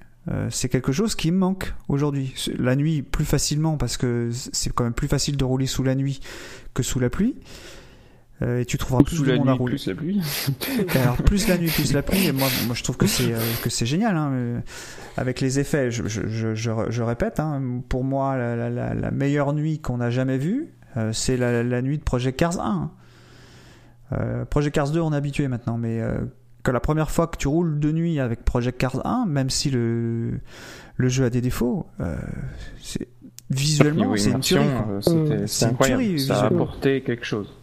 c'est 0.49 0.67
quelque 0.67 0.91
chose 0.91 1.13
qui 1.15 1.31
me 1.31 1.37
manque 1.37 1.73
aujourd'hui. 1.87 2.33
La 2.57 2.75
nuit, 2.75 3.03
plus 3.03 3.23
facilement, 3.23 3.77
parce 3.77 3.97
que 3.97 4.29
c'est 4.31 4.73
quand 4.73 4.83
même 4.83 4.93
plus 4.93 5.07
facile 5.07 5.37
de 5.37 5.45
rouler 5.45 5.67
sous 5.67 5.83
la 5.83 5.95
nuit 5.95 6.19
que 6.73 6.83
sous 6.83 6.99
la 6.99 7.09
pluie. 7.09 7.35
Euh, 8.41 8.61
et 8.61 8.65
tu 8.65 8.77
trouveras 8.79 9.01
Ou 9.01 9.03
plus 9.03 9.21
de 9.21 9.31
la 9.31 9.37
monde 9.37 9.49
à 9.49 9.51
nuit, 9.51 9.57
rouler. 9.59 9.73
plus 9.75 9.87
la 9.87 9.93
pluie. 9.95 10.21
Alors 10.95 11.17
plus 11.17 11.47
la 11.47 11.57
nuit, 11.59 11.69
plus 11.69 11.93
la 11.93 12.01
pluie. 12.01 12.25
Et 12.27 12.31
moi, 12.31 12.47
moi, 12.65 12.75
je 12.75 12.83
trouve 12.83 12.97
que 12.97 13.05
c'est 13.07 13.31
euh, 13.33 13.39
que 13.63 13.69
c'est 13.69 13.85
génial. 13.85 14.17
Hein, 14.17 14.31
euh, 14.33 14.59
avec 15.17 15.41
les 15.41 15.59
effets, 15.59 15.91
je, 15.91 16.07
je, 16.07 16.21
je, 16.27 16.55
je, 16.55 17.01
répète, 17.03 17.39
hein, 17.39 17.61
pour 17.89 18.03
moi, 18.03 18.37
la, 18.37 18.55
la, 18.55 18.69
la, 18.69 18.93
la 18.95 19.11
meilleure 19.11 19.53
nuit 19.53 19.79
qu'on 19.79 19.99
a 20.01 20.09
jamais 20.09 20.37
vue, 20.39 20.69
euh, 20.97 21.13
c'est 21.13 21.37
la, 21.37 21.61
la 21.63 21.81
nuit 21.83 21.97
de 21.99 22.03
Project 22.03 22.39
Cars 22.39 22.59
1. 22.59 22.63
hein. 22.65 22.91
Euh, 24.13 24.45
Project 24.45 24.73
Cars 24.75 24.89
2, 24.89 24.99
on 24.99 25.13
est 25.13 25.15
habitué 25.15 25.47
maintenant, 25.47 25.77
mais 25.77 26.01
que 26.63 26.71
la 26.71 26.79
première 26.79 27.11
fois 27.11 27.27
que 27.27 27.37
tu 27.37 27.47
roules 27.47 27.79
de 27.79 27.91
nuit 27.91 28.19
avec 28.19 28.43
Project 28.43 28.77
Cars 28.79 29.05
1, 29.05 29.25
même 29.27 29.49
si 29.49 29.69
le, 29.69 30.39
le 30.97 31.09
jeu 31.09 31.25
a 31.25 31.29
des 31.29 31.41
défauts, 31.41 31.85
euh, 31.99 32.15
c'est 32.81 33.07
visuellement, 33.49 34.15
c'est 34.17 34.31
une 34.31 34.39
tuerie. 34.39 34.65
c'était-. 35.01 35.37
C'est 35.41 35.47
C'est 35.47 35.65
une 35.65 35.71
incroyable. 35.71 36.03
tuerie, 36.03 36.19
Ça 36.19 36.41
a 36.41 36.45
apporté 36.47 37.01
quelque 37.01 37.25
chose. 37.25 37.53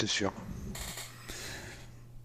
C'est 0.00 0.08
sûr. 0.08 0.32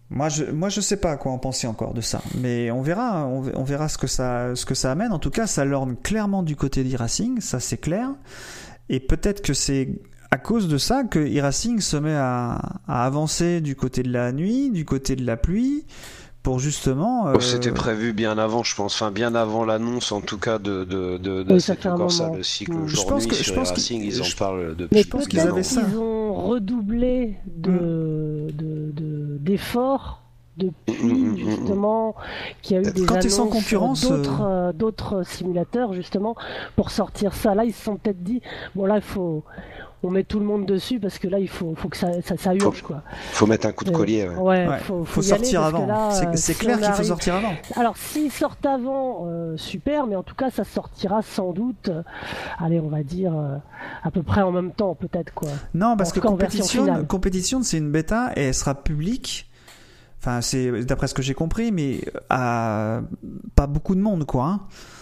Moi, 0.08 0.28
je, 0.28 0.44
moi, 0.44 0.68
je 0.68 0.80
sais 0.80 0.98
pas 0.98 1.16
quoi 1.16 1.32
en 1.32 1.38
penser 1.38 1.66
encore 1.66 1.92
de 1.92 2.00
ça, 2.00 2.22
mais 2.38 2.70
on 2.70 2.80
verra, 2.80 3.26
on, 3.26 3.42
on 3.54 3.64
verra 3.64 3.88
ce 3.88 3.98
que 3.98 4.06
ça, 4.06 4.54
ce 4.54 4.64
que 4.64 4.74
ça 4.74 4.92
amène. 4.92 5.12
En 5.12 5.18
tout 5.18 5.30
cas, 5.30 5.48
ça 5.48 5.64
lorne 5.64 5.96
clairement 5.96 6.44
du 6.44 6.54
côté 6.54 6.84
d'e-racing, 6.84 7.40
ça 7.40 7.58
c'est 7.58 7.78
clair. 7.78 8.10
Et 8.88 9.00
peut-être 9.00 9.42
que 9.42 9.52
c'est 9.52 9.88
à 10.30 10.38
cause 10.38 10.68
de 10.68 10.78
ça 10.78 11.02
que 11.02 11.18
e-racing 11.18 11.80
se 11.80 11.96
met 11.96 12.14
à, 12.14 12.80
à 12.86 13.04
avancer 13.04 13.60
du 13.60 13.74
côté 13.74 14.04
de 14.04 14.12
la 14.12 14.30
nuit, 14.30 14.70
du 14.70 14.84
côté 14.84 15.16
de 15.16 15.26
la 15.26 15.36
pluie, 15.36 15.86
pour 16.46 16.60
justement. 16.60 17.26
Oh, 17.34 17.40
C'était 17.40 17.72
prévu 17.72 18.12
bien 18.12 18.38
avant, 18.38 18.62
je 18.62 18.76
pense. 18.76 18.94
Enfin, 18.94 19.10
bien 19.10 19.34
avant 19.34 19.64
l'annonce, 19.64 20.12
en 20.12 20.20
tout 20.20 20.38
cas, 20.38 20.60
de, 20.60 20.84
de, 20.84 21.18
de, 21.18 21.42
de 21.42 21.54
Oui, 21.54 21.60
ça 21.60 21.74
le 22.36 22.44
cycle 22.44 22.72
Mm. 22.72 22.86
Je 22.86 23.02
pense 23.02 23.26
que- 23.26 23.34
sur 23.34 23.44
je 23.46 23.52
pense 23.58 23.70
Racing, 23.70 24.00
ils 24.04 24.20
en 24.20 24.24
je- 24.24 24.36
parlent 24.36 24.76
depuis. 24.76 24.94
Mais 24.96 25.02
pense 25.04 25.26
qu'ils 25.26 25.40
peut-être 25.40 25.52
avaient 25.52 25.62
ça. 25.64 25.82
qu'ils 25.82 25.98
ont 25.98 26.34
redoublé 26.34 27.34
de, 27.48 28.46
de, 28.52 28.92
de- 28.92 29.38
d'efforts 29.40 30.22
depuis 30.56 31.02
Mm, 31.02 31.08
mm, 31.08 31.32
mm, 31.32 31.36
justement 31.36 32.14
qu'il 32.62 32.76
y 32.76 32.78
a 32.78 32.82
eu 32.88 32.92
des 32.92 33.04
Quand 33.06 33.14
annonces 33.16 33.48
concurrence, 33.48 34.08
d'autres, 34.08 34.42
euh, 34.42 34.72
d'autres 34.72 35.24
simulateurs 35.26 35.94
justement 35.94 36.36
pour 36.76 36.90
sortir 36.92 37.34
ça. 37.34 37.56
Là, 37.56 37.64
ils 37.64 37.72
se 37.74 37.82
sont 37.82 37.96
peut-être 37.96 38.22
dit 38.22 38.40
bon 38.76 38.86
là 38.86 38.94
il 38.96 39.02
faut 39.02 39.42
on 40.02 40.10
met 40.10 40.24
tout 40.24 40.38
le 40.38 40.44
monde 40.44 40.66
dessus 40.66 41.00
parce 41.00 41.18
que 41.18 41.26
là 41.26 41.38
il 41.38 41.48
faut, 41.48 41.74
faut 41.74 41.88
que 41.88 41.96
ça, 41.96 42.08
ça, 42.22 42.36
ça 42.36 42.54
urge 42.54 42.82
quoi. 42.82 43.02
Faut 43.32 43.46
mettre 43.46 43.66
un 43.66 43.72
coup 43.72 43.84
de 43.84 43.90
Euh, 43.90 43.94
collier. 43.94 44.28
ouais. 44.28 44.34
Ouais, 44.36 44.68
Ouais, 44.68 44.78
faut, 44.78 45.04
faut 45.04 45.22
sortir 45.22 45.62
avant. 45.62 46.10
C'est- 46.12 46.26
euh, 46.26 46.36
si 46.36 46.54
clair 46.54 46.78
qu'il 46.80 46.92
faut 46.92 47.02
sortir 47.02 47.34
avant. 47.36 47.52
Alors 47.76 47.96
s'ils 47.96 48.30
sortent 48.30 48.66
avant, 48.66 49.26
euh, 49.26 49.56
super, 49.56 50.06
mais 50.06 50.14
en 50.16 50.22
tout 50.22 50.34
cas 50.34 50.50
ça 50.50 50.64
sortira 50.64 51.22
sans 51.22 51.52
doute, 51.52 51.88
euh, 51.88 52.02
allez 52.58 52.78
on 52.80 52.88
va 52.88 53.02
dire 53.02 53.32
euh, 53.36 53.56
à 54.04 54.10
peu 54.10 54.22
près 54.22 54.42
en 54.42 54.52
même 54.52 54.72
temps 54.72 54.94
peut-être 54.94 55.32
quoi. 55.34 55.48
Non, 55.74 55.96
parce 55.96 56.10
En 56.10 56.14
que 56.14 56.20
compétition, 56.20 57.04
compétition, 57.06 57.62
c'est 57.62 57.78
une 57.78 57.90
bêta 57.90 58.32
et 58.36 58.42
elle 58.42 58.54
sera 58.54 58.74
publique. 58.74 59.50
Enfin, 60.20 60.40
c'est 60.40 60.84
d'après 60.84 61.06
ce 61.06 61.14
que 61.14 61.22
j'ai 61.22 61.34
compris, 61.34 61.70
mais 61.70 62.00
à 62.30 63.00
pas 63.54 63.66
beaucoup 63.68 63.94
de 63.94 64.00
monde, 64.00 64.24
quoi. 64.24 64.58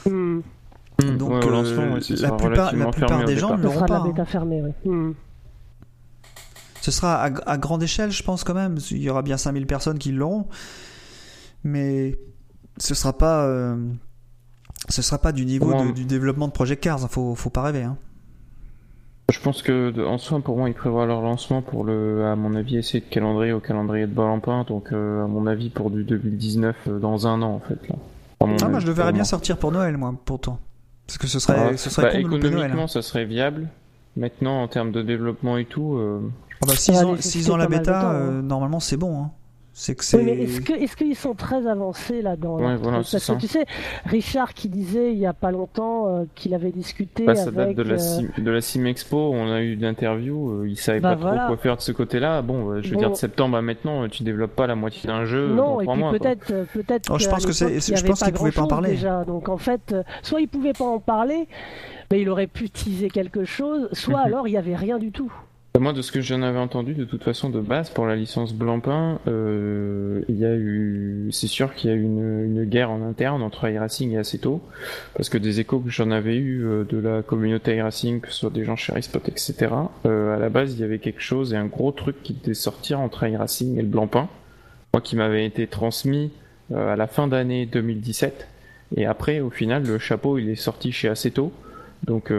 hein. 0.06 0.40
Hmm. 1.02 1.16
Donc, 1.16 1.30
Ouais, 1.30 1.44
au 1.44 1.48
euh, 1.48 1.94
ouais, 1.94 2.00
la 2.20 2.32
plupart, 2.32 2.74
la 2.76 2.86
plupart 2.86 3.24
des 3.24 3.36
gens 3.36 3.52
ne 3.56 3.58
Ce 3.58 3.62
l'auront 3.62 3.80
pas. 3.80 3.94
la 3.94 4.00
hein. 4.00 4.06
bêta 4.08 4.24
fermée, 4.24 4.62
oui. 4.62 4.90
Hmm. 4.90 5.12
Ce 6.80 6.90
sera 6.90 7.14
à, 7.22 7.50
à 7.50 7.58
grande 7.58 7.82
échelle, 7.82 8.10
je 8.10 8.22
pense 8.22 8.44
quand 8.44 8.54
même. 8.54 8.76
Il 8.90 8.98
y 9.02 9.08
aura 9.10 9.22
bien 9.22 9.36
5000 9.36 9.66
personnes 9.66 9.98
qui 9.98 10.12
l'auront, 10.12 10.46
mais 11.64 12.16
ce 12.76 12.94
sera 12.94 13.12
pas, 13.16 13.44
euh, 13.46 13.76
ce 14.88 15.00
sera 15.02 15.18
pas 15.18 15.32
du 15.32 15.46
niveau 15.46 15.66
Pour 15.66 15.76
moi- 15.78 15.86
de- 15.86 15.92
du 15.92 16.04
développement 16.04 16.46
de 16.46 16.52
Project 16.52 16.82
Cars. 16.82 17.00
Faut, 17.10 17.34
faut 17.34 17.50
pas 17.50 17.62
rêver. 17.62 17.82
Hein. 17.84 17.96
Je 19.32 19.40
pense 19.40 19.62
que 19.62 20.06
en 20.06 20.18
soi, 20.18 20.40
pour 20.40 20.58
moi, 20.58 20.68
ils 20.68 20.74
prévoient 20.74 21.06
leur 21.06 21.22
lancement 21.22 21.62
pour 21.62 21.82
le, 21.84 22.26
à 22.26 22.36
mon 22.36 22.54
avis, 22.54 22.76
essayer 22.76 23.00
de 23.00 23.06
calendrier 23.08 23.52
au 23.54 23.60
calendrier 23.60 24.06
de 24.06 24.12
Balampin. 24.12 24.64
Donc, 24.68 24.92
euh, 24.92 25.24
à 25.24 25.26
mon 25.26 25.46
avis, 25.46 25.70
pour 25.70 25.90
du 25.90 26.04
2019 26.04 26.76
euh, 26.86 26.98
dans 26.98 27.26
un 27.26 27.40
an, 27.40 27.54
en 27.54 27.60
fait. 27.60 27.88
Là. 27.88 27.96
Ah, 28.40 28.68
moi, 28.68 28.78
je 28.80 28.86
le 28.86 28.92
verrais 28.92 29.14
bien 29.14 29.24
sortir 29.24 29.56
pour 29.56 29.72
Noël, 29.72 29.96
moi, 29.96 30.14
pourtant, 30.26 30.58
parce 31.06 31.18
que 31.18 31.26
ce 31.26 31.38
serait, 31.38 31.70
Ah, 31.72 31.76
ce 31.76 31.90
serait 31.90 32.12
bah, 32.12 32.18
économiquement, 32.18 32.86
ça 32.86 33.02
serait 33.02 33.24
viable. 33.24 33.68
Maintenant, 34.16 34.62
en 34.62 34.68
termes 34.68 34.92
de 34.92 35.02
développement 35.02 35.58
et 35.58 35.64
tout, 35.64 35.96
euh, 35.96 36.20
Ah 36.62 36.66
bah, 36.68 36.74
s'ils 36.76 37.50
ont, 37.52 37.56
la 37.56 37.66
bêta, 37.66 37.92
temps, 37.92 38.08
hein. 38.08 38.14
euh, 38.14 38.42
normalement, 38.42 38.80
c'est 38.80 38.96
bon. 38.96 39.22
Hein. 39.24 39.30
C'est 39.76 39.96
que 39.96 40.04
c'est. 40.04 40.18
Oui, 40.18 40.24
mais 40.24 40.42
est-ce 40.44 40.60
que 40.60 40.72
est-ce 40.72 40.96
qu'ils 40.96 41.16
sont 41.16 41.34
très 41.34 41.66
avancés 41.66 42.22
là 42.22 42.36
dans 42.36 42.58
Ouais, 42.60 42.76
voilà, 42.76 42.98
Parce 42.98 43.26
que 43.26 43.32
tu 43.40 43.48
sais, 43.48 43.66
Richard 44.06 44.54
qui 44.54 44.68
disait 44.68 45.10
il 45.12 45.18
y 45.18 45.26
a 45.26 45.32
pas 45.32 45.50
longtemps 45.50 46.06
euh, 46.06 46.24
qu'il 46.36 46.54
avait 46.54 46.70
discuté 46.70 47.24
bah, 47.24 47.34
ça 47.34 47.50
date 47.50 47.58
avec 47.64 47.76
de 47.76 47.82
la, 47.82 47.94
euh, 47.94 47.98
Sim, 47.98 48.28
de 48.38 48.50
la 48.52 48.60
Sim 48.60 48.84
Expo. 48.86 49.32
On 49.34 49.50
a 49.50 49.62
eu 49.62 49.74
d'interviews. 49.74 50.62
Euh, 50.62 50.68
ils 50.68 50.76
savaient 50.76 51.00
Bah, 51.00 51.16
pas 51.16 51.20
voilà. 51.22 51.38
trop 51.38 51.46
quoi 51.48 51.56
faire 51.56 51.76
de 51.76 51.82
ce 51.82 51.90
côté-là. 51.90 52.40
Bon, 52.42 52.70
euh, 52.70 52.82
je 52.82 52.88
veux 52.90 52.94
Bon. 52.94 53.00
dire, 53.00 53.10
de 53.10 53.16
septembre 53.16 53.56
à 53.56 53.62
maintenant, 53.62 54.04
euh, 54.04 54.08
tu 54.08 54.22
développes 54.22 54.54
pas 54.54 54.68
la 54.68 54.76
moitié 54.76 55.08
d'un 55.08 55.24
jeu 55.24 55.50
euh, 55.50 55.54
non, 55.56 55.80
et 55.80 55.86
puis 55.86 56.18
peut-être, 56.18 56.52
euh, 56.52 56.64
peut-être. 56.72 57.10
Oh, 57.12 57.18
je 57.18 57.28
pense 57.28 57.44
que 57.44 57.50
c'est- 57.52 57.80
je 57.80 58.00
il 58.00 58.06
pense 58.06 58.22
qu'il 58.22 58.32
pouvait 58.32 58.52
pas 58.52 58.62
en 58.62 58.68
parler. 58.68 58.90
Déjà, 58.90 59.24
donc 59.24 59.48
en 59.48 59.58
fait, 59.58 59.90
euh, 59.92 60.04
soit 60.22 60.40
il 60.40 60.46
pouvait 60.46 60.72
pas 60.72 60.84
en 60.84 61.00
parler, 61.00 61.48
mais 62.12 62.20
il 62.20 62.28
aurait 62.28 62.46
pu 62.46 62.70
teaser 62.70 63.08
quelque 63.10 63.44
chose, 63.44 63.88
soit 63.92 64.20
Mhm. 64.20 64.26
alors 64.26 64.46
il 64.46 64.52
y 64.52 64.56
avait 64.56 64.76
rien 64.76 64.98
du 64.98 65.10
tout. 65.10 65.32
Moi, 65.80 65.92
de 65.92 66.02
ce 66.02 66.12
que 66.12 66.20
j'en 66.20 66.42
avais 66.42 66.60
entendu, 66.60 66.94
de 66.94 67.04
toute 67.04 67.24
façon, 67.24 67.50
de 67.50 67.60
base, 67.60 67.90
pour 67.90 68.06
la 68.06 68.14
licence 68.14 68.54
Blancpain, 68.54 69.18
euh, 69.26 70.22
eu, 70.28 71.28
c'est 71.32 71.48
sûr 71.48 71.74
qu'il 71.74 71.90
y 71.90 71.92
a 71.92 71.96
eu 71.96 72.02
une, 72.02 72.64
guerre 72.64 72.92
en 72.92 73.02
interne 73.02 73.42
entre 73.42 73.68
iRacing 73.68 74.12
et 74.12 74.18
Aceto, 74.18 74.62
parce 75.16 75.28
que 75.28 75.36
des 75.36 75.58
échos 75.58 75.80
que 75.80 75.90
j'en 75.90 76.12
avais 76.12 76.36
eu 76.36 76.64
euh, 76.64 76.84
de 76.84 76.98
la 76.98 77.22
communauté 77.22 77.74
iRacing, 77.74 78.20
que 78.20 78.28
ce 78.28 78.38
soit 78.38 78.50
des 78.50 78.64
gens 78.64 78.76
chez 78.76 78.92
Rispot, 78.92 79.18
etc., 79.26 79.72
euh, 80.06 80.36
à 80.36 80.38
la 80.38 80.48
base, 80.48 80.74
il 80.74 80.80
y 80.80 80.84
avait 80.84 81.00
quelque 81.00 81.20
chose 81.20 81.52
et 81.52 81.56
un 81.56 81.66
gros 81.66 81.90
truc 81.90 82.22
qui 82.22 82.34
devait 82.34 82.54
sortir 82.54 83.00
entre 83.00 83.26
iRacing 83.26 83.76
et 83.76 83.82
le 83.82 83.88
Blancpain, 83.88 84.28
moi 84.92 85.00
qui 85.00 85.16
m'avait 85.16 85.44
été 85.44 85.66
transmis 85.66 86.30
à 86.72 86.94
la 86.94 87.08
fin 87.08 87.26
d'année 87.26 87.66
2017, 87.66 88.46
et 88.96 89.06
après, 89.06 89.40
au 89.40 89.50
final, 89.50 89.82
le 89.84 89.98
chapeau, 89.98 90.38
il 90.38 90.48
est 90.50 90.54
sorti 90.54 90.92
chez 90.92 91.08
Aceto, 91.08 91.52
donc, 92.04 92.30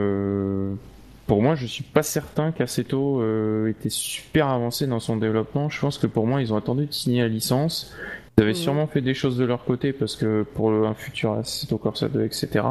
pour 1.27 1.41
moi, 1.41 1.55
je 1.55 1.65
suis 1.65 1.83
pas 1.83 2.03
certain 2.03 2.51
qu'Aceto 2.51 3.21
euh, 3.21 3.67
était 3.67 3.89
super 3.89 4.47
avancé 4.47 4.85
dans 4.87 4.99
son 4.99 5.17
développement. 5.17 5.69
Je 5.69 5.79
pense 5.79 5.97
que 5.97 6.07
pour 6.07 6.27
moi, 6.27 6.41
ils 6.41 6.53
ont 6.53 6.57
attendu 6.57 6.85
de 6.85 6.93
signer 6.93 7.21
la 7.21 7.27
licence. 7.27 7.93
Ils 8.37 8.41
avaient 8.43 8.51
Mhm. 8.51 8.55
sûrement 8.57 8.87
fait 8.87 9.01
des 9.01 9.13
choses 9.13 9.37
de 9.37 9.45
leur 9.45 9.63
côté 9.65 9.93
parce 9.93 10.15
que 10.15 10.43
pour 10.43 10.71
un 10.71 10.93
futur 10.93 11.33
Aceto 11.33 11.77
Corsa 11.77 12.09
2, 12.09 12.23
etc. 12.25 12.65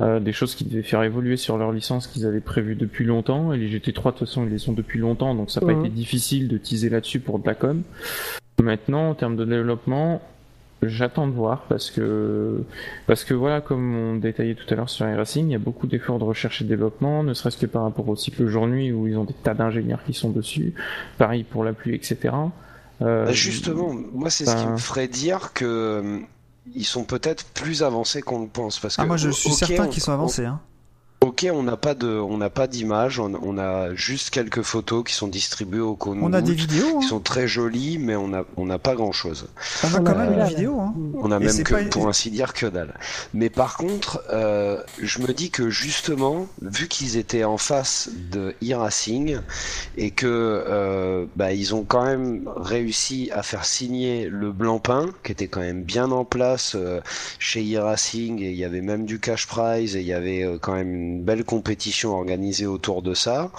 euh, 0.00 0.20
des 0.20 0.32
choses 0.32 0.54
qui 0.54 0.64
devaient 0.64 0.82
faire 0.84 1.02
évoluer 1.02 1.36
sur 1.36 1.56
leur 1.58 1.72
licence 1.72 2.06
qu'ils 2.06 2.24
avaient 2.24 2.38
prévues 2.40 2.76
depuis 2.76 3.04
longtemps. 3.04 3.52
Et 3.52 3.58
les 3.58 3.68
GT3, 3.68 4.12
de 4.12 4.18
toute 4.18 4.28
façon, 4.28 4.44
ils 4.44 4.50
les 4.50 4.68
ont 4.68 4.72
depuis 4.72 5.00
longtemps, 5.00 5.34
donc 5.34 5.50
ça 5.50 5.60
n'a 5.60 5.66
Mhm. 5.66 5.74
pas 5.74 5.86
été 5.86 5.88
difficile 5.92 6.46
de 6.46 6.56
teaser 6.56 6.88
là-dessus 6.88 7.18
pour 7.18 7.40
de 7.40 7.46
la 7.48 7.54
com. 7.56 7.82
Maintenant, 8.62 9.10
en 9.10 9.14
termes 9.14 9.34
de 9.36 9.44
développement, 9.44 10.20
j'attends 10.82 11.26
de 11.26 11.32
voir 11.32 11.62
parce 11.68 11.90
que 11.90 12.62
parce 13.06 13.24
que 13.24 13.34
voilà, 13.34 13.60
comme 13.60 13.94
on 13.94 14.14
détaillait 14.16 14.54
tout 14.54 14.66
à 14.72 14.76
l'heure 14.76 14.88
sur 14.90 15.08
iRacing, 15.08 15.48
il 15.48 15.52
y 15.52 15.56
a 15.56 15.58
beaucoup 15.58 15.86
d'efforts 15.86 16.18
de 16.18 16.24
recherche 16.24 16.60
et 16.60 16.64
de 16.64 16.68
développement, 16.68 17.22
ne 17.22 17.34
serait-ce 17.34 17.56
que 17.56 17.66
par 17.66 17.82
rapport 17.82 18.08
au 18.08 18.16
cycle 18.16 18.46
jour-nuit 18.46 18.92
où 18.92 19.06
ils 19.08 19.16
ont 19.16 19.24
des 19.24 19.34
tas 19.34 19.54
d'ingénieurs 19.54 20.00
qui 20.04 20.12
sont 20.14 20.30
dessus. 20.30 20.74
Pareil 21.18 21.42
pour 21.44 21.64
la 21.64 21.72
pluie, 21.72 21.94
etc. 21.94 22.34
Euh, 23.02 23.26
Bah, 23.26 23.32
justement, 23.32 23.94
moi, 24.12 24.30
c'est 24.30 24.44
ce 24.44 24.54
qui 24.56 24.64
ben- 24.64 24.72
me 24.72 24.76
ferait 24.76 25.08
dire 25.08 25.52
que 25.52 25.64
euh, 25.64 26.18
ils 26.74 26.84
sont 26.84 27.04
peut-être 27.04 27.44
plus 27.54 27.82
avancés 27.82 28.22
qu'on 28.22 28.42
le 28.42 28.48
pense. 28.48 28.78
Parce 28.80 28.96
que, 28.96 29.02
Ah, 29.02 29.06
moi, 29.06 29.16
je 29.16 29.30
suis 29.30 29.50
certain 29.50 29.84
on- 29.84 29.88
qu'ils 29.88 30.02
sont 30.02 30.12
avancés. 30.12 30.44
Hein. 30.44 30.60
Ok, 31.28 31.46
on 31.52 31.62
n'a 31.62 31.76
pas 31.76 31.94
de, 31.94 32.08
on 32.08 32.38
n'a 32.38 32.48
pas 32.48 32.66
d'image, 32.66 33.18
on, 33.20 33.34
on 33.42 33.58
a 33.58 33.94
juste 33.94 34.30
quelques 34.30 34.62
photos 34.62 35.04
qui 35.04 35.12
sont 35.12 35.28
distribuées 35.28 35.80
au 35.80 35.94
compte. 35.94 36.16
On 36.22 36.32
a 36.32 36.40
des 36.40 36.54
vidéos. 36.54 36.98
qui 37.00 37.04
Hein. 37.04 37.08
sont 37.08 37.20
très 37.20 37.46
jolies, 37.46 37.98
mais 37.98 38.16
on 38.16 38.32
a, 38.32 38.44
on 38.56 38.64
n'a 38.64 38.78
pas 38.78 38.94
grand 38.94 39.12
chose. 39.12 39.46
On 39.84 39.94
a 39.94 40.00
quand 40.00 40.16
même 40.16 40.32
une 40.32 40.44
vidéo. 40.46 40.80
Hein. 40.80 40.94
On 41.14 41.30
a 41.30 41.36
Et 41.36 41.44
même 41.44 41.62
que, 41.62 41.74
pas- 41.74 41.84
pour 41.90 42.08
ainsi 42.08 42.30
dire, 42.30 42.54
que 42.54 42.64
dalle. 42.66 42.94
Mais 43.34 43.50
par 43.50 43.76
contre, 43.76 44.22
euh, 44.32 44.80
je 45.02 45.20
me 45.20 45.32
dis 45.34 45.50
que 45.50 45.68
justement, 45.68 46.46
vu 46.62 46.88
qu'ils 46.88 47.18
étaient 47.18 47.44
en 47.44 47.58
face 47.58 48.08
de 48.32 48.54
e-racing 48.64 49.38
et 49.98 50.10
que 50.10 50.26
euh, 50.26 51.26
bah, 51.36 51.52
ils 51.52 51.74
ont 51.74 51.84
quand 51.84 52.04
même 52.04 52.48
réussi 52.56 53.30
à 53.34 53.42
faire 53.42 53.66
signer 53.66 54.28
le 54.30 54.50
Blancpain, 54.50 55.10
qui 55.24 55.32
était 55.32 55.48
quand 55.48 55.60
même 55.60 55.82
bien 55.82 56.10
en 56.10 56.24
place 56.24 56.72
euh, 56.74 57.00
chez 57.38 57.60
e-racing, 57.74 58.40
et 58.40 58.50
il 58.50 58.56
y 58.56 58.64
avait 58.64 58.80
même 58.80 59.04
du 59.04 59.20
cash 59.20 59.46
prize, 59.46 59.94
et 59.94 60.00
il 60.00 60.06
y 60.06 60.14
avait 60.14 60.46
quand 60.62 60.72
même 60.74 60.94
une 60.94 61.17
belle 61.22 61.44
compétition 61.44 62.14
organisée 62.16 62.66
autour 62.66 63.02
de 63.02 63.14
ça, 63.14 63.50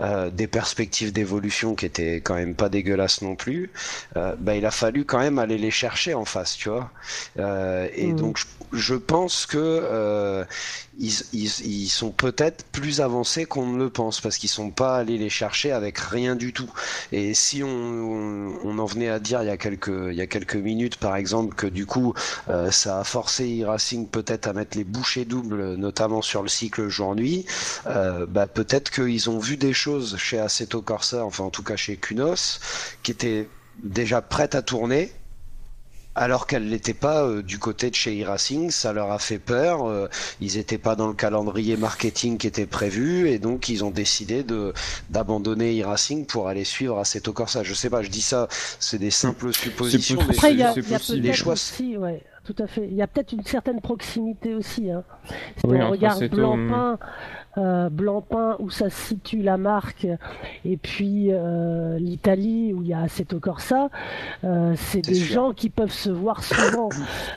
euh, 0.00 0.30
des 0.30 0.46
perspectives 0.46 1.12
d'évolution 1.12 1.74
qui 1.74 1.86
étaient 1.86 2.16
quand 2.16 2.34
même 2.34 2.54
pas 2.54 2.68
dégueulasses 2.68 3.22
non 3.22 3.36
plus. 3.36 3.70
Euh, 4.16 4.34
bah, 4.38 4.56
il 4.56 4.66
a 4.66 4.70
fallu 4.70 5.04
quand 5.04 5.18
même 5.18 5.38
aller 5.38 5.58
les 5.58 5.70
chercher 5.70 6.14
en 6.14 6.24
face, 6.24 6.56
tu 6.56 6.68
vois. 6.68 6.90
Euh, 7.38 7.88
et 7.94 8.12
Mhm. 8.12 8.16
donc 8.16 8.38
je, 8.38 8.46
je 8.72 8.94
pense 8.94 9.46
que 9.46 9.56
euh, 9.58 10.44
ils, 10.98 11.12
ils, 11.32 11.66
ils 11.66 11.88
sont 11.88 12.10
peut-être 12.10 12.64
plus 12.72 13.00
avancés 13.00 13.44
qu'on 13.44 13.66
ne 13.66 13.78
le 13.78 13.90
pense 13.90 14.20
parce 14.20 14.38
qu'ils 14.38 14.48
sont 14.48 14.70
pas 14.70 14.96
allés 14.96 15.18
les 15.18 15.30
chercher 15.30 15.72
avec 15.72 15.98
rien 15.98 16.36
du 16.36 16.52
tout. 16.52 16.70
Et 17.12 17.34
si 17.34 17.62
on, 17.62 17.68
on, 17.68 18.58
on 18.64 18.78
en 18.78 18.86
venait 18.86 19.08
à 19.08 19.18
dire 19.18 19.42
il 19.42 19.46
y 19.46 19.50
a 19.50 19.56
quelques 19.56 20.10
il 20.10 20.14
y 20.14 20.20
a 20.20 20.26
quelques 20.26 20.56
minutes 20.56 20.96
par 20.96 21.16
exemple 21.16 21.54
que 21.54 21.66
du 21.66 21.86
coup 21.86 22.14
euh, 22.48 22.70
ça 22.70 23.00
a 23.00 23.04
forcé 23.04 23.62
e-racing 23.62 24.08
peut-être 24.08 24.46
à 24.46 24.52
mettre 24.52 24.76
les 24.76 24.84
bouchées 24.84 25.24
doubles 25.24 25.74
notamment 25.74 26.22
sur 26.22 26.42
le 26.42 26.48
cycle 26.48 26.88
jour-nuit, 26.88 27.46
euh, 27.86 28.26
bah 28.26 28.46
peut-être 28.46 28.90
qu'ils 28.90 29.30
ont 29.30 29.38
vu 29.38 29.56
des 29.56 29.72
choses 29.72 30.16
chez 30.16 30.38
Assetto 30.38 30.82
Corsa, 30.82 31.24
enfin 31.24 31.44
en 31.44 31.50
tout 31.50 31.62
cas 31.62 31.76
chez 31.76 31.96
Kunos, 31.96 32.60
qui 33.02 33.10
étaient 33.10 33.48
déjà 33.82 34.22
prêtes 34.22 34.54
à 34.54 34.62
tourner 34.62 35.12
alors 36.16 36.46
qu'elle 36.46 36.66
n'était 36.68 36.94
pas 36.94 37.22
euh, 37.24 37.42
du 37.42 37.58
côté 37.58 37.90
de 37.90 37.94
chez 37.94 38.22
e-racing, 38.24 38.70
ça 38.70 38.92
leur 38.92 39.12
a 39.12 39.18
fait 39.18 39.38
peur, 39.38 39.86
euh, 39.86 40.08
ils 40.40 40.56
n'étaient 40.56 40.78
pas 40.78 40.96
dans 40.96 41.08
le 41.08 41.14
calendrier 41.14 41.76
marketing 41.76 42.38
qui 42.38 42.46
était 42.46 42.66
prévu, 42.66 43.28
et 43.28 43.38
donc 43.38 43.68
ils 43.68 43.84
ont 43.84 43.90
décidé 43.90 44.42
de 44.42 44.72
d'abandonner 45.10 45.80
e-racing 45.80 46.26
pour 46.26 46.48
aller 46.48 46.64
suivre 46.64 46.98
Assetto 46.98 47.32
Corsa. 47.32 47.62
Je 47.62 47.74
sais 47.74 47.90
pas, 47.90 48.02
je 48.02 48.08
dis 48.10 48.22
ça, 48.22 48.48
c'est 48.80 48.98
des 48.98 49.10
simples 49.10 49.52
suppositions, 49.52 50.16
possible. 50.16 50.30
mais 50.30 50.36
Après, 50.36 50.52
il 50.52 50.58
y 50.58 50.62
a, 50.62 50.66
y 50.66 50.94
a. 50.94 51.14
Les 51.14 51.20
peut-être 51.22 51.34
choix- 51.36 51.52
aussi, 51.52 51.96
ouais, 51.96 52.22
tout 52.44 52.56
à 52.58 52.66
fait. 52.66 52.86
Il 52.90 52.94
y 52.96 53.02
a 53.02 53.06
peut-être 53.06 53.32
une 53.32 53.44
certaine 53.44 53.80
proximité 53.80 54.54
aussi. 54.54 54.90
Hein. 54.90 55.04
Si 55.28 55.66
Oui, 55.66 55.78
on 55.82 55.90
regarde 55.90 56.24
Blancpain, 56.28 56.98
euh, 57.58 57.88
Blancpain 57.90 58.56
où 58.58 58.70
ça 58.70 58.90
se 58.90 58.96
situe 59.08 59.42
la 59.42 59.56
marque 59.56 60.06
et 60.64 60.76
puis 60.76 61.28
euh, 61.30 61.98
l'Italie 61.98 62.72
où 62.74 62.82
il 62.82 62.88
y 62.88 62.94
a 62.94 63.00
Assetto 63.02 63.38
Corsa, 63.40 63.88
euh, 64.44 64.74
c'est 64.76 65.00
des 65.02 65.14
sûr. 65.14 65.34
gens 65.34 65.52
qui 65.52 65.70
peuvent 65.70 65.90
se 65.92 66.10
voir 66.10 66.42
souvent. 66.42 66.88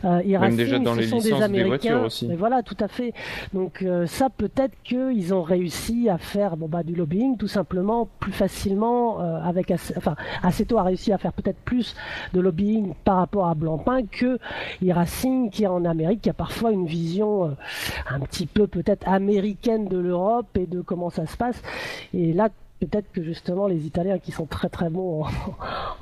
Euh, 0.05 0.21
Même 0.25 0.55
déjà 0.55 0.79
dans 0.79 0.95
ce 0.95 0.99
les 0.99 1.07
sont 1.07 1.17
des 1.17 1.23
licences 1.25 1.39
des 1.39 1.43
Américains. 1.43 1.99
aussi. 2.05 2.27
Mais 2.27 2.35
voilà, 2.35 2.63
tout 2.63 2.77
à 2.79 2.87
fait. 2.87 3.13
Donc 3.53 3.85
ça, 4.05 4.29
peut-être 4.29 4.73
qu'ils 4.83 5.33
ont 5.33 5.41
réussi 5.43 6.09
à 6.09 6.17
faire 6.17 6.57
bon, 6.57 6.67
bah, 6.67 6.83
du 6.83 6.95
lobbying 6.95 7.37
tout 7.37 7.47
simplement 7.47 8.07
plus 8.19 8.31
facilement 8.31 9.19
avec 9.19 9.71
Ace- 9.71 9.93
enfin 9.97 10.15
Assetto 10.43 10.77
a 10.77 10.83
réussi 10.83 11.11
à 11.13 11.17
faire 11.17 11.33
peut-être 11.33 11.59
plus 11.65 11.95
de 12.33 12.39
lobbying 12.41 12.93
par 13.03 13.17
rapport 13.17 13.47
à 13.47 13.55
Blancpain 13.55 14.03
que 14.05 14.37
e-Racing 14.83 15.49
qui 15.49 15.63
est 15.63 15.67
en 15.67 15.85
Amérique, 15.85 16.21
qui 16.21 16.29
a 16.29 16.33
parfois 16.33 16.71
une 16.71 16.85
vision 16.85 17.55
un 18.09 18.19
petit 18.21 18.45
peu 18.45 18.67
peut-être 18.67 19.07
américaine 19.07 19.87
de 19.87 19.97
l'Europe 20.09 20.47
et 20.57 20.65
de 20.65 20.81
comment 20.81 21.09
ça 21.09 21.25
se 21.25 21.37
passe. 21.37 21.61
Et 22.13 22.33
là, 22.33 22.49
peut-être 22.79 23.11
que 23.11 23.21
justement 23.23 23.67
les 23.67 23.85
Italiens 23.85 24.19
qui 24.19 24.31
sont 24.31 24.45
très 24.45 24.69
très 24.69 24.89
bons 24.89 25.23
en, 25.23 25.27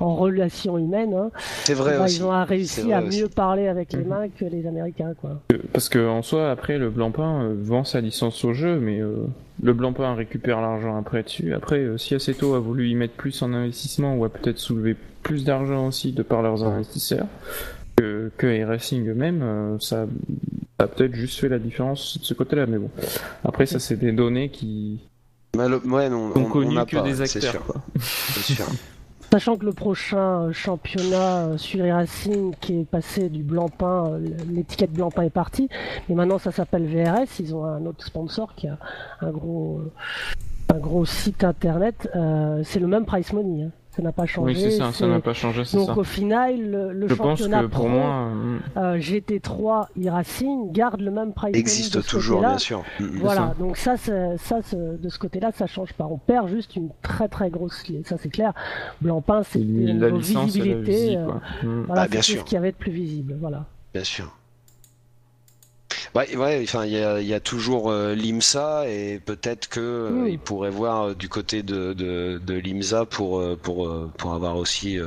en 0.04 0.14
relations 0.16 0.78
humaines, 0.78 1.12
hein, 1.14 1.30
C'est 1.64 1.74
vrai 1.74 1.98
bah, 1.98 2.04
aussi. 2.04 2.16
ils 2.18 2.24
ont 2.24 2.44
réussi 2.44 2.82
vrai 2.82 2.92
à 2.94 3.02
aussi. 3.02 3.20
mieux 3.20 3.28
parler 3.28 3.66
avec 3.68 3.92
les 3.92 3.98
Mhm. 4.00 4.08
mains 4.08 4.28
que 4.28 4.44
les 4.44 4.66
Américains, 4.66 5.12
quoi. 5.20 5.40
Parce 5.72 5.88
que 5.88 5.98
en 6.08 6.22
soi, 6.22 6.50
après, 6.50 6.78
le 6.78 6.88
Blancpain 6.90 7.42
euh, 7.42 7.54
vend 7.58 7.84
sa 7.84 8.00
licence 8.00 8.44
au 8.44 8.52
jeu, 8.54 8.78
mais 8.78 9.00
euh, 9.00 9.26
le 9.62 9.72
Blancpain 9.72 10.14
récupère 10.14 10.60
l'argent 10.60 10.96
après 10.96 11.24
dessus. 11.24 11.52
Après, 11.52 11.78
euh, 11.80 11.98
si 11.98 12.14
Assetto 12.14 12.54
a 12.54 12.60
voulu 12.60 12.88
y 12.88 12.94
mettre 12.94 13.14
plus 13.14 13.42
en 13.42 13.52
investissement 13.52 14.14
ou 14.16 14.24
a 14.24 14.28
peut-être 14.28 14.58
soulevé 14.58 14.94
plus 15.24 15.44
d'argent 15.44 15.88
aussi 15.88 16.12
de 16.12 16.22
par 16.22 16.42
leurs 16.42 16.62
investisseurs 16.64 17.26
que, 17.98 18.30
que 18.36 18.64
Racing 18.64 19.08
eux-mêmes, 19.08 19.42
euh, 19.42 19.78
ça, 19.80 20.06
ça 20.78 20.84
a 20.84 20.86
peut-être 20.86 21.14
juste 21.14 21.38
fait 21.40 21.48
la 21.48 21.58
différence 21.58 22.18
de 22.18 22.24
ce 22.24 22.34
côté-là. 22.34 22.66
Mais 22.66 22.78
bon, 22.78 22.90
après, 23.44 23.66
ça, 23.66 23.78
c'est 23.78 23.96
des 23.96 24.12
données 24.12 24.50
qui 24.50 25.00
Malo- 25.56 25.80
ouais, 25.86 26.08
non, 26.08 26.32
on, 26.34 26.50
on 26.52 26.72
n'a 26.72 26.84
que 26.84 26.96
pas, 26.96 27.02
des 27.02 27.20
acteurs. 27.22 27.52
sûr. 27.52 27.64
quoi. 27.64 27.82
C'est 27.98 28.54
sûr. 28.54 28.66
Sachant 29.30 29.56
que 29.58 29.66
le 29.66 29.74
prochain 29.74 30.44
euh, 30.44 30.52
championnat 30.52 31.48
euh, 31.48 31.58
sur 31.58 31.84
e-Racing 31.84 32.54
qui 32.60 32.80
est 32.80 32.84
passé 32.88 33.28
du 33.28 33.42
Blancpain, 33.42 34.18
l'étiquette 34.50 34.92
Blancpain 34.92 35.22
est 35.24 35.30
partie, 35.30 35.68
mais 36.08 36.14
maintenant 36.14 36.38
ça 36.38 36.50
s'appelle 36.50 36.86
VRS, 36.86 37.38
ils 37.40 37.54
ont 37.54 37.64
un 37.66 37.84
autre 37.84 38.02
sponsor 38.06 38.54
qui 38.54 38.68
a 38.68 38.78
un 39.20 39.30
gros, 39.30 39.82
un 40.72 40.78
gros 40.78 41.04
site 41.04 41.44
internet, 41.44 42.08
euh, 42.16 42.62
c'est 42.64 42.80
le 42.80 42.86
même 42.86 43.04
price 43.04 43.34
money, 43.34 43.64
hein. 43.64 43.70
Ça 43.98 44.02
n'a 44.04 44.12
pas 44.12 44.26
changé. 44.26 44.54
Oui, 44.54 44.60
c'est 44.60 44.70
ça, 44.70 44.84
ça 44.86 44.92
c'est- 44.92 45.06
n'a 45.08 45.18
pas 45.18 45.32
changé, 45.32 45.64
c'est 45.64 45.76
Donc 45.76 45.86
ça. 45.88 45.98
au 45.98 46.04
final, 46.04 46.70
le, 46.70 46.92
le 46.92 47.08
Je 47.08 47.14
pense 47.14 47.30
championnat 47.40 47.62
que 47.62 47.66
pour 47.66 47.80
pro, 47.80 47.88
moi, 47.88 48.28
euh, 48.28 48.58
euh, 48.76 48.98
GT3 49.00 49.88
e-Racing 49.98 50.70
garde 50.70 51.00
le 51.00 51.10
même 51.10 51.32
price 51.32 51.56
Existe 51.56 52.06
toujours, 52.06 52.38
bien 52.40 52.58
sûr. 52.58 52.84
Mm, 53.00 53.04
mm. 53.04 53.18
Voilà, 53.18 53.54
donc 53.58 53.76
ça, 53.76 53.96
c'est- 53.96 54.36
ça 54.36 54.60
c'est- 54.62 54.76
de 55.02 55.08
ce 55.08 55.18
côté-là, 55.18 55.50
ça 55.52 55.66
change 55.66 55.92
pas. 55.94 56.06
On 56.08 56.18
perd 56.18 56.46
juste 56.48 56.76
une 56.76 56.90
très 57.02 57.26
très 57.26 57.50
grosse, 57.50 57.82
ça 58.04 58.16
c'est 58.18 58.28
clair. 58.28 58.52
Blancpain, 59.00 59.42
la 59.56 60.10
visibilité. 60.10 61.16
euh. 61.16 61.26
Mm. 61.64 61.84
voilà, 61.86 62.02
Ah, 62.02 62.08
bien 62.08 62.20
c'était 62.22 62.32
sûr. 62.34 62.40
ce 62.42 62.44
qu'il 62.44 62.54
y 62.54 62.58
avait 62.58 62.70
de 62.72 62.76
plus 62.76 62.92
visible. 62.92 63.36
Voilà. 63.40 63.64
Bien 63.92 64.04
sûr. 64.04 64.32
Ouais, 66.14 66.36
ouais, 66.36 66.60
enfin, 66.62 66.84
il 66.84 66.92
y 66.92 66.98
a, 66.98 67.20
il 67.20 67.26
y 67.26 67.34
a 67.34 67.40
toujours 67.40 67.90
euh, 67.90 68.14
l'IMSA 68.14 68.88
et 68.88 69.20
peut-être 69.24 69.68
que 69.68 69.80
euh, 69.80 70.28
il 70.28 70.38
pourrait 70.38 70.70
voir 70.70 71.02
euh, 71.08 71.14
du 71.14 71.28
côté 71.28 71.62
de, 71.62 71.92
de, 71.92 72.40
de 72.44 72.54
l'IMSA 72.54 73.04
pour, 73.06 73.38
euh, 73.40 73.56
pour, 73.60 73.86
euh, 73.88 74.10
pour 74.18 74.32
avoir 74.34 74.56
aussi 74.56 74.98
euh, 74.98 75.06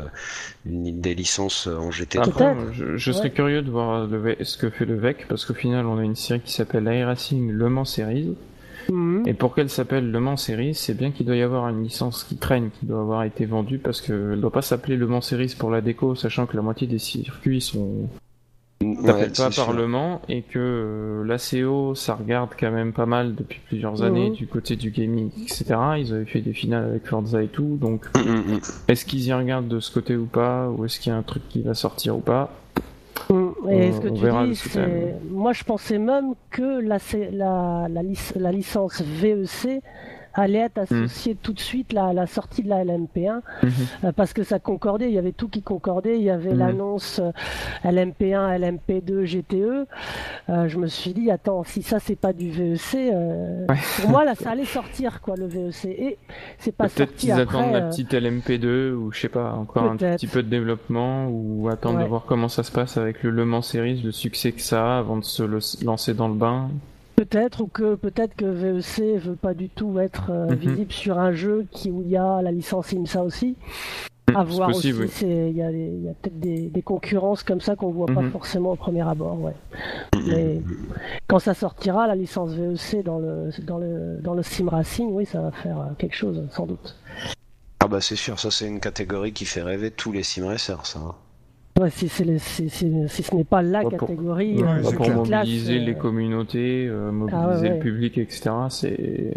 une, 0.65 0.99
des 1.01 1.15
licences 1.15 1.67
en 1.67 1.89
GT3. 1.89 2.23
Après, 2.29 2.55
je, 2.73 2.97
je 2.97 3.11
serais 3.11 3.29
Ouais. 3.29 3.31
curieux 3.35 3.61
de 3.61 3.69
voir 3.71 4.07
le 4.07 4.17
V- 4.17 4.37
ce 4.41 4.57
que 4.57 4.69
fait 4.69 4.85
le 4.85 4.95
VEC, 4.97 5.27
parce 5.27 5.45
qu'au 5.45 5.53
final, 5.53 5.85
on 5.85 5.97
a 5.97 6.03
une 6.03 6.15
série 6.15 6.41
qui 6.41 6.51
s'appelle 6.51 6.85
iRacing 6.85 7.51
Le 7.51 7.69
Mans 7.69 7.85
Series. 7.85 8.35
Mhm. 8.89 9.27
Et 9.27 9.33
pour 9.35 9.53
qu'elle 9.53 9.69
s'appelle 9.69 10.09
Le 10.11 10.19
Mans 10.19 10.37
Series, 10.37 10.73
c'est 10.73 10.95
bien 10.97 11.11
qu'il 11.11 11.25
doit 11.27 11.35
y 11.35 11.43
avoir 11.43 11.69
une 11.69 11.83
licence 11.83 12.23
qui 12.23 12.35
traîne, 12.37 12.71
qui 12.79 12.87
doit 12.87 13.01
avoir 13.01 13.23
été 13.23 13.45
vendue, 13.45 13.77
parce 13.77 14.01
qu'elle 14.01 14.39
doit 14.41 14.51
pas 14.51 14.63
s'appeler 14.63 14.97
Le 14.97 15.05
Mans 15.07 15.21
Series 15.21 15.55
pour 15.57 15.69
la 15.69 15.81
déco, 15.81 16.15
sachant 16.15 16.47
que 16.47 16.55
la 16.55 16.63
moitié 16.63 16.87
des 16.87 16.97
circuits 16.97 17.61
sont 17.61 18.07
Ouais, 18.81 19.05
s'appellent 19.05 19.31
pas. 19.33 19.49
Parlement, 19.65 20.21
et 20.29 20.41
que 20.41 20.59
euh, 20.59 21.23
l'ACO, 21.25 21.95
ça 21.95 22.15
regarde 22.15 22.49
quand 22.59 22.71
même 22.71 22.93
pas 22.93 23.05
mal 23.05 23.35
depuis 23.35 23.59
plusieurs 23.67 24.01
années 24.03 24.29
Mhm. 24.29 24.35
du 24.35 24.47
côté 24.47 24.75
du 24.75 24.91
gaming, 24.91 25.29
etc. 25.43 25.75
Ils 25.99 26.13
avaient 26.13 26.25
fait 26.25 26.41
des 26.41 26.53
finales 26.53 26.85
avec 26.85 27.05
Forza 27.07 27.41
et 27.43 27.47
tout, 27.47 27.77
donc 27.79 28.05
Mm, 28.15 28.19
mm, 28.19 28.53
mm. 28.55 28.59
est-ce 28.87 29.05
qu'ils 29.05 29.25
y 29.25 29.33
regardent 29.33 29.67
de 29.67 29.79
ce 29.79 29.91
côté 29.93 30.15
ou 30.15 30.25
pas, 30.25 30.69
ou 30.69 30.85
est-ce 30.85 30.99
qu'il 30.99 31.11
y 31.11 31.15
a 31.15 31.17
un 31.17 31.23
truc 31.23 31.47
qui 31.49 31.61
va 31.61 31.73
sortir 31.73 32.17
ou 32.17 32.21
pas? 32.21 32.51
Et 33.29 33.33
On- 33.33 33.91
ce 33.93 33.99
que 34.01 34.07
on 34.09 34.13
tu 34.13 34.21
verra 34.23 34.45
dis, 34.45 34.55
c'est. 34.55 35.15
Moi, 35.29 35.53
je 35.53 35.63
pensais 35.63 35.97
même 35.99 36.33
que 36.49 36.81
la, 36.81 36.97
la 38.35 38.51
licence 38.51 39.01
VEC 39.01 39.81
allait 40.33 40.59
être 40.59 40.77
Hmm. 40.91 41.03
associée 41.03 41.35
tout 41.35 41.53
de 41.53 41.59
suite 41.59 41.95
à 41.95 42.13
la 42.13 42.27
sortie 42.27 42.63
de 42.63 42.69
la 42.69 42.83
LMP1 42.83 43.41
Mhm. 43.63 43.71
euh, 44.05 44.11
parce 44.11 44.33
que 44.33 44.43
ça 44.43 44.59
concordait, 44.59 45.09
il 45.09 45.13
y 45.13 45.17
avait 45.19 45.31
tout 45.31 45.47
qui 45.49 45.61
concordait, 45.61 46.17
il 46.17 46.23
y 46.23 46.29
avait 46.29 46.51
Mhm. 46.53 46.59
l'annonce 46.59 47.19
euh, 47.19 47.31
LMP1, 47.83 48.57
LMP2, 48.57 49.23
GTE. 49.25 49.85
Euh, 50.49 50.67
je 50.67 50.77
me 50.77 50.87
suis 50.87 51.13
dit, 51.13 51.31
attends, 51.31 51.63
si 51.63 51.81
ça 51.83 51.99
c'est 51.99 52.15
pas 52.15 52.33
du 52.33 52.49
VEC, 52.49 52.95
euh, 52.95 53.65
Ouais. 53.67 53.75
pour 54.01 54.09
moi 54.09 54.25
là 54.25 54.35
ça 54.35 54.51
allait 54.51 54.65
sortir 54.65 55.21
quoi 55.21 55.35
le 55.35 55.47
VEC 55.47 55.85
et 55.85 56.17
c'est 56.57 56.75
pas 56.75 56.87
Peut-être 56.87 57.15
qu'ils 57.15 57.31
attendent 57.31 57.71
la 57.73 57.83
euh, 57.85 57.89
petite 57.89 58.13
LMP2 58.13 58.91
ou 58.93 59.11
je 59.11 59.19
sais 59.19 59.29
pas, 59.29 59.53
encore 59.53 59.83
un 59.83 59.97
petit 59.97 60.27
peu 60.27 60.43
de 60.43 60.49
développement 60.49 61.27
ou 61.29 61.69
attendre 61.69 61.99
de 61.99 62.05
voir 62.05 62.23
comment 62.25 62.47
ça 62.47 62.63
se 62.63 62.71
passe 62.71 62.97
avec 62.97 63.23
le 63.23 63.31
Le 63.31 63.45
Mans 63.45 63.61
Series, 63.61 64.01
le 64.01 64.11
succès 64.11 64.51
que 64.51 64.61
ça 64.61 64.95
a 64.95 64.99
avant 64.99 65.17
de 65.17 65.23
se 65.23 65.43
lancer 65.85 66.13
dans 66.13 66.27
le 66.27 66.35
bain. 66.35 66.69
Peut-être 67.25 67.61
ou 67.61 67.67
que 67.67 67.93
peut-être 67.93 68.35
que 68.35 68.45
VEC 68.45 69.19
veut 69.19 69.35
pas 69.35 69.53
du 69.53 69.69
tout 69.69 69.99
être 69.99 70.31
euh, 70.31 70.47
Mhm. 70.47 70.55
visible 70.55 70.91
sur 70.91 71.19
un 71.19 71.31
jeu 71.33 71.67
qui 71.69 71.91
où 71.91 72.01
il 72.01 72.09
y 72.09 72.17
a 72.17 72.41
la 72.41 72.51
licence 72.51 72.91
IMSA 72.93 73.23
aussi. 73.23 73.55
Mm, 74.31 74.35
À 74.35 74.43
voir 74.43 74.69
possible, 74.71 75.03
aussi, 75.03 75.13
c'est- 75.19 75.49
il 75.51 75.55
y 75.55 75.61
a, 75.61 75.67
peut-être 76.13 76.39
des, 76.39 76.61
des 76.69 76.81
concurrences 76.81 77.43
comme 77.43 77.61
ça 77.61 77.75
qu'on 77.75 77.91
voit 77.91 78.07
pas 78.07 78.21
Mhm. 78.21 78.31
forcément 78.31 78.71
au 78.71 78.75
premier 78.75 79.07
abord, 79.07 79.39
ouais. 79.39 79.53
Mais 80.25 80.61
quand 81.27 81.37
ça 81.37 81.53
sortira, 81.53 82.07
la 82.07 82.15
licence 82.15 82.53
VEC 82.53 83.03
dans 83.03 83.19
le 83.19 83.51
dans 83.67 83.77
le 83.77 84.17
dans 84.23 84.33
le 84.33 84.41
sim 84.41 84.67
racing, 84.67 85.11
oui, 85.11 85.27
ça 85.27 85.41
va 85.41 85.51
faire 85.51 85.79
euh, 85.79 85.83
quelque 85.99 86.15
chose 86.15 86.41
sans 86.49 86.65
doute. 86.65 86.95
Ah 87.81 87.87
bah 87.87 88.01
c'est 88.01 88.15
sûr, 88.15 88.39
ça 88.39 88.49
c'est 88.49 88.67
une 88.67 88.79
catégorie 88.79 89.31
qui 89.33 89.45
fait 89.45 89.61
rêver 89.61 89.91
tous 89.91 90.11
les 90.11 90.23
sim 90.23 90.47
racers, 90.47 90.87
ça. 90.87 90.99
Ouais, 91.81 91.89
si, 91.89 92.07
c'est 92.09 92.23
le- 92.25 92.37
si- 92.37 92.69
si- 92.69 92.93
si 93.07 93.23
ce 93.23 93.33
n'est 93.35 93.43
pas 93.43 93.61
la 93.61 93.79
Ouais, 93.83 93.95
pour- 93.97 94.07
catégorie, 94.07 94.61
Ouais, 94.61 94.69
euh, 94.85 94.91
pour 94.91 95.09
mobiliser 95.09 95.27
classe, 95.27 95.47
les 95.85 95.91
euh, 95.91 95.93
communautés, 95.95 96.85
euh, 96.87 97.11
mobiliser 97.11 97.41
Ah 97.43 97.59
ouais, 97.59 97.69
le 97.69 97.79
public, 97.79 98.17
etc. 98.17 98.51
C'est 98.69 99.33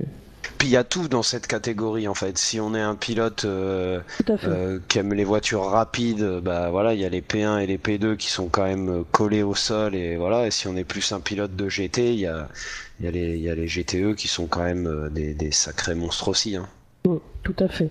Puis 0.58 0.68
il 0.68 0.72
y 0.72 0.76
a 0.76 0.84
tout 0.84 1.08
dans 1.08 1.22
cette 1.22 1.46
catégorie 1.46 2.06
en 2.06 2.14
fait. 2.14 2.36
Si 2.36 2.60
on 2.60 2.74
est 2.74 2.80
un 2.80 2.96
pilote 2.96 3.44
euh, 3.46 4.00
euh, 4.44 4.78
qui 4.88 4.98
aime 4.98 5.14
les 5.14 5.24
voitures 5.24 5.62
rapides, 5.64 6.20
euh, 6.22 6.40
bah 6.40 6.68
voilà, 6.70 6.92
il 6.94 7.00
y 7.00 7.04
a 7.04 7.08
les 7.08 7.22
P1 7.22 7.58
et 7.60 7.66
les 7.66 7.78
P2 7.78 8.16
qui 8.16 8.28
sont 8.28 8.48
quand 8.48 8.64
même 8.64 8.88
euh, 8.90 9.02
collés 9.10 9.42
au 9.42 9.54
sol 9.54 9.94
et 9.94 10.16
voilà. 10.16 10.46
Et 10.46 10.50
si 10.50 10.68
on 10.68 10.76
est 10.76 10.84
plus 10.84 11.12
un 11.12 11.20
pilote 11.20 11.56
de 11.56 11.68
GT, 11.68 12.12
il 12.12 12.20
y 12.20 12.26
a, 12.26 12.48
il 13.00 13.06
y 13.06 13.08
a 13.08 13.10
les, 13.10 13.36
il 13.36 13.42
y 13.42 13.48
a 13.50 13.54
les 13.54 13.66
GTE 13.68 14.14
qui 14.16 14.28
sont 14.28 14.46
quand 14.46 14.62
même 14.64 14.86
euh, 14.86 15.08
des, 15.08 15.32
des 15.34 15.50
sacrés 15.50 15.94
monstres 15.94 16.28
aussi. 16.28 16.56
Hein. 16.56 16.66
Tout 17.42 17.56
à 17.58 17.68
fait. 17.68 17.88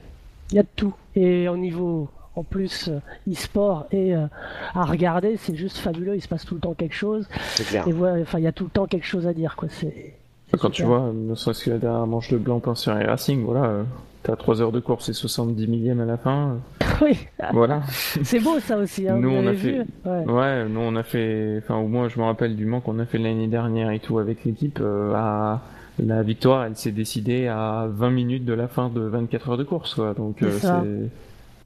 Il 0.52 0.56
y 0.56 0.60
a 0.60 0.64
de 0.64 0.68
tout. 0.76 0.94
Et 1.16 1.48
au 1.48 1.58
niveau, 1.58 2.08
en 2.36 2.44
plus, 2.44 2.88
euh, 2.90 3.00
e-sport 3.32 3.86
et 3.92 4.16
euh, 4.16 4.26
à 4.74 4.86
regarder, 4.86 5.38
c'est 5.38 5.56
juste 5.56 5.78
fabuleux. 5.78 6.16
Il 6.16 6.22
se 6.22 6.28
passe 6.28 6.46
tout 6.46 6.56
le 6.56 6.62
temps 6.62 6.74
quelque 6.74 6.96
chose. 6.96 7.28
C'est 7.56 7.66
clair. 7.68 7.88
Et 7.88 7.92
voilà, 7.92 8.22
enfin, 8.22 8.40
il 8.40 8.44
y 8.44 8.48
a 8.48 8.52
tout 8.52 8.64
le 8.66 8.70
temps 8.70 8.86
quelque 8.88 9.06
chose 9.06 9.28
à 9.28 9.34
dire, 9.34 9.56
quoi. 9.56 9.68
C'est. 9.70 10.14
quand 10.60 10.70
tu 10.72 10.84
vois, 10.84 11.12
ne 11.14 11.36
serait-ce 11.36 11.66
que 11.66 11.70
la 11.72 11.78
dernière 11.78 12.08
manche 12.08 12.32
de 12.32 12.38
blanc 12.38 12.60
pain 12.60 12.76
sur 12.76 12.94
Racing, 12.94 13.44
voilà, 13.44 13.66
euh, 13.66 13.84
t'as 14.24 14.36
3 14.36 14.62
heures 14.62 14.72
de 14.72 14.80
course 14.80 15.10
et 15.10 15.14
70 15.14 15.68
millièmes 15.68 16.00
à 16.02 16.06
la 16.06 16.18
fin, 16.18 16.58
euh, 16.82 16.86
oui, 17.02 17.18
voilà. 17.52 17.82
c'est 17.90 18.40
beau 18.40 18.60
ça 18.60 18.78
aussi. 18.78 19.08
Hein, 19.08 19.18
Nous, 19.20 19.30
on 19.30 19.46
a 19.48 19.54
fait- 19.54 19.72
vu 19.72 19.86
Ouais. 20.06 20.26
Ouais, 20.26 20.66
nous 20.70 20.80
on 20.80 20.96
a 20.96 21.04
fait, 21.04 21.60
enfin 21.64 21.76
au 21.78 21.88
moins 21.88 22.08
je 22.08 22.20
me 22.20 22.24
rappelle 22.26 22.56
du 22.56 22.66
Mans 22.66 22.82
qu'on 22.82 23.00
a 23.00 23.06
fait 23.06 23.18
l'année 23.18 23.48
dernière 23.48 23.90
et 23.92 24.00
tout 24.00 24.20
avec 24.20 24.46
l'équipe. 24.46 24.80
euh, 24.82 25.14
à 25.16 25.62
la 26.04 26.24
victoire, 26.24 26.66
elle 26.66 26.76
s'est 26.76 26.92
décidée 26.92 27.48
à 27.48 27.88
20 27.90 28.10
minutes 28.12 28.46
de 28.46 28.54
la 28.54 28.68
fin 28.68 28.90
de 28.90 29.02
24 29.02 29.50
heures 29.52 29.58
de 29.58 29.64
course, 29.64 29.94
quoi. 29.96 30.14
Donc 30.16 30.42
euh, 30.42 30.52
c'est, 30.60 30.68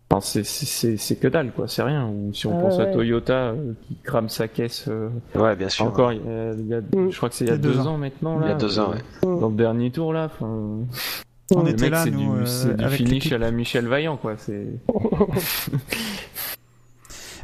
enfin, 0.09 0.21
c'est, 0.21 0.43
c'est, 0.45 0.65
c'est- 0.65 0.97
c'est 0.97 1.15
que 1.17 1.27
dalle, 1.27 1.51
quoi. 1.51 1.67
C'est 1.67 1.83
rien. 1.83 2.07
Ou 2.07 2.33
si 2.33 2.47
on 2.47 2.57
Ah 2.57 2.61
pense 2.61 2.79
à. 2.79 2.85
Toyota 2.87 3.33
euh, 3.51 3.73
qui 3.87 3.95
crame 4.03 4.29
sa 4.29 4.47
caisse. 4.47 4.85
euh, 4.87 5.09
Ouais, 5.35 5.55
bien 5.55 5.69
sûr. 5.69 5.85
encore, 5.85 6.11
il 6.13 6.19
y 6.25 6.29
a, 6.29 6.53
il 6.53 6.67
y 6.67 6.73
a- 6.73 6.81
Mm. 6.81 7.11
je 7.11 7.17
crois 7.17 7.29
que 7.29 7.35
c'est 7.35 7.45
il 7.45 7.49
y 7.49 7.53
a 7.53 7.57
deux 7.57 7.73
deux 7.73 7.79
ans. 7.79 7.93
ans 7.93 7.97
maintenant. 7.97 8.39
Il 8.41 8.45
y 8.45 8.47
Là, 8.49 8.55
a 8.55 8.57
deux 8.57 8.79
ans, 8.79 8.91
euh, 8.91 9.27
ouais. 9.35 9.39
Dans 9.41 9.49
le 9.49 9.55
dernier 9.55 9.91
tour 9.91 10.13
là, 10.13 10.29
On 10.41 11.63
le 11.63 11.69
était 11.69 11.83
mec, 11.83 11.91
là, 11.91 12.03
c'est 12.03 12.11
nous, 12.11 12.35
du, 12.35 12.41
euh, 12.41 12.45
c'est 12.45 12.75
du 12.77 12.83
avec 12.83 12.97
finish 12.97 13.13
l'équipe. 13.13 13.33
à 13.33 13.37
la 13.37 13.51
Michel 13.51 13.87
Vaillant, 13.87 14.17
quoi. 14.17 14.33
C'est. 14.37 14.67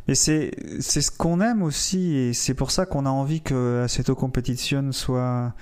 Mais 0.07 0.15
c'est 0.15 0.51
c'est 0.81 1.01
ce 1.01 1.11
qu'on 1.11 1.39
aime 1.39 1.63
aussi 1.63 2.13
et 2.15 2.33
c'est 2.33 2.53
pour 2.53 2.71
ça 2.71 2.85
qu'on 2.85 3.05
a 3.05 3.09
envie 3.09 3.39
que 3.41 3.83
Assetto 3.85 4.15
Competition 4.15 4.91
soit 4.91 5.53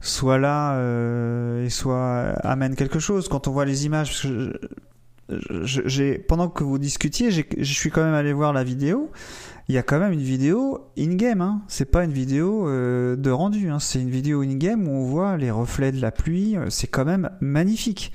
soit 0.00 0.36
là 0.38 0.74
euh, 0.76 1.64
et 1.64 1.70
soit 1.70 2.34
amène 2.44 2.74
quelque 2.76 2.98
chose 2.98 3.28
quand 3.28 3.48
on 3.48 3.52
voit 3.52 3.64
les 3.64 3.86
images 3.86 4.08
parce 4.10 4.22
que 4.22 4.60
j'ai 5.62 6.18
pendant 6.18 6.48
que 6.48 6.64
vous 6.64 6.78
discutiez 6.78 7.30
je 7.30 7.72
suis 7.72 7.90
quand 7.90 8.02
même 8.02 8.14
allé 8.14 8.32
voir 8.32 8.52
la 8.52 8.64
vidéo 8.64 9.10
il 9.68 9.74
y 9.74 9.78
a 9.78 9.82
quand 9.82 9.98
même 9.98 10.12
une 10.12 10.22
vidéo 10.22 10.86
in-game. 10.98 11.42
Hein. 11.42 11.60
C'est 11.68 11.90
pas 11.90 12.04
une 12.04 12.12
vidéo 12.12 12.66
euh, 12.68 13.16
de 13.16 13.30
rendu. 13.30 13.68
Hein. 13.68 13.78
C'est 13.80 14.00
une 14.00 14.08
vidéo 14.08 14.40
in-game 14.40 14.88
où 14.88 14.92
on 14.92 15.04
voit 15.04 15.36
les 15.36 15.50
reflets 15.50 15.92
de 15.92 16.00
la 16.00 16.10
pluie. 16.10 16.56
Euh, 16.56 16.70
C'est 16.70 16.86
quand 16.86 17.04
même 17.04 17.30
magnifique. 17.40 18.12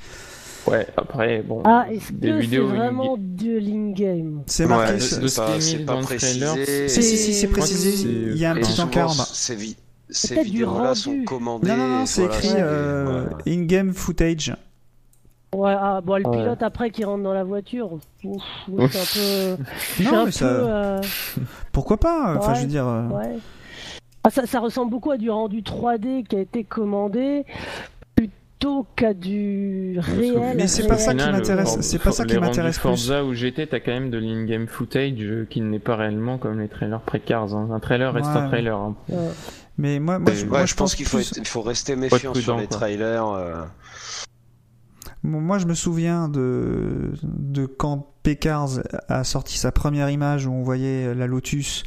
Ouais, 0.66 0.88
après, 0.98 1.44
bon. 1.44 1.62
Ah, 1.66 1.86
est-ce 1.92 2.12
des 2.12 2.30
que 2.30 2.34
c'est 2.36 2.40
vidéos 2.40 2.68
vraiment 2.70 3.18
de 3.20 3.60
l'in-game 3.60 4.42
C'est 4.48 4.66
marqué. 4.66 4.94
Ouais, 4.94 5.00
ça- 5.00 5.20
de 5.20 5.28
c'est 5.28 5.60
ce 5.60 5.78
pas, 5.84 5.96
pas 5.96 6.02
précisé. 6.02 6.88
Si, 6.88 7.04
si, 7.04 7.18
si, 7.18 7.34
c'est 7.34 7.48
précisé. 7.48 8.10
Il 8.32 8.38
y 8.38 8.46
a 8.46 8.52
un 8.54 8.56
Et 8.56 8.62
petit 8.62 8.82
encart 8.82 9.12
en 9.12 9.16
bas. 9.16 9.28
Ces, 10.10 10.44
vidéos-là 10.44 10.96
sont 10.96 11.12
rendu. 11.12 11.26
commandées. 11.26 11.68
Non, 11.68 11.78
non, 11.78 11.88
non, 11.88 12.06
c'est 12.06 12.22
voilà, 12.26 12.38
écrit 12.38 12.54
euh, 12.58 13.26
voilà. 13.30 13.38
in-game 13.48 13.94
footage. 13.94 14.56
Ouais, 15.54 15.76
ah, 15.78 16.02
bon, 16.04 16.16
le 16.18 16.28
Ouais. 16.28 16.38
pilote 16.38 16.64
après 16.64 16.90
qui 16.90 17.04
rentre 17.06 17.24
dans 17.24 17.34
la 17.34 17.44
voiture, 17.44 17.94
ouf, 17.94 18.02
c'est 18.68 18.78
un 18.78 19.56
peu. 19.58 19.64
suis 19.78 20.06
Non, 20.06 20.20
un 20.22 20.26
mais 20.26 20.32
ça- 20.32 20.46
euh, 20.46 21.02
Pourquoi 21.72 21.98
pas 21.98 22.36
Enfin, 22.38 22.50
Ouais, 22.54 22.56
je 22.56 22.62
veux 22.62 22.68
dire. 22.68 22.88
euh, 22.88 23.08
ouais. 23.10 23.38
Ah, 24.24 24.30
ça, 24.30 24.46
ça 24.46 24.60
ressemble 24.60 24.90
beaucoup 24.92 25.12
à 25.12 25.18
du 25.18 25.30
rendu 25.30 25.62
3D 25.62 26.24
qui 26.26 26.36
a 26.36 26.40
été 26.40 26.64
commandé 26.64 27.46
plutôt 28.16 28.86
qu'à 28.96 29.14
du 29.14 29.98
réel. 30.00 30.56
Mais 30.56 30.68
c'est 30.68 30.88
pas 30.88 30.98
ça 30.98 31.14
qui 31.14 31.30
m'intéresse, 31.30 31.78
euh, 31.78 31.82
c'est 31.82 32.00
pas 32.00 32.12
ça 32.12 32.24
qui 32.26 32.38
m'intéresse 32.38 32.78
plus. 32.80 32.84
Forza 32.88 33.24
où 33.26 33.34
j'étais, 33.34 33.68
t'as 33.68 33.80
quand 33.82 33.92
même 33.92 34.10
de 34.10 34.18
l'in-game 34.18 34.68
footage 34.68 35.14
euh, 35.22 35.46
qui 35.50 35.60
n'est 35.62 35.80
pas 35.80 35.98
réellement 35.98 36.38
comme 36.38 36.60
les 36.60 36.70
trailers 36.70 37.02
pré-cars. 37.02 37.54
hein. 37.54 37.70
Un 37.74 37.80
trailer 37.82 38.14
reste 38.14 38.30
un 38.30 38.48
trailer. 38.48 38.78
hein. 38.78 38.96
Euh, 39.12 39.30
Mais 39.78 40.00
moi, 40.00 40.20
moi, 40.20 40.32
je, 40.34 40.44
ouais, 40.44 40.50
moi, 40.50 40.66
je 40.66 40.74
pense 40.76 40.96
qu'il 40.96 41.06
faut, 41.06 41.18
rester 41.62 41.96
méfiant 41.98 42.34
sur 42.34 42.56
les 42.58 42.68
quoi. 42.68 42.78
trailers. 42.78 43.28
euh. 43.28 43.56
Moi, 45.24 45.58
je 45.58 45.66
me 45.66 45.74
souviens 45.74 46.28
de, 46.28 47.14
de 47.24 47.66
quand 47.66 48.14
Pecars 48.24 48.80
a 49.10 49.24
sorti 49.24 49.58
sa 49.58 49.72
première 49.72 50.10
image 50.10 50.48
où 50.48 50.52
on 50.52 50.64
voyait 50.64 51.14
la 51.14 51.28
Lotus, 51.28 51.84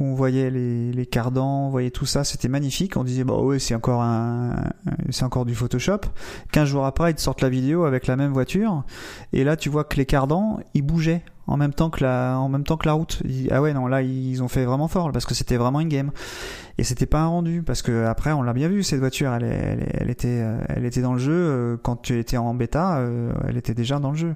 où 0.00 0.04
on 0.04 0.14
voyait 0.14 0.50
les, 0.50 0.92
les 0.92 1.06
cardans, 1.06 1.66
on 1.66 1.70
voyait 1.70 1.90
tout 1.90 2.06
ça, 2.06 2.24
c'était 2.24 2.48
magnifique. 2.48 2.96
On 2.96 3.04
disait, 3.04 3.24
bah 3.24 3.36
ouais, 3.36 3.58
c'est 3.58 3.74
encore 3.74 4.02
un, 4.02 4.54
c'est 5.10 5.24
encore 5.24 5.44
du 5.44 5.54
Photoshop. 5.54 6.00
15 6.52 6.68
jours 6.68 6.86
après, 6.86 7.10
ils 7.10 7.14
te 7.14 7.20
sortent 7.20 7.42
la 7.42 7.50
vidéo 7.50 7.84
avec 7.84 8.06
la 8.06 8.16
même 8.16 8.32
voiture. 8.32 8.84
Et 9.32 9.44
là, 9.44 9.56
tu 9.56 9.68
vois 9.68 9.84
que 9.84 9.96
les 9.96 10.06
cardans, 10.06 10.60
ils 10.72 10.82
bougeaient 10.82 11.22
en 11.46 11.56
même 11.56 11.74
temps 11.74 11.90
que 11.90 12.02
la, 12.02 12.38
en 12.38 12.48
même 12.48 12.64
temps 12.64 12.76
que 12.76 12.86
la 12.86 12.94
route. 12.94 13.22
Ah 13.50 13.60
ouais, 13.60 13.74
non, 13.74 13.86
là, 13.86 14.02
ils 14.02 14.42
ont 14.42 14.48
fait 14.48 14.64
vraiment 14.64 14.88
fort, 14.88 15.12
parce 15.12 15.26
que 15.26 15.34
c'était 15.34 15.56
vraiment 15.56 15.80
une 15.80 15.88
game. 15.88 16.10
Et 16.78 16.84
c'était 16.84 17.06
pas 17.06 17.20
un 17.20 17.26
rendu, 17.26 17.62
parce 17.62 17.82
que 17.82 18.06
après, 18.06 18.32
on 18.32 18.42
l'a 18.42 18.52
bien 18.52 18.68
vu, 18.68 18.82
cette 18.82 19.00
voiture, 19.00 19.32
elle, 19.32 19.44
elle, 19.44 19.88
elle 19.92 20.10
était, 20.10 20.40
euh, 20.40 20.58
elle 20.68 20.84
était 20.84 21.02
dans 21.02 21.12
le 21.12 21.18
jeu, 21.18 21.32
euh, 21.32 21.76
quand 21.82 21.96
tu 21.96 22.18
étais 22.18 22.36
en 22.36 22.54
bêta, 22.54 22.98
euh, 22.98 23.32
elle 23.46 23.56
était 23.56 23.74
déjà 23.74 23.98
dans 23.98 24.10
le 24.10 24.16
jeu. 24.16 24.34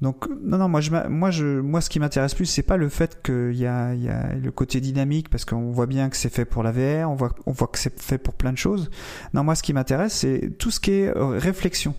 Donc, 0.00 0.26
non, 0.42 0.56
non, 0.56 0.68
moi, 0.68 0.80
je, 0.80 0.90
moi, 1.08 1.30
je, 1.30 1.60
moi, 1.60 1.80
ce 1.82 1.90
qui 1.90 2.00
m'intéresse 2.00 2.34
plus, 2.34 2.46
c'est 2.46 2.62
pas 2.62 2.78
le 2.78 2.88
fait 2.88 3.20
qu'il 3.22 3.54
y 3.56 3.66
a, 3.66 3.92
il 3.94 4.02
y 4.02 4.08
a 4.08 4.34
le 4.34 4.50
côté 4.50 4.80
dynamique, 4.80 5.28
parce 5.28 5.44
qu'on 5.44 5.70
voit 5.72 5.86
bien 5.86 6.08
que 6.08 6.16
c'est 6.16 6.32
fait 6.32 6.46
pour 6.46 6.62
la 6.62 6.72
VR, 6.72 7.10
on 7.10 7.14
voit, 7.16 7.34
on 7.44 7.52
voit 7.52 7.68
que 7.68 7.78
c'est 7.78 8.00
fait 8.00 8.16
pour 8.18 8.32
plein 8.34 8.52
de 8.52 8.58
choses. 8.58 8.90
Non, 9.34 9.44
moi, 9.44 9.54
ce 9.54 9.62
qui 9.62 9.74
m'intéresse, 9.74 10.14
c'est 10.14 10.52
tout 10.58 10.70
ce 10.70 10.80
qui 10.80 10.92
est 10.92 11.08
euh, 11.14 11.26
réflexion. 11.38 11.94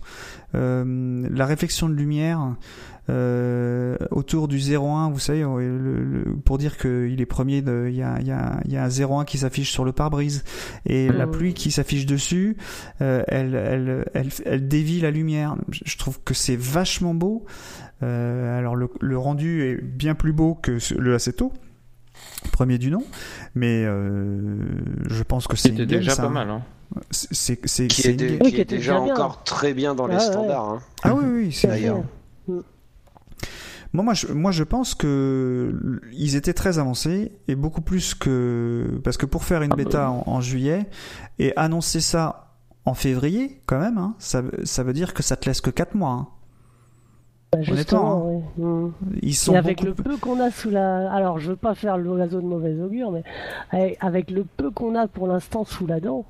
Euh, 0.56 1.28
la 1.30 1.46
réflexion 1.46 1.88
de 1.88 1.94
lumière, 1.94 2.56
euh, 3.08 3.96
autour 4.10 4.48
du 4.48 4.58
01, 4.58 5.10
vous 5.10 5.18
savez, 5.18 5.40
le- 5.42 6.02
le- 6.04 6.36
pour 6.44 6.58
dire 6.58 6.78
qu'il 6.78 7.20
est 7.20 7.26
premier, 7.26 7.58
il 7.58 7.94
y 7.94 8.02
a, 8.02 8.18
il 8.20 8.26
y, 8.26 8.30
a, 8.32 8.60
il 8.64 8.72
y 8.72 8.76
a 8.76 8.84
un 8.84 8.88
01 8.90 9.24
qui 9.24 9.38
s'affiche 9.38 9.70
sur 9.70 9.84
le 9.84 9.92
pare-brise 9.92 10.44
et 10.86 11.08
la 11.08 11.26
Mhm. 11.26 11.32
pluie 11.32 11.54
qui 11.54 11.70
s'affiche 11.70 12.06
dessus, 12.06 12.56
euh, 13.00 13.22
elle, 13.28 13.54
elle, 13.54 14.04
elle, 14.14 14.28
elle 14.44 14.68
dévie 14.68 15.00
la 15.00 15.10
lumière. 15.10 15.56
Je 15.70 15.96
trouve 15.98 16.20
que 16.24 16.34
c'est 16.34 16.56
vachement 16.56 17.14
beau. 17.14 17.44
Euh, 18.02 18.58
alors 18.58 18.74
le, 18.76 18.88
le 19.00 19.18
rendu 19.18 19.62
est 19.62 19.76
bien 19.80 20.14
plus 20.14 20.32
beau 20.32 20.54
que 20.54 20.78
le 20.98 21.14
Assetto, 21.14 21.52
premier 22.52 22.78
du 22.78 22.90
nom, 22.90 23.02
mais 23.54 23.84
euh, 23.84 24.56
je 25.08 25.22
pense 25.22 25.46
que 25.46 25.56
c'est 25.56 25.68
C'était 25.68 25.86
déjà 25.86 26.12
ça. 26.12 26.22
pas 26.24 26.28
mal. 26.28 26.50
Hein. 26.50 26.62
C'est 27.10 27.56
Qui 27.56 28.08
est, 28.08 28.12
dé-. 28.14 28.38
Oui, 28.42 28.54
est 28.60 28.64
déjà 28.68 29.00
bien. 29.00 29.14
encore 29.14 29.44
très 29.44 29.72
bien 29.72 29.94
dans 29.94 30.06
les 30.06 30.16
Ouais, 30.16 30.20
ouais. 30.20 30.26
standards. 30.26 30.68
hein. 30.70 30.78
Ah 31.04 31.14
oui, 31.14 31.24
oui, 31.26 31.52
c'est 31.52 31.68
D'ailleurs. 31.68 32.02
Moi, 33.94 34.04
moi, 34.04 34.14
je, 34.14 34.26
moi, 34.28 34.52
je 34.52 34.64
pense 34.64 34.94
que 34.94 36.00
ils 36.12 36.34
étaient 36.36 36.54
très 36.54 36.78
avancés 36.78 37.32
et 37.46 37.54
beaucoup 37.54 37.82
plus 37.82 38.14
que 38.14 39.00
parce 39.04 39.18
que 39.18 39.26
pour 39.26 39.44
faire 39.44 39.62
une 39.62 39.72
Ah 39.72 39.76
bah 39.76 39.84
bêta 39.84 40.10
en, 40.10 40.22
en 40.26 40.40
juillet 40.40 40.86
et 41.38 41.52
annoncer 41.56 42.00
ça 42.00 42.54
en 42.86 42.94
février, 42.94 43.60
quand 43.66 43.78
même, 43.78 43.98
hein, 43.98 44.14
ça, 44.18 44.42
ça 44.64 44.82
veut 44.82 44.92
dire 44.94 45.12
que 45.14 45.22
ça 45.22 45.36
te 45.36 45.46
laisse 45.48 45.60
que 45.60 45.70
4 45.70 45.94
mois. 45.94 46.10
hein. 46.12 46.28
Bah, 47.52 47.60
justement, 47.62 48.26
ouais. 48.28 48.42
Mm. 48.56 48.92
Ils 49.22 49.34
sont 49.34 49.52
Et 49.52 49.56
avec 49.58 49.78
beaucoup 49.84 49.88
le 49.88 49.94
peu 49.94 50.16
qu'on 50.16 50.40
a 50.40 50.50
sous 50.50 50.70
la. 50.70 51.12
Alors, 51.12 51.38
je 51.38 51.50
veux 51.50 51.56
pas 51.56 51.74
faire 51.74 51.98
l'oiseau 51.98 52.40
de 52.40 52.46
mauvais 52.46 52.74
augure, 52.80 53.10
mais 53.10 53.22
avec- 53.70 53.98
avec 54.00 54.30
le 54.30 54.44
peu 54.44 54.70
qu'on 54.70 54.94
a 54.94 55.06
pour 55.06 55.26
l'instant 55.26 55.64
sous 55.64 55.86
la 55.86 56.00
dent, 56.00 56.24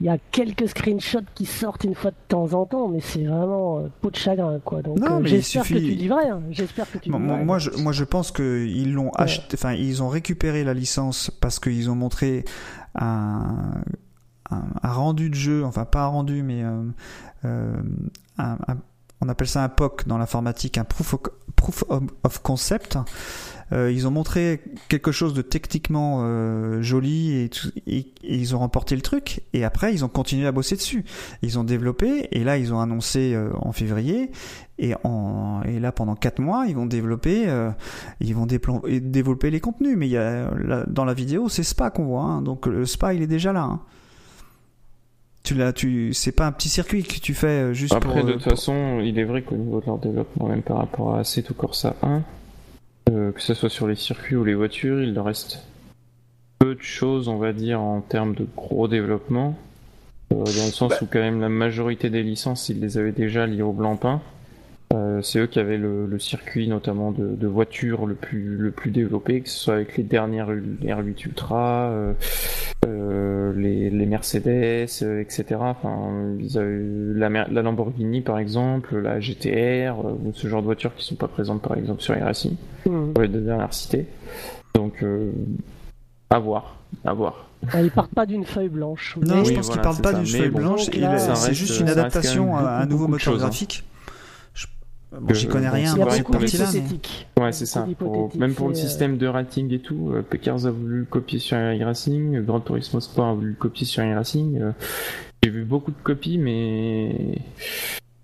il 0.00 0.06
y 0.06 0.10
a 0.10 0.18
quelques 0.30 0.68
screenshots 0.68 1.20
qui 1.34 1.46
sortent 1.46 1.84
une 1.84 1.94
fois 1.94 2.10
de 2.10 2.16
temps 2.28 2.52
en 2.52 2.66
temps, 2.66 2.88
mais 2.88 3.00
c'est 3.00 3.24
vraiment 3.24 3.78
euh, 3.78 3.88
peau 4.02 4.10
de 4.10 4.16
chagrin, 4.16 4.58
quoi. 4.64 4.82
Donc, 4.82 4.98
Non, 4.98 5.20
euh, 5.20 5.24
j'espère 5.24 5.64
suffit- 5.64 5.80
que 5.82 5.86
tu 5.88 5.96
dis 5.96 6.08
vrai. 6.08 6.28
hein. 6.28 6.42
J'espère 6.50 6.90
que 6.90 6.98
tu 6.98 7.10
Moi, 7.10 7.18
dis 7.20 7.24
moi, 7.26 7.36
vrai. 7.36 7.44
moi, 7.44 7.58
je, 7.58 7.70
moi, 7.82 7.92
je 7.92 8.04
pense 8.04 8.30
que 8.30 8.66
ils 8.66 8.92
l'ont 8.92 9.10
acheté, 9.12 9.54
enfin, 9.54 9.72
ils 9.72 10.02
ont 10.02 10.08
récupéré 10.08 10.62
la 10.62 10.74
licence 10.74 11.30
parce 11.40 11.58
qu'ils 11.58 11.90
ont 11.90 11.94
montré 11.96 12.44
un, 12.94 13.80
un, 14.50 14.62
un 14.82 14.92
rendu 14.92 15.30
de 15.30 15.34
jeu, 15.34 15.64
enfin 15.64 15.84
pas 15.86 16.02
un 16.02 16.08
rendu, 16.08 16.42
mais 16.42 16.62
euh, 16.64 16.82
euh, 17.46 17.72
un- 18.36 18.58
un- 18.68 18.76
on 19.20 19.28
appelle 19.28 19.48
ça 19.48 19.62
un 19.64 19.68
POC 19.68 20.06
dans 20.06 20.18
l'informatique, 20.18 20.78
un 20.78 20.84
proof 20.84 21.14
of, 22.22 22.38
concept. 22.42 22.98
Euh, 23.70 23.92
ils 23.92 24.06
ont 24.08 24.10
montré 24.10 24.62
quelque 24.88 25.12
chose 25.12 25.34
de 25.34 25.42
techniquement 25.42 26.20
euh, 26.22 26.80
joli 26.80 27.32
et, 27.32 27.50
et- 27.86 28.06
ils 28.22 28.56
ont 28.56 28.60
remporté 28.60 28.96
le 28.96 29.02
truc. 29.02 29.42
Et 29.52 29.62
après, 29.64 29.92
ils 29.92 30.04
ont 30.04 30.08
continué 30.08 30.46
à 30.46 30.52
bosser 30.52 30.76
dessus. 30.76 31.04
Ils 31.42 31.58
ont 31.58 31.64
développé 31.64 32.28
et 32.32 32.44
là, 32.44 32.56
ils 32.56 32.72
ont 32.72 32.80
annoncé 32.80 33.34
euh, 33.34 33.50
en 33.60 33.72
février. 33.72 34.30
Et, 34.78 34.94
en, 35.04 35.60
et 35.64 35.80
là, 35.80 35.92
pendant 35.92 36.14
quatre 36.14 36.38
mois, 36.40 36.64
ils 36.68 36.76
vont 36.76 36.86
développer, 36.86 37.48
euh, 37.48 37.70
ils 38.20 38.34
vont 38.34 38.46
développer 38.46 39.50
les 39.50 39.60
contenus. 39.60 39.96
Mais 39.98 40.06
il 40.06 40.12
y 40.12 40.16
a, 40.16 40.50
là, 40.54 40.84
dans 40.86 41.04
la 41.04 41.12
vidéo, 41.12 41.48
c'est 41.50 41.64
Spa 41.64 41.90
qu'on 41.90 42.04
voit. 42.04 42.22
hein. 42.22 42.40
donc 42.42 42.66
le 42.66 42.86
Spa, 42.86 43.12
il 43.12 43.20
est 43.22 43.26
déjà 43.26 43.52
là. 43.52 43.62
hein. 43.64 43.80
Tu 45.48 45.54
l'as, 45.54 45.72
tu, 45.72 46.12
c'est 46.12 46.32
pas 46.32 46.46
un 46.46 46.52
petit 46.52 46.68
circuit 46.68 47.02
que 47.04 47.18
tu 47.20 47.32
fais 47.32 47.46
euh, 47.46 47.72
juste 47.72 47.94
Après, 47.94 48.12
pour. 48.12 48.22
de 48.22 48.28
euh, 48.28 48.32
toute 48.34 48.42
pour- 48.42 48.52
façon, 48.52 49.00
il 49.02 49.18
est 49.18 49.24
vrai 49.24 49.40
qu'au 49.40 49.56
niveau 49.56 49.80
de 49.80 49.86
leur 49.86 49.96
développement, 49.96 50.46
même 50.48 50.60
par 50.60 50.76
rapport 50.76 51.14
à 51.14 51.20
Assetto 51.20 51.54
Corsa 51.54 51.96
1, 52.02 52.20
euh, 53.10 53.32
que 53.32 53.40
ce 53.40 53.54
soit 53.54 53.70
sur 53.70 53.86
les 53.88 53.94
circuits 53.94 54.36
ou 54.36 54.44
les 54.44 54.52
voitures, 54.54 55.00
il 55.02 55.14
leur 55.14 55.24
reste 55.24 55.64
peu 56.58 56.74
de 56.74 56.82
choses, 56.82 57.28
on 57.28 57.38
va 57.38 57.54
dire, 57.54 57.80
en 57.80 58.02
termes 58.02 58.34
de 58.34 58.46
gros 58.58 58.88
développement. 58.88 59.56
Euh, 60.34 60.36
dans 60.36 60.44
le 60.44 60.50
sens 60.70 60.90
Bah. 60.90 60.98
où, 61.00 61.06
quand 61.10 61.18
même, 61.18 61.40
la 61.40 61.48
majorité 61.48 62.10
des 62.10 62.22
licences, 62.22 62.68
ils 62.68 62.78
les 62.80 62.98
avaient 62.98 63.12
déjà 63.12 63.46
liées 63.46 63.62
au 63.62 63.72
blanc-pain. 63.72 64.20
Euh, 64.94 65.20
c'est 65.20 65.38
eux 65.40 65.46
qui 65.46 65.58
avaient 65.58 65.76
le, 65.76 66.06
le 66.06 66.18
circuit, 66.18 66.66
notamment 66.66 67.12
de, 67.12 67.26
de 67.26 67.46
voitures, 67.46 68.06
le 68.06 68.14
plus, 68.14 68.56
le 68.56 68.70
plus 68.70 68.90
développé, 68.90 69.42
que 69.42 69.48
ce 69.48 69.58
soit 69.58 69.74
avec 69.74 69.96
les 69.98 70.02
dernières 70.04 70.50
U- 70.50 70.78
R8 70.82 71.26
Ultra, 71.26 71.90
euh, 71.90 72.12
euh, 72.86 73.52
les, 73.54 73.90
les 73.90 74.06
Mercedes, 74.06 74.86
etc. 74.86 75.44
Enfin, 75.60 76.10
ils 76.40 76.56
avaient 76.58 76.78
la, 77.50 77.62
Lamborghini, 77.62 78.22
par 78.22 78.38
exemple, 78.38 78.96
la 78.98 79.20
GTR, 79.20 79.98
ou 80.06 80.32
ce 80.34 80.48
genre 80.48 80.60
de 80.62 80.66
voitures 80.66 80.94
qui 80.94 81.04
sont 81.04 81.16
pas 81.16 81.28
présentes, 81.28 81.60
par 81.60 81.76
exemple, 81.76 82.00
sur 82.00 82.16
iRacing, 82.16 82.56
Mm. 82.86 83.12
pour 83.12 83.22
les 83.22 83.28
deux 83.28 83.40
dernières 83.42 83.74
citées. 83.74 84.06
Donc, 84.74 85.02
euh, 85.02 85.32
à 86.30 86.38
voir, 86.38 86.76
à 87.04 87.12
voir. 87.12 87.50
Ah, 87.72 87.82
Ils 87.82 87.90
partent 87.90 88.14
pas 88.14 88.24
d'une 88.24 88.44
feuille 88.44 88.68
blanche. 88.68 89.18
Non, 89.20 89.44
je 89.44 89.52
pense 89.52 89.66
voilà, 89.66 89.72
qu'il 89.72 89.80
parle 89.82 89.96
c'est 89.96 90.02
pas 90.02 90.12
d'une 90.14 90.26
feuille 90.26 90.48
bon, 90.48 90.58
blanche. 90.60 90.86
c'est 91.34 91.54
juste 91.54 91.80
une 91.80 91.88
adaptation 91.88 92.56
à 92.56 92.82
un 92.82 92.86
nouveau 92.86 93.08
moteur 93.08 93.34
hein. 93.34 93.50
Bon, 95.10 95.32
j'y 95.34 95.46
connais 95.48 95.68
rien 95.70 95.86
c'est 95.86 95.96
Il 95.96 95.98
y 95.98 96.02
a 96.02 96.04
dans 96.04 96.10
vrai 96.10 96.16
cette 96.18 96.26
beaucoup 96.26 96.32
pour 96.32 96.40
les 96.42 96.58
partie-là. 96.58 96.82
mais-. 97.36 97.42
Ouais, 97.42 97.52
c'est 97.52 97.66
ça. 97.66 97.86
Pour- 97.98 98.36
même 98.36 98.54
pour 98.54 98.68
le 98.68 98.74
euh, 98.74 98.76
système 98.76 99.16
de 99.16 99.26
rating 99.26 99.72
et 99.72 99.78
tout, 99.78 100.10
euh, 100.12 100.22
Pekars 100.22 100.66
a 100.66 100.70
voulu 100.70 100.98
le 101.00 101.04
copier 101.06 101.38
sur 101.38 101.56
iRacing, 101.56 102.42
Gran 102.44 102.60
Turismo 102.60 103.00
Sport 103.00 103.26
a 103.28 103.34
voulu 103.34 103.50
le 103.50 103.54
copier 103.56 103.86
sur 103.86 104.02
iRacing. 104.04 104.60
euh, 104.60 104.72
J'ai 105.42 105.50
vu 105.50 105.64
beaucoup 105.64 105.92
de 105.92 105.96
copies, 106.02 106.36
mais 106.36 107.38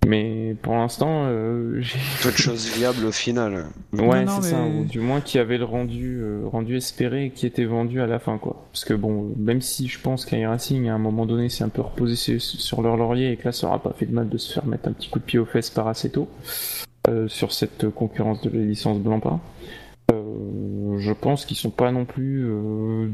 mais 0.07 0.57
pour 0.63 0.75
l'instant, 0.75 1.25
euh, 1.27 1.81
j'ai 1.81 1.99
Peu 2.23 2.31
de 2.31 2.37
choses 2.37 2.69
viables 2.77 3.05
au 3.05 3.13
final. 3.13 3.67
Ouais, 3.93 4.25
non, 4.25 4.41
c'est 4.41 4.51
ça, 4.51 4.63
ou 4.63 4.85
du 4.85 5.01
moins 5.01 5.21
qui 5.21 5.39
avait 5.39 5.59
le 5.59 5.65
rendu, 5.65 6.19
euh, 6.21 6.43
rendu 6.47 6.77
espéré 6.77 7.27
et 7.27 7.31
qui 7.31 7.47
était 7.47 7.65
vendu 7.65 8.01
à 8.01 8.07
la 8.07 8.19
fin, 8.19 8.39
quoi. 8.39 8.65
Parce 8.73 8.85
que 8.85 8.95
bon, 8.95 9.33
même 9.37 9.61
si 9.61 9.89
je 9.89 10.01
pense 10.01 10.25
qu'iRacing, 10.25 10.89
à 10.89 10.95
un 10.95 10.99
moment 10.99 11.27
donné, 11.27 11.49
s'est 11.49 11.65
un 11.65 11.69
peu 11.69 11.83
reposé 11.83 12.17
sur, 12.17 12.41
sur 12.41 12.83
leur 12.83 12.97
laurier 12.97 13.33
et 13.33 13.37
que 13.37 13.47
là, 13.47 13.53
ça 13.53 13.67
aura 13.67 13.83
pas 13.83 13.93
fait 13.93 14.07
de 14.07 14.15
mal 14.15 14.29
de 14.29 14.39
se 14.39 14.53
faire 14.53 14.67
mettre 14.67 14.89
un 14.89 14.93
petit 14.93 15.09
coup 15.09 15.19
de 15.19 15.25
pied 15.25 15.39
aux 15.39 15.47
fesses 15.47 15.71
par 15.71 15.89
Aceto 15.89 16.29
euh, 17.09 17.29
sur 17.29 17.53
cette 17.53 17.91
concurrence 17.91 18.41
de 18.43 18.51
la 18.51 18.65
licence. 18.65 18.99
Euh, 20.13 20.99
je 20.99 21.13
pense 21.13 21.45
qu'ils 21.47 21.57
sont 21.57 21.71
pas 21.71 21.91
non 21.91 22.05
plus 22.05 22.45
euh, 22.47 23.09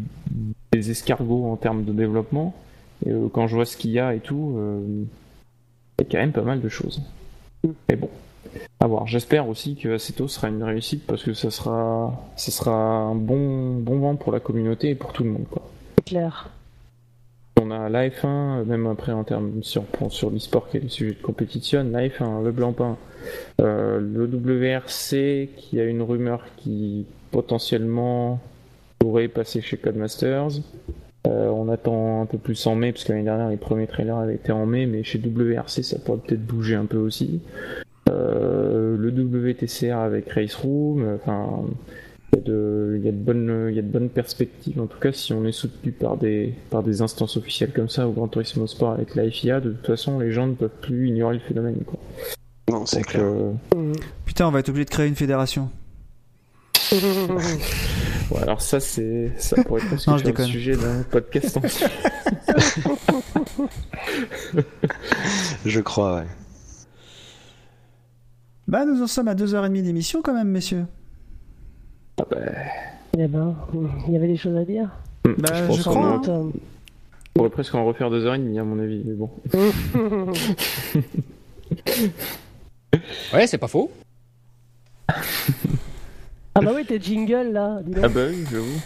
des 0.72 0.90
escargots 0.90 1.50
en 1.50 1.56
termes 1.56 1.84
de 1.84 1.92
développement. 1.92 2.54
Et 3.06 3.10
euh, 3.10 3.28
quand 3.32 3.46
je 3.46 3.54
vois 3.54 3.64
ce 3.64 3.76
qu'il 3.76 3.90
y 3.90 3.98
a 3.98 4.14
et 4.14 4.20
tout, 4.20 4.54
euh, 4.56 5.04
il 6.00 6.04
y 6.04 6.06
a 6.06 6.10
quand 6.10 6.18
même 6.18 6.32
pas 6.32 6.42
mal 6.42 6.60
de 6.60 6.68
choses. 6.68 7.00
Mais 7.88 7.96
bon, 7.96 8.08
à 8.80 8.86
voir. 8.86 9.06
J'espère 9.06 9.48
aussi 9.48 9.76
que 9.76 9.88
Aceto 9.94 10.28
sera 10.28 10.48
une 10.48 10.62
réussite 10.62 11.06
parce 11.06 11.22
que 11.22 11.34
ça 11.34 11.50
sera, 11.50 12.18
ça 12.36 12.50
sera 12.50 12.72
un 12.72 13.14
bon, 13.14 13.76
bon 13.76 13.98
vent 13.98 14.16
pour 14.16 14.32
la 14.32 14.40
communauté 14.40 14.90
et 14.90 14.94
pour 14.94 15.12
tout 15.12 15.24
le 15.24 15.30
monde. 15.30 15.44
C'est 15.98 16.04
clair. 16.04 16.50
On 17.60 17.70
a 17.70 17.90
la 17.90 18.08
F1, 18.08 18.64
même 18.64 18.86
après 18.86 19.12
en 19.12 19.22
termes, 19.22 19.60
prend 19.92 20.08
sur 20.08 20.30
l'e-sport 20.30 20.70
qui 20.70 20.78
est 20.78 20.80
le 20.80 20.88
sujet 20.88 21.12
de 21.12 21.22
compétition, 21.22 21.86
la 21.90 22.08
F1, 22.08 22.42
le 22.42 22.52
Blancpain, 22.52 22.96
euh, 23.60 24.00
le 24.00 24.24
WRC 24.24 25.50
qui 25.56 25.78
a 25.78 25.84
une 25.84 26.00
rumeur 26.00 26.42
qui 26.56 27.04
potentiellement 27.30 28.40
pourrait 28.98 29.28
passer 29.28 29.60
chez 29.60 29.76
Codemasters. 29.76 30.62
Euh, 31.26 31.48
on 31.48 31.68
attend 31.68 32.22
un 32.22 32.26
peu 32.26 32.38
plus 32.38 32.66
en 32.66 32.74
mai, 32.74 32.92
parce 32.92 33.04
que 33.04 33.12
l'année 33.12 33.24
dernière 33.24 33.48
les 33.50 33.56
premiers 33.58 33.86
trailers 33.86 34.16
avaient 34.16 34.36
été 34.36 34.52
en 34.52 34.64
mai, 34.66 34.86
mais 34.86 35.02
chez 35.04 35.18
WRC 35.18 35.82
ça 35.82 35.98
pourrait 35.98 36.18
peut-être 36.26 36.44
bouger 36.46 36.74
un 36.76 36.86
peu 36.86 36.96
aussi. 36.96 37.40
Euh, 38.08 38.96
le 38.96 39.10
WTCR 39.10 39.96
avec 39.98 40.30
Race 40.32 40.54
Room, 40.54 41.06
enfin, 41.14 41.62
il 42.32 42.38
y, 42.38 42.42
a 42.42 42.44
de, 42.44 42.94
il, 42.98 43.04
y 43.04 43.08
a 43.08 43.12
de 43.12 43.16
bonnes, 43.16 43.66
il 43.68 43.74
y 43.76 43.78
a 43.78 43.82
de 43.82 43.88
bonnes 43.88 44.08
perspectives. 44.08 44.80
En 44.80 44.86
tout 44.86 44.98
cas, 44.98 45.12
si 45.12 45.32
on 45.32 45.44
est 45.44 45.52
soutenu 45.52 45.92
par 45.92 46.16
des, 46.16 46.54
par 46.70 46.82
des 46.82 47.02
instances 47.02 47.36
officielles 47.36 47.72
comme 47.72 47.88
ça, 47.88 48.08
au 48.08 48.12
Grand 48.12 48.28
Turismo 48.28 48.66
Sport 48.66 48.92
avec 48.92 49.14
la 49.14 49.28
FIA, 49.30 49.60
de 49.60 49.70
toute 49.72 49.86
façon, 49.86 50.18
les 50.18 50.32
gens 50.32 50.46
ne 50.46 50.54
peuvent 50.54 50.70
plus 50.80 51.08
ignorer 51.08 51.34
le 51.34 51.40
phénomène. 51.40 51.76
Quoi. 51.86 51.98
Non, 52.70 52.86
c'est 52.86 53.02
clair. 53.02 53.22
euh, 53.24 53.52
Putain, 54.24 54.48
on 54.48 54.50
va 54.50 54.60
être 54.60 54.68
obligé 54.70 54.84
de 54.86 54.90
créer 54.90 55.06
une 55.08 55.16
fédération. 55.16 55.68
ouais, 58.30 58.42
alors 58.42 58.60
ça, 58.62 58.80
c'est, 58.80 59.32
ça 59.38 59.62
pourrait 59.64 59.80
presque 59.86 60.06
Non, 60.08 60.16
je 60.18 60.24
faire 60.24 60.34
le 60.38 60.44
sujet 60.44 60.76
d'un 60.76 61.02
podcast 61.10 61.56
entier. 61.56 61.86
Je 65.66 65.80
crois, 65.80 66.16
ouais. 66.16 66.26
Bah, 68.68 68.84
nous 68.84 69.02
en 69.02 69.06
sommes 69.06 69.28
à 69.28 69.34
2h30 69.34 69.82
d'émission 69.82 70.22
quand 70.22 70.32
même, 70.34 70.48
messieurs. 70.48 70.86
Ah 72.20 72.24
bah, 72.30 72.36
Eh 73.18 73.26
ben, 73.26 73.54
il 74.06 74.12
y 74.12 74.16
avait 74.16 74.28
des 74.28 74.36
choses 74.36 74.56
à 74.56 74.64
dire. 74.64 74.88
Bah, 75.24 75.52
je 75.54 75.64
pense 75.66 75.78
je 75.78 75.82
qu'on 75.84 75.90
crois, 75.90 76.10
a- 76.12 76.14
hein. 76.14 76.22
On 76.32 76.52
pourrait 77.34 77.50
presque 77.50 77.74
en 77.74 77.84
refaire 77.84 78.10
deux 78.10 78.24
heures 78.26 78.34
et 78.34 78.38
demie, 78.38 78.58
à 78.58 78.64
mon 78.64 78.78
avis, 78.78 79.02
mais 79.04 79.14
bon. 79.14 79.30
Ouais, 83.32 83.46
c'est 83.46 83.58
pas 83.58 83.68
faux. 83.68 83.90
Ah 86.54 86.60
bah 86.60 86.72
oui, 86.74 86.84
tes 86.84 87.00
jingles 87.00 87.52
là. 87.52 87.78
dis 87.84 87.92
donc. 87.92 88.04
Ah 88.04 88.08
bah 88.08 88.20
oui, 88.28 88.44
j'avoue. 88.50 88.80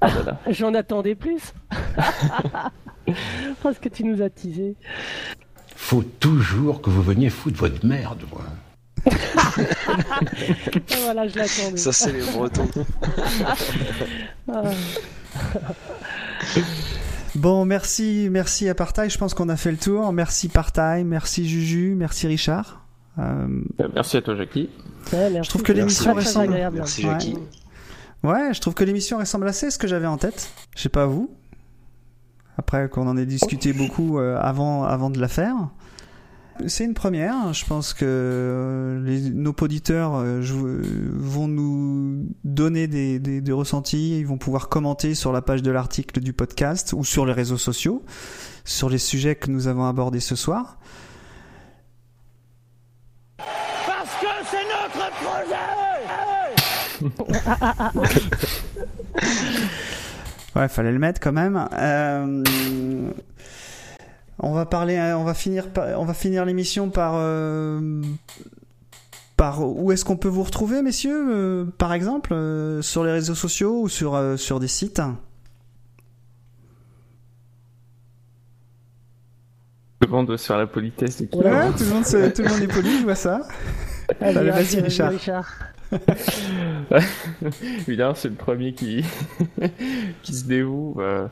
Ah. 0.00 0.08
J'en 0.50 0.74
attendais 0.74 1.14
plus. 1.14 1.52
Parce 3.62 3.78
que 3.78 3.88
tu 3.88 4.04
nous 4.04 4.22
as 4.22 4.30
teasé. 4.30 4.76
Faut 5.74 6.02
toujours 6.02 6.80
que 6.82 6.90
vous 6.90 7.02
veniez 7.02 7.30
foutre 7.30 7.58
votre 7.58 7.84
merde, 7.86 8.22
moi. 8.32 8.42
Ah, 9.06 9.12
voilà, 11.04 11.28
je 11.28 11.38
l'attendais. 11.38 11.76
Ça, 11.76 11.92
c'est 11.92 12.12
les 12.12 12.22
Bretons. 12.22 12.68
Ah. 14.52 14.62
Bon, 17.34 17.64
merci, 17.64 18.28
merci 18.30 18.68
à 18.68 18.74
Partail. 18.74 19.10
Je 19.10 19.18
pense 19.18 19.34
qu'on 19.34 19.48
a 19.48 19.56
fait 19.56 19.70
le 19.72 19.76
tour. 19.76 20.12
Merci 20.12 20.48
Partail, 20.48 21.04
merci 21.04 21.48
Juju, 21.48 21.94
merci 21.96 22.26
Richard. 22.26 22.80
Euh, 23.18 23.46
Euh, 23.80 23.88
Merci 23.94 24.16
à 24.18 24.22
toi, 24.22 24.36
Jackie. 24.36 24.70
Ouais, 25.12 25.30
merci. 25.30 25.40
Je 25.44 25.48
trouve 25.50 25.62
que 25.62 25.72
l'émission 25.72 26.14
ressemble- 26.14 26.52
agréable. 26.52 26.76
Merci, 26.78 27.04
Ouais. 27.04 27.10
Jackie. 27.12 27.34
Ouais, 28.22 28.52
je 28.54 28.60
trouve 28.60 28.74
que 28.74 28.84
l'émission 28.84 29.18
ressemble 29.18 29.46
assez 29.48 29.66
à 29.66 29.70
ce 29.70 29.78
que 29.78 29.86
j'avais 29.86 30.06
en 30.06 30.16
tête. 30.16 30.50
Je 30.74 30.82
sais 30.82 30.88
pas 30.88 31.06
vous. 31.06 31.30
Après 32.58 32.88
qu'on 32.88 33.06
en 33.06 33.16
ait 33.16 33.26
discuté 33.26 33.72
beaucoup 33.72 34.18
euh, 34.18 34.38
avant, 34.40 34.84
avant 34.84 35.10
de 35.10 35.20
la 35.20 35.28
faire. 35.28 35.54
C'est 36.66 36.84
une 36.86 36.94
première. 36.94 37.52
Je 37.52 37.66
pense 37.66 37.92
que 37.92 38.06
euh, 38.08 39.04
les, 39.04 39.28
nos 39.30 39.54
auditeurs 39.60 40.14
euh, 40.16 40.40
je- 40.40 40.54
vont 40.54 41.48
nous 41.48 42.26
donner 42.44 42.86
des, 42.88 43.18
des, 43.18 43.42
des 43.42 43.52
ressentis. 43.52 44.18
Ils 44.20 44.26
vont 44.26 44.38
pouvoir 44.38 44.70
commenter 44.70 45.14
sur 45.14 45.32
la 45.32 45.42
page 45.42 45.62
de 45.62 45.70
l'article 45.70 46.18
du 46.20 46.32
podcast 46.32 46.94
ou 46.96 47.04
sur 47.04 47.26
les 47.26 47.34
réseaux 47.34 47.58
sociaux 47.58 48.02
sur 48.64 48.88
les 48.90 48.98
sujets 48.98 49.36
que 49.36 49.48
nous 49.50 49.68
avons 49.68 49.84
abordés 49.84 50.18
ce 50.18 50.34
soir. 50.34 50.78
Ouais, 60.54 60.68
fallait 60.68 60.92
le 60.92 60.98
mettre 60.98 61.20
quand 61.20 61.32
même. 61.32 61.68
Euh, 61.74 62.42
on 64.38 64.52
va 64.54 64.64
parler, 64.64 64.98
on 65.16 65.24
va 65.24 65.34
finir, 65.34 65.66
on 65.98 66.04
va 66.06 66.14
finir 66.14 66.46
l'émission 66.46 66.88
par, 66.88 67.12
euh, 67.16 68.00
par 69.36 69.62
où 69.68 69.92
est-ce 69.92 70.04
qu'on 70.06 70.16
peut 70.16 70.28
vous 70.28 70.42
retrouver, 70.44 70.80
messieurs, 70.80 71.26
euh, 71.30 71.64
par 71.76 71.92
exemple, 71.92 72.32
euh, 72.32 72.80
sur 72.80 73.04
les 73.04 73.12
réseaux 73.12 73.34
sociaux 73.34 73.82
ou 73.82 73.88
sur 73.90 74.14
euh, 74.14 74.38
sur 74.38 74.58
des 74.58 74.68
sites? 74.68 75.02
Tout 80.00 80.08
le 80.08 80.12
monde 80.16 80.26
doit 80.26 80.38
se 80.38 80.46
faire 80.46 80.58
la 80.58 80.66
politesse 80.66 81.20
Ouais. 81.20 81.26
Tout 81.28 81.38
le 81.84 81.90
monde, 81.90 82.04
se- 82.06 82.30
tout 82.30 82.42
le 82.42 82.48
monde 82.48 82.62
est 82.62 82.72
poli, 82.72 82.98
je 82.98 83.04
vois 83.04 83.14
ça. 83.14 83.40
Allez, 84.20 84.36
Allez, 84.38 84.50
vas-y, 84.50 84.76
vas-y, 84.76 84.80
Richard. 84.82 85.10
Richard. 85.10 85.54
Évidemment, 87.86 88.14
c'est 88.14 88.28
le 88.28 88.34
premier 88.34 88.72
qui, 88.72 89.04
qui 90.22 90.34
se 90.34 90.44
dévoue. 90.44 90.96
Euh, 90.98 91.28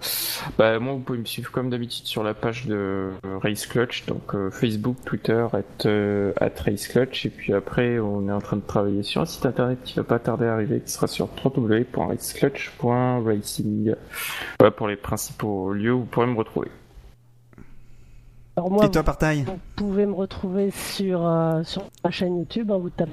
bah, 0.59 0.79
moi, 0.79 0.93
vous 0.95 1.01
pouvez 1.01 1.19
me 1.19 1.25
suivre 1.25 1.51
comme 1.51 1.71
d'habitude 1.71 2.07
sur 2.07 2.23
la 2.23 2.35
page 2.35 2.67
de 2.67 3.11
Race 3.43 3.67
Clutch, 3.67 4.07
donc 4.07 4.35
euh, 4.35 4.51
Facebook, 4.51 4.97
Twitter, 5.05 5.47
at, 5.53 5.87
euh, 5.87 6.33
at 6.41 6.53
Race 6.65 6.87
Clutch. 6.89 7.27
Et 7.27 7.31
puis 7.31 7.53
après, 7.53 7.99
on 7.99 8.29
est 8.29 8.33
en 8.33 8.41
train 8.41 8.57
de 8.57 8.63
travailler 8.63 9.03
sur 9.03 9.21
un 9.21 9.27
site 9.27 9.45
internet 9.47 9.79
qui 9.85 9.95
va 9.95 10.05
pas 10.05 10.19
tarder 10.19 10.47
à 10.47 10.55
arriver, 10.55 10.81
qui 10.81 10.93
sera 10.93 11.07
sur 11.07 11.29
www.raceclutch.racing. 11.45 13.95
Voilà 14.59 14.71
pour 14.71 14.89
les 14.89 14.97
principaux 14.97 15.73
lieux 15.73 15.93
où 15.93 16.01
vous 16.01 16.07
pourrez 16.07 16.27
me 16.27 16.37
retrouver. 16.37 16.69
Alors 18.57 18.71
moi, 18.71 18.87
Et 18.87 18.91
toi, 18.91 19.03
Partail 19.03 19.43
Vous 19.43 19.59
pouvez 19.75 20.07
me 20.07 20.15
retrouver 20.15 20.71
sur, 20.71 21.27
euh, 21.27 21.65
sur 21.65 21.91
ma 22.05 22.11
chaîne 22.11 22.39
YouTube, 22.39 22.71
hein, 22.71 22.79
vous 22.79 22.91
tapez 22.91 23.11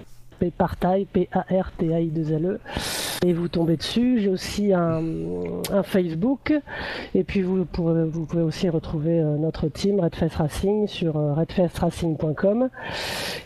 Partail, 0.49 1.05
P-A-R-T-A-I-2-L-E, 1.13 2.53
E, 2.55 2.59
et 3.27 3.33
vous 3.33 3.47
tombez 3.49 3.77
dessus. 3.77 4.19
J'ai 4.19 4.29
aussi 4.29 4.73
un, 4.73 5.03
un 5.71 5.83
Facebook, 5.83 6.53
et 7.13 7.23
puis 7.23 7.43
vous 7.43 7.65
pouvez, 7.65 8.05
vous 8.05 8.25
pouvez 8.25 8.41
aussi 8.41 8.67
retrouver 8.69 9.19
euh, 9.19 9.37
notre 9.37 9.67
team 9.67 9.99
Redfest 9.99 10.35
Racing 10.37 10.87
sur 10.87 11.17
euh, 11.17 11.33
redfestracing.com, 11.33 12.69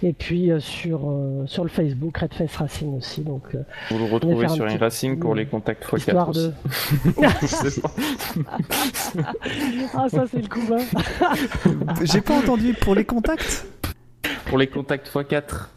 et 0.04 0.14
puis 0.14 0.52
euh, 0.52 0.60
sur, 0.62 1.14
sur 1.48 1.64
le 1.64 1.70
Facebook 1.70 2.18
Redfest 2.18 2.56
Racing 2.58 2.96
aussi. 2.98 3.22
Donc, 3.22 3.58
Vous 3.92 3.98
le 3.98 4.06
retrouvez 4.06 4.46
un 4.46 4.50
sur 4.50 4.66
petit- 4.66 4.76
iRacing 4.76 5.20
pour 5.20 5.36
les 5.36 5.46
contacts 5.48 5.84
x4 5.86 5.98
histoire 5.98 6.30
aussi. 6.30 6.48
de. 6.48 6.54
Ah, 9.98 10.08
ça, 10.10 10.26
c'est 10.30 10.42
le 10.42 10.48
coup. 10.48 10.60
J'ai 12.04 12.22
pas 12.22 12.36
entendu 12.38 12.74
pour 12.74 12.96
les 12.96 13.06
contacts. 13.06 13.66
Pour 14.46 14.58
les 14.58 14.68
contacts 14.68 15.08
x4. 15.14 15.68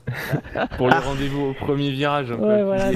pour 0.76 0.88
les 0.88 0.96
rendez-vous 0.96 1.46
au 1.46 1.52
premier 1.54 1.90
virage. 1.90 2.30
un 2.30 2.36
peu. 2.36 2.42
Ouais, 2.42 2.62
voilà. 2.62 2.90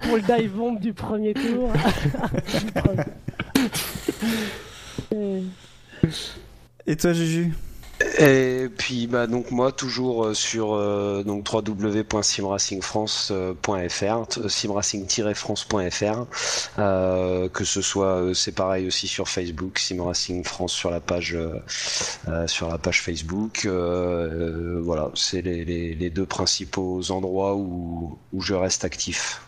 Pour 0.00 0.16
le 0.16 0.22
dive 0.22 0.52
bomb 0.52 0.78
du 0.78 0.92
premier 0.92 1.34
tour. 1.34 1.72
Et 6.86 6.96
toi, 6.96 7.12
Juju? 7.12 7.52
Et 8.18 8.68
puis 8.78 9.06
bah 9.06 9.26
donc 9.26 9.50
moi 9.50 9.72
toujours 9.72 10.24
euh, 10.24 10.32
sur 10.34 10.72
euh, 10.74 11.22
donc 11.22 11.46
www.simracingfrance.fr, 11.52 14.26
t- 14.26 14.48
simracing-france.fr, 14.48 16.26
euh, 16.78 17.48
que 17.50 17.64
ce 17.64 17.82
soit 17.82 18.06
euh, 18.22 18.32
c'est 18.34 18.52
pareil 18.52 18.86
aussi 18.86 19.06
sur 19.06 19.28
Facebook, 19.28 19.78
Simracing 19.78 20.44
France 20.44 20.72
sur 20.72 20.90
la 20.90 21.00
page 21.00 21.34
euh, 21.34 21.56
euh, 22.28 22.46
sur 22.46 22.68
la 22.68 22.78
page 22.78 23.02
Facebook. 23.02 23.66
euh, 23.66 24.78
euh, 24.78 24.80
voilà, 24.82 25.10
c'est 25.14 25.42
les, 25.42 25.64
les, 25.66 25.94
les 25.94 26.10
deux 26.10 26.26
principaux 26.26 27.10
endroits 27.10 27.54
où, 27.54 28.18
où 28.32 28.40
je 28.40 28.54
reste 28.54 28.84
actif. 28.84 29.42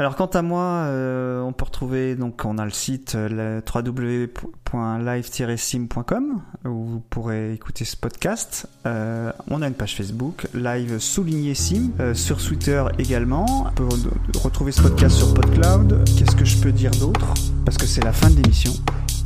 Alors 0.00 0.16
quant 0.16 0.26
à 0.28 0.40
moi, 0.40 0.62
euh, 0.62 1.42
on 1.42 1.52
peut 1.52 1.66
retrouver 1.66 2.16
donc 2.16 2.46
on 2.46 2.56
a 2.56 2.64
le 2.64 2.70
site 2.70 3.16
euh, 3.16 3.60
www.live-sim.com 3.70 6.40
où 6.64 6.84
vous 6.86 7.00
pourrez 7.10 7.52
écouter 7.52 7.84
ce 7.84 7.98
podcast. 7.98 8.66
Euh, 8.86 9.30
on 9.50 9.60
a 9.60 9.68
une 9.68 9.74
page 9.74 9.96
Facebook 9.96 10.48
live 10.54 10.98
souligné 11.00 11.54
sim 11.54 11.90
sur 12.14 12.42
Twitter 12.42 12.82
également. 12.98 13.66
On 13.68 13.72
peut 13.72 13.84
re- 13.84 14.38
retrouver 14.42 14.72
ce 14.72 14.80
podcast 14.80 15.18
sur 15.18 15.34
PodCloud. 15.34 16.02
Qu'est-ce 16.16 16.34
que 16.34 16.46
je 16.46 16.56
peux 16.56 16.72
dire 16.72 16.92
d'autre? 16.92 17.34
Parce 17.66 17.76
que 17.76 17.84
c'est 17.84 18.02
la 18.02 18.14
fin 18.14 18.30
de 18.30 18.36
l'émission. 18.36 18.72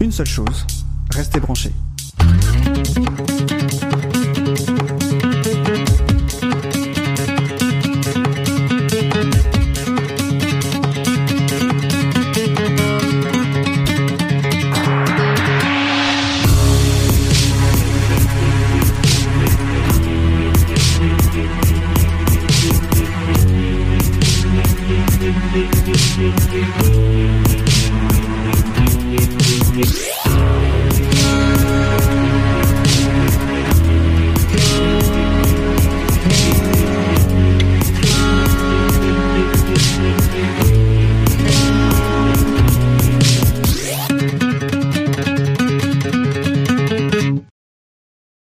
Une 0.00 0.10
seule 0.10 0.26
chose, 0.26 0.66
restez 1.12 1.38
branchés. 1.38 1.70